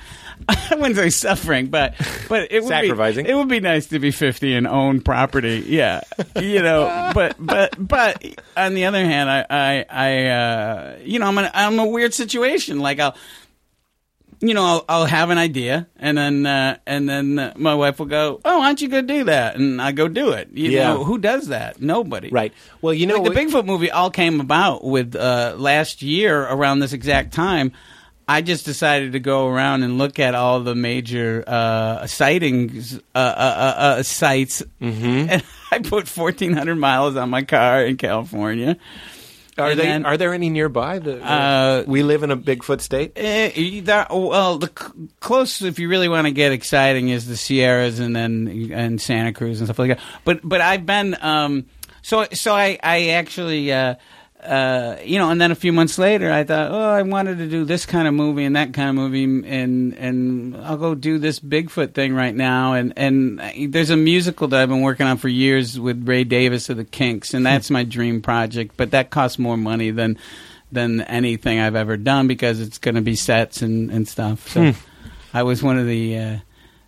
I 0.48 0.74
wouldn't 0.74 0.96
say 0.96 1.10
suffering, 1.10 1.66
but 1.66 1.94
but 2.30 2.50
it 2.50 2.62
would 2.62 2.70
Sacrificing. 2.70 3.26
Be, 3.26 3.30
it 3.30 3.34
would 3.34 3.48
be 3.48 3.60
nice 3.60 3.88
to 3.88 3.98
be 3.98 4.10
fifty 4.10 4.54
and 4.54 4.66
own 4.66 5.02
property. 5.02 5.62
Yeah, 5.66 6.00
you 6.34 6.62
know. 6.62 7.10
but 7.14 7.36
but 7.38 7.74
but 7.78 8.24
on 8.56 8.72
the 8.72 8.86
other 8.86 9.04
hand, 9.04 9.28
I 9.28 9.44
I, 9.50 9.84
I 9.90 10.26
uh, 10.28 10.98
you 11.04 11.18
know 11.18 11.26
I'm 11.26 11.36
in, 11.36 11.50
I'm 11.52 11.78
a 11.78 11.86
weird 11.86 12.14
situation. 12.14 12.78
Like 12.80 13.00
I'll. 13.00 13.14
You 14.42 14.54
know, 14.54 14.64
I'll, 14.64 14.84
I'll 14.88 15.04
have 15.06 15.28
an 15.28 15.36
idea, 15.36 15.86
and 15.98 16.16
then 16.16 16.46
uh, 16.46 16.78
and 16.86 17.06
then 17.06 17.38
uh, 17.38 17.52
my 17.56 17.74
wife 17.74 17.98
will 17.98 18.06
go, 18.06 18.40
"Oh, 18.42 18.58
why 18.60 18.68
don't 18.68 18.80
you 18.80 18.88
go 18.88 19.02
do 19.02 19.24
that?" 19.24 19.56
And 19.56 19.82
I 19.82 19.92
go 19.92 20.08
do 20.08 20.30
it. 20.30 20.48
You 20.54 20.70
Yeah. 20.70 20.94
know, 20.94 21.04
who 21.04 21.18
does 21.18 21.48
that? 21.48 21.82
Nobody. 21.82 22.30
Right. 22.30 22.52
Well, 22.80 22.94
you 22.94 23.06
know 23.06 23.20
like 23.20 23.34
the 23.34 23.38
Bigfoot 23.38 23.66
movie 23.66 23.90
all 23.90 24.10
came 24.10 24.40
about 24.40 24.82
with 24.82 25.14
uh, 25.14 25.54
last 25.58 26.00
year 26.00 26.40
around 26.42 26.78
this 26.78 26.94
exact 26.94 27.34
time. 27.34 27.72
I 28.26 28.40
just 28.42 28.64
decided 28.64 29.12
to 29.12 29.18
go 29.20 29.46
around 29.48 29.82
and 29.82 29.98
look 29.98 30.18
at 30.20 30.34
all 30.36 30.60
the 30.60 30.74
major 30.76 31.44
uh, 31.46 32.06
sightings 32.06 32.94
uh, 32.96 33.18
uh, 33.18 33.18
uh, 33.18 33.74
uh, 33.98 34.02
sites, 34.04 34.62
Mm-hmm. 34.80 35.26
and 35.30 35.42
I 35.70 35.80
put 35.80 36.08
fourteen 36.08 36.54
hundred 36.54 36.76
miles 36.76 37.14
on 37.16 37.28
my 37.28 37.42
car 37.42 37.84
in 37.84 37.98
California. 37.98 38.78
Are 39.60 39.70
And 39.70 39.78
they? 39.80 39.84
then- 39.84 40.04
are 40.06 40.16
there 40.16 40.34
any 40.34 40.50
nearby? 40.50 40.98
The, 40.98 41.22
Uh, 41.24 41.84
we 41.86 42.02
live 42.02 42.22
in 42.22 42.30
a 42.30 42.36
Bigfoot 42.36 42.80
state. 42.80 43.12
Eh, 43.16 43.50
either, 43.54 44.06
well, 44.10 44.58
the 44.58 44.66
c- 44.68 45.08
close 45.20 45.62
if 45.62 45.78
you 45.78 45.88
really 45.88 46.08
want 46.08 46.26
to 46.26 46.32
get 46.32 46.52
exciting 46.52 47.08
is 47.10 47.26
the 47.26 47.36
Sierras 47.36 48.00
and 48.00 48.16
then 48.16 48.70
and 48.74 49.00
Santa 49.00 49.32
Cruz 49.32 49.60
and 49.60 49.66
stuff 49.68 49.78
like 49.78 49.90
that. 49.90 50.00
But 50.24 50.40
but 50.42 50.60
I've 50.60 50.86
been 50.86 51.16
um, 51.20 51.66
so 52.02 52.26
so 52.32 52.54
I 52.54 52.78
I 52.82 53.08
actually. 53.10 53.72
Uh, 53.72 53.94
uh, 54.42 54.96
you 55.04 55.18
know, 55.18 55.30
and 55.30 55.40
then 55.40 55.50
a 55.50 55.54
few 55.54 55.72
months 55.72 55.98
later, 55.98 56.32
I 56.32 56.44
thought, 56.44 56.70
oh, 56.70 56.90
I 56.90 57.02
wanted 57.02 57.38
to 57.38 57.48
do 57.48 57.64
this 57.64 57.84
kind 57.84 58.08
of 58.08 58.14
movie 58.14 58.44
and 58.44 58.56
that 58.56 58.72
kind 58.72 58.88
of 58.88 58.94
movie, 58.94 59.24
and 59.24 59.94
and 59.94 60.56
I'll 60.56 60.78
go 60.78 60.94
do 60.94 61.18
this 61.18 61.38
Bigfoot 61.38 61.92
thing 61.92 62.14
right 62.14 62.34
now. 62.34 62.72
And 62.72 62.94
and 62.96 63.40
there's 63.72 63.90
a 63.90 63.96
musical 63.96 64.48
that 64.48 64.60
I've 64.60 64.68
been 64.68 64.80
working 64.80 65.06
on 65.06 65.18
for 65.18 65.28
years 65.28 65.78
with 65.78 66.08
Ray 66.08 66.24
Davies 66.24 66.70
of 66.70 66.78
the 66.78 66.84
Kinks, 66.84 67.34
and 67.34 67.44
that's 67.44 67.70
my 67.70 67.84
dream 67.84 68.22
project. 68.22 68.76
But 68.76 68.92
that 68.92 69.10
costs 69.10 69.38
more 69.38 69.58
money 69.58 69.90
than 69.90 70.18
than 70.72 71.02
anything 71.02 71.60
I've 71.60 71.76
ever 71.76 71.96
done 71.96 72.26
because 72.26 72.60
it's 72.60 72.78
going 72.78 72.94
to 72.94 73.02
be 73.02 73.16
sets 73.16 73.60
and 73.60 73.90
and 73.90 74.08
stuff. 74.08 74.48
So 74.48 74.72
I 75.34 75.42
was 75.42 75.62
one 75.62 75.78
of 75.78 75.86
the. 75.86 76.18
Uh, 76.18 76.38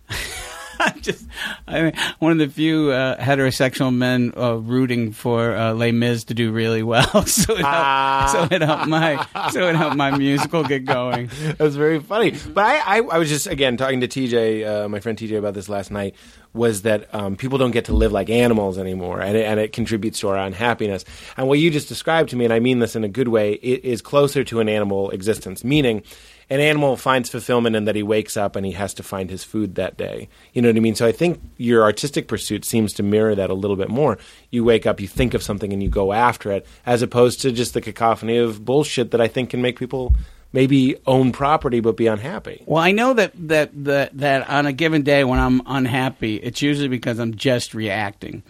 I'm 0.79 1.01
just 1.01 1.25
I 1.67 1.81
mean, 1.81 1.93
one 2.19 2.31
of 2.31 2.37
the 2.37 2.47
few 2.47 2.91
uh, 2.91 3.17
heterosexual 3.17 3.93
men 3.93 4.33
uh, 4.37 4.55
rooting 4.55 5.11
for 5.11 5.55
uh, 5.55 5.73
Les 5.73 5.91
Mis 5.91 6.25
to 6.25 6.33
do 6.33 6.51
really 6.51 6.83
well. 6.83 7.25
so 7.25 7.55
it 7.55 7.65
helped, 7.65 8.31
so 8.31 8.47
it 8.55 8.61
helped 8.61 8.87
my 8.87 9.25
so 9.51 9.67
it 9.67 9.75
helped 9.75 9.95
my 9.95 10.11
musical 10.17 10.63
get 10.63 10.85
going. 10.85 11.29
That 11.43 11.59
was 11.59 11.75
very 11.75 11.99
funny. 11.99 12.31
But 12.31 12.65
I, 12.65 12.97
I, 12.97 13.01
I 13.01 13.17
was 13.17 13.29
just 13.29 13.47
again 13.47 13.77
talking 13.77 14.01
to 14.01 14.07
TJ, 14.07 14.65
uh, 14.85 14.89
my 14.89 14.99
friend 14.99 15.17
TJ, 15.17 15.37
about 15.37 15.53
this 15.53 15.69
last 15.69 15.91
night. 15.91 16.15
Was 16.53 16.83
that 16.83 17.13
um, 17.15 17.35
people 17.35 17.57
don't 17.57 17.71
get 17.71 17.85
to 17.85 17.93
live 17.93 18.11
like 18.11 18.29
animals 18.29 18.77
anymore, 18.77 19.21
and 19.21 19.35
it, 19.35 19.43
and 19.45 19.59
it 19.59 19.73
contributes 19.73 20.19
to 20.19 20.29
our 20.29 20.37
unhappiness. 20.37 21.03
And 21.35 21.47
what 21.47 21.57
you 21.57 21.71
just 21.71 21.89
described 21.89 22.29
to 22.29 22.35
me, 22.35 22.45
and 22.45 22.53
I 22.53 22.59
mean 22.59 22.77
this 22.77 22.95
in 22.95 23.03
a 23.03 23.07
good 23.07 23.27
way, 23.27 23.53
it 23.53 23.83
is 23.83 24.03
closer 24.03 24.43
to 24.43 24.59
an 24.59 24.69
animal 24.69 25.09
existence. 25.09 25.63
Meaning, 25.63 26.03
an 26.49 26.59
animal 26.59 26.97
finds 26.97 27.29
fulfillment 27.29 27.75
in 27.75 27.85
that 27.85 27.95
he 27.95 28.03
wakes 28.03 28.37
up 28.37 28.55
and 28.55 28.65
he 28.65 28.73
has 28.73 28.93
to 28.95 29.03
find 29.03 29.29
his 29.29 29.43
food 29.43 29.75
that 29.75 29.97
day. 29.97 30.29
You 30.53 30.61
know 30.61 30.69
what 30.69 30.77
I 30.77 30.81
mean? 30.81 30.95
So 30.95 31.07
I 31.07 31.11
think 31.11 31.41
your 31.57 31.83
artistic 31.83 32.27
pursuit 32.27 32.65
seems 32.65 32.93
to 32.93 33.03
mirror 33.03 33.35
that 33.35 33.49
a 33.49 33.55
little 33.55 33.77
bit 33.77 33.89
more. 33.89 34.17
You 34.51 34.63
wake 34.63 34.85
up, 34.85 34.99
you 34.99 35.07
think 35.07 35.33
of 35.33 35.43
something, 35.43 35.73
and 35.73 35.81
you 35.81 35.89
go 35.89 36.13
after 36.13 36.51
it, 36.51 36.65
as 36.85 37.01
opposed 37.01 37.41
to 37.41 37.51
just 37.51 37.73
the 37.73 37.81
cacophony 37.81 38.37
of 38.37 38.65
bullshit 38.65 39.11
that 39.11 39.21
I 39.21 39.27
think 39.27 39.49
can 39.49 39.61
make 39.61 39.77
people 39.77 40.13
maybe 40.53 40.95
own 41.07 41.31
property 41.31 41.79
but 41.79 41.97
be 41.97 42.07
unhappy. 42.07 42.63
Well, 42.65 42.81
I 42.81 42.91
know 42.91 43.13
that 43.13 43.33
that 43.47 43.71
that 43.83 44.17
that 44.17 44.49
on 44.49 44.65
a 44.65 44.73
given 44.73 45.01
day 45.01 45.23
when 45.23 45.39
I'm 45.39 45.61
unhappy, 45.65 46.35
it's 46.35 46.61
usually 46.61 46.87
because 46.87 47.19
I'm 47.19 47.35
just 47.35 47.73
reacting. 47.73 48.43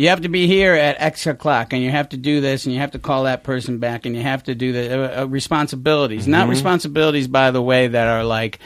You 0.00 0.08
have 0.08 0.22
to 0.22 0.30
be 0.30 0.46
here 0.46 0.72
at 0.72 0.98
X 0.98 1.26
o'clock, 1.26 1.74
and 1.74 1.82
you 1.82 1.90
have 1.90 2.08
to 2.08 2.16
do 2.16 2.40
this, 2.40 2.64
and 2.64 2.72
you 2.74 2.80
have 2.80 2.92
to 2.92 2.98
call 2.98 3.24
that 3.24 3.44
person 3.44 3.78
back, 3.78 4.06
and 4.06 4.16
you 4.16 4.22
have 4.22 4.42
to 4.44 4.54
do 4.54 4.72
the 4.72 5.18
uh, 5.18 5.22
uh, 5.22 5.26
responsibilities. 5.26 6.26
Not 6.26 6.44
Mm-hmm. 6.44 6.50
responsibilities, 6.50 7.28
by 7.28 7.50
the 7.50 7.60
way, 7.60 7.86
that 7.88 8.08
are 8.08 8.24
like 8.24 8.60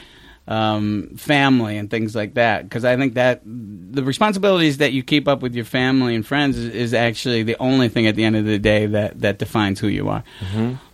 um, 0.47 1.15
family 1.17 1.79
and 1.79 1.91
things 1.91 2.15
like 2.15 2.35
that. 2.35 2.65
Because 2.65 2.85
I 2.85 2.97
think 2.97 3.15
that 3.15 3.41
the 3.45 4.03
responsibilities 4.03 4.79
that 4.79 4.93
you 4.93 5.03
keep 5.03 5.27
up 5.27 5.41
with 5.41 5.55
your 5.55 5.65
family 5.65 6.15
and 6.15 6.27
friends 6.27 6.59
is, 6.59 6.75
is 6.75 6.95
actually 6.95 7.43
the 7.45 7.57
only 7.59 7.89
thing 7.89 8.07
at 8.07 8.15
the 8.15 8.25
end 8.25 8.37
of 8.37 8.45
the 8.45 8.59
day 8.59 8.87
that 8.87 9.21
that 9.21 9.39
defines 9.39 9.81
who 9.81 9.89
you 9.89 10.09
are. 10.09 10.23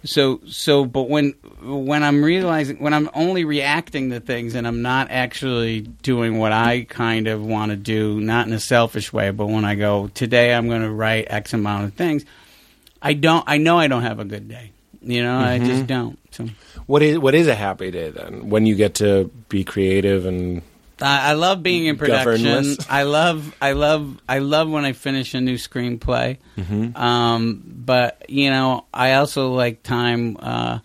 So 0.05 0.41
so, 0.47 0.85
but 0.85 1.09
when 1.09 1.35
when 1.63 2.03
I'm 2.05 2.23
realizing 2.23 2.79
when 2.79 2.95
I'm 2.95 3.11
only 3.13 3.45
reacting 3.45 4.11
to 4.11 4.21
things 4.21 4.55
and 4.55 4.67
I'm 4.67 4.83
not 4.83 5.11
actually 5.11 5.81
doing 5.81 6.39
what 6.39 6.53
I 6.53 6.87
kind 6.89 7.27
of 7.27 7.45
want 7.45 7.71
to 7.71 7.77
do, 7.77 8.21
not 8.21 8.47
in 8.47 8.53
a 8.53 8.61
selfish 8.61 9.13
way, 9.13 9.31
but 9.31 9.47
when 9.47 9.65
I 9.65 9.75
go 9.75 10.09
today, 10.09 10.55
I'm 10.55 10.69
going 10.69 10.83
to 10.83 10.91
write 10.91 11.27
X 11.29 11.53
amount 11.55 11.85
of 11.87 11.95
things. 11.95 12.25
I 13.03 13.15
don't. 13.15 13.45
I 13.47 13.59
know 13.59 13.79
I 13.79 13.89
don't 13.89 14.03
have 14.03 14.21
a 14.21 14.25
good 14.25 14.49
day. 14.49 14.73
You 15.03 15.23
know, 15.23 15.39
I 15.39 15.59
just 15.59 15.87
don't. 15.87 16.19
So 16.31 16.47
What 16.91 17.03
is 17.03 17.21
what 17.21 17.37
is 17.37 17.47
a 17.47 17.55
happy 17.55 17.93
day 17.93 18.11
then? 18.11 18.51
When 18.51 18.67
you 18.67 18.75
get 18.75 18.97
to 18.97 19.31
be 19.49 19.63
creative 19.63 20.27
and 20.27 20.61
I, 21.01 21.31
I 21.31 21.33
love 21.35 21.63
being 21.63 21.87
in 21.87 21.97
production. 21.97 22.77
I 22.91 23.05
love, 23.05 23.55
I 23.63 23.73
love, 23.73 24.21
I 24.29 24.41
love 24.41 24.69
when 24.69 24.85
I 24.85 24.93
finish 24.93 25.33
a 25.35 25.41
new 25.41 25.55
screenplay. 25.55 26.39
Um, 26.97 27.63
but 27.65 28.25
you 28.29 28.51
know, 28.51 28.87
I 28.93 29.15
also 29.15 29.53
like 29.53 29.85
time. 29.85 30.37
Uh, 30.41 30.81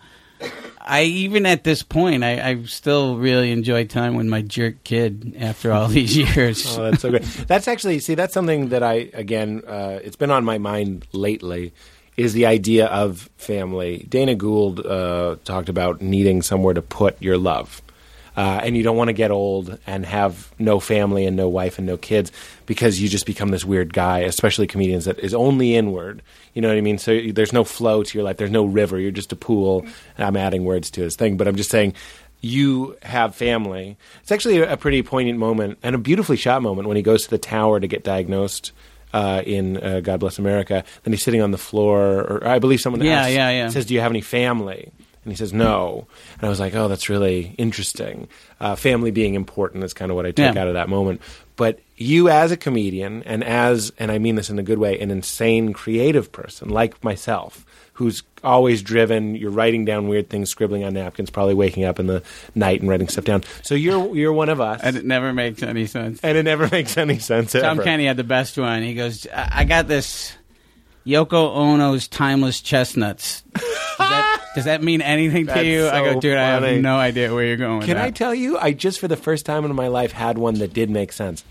I 0.80 1.02
even 1.02 1.44
at 1.44 1.64
this 1.64 1.82
point, 1.82 2.22
I, 2.22 2.50
I 2.50 2.62
still 2.66 3.16
really 3.18 3.50
enjoy 3.50 3.86
time 3.86 4.14
with 4.14 4.26
my 4.26 4.42
jerk 4.42 4.84
kid 4.84 5.34
after 5.40 5.72
all 5.72 5.88
these 5.88 6.16
years. 6.36 6.78
Oh, 6.78 6.84
that's 6.84 7.02
so 7.02 7.10
great. 7.10 7.24
That's 7.24 7.66
actually 7.66 7.98
see. 7.98 8.14
That's 8.14 8.32
something 8.32 8.68
that 8.68 8.84
I 8.84 9.10
again. 9.12 9.62
Uh, 9.66 9.98
it's 10.04 10.14
been 10.14 10.30
on 10.30 10.44
my 10.44 10.58
mind 10.58 11.04
lately. 11.12 11.74
Is 12.16 12.32
the 12.32 12.46
idea 12.46 12.86
of 12.86 13.28
family? 13.36 14.06
Dana 14.08 14.34
Gould 14.34 14.84
uh, 14.84 15.36
talked 15.44 15.68
about 15.68 16.00
needing 16.00 16.40
somewhere 16.40 16.72
to 16.72 16.80
put 16.80 17.20
your 17.20 17.36
love, 17.36 17.82
uh, 18.38 18.60
and 18.62 18.74
you 18.74 18.82
don't 18.82 18.96
want 18.96 19.08
to 19.08 19.14
get 19.14 19.30
old 19.30 19.78
and 19.86 20.06
have 20.06 20.50
no 20.58 20.80
family 20.80 21.26
and 21.26 21.36
no 21.36 21.48
wife 21.48 21.76
and 21.76 21.86
no 21.86 21.98
kids 21.98 22.32
because 22.64 23.00
you 23.00 23.08
just 23.08 23.26
become 23.26 23.50
this 23.50 23.66
weird 23.66 23.92
guy. 23.92 24.20
Especially 24.20 24.66
comedians 24.66 25.04
that 25.04 25.18
is 25.18 25.34
only 25.34 25.74
inward. 25.74 26.22
You 26.54 26.62
know 26.62 26.68
what 26.68 26.78
I 26.78 26.80
mean? 26.80 26.96
So 26.96 27.20
there's 27.32 27.52
no 27.52 27.64
flow 27.64 28.02
to 28.02 28.18
your 28.18 28.24
life. 28.24 28.38
There's 28.38 28.50
no 28.50 28.64
river. 28.64 28.98
You're 28.98 29.10
just 29.10 29.32
a 29.32 29.36
pool. 29.36 29.86
I'm 30.16 30.38
adding 30.38 30.64
words 30.64 30.90
to 30.92 31.02
his 31.02 31.16
thing, 31.16 31.36
but 31.36 31.46
I'm 31.46 31.56
just 31.56 31.70
saying 31.70 31.92
you 32.40 32.96
have 33.02 33.34
family. 33.34 33.96
It's 34.22 34.32
actually 34.32 34.58
a, 34.58 34.72
a 34.72 34.76
pretty 34.76 35.02
poignant 35.02 35.38
moment 35.38 35.78
and 35.82 35.94
a 35.94 35.98
beautifully 35.98 36.36
shot 36.36 36.62
moment 36.62 36.88
when 36.88 36.96
he 36.96 37.02
goes 37.02 37.24
to 37.24 37.30
the 37.30 37.38
tower 37.38 37.78
to 37.78 37.86
get 37.86 38.04
diagnosed 38.04 38.72
uh, 39.16 39.40
in 39.56 39.76
uh, 39.78 40.00
God 40.00 40.18
Bless 40.20 40.38
America. 40.38 40.84
Then 41.02 41.12
he's 41.14 41.22
sitting 41.22 41.42
on 41.42 41.50
the 41.50 41.58
floor, 41.70 42.00
or 42.30 42.46
I 42.46 42.58
believe 42.58 42.80
someone 42.80 43.02
Yeah, 43.02 43.20
asks, 43.22 43.34
yeah, 43.34 43.50
yeah. 43.50 43.68
says, 43.70 43.86
"Do 43.86 43.94
you 43.94 44.00
have 44.00 44.12
any 44.12 44.20
family?" 44.20 44.82
And 45.24 45.32
he 45.32 45.36
says, 45.36 45.52
"No." 45.52 46.06
And 46.38 46.44
I 46.44 46.48
was 46.48 46.60
like, 46.60 46.74
"Oh, 46.74 46.88
that's 46.88 47.08
really 47.08 47.54
interesting." 47.58 48.28
Uh, 48.60 48.76
family 48.76 49.10
being 49.10 49.34
important 49.34 49.84
is 49.84 49.92
kind 49.94 50.10
of 50.10 50.16
what 50.16 50.26
I 50.26 50.32
took 50.32 50.54
Yeah. 50.54 50.60
out 50.60 50.68
of 50.68 50.74
that 50.74 50.88
moment. 50.88 51.20
But 51.56 51.80
you, 51.96 52.28
as 52.28 52.52
a 52.52 52.56
comedian, 52.56 53.22
and 53.24 53.42
as 53.42 53.90
and 53.98 54.10
I 54.12 54.18
mean 54.18 54.34
this 54.36 54.50
in 54.50 54.58
a 54.58 54.62
good 54.62 54.78
way, 54.78 54.98
an 55.00 55.10
insane 55.10 55.72
creative 55.72 56.30
person 56.30 56.68
like 56.68 57.02
myself, 57.02 57.64
who's 57.96 58.22
always 58.44 58.82
driven. 58.82 59.34
You're 59.34 59.50
writing 59.50 59.84
down 59.84 60.08
weird 60.08 60.28
things, 60.28 60.50
scribbling 60.50 60.84
on 60.84 60.94
napkins, 60.94 61.30
probably 61.30 61.54
waking 61.54 61.84
up 61.84 61.98
in 61.98 62.06
the 62.06 62.22
night 62.54 62.80
and 62.80 62.88
writing 62.90 63.08
stuff 63.08 63.24
down. 63.24 63.42
So 63.62 63.74
you're 63.74 64.14
you're 64.14 64.32
one 64.32 64.48
of 64.50 64.60
us, 64.60 64.80
and 64.82 64.96
it 64.96 65.04
never 65.04 65.32
makes 65.32 65.62
any 65.62 65.86
sense. 65.86 66.20
and 66.22 66.36
it 66.36 66.42
never 66.42 66.68
makes 66.72 66.96
any 66.96 67.18
sense. 67.18 67.52
Tom 67.52 67.64
ever. 67.64 67.82
Kenny 67.82 68.06
had 68.06 68.16
the 68.16 68.24
best 68.24 68.58
one. 68.58 68.82
He 68.82 68.94
goes, 68.94 69.26
I, 69.34 69.50
I 69.60 69.64
got 69.64 69.88
this 69.88 70.34
Yoko 71.06 71.54
Ono's 71.56 72.08
timeless 72.08 72.60
chestnuts. 72.60 73.42
Does 73.54 73.62
that, 73.98 74.44
does 74.54 74.64
that 74.66 74.82
mean 74.82 75.00
anything 75.00 75.46
to 75.46 75.64
you? 75.64 75.88
I 75.88 76.02
go, 76.02 76.20
dude, 76.20 76.36
I 76.36 76.60
have 76.60 76.80
no 76.80 76.96
idea 76.96 77.32
where 77.32 77.44
you're 77.44 77.56
going 77.56 77.78
with 77.78 77.86
Can 77.86 77.96
that. 77.96 78.04
I 78.04 78.10
tell 78.10 78.34
you? 78.34 78.58
I 78.58 78.72
just 78.72 79.00
for 79.00 79.08
the 79.08 79.16
first 79.16 79.46
time 79.46 79.64
in 79.64 79.74
my 79.74 79.88
life 79.88 80.12
had 80.12 80.36
one 80.36 80.54
that 80.54 80.72
did 80.74 80.90
make 80.90 81.12
sense. 81.12 81.44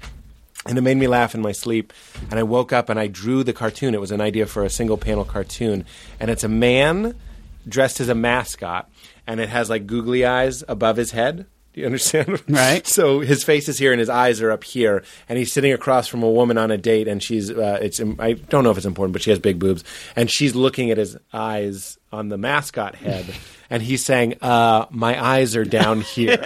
And 0.68 0.78
it 0.80 0.82
made 0.82 0.98
me 0.98 1.08
laugh 1.08 1.36
in 1.36 1.42
my 1.42 1.52
sleep. 1.52 1.94
And 2.32 2.40
I 2.40 2.44
woke 2.44 2.74
up 2.74 2.90
and 2.90 3.00
I 3.00 3.08
drew 3.08 3.44
the 3.44 3.54
cartoon. 3.54 3.94
It 3.94 4.02
was 4.02 4.12
an 4.12 4.22
idea 4.22 4.48
for 4.48 4.64
a 4.64 4.70
single 4.70 4.98
panel 4.98 5.24
cartoon. 5.24 5.86
And 6.20 6.32
it's 6.32 6.44
a 6.44 6.50
man 6.50 7.16
dressed 7.68 8.00
as 8.00 8.10
a 8.10 8.16
mascot. 8.16 8.90
And 9.28 9.40
it 9.40 9.50
has 9.50 9.70
like 9.70 9.86
googly 9.86 10.26
eyes 10.26 10.64
above 10.68 10.98
his 10.98 11.12
head. 11.12 11.46
Do 11.74 11.82
you 11.82 11.86
understand? 11.86 12.42
Right. 12.50 12.88
So 12.88 13.20
his 13.20 13.44
face 13.44 13.68
is 13.70 13.78
here 13.78 13.92
and 13.92 14.00
his 14.00 14.10
eyes 14.10 14.42
are 14.42 14.50
up 14.50 14.64
here. 14.64 15.04
And 15.30 15.38
he's 15.38 15.52
sitting 15.52 15.74
across 15.74 16.08
from 16.08 16.24
a 16.24 16.30
woman 16.30 16.58
on 16.58 16.72
a 16.72 16.78
date. 16.78 17.08
And 17.08 17.22
she's, 17.22 17.52
uh, 17.52 17.80
it's, 17.82 18.02
I 18.18 18.34
don't 18.34 18.64
know 18.64 18.72
if 18.72 18.78
it's 18.78 18.86
important, 18.88 19.14
but 19.14 19.22
she 19.22 19.30
has 19.30 19.40
big 19.40 19.60
boobs. 19.60 19.84
And 20.16 20.32
she's 20.32 20.56
looking 20.56 20.90
at 20.90 20.98
his 20.98 21.16
eyes 21.32 22.00
on 22.12 22.30
the 22.30 22.38
mascot 22.38 22.96
head. 22.96 23.26
And 23.70 23.82
he's 23.82 24.06
saying, 24.06 24.36
uh, 24.42 24.86
my 24.92 25.22
eyes 25.24 25.56
are 25.56 25.66
down 25.66 26.02
here. 26.02 26.38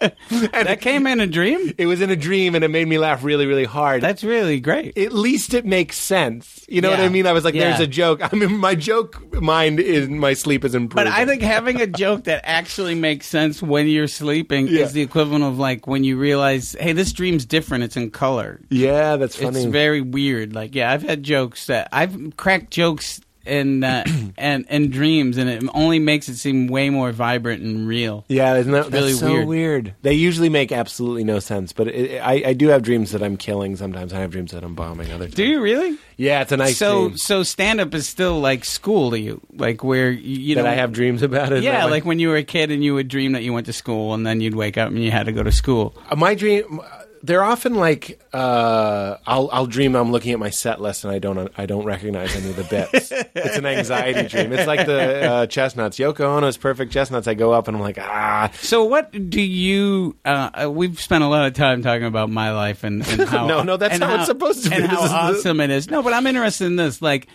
and 0.00 0.68
that 0.68 0.80
came 0.80 1.06
in 1.06 1.20
a 1.20 1.26
dream? 1.26 1.72
It 1.78 1.86
was 1.86 2.00
in 2.00 2.10
a 2.10 2.16
dream, 2.16 2.54
and 2.54 2.64
it 2.64 2.68
made 2.68 2.88
me 2.88 2.98
laugh 2.98 3.22
really, 3.24 3.46
really 3.46 3.64
hard. 3.64 4.02
That's 4.02 4.24
really 4.24 4.60
great. 4.60 4.96
at 4.98 5.12
least 5.12 5.54
it 5.54 5.64
makes 5.64 5.96
sense. 5.98 6.64
You 6.68 6.80
know 6.80 6.90
what 6.90 7.00
I 7.00 7.08
mean? 7.08 7.26
I 7.26 7.32
was 7.32 7.44
like, 7.44 7.54
"There's 7.54 7.78
Yeah. 7.78 7.84
a 7.84 7.88
joke." 7.88 8.20
I 8.32 8.34
mean, 8.36 8.56
my 8.58 8.74
joke 8.74 9.32
mind 9.40 9.80
in 9.80 10.18
my 10.18 10.34
sleep 10.34 10.64
is 10.64 10.74
improving. 10.74 11.10
But 11.10 11.18
I 11.18 11.24
think 11.24 11.42
having 11.42 11.80
a 11.80 11.86
joke 11.86 12.24
that 12.24 12.42
actually 12.44 12.94
makes 12.94 13.26
sense 13.26 13.62
when 13.62 13.86
you're 13.88 14.06
sleeping 14.08 14.66
Yeah. 14.68 14.82
is 14.82 14.92
the 14.92 15.02
equivalent 15.02 15.44
of 15.44 15.58
like 15.58 15.86
when 15.86 16.04
you 16.04 16.18
realize, 16.18 16.76
hey, 16.78 16.92
this 16.92 17.12
dream's 17.12 17.46
different. 17.46 17.84
It's 17.84 17.96
in 17.96 18.10
color. 18.10 18.60
yeah, 18.70 19.16
that's 19.16 19.36
funny. 19.36 19.60
It's 19.60 19.64
very 19.70 20.00
weird. 20.00 20.52
Like, 20.54 20.74
yeah, 20.74 20.92
I've 20.92 21.02
had 21.02 21.22
jokes 21.22 21.66
that 21.66 21.88
I've 21.92 22.36
cracked 22.36 22.70
jokes 22.70 23.20
in 23.48 23.82
uh, 23.84 24.04
and 24.38 24.64
and 24.68 24.92
dreams, 24.92 25.36
and 25.38 25.48
it 25.50 25.64
only 25.74 25.98
makes 25.98 26.28
it 26.28 26.36
seem 26.36 26.66
way 26.68 26.90
more 26.90 27.10
vibrant 27.12 27.62
and 27.62 27.88
real. 27.88 28.24
yeah, 28.28 28.54
isn't 28.56 28.70
that 28.72 28.90
really 28.90 29.08
that's 29.08 29.20
so 29.20 29.32
weird. 29.32 29.48
weird. 29.48 29.94
They 30.02 30.14
usually 30.14 30.48
make 30.48 30.70
absolutely 30.72 31.24
no 31.24 31.38
sense, 31.38 31.72
but 31.72 31.88
it, 31.88 32.20
I, 32.20 32.42
I 32.48 32.52
do 32.52 32.68
have 32.68 32.82
dreams 32.82 33.12
that 33.12 33.22
I'm 33.22 33.36
killing. 33.36 33.76
Sometimes 33.76 34.12
I 34.12 34.20
have 34.20 34.30
dreams 34.30 34.52
that 34.52 34.62
I'm 34.64 34.74
bombing. 34.74 35.10
Other 35.10 35.24
times, 35.24 35.34
Do 35.34 35.44
you 35.44 35.60
really? 35.60 35.98
Yeah, 36.16 36.42
it's 36.42 36.52
a 36.52 36.56
nice 36.56 36.76
so 36.76 37.08
dream. 37.08 37.16
so 37.16 37.42
stand 37.42 37.80
up 37.80 37.94
is 37.94 38.08
still 38.08 38.40
like 38.40 38.64
school 38.64 39.10
to 39.12 39.18
you, 39.18 39.40
like 39.54 39.82
where 39.84 40.10
you, 40.10 40.36
you 40.40 40.54
that 40.56 40.62
know 40.64 40.70
I 40.70 40.74
have 40.74 40.92
dreams 40.92 41.22
about 41.22 41.52
it. 41.52 41.62
Yeah, 41.62 41.84
like 41.86 42.04
when 42.04 42.18
you 42.18 42.28
were 42.28 42.36
a 42.36 42.42
kid 42.44 42.70
and 42.70 42.82
you 42.84 42.94
would 42.94 43.08
dream 43.08 43.32
that 43.32 43.42
you 43.42 43.52
went 43.52 43.66
to 43.66 43.72
school, 43.72 44.14
and 44.14 44.26
then 44.26 44.40
you'd 44.40 44.54
wake 44.54 44.76
up 44.76 44.88
and 44.88 45.02
you 45.02 45.10
had 45.10 45.26
to 45.26 45.32
go 45.32 45.42
to 45.42 45.52
school. 45.52 45.96
Uh, 46.10 46.16
my 46.16 46.34
dream 46.34 46.80
they're 47.28 47.44
often 47.44 47.74
like 47.74 48.18
uh, 48.32 49.18
I'll 49.26 49.50
I'll 49.52 49.66
dream 49.66 49.94
I'm 49.94 50.10
looking 50.10 50.32
at 50.32 50.38
my 50.38 50.48
set 50.48 50.80
list 50.80 51.04
and 51.04 51.12
I 51.12 51.18
don't 51.18 51.52
I 51.58 51.66
don't 51.66 51.84
recognize 51.84 52.34
any 52.34 52.48
of 52.48 52.56
the 52.56 52.64
bits. 52.64 53.12
it's 53.34 53.56
an 53.56 53.66
anxiety 53.66 54.26
dream. 54.28 54.50
It's 54.52 54.66
like 54.66 54.86
the 54.86 55.30
uh, 55.30 55.46
chestnuts. 55.46 55.98
Yoko 55.98 56.20
Ono's 56.20 56.56
perfect 56.56 56.90
chestnuts. 56.90 57.28
I 57.28 57.34
go 57.34 57.52
up 57.52 57.68
and 57.68 57.76
I'm 57.76 57.82
like 57.82 57.98
ah. 58.00 58.50
So, 58.60 58.84
what 58.84 59.12
do 59.30 59.42
you? 59.42 60.16
Uh, 60.24 60.50
uh, 60.64 60.70
we've 60.70 60.98
spent 60.98 61.22
a 61.22 61.28
lot 61.28 61.46
of 61.46 61.52
time 61.52 61.82
talking 61.82 62.06
about 62.06 62.30
my 62.30 62.52
life 62.52 62.82
and, 62.82 63.06
and 63.06 63.22
how. 63.28 63.46
No, 63.46 63.62
no, 63.62 63.76
that's 63.76 63.94
and 63.94 64.02
how 64.02 64.16
it's 64.16 64.26
supposed 64.26 64.64
to 64.64 64.70
be. 64.70 64.76
And 64.76 64.86
how 64.86 64.96
This 64.96 65.04
is 65.04 65.10
the- 65.10 65.16
awesome 65.50 65.60
it 65.60 65.70
is. 65.70 65.90
No, 65.90 66.02
but 66.02 66.14
I'm 66.14 66.26
interested 66.26 66.64
in 66.64 66.76
this. 66.76 67.02
Like, 67.02 67.28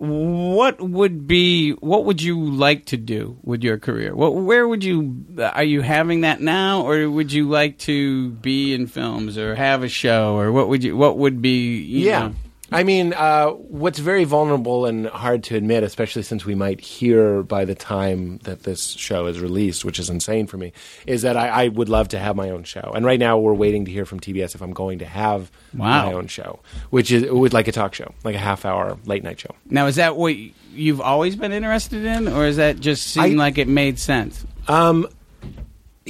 what 0.00 0.80
would 0.80 1.26
be? 1.28 1.72
What 1.72 2.06
would 2.06 2.22
you 2.22 2.42
like 2.42 2.86
to 2.86 2.96
do 2.96 3.36
with 3.42 3.62
your 3.62 3.76
career? 3.76 4.14
What, 4.14 4.34
where 4.34 4.66
would 4.66 4.82
you? 4.82 5.26
Are 5.38 5.62
you 5.62 5.82
having 5.82 6.22
that 6.22 6.40
now, 6.40 6.86
or 6.88 7.10
would 7.10 7.30
you 7.32 7.48
like 7.50 7.76
to 7.80 8.30
be 8.30 8.72
in 8.72 8.86
films 8.86 9.36
or 9.36 9.54
have 9.54 9.82
a 9.82 9.88
show, 9.90 10.38
or 10.38 10.52
what 10.52 10.68
would 10.70 10.82
you? 10.82 10.96
What 10.96 11.18
would 11.18 11.42
be? 11.42 11.76
you 11.82 12.06
Yeah. 12.06 12.28
know- 12.28 12.34
I 12.72 12.84
mean, 12.84 13.12
uh, 13.14 13.48
what's 13.50 13.98
very 13.98 14.24
vulnerable 14.24 14.86
and 14.86 15.06
hard 15.08 15.42
to 15.44 15.56
admit, 15.56 15.82
especially 15.82 16.22
since 16.22 16.44
we 16.44 16.54
might 16.54 16.80
hear 16.80 17.42
by 17.42 17.64
the 17.64 17.74
time 17.74 18.38
that 18.44 18.62
this 18.62 18.90
show 18.90 19.26
is 19.26 19.40
released, 19.40 19.84
which 19.84 19.98
is 19.98 20.08
insane 20.08 20.46
for 20.46 20.56
me, 20.56 20.72
is 21.06 21.22
that 21.22 21.36
I, 21.36 21.48
I 21.48 21.68
would 21.68 21.88
love 21.88 22.08
to 22.08 22.18
have 22.18 22.36
my 22.36 22.50
own 22.50 22.62
show. 22.64 22.92
And 22.94 23.04
right 23.04 23.18
now, 23.18 23.38
we're 23.38 23.54
waiting 23.54 23.84
to 23.86 23.90
hear 23.90 24.04
from 24.06 24.20
TBS 24.20 24.54
if 24.54 24.62
I'm 24.62 24.72
going 24.72 25.00
to 25.00 25.06
have 25.06 25.50
Wow. 25.74 26.06
my 26.06 26.12
own 26.12 26.26
show, 26.28 26.60
which 26.90 27.10
is 27.10 27.30
with 27.30 27.52
like 27.52 27.66
a 27.68 27.72
talk 27.72 27.94
show, 27.94 28.12
like 28.24 28.34
a 28.34 28.38
half 28.38 28.64
hour 28.64 28.96
late 29.04 29.24
night 29.24 29.40
show. 29.40 29.54
Now, 29.68 29.86
is 29.86 29.96
that 29.96 30.16
what 30.16 30.36
you've 30.72 31.00
always 31.00 31.34
been 31.36 31.52
interested 31.52 32.04
in, 32.04 32.28
or 32.28 32.46
is 32.46 32.56
that 32.58 32.78
just 32.78 33.06
seem 33.08 33.22
I- 33.40 33.44
like 33.44 33.58
it 33.58 33.66
made 33.68 33.98
sense? 33.98 34.46
Um, 34.68 35.08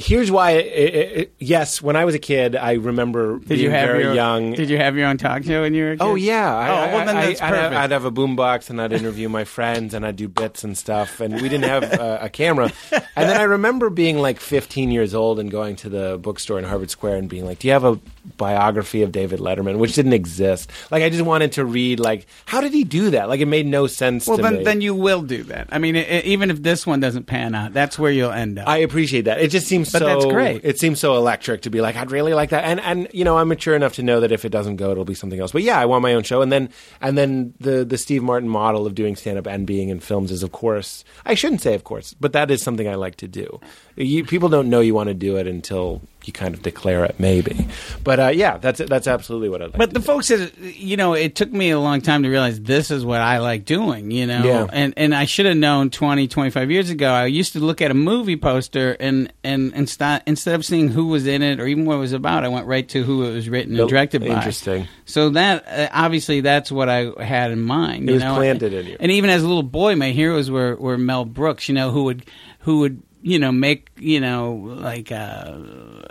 here's 0.01 0.31
why. 0.31 0.51
It, 0.51 0.65
it, 0.65 1.17
it, 1.17 1.33
yes, 1.39 1.81
when 1.81 1.95
I 1.95 2.05
was 2.05 2.15
a 2.15 2.19
kid, 2.19 2.55
I 2.55 2.73
remember 2.73 3.39
Did 3.39 3.49
being 3.49 3.61
you 3.61 3.69
have 3.71 3.87
very 3.87 4.03
your 4.03 4.13
young. 4.13 4.53
Did 4.53 4.69
you 4.69 4.77
have 4.77 4.97
your 4.97 5.07
own 5.07 5.17
talk 5.17 5.43
show 5.43 5.61
when 5.61 5.73
you 5.73 5.83
were 5.83 5.91
a 5.91 5.97
kid? 5.97 6.03
Oh 6.03 6.15
yeah! 6.15 6.55
I, 6.55 6.69
oh 6.69 6.95
well, 6.95 7.05
then 7.05 7.17
I, 7.17 7.25
that's 7.27 7.41
I, 7.41 7.49
perfect. 7.49 7.73
I'd, 7.73 7.83
I'd 7.83 7.91
have 7.91 8.05
a 8.05 8.11
boombox 8.11 8.69
and 8.69 8.81
I'd 8.81 8.93
interview 8.93 9.29
my 9.29 9.43
friends 9.43 9.93
and 9.93 10.05
I'd 10.05 10.15
do 10.15 10.27
bits 10.27 10.63
and 10.63 10.77
stuff. 10.77 11.19
And 11.19 11.35
we 11.35 11.49
didn't 11.49 11.65
have 11.65 11.83
uh, 11.83 12.17
a 12.21 12.29
camera. 12.29 12.71
And 12.91 13.29
then 13.29 13.37
I 13.37 13.43
remember 13.43 13.89
being 13.89 14.19
like 14.19 14.39
15 14.39 14.91
years 14.91 15.13
old 15.13 15.39
and 15.39 15.51
going 15.51 15.75
to 15.77 15.89
the 15.89 16.17
bookstore 16.17 16.57
in 16.57 16.65
Harvard 16.65 16.89
Square 16.89 17.17
and 17.17 17.29
being 17.29 17.45
like, 17.45 17.59
"Do 17.59 17.67
you 17.67 17.73
have 17.73 17.83
a 17.83 17.99
biography 18.37 19.01
of 19.03 19.11
David 19.11 19.39
Letterman?" 19.39 19.77
Which 19.77 19.95
didn't 19.95 20.13
exist. 20.13 20.71
Like 20.89 21.03
I 21.03 21.09
just 21.09 21.23
wanted 21.23 21.53
to 21.53 21.65
read. 21.65 21.99
Like, 21.99 22.27
how 22.45 22.61
did 22.61 22.73
he 22.73 22.85
do 22.85 23.09
that? 23.11 23.27
Like 23.27 23.41
it 23.41 23.47
made 23.47 23.65
no 23.65 23.87
sense 23.87 24.25
well, 24.25 24.37
to 24.37 24.43
then, 24.43 24.57
me. 24.57 24.63
then 24.63 24.81
you 24.81 24.95
will 24.95 25.21
do 25.21 25.43
that. 25.43 25.67
I 25.69 25.79
mean, 25.79 25.97
i 25.97 26.05
i 26.05 26.21
even 26.31 26.49
if 26.49 26.63
this 26.63 26.87
one 26.87 27.01
doesn't 27.01 27.25
pan 27.25 27.55
out, 27.55 27.73
that's 27.73 27.99
where 27.99 28.11
you'll 28.11 28.31
end 28.31 28.57
up. 28.57 28.67
I 28.67 28.77
appreciate 28.77 29.23
that. 29.25 29.41
It 29.41 29.49
just 29.49 29.67
seems 29.67 29.81
seems 29.85 29.91
But 29.91 29.99
so. 29.99 30.05
that's 30.19 30.31
great. 30.31 30.61
It 30.63 30.79
seems 30.79 30.99
so 30.99 31.15
electric 31.15 31.61
to 31.63 31.69
be 31.69 31.81
like, 31.81 31.95
I'd 31.95 32.11
really 32.11 32.33
like 32.33 32.49
that. 32.49 32.63
And 32.63 32.79
and 32.79 33.07
you 33.13 33.23
know, 33.23 33.37
I'm 33.37 33.47
mature 33.47 33.75
enough 33.75 33.93
to 33.93 34.03
know 34.03 34.19
that 34.19 34.31
if 34.31 34.45
it 34.45 34.49
doesn't 34.49 34.77
go, 34.77 34.91
it'll 34.91 35.05
be 35.05 35.13
something 35.13 35.39
else. 35.39 35.51
But 35.51 35.63
yeah, 35.63 35.79
I 35.79 35.85
want 35.85 36.01
my 36.01 36.13
own 36.13 36.23
show. 36.23 36.41
And 36.41 36.51
then 36.51 36.69
and 36.99 37.17
then 37.17 37.53
the 37.59 37.83
the 37.85 37.97
Steve 37.97 38.23
Martin 38.23 38.49
model 38.49 38.85
of 38.85 38.95
doing 38.95 39.15
stand 39.15 39.37
up 39.37 39.47
and 39.47 39.65
being 39.65 39.89
in 39.89 39.99
films 39.99 40.31
is, 40.31 40.43
of 40.43 40.51
course, 40.51 41.03
I 41.25 41.33
shouldn't 41.33 41.61
say 41.61 41.73
of 41.73 41.83
course, 41.83 42.13
but 42.19 42.33
that 42.33 42.51
is 42.51 42.61
something 42.61 42.87
I 42.87 42.95
like 42.95 43.15
to 43.17 43.27
do. 43.27 43.59
You, 43.95 44.23
people 44.23 44.49
don't 44.49 44.69
know 44.69 44.79
you 44.79 44.93
want 44.93 45.07
to 45.09 45.13
do 45.13 45.37
it 45.37 45.47
until 45.47 46.01
you 46.25 46.33
kind 46.33 46.53
of 46.53 46.61
declare 46.61 47.05
it, 47.05 47.15
maybe. 47.19 47.67
But 48.03 48.19
uh, 48.19 48.27
yeah, 48.27 48.57
that's 48.57 48.79
that's 48.79 49.07
absolutely 49.07 49.49
what 49.49 49.61
I 49.61 49.65
like. 49.65 49.77
But 49.77 49.93
the 49.93 49.99
do. 49.99 50.05
folks 50.05 50.27
that 50.29 50.57
you 50.59 50.97
know, 50.97 51.13
it 51.13 51.35
took 51.35 51.51
me 51.51 51.69
a 51.69 51.79
long 51.79 52.01
time 52.01 52.23
to 52.23 52.29
realize 52.29 52.59
this 52.59 52.91
is 52.91 53.05
what 53.05 53.21
I 53.21 53.37
like 53.39 53.65
doing. 53.65 54.11
You 54.11 54.27
know, 54.27 54.43
Yeah. 54.43 54.67
and 54.71 54.93
and 54.97 55.15
I 55.15 55.25
should 55.25 55.45
have 55.45 55.57
known 55.57 55.89
20, 55.89 56.27
25 56.27 56.71
years 56.71 56.89
ago. 56.89 57.11
I 57.11 57.25
used 57.27 57.53
to 57.53 57.59
look 57.59 57.81
at 57.81 57.91
a 57.91 57.95
movie 57.95 58.37
poster 58.37 58.97
and 58.99 59.31
and 59.43 59.61
and 59.61 59.73
instead 59.73 60.23
instead 60.25 60.55
of 60.55 60.65
seeing 60.65 60.87
who 60.89 61.07
was 61.07 61.27
in 61.27 61.41
it 61.41 61.59
or 61.59 61.67
even 61.67 61.85
what 61.85 61.95
it 61.95 61.99
was 61.99 62.13
about, 62.13 62.43
I 62.43 62.47
went 62.47 62.67
right 62.67 62.87
to 62.89 63.03
who 63.03 63.23
it 63.25 63.33
was 63.33 63.49
written 63.49 63.77
and 63.79 63.89
directed 63.89 64.21
by. 64.21 64.27
Interesting. 64.27 64.87
So 65.05 65.29
that 65.31 65.67
uh, 65.67 65.89
obviously 65.91 66.41
that's 66.41 66.71
what 66.71 66.89
I 66.89 67.11
had 67.23 67.51
in 67.51 67.61
mind. 67.61 68.03
It 68.03 68.07
you 68.07 68.13
was 68.15 68.23
know? 68.23 68.35
planted 68.35 68.73
in 68.73 68.85
you. 68.87 68.97
And 68.99 69.11
even 69.11 69.29
as 69.29 69.43
a 69.43 69.47
little 69.47 69.63
boy, 69.63 69.95
my 69.95 70.11
heroes 70.11 70.49
were 70.49 70.75
were 70.75 70.97
Mel 70.97 71.25
Brooks. 71.25 71.67
You 71.67 71.75
know, 71.75 71.91
who 71.91 72.05
would 72.05 72.25
who 72.59 72.79
would 72.79 73.01
you 73.23 73.37
know 73.39 73.51
make 73.51 73.89
you 73.97 74.19
know 74.19 74.53
like 74.79 75.11
uh, 75.11 75.57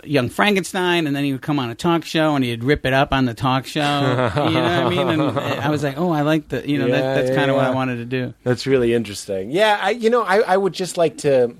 Young 0.03 0.29
Frankenstein, 0.29 1.07
and 1.07 1.15
then 1.15 1.23
he 1.23 1.31
would 1.33 1.41
come 1.41 1.59
on 1.59 1.69
a 1.69 1.75
talk 1.75 2.05
show 2.05 2.35
and 2.35 2.43
he'd 2.45 2.63
rip 2.63 2.85
it 2.85 2.93
up 2.93 3.11
on 3.11 3.25
the 3.25 3.33
talk 3.33 3.65
show. 3.65 3.81
you 4.35 4.51
know 4.51 4.51
what 4.51 4.55
I 4.55 4.89
mean? 4.89 5.09
And 5.09 5.21
I 5.37 5.69
was 5.69 5.83
like, 5.83 5.97
oh, 5.97 6.11
I 6.11 6.21
like 6.21 6.49
the 6.49 6.67
you 6.69 6.77
know 6.79 6.87
Yeah, 6.87 7.01
that, 7.01 7.15
that's 7.15 7.29
yeah, 7.29 7.35
kind 7.35 7.49
of 7.51 7.57
what. 7.57 7.65
I 7.65 7.71
wanted 7.71 7.97
to 7.97 8.05
do. 8.05 8.33
That's 8.43 8.65
really 8.65 8.93
interesting. 8.93 9.51
Yeah, 9.51 9.79
I, 9.81 9.89
you 9.91 10.09
know, 10.09 10.23
I, 10.23 10.39
I 10.39 10.57
would 10.57 10.73
just 10.73 10.97
like 10.97 11.17
to 11.19 11.55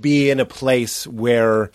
be 0.00 0.30
in 0.30 0.40
a 0.40 0.46
place 0.46 1.06
where 1.06 1.70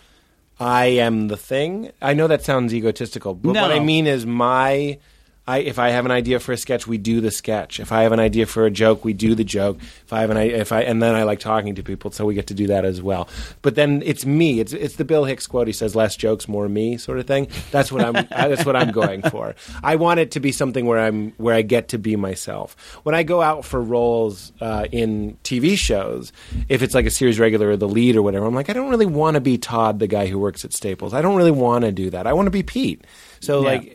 I 0.60 0.86
am 0.86 1.28
the 1.28 1.38
thing. 1.38 1.92
I 2.02 2.14
know 2.14 2.28
that 2.28 2.44
sounds 2.44 2.74
egotistical, 2.74 3.34
but 3.34 3.54
No. 3.54 3.62
what 3.62 3.72
I 3.72 3.80
mean 3.80 4.08
is 4.08 4.26
my. 4.26 4.98
I, 5.48 5.60
if 5.60 5.78
I 5.78 5.90
have 5.90 6.06
an 6.06 6.12
idea 6.12 6.40
for 6.40 6.54
a 6.54 6.58
sketch, 6.58 6.88
we 6.88 6.98
do 6.98 7.22
the 7.22 7.30
sketch. 7.30 7.80
If 7.80 7.92
I 7.92 8.02
have 8.02 8.12
an 8.12 8.20
idea 8.20 8.48
for 8.48 8.66
a 8.66 8.72
joke, 8.72 9.06
we 9.06 9.14
do 9.14 9.36
the 9.36 9.44
joke. 9.44 9.78
If 9.80 10.12
I 10.12 10.22
have 10.22 10.32
an, 10.32 10.38
if 10.38 10.72
I, 10.72 10.82
and 10.82 11.04
then 11.04 11.14
I 11.14 11.22
like 11.22 11.40
talking 11.40 11.76
to 11.76 11.84
people, 11.84 12.10
so 12.12 12.26
we 12.26 12.34
get 12.34 12.48
to 12.48 12.56
do 12.56 12.66
that 12.68 12.84
as 12.84 13.00
well. 13.00 13.28
But 13.62 13.76
then 13.76 14.02
it's 14.06 14.26
me. 14.26 14.60
It's 14.60 14.74
it's 14.74 14.96
the 14.96 15.06
Bill 15.06 15.24
Hicks 15.26 15.46
quote. 15.46 15.68
He 15.68 15.74
says, 15.74 15.96
"Less 15.96 16.16
jokes, 16.16 16.48
more 16.48 16.68
me," 16.68 16.98
sort 16.98 17.20
of 17.20 17.28
thing. 17.28 17.48
That's 17.72 17.92
what 17.92 18.04
I'm. 18.04 18.14
that's 18.30 18.66
what 18.66 18.76
I'm 18.76 18.92
going 18.92 19.22
for. 19.22 19.54
I 19.84 19.98
want 19.98 20.20
it 20.20 20.32
to 20.32 20.40
be 20.40 20.52
something 20.52 20.88
where 20.88 21.00
I'm 21.00 21.32
where 21.34 21.54
I 21.54 21.62
get 21.62 21.90
to 21.90 22.00
be 22.00 22.16
myself. 22.16 22.76
When 23.04 23.14
I 23.14 23.22
go 23.22 23.44
out 23.44 23.66
for 23.66 23.80
roles 23.80 24.52
uh, 24.62 24.88
in 24.92 25.38
TV 25.44 25.78
shows, 25.78 26.34
if 26.70 26.82
it's 26.82 26.96
like 26.96 27.06
a 27.06 27.12
series 27.12 27.40
regular 27.40 27.70
or 27.70 27.78
the 27.78 27.88
lead 27.88 28.16
or 28.16 28.24
whatever, 28.24 28.48
I'm 28.48 28.56
like, 28.56 28.72
I 28.72 28.74
don't 28.74 28.90
really 28.90 29.06
want 29.06 29.36
to 29.36 29.42
be 29.42 29.60
Todd, 29.60 30.00
the 30.00 30.08
guy 30.08 30.26
who 30.26 30.40
works 30.40 30.66
at 30.66 30.74
Staples. 30.74 31.14
I 31.14 31.22
don't 31.22 31.36
really 31.36 31.52
want 31.52 31.86
to 31.86 31.92
do 31.92 32.10
that. 32.10 32.26
I 32.26 32.34
want 32.34 32.48
to 32.48 32.52
be 32.52 32.64
Pete. 32.64 33.04
So 33.42 33.62
Yeah. 33.62 33.68
like 33.70 33.95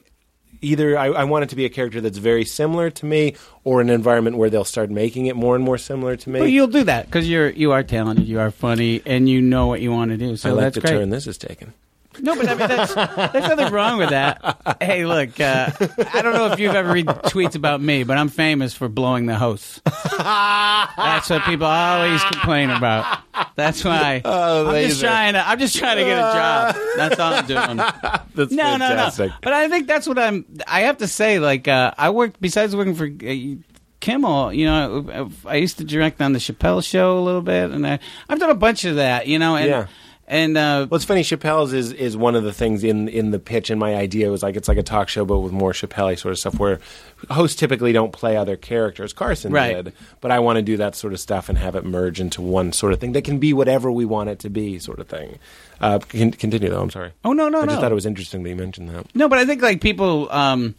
either 0.61 0.99
I, 0.99 1.07
I 1.07 1.25
want 1.25 1.45
it 1.45 1.51
to 1.51 1.57
be 1.57 1.65
a 1.65 1.69
character 1.69 2.01
that's 2.01 2.19
very 2.19 2.45
similar 2.45 2.91
to 2.91 3.07
me, 3.07 3.35
or 3.65 3.81
an 3.81 3.91
environment 3.91 4.37
where 4.37 4.51
they'll 4.51 4.65
start 4.65 4.91
making 4.91 5.27
it 5.27 5.37
more 5.37 5.55
and 5.55 5.65
more 5.65 5.79
similar 5.79 6.17
to 6.17 6.31
me. 6.31 6.41
But 6.41 6.51
you'll 6.51 6.67
do 6.69 6.85
that 6.85 7.07
because 7.07 7.29
you're 7.29 7.51
you 7.51 7.73
are 7.73 7.83
talented, 7.83 8.27
you 8.27 8.41
are 8.41 8.51
funny, 8.51 9.03
and 9.07 9.29
you 9.29 9.41
know 9.41 9.67
what 9.67 9.81
you 9.81 9.93
want 9.93 10.11
to 10.11 10.17
do. 10.17 10.37
So 10.37 10.51
I 10.51 10.53
like 10.53 10.63
that's 10.65 10.75
the 10.77 10.81
great. 10.83 10.91
turn 10.91 11.11
this 11.11 11.27
is 11.27 11.39
taken. 11.39 11.75
No, 12.19 12.35
but 12.35 12.49
I 12.49 12.55
mean, 12.57 12.69
that's, 12.69 12.95
there's 13.33 13.49
nothing 13.57 13.73
wrong 13.73 13.99
with 13.99 14.11
that. 14.11 14.77
Hey, 14.81 15.07
look, 15.07 15.39
uh, 15.41 15.71
I 16.13 16.23
don't 16.23 16.35
know 16.35 16.47
if 16.53 16.59
you've 16.59 16.75
ever 16.75 16.93
read 16.93 17.07
tweets 17.07 17.55
about 17.55 17.81
me, 17.81 18.03
but 18.03 18.19
I'm 18.19 18.29
famous 18.29 18.75
for 18.75 18.89
blowing 18.89 19.27
the 19.27 19.37
host. 19.37 19.81
That's 19.85 21.31
what 21.31 21.43
people 21.45 21.67
always 21.67 22.23
complain 22.25 22.71
about. 22.71 23.21
That's 23.57 23.85
why 23.85 24.23
Oh, 24.25 24.69
I'm 24.69 24.89
just 24.89 25.01
trying 25.01 25.35
to. 25.35 25.47
I'm 25.49 25.59
just 25.59 25.77
trying 25.77 25.97
to 25.99 26.05
get 26.05 26.19
a 26.19 26.21
job. 26.33 26.77
That's 26.97 27.21
all 27.21 27.33
I'm 27.33 27.47
doing. 27.47 27.77
That's 28.35 28.53
No, 28.53 28.77
no, 28.77 28.89
no. 28.97 29.29
But 29.43 29.53
I 29.53 29.69
think 29.69 29.87
that's 29.87 30.07
what 30.07 30.19
I'm. 30.19 30.45
I 30.67 30.83
have 30.83 30.99
to 30.99 31.09
say, 31.09 31.39
like, 31.39 31.69
uh, 31.69 31.93
I 31.97 32.11
worked 32.11 32.41
besides 32.41 32.75
working 32.77 32.95
for. 32.95 33.07
Uh, 33.07 33.57
Kimmel, 34.01 34.55
you 34.55 34.65
know, 34.65 35.31
I 35.45 35.57
used 35.57 35.77
to 35.77 35.85
direct 35.85 36.23
on 36.23 36.33
the 36.33 36.39
Chappelle 36.39 36.83
Show 36.83 37.19
a 37.19 37.21
little 37.21 37.43
bit, 37.43 37.71
and 37.71 37.87
I, 37.87 37.99
I've 38.31 38.39
done 38.41 38.49
a 38.49 38.55
bunch 38.55 38.87
of 38.87 38.97
that, 38.97 39.27
you 39.27 39.39
know, 39.39 39.57
and 39.57 39.69
Yeah. 39.69 39.87
And 40.31 40.57
uh, 40.57 40.87
Well, 40.89 40.97
it's 40.97 41.05
funny. 41.05 41.23
Chappelle's 41.23 41.75
is, 41.75 41.93
is 41.93 42.17
one 42.17 42.35
of 42.35 42.45
the 42.45 42.53
things 42.53 42.83
in, 42.85 43.09
in 43.09 43.31
the 43.33 43.39
pitch, 43.39 43.69
and 43.69 43.79
my 43.79 43.95
idea 43.97 44.31
was 44.31 44.43
like 44.43 44.57
it's 44.57 44.69
like 44.69 44.79
a 44.79 44.83
talk 44.83 45.09
show, 45.11 45.27
but 45.27 45.41
with 45.41 45.53
more 45.53 45.73
Chappelle 45.73 46.19
sort 46.19 46.33
of 46.33 46.39
stuff, 46.39 46.59
where 46.59 46.79
hosts 47.29 47.57
typically 47.57 47.93
don't 47.93 48.13
play 48.13 48.37
other 48.37 48.57
characters. 48.57 49.13
Carson 49.13 49.53
Right. 49.53 49.85
did, 49.85 49.93
but 50.23 50.31
I 50.31 50.39
want 50.39 50.57
to 50.57 50.63
do 50.63 50.77
that 50.79 50.95
sort 50.95 51.13
of 51.13 51.21
stuff 51.21 51.49
and 51.51 51.59
have 51.59 51.75
it 51.77 51.85
merge 51.85 52.21
into 52.21 52.41
one 52.41 52.73
sort 52.73 52.93
of 52.95 53.01
thing 53.01 53.13
that 53.13 53.25
can 53.25 53.39
be 53.39 53.53
whatever 53.53 53.91
we 53.93 54.05
want 54.07 54.31
it 54.31 54.39
to 54.39 54.49
be, 54.49 54.79
sort 54.79 55.01
of 55.01 55.09
thing. 55.09 55.39
Uh, 55.81 55.99
con- 55.99 56.31
continue 56.31 56.71
though. 56.71 56.81
I'm 56.81 56.91
sorry. 56.91 57.13
Oh, 57.25 57.33
no, 57.33 57.49
no, 57.49 57.59
no. 57.59 57.65
I 57.65 57.67
just 57.67 57.81
thought 57.81 57.91
it 57.93 57.95
was 57.95 58.07
interesting 58.07 58.43
that 58.45 58.49
you 58.49 58.57
mentioned 58.57 58.89
that. 58.91 59.07
No, 59.15 59.29
but 59.29 59.39
I 59.39 59.45
think 59.47 59.61
like 59.63 59.81
people, 59.81 60.31
um, 60.31 60.75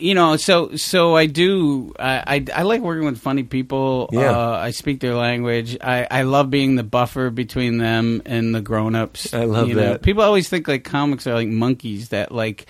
you 0.00 0.14
know, 0.14 0.36
so 0.36 0.76
so 0.76 1.16
I 1.16 1.26
do. 1.26 1.92
I, 1.98 2.36
I 2.36 2.60
I 2.60 2.62
like 2.62 2.80
working 2.80 3.04
with 3.04 3.18
funny 3.18 3.42
people. 3.42 4.08
Yeah. 4.12 4.30
Uh, 4.30 4.52
I 4.52 4.70
speak 4.70 5.00
their 5.00 5.14
language. 5.14 5.76
I 5.80 6.06
I 6.10 6.22
love 6.22 6.50
being 6.50 6.76
the 6.76 6.82
buffer 6.82 7.30
between 7.30 7.78
them 7.78 8.22
and 8.24 8.54
the 8.54 8.60
grown 8.60 8.94
ups. 8.94 9.34
I 9.34 9.44
love 9.44 9.74
that. 9.74 10.02
People 10.02 10.22
always 10.22 10.48
think 10.48 10.68
like 10.68 10.84
comics 10.84 11.26
are 11.26 11.34
like 11.34 11.48
monkeys 11.48 12.10
that 12.10 12.32
like. 12.32 12.66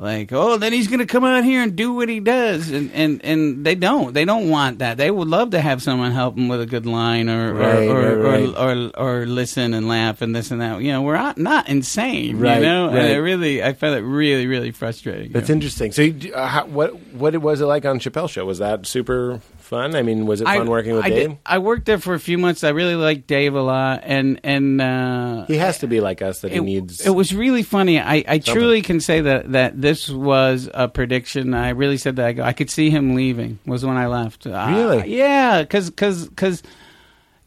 Like 0.00 0.32
oh, 0.32 0.56
then 0.56 0.72
he's 0.72 0.88
gonna 0.88 1.04
come 1.04 1.24
out 1.24 1.44
here 1.44 1.62
and 1.62 1.76
do 1.76 1.92
what 1.92 2.08
he 2.08 2.20
does, 2.20 2.70
and, 2.70 2.90
and, 2.94 3.22
and 3.22 3.66
they 3.66 3.74
don't. 3.74 4.14
They 4.14 4.24
don't 4.24 4.48
want 4.48 4.78
that. 4.78 4.96
They 4.96 5.10
would 5.10 5.28
love 5.28 5.50
to 5.50 5.60
have 5.60 5.82
someone 5.82 6.12
help 6.12 6.36
them 6.36 6.48
with 6.48 6.62
a 6.62 6.66
good 6.66 6.86
line, 6.86 7.28
or 7.28 7.52
Right, 7.52 7.86
or, 7.86 8.12
or, 8.12 8.16
right, 8.16 8.44
right. 8.46 8.56
or, 8.56 8.90
or 8.96 9.20
or 9.20 9.26
listen 9.26 9.74
and 9.74 9.88
laugh 9.88 10.22
and 10.22 10.34
this 10.34 10.50
and 10.52 10.62
that. 10.62 10.80
You 10.80 10.92
know, 10.92 11.02
we're 11.02 11.18
not, 11.18 11.36
not 11.36 11.68
insane. 11.68 12.38
Right, 12.38 12.56
you 12.56 12.62
know, 12.62 12.88
and 12.88 13.08
it 13.08 13.18
really, 13.18 13.62
I 13.62 13.74
found 13.74 13.94
it 13.94 14.00
really, 14.00 14.46
really 14.46 14.70
frustrating. 14.70 15.32
That's 15.32 15.50
you 15.50 15.54
know. 15.54 15.56
interesting. 15.56 15.92
So, 15.92 16.00
you, 16.00 16.32
uh, 16.32 16.46
how, 16.46 16.64
what 16.64 16.94
what 17.12 17.36
was 17.36 17.60
it 17.60 17.66
like 17.66 17.84
on 17.84 18.00
Chappelle's 18.00 18.30
Show? 18.30 18.46
Was 18.46 18.58
that 18.58 18.86
super 18.86 19.42
fun? 19.70 19.94
I 19.94 20.02
mean, 20.02 20.26
was 20.26 20.40
it 20.40 20.44
fun 20.44 20.68
working 20.68 20.94
with 20.94 21.04
I 21.04 21.08
Dave? 21.08 21.28
Did, 21.30 21.38
I 21.46 21.58
worked 21.58 21.86
there 21.86 21.98
for 21.98 22.14
a 22.14 22.20
few 22.20 22.36
months. 22.36 22.64
I 22.64 22.70
really 22.70 22.96
liked 22.96 23.26
Dave 23.26 23.54
a 23.54 23.62
lot, 23.62 24.02
and 24.04 24.40
and 24.44 24.80
uh, 24.82 25.46
he 25.46 25.56
has 25.56 25.78
to 25.78 25.86
be 25.86 26.00
like 26.00 26.20
us 26.20 26.40
that 26.40 26.52
he 26.52 26.60
needs. 26.60 27.06
it 27.06 27.10
was 27.10 27.34
really 27.34 27.62
funny. 27.62 27.98
I, 28.00 28.24
I 28.26 28.38
truly 28.38 28.82
can 28.82 29.00
say 29.00 29.22
that 29.22 29.52
that 29.52 29.80
this 29.80 30.10
was 30.10 30.68
a 30.74 30.88
prediction. 30.88 31.54
I 31.54 31.70
really 31.70 31.96
said 31.96 32.16
that. 32.16 32.26
I 32.26 32.32
go. 32.32 32.42
I 32.42 32.52
could 32.52 32.68
see 32.68 32.90
him 32.90 33.14
leaving. 33.14 33.58
Was 33.64 33.86
when 33.86 33.96
I 33.96 34.08
left. 34.08 34.46
Uh, 34.46 34.66
Really? 34.74 35.16
yeah, 35.16 35.62
because 35.62 35.88
because 35.88 36.62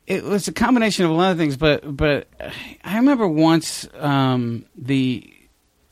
it 0.07 0.23
was 0.23 0.47
a 0.47 0.53
combination 0.53 1.05
of 1.05 1.11
a 1.11 1.13
lot 1.13 1.31
of 1.33 1.37
things. 1.37 1.57
But 1.57 1.95
but 1.95 2.27
I 2.83 2.95
remember 2.97 3.27
once 3.27 3.87
um, 3.99 4.65
the. 4.75 5.29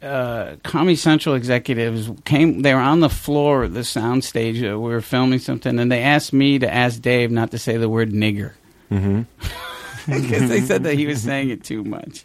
Uh, 0.01 0.55
Comedy 0.63 0.95
Central 0.95 1.35
executives 1.35 2.09
came. 2.25 2.63
They 2.63 2.73
were 2.73 2.79
on 2.79 3.01
the 3.01 3.09
floor 3.09 3.65
at 3.65 3.73
the 3.73 3.83
sound 3.83 4.23
stage. 4.23 4.57
Uh, 4.63 4.79
we 4.79 4.89
were 4.89 5.01
filming 5.01 5.39
something, 5.39 5.77
and 5.77 5.91
they 5.91 6.01
asked 6.01 6.33
me 6.33 6.57
to 6.59 6.71
ask 6.71 7.01
Dave 7.01 7.29
not 7.29 7.51
to 7.51 7.59
say 7.59 7.77
the 7.77 7.89
word 7.89 8.11
nigger 8.11 8.53
because 8.89 10.49
they 10.49 10.61
said 10.61 10.83
that 10.83 10.95
he 10.95 11.05
was 11.05 11.21
saying 11.21 11.49
it 11.51 11.63
too 11.63 11.83
much. 11.83 12.23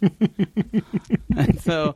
and 1.35 1.59
so 1.61 1.95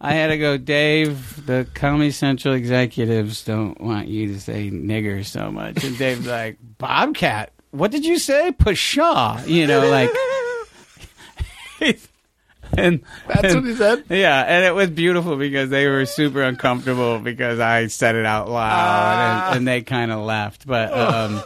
I 0.00 0.14
had 0.14 0.28
to 0.28 0.38
go, 0.38 0.56
Dave, 0.56 1.44
the 1.44 1.66
Comedy 1.74 2.10
Central 2.10 2.54
executives 2.54 3.44
don't 3.44 3.78
want 3.80 4.08
you 4.08 4.28
to 4.28 4.40
say 4.40 4.70
nigger 4.70 5.24
so 5.24 5.52
much. 5.52 5.84
And 5.84 5.98
Dave's 5.98 6.26
like, 6.26 6.56
Bobcat, 6.78 7.52
what 7.72 7.90
did 7.90 8.06
you 8.06 8.18
say? 8.18 8.52
Pshaw. 8.52 9.46
You 9.46 9.66
know, 9.66 9.88
like. 9.90 10.10
and 12.78 13.00
That's 13.26 13.44
and- 13.44 13.54
what 13.56 13.64
he 13.64 13.74
said? 13.74 14.04
Yeah, 14.08 14.40
and 14.42 14.64
it 14.64 14.74
was 14.74 14.90
beautiful 14.90 15.36
because 15.36 15.70
they 15.70 15.86
were 15.88 16.06
super 16.06 16.42
uncomfortable 16.42 17.18
because 17.18 17.58
I 17.60 17.86
said 17.88 18.14
it 18.14 18.24
out 18.26 18.48
loud 18.48 19.48
and, 19.48 19.56
and 19.58 19.68
they 19.68 19.82
kind 19.82 20.10
of 20.12 20.20
laughed. 20.20 20.66
But 20.66 20.92
um, 20.92 21.40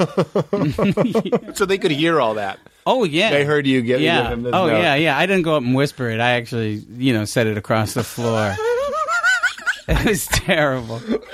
so 1.55 1.65
they 1.67 1.79
could 1.79 1.91
hear 1.93 2.21
all 2.21 2.35
that. 2.35 2.59
oh 2.87 3.05
yeah, 3.05 3.31
They 3.31 3.45
heard 3.45 3.67
you 3.67 3.81
get- 3.83 4.01
yeah. 4.01 4.29
give 4.35 4.47
oh 4.47 4.67
note. 4.69 4.79
yeah, 4.81 4.95
yeah. 4.97 5.17
I 5.19 5.27
didn't 5.27 5.43
go 5.43 5.57
up 5.57 5.63
and 5.63 5.75
whisper 5.75 6.09
it. 6.11 6.21
I 6.21 6.33
actually, 6.33 6.75
you 6.97 7.13
know, 7.13 7.25
said 7.25 7.47
it 7.47 7.57
across 7.59 7.95
the 7.95 8.05
floor. 8.05 8.55
it 9.89 10.05
was 10.07 10.27
terrible. 10.27 11.01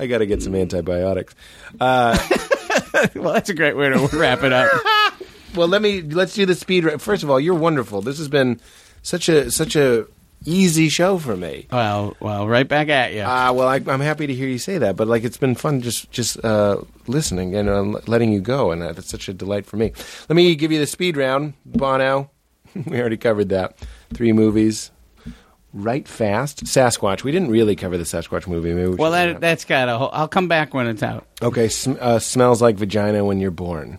I 0.00 0.06
got 0.06 0.18
to 0.18 0.26
get 0.26 0.42
some 0.42 0.54
antibiotics. 0.54 1.34
Uh, 1.80 2.16
Well, 3.14 3.32
that's 3.32 3.48
a 3.48 3.54
great 3.54 3.76
way 3.76 3.88
to 3.88 4.08
wrap 4.16 4.42
it 4.42 4.52
up. 4.52 4.70
Well, 5.54 5.68
let 5.68 5.82
me 5.82 6.02
let's 6.02 6.34
do 6.34 6.46
the 6.46 6.54
speed. 6.54 6.84
Ra- 6.84 6.98
First 6.98 7.22
of 7.22 7.30
all, 7.30 7.40
you're 7.40 7.54
wonderful. 7.54 8.02
This 8.02 8.18
has 8.18 8.28
been 8.28 8.60
such 9.02 9.28
a 9.28 9.50
such 9.50 9.76
a 9.76 10.06
easy 10.44 10.88
show 10.88 11.18
for 11.18 11.36
me. 11.36 11.66
Well, 11.70 12.16
well, 12.20 12.48
right 12.48 12.66
back 12.66 12.88
at 12.88 13.12
you. 13.12 13.22
Uh, 13.22 13.52
well, 13.52 13.68
I, 13.68 13.76
I'm 13.76 14.00
happy 14.00 14.26
to 14.26 14.34
hear 14.34 14.48
you 14.48 14.58
say 14.58 14.78
that, 14.78 14.96
but 14.96 15.08
like 15.08 15.24
it's 15.24 15.36
been 15.36 15.54
fun 15.54 15.80
just 15.80 16.10
just 16.10 16.42
uh, 16.44 16.78
listening 17.06 17.54
and 17.54 17.68
uh, 17.68 18.00
letting 18.06 18.32
you 18.32 18.40
go, 18.40 18.70
and 18.70 18.82
uh, 18.82 18.92
that's 18.92 19.08
such 19.08 19.28
a 19.28 19.32
delight 19.32 19.66
for 19.66 19.76
me. 19.76 19.92
Let 20.28 20.36
me 20.36 20.54
give 20.54 20.72
you 20.72 20.78
the 20.78 20.86
speed 20.86 21.16
round. 21.16 21.54
Bono, 21.64 22.30
we 22.86 23.00
already 23.00 23.16
covered 23.16 23.50
that. 23.50 23.76
Three 24.12 24.32
movies. 24.32 24.90
Right 25.74 26.06
fast. 26.06 26.64
Sasquatch. 26.64 27.24
We 27.24 27.32
didn't 27.32 27.48
really 27.48 27.76
cover 27.76 27.96
the 27.96 28.04
Sasquatch 28.04 28.46
movie. 28.46 28.74
Maybe 28.74 28.90
we 28.90 28.96
well, 28.96 29.10
should 29.12 29.26
do 29.26 29.32
that 29.32 29.40
that's 29.40 29.64
got 29.64 29.88
a 29.88 29.96
whole. 29.96 30.10
I'll 30.12 30.28
come 30.28 30.46
back 30.46 30.74
when 30.74 30.86
it's 30.86 31.02
out. 31.02 31.26
Okay, 31.40 31.68
sm- 31.68 31.94
uh, 31.98 32.18
smells 32.18 32.60
like 32.60 32.76
vagina 32.76 33.24
when 33.24 33.40
you're 33.40 33.50
born. 33.50 33.98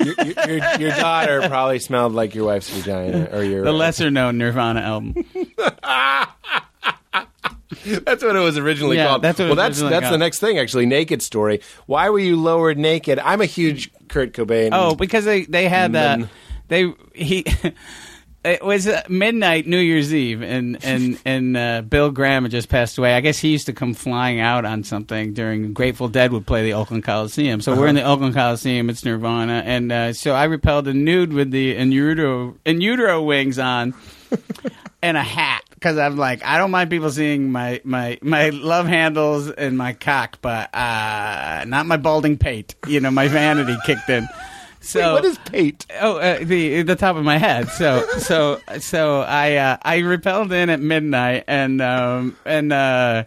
Your, 0.00 0.14
your, 0.48 0.80
your, 0.80 0.90
daughter 0.90 1.48
probably 1.48 1.78
smelled 1.78 2.14
like 2.14 2.34
your 2.34 2.46
wife's 2.46 2.70
vagina, 2.70 3.28
or 3.32 3.42
your 3.42 3.64
The 3.64 3.72
lesser 3.72 4.10
known 4.10 4.38
Nirvana 4.38 4.80
album. 4.80 5.14
That's 7.84 8.22
what 8.22 8.36
it 8.36 8.40
was 8.40 8.58
originally 8.58 8.96
Yeah, 8.96 9.08
called. 9.08 9.22
that's 9.22 9.38
what 9.38 9.46
it 9.46 9.48
well, 9.48 9.56
that's 9.56 9.80
that's 9.80 10.10
the 10.10 10.18
next 10.18 10.40
thing, 10.40 10.58
actually. 10.58 10.86
Naked 10.86 11.22
story. 11.22 11.60
Why 11.86 12.10
were 12.10 12.18
you 12.18 12.36
lowered 12.36 12.78
naked? 12.78 13.18
I'm 13.18 13.40
a 13.40 13.46
huge 13.46 13.90
Kurt 14.08 14.32
Cobain. 14.32 14.70
Oh, 14.72 14.94
because 14.94 15.24
they 15.24 15.44
they 15.44 15.68
had 15.68 15.94
uh, 15.94 16.26
they 16.68 16.92
he. 17.14 17.46
It 18.42 18.64
was 18.64 18.88
uh, 18.88 19.02
midnight 19.06 19.66
New 19.66 19.78
Year's 19.78 20.14
Eve, 20.14 20.42
and 20.42 20.82
and 20.82 21.20
and 21.26 21.56
uh, 21.56 21.82
Bill 21.82 22.10
Graham 22.10 22.44
had 22.44 22.52
just 22.52 22.70
passed 22.70 22.96
away. 22.96 23.14
I 23.14 23.20
guess 23.20 23.38
he 23.38 23.48
used 23.48 23.66
to 23.66 23.74
come 23.74 23.92
flying 23.92 24.40
out 24.40 24.64
on 24.64 24.82
something 24.82 25.34
during 25.34 25.74
Grateful 25.74 26.08
Dead 26.08 26.32
would 26.32 26.46
play 26.46 26.62
the 26.62 26.72
Oakland 26.72 27.04
Coliseum. 27.04 27.60
So 27.60 27.76
we're 27.76 27.88
in 27.88 27.96
the 27.96 28.02
Oakland 28.02 28.34
Coliseum. 28.34 28.88
It's 28.88 29.04
Nirvana, 29.04 29.62
and 29.66 29.92
uh, 29.92 30.12
so 30.14 30.32
I 30.32 30.44
repelled 30.44 30.88
a 30.88 30.94
nude 30.94 31.34
with 31.34 31.50
the 31.50 31.76
in 31.76 31.92
utero 31.92 32.56
in 32.64 32.80
utero 32.80 33.22
wings 33.22 33.58
on, 33.58 33.92
and 35.02 35.18
a 35.18 35.22
hat 35.22 35.62
because 35.74 35.98
I'm 35.98 36.16
like 36.16 36.42
I 36.42 36.56
don't 36.56 36.70
mind 36.70 36.88
people 36.88 37.10
seeing 37.10 37.52
my 37.52 37.82
my 37.84 38.18
my 38.22 38.48
love 38.48 38.86
handles 38.86 39.50
and 39.50 39.76
my 39.76 39.92
cock, 39.92 40.38
but 40.40 40.74
uh, 40.74 41.64
not 41.66 41.84
my 41.84 41.98
balding 41.98 42.38
pate. 42.38 42.74
You 42.86 43.00
know, 43.00 43.10
my 43.10 43.28
vanity 43.28 43.76
kicked 43.84 44.08
in. 44.08 44.26
So 44.90 45.12
what 45.12 45.26
is 45.26 45.36
pate? 45.44 45.84
Oh, 46.00 46.16
uh, 46.16 46.38
the 46.42 46.82
the 46.82 46.96
top 46.96 47.16
of 47.16 47.22
my 47.22 47.36
head. 47.36 47.68
So 47.68 48.06
so 48.18 48.60
so 48.78 49.20
I 49.20 49.56
uh, 49.56 49.76
I 49.82 49.98
repelled 49.98 50.52
in 50.52 50.70
at 50.70 50.80
midnight, 50.80 51.44
and 51.46 51.82
um 51.82 52.34
and 52.46 52.72
uh, 52.72 53.24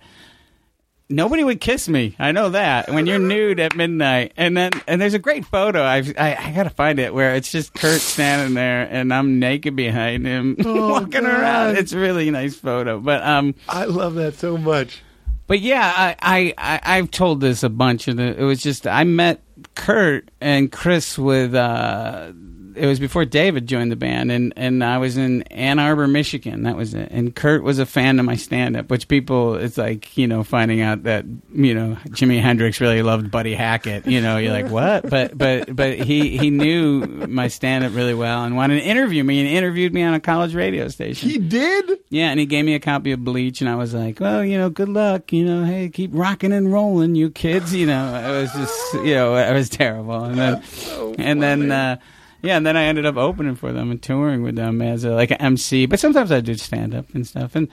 nobody 1.10 1.44
would 1.44 1.62
kiss 1.62 1.88
me. 1.88 2.16
I 2.18 2.32
know 2.32 2.50
that 2.50 2.90
when 2.90 3.06
you're 3.06 3.20
nude 3.20 3.60
at 3.60 3.76
midnight, 3.76 4.34
and 4.36 4.58
then 4.58 4.72
and 4.88 5.00
there's 5.00 5.14
a 5.14 5.20
great 5.20 5.46
photo. 5.46 5.84
I've, 5.84 6.18
I 6.18 6.36
I 6.36 6.52
gotta 6.52 6.72
find 6.72 7.00
it 7.00 7.14
where 7.14 7.36
it's 7.36 7.52
just 7.52 7.74
Kurt 7.74 8.02
standing 8.02 8.56
there, 8.56 8.88
and 8.90 9.14
I'm 9.14 9.40
naked 9.40 9.76
behind 9.76 10.26
him, 10.26 10.56
walking 10.66 11.26
around. 11.26 11.78
It's 11.78 11.94
a 11.94 12.00
really 12.00 12.30
nice 12.32 12.56
photo, 12.56 13.00
but 13.00 13.22
um. 13.24 13.56
I 13.70 13.86
love 13.86 14.16
that 14.16 14.36
so 14.36 14.58
much. 14.58 15.04
But 15.46 15.60
yeah, 15.60 15.94
I, 15.96 16.16
I, 16.22 16.54
I 16.58 16.98
I've 16.98 17.12
told 17.12 17.42
this 17.42 17.64
a 17.64 17.70
bunch 17.70 18.08
and. 18.08 18.20
It 18.20 18.40
was 18.40 18.62
just 18.62 18.88
I 18.88 19.04
met 19.04 19.42
Kurt 19.76 20.30
and 20.42 20.72
Chris 20.72 21.18
with. 21.18 21.56
Uh, 21.56 22.34
it 22.76 22.86
was 22.86 23.00
before 23.00 23.26
David 23.26 23.68
joined 23.68 23.92
the 23.92 23.96
band, 23.96 24.32
and, 24.32 24.54
and 24.56 24.84
I 24.84 24.98
was 24.98 25.18
in 25.18 25.44
Ann 25.44 25.80
Arbor, 25.80 26.08
Michigan. 26.08 26.64
That 26.64 26.76
was 26.76 26.94
it. 26.94 27.10
And 27.12 27.36
Kurt 27.36 27.64
was 27.64 27.80
a 27.80 27.86
fan 27.86 28.20
of 28.20 28.26
my 28.26 28.36
stand 28.36 28.78
up, 28.78 28.90
which 28.90 29.08
people, 29.08 29.56
it's 29.56 29.78
like, 29.78 30.18
you 30.18 30.28
know, 30.28 30.44
finding 30.44 30.82
out 30.82 31.04
that, 31.04 31.26
you 31.54 31.74
know, 31.74 31.98
Jimi 32.10 32.42
Hendrix 32.42 32.82
really 32.82 33.02
loved 33.02 33.32
Buddy 33.32 33.54
Hackett. 33.56 34.06
You 34.06 34.22
know, 34.22 34.38
you're 34.38 34.54
like, 34.54 34.68
what? 34.70 35.10
But 35.10 35.38
but 35.38 35.76
but 35.76 36.00
he, 36.00 36.38
he 36.38 36.50
knew 36.50 37.06
my 37.28 37.48
stand 37.48 37.84
up 37.84 37.96
really 37.96 38.14
well 38.14 38.44
and 38.44 38.56
wanted 38.56 38.80
to 38.80 38.86
interview 38.86 39.24
me 39.24 39.40
and 39.40 39.50
interviewed 39.50 39.94
me 39.94 40.04
on 40.04 40.14
a 40.14 40.20
college 40.20 40.56
radio 40.56 40.88
station. 40.88 41.30
He 41.30 41.38
did. 41.38 42.00
Yeah, 42.10 42.30
and 42.30 42.40
he 42.40 42.46
gave 42.46 42.66
me 42.66 42.76
a 42.76 42.80
copy 42.80 43.12
of 43.12 43.24
Bleach, 43.24 43.62
and 43.62 43.70
I 43.70 43.76
was 43.76 43.94
like, 43.94 44.20
well, 44.20 44.44
you 44.44 44.58
know, 44.58 44.70
good 44.70 44.90
luck. 44.90 45.32
You 45.34 45.46
know, 45.46 45.64
hey, 45.64 45.90
keep 45.90 46.12
rocking 46.14 46.54
and 46.54 46.72
rolling, 46.72 47.16
you 47.16 47.30
kids. 47.30 47.74
You 47.74 47.88
know, 47.88 48.16
it 48.16 48.42
was 48.42 48.52
just, 48.52 48.94
you 49.06 49.16
know, 49.16 49.36
it 49.36 49.54
was 49.54 49.70
terrible. 49.70 50.24
And 50.24 50.38
then, 50.38 50.64
and 51.18 51.42
then, 51.42 51.72
uh, 51.72 51.98
yeah, 52.44 52.58
and 52.58 52.66
then 52.68 52.78
I 52.78 52.84
ended 52.84 53.06
up 53.06 53.16
opening 53.18 53.56
for 53.56 53.72
them 53.72 53.90
and 53.90 54.02
touring 54.02 54.44
with 54.44 54.56
them 54.56 54.82
as 54.82 55.04
a, 55.06 55.12
like 55.12 55.32
an 55.32 55.38
MC. 55.42 55.86
But 55.88 56.00
sometimes 56.00 56.32
I 56.32 56.42
did 56.42 56.60
stand 56.60 56.94
up 56.94 57.06
and 57.16 57.26
stuff. 57.26 57.56
And, 57.56 57.70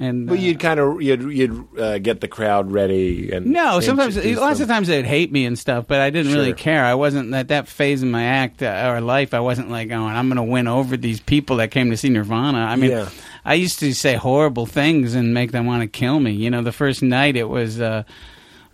and, 0.00 0.28
Well, 0.30 0.38
uh, 0.38 0.42
you'd 0.42 0.60
kind 0.60 0.80
of 0.80 1.02
you'd 1.02 1.22
you'd 1.22 1.78
uh, 1.78 1.98
get 1.98 2.20
the 2.20 2.26
crowd 2.28 2.72
ready 2.72 3.30
and 3.32 3.46
no, 3.46 3.80
sometimes 3.80 4.16
lots 4.16 4.58
them. 4.58 4.62
of 4.64 4.68
times 4.68 4.88
they'd 4.88 5.04
hate 5.04 5.30
me 5.30 5.44
and 5.44 5.58
stuff, 5.58 5.86
but 5.86 6.00
I 6.00 6.10
didn't 6.10 6.32
really 6.32 6.52
care. 6.52 6.84
I 6.84 6.94
wasn't 6.94 7.32
at 7.34 7.48
that 7.48 7.68
phase 7.68 8.02
in 8.02 8.10
my 8.10 8.24
act 8.24 8.62
uh, 8.62 8.90
or 8.92 9.00
life. 9.00 9.34
I 9.34 9.40
wasn't 9.40 9.70
like 9.70 9.88
going, 9.88 10.14
I'm 10.14 10.28
going 10.28 10.36
to 10.36 10.42
win 10.42 10.66
over 10.68 10.96
these 10.96 11.20
people 11.20 11.56
that 11.56 11.70
came 11.70 11.90
to 11.90 11.96
see 11.96 12.08
Nirvana. 12.08 12.58
I 12.58 12.76
mean, 12.76 12.90
Yeah. 12.90 13.08
I 13.44 13.54
used 13.54 13.78
to 13.80 13.92
say 13.94 14.14
horrible 14.14 14.64
things 14.66 15.14
and 15.14 15.34
make 15.34 15.52
them 15.52 15.66
want 15.66 15.82
to 15.82 15.86
kill 15.86 16.18
me. 16.18 16.32
You 16.32 16.50
know, 16.50 16.62
the 16.62 16.72
first 16.72 17.02
night 17.02 17.36
it 17.36 17.48
was 17.48 17.80
uh, 17.80 18.04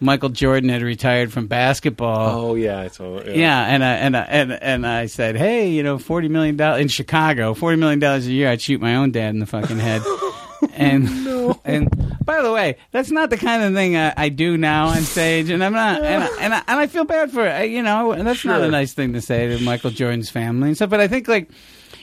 Michael 0.00 0.30
Jordan 0.30 0.70
had 0.70 0.82
retired 0.82 1.32
from 1.32 1.46
basketball. 1.46 2.50
Oh 2.50 2.54
yeah, 2.54 2.82
it's 2.82 2.98
all, 2.98 3.22
yeah. 3.22 3.32
Yeah, 3.32 3.62
and 3.66 3.84
I, 3.84 3.92
and 3.94 4.16
I, 4.16 4.20
and 4.22 4.52
and 4.52 4.86
I 4.86 5.06
said, 5.06 5.36
hey, 5.36 5.68
you 5.68 5.82
know, 5.82 5.98
forty 5.98 6.28
million 6.28 6.56
dollars 6.56 6.80
in 6.80 6.88
Chicago, 6.88 7.54
forty 7.54 7.76
million 7.76 7.98
dollars 7.98 8.26
a 8.26 8.32
year, 8.32 8.48
I'd 8.48 8.62
shoot 8.62 8.80
my 8.80 8.96
own 8.96 9.10
dad 9.10 9.30
in 9.30 9.40
the 9.40 9.46
fucking 9.46 9.78
head. 9.78 10.02
and 10.72 11.08
and 11.64 12.16
by 12.24 12.42
the 12.42 12.52
way, 12.52 12.76
that's 12.92 13.10
not 13.10 13.30
the 13.30 13.36
kind 13.36 13.62
of 13.62 13.74
thing 13.74 13.96
I, 13.96 14.12
I 14.16 14.28
do 14.28 14.56
now 14.56 14.86
on 14.88 15.02
stage, 15.02 15.50
and 15.50 15.62
I'm 15.62 15.72
not, 15.72 16.02
and 16.02 16.24
I, 16.24 16.28
and 16.40 16.54
I, 16.54 16.62
and 16.66 16.80
I 16.80 16.86
feel 16.86 17.04
bad 17.04 17.30
for 17.30 17.46
it. 17.46 17.70
You 17.70 17.82
know, 17.82 18.12
and 18.12 18.26
that's 18.26 18.44
not 18.44 18.62
a 18.62 18.68
nice 18.68 18.92
thing 18.92 19.12
to 19.14 19.20
say 19.20 19.48
to 19.48 19.62
Michael 19.64 19.90
Jordan's 19.90 20.30
family 20.30 20.68
and 20.68 20.76
stuff. 20.76 20.90
But 20.90 21.00
I 21.00 21.08
think 21.08 21.28
like, 21.28 21.50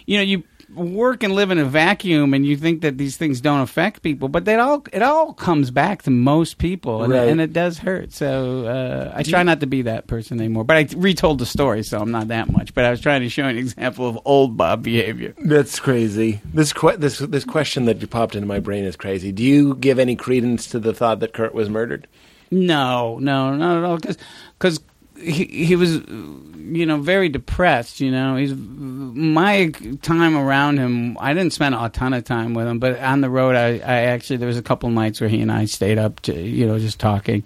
you 0.05 0.17
know, 0.17 0.23
you 0.23 0.43
work 0.77 1.23
and 1.23 1.33
live 1.33 1.51
in 1.51 1.57
a 1.57 1.65
vacuum 1.65 2.33
and 2.33 2.45
you 2.45 2.55
think 2.55 2.81
that 2.81 2.97
these 2.97 3.17
things 3.17 3.41
don't 3.41 3.61
affect 3.61 4.01
people 4.03 4.29
but 4.29 4.45
they 4.45 4.55
all 4.55 4.83
it 4.93 5.01
all 5.01 5.33
comes 5.33 5.71
back 5.71 6.03
to 6.03 6.11
most 6.11 6.57
people 6.57 7.03
and, 7.03 7.11
Right. 7.13 7.27
and 7.29 7.41
it 7.41 7.51
does 7.51 7.79
hurt 7.79 8.13
so 8.13 8.65
uh, 8.65 9.11
i 9.15 9.23
try 9.23 9.43
not 9.43 9.59
to 9.61 9.67
be 9.67 9.81
that 9.83 10.07
person 10.07 10.39
anymore 10.39 10.63
but 10.63 10.77
i 10.77 10.87
retold 10.95 11.39
the 11.39 11.45
story 11.45 11.83
so 11.83 11.99
i'm 11.99 12.11
not 12.11 12.27
that 12.29 12.49
much 12.51 12.73
but 12.73 12.85
i 12.85 12.91
was 12.91 13.01
trying 13.01 13.21
to 13.21 13.29
show 13.29 13.45
an 13.45 13.57
example 13.57 14.07
of 14.07 14.19
old 14.25 14.55
bob 14.55 14.83
behavior 14.83 15.33
That's 15.43 15.79
crazy. 15.79 16.41
This 16.53 16.73
que- 16.73 16.97
this 16.97 17.19
this 17.19 17.43
question 17.45 17.85
that 17.85 17.99
you 18.01 18.07
popped 18.07 18.35
into 18.35 18.47
my 18.47 18.59
brain 18.59 18.83
is 18.85 18.95
crazy. 18.95 19.31
Do 19.31 19.43
you 19.43 19.75
give 19.75 19.97
any 19.99 20.15
credence 20.15 20.67
to 20.67 20.79
the 20.79 20.93
thought 20.93 21.19
that 21.21 21.33
Kurt 21.33 21.53
was 21.53 21.69
murdered? 21.69 22.07
No, 22.51 23.17
no, 23.19 23.55
not 23.55 23.77
at 23.77 23.83
all. 23.83 23.97
Because 23.97 24.79
he 25.19 25.45
he 25.45 25.75
was, 25.75 25.95
you 25.95 26.85
know, 26.85 26.97
very 26.97 27.29
depressed. 27.29 27.99
You 27.99 28.11
know, 28.11 28.35
he's 28.35 28.53
my 28.55 29.69
time 30.01 30.37
around 30.37 30.77
him. 30.77 31.17
I 31.19 31.33
didn't 31.33 31.53
spend 31.53 31.75
a 31.75 31.89
ton 31.89 32.13
of 32.13 32.23
time 32.23 32.53
with 32.53 32.67
him, 32.67 32.79
but 32.79 32.99
on 32.99 33.21
the 33.21 33.29
road, 33.29 33.55
I, 33.55 33.75
I 33.75 34.01
actually 34.07 34.37
there 34.37 34.47
was 34.47 34.57
a 34.57 34.63
couple 34.63 34.89
nights 34.89 35.19
where 35.21 35.29
he 35.29 35.41
and 35.41 35.51
I 35.51 35.65
stayed 35.65 35.97
up 35.97 36.19
to, 36.21 36.33
you 36.33 36.65
know, 36.65 36.79
just 36.79 36.99
talking. 36.99 37.43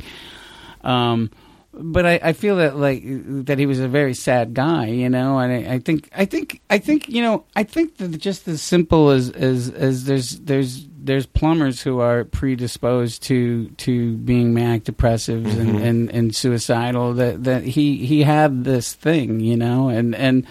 Um, 0.84 1.32
but 1.74 2.06
I, 2.06 2.20
I 2.22 2.34
feel 2.34 2.58
that 2.58 2.76
like 2.76 3.02
that 3.06 3.58
he 3.58 3.66
was 3.66 3.80
a 3.80 3.88
very 3.88 4.14
sad 4.14 4.54
guy, 4.54 4.88
you 4.88 5.10
know, 5.10 5.40
and 5.40 5.68
I, 5.68 5.76
I 5.76 5.80
think 5.80 6.10
I 6.14 6.26
think 6.26 6.62
I 6.70 6.78
think 6.78 7.08
you 7.08 7.22
know 7.22 7.46
I 7.56 7.64
think 7.64 7.98
that 7.98 8.10
just 8.18 8.48
as 8.48 8.62
simple 8.62 9.10
as 9.10 9.30
as 9.30 9.70
as 9.70 10.04
there's 10.06 10.40
there's 10.40 10.88
there's 11.04 11.26
plumbers 11.26 11.82
who 11.82 12.00
are 12.00 12.26
predisposed 12.26 13.24
to 13.24 13.70
to 13.70 14.18
being 14.18 14.54
manic 14.54 14.84
depressives 14.84 15.58
and, 15.58 15.70
mm-hmm. 15.70 15.78
and, 15.78 16.12
and 16.12 16.36
suicidal 16.36 17.14
that 17.14 17.44
that 17.46 17.64
he 17.64 18.06
he 18.06 18.24
had 18.24 18.66
this 18.66 18.94
thing, 18.94 19.40
you 19.40 19.56
know, 19.56 19.90
and 19.90 20.14
and 20.14 20.46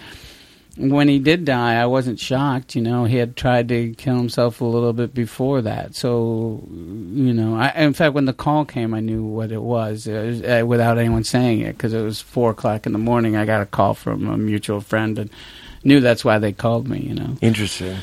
when 0.77 1.07
he 1.07 1.19
did 1.19 1.43
die, 1.45 1.81
I 1.81 1.85
wasn't 1.85 2.19
shocked. 2.19 2.75
You 2.75 2.81
know, 2.81 3.03
he 3.05 3.17
had 3.17 3.35
tried 3.35 3.67
to 3.69 3.93
kill 3.95 4.15
himself 4.15 4.61
a 4.61 4.65
little 4.65 4.93
bit 4.93 5.13
before 5.13 5.61
that. 5.61 5.95
So, 5.95 6.63
you 6.71 7.33
know, 7.33 7.55
I, 7.55 7.69
in 7.71 7.93
fact, 7.93 8.13
when 8.13 8.25
the 8.25 8.33
call 8.33 8.63
came, 8.65 8.93
I 8.93 9.01
knew 9.01 9.23
what 9.23 9.51
it 9.51 9.61
was, 9.61 10.07
it 10.07 10.25
was 10.25 10.41
uh, 10.43 10.65
without 10.65 10.97
anyone 10.97 11.23
saying 11.23 11.59
it 11.59 11.77
because 11.77 11.93
it 11.93 12.01
was 12.01 12.21
four 12.21 12.51
o'clock 12.51 12.85
in 12.85 12.93
the 12.93 12.99
morning. 12.99 13.35
I 13.35 13.45
got 13.45 13.61
a 13.61 13.65
call 13.65 13.93
from 13.93 14.29
a 14.29 14.37
mutual 14.37 14.79
friend 14.79 15.19
and 15.19 15.29
knew 15.83 15.99
that's 15.99 16.23
why 16.23 16.39
they 16.39 16.53
called 16.53 16.87
me. 16.87 16.99
You 16.99 17.15
know, 17.15 17.37
Interesting. 17.41 17.97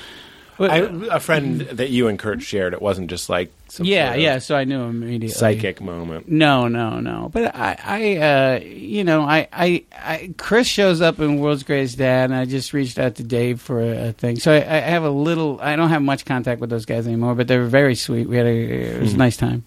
I, 0.59 0.79
a 1.15 1.21
friend 1.21 1.61
that 1.61 1.91
you 1.91 2.09
and 2.09 2.19
Kurt 2.19 2.43
shared. 2.43 2.73
It 2.73 2.83
wasn't 2.83 3.11
just 3.11 3.29
like 3.29 3.53
some 3.69 3.87
yeah, 3.87 4.07
sort 4.07 4.17
of 4.17 4.23
yeah. 4.23 4.39
So 4.39 4.57
I 4.57 4.65
knew 4.65 4.83
immediately. 4.83 5.29
psychic 5.29 5.81
moment. 5.81 6.29
No, 6.29 6.67
no, 6.67 6.99
no. 6.99 7.31
But 7.33 7.55
I, 7.55 7.79
I, 7.85 8.17
uh, 8.17 8.61
you 8.65 9.05
know, 9.05 9.23
I, 9.23 9.49
I, 9.53 9.85
I, 9.93 10.35
Chris 10.37 10.67
shows 10.67 11.01
up 11.01 11.21
in 11.21 11.39
World's 11.39 11.63
Greatest 11.63 11.99
Dad, 11.99 12.31
and 12.31 12.35
I 12.35 12.45
just 12.45 12.73
reached 12.73 12.99
out 12.99 13.17
to 13.17 13.23
Dave 13.23 13.61
for 13.61 13.81
a, 13.81 14.09
a 14.09 14.13
thing. 14.13 14.39
So 14.39 14.53
I, 14.53 14.57
I 14.57 14.81
have 14.81 15.05
a 15.05 15.11
little. 15.11 15.61
I 15.61 15.77
don't 15.77 15.91
have 15.91 16.03
much 16.03 16.25
contact 16.25 16.61
with 16.61 16.71
those 16.71 16.87
guys 16.87 17.07
anymore, 17.07 17.35
but 17.35 17.47
they 17.47 17.59
were 17.59 17.67
very 17.67 17.95
sweet. 17.95 18.29
We 18.29 18.37
had 18.37 18.47
a. 18.47 18.97
It 18.97 19.01
was 19.01 19.15
a 19.15 19.19
nice 19.19 19.37
time. 19.37 19.65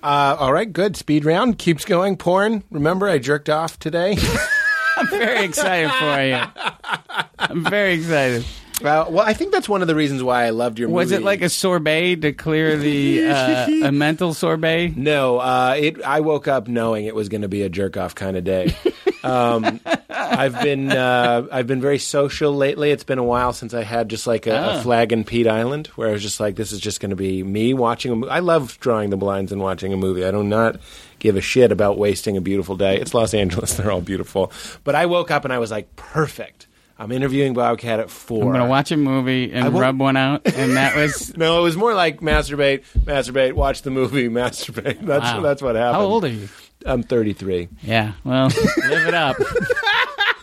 Uh, 0.00 0.36
all 0.38 0.52
right, 0.52 0.72
good. 0.72 0.96
Speed 0.96 1.24
round 1.24 1.58
keeps 1.58 1.84
going. 1.84 2.16
Porn. 2.16 2.62
Remember, 2.70 3.08
I 3.08 3.18
jerked 3.18 3.50
off 3.50 3.78
today. 3.80 4.16
I'm 4.96 5.08
very 5.08 5.44
excited 5.44 5.90
for 5.90 6.22
you. 6.22 7.26
I'm 7.38 7.64
very 7.64 7.94
excited. 7.94 8.44
Uh, 8.82 9.06
well, 9.08 9.20
I 9.26 9.32
think 9.32 9.50
that's 9.52 9.68
one 9.68 9.82
of 9.82 9.88
the 9.88 9.94
reasons 9.96 10.22
why 10.22 10.44
I 10.44 10.50
loved 10.50 10.78
your 10.78 10.88
movie. 10.88 10.96
Was 10.96 11.10
it 11.12 11.22
like 11.22 11.42
a 11.42 11.48
sorbet 11.48 12.16
to 12.16 12.32
clear 12.32 12.76
the 12.76 13.26
uh, 13.26 13.66
a 13.88 13.90
mental 13.92 14.34
sorbet? 14.34 14.92
No, 14.96 15.38
uh, 15.38 15.74
it. 15.76 16.02
I 16.02 16.20
woke 16.20 16.46
up 16.46 16.68
knowing 16.68 17.06
it 17.06 17.14
was 17.14 17.28
going 17.28 17.42
to 17.42 17.48
be 17.48 17.62
a 17.62 17.68
jerk 17.68 17.96
off 17.96 18.14
kind 18.14 18.36
of 18.36 18.44
day. 18.44 18.76
um, 19.24 19.80
I've 20.08 20.60
been 20.62 20.92
uh, 20.92 21.46
I've 21.50 21.66
been 21.66 21.80
very 21.80 21.98
social 21.98 22.54
lately. 22.54 22.92
It's 22.92 23.02
been 23.02 23.18
a 23.18 23.24
while 23.24 23.52
since 23.52 23.74
I 23.74 23.82
had 23.82 24.08
just 24.08 24.26
like 24.28 24.46
a, 24.46 24.56
Ah. 24.56 24.78
a 24.78 24.82
flag 24.82 25.12
in 25.12 25.24
Pete 25.24 25.48
Island, 25.48 25.88
where 25.96 26.08
I 26.08 26.12
was 26.12 26.22
just 26.22 26.38
like, 26.38 26.54
this 26.54 26.70
is 26.70 26.78
just 26.78 27.00
going 27.00 27.10
to 27.10 27.16
be 27.16 27.42
me 27.42 27.74
watching 27.74 28.12
a 28.12 28.14
movie. 28.16 28.30
I 28.30 28.38
love 28.38 28.78
drawing 28.80 29.10
the 29.10 29.16
blinds 29.16 29.50
and 29.50 29.60
watching 29.60 29.92
a 29.92 29.96
movie. 29.96 30.24
I 30.24 30.30
do 30.30 30.44
not 30.44 30.78
give 31.18 31.34
a 31.36 31.40
shit 31.40 31.72
about 31.72 31.98
wasting 31.98 32.36
a 32.36 32.40
beautiful 32.40 32.76
day. 32.76 32.96
It's 33.00 33.12
Los 33.12 33.34
Angeles; 33.34 33.74
they're 33.76 33.90
all 33.90 34.00
beautiful. 34.02 34.52
But 34.84 34.94
I 34.94 35.06
woke 35.06 35.32
up 35.32 35.44
and 35.44 35.52
I 35.52 35.58
was 35.58 35.72
like, 35.72 35.96
perfect. 35.96 36.66
I'm 37.00 37.12
interviewing 37.12 37.54
Bobcat 37.54 38.00
at 38.00 38.10
4 38.10 38.42
I'm 38.44 38.52
gonna 38.52 38.66
watch 38.66 38.90
a 38.90 38.96
movie 38.96 39.52
and 39.52 39.72
rub 39.78 40.00
one 40.00 40.16
out, 40.16 40.42
and 40.52 40.76
that 40.76 40.96
was. 40.96 41.36
No, 41.36 41.60
it 41.60 41.62
was 41.62 41.76
more 41.76 41.94
like 41.94 42.20
masturbate, 42.20 42.82
masturbate, 42.98 43.52
watch 43.52 43.82
the 43.82 43.90
movie, 43.90 44.28
masturbate. 44.28 45.00
That's 45.06 45.24
Wow. 45.24 45.40
that's 45.40 45.62
what 45.62 45.76
happened. 45.76 45.94
How 45.94 46.02
old 46.06 46.24
are 46.24 46.28
you? 46.28 46.48
I'm 46.84 47.02
33. 47.04 47.68
Yeah, 47.82 48.12
well, 48.24 48.46
live 48.88 49.06
it 49.06 49.14
up. 49.14 49.36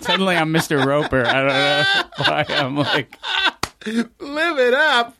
suddenly 0.01 0.35
I'm 0.37 0.53
Mr. 0.53 0.83
Roper. 0.85 1.25
I 1.25 1.33
don't 1.33 1.47
know 1.47 2.03
why 2.17 2.45
I'm 2.49 2.75
like. 2.77 3.17
live 4.19 4.57
it 4.59 4.73
up. 4.73 5.15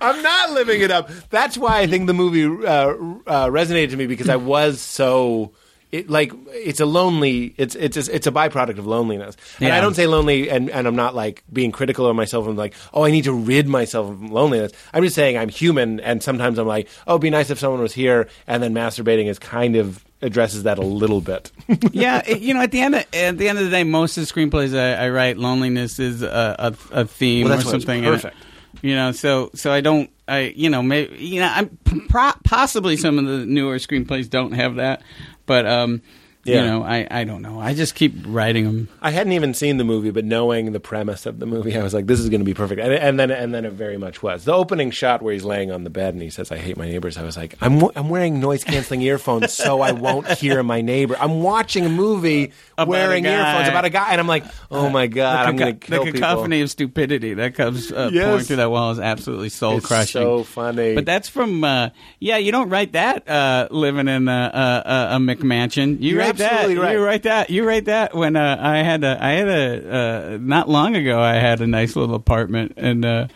I'm 0.00 0.22
not 0.22 0.50
living 0.52 0.80
it 0.80 0.90
up. 0.90 1.10
That's 1.30 1.58
why 1.58 1.80
I 1.80 1.86
think 1.86 2.06
the 2.06 2.14
movie 2.14 2.44
uh, 2.44 2.70
uh, 2.70 3.46
resonated 3.48 3.90
to 3.90 3.96
me 3.96 4.06
because 4.06 4.28
I 4.28 4.36
was 4.36 4.80
so. 4.80 5.52
It, 5.98 6.10
like 6.10 6.32
it's 6.48 6.80
a 6.80 6.86
lonely 6.86 7.54
it's 7.56 7.74
it's 7.74 7.96
a, 7.96 8.14
it's 8.14 8.26
a 8.26 8.32
byproduct 8.32 8.78
of 8.78 8.86
loneliness 8.86 9.36
and 9.58 9.68
Yeah. 9.68 9.76
I 9.76 9.80
don't 9.80 9.94
say 9.94 10.06
lonely 10.06 10.50
and, 10.50 10.68
and 10.70 10.86
I'm 10.86 10.96
not 10.96 11.14
like 11.14 11.42
being 11.52 11.72
critical 11.72 12.06
of 12.06 12.14
myself 12.16 12.46
and 12.46 12.56
like 12.56 12.74
oh 12.94 13.04
I 13.04 13.10
need 13.10 13.24
to 13.24 13.32
rid 13.32 13.66
myself 13.68 14.10
of 14.10 14.22
loneliness 14.22 14.72
I'm 14.92 15.02
just 15.04 15.14
saying 15.14 15.36
I'm 15.38 15.48
human 15.48 16.00
and 16.00 16.22
sometimes 16.22 16.58
I'm 16.58 16.66
like 16.66 16.88
oh 17.06 17.12
it'd 17.14 17.22
be 17.22 17.30
nice 17.30 17.50
if 17.50 17.58
someone 17.58 17.80
was 17.80 17.92
here 17.94 18.28
and 18.46 18.62
then 18.62 18.74
masturbating 18.74 19.26
is 19.26 19.38
kind 19.38 19.76
of 19.76 20.04
addresses 20.22 20.62
that 20.64 20.78
a 20.78 20.82
little 20.82 21.20
bit 21.20 21.52
yeah, 21.92 22.22
it- 22.26 22.40
you 22.40 22.54
know, 22.54 22.60
at 22.62 22.70
the 22.72 22.80
end 22.80 22.94
of, 22.94 23.04
at 23.14 23.38
the 23.38 23.48
end 23.48 23.58
of 23.58 23.64
the 23.64 23.70
day, 23.70 23.84
most 23.84 24.16
of 24.16 24.26
the 24.26 24.32
screenplays 24.32 24.76
I, 24.78 25.04
I 25.06 25.08
write, 25.10 25.36
loneliness 25.36 25.98
is 25.98 26.22
a, 26.22 26.74
a, 26.92 27.00
a 27.00 27.04
theme 27.06 27.48
Well, 27.48 27.58
or 27.58 27.60
something. 27.62 28.02
perfect. 28.04 28.36
You 28.82 28.94
know, 28.94 29.12
so 29.12 29.50
so 29.54 29.72
I 29.72 29.80
don't, 29.80 30.10
I 30.28 30.52
you 30.56 30.68
know, 30.70 30.82
maybe 30.82 31.16
you 31.16 31.40
know, 31.40 31.50
I'm 31.52 31.76
pro- 32.08 32.32
possibly 32.44 32.96
some 32.96 33.18
of 33.18 33.24
the 33.26 33.44
newer 33.46 33.76
screenplays 33.76 34.28
don't 34.28 34.52
have 34.52 34.76
that, 34.76 35.02
but 35.46 35.66
um, 35.66 36.02
Yeah. 36.46 36.60
you 36.62 36.66
know, 36.66 36.82
I 36.82 37.06
I 37.10 37.24
don't 37.24 37.42
know. 37.42 37.60
I 37.60 37.74
just 37.74 37.94
keep 37.94 38.14
writing 38.26 38.64
them. 38.64 38.88
I 39.02 39.10
hadn't 39.10 39.32
even 39.32 39.54
seen 39.54 39.76
the 39.76 39.84
movie, 39.84 40.10
but 40.10 40.24
knowing 40.24 40.72
the 40.72 40.80
premise 40.80 41.26
of 41.26 41.38
the 41.38 41.46
movie, 41.46 41.76
I 41.76 41.82
was 41.82 41.92
like, 41.94 42.06
"This 42.06 42.20
is 42.20 42.28
going 42.28 42.40
to 42.40 42.44
be 42.44 42.54
perfect." 42.54 42.80
And, 42.80 42.92
and 42.92 43.18
then, 43.20 43.30
and 43.30 43.54
then 43.54 43.64
it 43.64 43.72
very 43.72 43.96
much 43.96 44.22
was. 44.22 44.44
The 44.44 44.52
opening 44.54 44.90
shot 44.90 45.22
where 45.22 45.32
he's 45.32 45.44
laying 45.44 45.70
on 45.70 45.84
the 45.84 45.90
bed 45.90 46.14
and 46.14 46.22
he 46.22 46.30
says, 46.30 46.50
"I 46.52 46.58
hate 46.58 46.76
my 46.76 46.86
neighbors." 46.86 47.16
I 47.16 47.22
was 47.22 47.36
like, 47.36 47.56
"I'm 47.60 47.82
I'm 47.96 48.08
wearing 48.08 48.40
noise 48.40 48.64
canceling 48.64 49.02
earphones 49.02 49.52
so 49.52 49.80
I 49.80 49.92
won't 49.92 50.28
hear 50.38 50.62
my 50.62 50.80
neighbor." 50.80 51.16
I'm 51.18 51.42
watching 51.42 51.84
a 51.86 51.88
movie 51.88 52.52
About 52.78 52.88
wearing 52.88 53.26
a 53.26 53.30
earphones 53.30 53.68
about 53.68 53.84
a 53.84 53.90
guy, 53.90 54.10
and 54.10 54.20
I'm 54.20 54.28
like, 54.28 54.44
"Oh 54.70 54.88
my 54.88 55.06
god, 55.06 55.46
I'm 55.46 55.56
the, 55.56 55.62
going 55.64 55.78
to 55.78 55.86
kill 55.86 56.04
the 56.04 56.12
people." 56.12 56.20
cacophony 56.20 56.60
of 56.62 56.70
stupidity 56.70 57.34
that 57.34 57.54
comes 57.54 57.90
uh, 57.92 58.10
Yes. 58.12 58.24
pouring 58.26 58.44
through 58.44 58.56
that 58.56 58.70
wall 58.70 58.90
is 58.92 58.98
absolutely 58.98 59.48
soul 59.48 59.80
crushing. 59.80 60.22
so 60.22 60.44
funny. 60.44 60.94
But 60.94 61.06
that's 61.06 61.28
from 61.28 61.64
uh, 61.64 61.90
yeah. 62.20 62.36
You 62.36 62.52
don't 62.52 62.68
write 62.68 62.92
that 62.92 63.28
uh, 63.28 63.68
living 63.70 64.08
in 64.08 64.28
a, 64.28 64.32
a, 64.32 65.16
a, 65.16 65.18
McMansion. 65.18 66.00
You 66.00 66.14
You're 66.14 66.22
write 66.40 66.72
that. 66.74 66.78
right. 66.80 66.92
You 66.92 67.04
write 67.04 67.22
that. 67.24 67.50
You 67.50 67.64
write 67.66 67.84
that. 67.86 68.14
When 68.14 68.36
uh, 68.36 68.56
I 68.60 68.78
had 68.78 69.04
a, 69.04 69.18
I 69.22 69.30
had 69.32 69.48
a 69.48 69.96
uh, 70.34 70.38
not 70.40 70.68
long 70.68 70.96
ago. 70.96 71.20
I 71.20 71.34
had 71.34 71.60
a 71.60 71.66
nice 71.66 71.96
little 71.96 72.14
apartment, 72.14 72.74
and 72.76 73.04
uh, 73.04 73.28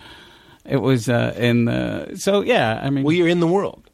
it 0.64 0.77
was 0.78 1.09
uh, 1.09 1.35
in 1.36 1.64
the. 1.66 2.12
So 2.16 2.43
yeah, 2.43 2.81
I 2.82 2.90
mean, 2.90 3.05
well, 3.05 3.12
you're 3.14 3.28
in 3.28 3.40
the 3.40 3.47
world. 3.48 3.85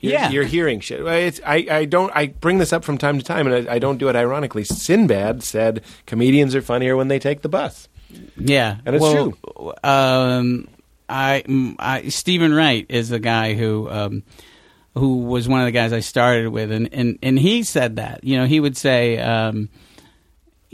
You're, 0.00 0.12
Yeah. 0.12 0.28
you're 0.30 0.44
hearing 0.44 0.80
shit. 0.80 1.00
It's, 1.00 1.40
I, 1.46 1.66
I 1.70 1.84
don't. 1.86 2.12
I 2.14 2.26
bring 2.26 2.58
this 2.58 2.72
up 2.74 2.84
from 2.84 2.98
time 2.98 3.18
to 3.18 3.24
time, 3.24 3.46
and 3.46 3.68
I, 3.68 3.74
I 3.74 3.78
don't 3.78 3.96
do 3.96 4.08
it 4.10 4.16
ironically. 4.16 4.64
Sinbad 4.64 5.42
said 5.42 5.82
comedians 6.06 6.54
are 6.54 6.60
funnier 6.62 6.94
when 6.96 7.08
they 7.08 7.18
take 7.18 7.40
the 7.42 7.48
bus. 7.48 7.88
Yeah, 8.36 8.76
And 8.84 8.94
it's 8.94 9.02
well, 9.02 9.32
true. 9.32 9.72
Um, 9.82 10.68
I, 11.08 11.42
I 11.78 12.08
Steven 12.10 12.52
Wright 12.54 12.86
is 12.88 13.08
the 13.08 13.18
guy 13.18 13.54
who 13.54 13.88
um, 13.90 14.22
who 14.94 15.18
was 15.18 15.48
one 15.48 15.60
of 15.60 15.66
the 15.66 15.72
guys 15.72 15.92
I 15.92 16.00
started 16.00 16.48
with, 16.48 16.70
and 16.70 16.88
and 16.92 17.18
and 17.22 17.38
he 17.38 17.62
said 17.62 17.96
that 17.96 18.24
you 18.24 18.36
know 18.36 18.46
he 18.46 18.60
would 18.60 18.76
say. 18.76 19.18
Um, 19.18 19.68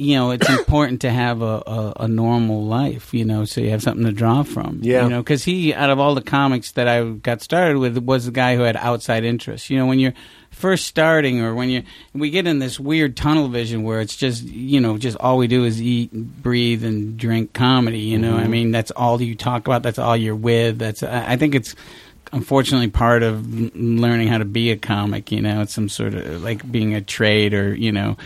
you 0.01 0.15
know, 0.15 0.31
it's 0.31 0.49
important 0.49 1.03
to 1.03 1.11
have 1.11 1.43
a, 1.43 1.63
a, 1.67 1.93
a 2.01 2.09
normal 2.09 2.65
life, 2.65 3.13
you 3.13 3.23
know, 3.23 3.45
so 3.45 3.61
you 3.61 3.69
have 3.69 3.83
something 3.83 4.07
to 4.07 4.13
draw 4.13 4.43
from. 4.43 4.79
Yeah. 4.81 5.03
You 5.03 5.11
know, 5.11 5.19
because 5.19 5.45
he, 5.45 5.75
out 5.75 5.91
of 5.91 5.99
all 5.99 6.15
the 6.15 6.23
comics 6.23 6.73
that 6.73 6.89
I 6.89 7.05
got 7.05 7.43
started 7.43 7.77
with, 7.77 7.99
was 7.99 8.25
the 8.25 8.33
guy 8.33 8.57
who 8.57 8.63
had 8.63 8.77
outside 8.77 9.25
interests. 9.25 9.69
You 9.69 9.77
know, 9.77 9.85
when 9.85 9.99
you're 9.99 10.15
first 10.51 10.87
starting 10.87 11.43
or 11.43 11.55
when 11.55 11.69
you, 11.69 11.83
we 12.15 12.31
get 12.31 12.47
in 12.47 12.61
this 12.61 12.81
weird 12.81 13.15
tunnel 13.15 13.49
vision 13.49 13.83
where 13.83 14.01
it's 14.01 14.17
just, 14.17 14.45
you 14.45 14.81
know, 14.81 14.97
just 14.97 15.19
all 15.19 15.37
we 15.37 15.49
do 15.49 15.65
is 15.65 15.83
eat, 15.83 16.11
breathe, 16.15 16.83
and 16.83 17.19
drink 17.19 17.53
comedy, 17.53 18.01
you 18.01 18.17
know? 18.17 18.39
I 18.39 18.47
mean, 18.47 18.71
that's 18.71 18.93
all 18.93 19.21
you 19.21 19.35
talk 19.35 19.67
about, 19.67 19.83
that's 19.83 19.99
all 19.99 20.17
you're 20.17 20.35
with. 20.35 20.79
That's, 20.79 21.03
I 21.03 21.37
think 21.37 21.55
it's, 21.55 21.75
unfortunately 22.33 22.89
part 22.89 23.23
of 23.23 23.75
learning 23.77 24.29
how 24.29 24.39
to 24.39 24.45
be 24.45 24.71
a 24.71 24.77
comic 24.77 25.33
you 25.33 25.41
know 25.43 25.63
it's 25.63 25.75
some 25.75 25.89
sort 25.89 26.15
of 26.15 26.43
like 26.43 26.71
being 26.71 26.95
a 26.95 27.01
trade 27.01 27.55
or 27.55 27.75
you 27.75 27.93
know 27.93 28.17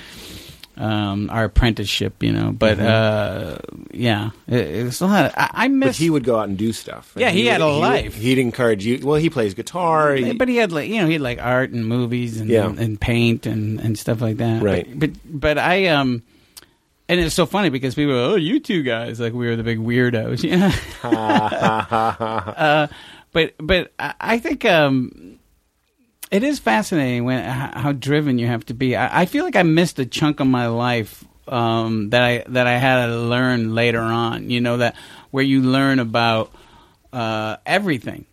um, 0.76 1.31
our 1.31 1.44
apprenticeship, 1.44 2.20
you 2.20 2.32
know. 2.32 2.51
But 2.51 2.81
uh, 2.81 3.59
yeah, 3.93 4.31
it, 4.48 4.56
it's 4.56 5.01
a 5.01 5.06
lot. 5.06 5.26
Of, 5.26 5.32
I, 5.36 5.51
I 5.52 5.68
But 5.68 5.74
miss. 5.74 5.97
he 5.98 6.10
would 6.10 6.24
go 6.24 6.36
out 6.40 6.48
and 6.48 6.59
do 6.59 6.72
stuff. 6.72 7.12
Yeah, 7.16 7.28
And 7.28 7.39
he 7.39 7.47
had 7.47 7.60
a 7.60 7.66
would- 7.66 7.78
life. 7.78 8.16
He'd 8.16 8.39
encourage 8.39 8.85
you. 8.85 8.98
Well, 9.06 9.14
he 9.14 9.31
plays 9.31 9.55
guitar. 9.55 10.14
he- 10.16 10.32
but 10.32 10.48
he 10.48 10.56
had 10.56 10.72
like 10.72 10.89
you 10.89 11.01
know 11.01 11.06
he 11.06 11.12
had 11.12 11.22
like 11.22 11.39
art 11.40 11.70
and 11.70 11.86
movies 11.86 12.40
and 12.40 12.51
Yeah. 12.51 12.66
and 12.76 13.01
paint 13.01 13.47
and, 13.47 13.78
and 13.78 13.97
stuff 13.97 14.20
like 14.20 14.39
that. 14.39 14.64
Right. 14.64 14.89
But, 14.98 15.12
but 15.12 15.40
but 15.40 15.59
I 15.59 15.86
um. 15.86 16.24
And 17.09 17.20
it's 17.20 17.35
so 17.36 17.44
funny 17.47 17.68
because 17.68 17.94
people, 17.94 18.14
oh, 18.14 18.35
you 18.35 18.59
two 18.59 18.82
guys, 18.82 19.20
like 19.20 19.32
we 19.35 19.47
were 19.47 19.55
the 19.56 19.62
big 19.62 19.78
weirdos, 19.78 20.43
yeah. 20.43 20.72
uh, 21.05 22.86
but 23.35 23.55
but 23.59 23.93
I 23.98 24.39
think 24.39 24.65
um, 24.65 25.39
it 26.31 26.43
is 26.43 26.59
fascinating 26.59 27.24
when 27.24 27.44
how, 27.44 27.78
how 27.78 27.93
driven 27.93 28.39
you 28.39 28.47
have 28.47 28.65
to 28.66 28.74
be. 28.74 28.97
I, 28.97 29.23
I 29.23 29.27
feel 29.27 29.44
like 29.44 29.56
I 29.56 29.62
missed 29.62 29.98
a 29.98 30.06
chunk 30.06 30.40
of 30.40 30.47
my 30.47 30.69
life 30.69 31.23
um, 31.47 32.11
that 32.11 32.23
I 32.23 32.44
that 32.48 32.66
I 32.66 32.78
had 32.78 33.06
to 33.06 33.16
learn 33.19 33.74
later 33.74 34.01
on. 34.01 34.48
You 34.48 34.62
know 34.62 34.78
that 34.78 34.97
where 35.31 35.44
you 35.44 35.61
learn 35.61 35.98
about 35.98 36.52
uh, 37.12 37.59
everything. 37.66 38.24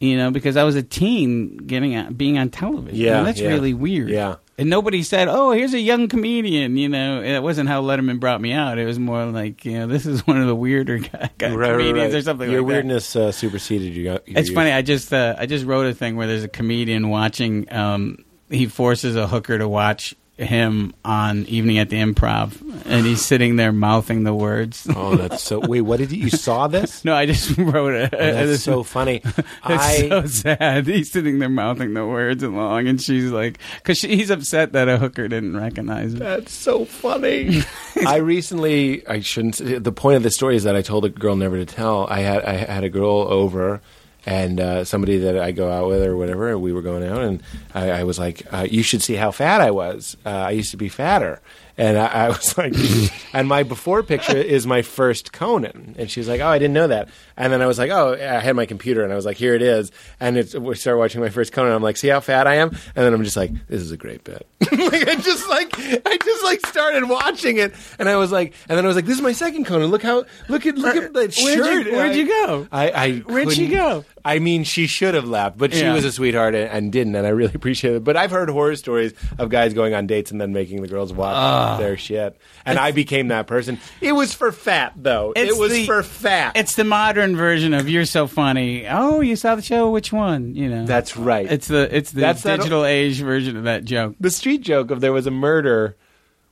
You 0.00 0.16
know, 0.16 0.30
because 0.30 0.56
I 0.56 0.62
was 0.62 0.76
a 0.76 0.82
teen 0.82 1.56
getting 1.56 2.12
being 2.14 2.38
on 2.38 2.50
television. 2.50 2.96
Yeah, 2.96 3.18
And 3.18 3.26
that's 3.26 3.40
yeah. 3.40 3.48
really 3.48 3.74
weird. 3.74 4.08
Yeah. 4.10 4.36
And 4.58 4.68
nobody 4.68 5.04
said, 5.04 5.28
"Oh, 5.28 5.52
here's 5.52 5.72
a 5.72 5.78
young 5.78 6.08
comedian." 6.08 6.76
You 6.76 6.88
know, 6.88 7.22
it 7.22 7.40
wasn't 7.40 7.68
how 7.68 7.80
Letterman 7.80 8.18
brought 8.18 8.40
me 8.40 8.52
out. 8.52 8.76
It 8.76 8.86
was 8.86 8.98
more 8.98 9.24
like, 9.26 9.64
you 9.64 9.78
know, 9.78 9.86
this 9.86 10.04
is 10.04 10.26
one 10.26 10.40
of 10.40 10.48
the 10.48 10.54
weirder 10.56 10.98
guy, 11.12 11.30
guy 11.38 11.54
Right, 11.54 11.70
comedians 11.70 12.12
right. 12.12 12.18
or 12.18 12.22
something 12.22 12.50
Your 12.50 12.62
like 12.62 12.66
that. 12.66 12.72
weirdness 12.74 13.14
uh, 13.14 13.30
superseded 13.30 13.94
you. 13.94 14.02
your 14.02 14.20
It's 14.26 14.48
youth. 14.48 14.54
funny. 14.56 14.72
I 14.72 14.82
just 14.82 15.12
uh, 15.12 15.36
I 15.38 15.46
just 15.46 15.64
wrote 15.64 15.86
a 15.86 15.94
thing 15.94 16.16
where 16.16 16.26
there's 16.26 16.42
a 16.42 16.48
comedian 16.48 17.08
watching. 17.08 17.72
Um, 17.72 18.24
he 18.50 18.66
forces 18.66 19.14
a 19.14 19.28
hooker 19.28 19.58
to 19.58 19.68
watch 19.68 20.14
him 20.38 20.94
on 21.04 21.44
Evening 21.46 21.78
at 21.78 21.90
the 21.90 21.96
Improv, 21.96 22.60
and 22.86 23.04
he's 23.04 23.24
sitting 23.24 23.56
there 23.56 23.72
mouthing 23.72 24.22
the 24.22 24.34
words. 24.34 24.86
Oh, 24.94 25.16
that's 25.16 25.42
so. 25.42 25.58
Wait, 25.58 25.80
what 25.80 25.98
did 25.98 26.12
you, 26.12 26.24
you 26.24 26.30
saw 26.30 26.68
this? 26.68 27.04
no, 27.04 27.14
I 27.14 27.26
just 27.26 27.56
wrote 27.58 27.94
it. 27.94 28.14
Oh, 28.14 28.16
that's 28.16 28.62
so 28.62 28.82
funny. 28.82 29.22
It's 29.70 29.84
I 29.84 30.08
so 30.08 30.26
sad. 30.26 30.86
He's 30.86 31.10
sitting 31.10 31.40
there 31.40 31.48
mouthing 31.48 31.94
the 31.94 32.06
words 32.06 32.42
along, 32.42 32.86
and 32.86 33.00
she's 33.00 33.30
like, 33.30 33.58
because 33.76 34.00
he's 34.00 34.30
upset 34.30 34.72
that 34.72 34.88
a 34.88 34.96
hooker 34.96 35.28
didn't 35.28 35.56
recognize 35.56 36.12
him. 36.12 36.20
That's 36.20 36.52
so 36.52 36.84
funny. 36.84 37.62
I 38.06 38.16
recently, 38.16 39.06
I 39.06 39.20
shouldn't. 39.20 39.56
The 39.58 39.92
point 39.92 40.16
of 40.16 40.22
the 40.22 40.30
story 40.30 40.56
is 40.56 40.64
that 40.64 40.76
I 40.76 40.82
told 40.82 41.04
a 41.04 41.08
girl 41.08 41.36
never 41.36 41.56
to 41.56 41.66
tell. 41.66 42.06
I 42.06 42.20
had 42.20 42.44
I 42.44 42.52
had 42.52 42.84
a 42.84 42.88
girl 42.88 43.26
over, 43.28 43.80
and 44.26 44.60
uh, 44.60 44.84
somebody 44.84 45.18
that 45.18 45.38
I 45.38 45.52
go 45.52 45.70
out 45.70 45.88
with 45.88 46.02
or 46.02 46.16
whatever. 46.16 46.58
We 46.58 46.72
were 46.72 46.82
going 46.82 47.04
out, 47.04 47.22
and 47.22 47.42
I, 47.74 47.90
I 47.90 48.04
was 48.04 48.18
like, 48.18 48.42
uh, 48.52 48.66
"You 48.70 48.82
should 48.82 49.02
see 49.02 49.14
how 49.14 49.30
fat 49.30 49.60
I 49.60 49.70
was. 49.70 50.16
Uh, 50.24 50.30
I 50.30 50.50
used 50.50 50.70
to 50.72 50.76
be 50.76 50.88
fatter." 50.88 51.40
And 51.78 51.96
I, 51.96 52.06
I 52.06 52.28
was 52.28 52.58
like, 52.58 52.74
and 53.32 53.46
my 53.48 53.62
before 53.62 54.02
picture 54.02 54.36
is 54.36 54.66
my 54.66 54.82
first 54.82 55.32
Conan. 55.32 55.94
And 55.96 56.10
she's 56.10 56.28
like, 56.28 56.40
oh, 56.40 56.48
I 56.48 56.58
didn't 56.58 56.74
know 56.74 56.88
that. 56.88 57.08
And 57.36 57.52
then 57.52 57.62
I 57.62 57.66
was 57.66 57.78
like, 57.78 57.90
oh, 57.92 58.14
I 58.14 58.40
had 58.40 58.56
my 58.56 58.66
computer 58.66 59.04
and 59.04 59.12
I 59.12 59.16
was 59.16 59.24
like, 59.24 59.36
here 59.36 59.54
it 59.54 59.62
is. 59.62 59.92
And 60.18 60.36
it's, 60.36 60.54
we 60.56 60.74
started 60.74 60.98
watching 60.98 61.20
my 61.20 61.28
first 61.28 61.52
Conan. 61.52 61.72
I'm 61.72 61.82
like, 61.82 61.96
see 61.96 62.08
how 62.08 62.18
fat 62.18 62.48
I 62.48 62.56
am? 62.56 62.70
And 62.70 63.06
then 63.06 63.14
I'm 63.14 63.22
just 63.22 63.36
like, 63.36 63.52
this 63.68 63.80
is 63.80 63.92
a 63.92 63.96
great 63.96 64.24
bit. 64.24 64.44
like, 64.72 65.06
I 65.08 65.14
just 65.14 65.48
like, 65.48 65.72
I 65.78 66.18
just 66.22 66.44
like 66.44 66.66
started 66.66 67.08
watching 67.08 67.58
it. 67.58 67.72
And 68.00 68.08
I 68.08 68.16
was 68.16 68.32
like, 68.32 68.54
and 68.68 68.76
then 68.76 68.84
I 68.84 68.88
was 68.88 68.96
like, 68.96 69.06
this 69.06 69.16
is 69.16 69.22
my 69.22 69.30
second 69.32 69.64
Conan. 69.66 69.90
Look 69.92 70.02
how, 70.02 70.24
look 70.48 70.66
at, 70.66 70.76
look 70.76 70.96
at 70.96 71.04
uh, 71.04 71.12
that 71.12 71.36
Where'd 71.36 71.58
you- 71.58 71.64
shirt. 71.84 71.92
where'd 71.92 72.10
I- 72.10 72.14
you 72.14 72.26
go? 72.26 72.68
I, 72.72 72.90
I 72.90 73.12
Where'd 73.20 73.52
she 73.52 73.68
couldn't- 73.68 73.76
go? 73.78 74.04
I 74.28 74.38
mean, 74.40 74.64
she 74.64 74.86
should 74.86 75.14
have 75.14 75.26
laughed, 75.26 75.56
but 75.56 75.72
she 75.72 75.80
Yeah. 75.80 75.94
was 75.94 76.04
a 76.04 76.12
sweetheart 76.12 76.54
and, 76.54 76.68
and 76.70 76.92
didn't, 76.92 77.14
and 77.14 77.26
I 77.26 77.30
really 77.30 77.54
appreciate 77.56 77.94
it. 77.94 78.04
But 78.04 78.16
I've 78.16 78.30
heard 78.30 78.50
horror 78.50 78.76
stories 78.76 79.14
of 79.38 79.48
guys 79.48 79.72
going 79.74 79.94
on 79.94 80.06
dates 80.06 80.30
and 80.30 80.40
then 80.40 80.52
making 80.52 80.82
the 80.82 80.88
girls 80.88 81.12
watch 81.12 81.78
their 81.80 81.96
shit, 81.96 82.36
and 82.66 82.78
I 82.78 82.92
became 82.92 83.28
that 83.28 83.46
person. 83.46 83.78
It 84.00 84.12
was 84.12 84.34
for 84.34 84.52
fat, 84.52 84.92
though. 84.96 85.32
It's 85.34 85.56
it 85.56 85.58
was 85.58 85.72
the- 85.72 85.86
for 85.86 86.02
fat. 86.02 86.56
It's 86.56 86.74
the 86.74 86.84
modern 86.84 87.36
version 87.36 87.72
of 87.74 87.88
"You're 87.88 88.04
so 88.04 88.26
funny." 88.26 88.86
Oh, 88.86 89.20
you 89.20 89.34
saw 89.36 89.54
the 89.54 89.62
show? 89.62 89.90
Which 89.90 90.12
one? 90.12 90.54
You 90.54 90.68
know, 90.68 90.84
That's 90.86 91.16
right. 91.16 91.50
It's 91.50 91.68
the 91.68 91.88
it's 91.96 92.10
the 92.12 92.20
That's 92.20 92.42
that- 92.42 92.56
digital 92.58 92.84
age 92.84 93.20
version 93.20 93.56
of 93.56 93.64
that 93.64 93.84
joke. 93.84 94.14
the 94.20 94.30
street 94.30 94.60
joke 94.60 94.90
of 94.90 95.00
there 95.00 95.12
was 95.12 95.26
a 95.26 95.30
murder. 95.30 95.96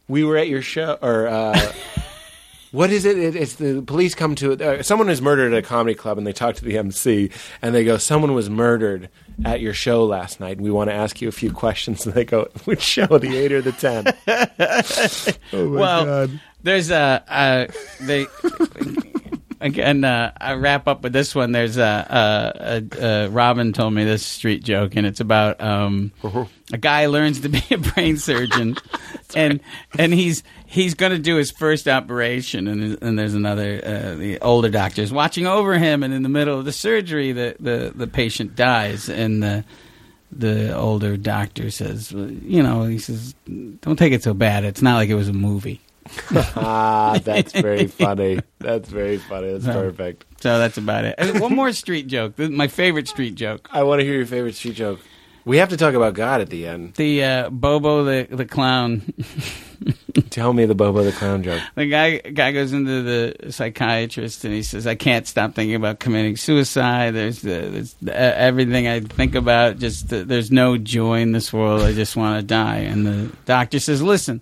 We 0.08 0.22
were 0.24 0.36
at 0.36 0.48
your 0.48 0.62
show, 0.62 0.96
or 1.02 1.26
uh, 1.26 1.72
what 2.76 2.90
is 2.90 3.06
it? 3.06 3.18
it? 3.18 3.34
It's 3.34 3.54
the 3.54 3.80
police 3.80 4.14
come 4.14 4.34
to 4.34 4.52
uh, 4.52 4.82
someone 4.82 5.08
is 5.08 5.22
murdered 5.22 5.54
at 5.54 5.58
a 5.58 5.62
comedy 5.62 5.94
club, 5.94 6.18
and 6.18 6.26
they 6.26 6.34
talk 6.34 6.56
to 6.56 6.64
the 6.64 6.76
MC, 6.76 7.30
and 7.62 7.74
they 7.74 7.84
go, 7.84 7.96
"Someone 7.96 8.34
was 8.34 8.50
murdered 8.50 9.08
at 9.46 9.62
your 9.62 9.72
show 9.72 10.04
last 10.04 10.40
night. 10.40 10.58
and 10.58 10.60
We 10.60 10.70
want 10.70 10.90
to 10.90 10.94
ask 10.94 11.22
you 11.22 11.28
a 11.28 11.32
few 11.32 11.50
questions." 11.50 12.04
And 12.06 12.14
they 12.14 12.26
go, 12.26 12.48
"Which 12.66 12.82
show? 12.82 13.06
The 13.06 13.34
eight 13.34 13.52
or 13.52 13.62
the 13.62 13.72
10? 13.72 14.12
oh 15.54 15.66
my 15.70 15.80
well, 15.80 16.04
god! 16.04 16.40
there's 16.62 16.90
a 16.90 17.24
uh, 17.26 17.66
they 18.02 18.26
again, 19.60 20.04
uh, 20.04 20.32
I 20.40 20.54
wrap 20.54 20.86
up 20.88 21.02
with 21.02 21.12
this 21.12 21.34
one. 21.34 21.52
There's 21.52 21.76
a, 21.76 21.82
a, 21.82 22.98
a, 23.00 23.04
a 23.04 23.28
Robin 23.30 23.72
told 23.72 23.94
me 23.94 24.04
this 24.04 24.24
street 24.24 24.64
joke, 24.64 24.96
and 24.96 25.06
it's 25.06 25.20
about 25.20 25.60
um, 25.60 26.12
a 26.72 26.78
guy 26.78 27.06
learns 27.06 27.40
to 27.40 27.48
be 27.48 27.62
a 27.70 27.78
brain 27.78 28.16
surgeon, 28.16 28.76
and 29.34 29.60
and 29.98 30.12
he's 30.12 30.42
he's 30.66 30.94
going 30.94 31.12
to 31.12 31.18
do 31.18 31.36
his 31.36 31.50
first 31.50 31.88
operation, 31.88 32.68
and 32.68 32.98
and 33.02 33.18
there's 33.18 33.34
another 33.34 33.80
uh, 33.84 34.14
the 34.14 34.38
older 34.40 34.70
doctor's 34.70 35.12
watching 35.12 35.46
over 35.46 35.78
him, 35.78 36.02
and 36.02 36.12
in 36.12 36.22
the 36.22 36.28
middle 36.28 36.58
of 36.58 36.64
the 36.64 36.72
surgery, 36.72 37.32
the 37.32 37.56
the, 37.60 37.92
the 37.94 38.06
patient 38.06 38.56
dies, 38.56 39.08
and 39.08 39.42
the 39.42 39.64
the 40.32 40.76
older 40.76 41.16
doctor 41.16 41.70
says, 41.70 42.12
well, 42.12 42.28
you 42.28 42.62
know, 42.62 42.84
he 42.84 42.98
says, 42.98 43.34
don't 43.80 43.96
take 43.96 44.12
it 44.12 44.22
so 44.22 44.34
bad. 44.34 44.64
It's 44.64 44.82
not 44.82 44.96
like 44.96 45.08
it 45.08 45.14
was 45.14 45.28
a 45.28 45.32
movie. 45.32 45.80
ah, 46.56 47.18
that's 47.22 47.52
very 47.52 47.86
funny. 47.86 48.40
That's 48.58 48.88
very 48.88 49.18
funny. 49.18 49.52
That's 49.52 49.66
perfect. 49.66 50.24
So 50.40 50.58
that's 50.58 50.78
about 50.78 51.04
it. 51.04 51.40
One 51.40 51.54
more 51.54 51.72
street 51.72 52.06
joke. 52.06 52.38
My 52.38 52.68
favorite 52.68 53.08
street 53.08 53.34
joke. 53.34 53.68
I 53.72 53.82
want 53.82 54.00
to 54.00 54.04
hear 54.04 54.16
your 54.16 54.26
favorite 54.26 54.54
street 54.54 54.76
joke. 54.76 55.00
We 55.44 55.58
have 55.58 55.68
to 55.68 55.76
talk 55.76 55.94
about 55.94 56.14
God 56.14 56.40
at 56.40 56.50
the 56.50 56.66
end. 56.66 56.94
The 56.94 57.22
uh, 57.22 57.50
Bobo 57.50 58.02
the 58.02 58.26
the 58.34 58.44
clown. 58.44 59.14
Tell 60.30 60.52
me 60.52 60.64
the 60.64 60.74
Bobo 60.74 61.04
the 61.04 61.12
Clown 61.12 61.42
joke. 61.42 61.62
The 61.74 61.86
guy 61.88 62.18
guy 62.18 62.50
goes 62.50 62.72
into 62.72 63.02
the 63.02 63.52
psychiatrist 63.52 64.44
and 64.44 64.52
he 64.52 64.62
says, 64.62 64.86
"I 64.86 64.94
can't 64.94 65.26
stop 65.26 65.54
thinking 65.54 65.76
about 65.76 66.00
committing 66.00 66.36
suicide. 66.36 67.14
There's, 67.14 67.42
the, 67.42 67.48
there's 67.48 67.94
uh, 68.06 68.10
everything 68.12 68.88
I 68.88 69.00
think 69.00 69.34
about. 69.34 69.78
Just 69.78 70.12
uh, 70.12 70.24
there's 70.24 70.50
no 70.50 70.78
joy 70.78 71.20
in 71.20 71.32
this 71.32 71.52
world. 71.52 71.82
I 71.82 71.92
just 71.92 72.16
want 72.16 72.40
to 72.40 72.46
die." 72.46 72.78
And 72.78 73.06
the 73.06 73.36
doctor 73.44 73.78
says, 73.78 74.02
"Listen, 74.02 74.40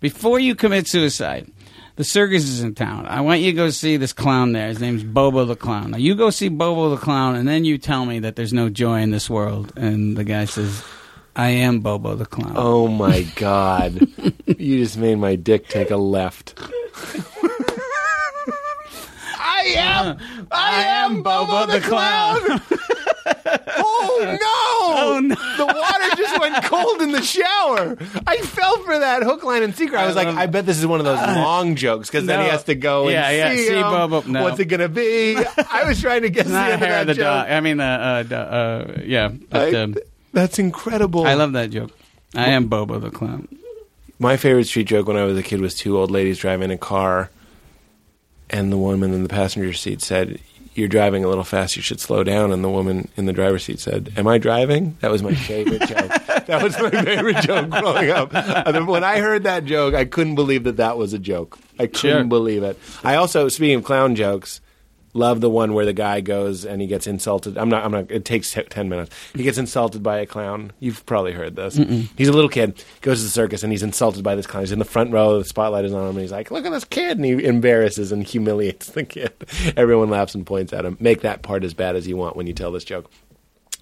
before 0.00 0.38
you 0.38 0.54
commit 0.54 0.86
suicide." 0.88 1.50
The 1.96 2.04
circus 2.04 2.44
is 2.44 2.60
in 2.62 2.76
town. 2.76 3.06
I 3.06 3.22
want 3.22 3.40
you 3.40 3.50
to 3.50 3.56
go 3.56 3.70
see 3.70 3.96
this 3.96 4.12
clown 4.12 4.52
there. 4.52 4.68
His 4.68 4.78
name's 4.80 5.02
Bobo 5.02 5.44
the 5.44 5.56
Clown. 5.56 5.90
Now 5.90 5.96
you 5.98 6.14
go 6.14 6.30
see 6.30 6.48
Bobo 6.48 6.90
the 6.90 6.96
Clown, 6.96 7.34
and 7.34 7.48
then 7.48 7.64
you 7.64 7.76
tell 7.76 8.06
me 8.06 8.20
that 8.20 8.36
there's 8.36 8.52
no 8.52 8.68
joy 8.68 9.00
in 9.00 9.10
this 9.10 9.28
world. 9.28 9.72
And 9.76 10.16
the 10.16 10.22
guy 10.22 10.44
says, 10.44 10.84
"I 11.34 11.48
am 11.50 11.80
Bobo 11.80 12.14
the 12.14 12.24
Clown." 12.24 12.52
Oh 12.54 12.86
my 12.86 13.22
God. 13.34 13.98
you 14.46 14.78
just 14.78 14.96
made 14.96 15.16
my 15.16 15.34
dick 15.34 15.66
take 15.66 15.90
a 15.90 15.96
left. 15.96 16.54
I 19.40 19.74
am. 19.76 20.18
I 20.52 20.84
am 20.84 21.22
Bobo 21.24 21.66
the 21.66 21.80
Clown. 21.80 22.60
oh 23.78 24.38
no! 24.40 24.68
Oh, 24.90 25.20
no. 25.22 25.34
The 25.56 25.66
water 25.66 26.16
just 26.16 26.40
went 26.40 26.64
cold 26.64 27.02
in 27.02 27.12
the 27.12 27.22
shower. 27.22 27.96
I 28.26 28.38
fell 28.38 28.78
for 28.78 28.98
that 28.98 29.22
hook, 29.22 29.44
line, 29.44 29.62
and 29.62 29.74
sinker. 29.74 29.96
I 29.96 30.06
was 30.06 30.16
like, 30.16 30.28
I 30.28 30.46
bet 30.46 30.66
this 30.66 30.78
is 30.78 30.86
one 30.86 30.98
of 31.00 31.04
those 31.06 31.18
long 31.20 31.76
jokes 31.76 32.08
because 32.08 32.26
then 32.26 32.40
he 32.40 32.46
No. 32.46 32.50
has 32.52 32.64
to 32.64 32.74
go 32.74 33.08
Yeah, 33.08 33.28
and 33.28 33.36
yeah, 33.36 33.50
see, 33.54 33.66
see 33.68 33.74
him. 33.74 33.82
Bobo. 33.82 34.22
No. 34.22 34.42
What's 34.42 34.58
it 34.60 34.66
gonna 34.66 34.88
be? 34.88 35.36
I 35.36 35.84
was 35.86 36.00
trying 36.00 36.22
to 36.22 36.30
guess 36.30 36.46
the 36.46 36.52
not 36.52 36.70
end 36.70 36.80
hair 36.82 36.90
that 36.92 37.00
of 37.02 37.06
the 37.08 37.14
joke. 37.14 37.22
dog. 37.24 37.50
I 37.50 37.60
mean, 37.60 37.80
uh, 37.80 38.24
uh, 38.30 38.34
uh, 38.34 39.00
yeah. 39.04 39.28
But, 39.50 39.74
I- 39.74 39.82
um, 39.82 39.94
that's 40.32 40.58
incredible. 40.58 41.26
I 41.26 41.34
love 41.34 41.52
that 41.52 41.70
joke. 41.70 41.90
I 42.34 42.48
am 42.50 42.66
Bobo 42.68 42.98
the 42.98 43.10
Clown. 43.10 43.48
My 44.18 44.36
favorite 44.36 44.66
street 44.66 44.88
joke 44.88 45.06
when 45.06 45.16
I 45.16 45.24
was 45.24 45.38
a 45.38 45.42
kid 45.42 45.60
was 45.60 45.74
two 45.74 45.96
old 45.96 46.10
ladies 46.10 46.38
driving 46.38 46.70
a 46.70 46.78
car, 46.78 47.30
and 48.50 48.72
the 48.72 48.76
woman 48.76 49.12
in 49.14 49.22
the 49.22 49.28
passenger 49.28 49.72
seat 49.72 50.02
said, 50.02 50.40
"You're 50.78 50.88
driving 50.88 51.24
a 51.24 51.28
little 51.28 51.44
fast. 51.44 51.76
You 51.76 51.82
should 51.82 52.00
slow 52.00 52.24
down." 52.24 52.52
And 52.52 52.62
the 52.64 52.70
woman 52.70 53.08
in 53.16 53.26
the 53.26 53.32
driver's 53.32 53.64
seat 53.64 53.80
said, 53.80 54.12
"Am 54.16 54.26
I 54.26 54.38
driving?" 54.38 54.96
That 55.00 55.10
was 55.10 55.22
my 55.22 55.34
favorite 55.34 55.82
joke. 55.88 56.12
That 56.48 56.62
was 56.62 56.78
my 56.80 56.88
favorite 57.04 57.36
joke 57.42 57.68
growing 57.68 58.08
up. 58.08 58.32
When 58.86 59.04
I 59.04 59.18
heard 59.18 59.42
that 59.44 59.66
joke, 59.66 59.92
I 59.94 60.06
couldn't 60.06 60.34
believe 60.34 60.64
that 60.64 60.78
that 60.78 60.96
was 60.96 61.12
a 61.12 61.18
joke. 61.18 61.58
I 61.78 61.88
couldn't 61.88 61.98
Sure. 61.98 62.24
believe 62.24 62.62
it. 62.62 62.78
I 63.04 63.16
also, 63.16 63.48
speaking 63.48 63.74
of 63.76 63.84
clown 63.84 64.14
jokes. 64.14 64.62
Love 65.18 65.40
the 65.40 65.50
one 65.50 65.74
where 65.74 65.84
the 65.84 65.92
guy 65.92 66.20
goes 66.20 66.64
and 66.64 66.80
he 66.80 66.86
gets 66.86 67.08
insulted. 67.08 67.58
I'm 67.58 67.68
not. 67.68 67.84
I'm 67.84 67.90
not. 67.90 68.08
It 68.10 68.24
takes 68.24 68.52
t- 68.54 68.62
ten 68.62 68.88
minutes. 68.88 69.10
He 69.34 69.42
gets 69.42 69.58
insulted 69.58 70.00
by 70.00 70.18
a 70.18 70.26
clown. 70.26 70.70
You've 70.78 71.04
probably 71.06 71.32
heard 71.32 71.56
this. 71.56 71.74
He's 72.16 72.28
a 72.28 72.32
little 72.32 72.48
kid. 72.48 72.84
Goes 73.00 73.18
to 73.18 73.24
the 73.24 73.30
circus 73.30 73.64
and 73.64 73.72
he's 73.72 73.82
insulted 73.82 74.22
by 74.22 74.36
this 74.36 74.46
clown. 74.46 74.62
He's 74.62 74.70
in 74.70 74.78
the 74.78 74.84
front 74.84 75.12
row. 75.12 75.38
The 75.40 75.44
spotlight 75.44 75.84
is 75.84 75.92
on 75.92 76.04
him. 76.04 76.10
And 76.10 76.20
he's 76.20 76.30
like, 76.30 76.52
"Look 76.52 76.64
at 76.64 76.70
this 76.70 76.84
kid!" 76.84 77.18
And 77.18 77.24
he 77.24 77.44
embarrasses 77.44 78.12
and 78.12 78.22
humiliates 78.24 78.90
the 78.90 79.02
kid. 79.02 79.32
Everyone 79.76 80.08
laughs 80.08 80.36
and 80.36 80.46
points 80.46 80.72
at 80.72 80.84
him. 80.84 80.96
Make 81.00 81.22
that 81.22 81.42
part 81.42 81.64
as 81.64 81.74
bad 81.74 81.96
as 81.96 82.06
you 82.06 82.16
want 82.16 82.36
when 82.36 82.46
you 82.46 82.52
tell 82.52 82.70
this 82.70 82.84
joke. 82.84 83.10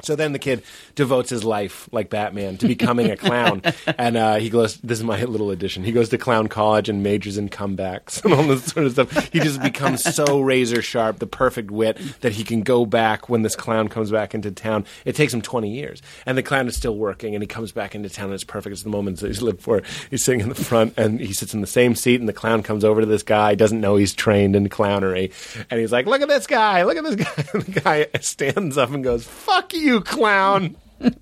So 0.02 0.14
then 0.14 0.32
the 0.32 0.38
kid 0.38 0.62
devotes 0.94 1.30
his 1.30 1.44
life, 1.44 1.88
like 1.92 2.10
Batman, 2.10 2.56
to 2.58 2.68
becoming 2.68 3.10
a 3.10 3.16
clown. 3.26 3.62
and 3.98 4.16
uh, 4.16 4.34
he 4.36 4.50
goes, 4.50 4.76
this 4.78 4.98
is 4.98 5.04
my 5.04 5.22
little 5.24 5.50
addition. 5.50 5.84
He 5.84 5.92
goes 5.92 6.10
to 6.10 6.18
clown 6.18 6.48
college 6.48 6.88
and 6.88 7.02
majors 7.02 7.38
in 7.38 7.48
comebacks 7.48 8.22
and 8.24 8.34
all 8.34 8.42
this 8.42 8.64
sort 8.66 8.86
of 8.86 8.92
stuff. 8.92 9.32
He 9.32 9.40
just 9.40 9.62
becomes 9.62 10.02
so 10.02 10.40
razor 10.40 10.82
sharp, 10.82 11.18
the 11.18 11.26
perfect 11.26 11.70
wit, 11.70 11.98
that 12.20 12.32
he 12.32 12.44
can 12.44 12.62
go 12.62 12.84
back 12.86 13.28
when 13.28 13.42
this 13.42 13.56
clown 13.56 13.88
comes 13.88 14.10
back 14.10 14.34
into 14.34 14.50
town. 14.50 14.84
It 15.04 15.16
takes 15.16 15.32
him 15.32 15.42
20 15.42 15.70
years. 15.70 16.02
And 16.26 16.36
the 16.36 16.42
clown 16.42 16.68
is 16.68 16.76
still 16.76 16.96
working 16.96 17.34
and 17.34 17.42
he 17.42 17.46
comes 17.46 17.72
back 17.72 17.94
into 17.94 18.08
town 18.08 18.26
and 18.26 18.34
it's 18.34 18.44
perfect. 18.44 18.72
It's 18.72 18.82
the 18.82 18.90
moments 18.90 19.20
that 19.20 19.28
he's 19.28 19.42
lived 19.42 19.60
for. 19.60 19.82
He's 20.10 20.22
sitting 20.22 20.40
in 20.40 20.48
the 20.48 20.54
front 20.54 20.94
and 20.96 21.20
he 21.20 21.32
sits 21.32 21.54
in 21.54 21.60
the 21.60 21.66
same 21.66 21.94
seat 21.94 22.20
and 22.20 22.28
the 22.28 22.32
clown 22.32 22.62
comes 22.62 22.84
over 22.84 23.00
to 23.00 23.06
this 23.06 23.22
guy, 23.22 23.54
doesn't 23.54 23.80
know 23.80 23.96
he's 23.96 24.14
trained 24.14 24.54
in 24.56 24.68
clownery. 24.68 25.32
And 25.70 25.80
he's 25.80 25.92
like, 25.92 26.06
look 26.06 26.20
at 26.20 26.28
this 26.28 26.46
guy, 26.46 26.82
look 26.82 26.96
at 26.96 27.04
this 27.04 27.16
guy. 27.16 27.26
And 27.56 27.62
the 27.62 27.80
guy 27.80 28.06
stands 28.20 28.76
up 28.76 28.90
and 28.90 29.02
goes, 29.04 29.24
fuck 29.24 29.72
you, 29.72 29.85
clown. 30.00 30.76
That's 30.98 31.20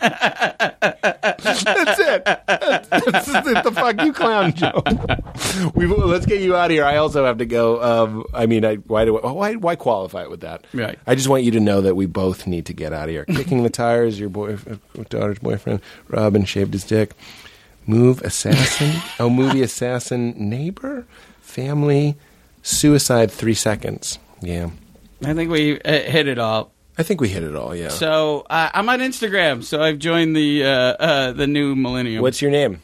it. 2.00 2.24
That's, 2.24 2.88
that's 2.88 3.62
the 3.64 3.72
fuck 3.74 4.00
you 4.02 4.12
clown 4.12 4.52
joke. 4.54 4.86
We 5.74 5.86
let's 5.86 6.26
get 6.26 6.40
you 6.40 6.54
out 6.56 6.66
of 6.66 6.70
here. 6.70 6.84
I 6.84 6.96
also 6.96 7.24
have 7.24 7.38
to 7.38 7.46
go. 7.46 7.82
Um, 7.82 8.24
I 8.32 8.46
mean, 8.46 8.64
I, 8.64 8.76
why 8.76 9.04
do 9.04 9.18
I, 9.18 9.32
why 9.32 9.54
why 9.54 9.76
qualify 9.76 10.22
it 10.22 10.30
with 10.30 10.40
that? 10.40 10.64
Right. 10.72 10.98
I 11.06 11.14
just 11.14 11.28
want 11.28 11.42
you 11.42 11.50
to 11.52 11.60
know 11.60 11.80
that 11.80 11.94
we 11.96 12.06
both 12.06 12.46
need 12.46 12.66
to 12.66 12.72
get 12.72 12.92
out 12.92 13.04
of 13.04 13.10
here. 13.10 13.24
Kicking 13.24 13.62
the 13.62 13.70
tires. 13.70 14.18
Your 14.18 14.28
boy, 14.28 14.56
daughter's 15.08 15.38
boyfriend, 15.40 15.80
Robin 16.08 16.44
shaved 16.44 16.72
his 16.72 16.84
dick. 16.84 17.12
Move 17.86 18.22
assassin. 18.22 19.02
oh, 19.20 19.28
movie 19.28 19.62
assassin. 19.62 20.34
Neighbor. 20.36 21.06
Family. 21.40 22.16
Suicide. 22.62 23.30
Three 23.30 23.54
seconds. 23.54 24.18
Yeah. 24.40 24.70
I 25.22 25.34
think 25.34 25.50
we 25.50 25.80
uh, 25.80 26.00
hit 26.00 26.28
it 26.28 26.38
all. 26.38 26.73
I 26.96 27.02
think 27.02 27.20
we 27.20 27.28
hit 27.28 27.42
it 27.42 27.56
all. 27.56 27.74
Yeah. 27.74 27.88
So 27.88 28.46
uh, 28.48 28.70
I'm 28.72 28.88
on 28.88 29.00
Instagram. 29.00 29.64
So 29.64 29.82
I've 29.82 29.98
joined 29.98 30.36
the 30.36 30.64
uh, 30.64 30.68
uh, 30.68 31.32
the 31.32 31.46
new 31.46 31.74
millennium. 31.74 32.22
What's 32.22 32.40
your 32.42 32.50
name? 32.50 32.80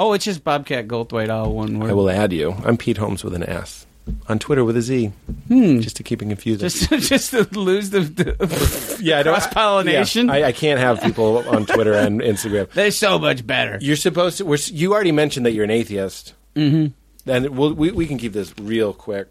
oh, 0.00 0.12
it's 0.12 0.24
just 0.24 0.44
Bobcat 0.44 0.86
Goldthwait, 0.86 1.28
all 1.28 1.52
one 1.54 1.80
word. 1.80 1.90
I 1.90 1.92
will 1.92 2.08
add 2.08 2.32
you. 2.32 2.52
I'm 2.64 2.76
Pete 2.76 2.98
Holmes 2.98 3.24
with 3.24 3.34
an 3.34 3.42
S. 3.42 3.84
On 4.28 4.38
Twitter 4.38 4.64
with 4.64 4.76
a 4.76 4.80
Z. 4.80 5.12
Just 5.48 5.96
to 5.96 6.02
keep 6.02 6.22
it 6.22 6.26
confusing. 6.26 6.60
just 6.68 6.88
just 7.10 7.30
to 7.32 7.42
lose 7.58 7.90
the, 7.90 8.00
the 8.00 8.98
yeah, 9.02 9.18
I 9.18 9.22
don't- 9.24 9.34
cross 9.34 9.52
pollination. 9.52 10.28
Yeah, 10.28 10.32
I, 10.34 10.44
I 10.44 10.52
can't 10.52 10.78
have 10.80 11.02
people 11.02 11.38
on 11.48 11.66
Twitter 11.66 11.92
and 11.94 12.20
Instagram. 12.22 12.70
They're 12.72 12.90
so 12.92 13.18
much 13.18 13.46
better. 13.46 13.76
You're 13.82 13.96
supposed 13.96 14.38
to. 14.38 14.46
We're, 14.46 14.56
you 14.66 14.94
already 14.94 15.12
mentioned 15.12 15.44
that 15.46 15.52
you're 15.52 15.64
an 15.64 15.70
atheist. 15.70 16.32
Mm-hmm. 16.54 17.30
And 17.30 17.50
we'll, 17.58 17.74
we 17.74 17.90
we 17.90 18.06
can 18.06 18.16
keep 18.18 18.32
this 18.32 18.54
real 18.58 18.94
quick, 18.94 19.28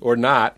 or 0.00 0.16
not. 0.16 0.56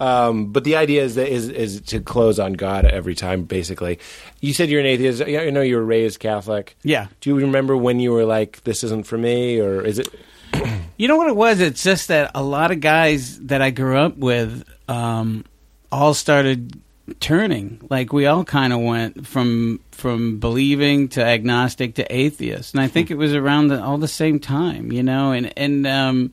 Um, 0.00 0.52
but 0.52 0.64
the 0.64 0.76
idea 0.76 1.02
is 1.02 1.14
that 1.14 1.28
is 1.28 1.48
is 1.48 1.80
to 1.82 2.00
close 2.00 2.38
on 2.38 2.54
God 2.54 2.84
every 2.84 3.14
time. 3.14 3.44
Basically, 3.44 3.98
you 4.40 4.52
said 4.52 4.68
you're 4.68 4.80
an 4.80 4.86
atheist. 4.86 5.26
Yeah, 5.26 5.40
I 5.40 5.50
know 5.50 5.62
you 5.62 5.76
were 5.76 5.84
raised 5.84 6.20
Catholic. 6.20 6.76
Yeah. 6.82 7.08
Do 7.20 7.30
you 7.30 7.36
remember 7.36 7.76
when 7.76 8.00
you 8.00 8.12
were 8.12 8.24
like, 8.24 8.64
"This 8.64 8.82
isn't 8.84 9.06
for 9.06 9.18
me," 9.18 9.60
or 9.60 9.82
is 9.82 9.98
it? 9.98 10.08
You 10.96 11.08
know 11.08 11.16
what 11.16 11.26
it 11.26 11.34
was? 11.34 11.58
It's 11.58 11.82
just 11.82 12.06
that 12.06 12.30
a 12.36 12.42
lot 12.42 12.70
of 12.70 12.78
guys 12.78 13.40
that 13.46 13.60
I 13.60 13.70
grew 13.70 13.98
up 13.98 14.16
with 14.16 14.62
um, 14.86 15.44
all 15.90 16.14
started 16.14 16.80
turning. 17.20 17.84
Like 17.90 18.12
we 18.12 18.26
all 18.26 18.44
kind 18.44 18.72
of 18.72 18.80
went 18.80 19.26
from 19.26 19.80
from 19.90 20.38
believing 20.38 21.08
to 21.08 21.24
agnostic 21.24 21.96
to 21.96 22.14
atheist, 22.14 22.74
and 22.74 22.80
I 22.80 22.86
think 22.86 23.10
it 23.10 23.16
was 23.16 23.34
around 23.34 23.68
the, 23.68 23.82
all 23.82 23.98
the 23.98 24.06
same 24.08 24.38
time. 24.38 24.92
You 24.92 25.02
know, 25.02 25.32
and 25.32 25.52
and 25.58 25.86
um, 25.86 26.32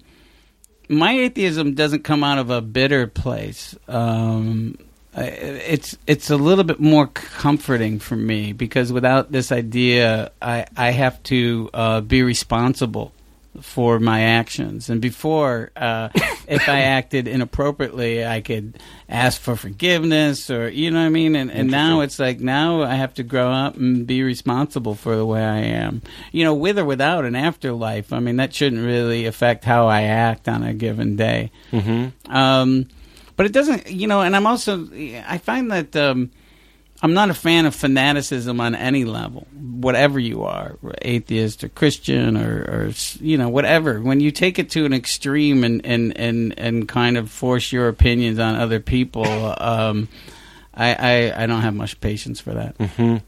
my 0.92 1.14
atheism 1.14 1.74
doesn't 1.74 2.04
come 2.04 2.24
out 2.24 2.38
of 2.38 2.50
a 2.50 2.62
bitter 2.62 3.08
place. 3.08 3.76
Um, 3.88 4.78
it's 5.16 5.98
it's 6.08 6.30
a 6.30 6.38
little 6.38 6.64
bit 6.64 6.80
more 6.80 7.08
comforting 7.08 8.00
for 8.00 8.16
me 8.16 8.54
because 8.54 8.94
without 8.94 9.32
this 9.32 9.52
idea, 9.52 10.32
I 10.42 10.66
I 10.76 10.92
have 10.92 11.22
to 11.24 11.70
uh, 11.74 12.02
be 12.02 12.24
responsible 12.24 13.14
for 13.62 14.00
my 14.00 14.22
actions. 14.22 14.90
And 14.90 15.02
before, 15.02 15.72
uh, 15.76 16.10
if 16.48 16.68
I 16.68 16.82
acted 16.82 17.28
inappropriately, 17.28 18.26
I 18.26 18.42
could 18.42 18.78
ask 19.10 19.40
for 19.40 19.56
forgiveness, 19.56 20.50
or 20.50 20.70
you 20.70 20.92
know 20.92 21.00
what 21.00 21.06
I 21.06 21.10
mean. 21.10 21.36
And 21.36 21.52
and 21.52 21.72
now 21.72 22.02
it's 22.02 22.20
like 22.20 22.40
now 22.40 22.84
I 22.84 22.96
have 22.96 23.14
to 23.16 23.24
grow 23.24 23.52
up 23.52 23.76
and 23.76 24.06
be 24.06 24.24
responsible 24.24 24.96
for 24.96 25.16
the 25.16 25.26
way 25.26 25.44
I 25.44 25.60
am. 25.60 26.02
You 26.32 26.44
know, 26.44 26.54
with 26.54 26.80
or 26.80 26.86
without 26.86 27.26
an 27.26 27.36
afterlife. 27.36 28.14
I 28.14 28.20
mean, 28.20 28.38
that 28.38 28.54
shouldn't 28.54 28.86
really 28.86 29.26
affect 29.26 29.64
how 29.66 29.88
I 29.88 30.04
act 30.04 30.48
on 30.48 30.64
a 30.64 30.74
given 30.74 31.16
day. 31.16 31.52
Mm-hmm. 31.72 32.32
Um, 32.32 32.88
but 33.36 33.46
it 33.46 33.54
doesn't, 33.54 33.90
you 33.90 34.08
know. 34.08 34.22
And 34.22 34.36
I'm 34.36 34.48
also, 34.48 34.88
I 34.92 35.38
find 35.38 35.72
that. 35.72 35.96
Um, 35.96 36.32
I'm 37.04 37.14
not 37.14 37.30
a 37.30 37.34
fan 37.34 37.66
of 37.66 37.74
fanaticism 37.74 38.60
on 38.62 38.76
any 38.76 39.06
level, 39.06 39.48
whatever 39.60 40.20
you 40.20 40.44
are, 40.44 40.78
atheist 41.02 41.64
or 41.64 41.70
Christian 41.70 42.38
or, 42.38 42.62
or 42.62 42.92
you 43.20 43.38
know 43.38 43.50
whatever. 43.50 44.00
When 44.00 44.20
you 44.20 44.30
take 44.32 44.60
it 44.60 44.70
to 44.72 44.86
an 44.86 44.94
extreme 44.94 45.64
and 45.64 45.84
and 45.86 46.16
and, 46.18 46.54
and 46.60 46.88
kind 46.88 47.18
of 47.18 47.32
force 47.32 47.72
your 47.72 47.88
opinions 47.88 48.38
on 48.40 48.56
other 48.56 48.80
people, 48.80 49.26
um, 49.62 50.10
I, 50.76 50.94
I 51.34 51.44
I 51.44 51.46
don't 51.48 51.62
have 51.62 51.74
much 51.74 52.00
patience 52.02 52.40
for 52.40 52.54
that. 52.54 53.22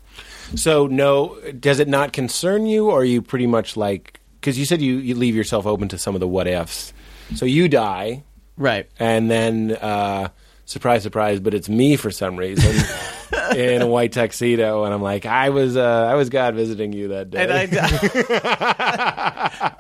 So 0.56 0.85
no, 0.88 1.40
does 1.60 1.80
it 1.80 1.88
not 1.88 2.14
concern 2.14 2.66
you, 2.68 2.92
or 2.92 3.00
are 3.02 3.06
you 3.06 3.22
pretty 3.22 3.48
much 3.48 3.76
like? 3.76 4.19
Because 4.40 4.60
you 4.60 4.66
said 4.66 4.82
you, 4.82 4.98
you 4.98 5.16
leave 5.16 5.35
yourself 5.35 5.66
open 5.66 5.88
to 5.88 5.98
some 5.98 6.16
of 6.16 6.19
the 6.19 6.27
what 6.27 6.48
ifs. 6.48 6.93
So 7.35 7.45
you 7.45 7.68
die, 7.69 8.24
Right. 8.58 8.88
and 9.00 9.32
then 9.32 9.72
uh, 9.82 10.27
surprise, 10.66 11.03
surprise, 11.03 11.40
but 11.40 11.53
it's 11.53 11.69
me 11.69 11.95
for 11.95 12.11
some 12.11 12.38
reason 12.38 12.75
in 13.56 13.82
a 13.82 13.88
white 13.88 14.11
tuxedo, 14.11 14.83
and 14.83 14.93
I'm 14.93 15.01
like, 15.01 15.25
I 15.25 15.50
was, 15.50 15.77
uh, 15.77 16.08
I 16.09 16.16
was 16.16 16.30
God 16.30 16.56
visiting 16.56 16.93
you 16.93 17.09
that 17.09 17.30
day. 17.30 17.43
And 17.43 17.53
I 17.53 17.66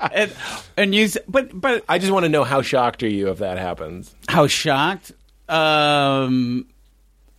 and, 0.13 0.33
and 0.77 0.95
you, 0.95 1.09
but 1.27 1.59
but 1.59 1.83
I 1.87 1.99
just 1.99 2.11
want 2.11 2.23
to 2.23 2.29
know 2.29 2.43
how 2.43 2.61
shocked 2.61 3.03
are 3.03 3.07
you 3.07 3.29
if 3.29 3.39
that 3.39 3.57
happens? 3.57 4.13
how 4.27 4.47
shocked? 4.47 5.11
Um, 5.49 6.65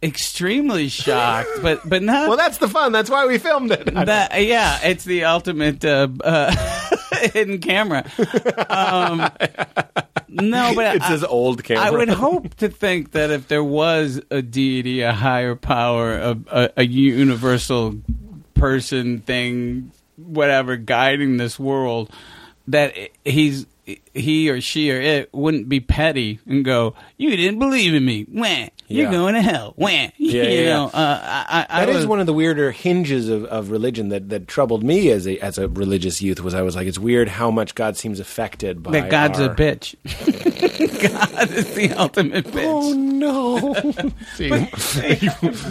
extremely 0.03 0.89
shocked, 0.89 1.49
but 1.63 1.89
but 1.89 2.03
not 2.03 2.29
Well, 2.29 2.37
that's 2.37 2.59
the 2.59 2.69
fun. 2.69 2.93
That's 2.93 3.11
why 3.11 3.27
we 3.27 3.39
filmed 3.39 3.73
it. 3.73 3.93
that. 3.95 4.43
Yeah, 4.45 4.79
it's 4.83 5.05
the 5.05 5.25
ultimate 5.25 5.85
uh, 5.85 6.09
uh, 6.23 6.55
hidden 7.33 7.59
camera. 7.59 8.05
Um, 8.69 9.31
no, 10.43 10.73
but 10.75 10.97
it's 10.97 11.05
I, 11.05 11.13
this 11.13 11.25
old 11.25 11.65
camera. 11.65 11.85
I 11.85 11.91
would 11.91 12.09
hope 12.09 12.55
to 12.57 12.69
think 12.69 13.13
that 13.13 13.31
if 13.31 13.49
there 13.49 13.65
was 13.65 14.21
a 14.31 14.43
deity, 14.43 15.01
a 15.03 15.13
higher 15.13 15.55
power, 15.55 16.15
a, 16.15 16.39
a, 16.51 16.71
a 16.79 16.87
universal 16.87 17.97
person, 18.55 19.21
thing, 19.21 19.93
whatever, 20.17 20.77
guiding 20.77 21.37
this 21.37 21.59
world, 21.59 22.11
that 22.69 22.95
he's 23.25 23.67
he 24.15 24.49
or 24.49 24.61
she 24.61 24.91
or 24.91 25.01
it 25.01 25.33
wouldn't 25.35 25.69
be 25.69 25.81
petty 25.81 26.41
and 26.47 26.65
go, 26.65 26.95
"You 27.17 27.37
didn't 27.37 27.59
believe 27.59 27.95
in 27.95 28.05
me, 28.05 28.25
wham! 28.25 28.71
You're 28.89 29.07
Yeah. 29.07 29.11
going 29.13 29.35
to 29.35 29.43
hell, 29.43 29.73
wham!" 29.77 30.11
Yeah, 30.19 30.43
you 30.45 30.63
yeah, 30.65 30.69
know, 30.75 30.87
uh, 30.87 30.91
I, 31.23 31.67
I, 31.69 31.81
That 31.81 31.89
I 31.89 31.93
is 31.93 31.97
was- 31.99 32.07
one 32.07 32.21
of 32.21 32.27
the 32.27 32.33
weirder 32.33 32.71
hinges 32.73 33.29
of, 33.29 33.45
of 33.47 33.71
religion 33.71 34.09
that, 34.09 34.29
that 34.31 34.49
troubled 34.49 34.83
me 34.83 35.11
as 35.11 35.27
a 35.27 35.39
as 35.39 35.59
a 35.59 35.69
religious 35.69 36.21
youth. 36.23 36.41
Was 36.41 36.55
I 36.55 36.63
was 36.63 36.75
like, 36.77 36.87
it's 36.87 36.99
weird 36.99 37.29
how 37.29 37.51
much 37.51 37.75
God 37.75 37.97
seems 37.97 38.21
affected 38.21 38.83
by 38.83 38.93
that 38.93 39.11
God's 39.11 39.41
our- 39.41 39.53
a 39.53 39.55
bitch. 39.55 39.95
God 41.05 41.51
is 41.51 41.75
the 41.75 41.93
ultimate 41.93 42.47
bitch. 42.47 42.65
Oh 42.65 42.93
no! 42.95 43.75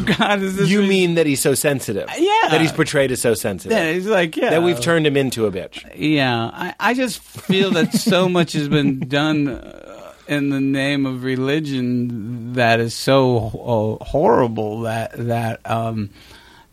God 0.18 0.42
is 0.42 0.70
you 0.72 0.82
re- 0.82 0.88
mean 0.88 1.16
that 1.16 1.26
he's 1.26 1.42
so 1.42 1.54
sensitive? 1.56 2.08
Yeah. 2.18 2.32
that 2.50 2.62
he's 2.62 2.72
portrayed 2.72 3.12
as 3.12 3.22
so 3.22 3.34
sensitive. 3.34 3.78
Yeah, 3.78 3.92
he's 3.94 4.08
like, 4.08 4.36
yeah. 4.38 4.52
that 4.52 4.64
we've 4.64 4.80
turned 4.80 5.08
him 5.08 5.18
into 5.18 5.46
a 5.46 5.52
bitch. 5.52 5.84
Yeah, 5.96 6.50
I, 6.54 6.76
I 6.80 6.94
just 6.94 7.20
feel 7.20 7.72
that 7.72 7.94
so 7.94 8.30
much 8.30 8.54
has 8.54 8.70
been 8.70 9.00
done 9.00 9.48
uh, 9.48 10.03
in 10.28 10.50
the 10.50 10.62
name 10.62 11.06
of 11.06 11.24
religion 11.24 12.54
that 12.54 12.80
is 12.80 12.94
so 12.94 14.00
uh, 14.00 14.04
horrible 14.04 14.82
that 14.82 15.12
that 15.14 15.70
um, 15.70 16.10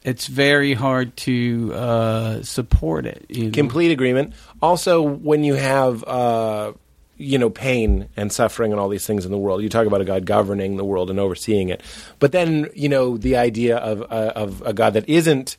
it's 0.02 0.26
very 0.26 0.74
hard 0.74 1.16
to 1.18 1.72
uh, 1.74 2.42
support 2.42 3.06
it. 3.06 3.26
You 3.28 3.46
know? 3.46 3.50
Complete 3.52 3.90
agreement. 3.90 4.34
Also, 4.62 5.02
when 5.02 5.44
you 5.44 5.54
have 5.54 6.04
uh, 6.04 6.72
you 7.16 7.38
know 7.38 7.50
pain 7.50 8.08
and 8.16 8.32
suffering 8.32 8.72
and 8.72 8.80
all 8.80 8.88
these 8.88 9.06
things 9.06 9.24
in 9.24 9.30
the 9.30 9.38
world, 9.38 9.62
you 9.62 9.68
talk 9.68 9.86
about 9.86 10.00
a 10.00 10.04
God 10.04 10.24
governing 10.26 10.76
the 10.76 10.84
world 10.84 11.10
and 11.10 11.18
overseeing 11.18 11.68
it. 11.68 11.82
But 12.18 12.32
then 12.32 12.68
you 12.74 12.88
know 12.88 13.16
the 13.16 13.36
idea 13.36 13.76
of 13.76 14.02
uh, 14.02 14.32
of 14.34 14.62
a 14.62 14.72
God 14.72 14.94
that 14.94 15.08
isn't. 15.08 15.56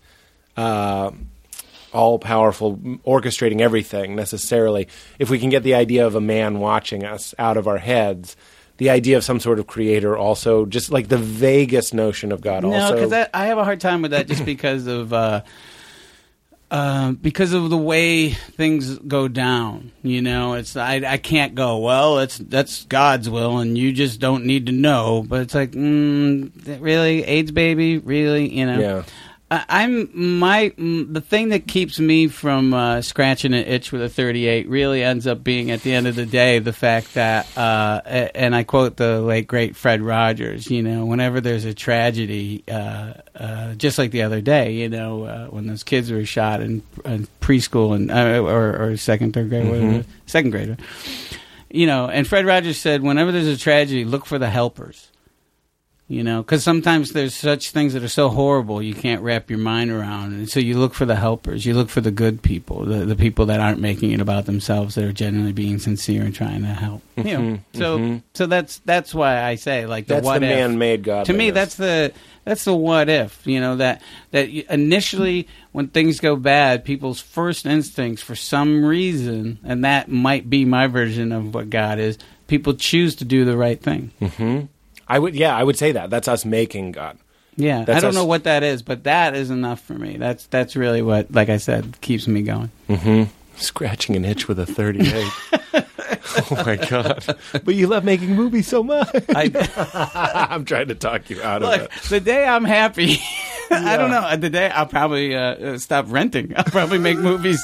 All 1.94 2.20
powerful, 2.20 2.78
orchestrating 2.78 3.60
everything 3.62 4.16
necessarily. 4.16 4.88
If 5.20 5.30
we 5.30 5.40
can 5.40 5.50
get 5.50 5.64
the 5.64 5.76
idea 5.76 6.08
of 6.08 6.16
a 6.16 6.22
man 6.22 6.60
watching 6.60 7.04
us 7.04 7.36
out 7.38 7.58
of 7.58 7.68
our 7.68 7.78
heads, 7.80 8.36
the 8.78 8.90
idea 8.90 9.18
of 9.18 9.24
some 9.24 9.40
sort 9.40 9.60
of 9.60 9.68
creator 9.68 10.18
also, 10.18 10.66
just 10.66 10.90
like 10.92 11.08
the 11.10 11.18
vaguest 11.18 11.94
notion 11.94 12.32
of 12.32 12.42
God 12.42 12.64
No, 12.64 12.74
also. 12.74 12.96
because 12.96 13.28
I 13.34 13.46
have 13.46 13.58
a 13.58 13.64
hard 13.64 13.80
time 13.82 14.02
with 14.02 14.12
that 14.12 14.28
just 14.28 14.46
because 14.54 14.88
of 14.88 15.12
uh, 15.14 15.42
uh, 16.72 17.12
because 17.12 17.52
of 17.52 17.70
the 17.70 17.78
way 17.78 18.30
things 18.30 18.98
go 19.00 19.28
down. 19.28 19.92
You 20.04 20.22
know, 20.22 20.54
it's 20.54 20.78
I 20.78 20.96
I 21.06 21.18
can't 21.18 21.54
go. 21.54 21.80
Well, 21.80 22.20
it's 22.20 22.38
that's 22.38 22.86
God's 22.86 23.30
will, 23.30 23.58
and 23.58 23.78
you 23.78 23.92
just 23.92 24.20
don't 24.22 24.46
need 24.46 24.68
to 24.68 24.72
know. 24.72 25.26
But 25.28 25.42
it's 25.42 25.54
like, 25.54 25.72
mm, 25.72 26.52
really, 26.82 27.24
AIDS 27.26 27.52
baby, 27.52 27.98
really, 27.98 28.48
you 28.58 28.66
know. 28.66 28.80
Yeah. 28.80 29.04
I- 29.52 29.66
I'm 29.68 30.10
my 30.40 30.72
the 30.78 31.20
thing 31.20 31.50
that 31.50 31.68
keeps 31.68 32.00
me 32.00 32.30
from 32.30 32.74
uh, 32.74 33.02
scratching 33.02 33.54
an 33.54 33.66
itch 33.66 33.92
with 33.92 34.02
a 34.02 34.08
38 34.08 34.70
really 34.70 35.04
ends 35.04 35.28
up 35.28 35.44
being 35.44 35.72
at 35.72 35.82
the 35.82 35.94
end 35.94 36.08
of 36.08 36.16
the 36.16 36.26
day 36.26 36.60
the 36.60 36.72
fact 36.72 37.16
that 37.16 37.46
uh, 37.58 38.02
and 38.34 38.56
I 38.56 38.64
quote 38.64 38.96
the 38.96 39.20
late 39.22 39.48
great 39.48 39.76
Fred 39.76 40.02
Rogers 40.02 40.72
you 40.72 40.82
know 40.82 41.06
whenever 41.06 41.42
there's 41.42 41.66
a 41.66 41.74
tragedy 41.74 42.64
uh, 42.72 43.14
uh, 43.36 43.74
just 43.76 43.98
like 43.98 44.12
the 44.12 44.22
other 44.22 44.40
day 44.40 44.72
you 44.72 44.88
know 44.88 45.26
uh, 45.26 45.48
when 45.48 45.68
those 45.68 45.84
kids 45.84 46.10
were 46.12 46.24
shot 46.24 46.62
in, 46.62 46.82
in 47.04 47.28
preschool 47.42 47.94
and 47.94 48.10
uh, 48.10 48.40
or, 48.42 48.92
or 48.92 48.96
second 48.98 49.34
third 49.34 49.50
grade 49.50 49.68
whatever, 49.68 50.06
second 50.28 50.52
grade 50.52 50.78
you 51.70 51.86
know 51.88 52.08
and 52.08 52.26
Fred 52.26 52.46
Rogers 52.46 52.78
said 52.78 53.04
whenever 53.04 53.34
there's 53.34 53.48
a 53.48 53.58
tragedy 53.58 54.06
look 54.06 54.26
for 54.26 54.40
the 54.40 54.50
helpers 54.50 55.10
you 56.12 56.24
know 56.24 56.42
because 56.42 56.64
sometimes 56.64 57.14
there's 57.14 57.34
such 57.34 57.72
things 57.72 57.94
that 57.94 58.04
are 58.04 58.10
so 58.10 58.30
horrible 58.30 58.82
you 58.82 58.94
can't 58.94 59.22
wrap 59.22 59.50
your 59.50 59.60
mind 59.60 59.92
around. 59.92 60.34
And 60.34 60.50
so 60.50 60.60
you 60.60 60.78
look 60.78 60.94
for 60.94 61.06
the 61.06 61.16
helpers. 61.16 61.66
You 61.66 61.74
look 61.74 61.90
for 61.90 62.02
the 62.02 62.12
good 62.12 62.42
people 62.42 62.86
the, 62.86 63.06
the 63.06 63.16
people 63.16 63.46
that 63.48 63.60
aren't 63.60 63.80
making 63.80 64.12
it 64.12 64.20
about 64.20 64.46
themselves 64.46 64.96
that 64.96 65.06
are 65.06 65.14
genuinely 65.14 65.54
being 65.54 65.80
sincere 65.80 66.24
and 66.24 66.36
trying 66.36 66.62
to 66.62 66.68
help. 66.68 67.02
Mm-hmm. 67.16 67.28
You 67.28 67.38
know 67.38 67.60
so 67.74 67.98
mm-hmm. 67.98 68.18
so 68.34 68.46
that's 68.46 68.80
that's 68.80 69.14
why 69.14 69.42
i 69.42 69.56
say 69.56 69.86
like 69.86 70.08
the 70.08 70.16
That's 70.16 70.26
what 70.26 70.40
the 70.40 70.48
if. 70.48 70.56
man-made 70.56 71.04
God. 71.04 71.26
to 71.26 71.34
me 71.34 71.52
that's 71.52 71.76
the 71.76 72.14
that's 72.44 72.64
the 72.64 72.76
what 72.76 73.10
if 73.10 73.46
you 73.46 73.60
know 73.60 73.78
that 73.78 74.02
that 74.32 74.50
initially 74.50 75.48
when 75.72 75.88
things 75.88 76.20
go 76.20 76.36
bad 76.36 76.84
people's 76.84 77.20
first 77.20 77.66
instincts 77.66 78.22
for 78.22 78.36
some 78.36 78.84
reason 78.84 79.60
and 79.64 79.86
that 79.86 80.10
might 80.10 80.50
be 80.50 80.66
my 80.66 80.88
version 80.88 81.32
of 81.32 81.54
what 81.54 81.70
god 81.70 82.00
is 82.00 82.18
people 82.48 82.74
choose 82.74 83.16
to 83.16 83.26
do 83.26 83.46
the 83.46 83.58
right 83.58 83.82
thing 83.82 84.12
mm-hmm. 84.20 84.66
I 85.12 85.20
would, 85.20 85.36
yeah, 85.36 85.56
I 85.56 85.64
would 85.64 85.78
say 85.78 85.92
that. 85.92 86.10
That's 86.10 86.28
us 86.28 86.46
making 86.46 86.94
God. 86.94 87.18
Yeah, 87.58 87.84
That's 87.84 87.98
I 87.98 88.00
don't 88.00 88.10
us- 88.10 88.16
know 88.16 88.26
what 88.26 88.46
that 88.46 88.64
is, 88.64 88.82
but 88.82 89.04
that 89.04 89.36
is 89.36 89.50
enough 89.50 89.82
for 89.82 89.94
me. 89.94 90.16
That's 90.18 90.46
that's 90.48 90.76
really 90.78 91.02
what, 91.02 91.32
like 91.34 91.50
I 91.50 91.58
said, 91.58 92.00
keeps 92.00 92.28
me 92.28 92.44
going. 92.44 92.72
Scratching 93.58 94.16
an 94.16 94.24
itch 94.26 94.48
with 94.48 94.58
a 94.58 94.66
38. 94.66 95.28
oh 96.52 96.64
my 96.66 96.78
God. 96.78 97.24
But 97.52 97.76
you 97.76 97.88
love 97.88 98.04
making 98.06 98.36
movies 98.36 98.68
so 98.68 98.82
much. 98.84 99.10
I, 99.36 100.48
I'm 100.50 100.64
trying 100.66 100.88
to 100.88 100.96
talk 100.96 101.30
you 101.30 101.42
out 101.44 101.62
of 101.62 101.70
it. 101.82 101.92
the 102.10 102.20
day 102.22 102.46
I'm 102.48 102.64
happy, 102.64 103.20
I 103.70 103.98
don't 103.98 104.10
know. 104.10 104.36
The 104.38 104.50
day 104.50 104.70
I'll 104.70 104.86
probably 104.88 105.36
uh, 105.36 105.78
stop 105.78 106.06
renting. 106.08 106.54
I'll 106.56 106.64
probably 106.64 106.98
make 107.00 107.18
movies. 107.18 107.62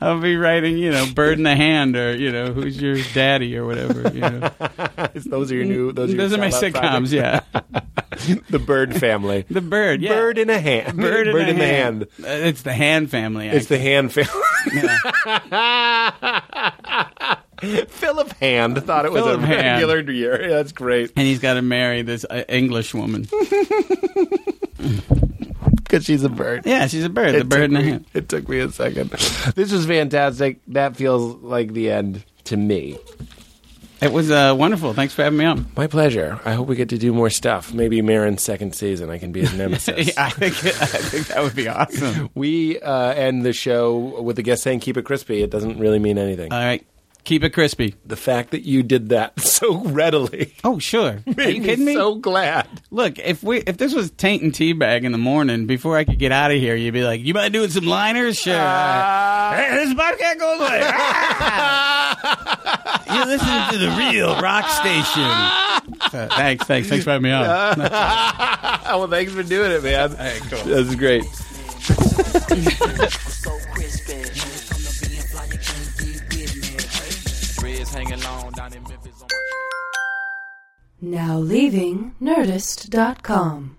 I'll 0.00 0.20
be 0.20 0.36
writing, 0.36 0.78
you 0.78 0.90
know, 0.90 1.06
Bird 1.14 1.38
in 1.38 1.44
the 1.44 1.54
Hand, 1.54 1.96
or 1.96 2.16
you 2.16 2.32
know, 2.32 2.52
Who's 2.52 2.80
Your 2.80 2.96
Daddy, 3.12 3.56
or 3.56 3.66
whatever. 3.66 4.10
You 4.14 4.20
know, 4.20 4.50
Those 5.26 5.52
are 5.52 5.56
your 5.56 5.64
new. 5.66 5.92
Those 5.92 6.14
are, 6.14 6.16
those 6.16 6.32
are 6.32 6.38
my 6.38 6.48
sitcoms. 6.48 7.10
projects. 7.10 7.12
Yeah, 7.12 7.40
the 8.50 8.58
Bird 8.58 8.96
family. 8.96 9.44
the 9.50 9.60
Bird. 9.60 10.00
Yeah, 10.00 10.10
Bird 10.14 10.38
in 10.38 10.48
a 10.50 10.58
hand. 10.58 10.96
Bird 10.96 11.28
in, 11.28 11.36
the, 11.36 11.52
the 11.52 11.66
hand. 11.66 12.06
hand. 12.18 12.24
Uh, 12.24 12.46
It's 12.48 12.62
the 12.62 12.72
Hand 12.72 13.10
family. 13.10 13.48
It's 13.48 13.66
the 13.66 13.78
hand 13.78 14.12
family. 14.12 14.30
Philip 17.88 18.32
Hand 18.38 18.82
thought 18.84 19.04
it 19.04 19.12
was 19.12 19.22
Philip 19.22 19.40
a 19.42 19.46
Hand. 19.46 19.82
regular 19.82 20.10
year. 20.12 20.40
Yeah, 20.42 20.48
that's 20.56 20.72
great. 20.72 21.12
and 21.16 21.26
he's 21.26 21.40
got 21.40 21.54
to 21.54 21.62
marry 21.62 22.02
this 22.02 22.24
uh, 22.28 22.44
English 22.48 22.94
woman. 22.94 23.26
Because 25.90 26.04
she's 26.04 26.22
a 26.22 26.28
bird. 26.28 26.62
Yeah, 26.64 26.86
she's 26.86 27.04
a 27.04 27.08
bird. 27.08 27.34
The 27.34 27.38
It 27.38 27.48
bird 27.48 27.56
took 27.56 27.64
in 27.64 27.74
the 27.74 27.80
me- 27.80 27.88
hand. 27.90 28.06
It 28.14 28.28
took 28.28 28.48
me 28.48 28.60
a 28.60 28.70
second. 28.70 29.10
This 29.56 29.72
was 29.72 29.86
fantastic. 29.86 30.60
That 30.68 30.94
feels 30.96 31.34
like 31.42 31.72
the 31.72 31.90
end 31.90 32.24
to 32.44 32.56
me. 32.56 32.96
It 34.00 34.12
was 34.12 34.30
uh, 34.30 34.54
wonderful. 34.56 34.94
Thanks 34.94 35.12
for 35.12 35.22
having 35.24 35.38
me 35.38 35.44
on. 35.44 35.66
My 35.76 35.86
pleasure. 35.86 36.40
I 36.46 36.52
hope 36.54 36.68
we 36.68 36.76
get 36.76 36.88
to 36.90 36.96
do 36.96 37.12
more 37.12 37.28
stuff. 37.28 37.74
Maybe 37.74 38.00
Maron's 38.00 38.40
second 38.42 38.74
season. 38.74 39.10
I 39.10 39.18
can 39.18 39.30
be 39.32 39.40
his 39.40 39.52
nemesis. 39.52 40.16
I 40.16 40.30
think 40.30 40.54
I 40.64 40.86
think 40.86 41.26
that 41.26 41.42
would 41.42 41.54
be 41.54 41.68
awesome. 41.68 42.30
We 42.34 42.80
uh, 42.80 43.12
end 43.12 43.44
the 43.44 43.52
show 43.52 44.22
with 44.22 44.36
the 44.36 44.42
guest 44.42 44.62
saying, 44.62 44.80
"Keep 44.80 44.96
it 44.96 45.02
crispy." 45.04 45.42
It 45.42 45.50
doesn't 45.50 45.78
really 45.78 45.98
mean 45.98 46.16
anything. 46.16 46.50
All 46.50 46.58
right, 46.64 46.86
keep 47.24 47.44
it 47.44 47.50
crispy. 47.50 47.94
the 48.04 48.16
fact 48.16 48.50
that 48.50 48.62
you 48.62 48.82
did 48.82 49.10
that 49.10 49.38
so 49.44 49.78
readily 49.84 50.54
Oh, 50.64 50.78
sure. 50.78 51.18
Are 51.38 51.48
you 51.50 51.62
kidding 51.62 51.84
me? 51.84 51.94
So 51.94 52.14
glad. 52.16 52.66
Look, 52.90 53.18
if 53.18 53.42
we 53.42 53.58
if 53.60 53.76
this 53.78 53.94
was 53.94 54.10
taint 54.12 54.42
and 54.42 54.52
teabag 54.52 55.04
in 55.04 55.12
the 55.12 55.18
morning 55.18 55.66
before 55.66 55.96
I 55.96 56.04
could 56.04 56.18
get 56.18 56.32
out 56.32 56.50
of 56.50 56.58
here, 56.58 56.74
you'd 56.76 56.92
be 56.94 57.04
like, 57.04 57.20
"You 57.20 57.34
mind 57.34 57.52
doing 57.52 57.70
some 57.70 57.84
liners?" 57.86 58.38
Sure. 58.38 58.54
hey, 58.54 59.68
this 59.72 59.94
podcast 59.94 60.38
goes 60.38 60.60
like, 60.60 60.82
"Ah!" 60.84 62.06
you're 63.14 63.26
listening 63.26 63.70
to 63.72 63.78
the 63.78 63.90
real 63.96 64.40
rock 64.40 64.68
station. 64.68 65.30
Uh, 66.12 66.26
thanks, 66.28 66.64
thanks, 66.64 66.88
thanks 66.88 67.04
for 67.04 67.10
having 67.10 67.24
me 67.24 67.30
on. 67.30 67.78
well, 67.78 69.06
thanks 69.06 69.32
for 69.32 69.42
doing 69.42 69.70
it, 69.70 69.82
man. 69.82 70.14
right, 70.14 70.40
cool. 70.48 70.64
This 70.64 70.88
is 70.88 70.94
great. 70.96 71.24
Now 81.00 81.38
leaving 81.38 82.14
Nerdist.com. 82.20 83.76